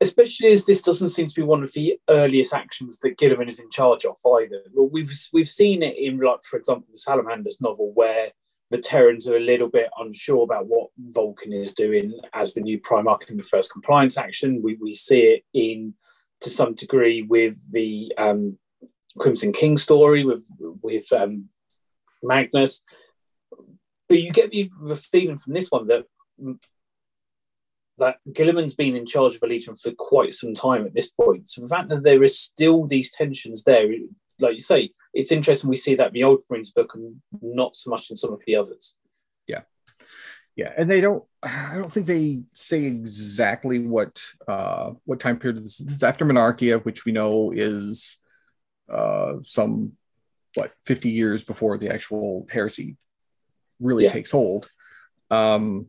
Especially 0.00 0.52
as 0.52 0.66
this 0.66 0.82
doesn't 0.82 1.08
seem 1.08 1.26
to 1.26 1.34
be 1.34 1.42
one 1.42 1.62
of 1.62 1.72
the 1.72 1.98
earliest 2.08 2.52
actions 2.52 2.98
that 2.98 3.16
Guilliman 3.16 3.48
is 3.48 3.58
in 3.58 3.70
charge 3.70 4.04
of 4.04 4.16
either. 4.24 4.62
Well, 4.72 4.88
we've 4.92 5.10
we've 5.32 5.48
seen 5.48 5.82
it 5.82 5.96
in, 5.96 6.18
like, 6.18 6.42
for 6.48 6.58
example, 6.58 6.86
the 6.90 6.98
Salamanders 6.98 7.60
novel, 7.60 7.92
where 7.94 8.30
the 8.70 8.78
Terrans 8.78 9.26
are 9.26 9.36
a 9.36 9.40
little 9.40 9.68
bit 9.68 9.90
unsure 9.98 10.44
about 10.44 10.66
what 10.66 10.90
Vulcan 10.98 11.52
is 11.52 11.74
doing 11.74 12.18
as 12.32 12.54
the 12.54 12.60
new 12.60 12.78
Primarch 12.78 13.28
in 13.28 13.36
the 13.36 13.42
first 13.42 13.72
compliance 13.72 14.16
action. 14.16 14.60
We, 14.62 14.76
we 14.80 14.94
see 14.94 15.20
it 15.22 15.44
in 15.52 15.94
to 16.42 16.50
some 16.50 16.74
degree 16.74 17.22
with 17.22 17.58
the 17.72 18.12
um, 18.16 18.58
Crimson 19.18 19.52
King 19.52 19.76
story 19.76 20.24
with 20.24 20.46
with 20.82 21.10
um, 21.12 21.48
Magnus, 22.22 22.82
but 24.08 24.20
you 24.20 24.30
get 24.30 24.50
the, 24.50 24.70
the 24.82 24.96
feeling 24.96 25.36
from 25.36 25.54
this 25.54 25.68
one 25.68 25.86
that 25.88 26.04
that 28.00 28.16
Guilliman's 28.32 28.74
been 28.74 28.96
in 28.96 29.06
charge 29.06 29.36
of 29.36 29.42
a 29.42 29.46
legion 29.46 29.74
for 29.76 29.92
quite 29.92 30.34
some 30.34 30.54
time 30.54 30.84
at 30.84 30.94
this 30.94 31.10
point. 31.10 31.48
So 31.48 31.60
the 31.60 31.68
fact 31.68 31.88
that 31.90 32.02
there 32.02 32.22
is 32.22 32.38
still 32.38 32.86
these 32.86 33.12
tensions 33.12 33.62
there, 33.62 33.88
like 34.40 34.54
you 34.54 34.60
say, 34.60 34.90
it's 35.14 35.32
interesting 35.32 35.70
we 35.70 35.76
see 35.76 35.94
that 35.94 36.08
in 36.08 36.12
the 36.14 36.20
Ultramarines 36.22 36.74
book 36.74 36.94
and 36.94 37.20
not 37.40 37.76
so 37.76 37.90
much 37.90 38.10
in 38.10 38.16
some 38.16 38.32
of 38.32 38.40
the 38.46 38.56
others. 38.56 38.96
Yeah. 39.46 39.62
Yeah. 40.56 40.72
And 40.76 40.90
they 40.90 41.00
don't 41.00 41.24
I 41.42 41.74
don't 41.74 41.92
think 41.92 42.06
they 42.06 42.42
say 42.52 42.84
exactly 42.84 43.86
what 43.86 44.20
uh 44.46 44.92
what 45.04 45.20
time 45.20 45.38
period 45.38 45.64
this, 45.64 45.78
this 45.78 45.94
is 45.94 46.02
after 46.02 46.24
Monarchia, 46.24 46.78
which 46.78 47.04
we 47.04 47.12
know 47.12 47.52
is 47.54 48.16
uh 48.88 49.34
some 49.42 49.92
what 50.54 50.72
50 50.86 51.10
years 51.10 51.44
before 51.44 51.78
the 51.78 51.92
actual 51.92 52.46
heresy 52.50 52.96
really 53.78 54.04
yeah. 54.04 54.12
takes 54.12 54.30
hold. 54.30 54.68
Um 55.30 55.86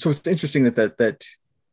so 0.00 0.10
it's 0.10 0.26
interesting 0.26 0.64
that 0.64 0.76
that 0.76 0.96
that 0.98 1.24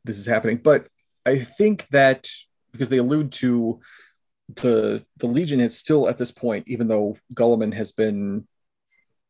this 0.04 0.18
is 0.18 0.26
happening, 0.26 0.58
but 0.58 0.88
I 1.26 1.40
think 1.40 1.88
that 1.92 2.30
because 2.72 2.90
they 2.90 2.98
allude 2.98 3.32
to 3.34 3.80
the 4.56 5.06
the 5.18 5.28
Legion 5.28 5.60
is 5.60 5.78
still 5.78 6.08
at 6.08 6.18
this 6.18 6.32
point, 6.32 6.66
even 6.68 6.88
though 6.88 7.18
Guilliman 7.34 7.74
has 7.74 7.92
been 7.92 8.48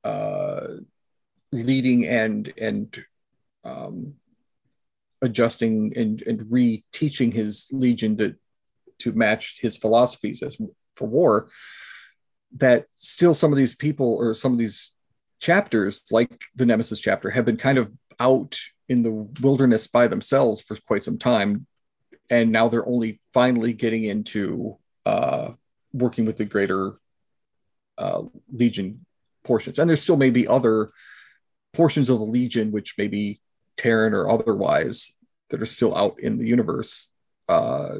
uh, 0.03 0.67
leading 1.51 2.07
and 2.07 2.51
and 2.57 3.03
um, 3.63 4.13
adjusting 5.21 5.93
and, 5.95 6.21
and 6.21 6.41
reteaching 6.41 7.33
his 7.33 7.67
Legion 7.71 8.17
to 8.17 8.35
to 8.99 9.11
match 9.11 9.59
his 9.61 9.77
philosophies 9.77 10.41
as 10.41 10.57
for 10.95 11.07
war. 11.07 11.49
That 12.55 12.85
still 12.91 13.33
some 13.33 13.51
of 13.51 13.57
these 13.57 13.75
people 13.75 14.15
or 14.15 14.33
some 14.33 14.53
of 14.53 14.57
these 14.57 14.93
chapters, 15.39 16.05
like 16.09 16.31
the 16.55 16.65
Nemesis 16.65 16.99
chapter, 16.99 17.29
have 17.29 17.45
been 17.45 17.57
kind 17.57 17.77
of 17.77 17.91
out 18.19 18.57
in 18.89 19.03
the 19.03 19.11
wilderness 19.41 19.87
by 19.87 20.07
themselves 20.07 20.61
for 20.61 20.75
quite 20.87 21.03
some 21.03 21.17
time 21.17 21.67
and 22.29 22.51
now 22.51 22.67
they're 22.67 22.87
only 22.87 23.19
finally 23.33 23.73
getting 23.73 24.03
into 24.03 24.77
uh, 25.05 25.51
working 25.93 26.25
with 26.25 26.37
the 26.37 26.45
greater 26.45 26.93
uh, 27.97 28.23
Legion 28.51 29.05
portions. 29.43 29.79
And 29.79 29.89
there 29.89 29.97
still 29.97 30.17
may 30.17 30.29
be 30.29 30.47
other 30.47 30.89
portions 31.73 32.09
of 32.09 32.19
the 32.19 32.25
Legion, 32.25 32.71
which 32.71 32.95
may 32.97 33.07
be 33.07 33.39
Terran 33.77 34.13
or 34.13 34.29
otherwise, 34.29 35.13
that 35.49 35.61
are 35.61 35.67
still 35.67 35.95
out 35.95 36.19
in 36.19 36.37
the 36.37 36.45
universe 36.45 37.11
uh, 37.47 37.95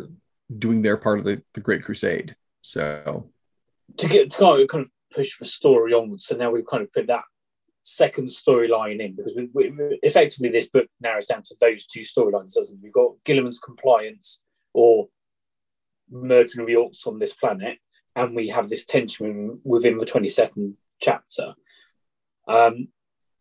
doing 0.58 0.82
their 0.82 0.98
part 0.98 1.20
of 1.20 1.26
the, 1.26 1.42
the 1.54 1.62
Great 1.62 1.84
Crusade. 1.84 2.36
So 2.62 3.30
to 3.98 4.08
get 4.10 4.30
to 4.32 4.68
kind 4.70 4.84
of 4.84 4.92
push 5.14 5.38
the 5.40 5.46
story 5.46 5.94
onwards, 5.94 6.26
so 6.26 6.36
now 6.36 6.52
we've 6.52 6.68
kind 6.68 6.84
of 6.84 6.92
put 6.92 7.08
that 7.08 7.24
second 7.90 8.28
storyline 8.28 9.00
in 9.00 9.16
because 9.16 9.34
we, 9.34 9.48
we, 9.54 10.00
effectively 10.04 10.50
this 10.50 10.68
book 10.68 10.88
narrows 11.00 11.28
down 11.28 11.42
to 11.42 11.56
those 11.62 11.86
two 11.86 12.02
storylines, 12.02 12.54
doesn't 12.54 12.78
it? 12.78 12.84
We've 12.84 12.92
got 12.92 13.14
Guilliman's 13.26 13.60
compliance 13.60 14.42
or 14.74 15.08
the 16.10 16.76
orcs 16.78 17.08
on 17.08 17.18
this 17.18 17.34
planet, 17.34 17.78
and 18.14 18.36
we 18.36 18.50
have 18.50 18.70
this 18.70 18.84
tension 18.84 19.62
within 19.64 19.98
the 19.98 20.06
22nd 20.06 20.74
chapter. 21.00 21.54
Um, 22.48 22.90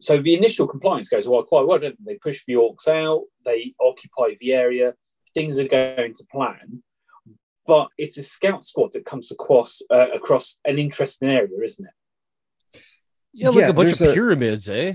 so 0.01 0.23
the 0.23 0.35
initial 0.35 0.69
compliance 0.69 1.09
goes 1.09 1.27
well 1.27 1.43
quite 1.43 1.67
well. 1.67 1.81
They 1.81 2.19
push 2.23 2.45
the 2.47 2.55
orcs 2.55 2.87
out, 2.87 3.25
they 3.45 3.75
occupy 3.81 4.37
the 4.41 4.53
area, 4.53 4.95
things 5.35 5.59
are 5.59 5.67
going 5.67 6.15
to 6.15 6.27
plan, 6.31 6.85
but 7.67 7.89
it's 7.99 8.17
a 8.17 8.23
scout 8.23 8.65
squad 8.65 8.93
that 8.93 9.05
comes 9.05 9.33
across 9.33 9.83
uh, 9.91 10.11
across 10.15 10.59
an 10.65 10.79
interesting 10.79 11.31
area, 11.31 11.59
isn't 11.65 11.85
it? 11.85 11.93
Yeah, 13.37 13.51
like 13.51 13.59
yeah, 13.59 13.69
a 13.69 13.73
bunch 13.75 14.01
of 14.01 14.15
pyramids, 14.15 14.67
a, 14.71 14.81
eh? 14.81 14.95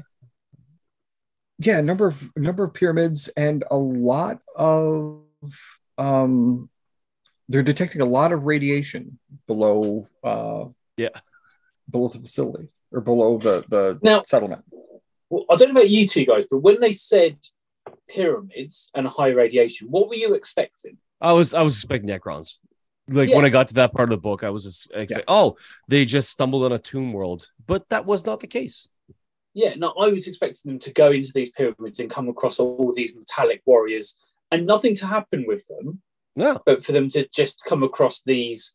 Yeah, 1.60 1.78
a 1.78 1.84
number 1.84 2.08
of 2.08 2.36
number 2.36 2.64
of 2.64 2.74
pyramids 2.74 3.28
and 3.38 3.64
a 3.70 3.78
lot 3.78 4.40
of 4.56 5.22
um 6.00 6.68
they're 7.50 7.62
detecting 7.62 8.02
a 8.02 8.06
lot 8.06 8.32
of 8.32 8.46
radiation 8.46 9.20
below 9.46 10.08
uh 10.24 10.66
yeah. 10.98 11.10
below 11.88 12.08
the 12.08 12.18
facility 12.18 12.70
or 12.92 13.02
below 13.02 13.38
the 13.38 13.64
the 13.70 14.00
now, 14.02 14.24
settlement. 14.24 14.64
well, 15.30 15.46
i 15.50 15.56
don't 15.56 15.68
know 15.68 15.80
about 15.80 15.90
you 15.90 16.08
two 16.08 16.26
guys 16.26 16.46
but 16.50 16.60
when 16.60 16.80
they 16.80 16.94
said 16.94 17.38
pyramids 18.08 18.90
and 18.96 19.08
high 19.08 19.30
radiation 19.30 19.88
what 19.90 20.10
were 20.10 20.16
you 20.16 20.34
expecting? 20.34 20.98
I 21.20 21.34
was 21.34 21.54
i 21.54 21.62
was 21.62 21.76
expecting 21.76 22.10
necrons 22.10 22.58
like 23.08 23.30
yeah. 23.30 23.36
when 23.36 23.46
i 23.46 23.50
got 23.50 23.68
to 23.68 23.74
that 23.76 23.94
part 23.94 24.12
of 24.12 24.18
the 24.18 24.22
book 24.22 24.44
i 24.44 24.50
was 24.50 24.64
just 24.64 24.86
expecting, 24.88 25.18
yeah. 25.18 25.24
oh 25.28 25.58
they 25.88 26.06
just 26.06 26.30
stumbled 26.30 26.64
on 26.64 26.72
a 26.72 26.80
tomb 26.80 27.14
world 27.14 27.48
but 27.66 27.88
that 27.90 28.06
was 28.06 28.26
not 28.26 28.40
the 28.40 28.48
case 28.48 28.88
yeah 29.54 29.74
no 29.76 29.94
i 30.00 30.08
was 30.08 30.28
expecting 30.28 30.72
them 30.72 30.80
to 30.80 30.94
go 30.94 31.12
into 31.12 31.32
these 31.34 31.52
pyramids 31.52 32.00
and 32.00 32.10
come 32.10 32.30
across 32.30 32.60
all 32.60 32.94
these 32.96 33.14
metallic 33.16 33.62
warriors 33.66 34.18
and 34.52 34.66
nothing 34.66 34.96
to 34.96 35.06
happen 35.06 35.46
with 35.48 35.66
them 35.68 36.02
yeah. 36.36 36.58
But 36.66 36.84
for 36.84 36.92
them 36.92 37.10
to 37.12 37.28
just 37.34 37.64
come 37.68 37.84
across 37.84 38.22
these, 38.22 38.74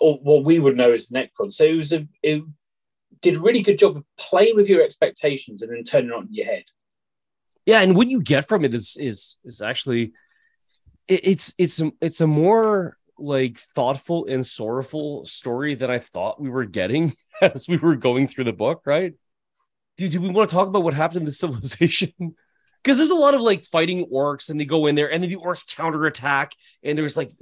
or 0.00 0.18
what 0.18 0.44
we 0.44 0.58
would 0.58 0.76
know 0.76 0.92
as 0.92 1.08
Necron. 1.08 1.52
So 1.52 1.64
it 1.64 1.76
was 1.76 1.92
a, 1.92 2.06
it 2.22 2.42
did 3.20 3.36
a 3.36 3.40
really 3.40 3.62
good 3.62 3.78
job 3.78 3.96
of 3.96 4.04
playing 4.16 4.56
with 4.56 4.68
your 4.68 4.82
expectations 4.82 5.62
and 5.62 5.72
then 5.72 5.84
turning 5.84 6.10
it 6.10 6.16
on 6.16 6.28
your 6.30 6.46
head. 6.46 6.64
Yeah, 7.64 7.80
and 7.80 7.96
what 7.96 8.08
you 8.08 8.22
get 8.22 8.46
from 8.46 8.64
it 8.64 8.74
is 8.74 8.96
is 8.98 9.38
is 9.44 9.60
actually 9.60 10.12
it, 11.08 11.20
it's 11.24 11.54
it's 11.58 11.82
it's 12.00 12.20
a 12.20 12.26
more 12.26 12.96
like 13.18 13.58
thoughtful 13.58 14.26
and 14.26 14.46
sorrowful 14.46 15.26
story 15.26 15.74
than 15.74 15.90
I 15.90 15.98
thought 15.98 16.40
we 16.40 16.50
were 16.50 16.64
getting 16.64 17.16
as 17.40 17.68
we 17.68 17.76
were 17.76 17.96
going 17.96 18.26
through 18.26 18.44
the 18.44 18.52
book, 18.52 18.82
right? 18.86 19.14
Do, 19.96 20.08
do 20.08 20.20
we 20.20 20.28
want 20.28 20.50
to 20.50 20.54
talk 20.54 20.68
about 20.68 20.82
what 20.82 20.94
happened 20.94 21.20
in 21.20 21.24
the 21.24 21.32
civilization? 21.32 22.34
because 22.86 22.98
there's 22.98 23.10
a 23.10 23.14
lot 23.16 23.34
of 23.34 23.40
like 23.40 23.64
fighting 23.64 24.06
orcs 24.14 24.48
and 24.48 24.60
they 24.60 24.64
go 24.64 24.86
in 24.86 24.94
there 24.94 25.12
and 25.12 25.20
then 25.20 25.28
the 25.28 25.36
orcs 25.36 25.76
counterattack 25.76 26.52
and 26.84 26.96
there's 26.96 27.16
like 27.16 27.32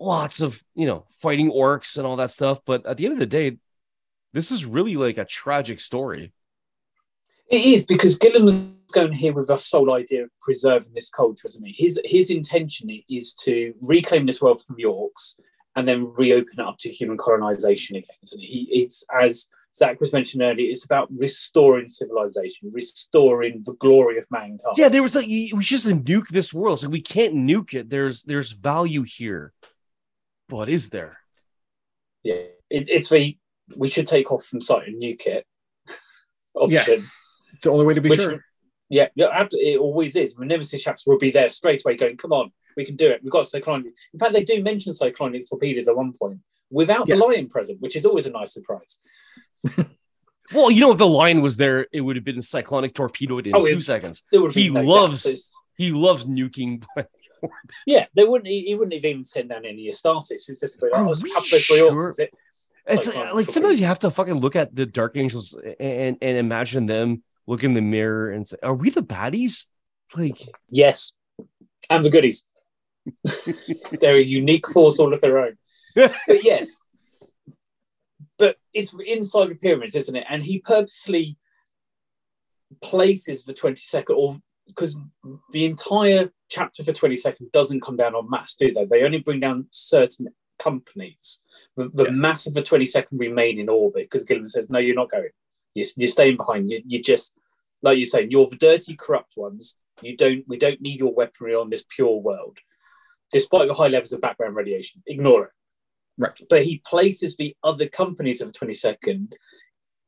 lots 0.00 0.40
of 0.40 0.58
you 0.74 0.86
know 0.86 1.04
fighting 1.20 1.50
orcs 1.50 1.98
and 1.98 2.06
all 2.06 2.16
that 2.16 2.30
stuff 2.30 2.60
but 2.64 2.86
at 2.86 2.96
the 2.96 3.04
end 3.04 3.12
of 3.12 3.18
the 3.18 3.26
day 3.26 3.58
this 4.32 4.50
is 4.50 4.64
really 4.64 4.96
like 4.96 5.18
a 5.18 5.24
tragic 5.26 5.80
story 5.80 6.32
It 7.48 7.64
is 7.64 7.84
because 7.84 8.18
Gillen 8.18 8.44
was 8.44 8.56
going 8.92 9.12
here 9.12 9.32
with 9.32 9.48
the 9.48 9.56
sole 9.56 9.92
idea 9.92 10.24
of 10.24 10.30
preserving 10.40 10.92
this 10.94 11.10
culture, 11.10 11.48
isn't 11.48 11.64
he? 11.64 11.72
His 11.72 12.00
his 12.04 12.30
intention 12.30 12.90
is 13.08 13.34
to 13.34 13.74
reclaim 13.80 14.26
this 14.26 14.40
world 14.40 14.62
from 14.62 14.76
the 14.76 14.84
Orcs 14.84 15.34
and 15.74 15.86
then 15.86 16.12
reopen 16.16 16.54
it 16.58 16.66
up 16.66 16.78
to 16.78 16.90
human 16.90 17.18
colonization 17.18 17.96
again, 17.96 18.16
isn't? 18.22 18.40
He 18.40 18.68
it's 18.70 19.04
as 19.20 19.46
Zac 19.76 20.00
was 20.00 20.12
mentioned 20.12 20.42
earlier, 20.42 20.70
it's 20.70 20.86
about 20.86 21.08
restoring 21.14 21.88
civilization, 21.88 22.70
restoring 22.72 23.62
the 23.64 23.74
glory 23.74 24.16
of 24.16 24.26
mankind. 24.30 24.60
Yeah, 24.76 24.88
there 24.88 25.02
was 25.02 25.14
like 25.14 25.28
it 25.28 25.54
was 25.54 25.66
just 25.66 25.86
a 25.86 25.94
nuke 25.94 26.28
this 26.28 26.54
world. 26.54 26.80
So 26.80 26.88
we 26.88 27.02
can't 27.02 27.34
nuke 27.34 27.74
it. 27.74 27.90
There's 27.90 28.22
there's 28.22 28.52
value 28.52 29.02
here. 29.02 29.52
What 30.48 30.68
is 30.68 30.90
there? 30.90 31.18
Yeah, 32.22 32.34
it, 32.70 32.88
it's 32.88 33.10
the 33.10 33.36
we 33.76 33.88
should 33.88 34.06
take 34.06 34.32
off 34.32 34.44
from 34.44 34.60
site 34.60 34.88
and 34.88 35.02
nuke 35.02 35.26
it 35.26 35.46
option. 36.54 37.00
Yeah. 37.00 37.06
It's 37.54 37.64
the 37.64 37.70
only 37.70 37.86
way 37.86 37.94
to 37.94 38.00
be 38.00 38.10
Which- 38.10 38.20
sure. 38.20 38.44
Yeah, 38.88 39.08
yeah, 39.16 39.48
it 39.50 39.80
always 39.80 40.14
is. 40.14 40.36
The 40.36 40.44
Nemesis 40.44 40.80
chapter 40.84 41.02
will 41.10 41.18
be 41.18 41.32
there 41.32 41.48
straight 41.48 41.82
away 41.84 41.96
going, 41.96 42.16
come 42.16 42.32
on, 42.32 42.52
we 42.76 42.84
can 42.84 42.94
do 42.94 43.08
it. 43.10 43.20
We've 43.20 43.32
got 43.32 43.48
cyclonic. 43.48 43.92
In 44.12 44.18
fact, 44.20 44.32
they 44.32 44.44
do 44.44 44.62
mention 44.62 44.94
cyclonic 44.94 45.48
torpedoes 45.48 45.88
at 45.88 45.96
one 45.96 46.12
point 46.12 46.38
without 46.70 47.08
Yeah. 47.08 47.16
the 47.16 47.24
lion 47.24 47.48
present, 47.48 47.80
which 47.80 47.96
is 47.96 48.06
always 48.06 48.26
a 48.26 48.30
nice 48.30 48.52
surprise. 48.54 49.00
Well, 50.54 50.70
you 50.70 50.80
know, 50.80 50.92
if 50.92 50.98
the 50.98 51.08
lion 51.08 51.40
was 51.42 51.56
there, 51.56 51.88
it 51.92 52.00
would 52.00 52.14
have 52.14 52.24
been 52.24 52.40
cyclonic 52.40 52.94
torpedoed 52.94 53.48
in 53.48 53.54
Oh, 53.56 53.66
two 53.66 53.78
it- 53.78 53.82
seconds. 53.82 54.22
He 54.30 54.70
no 54.70 54.80
loves- 54.82 55.24
There's- 55.24 55.52
He 55.76 55.90
loves 55.90 56.24
nuking. 56.24 56.84
Yeah, 57.86 58.06
they 58.14 58.24
wouldn't. 58.24 58.46
He, 58.48 58.62
he 58.62 58.74
wouldn't 58.74 58.94
have 58.94 59.04
even 59.04 59.24
sent 59.24 59.50
down 59.50 59.66
any 59.66 59.88
Astartes. 59.88 60.30
It's 60.30 60.46
just 60.46 60.80
like, 60.82 60.90
oh, 60.94 61.10
it's 61.12 61.22
we 61.22 61.30
sure? 61.30 61.92
Orcs, 61.92 62.08
is 62.10 62.18
it? 62.20 62.34
It's 62.86 63.08
uh, 63.08 63.10
Cyclonic 63.10 63.34
like 63.34 63.48
sometimes 63.50 63.78
you 63.80 63.86
have 63.86 63.98
to 64.00 64.10
fucking 64.10 64.34
look 64.34 64.56
at 64.56 64.74
the 64.74 64.86
Dark 64.86 65.16
Angels 65.16 65.54
and 65.78 66.16
and 66.22 66.38
imagine 66.38 66.86
them 66.86 67.22
look 67.46 67.64
in 67.64 67.74
the 67.74 67.80
mirror 67.80 68.30
and 68.30 68.46
say, 68.46 68.56
"Are 68.62 68.74
we 68.74 68.90
the 68.90 69.02
baddies?" 69.02 69.64
Like, 70.14 70.38
Yes, 70.70 71.12
and 71.90 72.04
the 72.04 72.10
goodies. 72.10 72.44
They're 74.00 74.18
a 74.18 74.22
unique 74.22 74.68
force 74.68 74.98
all 74.98 75.12
of 75.14 75.20
their 75.20 75.38
own. 75.38 75.56
but 75.94 76.44
yes, 76.44 76.80
but 78.38 78.56
it's 78.72 78.94
inside 79.06 79.48
the 79.50 79.54
pyramids, 79.54 79.94
isn't 79.94 80.16
it? 80.16 80.24
And 80.28 80.42
he 80.44 80.60
purposely 80.60 81.36
places 82.82 83.44
the 83.44 83.54
22nd, 83.54 84.16
or 84.16 84.36
because 84.66 84.96
the 85.52 85.64
entire 85.64 86.30
chapter 86.48 86.82
for 86.82 86.92
22nd 86.92 87.52
doesn't 87.52 87.80
come 87.82 87.96
down 87.96 88.14
on 88.14 88.28
mass, 88.28 88.54
do 88.56 88.72
they? 88.72 88.84
They 88.84 89.02
only 89.04 89.18
bring 89.18 89.40
down 89.40 89.68
certain 89.70 90.28
companies. 90.58 91.40
The, 91.76 91.88
the 91.92 92.04
Yes. 92.04 92.16
mass 92.16 92.46
of 92.46 92.54
the 92.54 92.62
22nd 92.62 93.06
remain 93.12 93.58
in 93.58 93.68
orbit 93.68 94.04
because 94.10 94.24
Guilliman 94.24 94.48
says, 94.48 94.68
no, 94.68 94.78
you're 94.78 94.94
not 94.96 95.10
going. 95.10 95.28
You're, 95.76 95.86
you're 95.96 96.08
staying 96.08 96.36
behind. 96.38 96.70
You, 96.70 96.82
you 96.86 97.02
just, 97.02 97.32
like 97.82 97.98
you're 97.98 98.06
saying, 98.06 98.30
you're 98.30 98.48
the 98.48 98.56
dirty, 98.56 98.96
corrupt 98.96 99.34
ones. 99.36 99.76
You 100.02 100.16
don't. 100.16 100.44
We 100.48 100.58
don't 100.58 100.80
need 100.80 101.00
your 101.00 101.14
weaponry 101.14 101.54
on 101.54 101.68
this 101.68 101.84
pure 101.88 102.18
world, 102.20 102.58
despite 103.30 103.68
the 103.68 103.74
high 103.74 103.88
levels 103.88 104.12
of 104.12 104.20
background 104.20 104.56
radiation. 104.56 105.02
Ignore 105.06 105.44
it 105.44 105.50
Right. 106.18 106.32
but 106.48 106.62
he 106.62 106.78
places 106.86 107.36
the 107.36 107.54
other 107.62 107.86
companies 107.86 108.40
of 108.40 108.50
the 108.50 108.58
22nd 108.58 109.32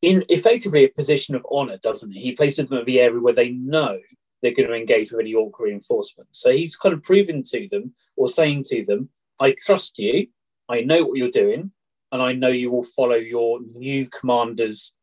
in 0.01 0.25
effectively 0.31 0.85
a 0.85 0.89
position 0.89 1.35
of 1.35 1.45
honor, 1.51 1.77
doesn't 1.83 2.13
he? 2.13 2.21
He 2.21 2.33
places 2.33 2.67
them 2.67 2.79
at 2.79 2.87
the 2.87 3.01
area 3.01 3.21
where 3.21 3.35
they 3.35 3.51
know 3.51 3.99
they're 4.41 4.55
going 4.55 4.69
to 4.69 4.75
engage 4.75 5.11
with 5.11 5.21
any 5.21 5.35
orc 5.35 5.59
reinforcement. 5.61 6.29
So 6.33 6.51
he's 6.51 6.77
kind 6.77 6.95
of 6.95 7.03
proving 7.03 7.43
to 7.51 7.69
them 7.71 7.95
or 8.17 8.29
saying 8.29 8.65
to 8.69 8.85
them, 8.87 9.11
I 9.39 9.55
trust 9.59 9.99
you, 9.99 10.29
I 10.69 10.81
know 10.81 11.05
what 11.05 11.19
you're 11.19 11.31
doing, 11.31 11.73
and 12.11 12.23
I 12.23 12.33
know 12.33 12.49
you 12.49 12.71
will 12.71 12.85
follow 12.85 13.17
your 13.17 13.61
new 13.75 14.07
commander's 14.09 14.95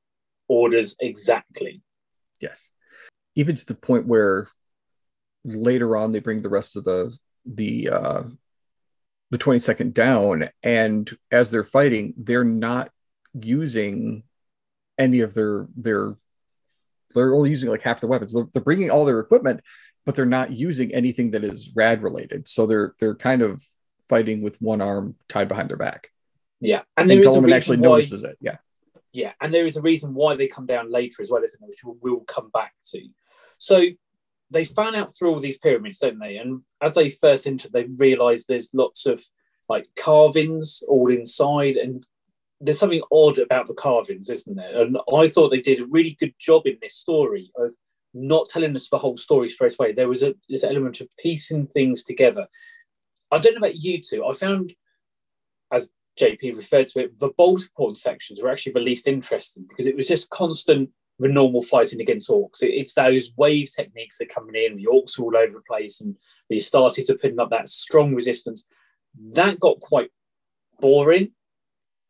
orders 0.48 0.96
exactly. 1.00 1.82
Yes. 2.40 2.70
Even 3.36 3.56
to 3.56 3.66
the 3.66 3.76
point 3.76 4.08
where 4.08 4.48
later 5.44 5.96
on 5.96 6.12
they 6.12 6.20
bring 6.20 6.42
the 6.42 6.50
rest 6.50 6.76
of 6.76 6.84
the 6.84 7.16
the 7.46 7.90
uh 7.90 8.24
the 9.30 9.38
22nd 9.38 9.94
down 9.94 10.50
and 10.64 11.16
as 11.32 11.52
they're 11.52 11.64
fighting 11.64 12.14
they're 12.18 12.44
not 12.44 12.90
using 13.34 14.24
any 14.98 15.20
of 15.20 15.34
their 15.36 15.68
their 15.76 16.16
they're 17.14 17.34
only 17.36 17.50
using 17.52 17.70
like 17.70 17.82
half 17.84 18.02
the 18.02 18.08
weapons 18.08 18.34
they're, 18.34 18.48
they're 18.54 18.64
bringing 18.64 18.90
all 18.90 19.06
their 19.06 19.20
equipment 19.20 19.62
but 20.06 20.16
they're 20.16 20.26
not 20.26 20.52
using 20.52 20.94
anything 20.96 21.32
that 21.32 21.44
is 21.44 21.72
rad 21.76 22.02
related 22.02 22.48
so 22.48 22.66
they're 22.66 22.96
they're 23.00 23.16
kind 23.16 23.42
of 23.44 23.64
fighting 24.10 24.42
with 24.42 24.60
one 24.62 24.82
arm 24.82 25.16
tied 25.30 25.48
behind 25.48 25.70
their 25.70 25.78
back 25.78 26.12
Yeah. 26.60 26.82
and 26.98 27.10
And 27.10 27.24
there 27.24 27.30
is 27.30 27.54
actually 27.54 27.78
why, 27.78 27.82
notices 27.84 28.24
it 28.24 28.38
yeah 28.42 28.58
Yeah, 29.16 29.32
and 29.40 29.54
there 29.54 29.66
is 29.66 29.78
a 29.78 29.82
reason 29.82 30.14
why 30.14 30.36
they 30.36 30.48
come 30.48 30.66
down 30.66 30.92
later 30.92 31.24
as 31.24 31.30
well, 31.30 31.42
isn't 31.42 31.62
there? 31.62 31.70
Which 31.70 32.00
we'll, 32.02 32.20
come 32.28 32.50
back 32.50 32.74
to. 32.88 33.02
So 33.58 33.86
they 34.52 34.66
fan 34.66 34.94
out 34.94 35.16
through 35.16 35.30
all 35.30 35.40
these 35.40 35.58
pyramids, 35.58 36.00
don't 36.00 36.20
they? 36.20 36.36
And 36.36 36.64
as 36.82 36.94
they 36.96 37.08
first 37.08 37.48
enter, 37.48 37.70
they 37.70 37.86
realise 37.96 38.46
there's 38.46 38.74
lots 38.74 39.06
of 39.06 39.24
like 39.70 39.88
carvings 39.96 40.84
all 40.90 41.10
inside, 41.10 41.78
and 41.78 42.06
there's 42.60 42.78
something 42.78 43.04
odd 43.10 43.40
about 43.40 43.68
the 43.68 43.74
carvings, 43.74 44.30
isn't 44.30 44.58
there? 44.58 44.82
And 44.82 44.98
I 45.16 45.30
thought 45.30 45.50
they 45.50 45.62
did 45.62 45.80
a 45.80 45.88
really 45.92 46.18
good 46.20 46.34
job 46.38 46.64
in 46.66 46.78
this 46.82 46.98
story 46.98 47.54
of 47.56 47.72
not 48.14 48.50
telling 48.50 48.76
us 48.76 48.90
the 48.90 48.98
whole 48.98 49.16
story 49.16 49.48
straight 49.48 49.76
away. 49.80 49.94
There 49.94 50.10
was 50.10 50.24
a 50.24 50.36
this 50.50 50.66
element 50.66 51.00
of 51.00 51.08
piecing 51.20 51.68
things 51.68 52.04
together. 52.04 52.48
I 53.32 53.40
don't 53.40 53.54
know 53.54 53.60
about 53.60 53.82
you 53.82 54.02
two. 54.02 54.26
I 54.26 54.34
found 54.34 54.74
as 55.72 55.90
JP 56.20 56.56
referred 56.56 56.88
to 56.90 57.00
it, 57.00 57.20
the 57.20 57.30
bolter 57.38 57.68
porn 57.76 57.96
sections 57.96 58.42
were 58.42 58.50
actually 58.50 58.74
the 58.74 58.80
least 58.80 59.08
interesting 59.08 59.66
because 59.68 59.86
it 59.86 59.96
was 59.96 60.08
just 60.08 60.30
constant, 60.30 60.90
the 61.20 61.28
normal 61.28 61.62
fighting 61.62 62.02
against 62.02 62.30
orcs. 62.30 62.62
It- 62.62 62.74
it's 62.74 62.94
those 62.94 63.32
wave 63.38 63.70
techniques 63.74 64.18
that 64.18 64.30
are 64.30 64.34
coming 64.34 64.56
in, 64.56 64.78
the 64.78 64.86
orcs 64.86 65.20
are 65.20 65.24
all 65.24 65.38
over 65.38 65.54
the 65.54 65.64
place, 65.68 66.02
and 66.02 66.16
we 66.50 66.60
started 66.60 67.06
to 67.06 67.16
putting 67.16 67.40
up 67.40 67.50
that 67.50 67.70
strong 67.70 68.14
resistance. 68.14 68.66
That 69.32 69.60
got 69.60 69.80
quite 69.80 70.12
boring 70.80 71.34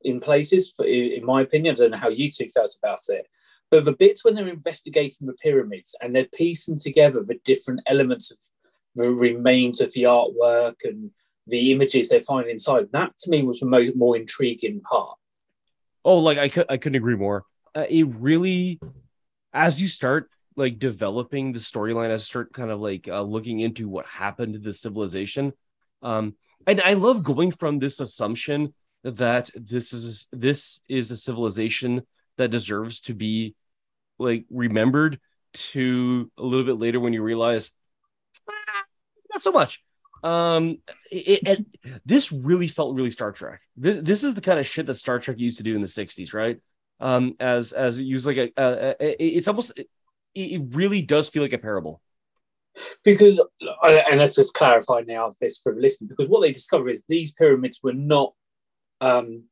in 0.01 0.19
places, 0.19 0.73
in 0.83 1.25
my 1.25 1.41
opinion. 1.41 1.75
I 1.75 1.77
don't 1.77 1.91
know 1.91 1.97
how 1.97 2.09
you 2.09 2.31
two 2.31 2.49
felt 2.49 2.75
about 2.81 2.99
it. 3.09 3.27
But 3.71 3.85
the 3.85 3.93
bits 3.93 4.23
when 4.23 4.35
they're 4.35 4.47
investigating 4.47 5.27
the 5.27 5.33
pyramids 5.33 5.95
and 6.01 6.15
they're 6.15 6.25
piecing 6.25 6.79
together 6.79 7.23
the 7.23 7.39
different 7.43 7.81
elements 7.87 8.31
of 8.31 8.37
the 8.95 9.11
remains 9.11 9.81
of 9.81 9.91
the 9.93 10.03
artwork 10.03 10.75
and 10.83 11.11
the 11.47 11.71
images 11.71 12.09
they 12.09 12.19
find 12.19 12.47
inside. 12.49 12.87
That 12.91 13.17
to 13.19 13.29
me 13.29 13.43
was 13.43 13.59
the 13.59 13.65
mo- 13.67 13.91
more 13.95 14.17
intriguing 14.17 14.81
part. 14.81 15.17
oh, 16.03 16.17
like 16.17 16.37
I 16.37 16.49
could 16.49 16.65
I 16.69 16.77
couldn't 16.77 16.95
agree 16.97 17.15
more. 17.15 17.43
Uh, 17.73 17.85
it 17.89 18.03
really, 18.03 18.79
as 19.53 19.81
you 19.81 19.87
start 19.87 20.29
like 20.55 20.79
developing 20.79 21.51
the 21.51 21.59
storyline, 21.59 22.09
as 22.09 22.23
start 22.23 22.53
kind 22.53 22.71
of 22.71 22.79
like 22.79 23.07
uh, 23.07 23.21
looking 23.21 23.59
into 23.59 23.89
what 23.89 24.05
happened 24.07 24.53
to 24.53 24.59
the 24.59 24.73
civilization, 24.73 25.53
um, 26.01 26.35
and 26.65 26.81
I 26.81 26.93
love 26.93 27.23
going 27.23 27.51
from 27.51 27.79
this 27.79 27.99
assumption 27.99 28.73
that 29.03 29.49
this 29.55 29.93
is 29.93 30.27
this 30.31 30.79
is 30.87 31.11
a 31.11 31.17
civilization 31.17 32.03
that 32.37 32.51
deserves 32.51 33.01
to 33.01 33.13
be 33.13 33.55
like 34.17 34.45
remembered 34.49 35.19
to 35.53 36.31
a 36.37 36.43
little 36.43 36.65
bit 36.65 36.79
later 36.79 36.99
when 36.99 37.13
you 37.13 37.21
realize 37.21 37.71
"Ah, 38.49 38.83
not 39.31 39.41
so 39.41 39.51
much 39.51 39.83
um 40.23 40.77
it, 41.11 41.47
it, 41.47 41.65
this 42.05 42.31
really 42.31 42.67
felt 42.67 42.95
really 42.95 43.11
star 43.11 43.31
trek 43.31 43.61
this 43.77 44.01
this 44.01 44.23
is 44.23 44.33
the 44.33 44.41
kind 44.41 44.59
of 44.59 44.65
shit 44.65 44.85
that 44.85 44.95
star 44.95 45.19
trek 45.19 45.37
used 45.37 45.57
to 45.57 45.63
do 45.63 45.75
in 45.75 45.81
the 45.81 45.87
60s 45.87 46.33
right 46.33 46.59
um 46.99 47.35
as 47.39 47.73
as 47.73 47.97
it 47.97 48.03
used 48.03 48.25
like 48.25 48.37
a, 48.37 48.51
a, 48.57 48.95
a 48.99 49.23
it's 49.23 49.47
almost 49.47 49.77
it, 49.77 49.87
it 50.33 50.61
really 50.71 51.01
does 51.01 51.29
feel 51.29 51.43
like 51.43 51.53
a 51.53 51.57
parable 51.57 52.01
Because, 53.03 53.41
and 53.83 54.19
let's 54.19 54.35
just 54.35 54.53
clarify 54.53 55.01
now 55.07 55.29
this 55.39 55.57
for 55.57 55.73
listener, 55.75 56.09
because 56.09 56.27
what 56.27 56.41
they 56.41 56.51
discover 56.51 56.89
is 56.89 57.03
these 57.07 57.31
pyramids 57.31 57.79
were 57.81 57.93
not 57.93 58.33
um, 59.01 59.43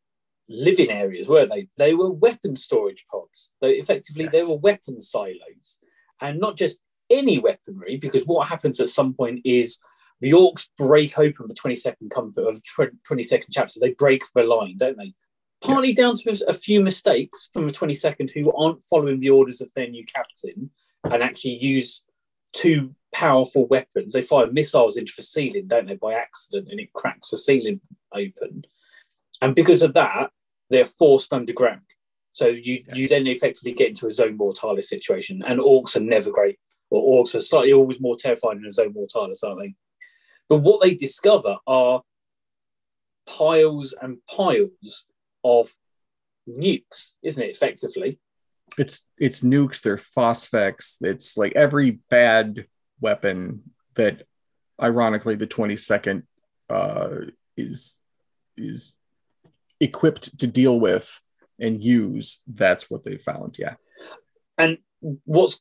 living 0.50 0.90
areas, 0.90 1.28
were 1.28 1.46
they? 1.46 1.68
They 1.78 1.94
were 1.94 2.12
weapon 2.12 2.56
storage 2.56 3.06
pods. 3.10 3.54
They 3.62 3.74
effectively 3.74 4.28
they 4.28 4.44
were 4.44 4.58
weapon 4.58 5.02
silos, 5.02 5.80
and 6.22 6.40
not 6.40 6.58
just 6.58 6.80
any 7.10 7.40
weaponry. 7.40 7.98
Because 7.98 8.24
what 8.26 8.48
happens 8.48 8.80
at 8.80 8.90
some 8.90 9.14
point 9.14 9.42
is 9.46 9.80
the 10.24 10.32
orcs 10.32 10.70
break 10.78 11.20
open 11.20 11.48
the 11.50 11.54
twenty 11.54 11.76
second 11.76 12.10
comfort 12.10 12.48
of 12.48 12.62
twenty 13.06 13.24
second 13.24 13.50
chapter. 13.52 13.78
They 13.80 13.92
break 13.92 14.24
the 14.34 14.44
line, 14.44 14.78
don't 14.78 14.98
they? 14.98 15.14
Partly 15.62 15.92
down 15.92 16.16
to 16.16 16.46
a 16.48 16.54
few 16.54 16.80
mistakes 16.80 17.50
from 17.52 17.68
the 17.68 17.74
twenty 17.74 17.94
second 17.94 18.32
who 18.34 18.54
aren't 18.54 18.84
following 18.86 19.20
the 19.20 19.30
orders 19.30 19.60
of 19.60 19.70
their 19.76 19.90
new 19.90 20.06
captain 20.06 20.72
and 21.04 21.22
actually 21.22 21.58
use 21.58 22.06
two 22.54 22.96
powerful 23.14 23.68
weapons. 23.68 24.14
They 24.14 24.22
fire 24.22 24.50
missiles 24.50 24.96
into 24.96 25.12
the 25.18 25.24
ceiling, 25.24 25.68
don't 25.68 25.88
they, 25.88 25.96
by 25.96 26.14
accident, 26.14 26.70
and 26.72 26.80
it 26.80 26.94
cracks 26.94 27.30
the 27.30 27.38
ceiling 27.38 27.82
open. 28.14 28.64
And 29.42 29.54
because 29.54 29.82
of 29.82 29.94
that, 29.96 30.32
they're 30.70 30.86
forced 30.86 31.34
underground. 31.34 31.82
So 32.32 32.48
you 32.48 32.84
you 32.94 33.10
then 33.10 33.28
effectively 33.28 33.74
get 33.74 33.90
into 33.90 34.08
a 34.08 34.12
zone 34.12 34.38
mortalis 34.38 34.88
situation, 34.88 35.44
and 35.46 35.60
orcs 35.60 35.98
are 35.98 36.00
never 36.00 36.32
great. 36.32 36.60
Or 36.90 37.24
orcs 37.24 37.36
are 37.36 37.42
slightly 37.42 37.74
always 37.74 38.00
more 38.00 38.16
terrifying 38.16 38.60
in 38.60 38.66
a 38.66 38.72
zone 38.72 38.94
mortalis, 38.96 39.44
aren't 39.44 39.60
they? 39.60 39.76
But 40.54 40.62
what 40.62 40.84
they 40.84 40.94
discover 40.94 41.58
are 41.66 42.04
piles 43.26 43.96
and 44.00 44.20
piles 44.30 45.08
of 45.44 45.74
nukes, 46.48 47.14
isn't 47.24 47.44
it? 47.44 47.50
Effectively, 47.50 48.20
it's 48.78 49.08
it's 49.18 49.42
nukes, 49.42 49.82
they're 49.82 49.98
phosphex, 49.98 50.98
it's 51.02 51.38
like 51.38 51.54
every 51.56 52.02
bad 52.12 52.68
weapon 53.02 53.64
that 53.96 54.28
ironically 54.80 55.34
the 55.34 55.48
22nd 55.48 56.22
uh, 56.70 57.16
is 57.58 57.98
is 58.56 58.94
equipped 59.80 60.38
to 60.38 60.46
deal 60.46 60.80
with 60.80 61.20
and 61.60 61.84
use 61.84 62.44
that's 62.46 62.92
what 62.92 63.04
they 63.04 63.18
found 63.18 63.56
yeah 63.58 63.74
and 64.60 64.78
what's 65.26 65.60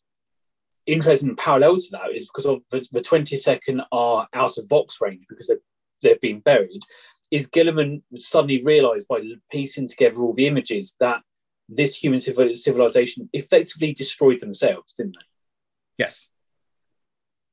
interesting 0.86 1.36
parallel 1.36 1.76
to 1.76 1.88
that 1.92 2.10
is 2.12 2.26
because 2.26 2.46
of 2.46 2.60
the, 2.70 2.86
the 2.92 3.00
22nd 3.00 3.84
are 3.92 4.26
out 4.32 4.58
of 4.58 4.68
vox 4.68 5.00
range 5.00 5.24
because 5.28 5.46
they've, 5.46 5.58
they've 6.02 6.20
been 6.20 6.40
buried 6.40 6.82
is 7.30 7.48
Guilliman 7.48 8.02
suddenly 8.14 8.62
realized 8.62 9.08
by 9.08 9.22
piecing 9.50 9.88
together 9.88 10.18
all 10.18 10.34
the 10.34 10.46
images 10.46 10.96
that 11.00 11.22
this 11.68 11.96
human 11.96 12.20
civilization 12.20 13.30
effectively 13.32 13.94
destroyed 13.94 14.40
themselves 14.40 14.94
didn't 14.94 15.16
they 15.18 16.04
yes 16.04 16.30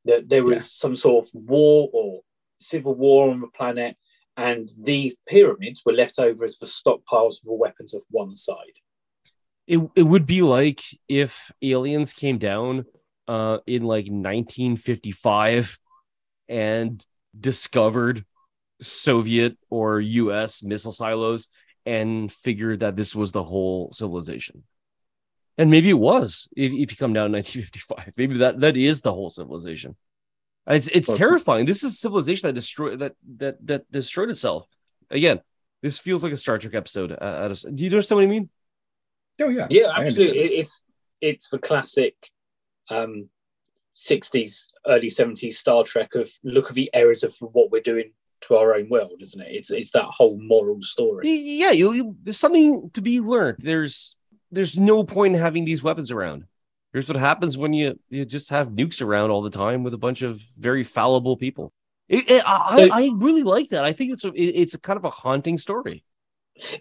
that 0.06 0.30
there 0.30 0.44
was 0.44 0.60
yeah. 0.60 0.64
some 0.64 0.96
sort 0.96 1.26
of 1.26 1.32
war 1.34 1.90
or 1.94 2.22
civil 2.58 2.96
war 2.96 3.32
on 3.32 3.42
the 3.42 3.48
planet, 3.48 3.98
and 4.38 4.72
these 4.80 5.16
pyramids 5.28 5.82
were 5.86 5.94
left 5.94 6.20
over 6.20 6.44
as 6.44 6.58
the 6.58 6.66
stockpiles 6.66 7.42
of 7.42 7.46
the 7.46 7.54
weapons 7.54 7.94
of 7.94 8.02
one 8.10 8.36
side. 8.36 8.56
It, 9.68 9.80
it 9.96 10.04
would 10.04 10.26
be 10.26 10.42
like 10.42 10.82
if 11.08 11.52
aliens 11.62 12.14
came 12.14 12.38
down 12.38 12.86
uh, 13.30 13.60
in 13.68 13.84
like 13.84 14.06
1955 14.06 15.78
and 16.48 17.06
discovered 17.40 18.26
Soviet 18.82 19.56
or 19.70 20.02
US 20.02 20.64
missile 20.64 20.92
silos 20.92 21.48
and 21.86 22.32
figured 22.32 22.80
that 22.80 22.96
this 22.96 23.16
was 23.16 23.32
the 23.32 23.44
whole 23.44 23.92
civilization. 23.94 24.64
And 25.60 25.70
maybe 25.70 25.92
it 25.92 26.00
was 26.00 26.50
if, 26.58 26.72
if 26.72 26.92
you 26.92 26.98
come 26.98 27.14
down 27.14 27.28
in 27.28 27.34
1955. 27.34 28.14
Maybe 28.18 28.38
that 28.40 28.62
that 28.62 28.76
is 28.76 29.02
the 29.02 29.14
whole 29.14 29.30
civilization. 29.30 29.96
It's 30.66 30.88
it's 30.88 31.16
terrifying. 31.16 31.66
This 31.66 31.84
is 31.84 32.00
civilization 32.00 32.48
that 32.48 32.54
destroyed 32.54 33.00
that 33.00 33.14
that 33.38 33.66
that 33.68 33.92
destroyed 33.92 34.32
itself. 34.32 34.66
Again, 35.12 35.40
this 35.84 36.00
feels 36.00 36.24
like 36.24 36.34
a 36.34 36.38
Star 36.38 36.58
Trek 36.58 36.74
episode. 36.74 37.12
Uh, 37.12 37.48
do 37.50 37.84
you 37.84 37.92
understand 37.92 38.18
what 38.18 38.24
I 38.24 38.28
mean? 38.28 38.50
Oh 39.40 39.50
yeah, 39.50 39.68
yeah, 39.70 39.92
absolutely. 39.96 40.40
It's 40.40 40.82
it's 41.22 41.50
the 41.50 41.60
classic 41.60 42.16
um, 42.90 43.30
60s, 43.96 44.68
early 44.88 45.08
70s 45.08 45.54
Star 45.54 45.84
Trek 45.84 46.16
of 46.16 46.32
look 46.44 46.70
at 46.70 46.76
the 46.76 46.90
errors 46.94 47.24
of 47.24 47.36
what 47.40 47.72
we're 47.72 47.82
doing 47.82 48.12
to 48.42 48.56
our 48.56 48.76
own 48.76 48.90
world, 48.90 49.18
isn't 49.20 49.42
it? 49.42 49.48
It's 49.50 49.70
it's 49.70 49.92
that 49.92 50.06
whole 50.06 50.40
moral 50.40 50.82
story. 50.82 51.30
Yeah, 51.30 51.72
you, 51.72 51.92
you, 51.92 52.16
there's 52.24 52.40
something 52.40 52.90
to 52.92 53.02
be 53.02 53.20
learned. 53.20 53.58
There's 53.60 54.16
there's 54.52 54.78
no 54.78 55.04
point 55.04 55.36
in 55.36 55.42
having 55.42 55.66
these 55.66 55.84
weapons 55.84 56.12
around. 56.12 56.46
Here's 56.94 57.08
what 57.08 57.18
happens 57.18 57.58
when 57.58 57.74
you 57.74 58.00
you 58.10 58.26
just 58.26 58.50
have 58.50 58.70
nukes 58.70 59.02
around 59.02 59.32
all 59.32 59.42
the 59.42 59.50
time 59.50 59.84
with 59.84 59.94
a 59.94 59.98
bunch 59.98 60.22
of 60.22 60.42
very 60.58 60.84
fallible 60.84 61.38
people. 61.38 61.74
It, 62.08 62.30
it, 62.30 62.44
I, 62.48 62.88
so, 62.88 62.90
I, 62.92 63.12
really 63.14 63.44
like 63.44 63.70
that. 63.70 63.86
I 63.86 63.94
think 63.94 64.14
it's 64.14 64.26
a, 64.26 64.32
it's 64.34 64.74
a 64.74 64.80
kind 64.80 64.98
of 64.98 65.06
a 65.06 65.12
haunting 65.12 65.60
story. 65.60 66.04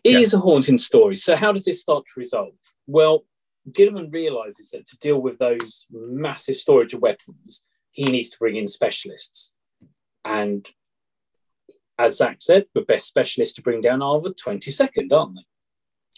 It 0.02 0.12
yeah. 0.12 0.18
is 0.18 0.32
a 0.32 0.38
haunting 0.38 0.78
story. 0.78 1.16
So 1.16 1.36
how 1.36 1.52
does 1.52 1.66
this 1.66 1.82
start 1.82 2.06
to 2.06 2.12
resolve? 2.18 2.54
Well, 2.86 3.24
Guilliman 3.72 4.12
realizes 4.12 4.70
that 4.70 4.86
to 4.86 4.98
deal 4.98 5.20
with 5.20 5.38
those 5.38 5.86
massive 5.90 6.56
storage 6.56 6.94
of 6.94 7.02
weapons, 7.02 7.64
he 7.92 8.04
needs 8.04 8.30
to 8.30 8.38
bring 8.38 8.56
in 8.56 8.68
specialists. 8.68 9.54
And 10.24 10.68
as 11.98 12.18
Zac 12.18 12.38
said, 12.40 12.66
the 12.74 12.82
best 12.82 13.06
specialists 13.06 13.56
to 13.56 13.62
bring 13.62 13.80
down 13.80 14.02
are 14.02 14.20
the 14.20 14.34
22nd, 14.34 15.12
aren't 15.12 15.36
they? 15.36 15.46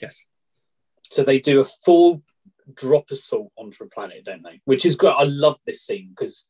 Yes. 0.03 0.25
So 1.05 1.23
they 1.23 1.39
do 1.39 1.61
a 1.61 1.65
full 1.65 2.23
drop 2.75 3.11
assault 3.11 3.51
onto 3.57 3.85
a 3.85 3.89
planet, 3.89 4.25
don't 4.25 4.43
they? 4.43 4.61
Which 4.65 4.85
is 4.85 4.97
great. 4.97 5.15
I 5.17 5.25
love 5.25 5.59
this 5.65 5.83
scene 5.83 6.11
because 6.11 6.47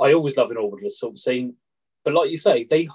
I 0.00 0.12
always 0.12 0.36
love 0.36 0.50
an 0.50 0.58
orbital 0.58 0.86
assault 0.86 1.18
scene. 1.18 1.56
But 2.04 2.14
like 2.14 2.30
you 2.30 2.36
say, 2.36 2.64
they 2.64 2.88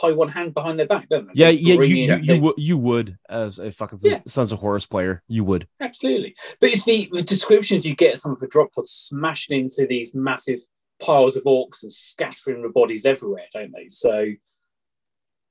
tie 0.00 0.12
one 0.12 0.28
hand 0.28 0.54
behind 0.54 0.78
their 0.78 0.86
back, 0.86 1.08
don't 1.08 1.26
they? 1.26 1.32
Yeah, 1.34 1.48
yeah, 1.48 1.74
you, 1.74 1.82
you, 1.82 2.16
you, 2.16 2.34
you, 2.34 2.54
you, 2.56 2.78
would 2.78 3.18
as 3.28 3.58
a 3.58 3.70
fucking 3.72 4.00
yeah. 4.02 4.20
Sons 4.26 4.52
of 4.52 4.58
Horus 4.58 4.86
player, 4.86 5.22
you 5.28 5.44
would 5.44 5.66
absolutely. 5.80 6.34
But 6.60 6.70
it's 6.70 6.84
the, 6.84 7.08
the 7.12 7.22
descriptions 7.22 7.86
you 7.86 7.94
get 7.94 8.18
some 8.18 8.32
of 8.32 8.40
the 8.40 8.48
drop 8.48 8.72
pods 8.74 8.90
smashing 8.90 9.58
into 9.58 9.86
these 9.86 10.14
massive 10.14 10.60
piles 11.00 11.36
of 11.36 11.44
orcs 11.44 11.82
and 11.82 11.92
scattering 11.92 12.62
the 12.62 12.68
bodies 12.68 13.06
everywhere, 13.06 13.46
don't 13.52 13.72
they? 13.72 13.88
So 13.88 14.26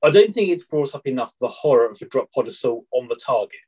I 0.02 0.10
don't 0.10 0.32
think 0.32 0.50
it's 0.50 0.64
brought 0.64 0.94
up 0.94 1.06
enough 1.06 1.34
the 1.40 1.48
horror 1.48 1.90
of 1.90 2.00
a 2.00 2.06
drop 2.06 2.32
pod 2.32 2.48
assault 2.48 2.84
on 2.92 3.08
the 3.08 3.16
target 3.16 3.60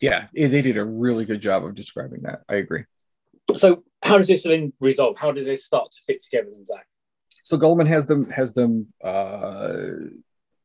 yeah, 0.00 0.26
they 0.34 0.62
did 0.62 0.76
a 0.76 0.84
really 0.84 1.24
good 1.24 1.40
job 1.40 1.64
of 1.64 1.74
describing 1.74 2.22
that. 2.22 2.42
I 2.48 2.56
agree. 2.56 2.84
So, 3.56 3.84
how 4.02 4.18
does 4.18 4.26
this 4.26 4.42
then 4.42 4.72
resolve? 4.80 5.16
How 5.18 5.32
does 5.32 5.46
this 5.46 5.64
start 5.64 5.90
to 5.92 6.00
fit 6.06 6.20
together 6.20 6.48
then, 6.52 6.64
Zac? 6.64 6.86
So 7.46 7.56
Goldman 7.56 7.86
has 7.86 8.06
them 8.06 8.28
has 8.30 8.54
them 8.54 8.92
uh, 9.04 10.08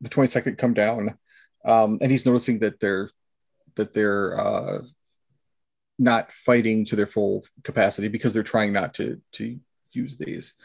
the 0.02 0.10
twenty 0.10 0.30
second 0.30 0.58
come 0.58 0.74
down, 0.74 1.16
um, 1.64 2.00
and 2.02 2.10
he's 2.10 2.26
noticing 2.26 2.58
that 2.62 2.80
they're 2.80 3.08
that 3.76 3.94
they're 3.94 4.40
uh, 4.40 4.82
not 6.00 6.32
fighting 6.32 6.86
to 6.86 6.96
their 6.96 7.06
full 7.06 7.46
capacity 7.64 8.08
because 8.08 8.34
they're 8.34 8.42
trying 8.42 8.74
not 8.74 8.96
to 8.96 9.22
to 9.34 9.60
use 9.92 10.18
these 10.18 10.56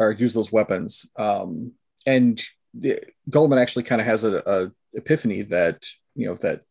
or 0.00 0.10
use 0.10 0.34
those 0.34 0.50
weapons. 0.50 1.06
Um, 1.16 1.74
and 2.04 2.42
the, 2.74 3.00
Guilliman 3.30 3.62
actually 3.62 3.84
kind 3.84 4.00
of 4.00 4.08
has 4.08 4.24
a, 4.24 4.42
a 4.44 4.72
epiphany 4.92 5.42
that 5.42 5.86
you 6.16 6.26
know 6.26 6.34
that 6.40 6.62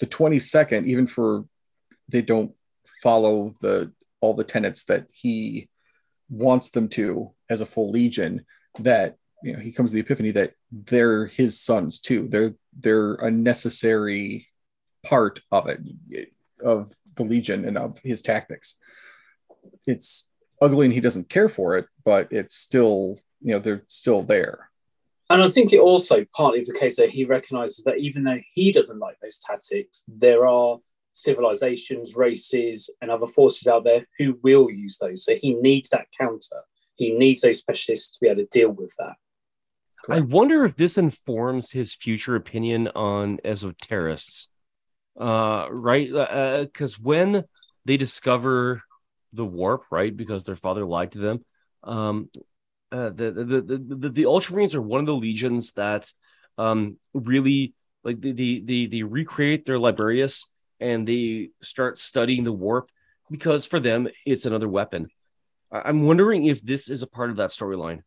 the 0.00 0.06
22nd, 0.06 0.84
even 0.84 1.06
for 1.06 1.46
they 2.10 2.20
don't 2.20 2.52
follow 3.02 3.54
the 3.62 3.90
all 4.20 4.34
the 4.34 4.44
tenets 4.44 4.84
that 4.84 5.06
he 5.14 5.70
wants 6.28 6.68
them 6.68 6.90
to 6.90 7.32
as 7.50 7.60
a 7.60 7.66
full 7.66 7.90
legion, 7.90 8.46
that 8.78 9.16
you 9.42 9.52
know 9.52 9.58
he 9.58 9.72
comes 9.72 9.90
to 9.90 9.94
the 9.94 10.00
epiphany 10.00 10.30
that 10.30 10.54
they're 10.70 11.26
his 11.26 11.60
sons 11.60 12.00
too. 12.00 12.28
They're 12.28 12.54
they're 12.78 13.14
a 13.14 13.30
necessary 13.30 14.48
part 15.04 15.40
of 15.50 15.68
it 15.68 16.32
of 16.62 16.92
the 17.16 17.24
legion 17.24 17.64
and 17.64 17.76
of 17.76 17.98
his 17.98 18.22
tactics. 18.22 18.76
It's 19.86 20.28
ugly 20.62 20.86
and 20.86 20.94
he 20.94 21.00
doesn't 21.00 21.28
care 21.28 21.48
for 21.48 21.76
it, 21.76 21.86
but 22.04 22.28
it's 22.30 22.54
still 22.54 23.18
you 23.42 23.52
know 23.52 23.58
they're 23.58 23.84
still 23.88 24.22
there. 24.22 24.70
And 25.28 25.42
I 25.42 25.48
think 25.48 25.72
it 25.72 25.78
also 25.78 26.26
partly 26.34 26.64
the 26.64 26.72
case 26.72 26.96
that 26.96 27.10
he 27.10 27.24
recognizes 27.24 27.84
that 27.84 27.98
even 27.98 28.24
though 28.24 28.40
he 28.54 28.72
doesn't 28.72 28.98
like 28.98 29.16
those 29.20 29.38
tactics, 29.38 30.04
there 30.08 30.46
are 30.46 30.78
civilizations, 31.12 32.16
races, 32.16 32.90
and 33.00 33.10
other 33.10 33.28
forces 33.28 33.68
out 33.68 33.84
there 33.84 34.06
who 34.18 34.38
will 34.42 34.70
use 34.70 34.98
those. 34.98 35.24
So 35.24 35.36
he 35.36 35.54
needs 35.54 35.90
that 35.90 36.06
counter. 36.18 36.62
He 37.00 37.12
needs 37.12 37.40
those 37.40 37.58
specialists 37.58 38.12
to 38.12 38.18
be 38.20 38.26
able 38.28 38.42
to 38.42 38.48
deal 38.50 38.68
with 38.68 38.94
that. 38.98 39.14
Correct. 40.04 40.18
I 40.18 40.20
wonder 40.20 40.66
if 40.66 40.76
this 40.76 40.98
informs 40.98 41.70
his 41.70 41.94
future 41.94 42.36
opinion 42.36 42.88
on 42.88 43.38
esoterists. 43.42 44.48
Uh, 45.18 45.66
right? 45.70 46.10
Because 46.10 46.96
uh, 46.96 47.02
when 47.02 47.44
they 47.86 47.96
discover 47.96 48.82
the 49.32 49.46
warp, 49.46 49.84
right, 49.90 50.14
because 50.14 50.44
their 50.44 50.56
father 50.56 50.84
lied 50.84 51.12
to 51.12 51.18
them, 51.20 51.44
um, 51.84 52.28
uh, 52.92 53.08
the, 53.08 53.30
the, 53.30 53.44
the 53.44 53.96
the 53.96 54.08
the 54.10 54.22
Ultramarines 54.24 54.74
are 54.74 54.82
one 54.82 55.00
of 55.00 55.06
the 55.06 55.14
legions 55.14 55.72
that 55.72 56.12
um 56.58 56.98
really 57.14 57.72
like 58.04 58.20
the 58.20 58.32
the 58.32 58.62
the 58.64 58.86
they 58.88 59.02
recreate 59.04 59.64
their 59.64 59.78
Librarius 59.78 60.50
and 60.80 61.08
they 61.08 61.48
start 61.62 61.98
studying 61.98 62.44
the 62.44 62.52
warp 62.52 62.90
because 63.30 63.64
for 63.64 63.80
them 63.80 64.08
it's 64.26 64.44
another 64.44 64.68
weapon. 64.68 65.08
I'm 65.72 66.02
wondering 66.02 66.44
if 66.44 66.62
this 66.62 66.88
is 66.88 67.02
a 67.02 67.06
part 67.06 67.30
of 67.30 67.36
that 67.36 67.50
storyline. 67.50 68.02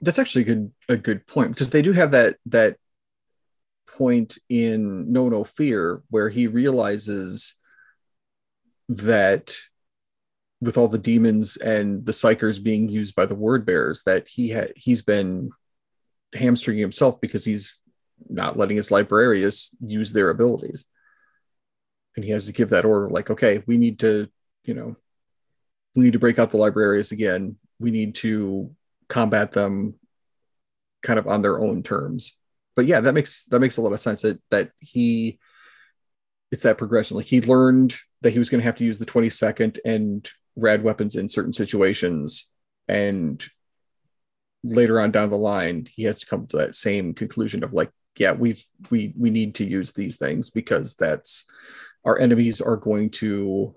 That's 0.00 0.18
actually 0.18 0.42
a 0.42 0.46
good 0.46 0.72
a 0.88 0.96
good 0.96 1.26
point 1.26 1.50
because 1.50 1.70
they 1.70 1.82
do 1.82 1.92
have 1.92 2.12
that 2.12 2.36
that 2.46 2.76
point 3.86 4.38
in 4.48 5.12
Know 5.12 5.28
No 5.28 5.44
Fear 5.44 6.02
where 6.08 6.28
he 6.28 6.46
realizes 6.46 7.56
that 8.88 9.54
with 10.60 10.76
all 10.76 10.88
the 10.88 10.98
demons 10.98 11.56
and 11.56 12.04
the 12.04 12.12
psykers 12.12 12.62
being 12.62 12.88
used 12.88 13.14
by 13.14 13.26
the 13.26 13.34
word 13.34 13.64
bearers 13.64 14.02
that 14.04 14.28
he 14.28 14.50
had 14.50 14.72
he's 14.76 15.02
been 15.02 15.50
hamstringing 16.34 16.80
himself 16.80 17.20
because 17.20 17.44
he's 17.44 17.80
not 18.28 18.56
letting 18.56 18.76
his 18.76 18.90
librarians 18.90 19.70
use 19.80 20.12
their 20.12 20.30
abilities 20.30 20.86
and 22.14 22.24
he 22.24 22.30
has 22.30 22.46
to 22.46 22.52
give 22.52 22.70
that 22.70 22.84
order 22.84 23.08
like 23.08 23.30
okay 23.30 23.62
we 23.66 23.78
need 23.78 23.98
to 24.00 24.28
you 24.64 24.74
know 24.74 24.96
we 25.94 26.04
need 26.04 26.12
to 26.12 26.18
break 26.18 26.38
out 26.38 26.50
the 26.50 26.56
librarius 26.56 27.12
again. 27.12 27.56
We 27.78 27.90
need 27.90 28.14
to 28.16 28.74
combat 29.08 29.52
them 29.52 29.94
kind 31.02 31.18
of 31.18 31.26
on 31.26 31.42
their 31.42 31.60
own 31.60 31.82
terms. 31.82 32.36
But 32.76 32.86
yeah 32.86 33.00
that 33.00 33.14
makes 33.14 33.46
that 33.46 33.60
makes 33.60 33.76
a 33.76 33.82
lot 33.82 33.92
of 33.92 34.00
sense 34.00 34.22
that 34.22 34.40
that 34.50 34.70
he 34.78 35.38
it's 36.50 36.62
that 36.62 36.78
progression. 36.78 37.16
Like 37.16 37.26
he 37.26 37.40
learned 37.40 37.96
that 38.22 38.32
he 38.32 38.38
was 38.38 38.50
going 38.50 38.60
to 38.60 38.64
have 38.64 38.76
to 38.76 38.84
use 38.84 38.98
the 38.98 39.06
22nd 39.06 39.78
and 39.84 40.28
rad 40.56 40.82
weapons 40.82 41.16
in 41.16 41.28
certain 41.28 41.52
situations. 41.52 42.50
And 42.88 43.42
later 44.62 45.00
on 45.00 45.10
down 45.10 45.30
the 45.30 45.36
line 45.36 45.88
he 45.90 46.04
has 46.04 46.20
to 46.20 46.26
come 46.26 46.46
to 46.46 46.58
that 46.58 46.74
same 46.74 47.14
conclusion 47.14 47.64
of 47.64 47.72
like 47.72 47.90
yeah 48.18 48.32
we've 48.32 48.62
we 48.90 49.14
we 49.16 49.30
need 49.30 49.54
to 49.54 49.64
use 49.64 49.92
these 49.92 50.18
things 50.18 50.50
because 50.50 50.94
that's 50.94 51.46
our 52.04 52.18
enemies 52.18 52.60
are 52.60 52.76
going 52.76 53.10
to 53.10 53.74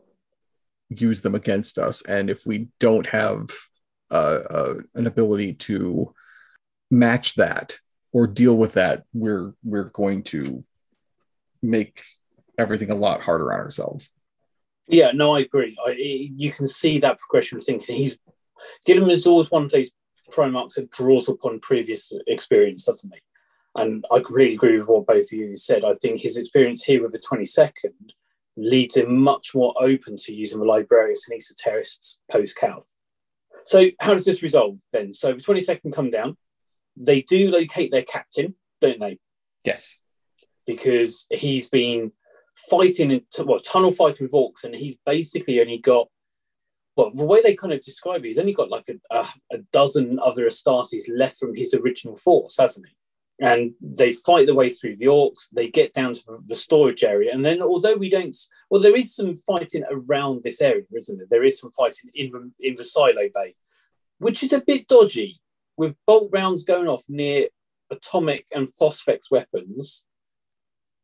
use 1.01 1.21
them 1.21 1.35
against 1.35 1.77
us, 1.77 2.01
and 2.03 2.29
if 2.29 2.45
we 2.45 2.69
don't 2.79 3.07
have 3.07 3.49
uh, 4.11 4.39
uh, 4.49 4.73
an 4.95 5.07
ability 5.07 5.53
to 5.53 6.13
match 6.91 7.35
that 7.35 7.77
or 8.11 8.27
deal 8.27 8.55
with 8.55 8.73
that, 8.73 9.03
we're 9.13 9.53
we're 9.63 9.85
going 9.85 10.23
to 10.23 10.63
make 11.61 12.03
everything 12.57 12.91
a 12.91 12.95
lot 12.95 13.21
harder 13.21 13.51
on 13.53 13.59
ourselves. 13.59 14.09
Yeah, 14.87 15.11
no, 15.11 15.35
I 15.35 15.39
agree. 15.39 15.77
I, 15.85 15.91
you 15.91 16.51
can 16.51 16.67
see 16.67 16.99
that 16.99 17.19
progression 17.19 17.57
of 17.57 17.63
thinking. 17.63 17.95
He's 17.95 18.17
Guilliman 18.87 19.11
is 19.11 19.27
always 19.27 19.51
one 19.51 19.63
of 19.63 19.71
those 19.71 19.91
Primarchs 20.31 20.75
that 20.75 20.91
draws 20.91 21.27
upon 21.27 21.59
previous 21.59 22.11
experience, 22.27 22.85
doesn't 22.85 23.13
he? 23.13 23.19
And 23.75 24.05
I 24.11 24.19
completely 24.19 24.55
agree 24.55 24.79
with 24.79 24.87
what 24.87 25.07
both 25.07 25.25
of 25.25 25.31
you 25.31 25.55
said. 25.55 25.83
I 25.83 25.93
think 25.95 26.21
his 26.21 26.37
experience 26.37 26.83
here 26.83 27.01
with 27.01 27.11
the 27.11 27.19
22nd 27.19 27.71
leads 28.55 28.97
him 28.97 29.17
much 29.17 29.55
more 29.55 29.73
open 29.79 30.17
to 30.17 30.33
using 30.33 30.59
the 30.59 30.65
librarians 30.65 31.25
and 31.27 31.37
esoterists 31.37 32.19
post 32.31 32.57
Calth. 32.57 32.87
So, 33.65 33.89
how 33.99 34.13
does 34.13 34.25
this 34.25 34.43
resolve 34.43 34.79
then? 34.91 35.13
So, 35.13 35.33
the 35.33 35.41
22nd 35.41 35.93
come 35.93 36.11
down. 36.11 36.37
They 36.95 37.21
do 37.21 37.49
locate 37.49 37.91
their 37.91 38.03
captain, 38.03 38.55
don't 38.81 38.99
they? 38.99 39.19
Yes. 39.65 39.99
Because 40.67 41.25
he's 41.31 41.69
been 41.69 42.11
fighting, 42.69 43.11
in, 43.11 43.21
well, 43.45 43.61
tunnel 43.61 43.91
fighting 43.91 44.25
with 44.25 44.33
orcs, 44.33 44.63
and 44.63 44.75
he's 44.75 44.97
basically 45.05 45.59
only 45.59 45.79
got 45.79 46.07
well, 46.95 47.11
the 47.13 47.25
way 47.25 47.41
they 47.41 47.55
kind 47.55 47.73
of 47.73 47.81
describe 47.81 48.23
it, 48.23 48.27
he's 48.27 48.37
only 48.37 48.53
got 48.53 48.69
like 48.69 48.87
a, 48.89 49.15
a, 49.15 49.27
a, 49.53 49.57
dozen 49.71 50.19
other 50.19 50.45
Astartes 50.45 51.05
left 51.09 51.37
from 51.37 51.55
his 51.55 51.73
original 51.73 52.15
force, 52.15 52.57
hasn't 52.57 52.85
he? 52.85 52.93
And 53.41 53.73
they 53.81 54.13
fight 54.13 54.45
their 54.45 54.55
way 54.55 54.69
through 54.69 54.97
the 54.97 55.05
orcs. 55.05 55.49
They 55.51 55.67
get 55.67 55.93
down 55.93 56.13
to 56.13 56.21
the 56.45 56.55
storage 56.55 57.03
area, 57.03 57.33
and 57.33 57.43
then 57.43 57.61
although 57.61 57.95
we 57.95 58.09
don't, 58.09 58.35
well, 58.69 58.81
there 58.81 58.95
is 58.95 59.15
some 59.15 59.35
fighting 59.35 59.83
around 59.89 60.43
this 60.43 60.61
area, 60.61 60.83
isn't 60.95 61.17
there? 61.17 61.27
There 61.29 61.43
is 61.43 61.59
some 61.59 61.71
fighting 61.71 62.11
in 62.13 62.53
in 62.59 62.75
the 62.75 62.83
silo 62.83 63.29
bay, 63.33 63.55
which 64.19 64.43
is 64.43 64.53
a 64.53 64.61
bit 64.61 64.87
dodgy, 64.87 65.41
with 65.77 65.95
bolt 66.05 66.29
rounds 66.31 66.63
going 66.63 66.87
off 66.87 67.03
near 67.09 67.47
atomic 67.89 68.45
and 68.53 68.67
phosphex 68.67 69.31
weapons. 69.31 70.05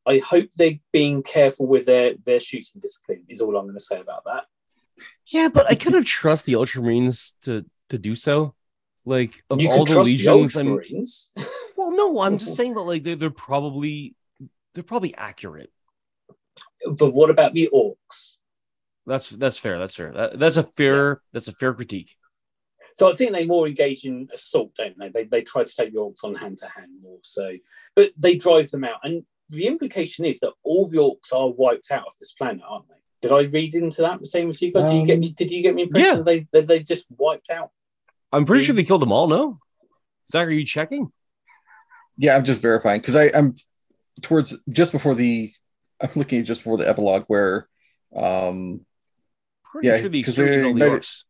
I 0.06 0.20
hope 0.20 0.50
they're 0.56 0.80
being 0.92 1.24
careful 1.24 1.68
with 1.68 1.86
their 1.86 2.14
their 2.24 2.40
shooting 2.40 2.80
discipline. 2.82 3.26
Is 3.28 3.42
all 3.42 3.58
I'm 3.58 3.66
going 3.66 3.74
to 3.74 3.80
say 3.80 4.00
about 4.00 4.24
that. 4.26 4.46
Yeah, 5.28 5.50
but 5.50 5.70
I 5.70 5.76
kind 5.76 5.96
of 5.96 6.06
trust 6.06 6.46
the 6.46 6.54
Ultramarines 6.54 7.34
to 7.42 7.66
to 7.90 7.98
do 7.98 8.16
so. 8.16 8.56
Like 9.06 9.44
of 9.50 9.62
you 9.62 9.72
all 9.72 9.86
the 9.86 10.02
legions, 10.02 10.54
the 10.54 10.60
I'm. 10.60 10.80
well, 11.80 11.92
no, 11.92 12.20
I'm 12.20 12.38
just 12.38 12.56
saying 12.56 12.74
that 12.74 12.82
like 12.82 13.04
they're, 13.04 13.16
they're 13.16 13.30
probably 13.30 14.16
they're 14.74 14.84
probably 14.84 15.16
accurate. 15.16 15.72
But 16.86 17.14
what 17.14 17.30
about 17.30 17.54
the 17.54 17.70
orcs? 17.74 18.40
That's 19.06 19.30
that's 19.30 19.58
fair. 19.58 19.80
That's 19.80 19.96
fair. 19.96 20.12
That, 20.12 20.40
that's 20.40 20.58
a 20.58 20.64
fair. 20.64 21.10
Yeah. 21.10 21.16
That's 21.34 21.48
a 21.48 21.54
fair 21.54 21.74
critique. 21.74 22.16
So 22.96 23.10
I 23.10 23.14
think 23.14 23.32
they 23.32 23.46
more 23.46 23.66
engage 23.66 24.04
in 24.04 24.28
assault, 24.34 24.76
don't 24.76 24.98
they? 25.00 25.08
They 25.08 25.24
they 25.24 25.42
try 25.42 25.64
to 25.64 25.76
take 25.76 25.94
the 25.94 26.00
orcs 26.00 26.24
on 26.24 26.36
hand 26.36 26.58
to 26.58 26.68
hand 26.68 26.92
more. 27.02 27.20
So, 27.22 27.54
but 27.96 28.12
they 28.18 28.36
drive 28.36 28.70
them 28.72 28.84
out, 28.84 29.00
and 29.04 29.24
the 29.48 29.68
implication 29.68 30.26
is 30.26 30.42
that 30.42 30.52
all 30.64 30.86
the 30.88 30.98
orcs 30.98 31.34
are 31.34 31.50
wiped 31.50 31.92
out 31.92 32.08
of 32.08 32.14
this 32.20 32.34
planet, 32.34 32.62
aren't 32.68 32.90
they? 32.90 32.96
Did 33.22 33.32
I 33.32 33.42
read 33.52 33.74
into 33.76 34.02
that 34.02 34.20
the 34.20 34.26
same 34.26 34.50
as 34.50 34.62
you 34.62 34.74
guys? 34.74 34.90
Um, 34.90 34.92
did 34.92 35.00
you 35.00 35.08
get 35.08 35.20
me? 35.20 35.30
Did 35.30 35.52
you 35.52 35.62
get 35.62 35.76
me 35.76 35.84
impression 35.84 36.18
yeah. 36.18 36.24
they 36.24 36.48
that 36.52 36.68
they 36.68 36.80
just 36.80 37.06
wiped 37.18 37.50
out? 37.50 37.72
I'm 38.34 38.46
pretty 38.46 38.66
sure 38.66 38.76
they 38.76 38.84
killed 38.84 39.02
them 39.02 39.14
all. 39.14 39.28
No, 39.28 39.60
Zac, 40.30 40.48
are 40.48 40.52
you 40.52 40.66
checking? 40.66 41.12
Yeah, 42.20 42.36
I'm 42.36 42.44
just 42.44 42.60
verifying 42.60 43.00
because 43.02 43.16
I'm 43.16 43.56
towards 44.22 44.54
just 44.70 44.92
before 44.92 45.16
the. 45.16 45.52
I'm 46.02 46.12
looking 46.16 46.44
just 46.46 46.62
before 46.62 46.78
the 46.78 46.88
epilogue 46.88 47.24
where, 47.28 47.68
um, 48.16 48.82
pretty 49.64 49.88
yeah, 49.88 50.00
sure 50.00 50.10
they 50.10 50.64
all 50.64 50.74
the 50.74 50.82
orcs. 50.82 51.24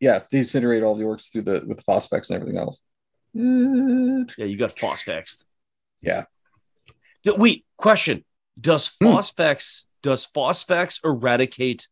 Yeah, 0.00 0.20
they 0.30 0.40
incinerate 0.40 0.86
all 0.86 0.94
the 0.94 1.04
orcs 1.04 1.30
through 1.30 1.42
the 1.42 1.62
with 1.66 1.76
the 1.78 1.82
phosphex 1.82 2.30
and 2.30 2.40
everything 2.40 2.58
else. 2.58 2.80
Yeah, 3.34 4.46
you 4.46 4.56
got 4.56 4.74
phosphex. 4.76 5.44
Yeah. 6.00 6.24
The, 7.24 7.34
Wait, 7.34 7.66
question: 7.76 8.24
Does 8.60 8.90
hmm. 9.00 9.08
phosphex 9.08 9.86
does 10.02 10.26
Phosphex 10.26 11.04
eradicate 11.04 11.88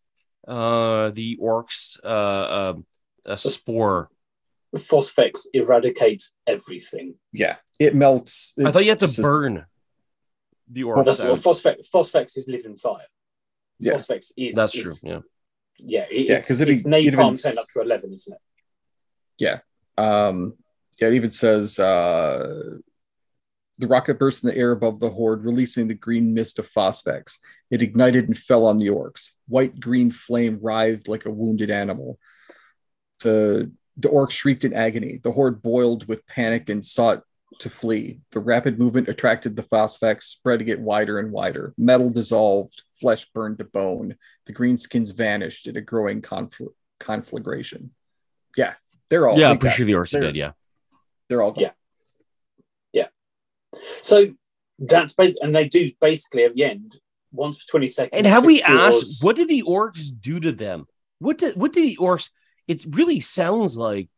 uh, 0.47 1.11
the 1.11 1.39
orcs' 1.43 1.99
uh, 2.05 2.75
uh, 3.27 3.37
spore? 3.37 4.09
Phosphex 4.77 5.47
eradicates 5.53 6.33
everything. 6.47 7.15
Yeah, 7.33 7.57
it 7.79 7.95
melts. 7.95 8.55
It 8.57 8.67
I 8.67 8.73
thought 8.73 8.85
you 8.85 8.91
had 8.91 9.01
to 9.01 9.23
burn 9.23 9.67
the 10.71 10.83
orcs. 10.83 11.05
That's 11.05 11.23
what 11.23 11.39
Phosphex, 11.39 11.91
Phosphex 11.91 12.37
is 12.39 12.47
living 12.49 12.77
fire. 12.77 13.05
Yeah. 13.79 13.95
Phosphex 13.95 14.33
is. 14.37 14.55
That's 14.55 14.75
is, 14.75 14.83
true. 14.83 14.95
Yeah. 15.03 15.21
Yeah, 15.79 16.07
it, 16.11 16.29
yeah, 16.29 16.39
because 16.39 16.63
it, 16.63 16.71
it's 16.71 16.85
napalm 16.85 17.41
turned 17.43 17.59
up 17.59 17.67
to 17.75 17.81
eleven, 17.81 18.13
isn't 18.13 18.33
it? 18.33 18.41
Yeah. 19.39 19.59
Um. 19.99 20.55
Yeah. 21.01 21.09
It 21.09 21.15
even 21.15 21.31
says 21.31 21.79
uh 21.79 22.79
the 23.79 23.87
rocket 23.87 24.19
burst 24.19 24.43
in 24.43 24.51
the 24.51 24.57
air 24.57 24.73
above 24.73 25.01
the 25.01 25.11
horde, 25.11 25.45
releasing 25.45 25.87
the 25.87 25.95
green 25.95 26.33
mist 26.33 26.59
of 26.59 26.71
phosphex. 26.73 27.37
It 27.71 27.83
ignited 27.83 28.27
and 28.27 28.37
fell 28.37 28.65
on 28.65 28.79
the 28.79 28.89
orcs. 28.89 29.31
White 29.49 29.79
green 29.79 30.11
flame 30.11 30.59
writhed 30.63 31.09
like 31.09 31.27
a 31.27 31.31
wounded 31.31 31.71
animal. 31.71 32.19
The, 33.23 33.71
the 33.97 34.09
orcs 34.09 34.33
shrieked 34.33 34.65
in 34.65 34.75
agony. 34.75 35.21
The 35.23 35.33
horde 35.33 35.63
boiled 35.63 36.07
with 36.09 36.27
panic 36.27 36.69
and 36.69 36.85
sought 36.85 37.23
to 37.61 37.71
flee. 37.71 38.21
The 38.33 38.41
rapid 38.41 38.79
movement 38.79 39.09
attracted 39.09 39.57
the 39.57 39.63
phosphex, 39.63 40.25
spreading 40.25 40.69
it 40.69 40.81
wider 40.81 41.19
and 41.19 41.33
wider. 41.33 41.75
Metal 41.79 42.11
dissolved, 42.11 42.83
flesh 43.01 43.27
burned 43.33 43.59
to 43.59 43.65
bone. 43.65 44.17
The 44.47 44.53
green 44.53 44.79
skins 44.79 45.13
vanished 45.13 45.67
in 45.67 45.77
a 45.77 45.81
growing 45.81 46.23
confl- 46.23 46.75
conflagration. 47.01 47.93
Yeah, 48.57 48.75
they're 49.09 49.29
all. 49.29 49.39
Yeah, 49.39 49.51
I'm 49.51 49.59
pretty 49.59 49.77
sure 49.77 49.87
the 49.87 49.93
orcs 49.93 50.15
are 50.15 50.21
dead. 50.21 50.37
Yeah, 50.37 50.53
they're 51.29 51.43
all. 51.43 51.53
Gone. 51.53 51.63
Yeah, 51.63 51.71
so 54.03 54.33
that's 54.79 55.15
basically, 55.15 55.47
and 55.47 55.55
they 55.55 55.69
do 55.69 55.91
basically 56.01 56.45
at 56.45 56.55
the 56.55 56.65
end 56.65 56.99
once 57.33 57.63
for 57.63 57.69
20 57.71 57.87
seconds. 57.87 58.11
And 58.13 58.27
have 58.27 58.45
we 58.45 58.63
asked 58.63 59.23
what 59.23 59.37
did 59.37 59.49
the 59.49 59.63
orcs 59.63 60.11
do 60.19 60.41
to 60.41 60.53
them? 60.53 60.87
What 61.19 61.39
did 61.39 61.57
what 61.57 61.73
did 61.73 61.85
the 61.85 61.97
orcs? 61.97 62.31
It 62.69 62.85
really 62.89 63.21
sounds 63.21 63.77
like 63.77 64.09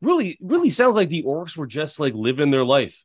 really, 0.00 0.38
really 0.40 0.70
sounds 0.70 0.96
like 0.96 1.08
the 1.08 1.22
orcs 1.22 1.56
were 1.56 1.66
just 1.66 2.00
like 2.00 2.14
living 2.14 2.50
their 2.50 2.64
life. 2.64 3.04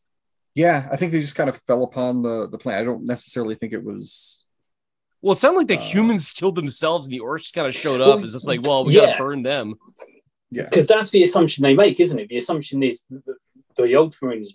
Yeah, 0.53 0.87
I 0.91 0.97
think 0.97 1.11
they 1.11 1.21
just 1.21 1.35
kind 1.35 1.49
of 1.49 1.61
fell 1.67 1.83
upon 1.83 2.21
the 2.21 2.47
the 2.49 2.57
plan. 2.57 2.79
I 2.79 2.83
don't 2.83 3.05
necessarily 3.05 3.55
think 3.55 3.73
it 3.73 3.83
was. 3.83 4.45
Well, 5.21 5.33
it 5.33 5.37
sounded 5.37 5.59
like 5.59 5.67
the 5.67 5.77
uh, 5.77 5.81
humans 5.81 6.31
killed 6.31 6.55
themselves, 6.55 7.05
and 7.05 7.13
the 7.13 7.19
orcs 7.19 7.53
kind 7.53 7.67
of 7.67 7.75
showed 7.75 8.01
up. 8.01 8.15
Well, 8.15 8.23
it's 8.23 8.33
just 8.33 8.47
like, 8.47 8.61
well, 8.63 8.83
we 8.83 8.95
yeah. 8.95 9.05
gotta 9.05 9.23
burn 9.23 9.43
them. 9.43 9.75
Yeah, 10.49 10.63
because 10.63 10.87
that's 10.87 11.11
the 11.11 11.23
assumption 11.23 11.63
they 11.63 11.75
make, 11.75 11.99
isn't 11.99 12.19
it? 12.19 12.27
The 12.27 12.37
assumption 12.37 12.83
is 12.83 13.05
the, 13.09 13.21
the 13.75 13.83
Ultramarines 13.83 14.49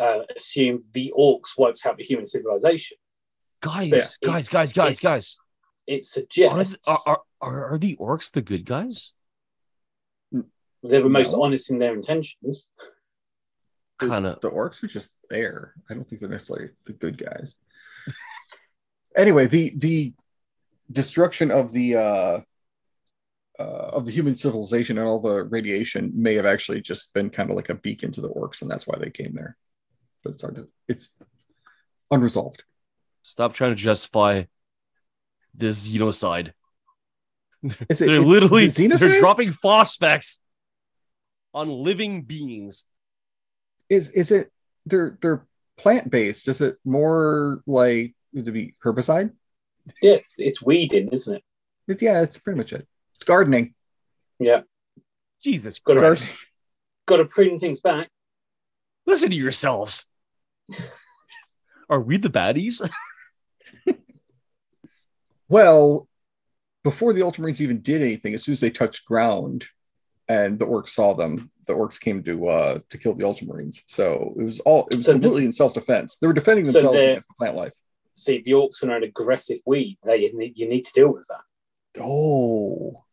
uh, 0.00 0.20
assume 0.34 0.80
the 0.92 1.12
orcs 1.18 1.58
wiped 1.58 1.84
out 1.84 1.98
the 1.98 2.04
human 2.04 2.26
civilization. 2.26 2.96
Guys, 3.60 4.16
guys, 4.22 4.48
guys, 4.48 4.72
guys, 4.72 4.98
it, 4.98 5.02
guys. 5.02 5.36
It 5.86 6.04
suggests 6.04 6.88
are, 6.88 6.98
are, 7.06 7.20
are, 7.40 7.74
are 7.74 7.78
the 7.78 7.96
orcs 7.96 8.32
the 8.32 8.40
good 8.40 8.64
guys? 8.64 9.12
They're 10.82 11.02
the 11.02 11.08
most 11.08 11.34
honest 11.34 11.70
in 11.70 11.78
their 11.78 11.94
intentions. 11.94 12.68
Kind 13.98 14.26
of. 14.26 14.40
The 14.40 14.50
orcs 14.50 14.82
are 14.82 14.88
just 14.88 15.12
there. 15.30 15.74
I 15.88 15.94
don't 15.94 16.08
think 16.08 16.20
they're 16.20 16.28
necessarily 16.28 16.70
the 16.86 16.92
good 16.92 17.18
guys. 17.18 17.54
anyway, 19.16 19.46
the 19.46 19.72
the 19.76 20.14
destruction 20.90 21.50
of 21.50 21.72
the 21.72 21.96
uh, 21.96 22.40
uh, 23.60 23.62
of 23.62 24.06
the 24.06 24.12
human 24.12 24.34
civilization 24.34 24.98
and 24.98 25.06
all 25.06 25.20
the 25.20 25.44
radiation 25.44 26.10
may 26.14 26.34
have 26.34 26.46
actually 26.46 26.80
just 26.80 27.14
been 27.14 27.30
kind 27.30 27.50
of 27.50 27.56
like 27.56 27.68
a 27.68 27.74
beacon 27.74 28.10
to 28.12 28.20
the 28.20 28.30
orcs, 28.30 28.60
and 28.62 28.70
that's 28.70 28.86
why 28.86 28.98
they 28.98 29.10
came 29.10 29.34
there 29.34 29.56
but 30.22 30.32
it's 30.32 30.42
hard 30.42 30.56
to 30.56 30.68
it's 30.88 31.14
unresolved. 32.10 32.62
Stop 33.22 33.54
trying 33.54 33.72
to 33.72 33.76
justify 33.76 34.44
this 35.54 35.88
genocide. 35.90 36.54
Is 37.88 38.00
it, 38.00 38.06
they're 38.06 38.20
literally 38.20 38.66
they're 38.66 39.20
dropping 39.20 39.50
phosphex 39.50 40.38
on 41.54 41.68
living 41.68 42.22
beings. 42.22 42.86
Is 43.88 44.08
is 44.10 44.30
it 44.30 44.50
they're 44.86 45.18
they're 45.20 45.46
plant 45.76 46.10
based? 46.10 46.48
Is 46.48 46.60
it 46.60 46.76
more 46.84 47.62
like 47.66 48.14
to 48.34 48.52
be 48.52 48.74
herbicide? 48.84 49.32
Yeah, 50.00 50.18
it's 50.38 50.62
weeding, 50.62 51.08
isn't 51.08 51.36
it? 51.36 51.42
It's, 51.88 52.02
yeah, 52.02 52.22
it's 52.22 52.38
pretty 52.38 52.58
much 52.58 52.72
it. 52.72 52.86
It's 53.14 53.24
gardening. 53.24 53.74
Yeah. 54.38 54.62
Jesus 55.42 55.78
got 55.80 55.98
Christ. 55.98 56.26
To, 56.26 56.34
got 57.06 57.16
to 57.16 57.24
prune 57.24 57.58
things 57.58 57.80
back. 57.80 58.08
Listen 59.06 59.30
to 59.30 59.36
yourselves. 59.36 60.06
Are 61.90 62.00
we 62.00 62.16
the 62.16 62.30
baddies? 62.30 62.88
well, 65.48 66.08
before 66.84 67.12
the 67.12 67.20
Ultramarines 67.20 67.60
even 67.60 67.80
did 67.80 68.00
anything, 68.00 68.34
as 68.34 68.44
soon 68.44 68.52
as 68.52 68.60
they 68.60 68.70
touched 68.70 69.04
ground 69.04 69.66
and 70.28 70.58
the 70.58 70.66
orcs 70.66 70.90
saw 70.90 71.14
them, 71.14 71.50
the 71.66 71.72
orcs 71.74 72.00
came 72.00 72.22
to 72.24 72.48
uh 72.48 72.78
to 72.90 72.98
kill 72.98 73.14
the 73.14 73.24
Ultramarines. 73.24 73.82
So 73.86 74.34
it 74.38 74.42
was 74.42 74.60
all 74.60 74.86
it 74.90 74.96
was 74.96 75.06
so 75.06 75.12
completely 75.12 75.40
the, 75.42 75.46
in 75.46 75.52
self-defense. 75.52 76.16
They 76.16 76.26
were 76.26 76.32
defending 76.32 76.64
themselves 76.64 76.96
so 76.96 77.02
against 77.02 77.28
the 77.28 77.34
plant 77.34 77.56
life. 77.56 77.74
See, 78.16 78.42
the 78.44 78.52
orcs 78.52 78.82
are 78.84 78.96
an 78.96 79.02
aggressive 79.04 79.58
weed. 79.66 79.98
They 80.04 80.30
you 80.54 80.68
need 80.68 80.84
to 80.84 80.92
deal 80.92 81.12
with 81.12 81.26
that. 81.28 82.00
Oh, 82.02 83.04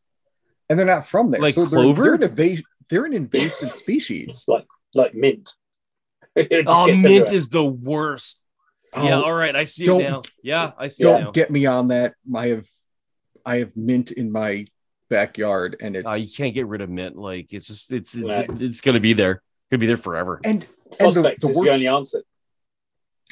and 0.69 0.77
they're 0.77 0.85
not 0.85 1.05
from 1.07 1.31
there. 1.31 1.41
Like 1.41 1.55
so 1.55 1.65
they're, 1.65 1.79
clover? 1.81 2.03
They're 2.03 2.13
an, 2.15 2.35
invas- 2.35 2.63
they're 2.89 3.05
an 3.05 3.13
invasive 3.13 3.71
species. 3.83 4.45
like 4.47 4.67
like 4.93 5.13
mint. 5.13 5.55
Oh, 6.67 6.85
mint 6.87 7.05
everywhere. 7.05 7.33
is 7.33 7.49
the 7.49 7.65
worst. 7.65 8.45
yeah, 8.95 9.15
Oh, 9.17 9.23
all 9.23 9.33
right, 9.33 9.55
I 9.55 9.65
see 9.65 9.85
don't- 9.85 10.01
it 10.01 10.09
now. 10.09 10.21
Yeah, 10.43 10.71
I 10.77 10.87
see 10.87 11.03
don't 11.03 11.23
now. 11.25 11.31
get 11.31 11.51
me 11.51 11.65
on 11.65 11.89
that. 11.89 12.13
I 12.33 12.47
have, 12.49 12.67
I 13.45 13.57
have 13.57 13.75
mint 13.75 14.11
in 14.11 14.31
my 14.31 14.65
backyard, 15.09 15.75
and 15.81 15.95
it's 15.95 16.07
Uh, 16.07 16.15
you 16.15 16.27
can't 16.35 16.53
get 16.53 16.67
rid 16.67 16.81
of 16.81 16.89
mint. 16.89 17.17
Like 17.17 17.51
it's 17.53 17.67
just 17.67 17.91
it's 17.91 18.15
Right. 18.15 18.49
it's 18.61 18.81
gonna 18.81 18.99
be 18.99 19.13
there. 19.13 19.41
Gonna 19.71 19.79
be 19.79 19.87
there 19.87 19.97
forever. 19.97 20.39
and 20.43 20.65
and 20.99 21.13
the, 21.13 21.21
Phosphex 21.21 21.39
the 21.39 21.47
is 21.47 21.53
the 21.53 21.59
worst 21.59 21.85
only 21.87 22.23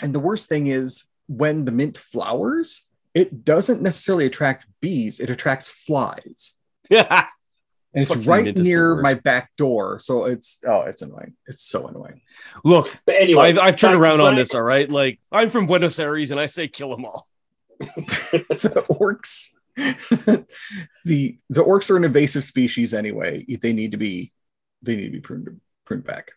and 0.02 0.14
the 0.14 0.20
worst 0.20 0.50
thing 0.50 0.68
is 0.68 1.04
when 1.28 1.66
the 1.66 1.72
mint 1.72 1.98
flowers, 1.98 2.84
it 3.14 3.44
doesn't 3.44 3.82
necessarily 3.82 4.26
attract 4.26 4.68
bees; 4.80 5.20
it 5.20 5.30
attracts 5.30 5.70
flies. 5.70 6.54
Yeah. 6.90 7.26
and 7.94 8.04
it's 8.04 8.10
Fucking 8.10 8.26
right 8.26 8.46
mint 8.46 8.60
is 8.60 8.64
the 8.64 8.70
near 8.70 8.96
my 8.96 9.16
back 9.16 9.52
door. 9.58 10.00
So 10.00 10.26
it's 10.26 10.60
oh, 10.68 10.82
it's 10.82 11.02
annoying. 11.02 11.34
It's 11.48 11.64
so 11.64 11.88
annoying. 11.88 12.22
Look, 12.64 12.96
But 13.06 13.16
anyway, 13.16 13.50
I've, 13.50 13.58
I've 13.58 13.76
turned 13.76 13.96
around 13.96 14.22
on 14.22 14.36
this. 14.36 14.54
All 14.54 14.62
right, 14.62 14.90
like 14.90 15.20
I'm 15.32 15.50
from 15.50 15.66
Buenos 15.66 16.00
Aires, 16.00 16.32
and 16.32 16.40
I 16.40 16.46
say 16.46 16.68
kill 16.68 16.92
them 16.92 17.06
all. 17.06 17.28
the 17.80 18.86
orcs, 18.90 19.50
the 21.06 21.38
the 21.50 21.64
orcs 21.64 21.90
are 21.90 21.98
an 21.98 22.04
invasive 22.04 22.44
species 22.44 22.94
anyway. 22.94 23.46
They 23.62 23.74
need 23.74 23.92
to 23.92 23.98
be 23.98 24.34
they 24.82 24.96
need 24.96 25.06
to 25.06 25.12
be 25.12 25.20
pruned 25.20 25.62
pruned 25.86 26.04
back. 26.04 26.32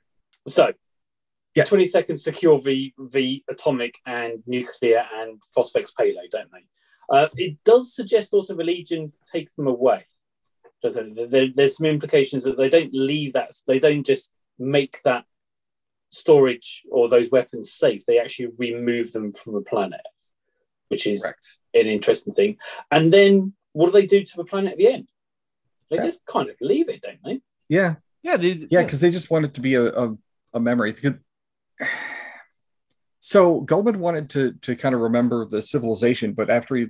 So, 0.47 0.73
Yes, 1.55 1.69
20 1.69 1.85
seconds 1.86 2.23
secure 2.23 2.60
the, 2.60 2.93
the 3.10 3.43
atomic 3.49 3.99
and 4.07 4.43
nuclear 4.47 5.05
and 5.15 5.43
phosphex 5.57 5.94
payload, 5.97 6.31
don't 6.31 6.51
they? 6.52 6.65
Uh, 7.10 7.28
it 7.36 7.57
does 7.65 7.93
suggest 7.93 8.33
also 8.33 8.55
the 8.55 8.62
Legion 8.62 9.12
take 9.27 9.52
them 9.55 9.67
away. 9.67 10.07
There, 10.83 11.49
there's 11.55 11.77
some 11.77 11.86
implications 11.86 12.44
that 12.44 12.57
they 12.57 12.69
don't 12.69 12.94
leave 12.94 13.33
that, 13.33 13.51
they 13.67 13.81
don't 13.81 14.07
just 14.07 14.31
make 14.59 15.02
that 15.02 15.25
storage 16.10 16.83
or 16.91 17.09
those 17.09 17.31
weapons 17.31 17.73
safe, 17.73 18.07
they 18.07 18.20
actually 18.20 18.51
remove 18.57 19.12
them 19.12 19.33
from 19.33 19.55
the 19.55 19.60
planet, 19.60 20.01
which 20.91 21.07
is 21.07 21.23
correct. 21.23 21.57
an 21.75 21.86
interesting 21.86 22.35
thing. 22.35 22.57
And 22.91 23.10
then 23.10 23.55
what 23.73 23.86
do 23.86 23.93
they 23.93 24.07
do 24.07 24.23
to 24.25 24.36
the 24.36 24.44
planet 24.44 24.73
at 24.73 24.78
the 24.78 24.89
end? 24.89 25.09
They 25.89 25.97
Yeah. 25.97 26.02
just 26.02 26.25
kind 26.27 26.49
of 26.51 26.57
leave 26.60 26.89
it, 26.89 27.01
don't 27.02 27.19
they? 27.25 27.41
Yeah, 27.69 27.94
Yeah, 28.23 28.36
they, 28.36 28.52
yeah, 28.70 28.83
because 28.85 29.01
they 29.01 29.10
just 29.10 29.31
want 29.31 29.44
it 29.47 29.55
to 29.55 29.60
be 29.60 29.75
a 29.75 29.85
a, 29.85 30.17
a 30.55 30.60
memory. 30.60 30.94
So 33.23 33.60
Guilliman 33.62 33.97
wanted 33.97 34.31
to 34.31 34.52
to 34.62 34.75
kind 34.77 34.94
of 34.94 35.02
remember 35.02 35.44
the 35.44 35.60
civilization, 35.60 36.33
but 36.33 36.49
after 36.51 36.75
he 36.75 36.86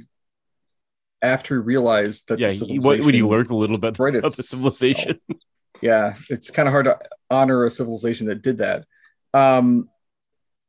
after 1.23 1.57
he 1.57 1.61
realized 1.61 2.29
that 2.29 2.39
yeah. 2.39 2.49
the 2.49 2.55
he- 2.67 2.79
What 2.79 3.01
when 3.01 3.15
you 3.15 3.25
civilization- 3.25 3.31
learned 3.31 3.51
a 3.51 3.57
little 3.57 3.79
bit 3.79 3.99
Right, 3.99 4.15
about 4.15 4.33
the 4.33 4.41
it's- 4.43 4.49
civilization, 4.49 5.21
yeah 5.83 6.15
it's 6.29 6.51
kind 6.51 6.69
of 6.69 6.73
hard 6.73 6.85
to 6.87 6.99
honor 7.31 7.65
a 7.65 7.71
civilization 7.71 8.27
that 8.29 8.43
did 8.43 8.59
that 8.59 8.87
um 9.35 9.89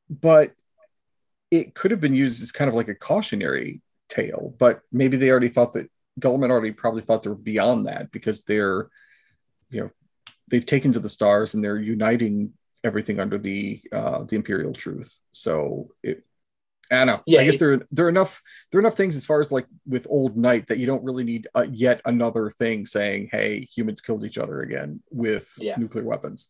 but 0.10 0.53
it 1.51 1.75
could 1.75 1.91
have 1.91 1.99
been 2.01 2.13
used 2.15 2.41
as 2.41 2.51
kind 2.51 2.69
of 2.69 2.73
like 2.75 2.88
a 2.88 2.95
cautionary 2.95 3.81
tale 4.09 4.53
but 4.57 4.81
maybe 4.91 5.17
they 5.17 5.30
already 5.30 5.47
thought 5.49 5.73
that 5.73 5.89
Guilliman 6.19 6.49
already 6.49 6.71
probably 6.71 7.01
thought 7.01 7.23
they're 7.23 7.35
beyond 7.35 7.88
that 7.88 8.11
because 8.11 8.43
they're 8.43 8.89
you 9.69 9.81
know 9.81 9.89
they've 10.49 10.65
taken 10.65 10.91
to 10.93 10.99
the 10.99 11.07
stars 11.09 11.53
and 11.53 11.63
they're 11.63 11.77
uniting 11.77 12.51
everything 12.83 13.19
under 13.19 13.38
the 13.38 13.81
uh 13.93 14.23
the 14.23 14.35
imperial 14.35 14.73
truth 14.73 15.17
so 15.31 15.89
it 16.03 16.23
I 16.89 16.95
don't 17.05 17.07
know. 17.07 17.21
Yeah, 17.25 17.39
I 17.39 17.45
guess 17.45 17.55
it- 17.55 17.59
there 17.59 17.81
there 17.91 18.05
are 18.07 18.09
enough 18.09 18.41
there 18.69 18.80
are 18.80 18.81
enough 18.81 18.97
things 18.97 19.15
as 19.15 19.25
far 19.25 19.39
as 19.39 19.49
like 19.49 19.65
with 19.88 20.05
Old 20.09 20.35
Night 20.35 20.67
that 20.67 20.77
you 20.77 20.85
don't 20.85 21.05
really 21.05 21.23
need 21.23 21.47
uh, 21.55 21.65
yet 21.71 22.01
another 22.03 22.49
thing 22.49 22.85
saying, 22.85 23.30
"Hey, 23.31 23.61
humans 23.73 24.01
killed 24.01 24.25
each 24.25 24.38
other 24.38 24.59
again 24.59 25.01
with 25.09 25.47
Yeah. 25.57 25.77
nuclear 25.77 26.03
weapons." 26.03 26.49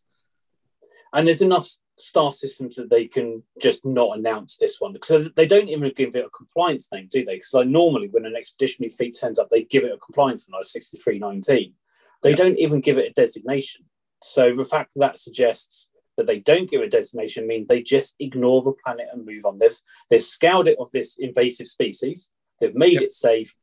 And 1.12 1.26
there's 1.26 1.42
enough 1.42 1.68
star 1.96 2.32
systems 2.32 2.76
that 2.76 2.88
they 2.90 3.06
can 3.06 3.42
just 3.60 3.84
not 3.84 4.16
announce 4.18 4.56
this 4.56 4.80
one 4.80 4.92
because 4.92 5.26
they 5.36 5.46
don't 5.46 5.68
even 5.68 5.92
give 5.94 6.14
it 6.16 6.24
a 6.24 6.30
compliance 6.30 6.88
name, 6.92 7.08
do 7.10 7.24
they? 7.24 7.34
Because 7.36 7.52
like 7.52 7.68
normally 7.68 8.08
when 8.08 8.24
an 8.24 8.34
expeditionary 8.36 8.90
fleet 8.90 9.16
turns 9.20 9.38
up, 9.38 9.50
they 9.50 9.64
give 9.64 9.84
it 9.84 9.92
a 9.92 9.98
compliance 9.98 10.48
name, 10.48 10.54
like 10.54 10.64
6319. 10.64 11.74
They 12.22 12.30
Yeah. 12.30 12.36
don't 12.36 12.58
even 12.58 12.80
give 12.80 12.98
it 12.98 13.10
a 13.10 13.12
designation. 13.12 13.84
So 14.22 14.54
the 14.54 14.64
fact 14.64 14.94
that 14.94 15.00
that 15.00 15.18
suggests 15.18 15.90
that 16.16 16.26
they 16.26 16.40
don't 16.40 16.70
give 16.70 16.80
a 16.80 16.88
designation 16.88 17.46
means 17.46 17.68
they 17.68 17.82
just 17.82 18.14
ignore 18.18 18.62
the 18.62 18.72
planet 18.84 19.08
and 19.12 19.24
move 19.26 19.44
on. 19.44 19.58
They've 19.58 19.76
they've 20.08 20.22
scoured 20.22 20.68
it 20.68 20.78
of 20.78 20.90
this 20.92 21.16
invasive 21.18 21.66
species. 21.66 22.30
They've 22.60 22.74
made 22.74 22.94
Yep. 22.94 23.02
it 23.02 23.12
safe. 23.12 23.54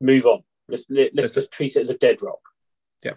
Move 0.00 0.26
on. 0.26 0.42
Let's 0.68 0.86
let, 0.88 1.08
us 1.08 1.12
That's 1.14 1.34
just 1.34 1.50
treat 1.50 1.76
it 1.76 1.80
as 1.80 1.90
a 1.90 1.98
dead 1.98 2.22
rock. 2.22 2.40
Yeah. 3.04 3.14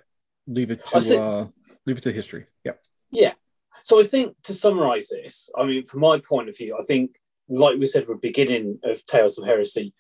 Leave 0.47 0.71
it 0.71 0.85
to 0.85 1.21
uh, 1.21 1.47
leave 1.85 1.97
it 1.97 2.03
to 2.03 2.11
history. 2.11 2.45
Yeah. 2.63 2.73
Yeah. 3.09 3.33
So 3.87 4.01
I 4.01 4.03
think 4.03 4.35
to 4.43 4.53
summarize 4.53 5.07
this, 5.07 5.49
I 5.57 5.63
mean, 5.63 5.85
from 5.85 6.01
my 6.01 6.19
point 6.19 6.49
of 6.49 6.57
view, 6.57 6.77
I 6.77 6.83
think, 6.83 7.11
like 7.47 7.79
we 7.79 7.85
said 7.85 8.05
the 8.05 8.15
beginning 8.15 8.79
of 8.83 9.05
Tales 9.05 9.37
of 9.37 9.45
Heresy, 9.45 9.93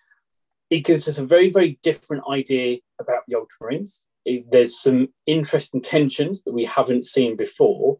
it 0.69 0.81
gives 0.81 1.07
us 1.07 1.19
a 1.19 1.25
very, 1.25 1.49
very 1.49 1.79
different 1.83 2.25
idea 2.29 2.79
about 2.99 3.21
the 3.29 3.37
Ultramarines. 3.37 4.03
It, 4.25 4.51
there's 4.51 4.77
some 4.77 5.07
interesting 5.25 5.81
tensions 5.81 6.43
that 6.43 6.51
we 6.51 6.65
haven't 6.65 7.05
seen 7.05 7.37
before, 7.37 7.99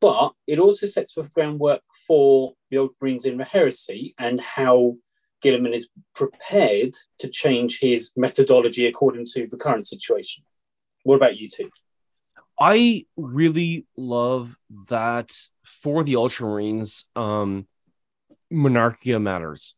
but 0.00 0.32
it 0.46 0.58
also 0.58 0.86
sets 0.86 1.12
the 1.12 1.24
groundwork 1.24 1.82
for 2.06 2.54
the 2.70 2.78
Ultramarines 2.78 3.26
in 3.26 3.36
the 3.36 3.44
Heresy 3.44 4.14
and 4.18 4.40
how 4.40 4.96
Guilliman 5.44 5.74
is 5.74 5.90
prepared 6.14 6.94
to 7.18 7.28
change 7.28 7.80
his 7.80 8.12
methodology 8.16 8.86
according 8.86 9.26
to 9.34 9.46
the 9.46 9.58
current 9.58 9.86
situation. 9.86 10.42
What 11.02 11.16
about 11.16 11.36
you 11.36 11.50
two? 11.50 11.68
I 12.58 13.06
really 13.16 13.86
love 13.96 14.56
that 14.88 15.36
for 15.64 16.04
the 16.04 16.14
Ultramarines, 16.14 17.04
um, 17.16 17.66
Monarchia 18.50 19.18
matters. 19.20 19.74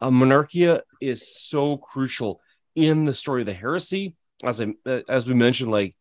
Uh, 0.00 0.10
Monarchia 0.10 0.82
is 1.00 1.26
so 1.36 1.76
crucial 1.76 2.40
in 2.74 3.04
the 3.04 3.12
story 3.12 3.42
of 3.42 3.46
the 3.46 3.52
heresy. 3.54 4.14
As 4.42 4.60
I 4.60 4.68
as 5.08 5.26
we 5.26 5.34
mentioned, 5.34 5.70
like 5.70 5.94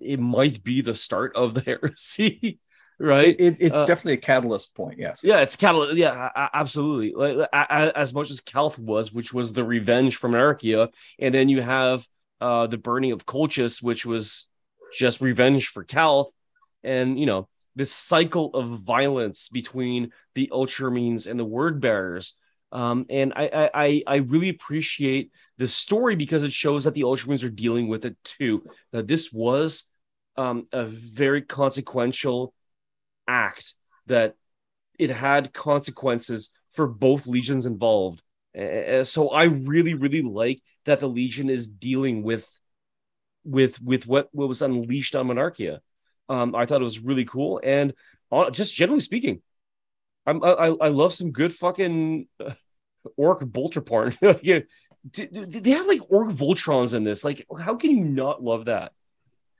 it 0.00 0.20
might 0.20 0.62
be 0.62 0.80
the 0.80 0.94
start 0.94 1.34
of 1.34 1.54
the 1.54 1.62
heresy, 1.66 2.60
right? 3.00 3.34
It, 3.38 3.56
it's 3.58 3.82
Uh, 3.82 3.86
definitely 3.86 4.12
a 4.14 4.18
catalyst 4.18 4.74
point. 4.76 4.98
Yes. 4.98 5.24
Yeah, 5.24 5.40
it's 5.40 5.56
catalyst. 5.56 5.96
Yeah, 5.96 6.30
absolutely. 6.54 7.12
Like 7.14 7.48
a- 7.52 7.66
a- 7.70 7.98
as 7.98 8.14
much 8.14 8.30
as 8.30 8.40
Calth 8.40 8.78
was, 8.78 9.12
which 9.12 9.32
was 9.34 9.52
the 9.52 9.64
revenge 9.64 10.16
from 10.16 10.32
Monarchia, 10.32 10.90
and 11.18 11.34
then 11.34 11.48
you 11.48 11.60
have 11.62 12.06
uh 12.40 12.68
the 12.68 12.78
burning 12.78 13.10
of 13.12 13.26
Colchis, 13.26 13.82
which 13.82 14.06
was 14.06 14.46
just 14.94 15.20
revenge 15.20 15.68
for 15.68 15.84
Calth, 15.84 16.32
and 16.82 17.18
you 17.18 17.26
know 17.26 17.48
this 17.74 17.92
cycle 17.92 18.54
of 18.54 18.80
violence 18.80 19.48
between 19.48 20.12
the 20.34 20.50
Ultramarines 20.52 21.26
and 21.26 21.38
the 21.38 21.44
Word 21.44 21.80
Bearers. 21.80 22.34
Um, 22.70 23.06
and 23.10 23.32
I, 23.34 23.50
I 23.52 23.70
I 23.74 24.02
I 24.06 24.16
really 24.16 24.48
appreciate 24.48 25.30
the 25.58 25.68
story 25.68 26.16
because 26.16 26.44
it 26.44 26.52
shows 26.52 26.84
that 26.84 26.94
the 26.94 27.02
Ultramarines 27.02 27.44
are 27.44 27.50
dealing 27.50 27.88
with 27.88 28.04
it 28.04 28.16
too. 28.24 28.64
That 28.92 29.06
this 29.06 29.32
was 29.32 29.84
um, 30.36 30.64
a 30.72 30.84
very 30.84 31.42
consequential 31.42 32.54
act 33.28 33.74
that 34.06 34.34
it 34.98 35.10
had 35.10 35.52
consequences 35.52 36.56
for 36.72 36.86
both 36.86 37.26
legions 37.26 37.66
involved. 37.66 38.22
Uh, 38.58 39.04
so 39.04 39.30
I 39.30 39.44
really, 39.44 39.94
really 39.94 40.22
like 40.22 40.62
that 40.84 41.00
the 41.00 41.08
legion 41.08 41.48
is 41.48 41.68
dealing 41.68 42.22
with 42.22 42.46
with 43.44 43.80
with 43.80 44.06
what, 44.06 44.28
what 44.32 44.48
was 44.48 44.62
unleashed 44.62 45.14
on 45.14 45.26
Monarchia. 45.26 45.80
Um, 46.28 46.54
I 46.54 46.66
thought 46.66 46.80
it 46.80 46.84
was 46.84 47.00
really 47.00 47.24
cool, 47.24 47.60
and 47.62 47.92
uh, 48.30 48.50
just 48.50 48.74
generally 48.74 49.00
speaking, 49.00 49.42
I'm, 50.26 50.42
I 50.42 50.48
I 50.48 50.88
love 50.88 51.12
some 51.12 51.32
good 51.32 51.54
fucking 51.54 52.28
uh, 52.44 52.54
orc 53.16 53.40
bolter 53.44 53.80
porn. 53.80 54.16
yeah. 54.42 54.60
D- 55.10 55.26
d- 55.26 55.44
They 55.44 55.70
have 55.72 55.86
like 55.86 56.00
orc 56.08 56.28
Voltrons 56.28 56.94
in 56.94 57.02
this. 57.02 57.24
Like, 57.24 57.44
how 57.60 57.74
can 57.74 57.90
you 57.90 58.04
not 58.04 58.42
love 58.42 58.66
that? 58.66 58.92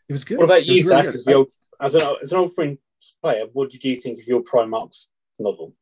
It 0.09 0.13
was 0.13 0.25
good. 0.25 0.39
What 0.39 0.45
about 0.45 0.65
you, 0.65 0.81
Zac? 0.83 1.05
really 1.05 1.09
As, 1.09 1.25
good. 1.25 1.33
the 1.33 1.37
old, 1.37 1.51
as, 1.81 1.95
an, 1.97 2.17
as 2.23 2.33
an 2.33 2.39
old 2.39 2.55
friend 2.55 2.79
player, 3.23 3.47
what 3.53 3.71
did 3.71 3.83
you 3.83 3.97
think 3.97 4.21
of 4.21 4.27
your 4.27 4.43
Primarchs 4.43 5.09
novel? 5.41 5.75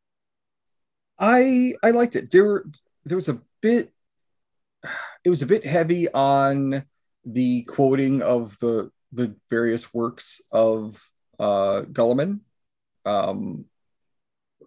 I 1.19 1.75
I 1.83 1.91
liked 1.91 2.17
it. 2.17 2.31
There 2.31 2.45
were 2.45 2.67
there 3.05 3.17
was 3.17 3.29
a 3.29 3.41
bit 3.61 3.93
it 5.25 5.29
was 5.31 5.43
a 5.43 5.47
bit 5.47 5.67
heavy 5.67 6.11
on 6.11 6.85
the 7.25 7.63
quoting 7.63 8.23
of 8.23 8.59
the 8.59 8.91
the 9.13 9.35
various 9.49 9.93
works 9.93 10.41
of 10.51 11.03
uh 11.39 11.83
Guilliman. 11.91 12.41
Um 13.05 13.67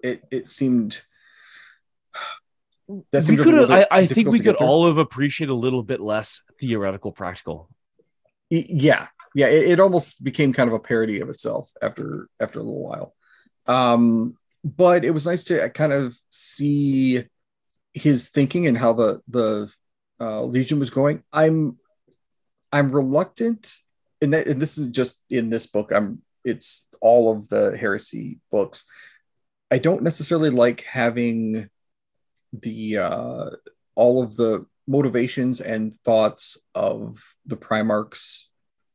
it 0.04 0.24
it 0.32 0.48
seemed 0.48 1.02
that 3.12 3.20
we 3.20 3.22
seemed 3.22 3.40
a 3.40 3.44
could. 3.44 3.72
I, 3.72 3.88
I 3.90 4.06
think 4.06 4.30
we 4.30 4.40
could 4.40 4.58
all 4.58 4.88
have 4.88 4.98
appreciated 4.98 5.52
a 5.52 5.56
little 5.56 5.84
bit 5.84 6.02
less 6.02 6.42
theoretical 6.60 7.12
practical. 7.12 7.70
Yeah 8.50 9.08
yeah 9.36 9.48
it, 9.48 9.70
it 9.70 9.80
almost 9.80 10.24
became 10.24 10.54
kind 10.54 10.68
of 10.68 10.76
a 10.76 10.80
parody 10.80 11.20
of 11.20 11.30
itself 11.30 11.72
after 11.82 12.30
after 12.40 12.60
a 12.60 12.64
little 12.64 12.84
while 12.84 13.16
um 13.66 14.38
but 14.64 15.04
it 15.04 15.12
was 15.12 15.26
nice 15.26 15.44
to 15.46 15.70
kind 15.72 15.92
of 15.92 16.16
see 16.30 17.24
his 17.94 18.30
thinking 18.30 18.68
and 18.68 18.78
how 18.78 18.94
the 18.94 19.22
the 19.28 19.74
uh, 20.20 20.44
Legion 20.44 20.80
was 20.80 20.90
going. 20.90 21.24
I'm 21.32 21.78
I'm 22.74 22.92
reluctant, 22.92 23.72
and 24.20 24.34
that 24.34 24.48
and 24.48 24.62
this 24.62 24.78
is 24.78 24.88
just 24.88 25.18
in 25.30 25.50
this 25.50 25.68
book. 25.68 25.92
I'm 25.94 26.24
it's 26.44 26.88
all 27.00 27.32
of 27.32 27.48
the 27.48 27.78
heresy 27.78 28.40
books. 28.52 28.84
I 29.72 29.78
don't 29.78 30.04
necessarily 30.04 30.50
like 30.50 30.82
having 30.82 31.70
the 32.52 32.98
uh, 32.98 33.50
all 33.96 34.24
of 34.24 34.36
the 34.36 34.66
motivations 34.88 35.62
and 35.62 35.94
thoughts 36.04 36.58
of 36.74 37.24
the 37.46 37.58
Primarchs 37.58 38.46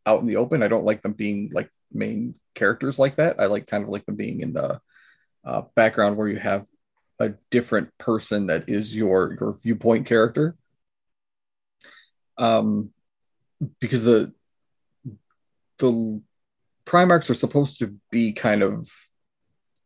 out 0.04 0.20
in 0.20 0.26
the 0.26 0.36
open. 0.36 0.62
I 0.62 0.68
don't 0.68 0.84
like 0.84 1.02
them 1.02 1.12
being 1.12 1.50
like 1.54 1.70
main 1.92 2.34
characters 2.54 2.98
like 2.98 3.16
that. 3.16 3.40
I 3.40 3.46
like 3.46 3.68
kind 3.68 3.84
of 3.84 3.90
like 3.90 4.06
them 4.06 4.16
being 4.16 4.40
in 4.40 4.52
the 4.54 4.80
uh, 5.44 5.62
background 5.76 6.16
where 6.16 6.28
you 6.28 6.36
have 6.36 6.66
a 7.20 7.34
different 7.50 7.96
person 7.96 8.48
that 8.48 8.68
is 8.68 8.94
your 8.94 9.36
your 9.40 9.56
viewpoint 9.62 10.06
character. 10.06 10.56
Um, 12.36 12.90
because 13.80 14.04
the 14.04 14.32
the 15.78 16.22
Primarchs 16.86 17.30
are 17.30 17.34
supposed 17.34 17.78
to 17.78 17.96
be 18.10 18.32
kind 18.32 18.62
of 18.62 18.90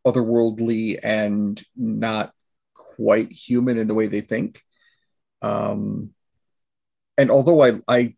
otherworldly 0.05 0.99
and 1.03 1.61
not 1.75 2.33
quite 2.73 3.31
human 3.31 3.77
in 3.77 3.87
the 3.87 3.93
way 3.93 4.07
they 4.07 4.21
think. 4.21 4.61
Um, 5.41 6.11
and 7.17 7.29
although 7.29 7.63
I 7.63 7.79
I 7.87 8.15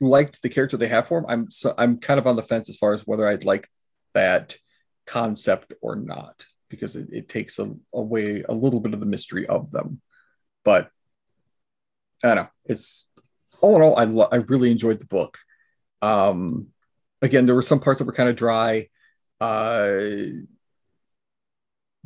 liked 0.00 0.42
the 0.42 0.48
character 0.48 0.76
they 0.76 0.88
have 0.88 1.08
for 1.08 1.18
him, 1.18 1.26
I'm 1.28 1.50
so 1.50 1.74
I'm 1.76 1.98
kind 1.98 2.18
of 2.18 2.26
on 2.26 2.36
the 2.36 2.42
fence 2.42 2.68
as 2.68 2.76
far 2.76 2.92
as 2.92 3.06
whether 3.06 3.28
I'd 3.28 3.44
like 3.44 3.68
that 4.14 4.56
concept 5.06 5.72
or 5.80 5.96
not 5.96 6.46
because 6.68 6.96
it, 6.96 7.08
it 7.12 7.28
takes 7.28 7.58
a, 7.58 7.72
away 7.92 8.42
a 8.48 8.52
little 8.52 8.80
bit 8.80 8.94
of 8.94 9.00
the 9.00 9.06
mystery 9.06 9.46
of 9.46 9.70
them. 9.70 10.00
But 10.64 10.90
I 12.24 12.28
don't 12.28 12.36
know. 12.36 12.48
It's 12.64 13.08
all 13.60 13.76
in 13.76 13.82
all, 13.82 13.96
I 13.96 14.04
lo- 14.04 14.28
I 14.30 14.36
really 14.36 14.70
enjoyed 14.70 14.98
the 14.98 15.06
book. 15.06 15.38
Um, 16.02 16.68
again, 17.22 17.46
there 17.46 17.54
were 17.54 17.62
some 17.62 17.80
parts 17.80 17.98
that 17.98 18.04
were 18.04 18.12
kind 18.12 18.28
of 18.28 18.36
dry. 18.36 18.88
Uh, 19.40 20.00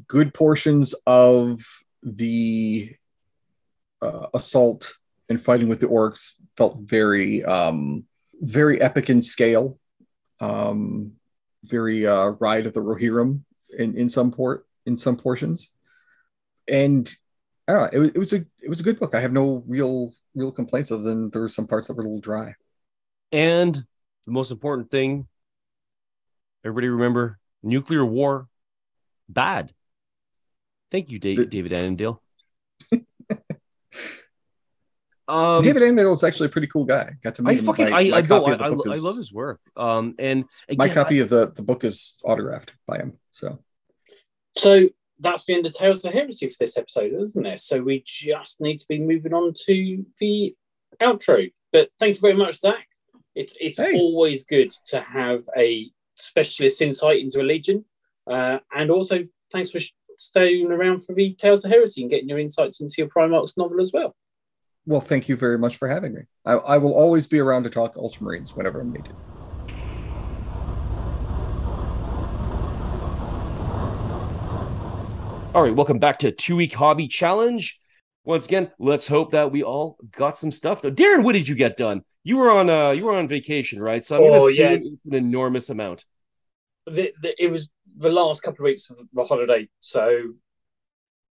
good 0.06 0.34
portions 0.34 0.94
of 1.06 1.62
the 2.02 2.94
uh, 4.02 4.26
assault 4.34 4.94
and 5.28 5.42
fighting 5.42 5.68
with 5.68 5.80
the 5.80 5.86
orcs 5.86 6.32
felt 6.56 6.78
very 6.80 7.44
um, 7.44 8.04
very 8.40 8.80
epic 8.80 9.10
in 9.10 9.22
scale. 9.22 9.78
Um, 10.40 11.12
very 11.64 12.06
uh, 12.06 12.28
ride 12.40 12.66
of 12.66 12.72
the 12.72 12.80
Rohirrim 12.80 13.42
in, 13.76 13.94
in 13.94 14.08
some 14.08 14.30
port 14.30 14.66
in 14.86 14.96
some 14.96 15.16
portions. 15.16 15.70
And 16.66 17.12
I 17.70 17.72
don't 17.72 17.82
know, 17.82 17.88
it, 17.92 17.98
was, 17.98 18.10
it 18.10 18.18
was 18.18 18.32
a 18.32 18.36
it 18.62 18.68
was 18.68 18.80
a 18.80 18.82
good 18.82 18.98
book. 18.98 19.14
I 19.14 19.20
have 19.20 19.32
no 19.32 19.62
real 19.66 20.12
real 20.34 20.50
complaints 20.50 20.90
other 20.90 21.02
than 21.02 21.30
there 21.30 21.42
were 21.42 21.48
some 21.48 21.66
parts 21.66 21.86
that 21.86 21.94
were 21.94 22.02
a 22.02 22.04
little 22.04 22.20
dry. 22.20 22.54
And 23.32 23.74
the 24.26 24.32
most 24.32 24.50
important 24.50 24.90
thing, 24.90 25.28
everybody 26.64 26.88
remember 26.88 27.38
nuclear 27.62 28.04
war, 28.04 28.48
bad. 29.28 29.72
Thank 30.90 31.10
you, 31.10 31.20
Dave, 31.20 31.36
the, 31.36 31.46
David 31.46 31.72
Annandale. 31.72 32.20
um, 35.28 35.62
David 35.62 35.84
Annandale 35.84 36.12
is 36.12 36.24
actually 36.24 36.46
a 36.46 36.50
pretty 36.50 36.66
cool 36.66 36.84
guy. 36.84 37.12
Got 37.22 37.36
to 37.36 37.42
meet 37.42 37.50
I 37.50 37.54
him. 37.54 37.64
Fucking, 37.66 37.90
my, 37.90 38.00
I, 38.00 38.08
my 38.10 38.16
I, 38.16 38.20
know, 38.22 38.44
I, 38.46 38.54
I, 38.54 38.72
is, 38.72 39.04
I, 39.04 39.06
love 39.06 39.16
his 39.16 39.32
work. 39.32 39.60
Um, 39.76 40.16
and 40.18 40.44
again, 40.68 40.78
my 40.78 40.88
copy 40.92 41.20
of 41.20 41.28
the, 41.28 41.52
the 41.52 41.62
book 41.62 41.84
is 41.84 42.18
autographed 42.24 42.72
by 42.88 42.96
him. 42.96 43.16
So 43.30 43.60
so 44.56 44.88
that's 45.20 45.44
the 45.44 45.54
end 45.54 45.66
of 45.66 45.72
Tales 45.72 46.04
of 46.04 46.12
Heresy 46.12 46.48
for 46.48 46.56
this 46.58 46.76
episode, 46.76 47.12
isn't 47.12 47.46
it? 47.46 47.60
So 47.60 47.82
we 47.82 48.02
just 48.06 48.60
need 48.60 48.78
to 48.78 48.88
be 48.88 48.98
moving 48.98 49.34
on 49.34 49.52
to 49.66 50.04
the 50.18 50.54
outro. 51.00 51.52
But 51.72 51.90
thank 51.98 52.16
you 52.16 52.20
very 52.20 52.34
much, 52.34 52.58
Zac. 52.58 52.88
It's 53.34 53.54
it's 53.60 53.78
hey. 53.78 53.96
always 53.96 54.44
good 54.44 54.70
to 54.86 55.00
have 55.00 55.42
a 55.56 55.90
specialist 56.16 56.82
insight 56.82 57.20
into 57.20 57.40
a 57.40 57.44
legion, 57.44 57.84
uh, 58.26 58.58
and 58.74 58.90
also 58.90 59.20
thanks 59.52 59.70
for 59.70 59.80
staying 60.16 60.72
around 60.72 61.04
for 61.04 61.14
the 61.14 61.34
Tales 61.34 61.64
of 61.64 61.70
Heresy 61.70 62.02
and 62.02 62.10
getting 62.10 62.28
your 62.28 62.38
insights 62.38 62.80
into 62.80 62.96
your 62.98 63.08
Primarchs 63.08 63.56
novel 63.56 63.80
as 63.80 63.92
well. 63.92 64.16
Well, 64.86 65.00
thank 65.00 65.28
you 65.28 65.36
very 65.36 65.58
much 65.58 65.76
for 65.76 65.88
having 65.88 66.14
me. 66.14 66.22
I, 66.44 66.52
I 66.54 66.78
will 66.78 66.94
always 66.94 67.26
be 67.26 67.38
around 67.38 67.64
to 67.64 67.70
talk 67.70 67.94
Ultramarines 67.94 68.56
whenever 68.56 68.80
I'm 68.80 68.92
needed. 68.92 69.14
All 75.52 75.64
right, 75.64 75.74
welcome 75.74 75.98
back 75.98 76.20
to 76.20 76.30
Two 76.30 76.54
Week 76.54 76.72
Hobby 76.72 77.08
Challenge. 77.08 77.80
Once 78.22 78.46
again, 78.46 78.70
let's 78.78 79.08
hope 79.08 79.32
that 79.32 79.50
we 79.50 79.64
all 79.64 79.96
got 80.12 80.38
some 80.38 80.52
stuff 80.52 80.80
done. 80.80 80.94
Darren, 80.94 81.24
what 81.24 81.32
did 81.32 81.48
you 81.48 81.56
get 81.56 81.76
done? 81.76 82.02
You 82.22 82.36
were 82.36 82.52
on 82.52 82.70
uh 82.70 82.90
you 82.90 83.06
were 83.06 83.16
on 83.16 83.26
vacation, 83.26 83.82
right? 83.82 84.04
So 84.04 84.16
I'm 84.16 84.22
oh, 84.22 84.40
gonna 84.42 84.52
yeah. 84.52 84.68
an 84.74 84.98
enormous 85.06 85.68
amount. 85.68 86.04
The, 86.86 87.12
the, 87.20 87.34
it 87.42 87.50
was 87.50 87.68
the 87.96 88.10
last 88.10 88.44
couple 88.44 88.64
of 88.64 88.66
weeks 88.66 88.90
of 88.90 88.98
the 89.12 89.24
holiday, 89.24 89.68
so 89.80 90.34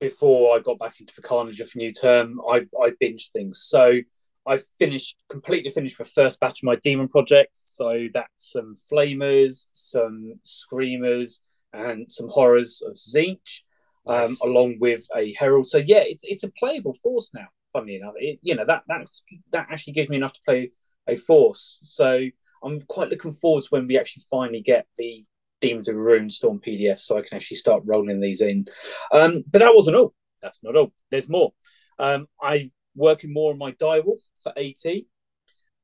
before 0.00 0.56
I 0.56 0.62
got 0.62 0.80
back 0.80 0.98
into 0.98 1.14
the 1.14 1.22
carnage 1.22 1.60
of 1.60 1.70
new 1.76 1.92
term, 1.92 2.40
I 2.40 2.62
I 2.82 2.90
binged 3.00 3.30
things. 3.30 3.62
So 3.62 4.00
I 4.44 4.58
finished 4.80 5.14
completely 5.30 5.70
finished 5.70 5.96
the 5.96 6.04
first 6.04 6.40
batch 6.40 6.58
of 6.58 6.64
my 6.64 6.74
demon 6.74 7.06
project. 7.06 7.50
So 7.52 8.08
that's 8.12 8.50
some 8.50 8.74
flamers, 8.90 9.68
some 9.74 10.40
screamers, 10.42 11.40
and 11.72 12.12
some 12.12 12.28
horrors 12.28 12.82
of 12.84 12.94
Tzeentch 12.94 13.60
um, 14.08 14.20
nice. 14.22 14.40
along 14.42 14.78
with 14.80 15.06
a 15.14 15.34
herald. 15.34 15.68
So 15.68 15.78
yeah, 15.78 16.02
it's 16.04 16.24
it's 16.24 16.44
a 16.44 16.52
playable 16.52 16.94
force 16.94 17.30
now. 17.34 17.48
Funny 17.72 17.96
enough, 17.96 18.14
it, 18.16 18.38
you 18.42 18.54
know 18.54 18.64
that 18.66 18.82
that's 18.88 19.24
that 19.52 19.66
actually 19.70 19.92
gives 19.92 20.08
me 20.08 20.16
enough 20.16 20.32
to 20.32 20.40
play 20.44 20.72
a 21.06 21.16
force. 21.16 21.78
So 21.82 22.28
I'm 22.62 22.80
quite 22.82 23.10
looking 23.10 23.32
forward 23.32 23.64
to 23.64 23.68
when 23.70 23.86
we 23.86 23.98
actually 23.98 24.24
finally 24.30 24.62
get 24.62 24.86
the 24.96 25.24
Demons 25.60 25.88
of 25.88 25.96
Ruinstorm 25.96 26.60
PDF, 26.60 27.00
so 27.00 27.18
I 27.18 27.22
can 27.22 27.36
actually 27.36 27.56
start 27.56 27.82
rolling 27.84 28.20
these 28.20 28.40
in. 28.40 28.66
Um, 29.12 29.44
but 29.50 29.58
that 29.58 29.74
wasn't 29.74 29.96
all. 29.96 30.14
That's 30.40 30.62
not 30.62 30.76
all. 30.76 30.92
There's 31.10 31.28
more. 31.28 31.52
Um, 31.98 32.28
I'm 32.40 32.72
working 32.94 33.32
more 33.32 33.52
on 33.52 33.58
my 33.58 33.72
direwolf 33.72 34.20
for 34.42 34.52
AT 34.56 35.02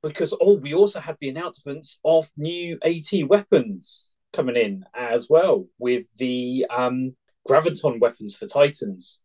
because 0.03 0.35
oh, 0.41 0.57
we 0.57 0.75
also 0.75 1.01
had 1.01 1.17
the 1.20 1.28
announcements 1.28 1.99
of 2.05 2.28
new 2.36 2.78
AT 2.85 3.27
weapons 3.27 4.11
coming 4.33 4.57
in 4.57 4.85
as 4.94 5.28
well 5.28 5.67
with 5.78 6.05
the 6.17 6.67
um, 6.70 7.17
graviton 7.48 8.00
weapons 8.00 8.36
for 8.36 8.47
Titans. 8.47 9.20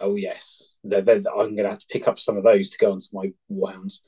Oh 0.00 0.16
yes, 0.16 0.76
they're, 0.84 1.02
they're, 1.02 1.16
I'm 1.16 1.54
going 1.54 1.64
to 1.64 1.70
have 1.70 1.78
to 1.78 1.86
pick 1.90 2.06
up 2.06 2.20
some 2.20 2.36
of 2.36 2.44
those 2.44 2.70
to 2.70 2.78
go 2.78 2.92
onto 2.92 3.08
my 3.12 3.32
warhounds. 3.50 4.00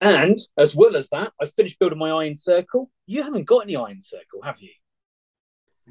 And 0.00 0.38
as 0.58 0.74
well 0.74 0.96
as 0.96 1.08
that, 1.10 1.32
I 1.40 1.46
finished 1.46 1.78
building 1.78 1.98
my 1.98 2.10
Iron 2.10 2.34
Circle. 2.34 2.90
You 3.06 3.22
haven't 3.22 3.44
got 3.44 3.60
any 3.60 3.76
Iron 3.76 4.00
Circle, 4.00 4.42
have 4.42 4.60
you? 4.60 4.70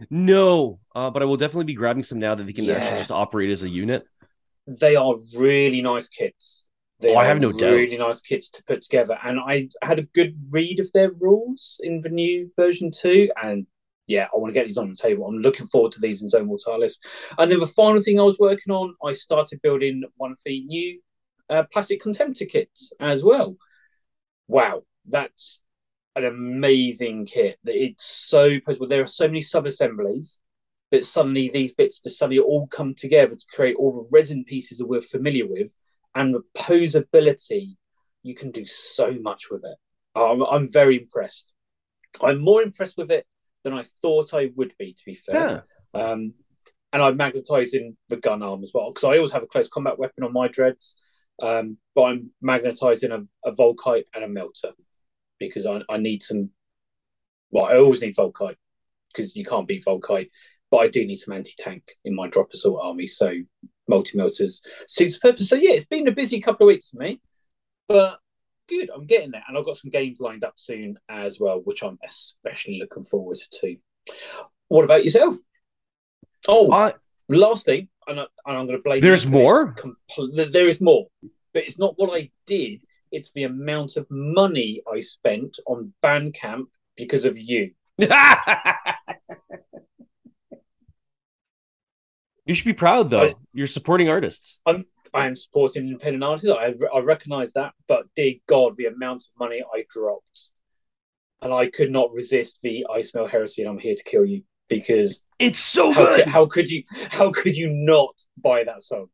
No, 0.10 0.80
uh, 0.94 1.10
but 1.10 1.22
I 1.22 1.26
will 1.26 1.38
definitely 1.38 1.66
be 1.66 1.74
grabbing 1.74 2.04
some 2.04 2.20
now 2.20 2.36
that 2.36 2.46
they 2.46 2.54
can 2.54 2.66
yeah. 2.66 2.74
actually 2.74 2.98
just 2.98 3.12
operate 3.12 3.50
as 3.50 3.64
a 3.64 3.70
unit. 3.70 4.06
They 4.68 4.96
are 4.96 5.16
really 5.36 5.82
nice 5.82 6.10
kits. 6.10 6.66
They 7.00 7.14
oh, 7.14 7.18
I 7.18 7.26
have 7.26 7.40
no 7.40 7.48
really 7.48 7.60
doubt. 7.60 7.72
Really 7.72 7.98
nice 7.98 8.22
kits 8.22 8.50
to 8.52 8.64
put 8.66 8.82
together, 8.82 9.18
and 9.24 9.40
I 9.40 9.70
had 9.82 10.00
a 10.00 10.04
good 10.04 10.36
read 10.50 10.80
of 10.80 10.92
their 10.92 11.12
rules 11.12 11.80
in 11.84 12.02
the 12.02 12.10
new 12.10 12.52
version 12.56 12.90
two, 12.92 13.30
and 13.42 13.68
yeah, 14.08 14.28
I 14.34 14.38
want 14.38 14.54
to 14.54 14.60
get 14.60 14.68
these 14.68 14.78
on 14.78 14.90
the 14.90 14.96
table. 14.96 15.26
I'm 15.26 15.38
looking 15.38 15.68
forward 15.68 15.92
to 15.94 16.00
these 16.00 16.22
in 16.22 16.30
Zone 16.30 16.48
Mortalis. 16.48 17.00
And 17.38 17.52
then 17.52 17.60
the 17.60 17.68
final 17.68 18.02
thing 18.02 18.20
I 18.20 18.24
was 18.24 18.40
working 18.40 18.74
on, 18.74 18.96
I 19.04 19.14
started 19.14 19.62
building 19.62 20.04
one 20.18 20.32
of 20.32 20.40
the 20.46 20.64
new 20.66 21.00
uh, 21.50 21.64
plastic 21.72 22.02
contemptor 22.02 22.50
kits 22.50 22.94
as 23.00 23.24
well. 23.24 23.58
Wow, 24.48 24.84
that's 25.08 25.60
an 26.16 26.26
amazing 26.26 27.26
kit. 27.26 27.58
That 27.64 27.76
it's 27.76 28.06
so 28.06 28.60
possible. 28.60 28.88
There 28.88 29.02
are 29.02 29.08
so 29.08 29.28
many 29.28 29.42
sub 29.42 29.66
assemblies 29.66 30.40
that 30.92 31.04
suddenly 31.04 31.50
these 31.50 31.74
bits 31.74 32.00
to 32.02 32.10
suddenly 32.12 32.40
all 32.40 32.68
come 32.68 32.94
together 32.94 33.34
to 33.34 33.46
create 33.54 33.76
all 33.76 33.92
the 33.92 34.08
resin 34.12 34.46
pieces 34.46 34.78
that 34.78 34.88
we're 34.88 35.02
familiar 35.02 35.48
with, 35.48 35.74
and 36.14 36.34
the 36.34 36.44
posability. 36.56 37.76
You 38.22 38.34
can 38.34 38.50
do 38.50 38.66
so 38.66 39.12
much 39.22 39.52
with 39.52 39.64
it. 39.64 39.78
I'm, 40.20 40.42
I'm 40.42 40.72
very 40.72 40.98
impressed. 41.00 41.54
I'm 42.24 42.40
more 42.40 42.64
impressed 42.64 42.98
with 42.98 43.12
it 43.12 43.28
than 43.66 43.74
I 43.74 43.84
thought 44.02 44.34
I 44.34 44.52
would 44.56 44.74
be, 44.80 44.94
to 44.94 45.02
be 45.06 45.16
fair. 45.16 45.66
Yeah. 45.94 46.02
Um, 46.02 46.34
and 46.94 47.02
I'm 47.02 47.18
magnetizing 47.18 47.98
the 48.08 48.16
gun 48.16 48.42
arm 48.42 48.64
as 48.64 48.72
well 48.74 48.94
because 48.94 49.04
I 49.04 49.18
always 49.18 49.34
have 49.34 49.44
a 49.44 49.48
close 49.48 49.68
combat 49.68 50.00
weapon 50.00 50.24
on 50.24 50.32
my 50.32 50.48
dreads, 50.48 50.96
um, 51.42 51.78
but 51.94 52.04
I'm 52.04 52.30
magnetizing 52.42 53.12
a, 53.12 53.24
a 53.44 53.52
Volkite 53.52 54.06
and 54.14 54.24
a 54.24 54.30
Melter 54.30 54.72
because 55.40 55.66
I, 55.66 55.82
I 55.90 55.98
need 55.98 56.24
some. 56.24 56.52
Well, 57.52 57.66
I 57.66 57.76
always 57.76 58.02
need 58.02 58.16
Volkite 58.16 58.56
because 59.14 59.36
you 59.36 59.44
can't 59.44 59.68
beat 59.68 59.84
Volkite, 59.84 60.30
but 60.72 60.78
I 60.78 60.88
do 60.88 61.06
need 61.06 61.18
some 61.18 61.36
anti 61.36 61.54
tank 61.58 61.84
in 62.06 62.16
my 62.16 62.30
drop 62.30 62.54
assault 62.54 62.80
army. 62.82 63.08
So 63.08 63.34
multi 63.88 64.18
melters 64.18 64.62
suits 64.88 65.18
purpose. 65.18 65.50
So 65.50 65.56
yeah, 65.56 65.72
it's 65.72 65.88
been 65.88 66.08
a 66.08 66.12
busy 66.12 66.40
couple 66.40 66.68
of 66.68 66.68
weeks 66.68 66.92
for 66.92 67.00
me, 67.00 67.20
but 67.88 68.20
good. 68.68 68.90
I'm 68.94 69.06
getting 69.06 69.32
there, 69.32 69.44
and 69.48 69.58
I've 69.58 69.66
got 69.66 69.78
some 69.78 69.92
games 69.92 70.20
lined 70.20 70.44
up 70.44 70.54
soon 70.58 70.98
as 71.10 71.40
well, 71.40 71.62
which 71.64 71.84
I'm 71.84 71.98
especially 72.04 72.80
looking 72.80 73.04
forward 73.04 73.38
to. 73.62 73.78
What 74.68 74.84
about 74.84 75.04
yourself? 75.04 75.38
Oh, 76.48 76.72
I... 76.72 76.94
last 77.30 77.66
thing, 77.66 77.90
and, 78.08 78.20
I, 78.20 78.26
am 78.48 78.68
going 78.68 78.78
to 78.78 78.84
blame. 78.84 79.02
There's 79.02 79.26
more. 79.26 79.76
Compl- 79.76 80.52
there 80.52 80.68
is 80.68 80.82
more. 80.82 81.08
but 81.54 81.64
it's 81.64 81.80
not 81.80 81.98
what 81.98 82.16
I 82.16 82.32
did. 82.46 82.84
It's 83.12 83.32
the 83.32 83.44
amount 83.44 83.98
of 83.98 84.08
money 84.10 84.82
I 84.92 85.00
spent 85.00 85.58
on 85.68 85.94
Bandcamp 86.04 86.66
because 86.96 87.26
of 87.26 87.38
you. 87.38 87.72
You 92.46 92.54
should 92.54 92.66
be 92.66 92.74
proud, 92.74 93.10
though. 93.10 93.24
I, 93.24 93.36
You're 93.54 93.68
supporting 93.68 94.08
artists. 94.08 94.60
I'm 94.66 94.86
I 95.16 95.26
am 95.28 95.36
supporting 95.36 95.88
independent 95.88 96.24
artists. 96.24 96.50
I 96.50 96.74
I 96.94 97.00
recognize 97.00 97.54
that, 97.54 97.74
but 97.88 98.04
dear 98.16 98.36
God, 98.48 98.76
the 98.78 98.86
amount 98.86 99.24
of 99.24 99.40
money 99.40 99.64
I 99.74 99.86
dropped, 99.90 100.52
and 101.42 101.54
I 101.54 101.70
could 101.70 101.92
not 101.92 102.12
resist 102.12 102.58
the 102.62 102.86
"I 102.94 103.02
smell 103.02 103.28
heresy" 103.28 103.62
and 103.62 103.70
I'm 103.70 103.80
here 103.80 103.96
to 103.96 104.04
kill 104.04 104.26
you 104.26 104.44
because 104.68 105.24
it's 105.40 105.60
so 105.60 105.92
how 105.92 106.06
good. 106.06 106.28
How 106.28 106.46
could 106.46 106.70
you? 106.70 106.84
How 107.10 107.32
could 107.32 107.56
you 107.56 107.70
not 107.70 108.22
buy 108.38 108.64
that 108.66 108.82
song? 108.82 109.08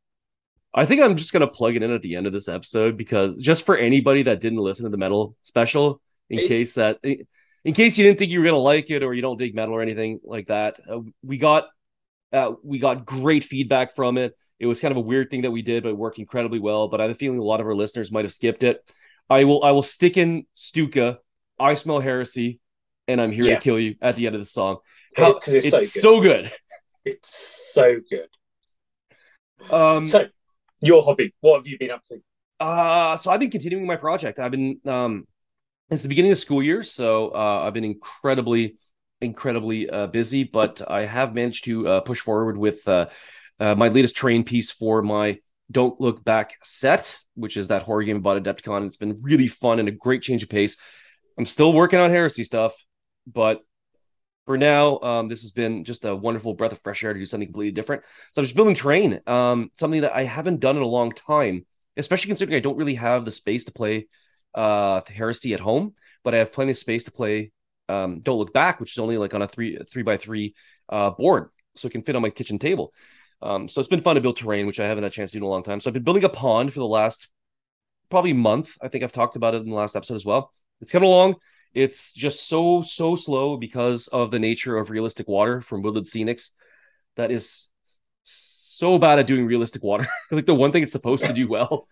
I 0.73 0.85
think 0.85 1.01
I'm 1.01 1.17
just 1.17 1.33
gonna 1.33 1.47
plug 1.47 1.75
it 1.75 1.83
in 1.83 1.91
at 1.91 2.01
the 2.01 2.15
end 2.15 2.27
of 2.27 2.33
this 2.33 2.47
episode 2.47 2.97
because 2.97 3.37
just 3.37 3.65
for 3.65 3.77
anybody 3.77 4.23
that 4.23 4.41
didn't 4.41 4.59
listen 4.59 4.85
to 4.85 4.89
the 4.89 4.97
metal 4.97 5.35
special, 5.41 6.01
in 6.29 6.39
it's, 6.39 6.47
case 6.47 6.73
that 6.73 6.99
in 7.03 7.73
case 7.73 7.97
you 7.97 8.05
didn't 8.05 8.19
think 8.19 8.31
you 8.31 8.39
were 8.39 8.45
gonna 8.45 8.57
like 8.57 8.89
it 8.89 9.03
or 9.03 9.13
you 9.13 9.21
don't 9.21 9.37
dig 9.37 9.53
metal 9.53 9.75
or 9.75 9.81
anything 9.81 10.19
like 10.23 10.47
that, 10.47 10.79
uh, 10.89 10.99
we 11.23 11.37
got 11.37 11.67
uh, 12.33 12.53
we 12.63 12.79
got 12.79 13.05
great 13.05 13.43
feedback 13.43 13.95
from 13.95 14.17
it. 14.17 14.35
It 14.61 14.67
was 14.67 14.79
kind 14.79 14.91
of 14.91 14.97
a 14.97 15.01
weird 15.01 15.31
thing 15.31 15.41
that 15.41 15.49
we 15.51 15.63
did, 15.63 15.81
but 15.81 15.89
it 15.89 15.97
worked 15.97 16.19
incredibly 16.19 16.59
well. 16.59 16.87
But 16.87 17.01
I 17.01 17.05
have 17.05 17.11
a 17.11 17.15
feeling 17.15 17.39
a 17.39 17.43
lot 17.43 17.59
of 17.59 17.65
our 17.65 17.73
listeners 17.73 18.11
might 18.11 18.25
have 18.25 18.31
skipped 18.31 18.61
it. 18.61 18.79
I 19.27 19.43
will 19.43 19.63
I 19.63 19.71
will 19.71 19.81
stick 19.81 20.17
in 20.17 20.45
Stuka, 20.53 21.17
I 21.59 21.73
smell 21.73 21.99
heresy, 21.99 22.59
and 23.07 23.19
I'm 23.19 23.31
here 23.31 23.45
yeah. 23.45 23.55
to 23.55 23.61
kill 23.61 23.79
you 23.79 23.95
at 24.01 24.15
the 24.15 24.27
end 24.27 24.35
of 24.35 24.41
the 24.41 24.45
song. 24.45 24.77
How, 25.17 25.31
it's, 25.37 25.47
it's 25.47 25.69
so, 25.69 26.21
good. 26.21 26.45
so 26.45 26.45
good. 26.45 26.51
It's 27.03 27.73
so 27.73 27.99
good. 28.07 29.73
Um, 29.73 30.05
so 30.05 30.27
your 30.81 31.01
hobby, 31.03 31.33
what 31.39 31.57
have 31.57 31.67
you 31.67 31.79
been 31.79 31.89
up 31.89 32.03
to? 32.03 32.21
Uh, 32.59 33.17
so 33.17 33.31
I've 33.31 33.39
been 33.39 33.49
continuing 33.49 33.87
my 33.87 33.95
project. 33.95 34.37
I've 34.37 34.51
been 34.51 34.79
um, 34.85 35.25
it's 35.89 36.03
the 36.03 36.09
beginning 36.09 36.31
of 36.31 36.37
school 36.37 36.61
year, 36.61 36.83
so 36.83 37.29
uh, 37.29 37.63
I've 37.65 37.73
been 37.73 37.83
incredibly 37.83 38.77
incredibly 39.19 39.89
uh, 39.89 40.07
busy, 40.07 40.43
but 40.43 40.81
I 40.87 41.05
have 41.05 41.33
managed 41.33 41.65
to 41.65 41.87
uh, 41.87 41.99
push 42.01 42.19
forward 42.19 42.57
with 42.57 42.87
uh, 43.61 43.75
my 43.75 43.87
latest 43.87 44.15
train 44.15 44.43
piece 44.43 44.71
for 44.71 45.01
my 45.01 45.37
Don't 45.69 46.01
Look 46.01 46.23
Back 46.25 46.55
set, 46.63 47.17
which 47.35 47.55
is 47.55 47.67
that 47.67 47.83
horror 47.83 48.03
game 48.03 48.17
about 48.17 48.41
Adepticon. 48.41 48.87
It's 48.87 48.97
been 48.97 49.21
really 49.21 49.47
fun 49.47 49.79
and 49.79 49.87
a 49.87 49.91
great 49.93 50.23
change 50.23 50.43
of 50.43 50.49
pace. 50.49 50.75
I'm 51.37 51.45
still 51.45 51.71
working 51.71 51.99
on 51.99 52.09
heresy 52.09 52.43
stuff, 52.43 52.73
but 53.25 53.61
for 54.47 54.57
now, 54.57 54.99
um, 54.99 55.27
this 55.27 55.43
has 55.43 55.51
been 55.51 55.85
just 55.85 56.03
a 56.03 56.15
wonderful 56.15 56.55
breath 56.55 56.71
of 56.71 56.81
fresh 56.81 57.03
air 57.03 57.13
to 57.13 57.19
do 57.19 57.25
something 57.25 57.47
completely 57.47 57.71
different. 57.71 58.01
So 58.31 58.41
I'm 58.41 58.45
just 58.45 58.55
building 58.55 58.75
train, 58.75 59.21
um, 59.27 59.69
something 59.73 60.01
that 60.01 60.15
I 60.15 60.23
haven't 60.23 60.59
done 60.59 60.75
in 60.75 60.81
a 60.81 60.87
long 60.87 61.11
time, 61.11 61.65
especially 61.95 62.29
considering 62.29 62.57
I 62.57 62.61
don't 62.61 62.77
really 62.77 62.95
have 62.95 63.23
the 63.23 63.31
space 63.31 63.65
to 63.65 63.71
play 63.71 64.07
uh, 64.55 65.01
heresy 65.07 65.53
at 65.53 65.59
home, 65.59 65.93
but 66.23 66.33
I 66.33 66.39
have 66.39 66.51
plenty 66.51 66.71
of 66.71 66.77
space 66.77 67.03
to 67.05 67.11
play 67.11 67.51
um, 67.87 68.19
Don't 68.21 68.39
Look 68.39 68.53
Back, 68.53 68.79
which 68.79 68.93
is 68.93 68.97
only 68.97 69.17
like 69.17 69.33
on 69.35 69.43
a 69.43 69.47
three 69.47 69.77
three 69.89 70.03
by 70.03 70.17
three 70.17 70.55
uh, 70.89 71.11
board, 71.11 71.49
so 71.75 71.87
it 71.87 71.91
can 71.91 72.01
fit 72.01 72.15
on 72.15 72.21
my 72.21 72.29
kitchen 72.31 72.57
table. 72.57 72.93
Um, 73.41 73.67
so 73.67 73.79
it's 73.79 73.89
been 73.89 74.01
fun 74.01 74.15
to 74.15 74.21
build 74.21 74.37
terrain, 74.37 74.67
which 74.67 74.79
I 74.79 74.85
haven't 74.85 75.03
had 75.03 75.11
a 75.11 75.15
chance 75.15 75.31
to 75.31 75.37
do 75.37 75.43
in 75.43 75.47
a 75.47 75.49
long 75.49 75.63
time. 75.63 75.79
So 75.79 75.89
I've 75.89 75.93
been 75.93 76.03
building 76.03 76.23
a 76.23 76.29
pond 76.29 76.73
for 76.73 76.79
the 76.79 76.87
last 76.87 77.29
probably 78.09 78.33
month. 78.33 78.77
I 78.81 78.87
think 78.87 79.03
I've 79.03 79.11
talked 79.11 79.35
about 79.35 79.55
it 79.55 79.61
in 79.61 79.69
the 79.69 79.75
last 79.75 79.95
episode 79.95 80.15
as 80.15 80.25
well. 80.25 80.51
It's 80.79 80.91
coming 80.91 81.09
along. 81.09 81.35
It's 81.73 82.13
just 82.13 82.47
so 82.47 82.81
so 82.81 83.15
slow 83.15 83.57
because 83.57 84.07
of 84.07 84.29
the 84.29 84.39
nature 84.39 84.77
of 84.77 84.89
realistic 84.89 85.27
water 85.27 85.61
from 85.61 85.81
Woodland 85.81 86.07
Scenics. 86.07 86.51
That 87.15 87.31
is 87.31 87.69
so 88.23 88.99
bad 88.99 89.19
at 89.19 89.27
doing 89.27 89.45
realistic 89.45 89.81
water. 89.81 90.07
like 90.31 90.45
the 90.45 90.53
one 90.53 90.71
thing 90.71 90.83
it's 90.83 90.91
supposed 90.91 91.25
to 91.25 91.33
do 91.33 91.47
well, 91.47 91.87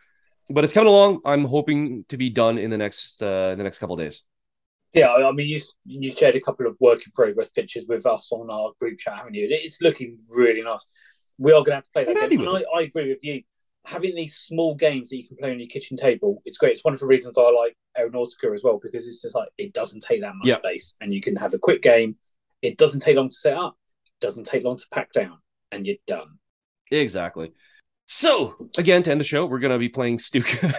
but 0.49 0.63
it's 0.63 0.73
coming 0.73 0.89
along. 0.89 1.21
I'm 1.23 1.45
hoping 1.45 2.03
to 2.09 2.17
be 2.17 2.29
done 2.29 2.57
in 2.57 2.69
the 2.69 2.77
next 2.77 3.23
uh, 3.23 3.49
in 3.53 3.57
the 3.57 3.63
next 3.63 3.79
couple 3.79 3.95
days. 3.95 4.23
Yeah, 4.93 5.13
I 5.13 5.31
mean, 5.31 5.47
you 5.47 5.61
you 5.85 6.15
shared 6.15 6.35
a 6.35 6.41
couple 6.41 6.67
of 6.67 6.75
work 6.79 7.05
in 7.05 7.11
progress 7.13 7.49
pictures 7.49 7.85
with 7.87 8.05
us 8.05 8.31
on 8.31 8.49
our 8.49 8.71
group 8.79 8.97
chat, 8.97 9.17
haven't 9.17 9.35
you? 9.35 9.47
It's 9.49 9.81
looking 9.81 10.17
really 10.27 10.63
nice. 10.63 10.87
We 11.39 11.51
are 11.51 11.63
going 11.63 11.71
to 11.71 11.75
have 11.75 11.83
to 11.85 11.91
play 11.91 12.05
that 12.05 12.29
game. 12.29 12.41
And 12.41 12.49
I, 12.49 12.63
I, 12.75 12.81
agree 12.81 13.09
with 13.09 13.23
you. 13.23 13.41
Having 13.85 14.15
these 14.15 14.37
small 14.37 14.75
games 14.75 15.09
that 15.09 15.17
you 15.17 15.27
can 15.27 15.37
play 15.37 15.51
on 15.51 15.59
your 15.59 15.69
kitchen 15.69 15.97
table, 15.97 16.41
it's 16.45 16.57
great. 16.57 16.73
It's 16.73 16.83
one 16.83 16.93
of 16.93 16.99
the 16.99 17.07
reasons 17.07 17.37
I 17.37 17.49
like 17.49 17.75
Aeronautica 17.97 18.53
as 18.53 18.63
well 18.63 18.79
because 18.81 19.07
it's 19.07 19.21
just 19.21 19.35
like 19.35 19.49
it 19.57 19.73
doesn't 19.73 20.03
take 20.03 20.21
that 20.21 20.35
much 20.35 20.47
yep. 20.47 20.59
space, 20.59 20.95
and 21.01 21.13
you 21.13 21.21
can 21.21 21.35
have 21.37 21.53
a 21.53 21.57
quick 21.57 21.81
game. 21.81 22.17
It 22.61 22.77
doesn't 22.77 22.99
take 22.99 23.15
long 23.15 23.29
to 23.29 23.35
set 23.35 23.53
up, 23.53 23.77
doesn't 24.19 24.45
take 24.45 24.63
long 24.63 24.77
to 24.77 24.85
pack 24.91 25.13
down, 25.13 25.37
and 25.71 25.87
you're 25.87 25.95
done. 26.05 26.37
Exactly. 26.91 27.53
So 28.05 28.69
again, 28.77 29.03
to 29.03 29.11
end 29.11 29.19
the 29.19 29.25
show, 29.25 29.45
we're 29.45 29.59
going 29.59 29.71
to 29.71 29.79
be 29.79 29.89
playing 29.89 30.19
Stuka. 30.19 30.73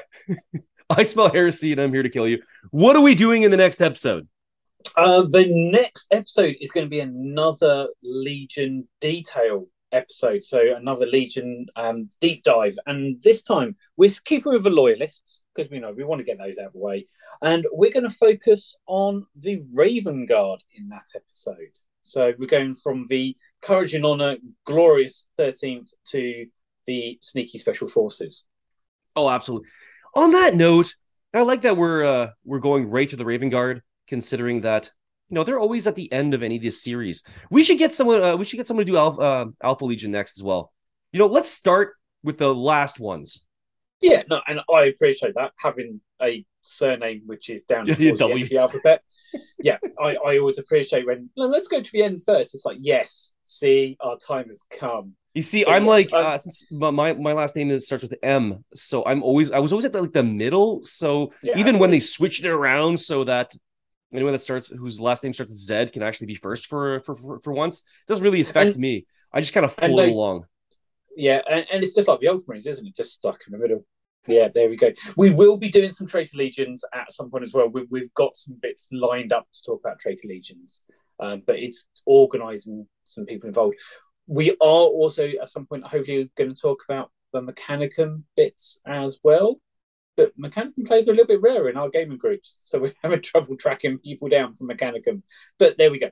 I 0.91 1.05
smell 1.05 1.31
heresy 1.31 1.71
and 1.71 1.81
I'm 1.81 1.93
here 1.93 2.03
to 2.03 2.09
kill 2.09 2.27
you. 2.27 2.43
What 2.71 2.97
are 2.97 3.03
we 3.03 3.15
doing 3.15 3.45
in 3.45 3.53
the 3.53 3.57
next 3.57 3.81
episode? 3.81 4.27
Uh, 4.97 5.23
the 5.23 5.47
next 5.49 6.09
episode 6.11 6.57
is 6.61 6.73
going 6.73 6.85
to 6.87 6.91
be 6.91 7.01
another 7.01 7.89
Legion 8.03 8.89
detail 9.01 9.67
episode. 9.93 10.45
So 10.45 10.75
another 10.77 11.07
Legion 11.07 11.67
um, 11.77 12.11
deep 12.21 12.45
dive. 12.45 12.79
And 12.87 13.23
this 13.23 13.43
time 13.43 13.77
we're 13.97 14.11
keeping 14.25 14.53
with 14.53 14.65
the 14.65 14.71
loyalists 14.71 15.45
because 15.55 15.71
we 15.71 15.79
know 15.79 15.93
we 15.93 16.05
want 16.05 16.21
to 16.21 16.25
get 16.25 16.39
those 16.39 16.59
out 16.59 16.69
of 16.69 16.73
the 16.73 16.79
way. 16.79 17.07
And 17.43 17.67
we're 17.73 17.93
going 17.93 18.09
to 18.09 18.15
focus 18.15 18.75
on 18.87 19.27
the 19.37 19.63
Raven 19.73 20.27
Guard 20.27 20.63
in 20.75 20.89
that 20.89 21.07
episode. 21.15 21.79
So 22.03 22.33
we're 22.39 22.47
going 22.47 22.75
from 22.75 23.07
the 23.09 23.37
Courage 23.63 23.95
and 23.95 24.07
Honor 24.07 24.37
glorious 24.65 25.29
13th 25.39 25.93
to 26.09 26.47
the 26.87 27.19
sneaky 27.21 27.59
special 27.59 27.89
forces. 27.89 28.45
Oh, 29.17 29.29
absolutely 29.29 29.69
on 30.15 30.33
that 30.33 30.55
note, 30.55 30.95
I 31.33 31.43
like 31.43 31.63
that 31.63 31.77
we're 31.77 32.05
uh, 32.05 32.31
we're 32.45 32.59
going 32.59 32.91
right 32.91 33.09
to 33.09 33.17
the 33.17 33.25
Raven 33.25 33.49
Guard, 33.49 33.83
considering 34.07 34.63
that 34.63 34.91
you 35.31 35.37
know 35.37 35.45
they're 35.45 35.61
always 35.61 35.87
at 35.87 35.97
the 35.97 36.13
end 36.13 36.35
of 36.35 36.43
any 36.43 36.57
of 36.57 36.63
these 36.63 36.83
series. 36.83 37.23
We 37.51 37.63
should 37.65 37.79
get 37.79 37.95
someone. 37.95 38.23
Uh, 38.23 38.37
we 38.37 38.45
should 38.45 38.57
get 38.57 38.67
someone 38.67 38.85
to 38.85 38.93
do 38.93 38.99
Alpha, 38.99 39.21
uh, 39.21 39.45
Alpha 39.63 39.85
Legion 39.85 40.11
next 40.11 40.37
as 40.37 40.43
well. 40.43 40.73
You 41.13 41.21
know, 41.21 41.27
let's 41.27 41.51
start 41.51 41.95
with 42.23 42.39
the 42.39 42.55
last 42.55 42.99
ones. 42.99 43.43
Yeah, 44.01 44.23
no, 44.29 44.41
and 44.47 44.61
I 44.73 44.85
appreciate 44.85 45.35
that 45.37 45.53
having 45.57 46.01
a 46.23 46.45
surname 46.63 47.23
which 47.27 47.49
is 47.49 47.63
down 47.63 47.87
to 47.87 47.95
the, 47.95 48.13
the, 48.13 48.45
the 48.49 48.59
alphabet. 48.59 49.03
yeah, 49.59 49.79
I, 50.01 50.17
I 50.17 50.39
always 50.39 50.59
appreciate 50.59 51.07
when 51.07 51.31
no, 51.37 51.47
let's 51.47 51.69
go 51.69 51.81
to 51.81 51.93
the 51.93 52.03
end 52.03 52.23
first. 52.25 52.55
It's 52.55 52.65
like 52.65 52.79
yes, 52.81 53.33
see, 53.45 53.97
our 54.01 54.19
time 54.19 54.49
has 54.49 54.65
come. 54.79 55.15
You 55.35 55.43
see, 55.43 55.65
I'm 55.65 55.87
like 55.87 56.13
um, 56.13 56.27
uh, 56.27 56.39
since 56.39 56.67
my 56.73 57.13
my 57.13 57.33
last 57.33 57.55
name 57.55 57.71
is, 57.71 57.87
starts 57.87 58.03
with 58.03 58.17
M, 58.23 58.65
so 58.75 59.05
I'm 59.07 59.23
always 59.23 59.53
I 59.53 59.61
was 59.61 59.73
always 59.73 59.85
at 59.85 59.93
the, 59.93 60.03
like 60.03 60.13
the 60.13 60.25
middle. 60.25 60.85
So 60.85 61.33
yeah, 61.43 61.57
even 61.57 61.79
when 61.79 61.91
they 61.91 62.01
switched 62.01 62.45
it 62.45 62.51
around 62.51 62.99
so 62.99 63.23
that 63.25 63.55
anyone 64.13 64.33
that 64.33 64.43
starts 64.43 64.69
whose 64.69 65.01
last 65.01 65.23
name 65.23 65.33
starts 65.33 65.51
with 65.51 65.59
Z 65.59 65.93
can 65.93 66.03
actually 66.03 66.29
be 66.29 66.35
first 66.35 66.67
for 66.67 67.01
for 67.01 67.17
for, 67.17 67.41
for 67.41 67.53
once, 67.53 67.81
it 67.81 68.09
doesn't 68.09 68.25
really 68.25 68.41
affect 68.41 68.75
and, 68.75 68.79
me. 68.79 69.07
I 69.33 69.41
just 69.41 69.53
kind 69.53 69.65
of 69.65 69.73
float 69.73 70.13
along. 70.13 70.47
Yeah, 71.17 71.41
and, 71.49 71.67
and 71.73 71.83
it's 71.83 71.95
just 71.95 72.09
like 72.09 72.21
the 72.21 72.27
Ultramarines, 72.27 72.67
isn't 72.67 72.87
it? 72.87 72.97
Just 72.97 73.13
stuck 73.13 73.39
in 73.47 73.53
the 73.53 73.59
middle. 73.59 73.85
Yeah, 74.27 74.49
there 74.55 74.69
we 74.69 74.77
go. 74.77 74.93
We 75.17 75.31
will 75.31 75.57
be 75.57 75.71
doing 75.71 75.91
some 75.91 76.07
traitor 76.07 76.37
legions 76.37 76.85
at 76.93 77.13
some 77.13 77.31
point 77.31 77.45
as 77.45 77.53
well. 77.53 77.69
We, 77.69 78.01
have 78.01 78.15
got 78.15 78.37
some 78.37 78.59
bits 78.61 78.89
lined 78.93 79.33
up 79.33 79.47
to 79.51 79.63
talk 79.65 79.81
about 79.81 79.99
traitor 79.99 80.29
legions, 80.29 80.83
um, 81.19 81.43
but 81.47 81.59
it's 81.59 81.87
organising 82.07 82.87
some 83.07 83.25
people 83.25 83.49
involved 83.49 83.77
we 84.31 84.53
are 84.53 84.55
also 84.61 85.29
at 85.43 85.49
some 85.49 85.67
point 85.67 85.85
hopefully 85.85 86.31
going 86.37 86.55
to 86.55 86.61
talk 86.61 86.85
about 86.89 87.11
the 87.33 87.43
Mechanicum 87.43 88.23
bits 88.37 88.79
as 88.87 89.19
well. 89.25 89.61
But 90.21 90.39
Mechanicum 90.39 90.87
players 90.87 91.09
are 91.09 91.13
a 91.13 91.15
little 91.15 91.27
bit 91.27 91.41
rare 91.41 91.71
in 91.71 91.79
our 91.79 91.89
gaming 91.89 92.19
groups, 92.19 92.59
so 92.63 92.79
we're 92.79 92.93
having 93.03 93.23
trouble 93.23 93.57
tracking 93.57 93.97
people 93.97 94.29
down 94.29 94.53
from 94.53 94.69
Mechanicum. 94.69 95.23
But 95.59 95.79
there 95.79 95.91
we 95.91 95.99
go. 95.99 96.11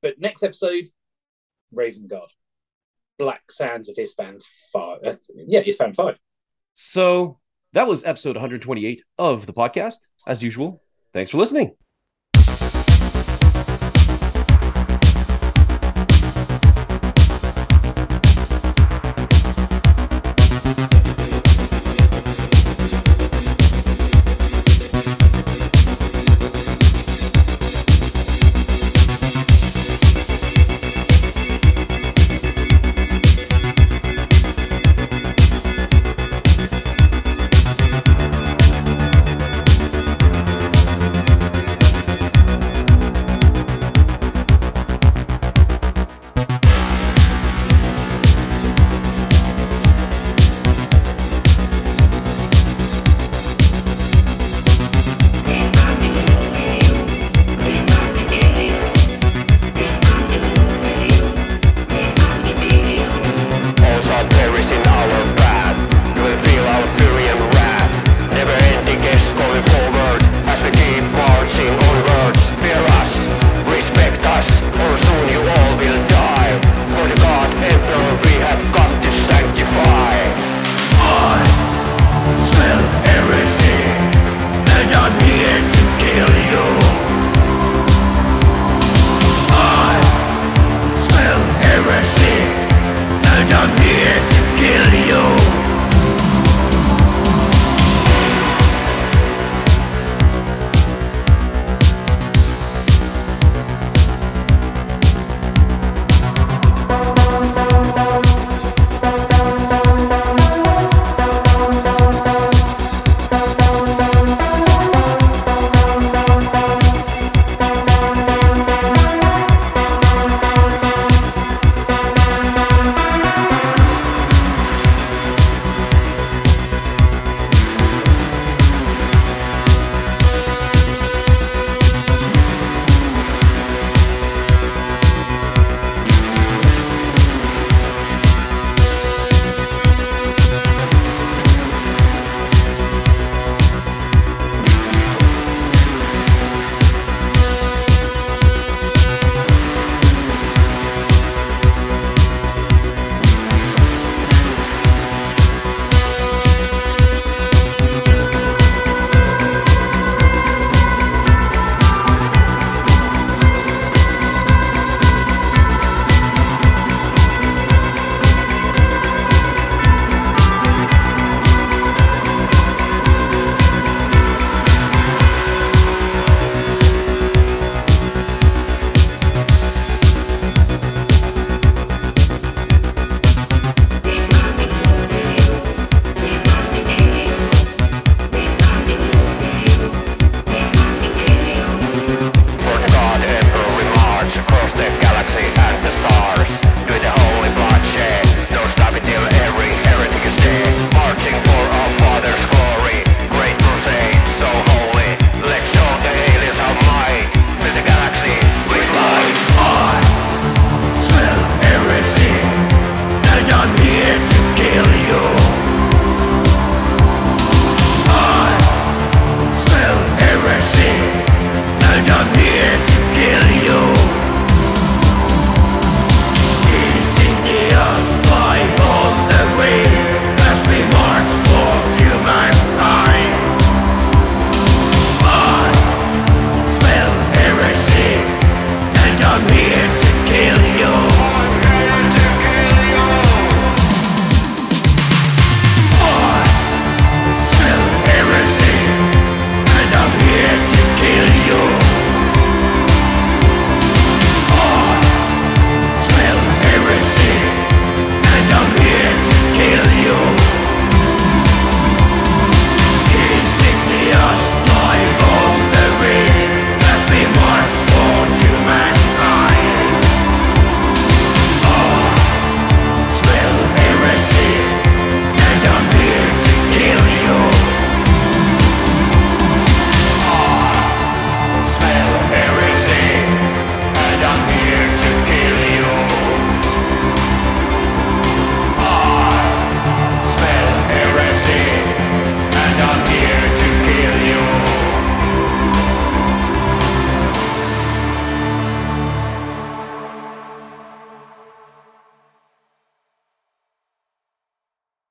But 0.00 0.18
next 0.18 0.42
episode, 0.42 0.88
Raven 1.70 2.06
Guard, 2.06 2.30
Black 3.18 3.50
Sands 3.50 3.90
of 3.90 3.96
Isstvan 3.96 4.42
Five. 4.72 5.00
Uh, 5.04 5.14
yeah, 5.34 5.62
Isstvan 5.62 5.94
Five. 5.94 6.18
So 6.72 7.38
that 7.74 7.86
was 7.86 8.02
episode 8.06 8.36
128 8.36 9.02
of 9.18 9.44
the 9.44 9.52
podcast. 9.52 9.98
As 10.26 10.42
usual, 10.42 10.82
thanks 11.12 11.30
for 11.30 11.36
listening. 11.36 11.74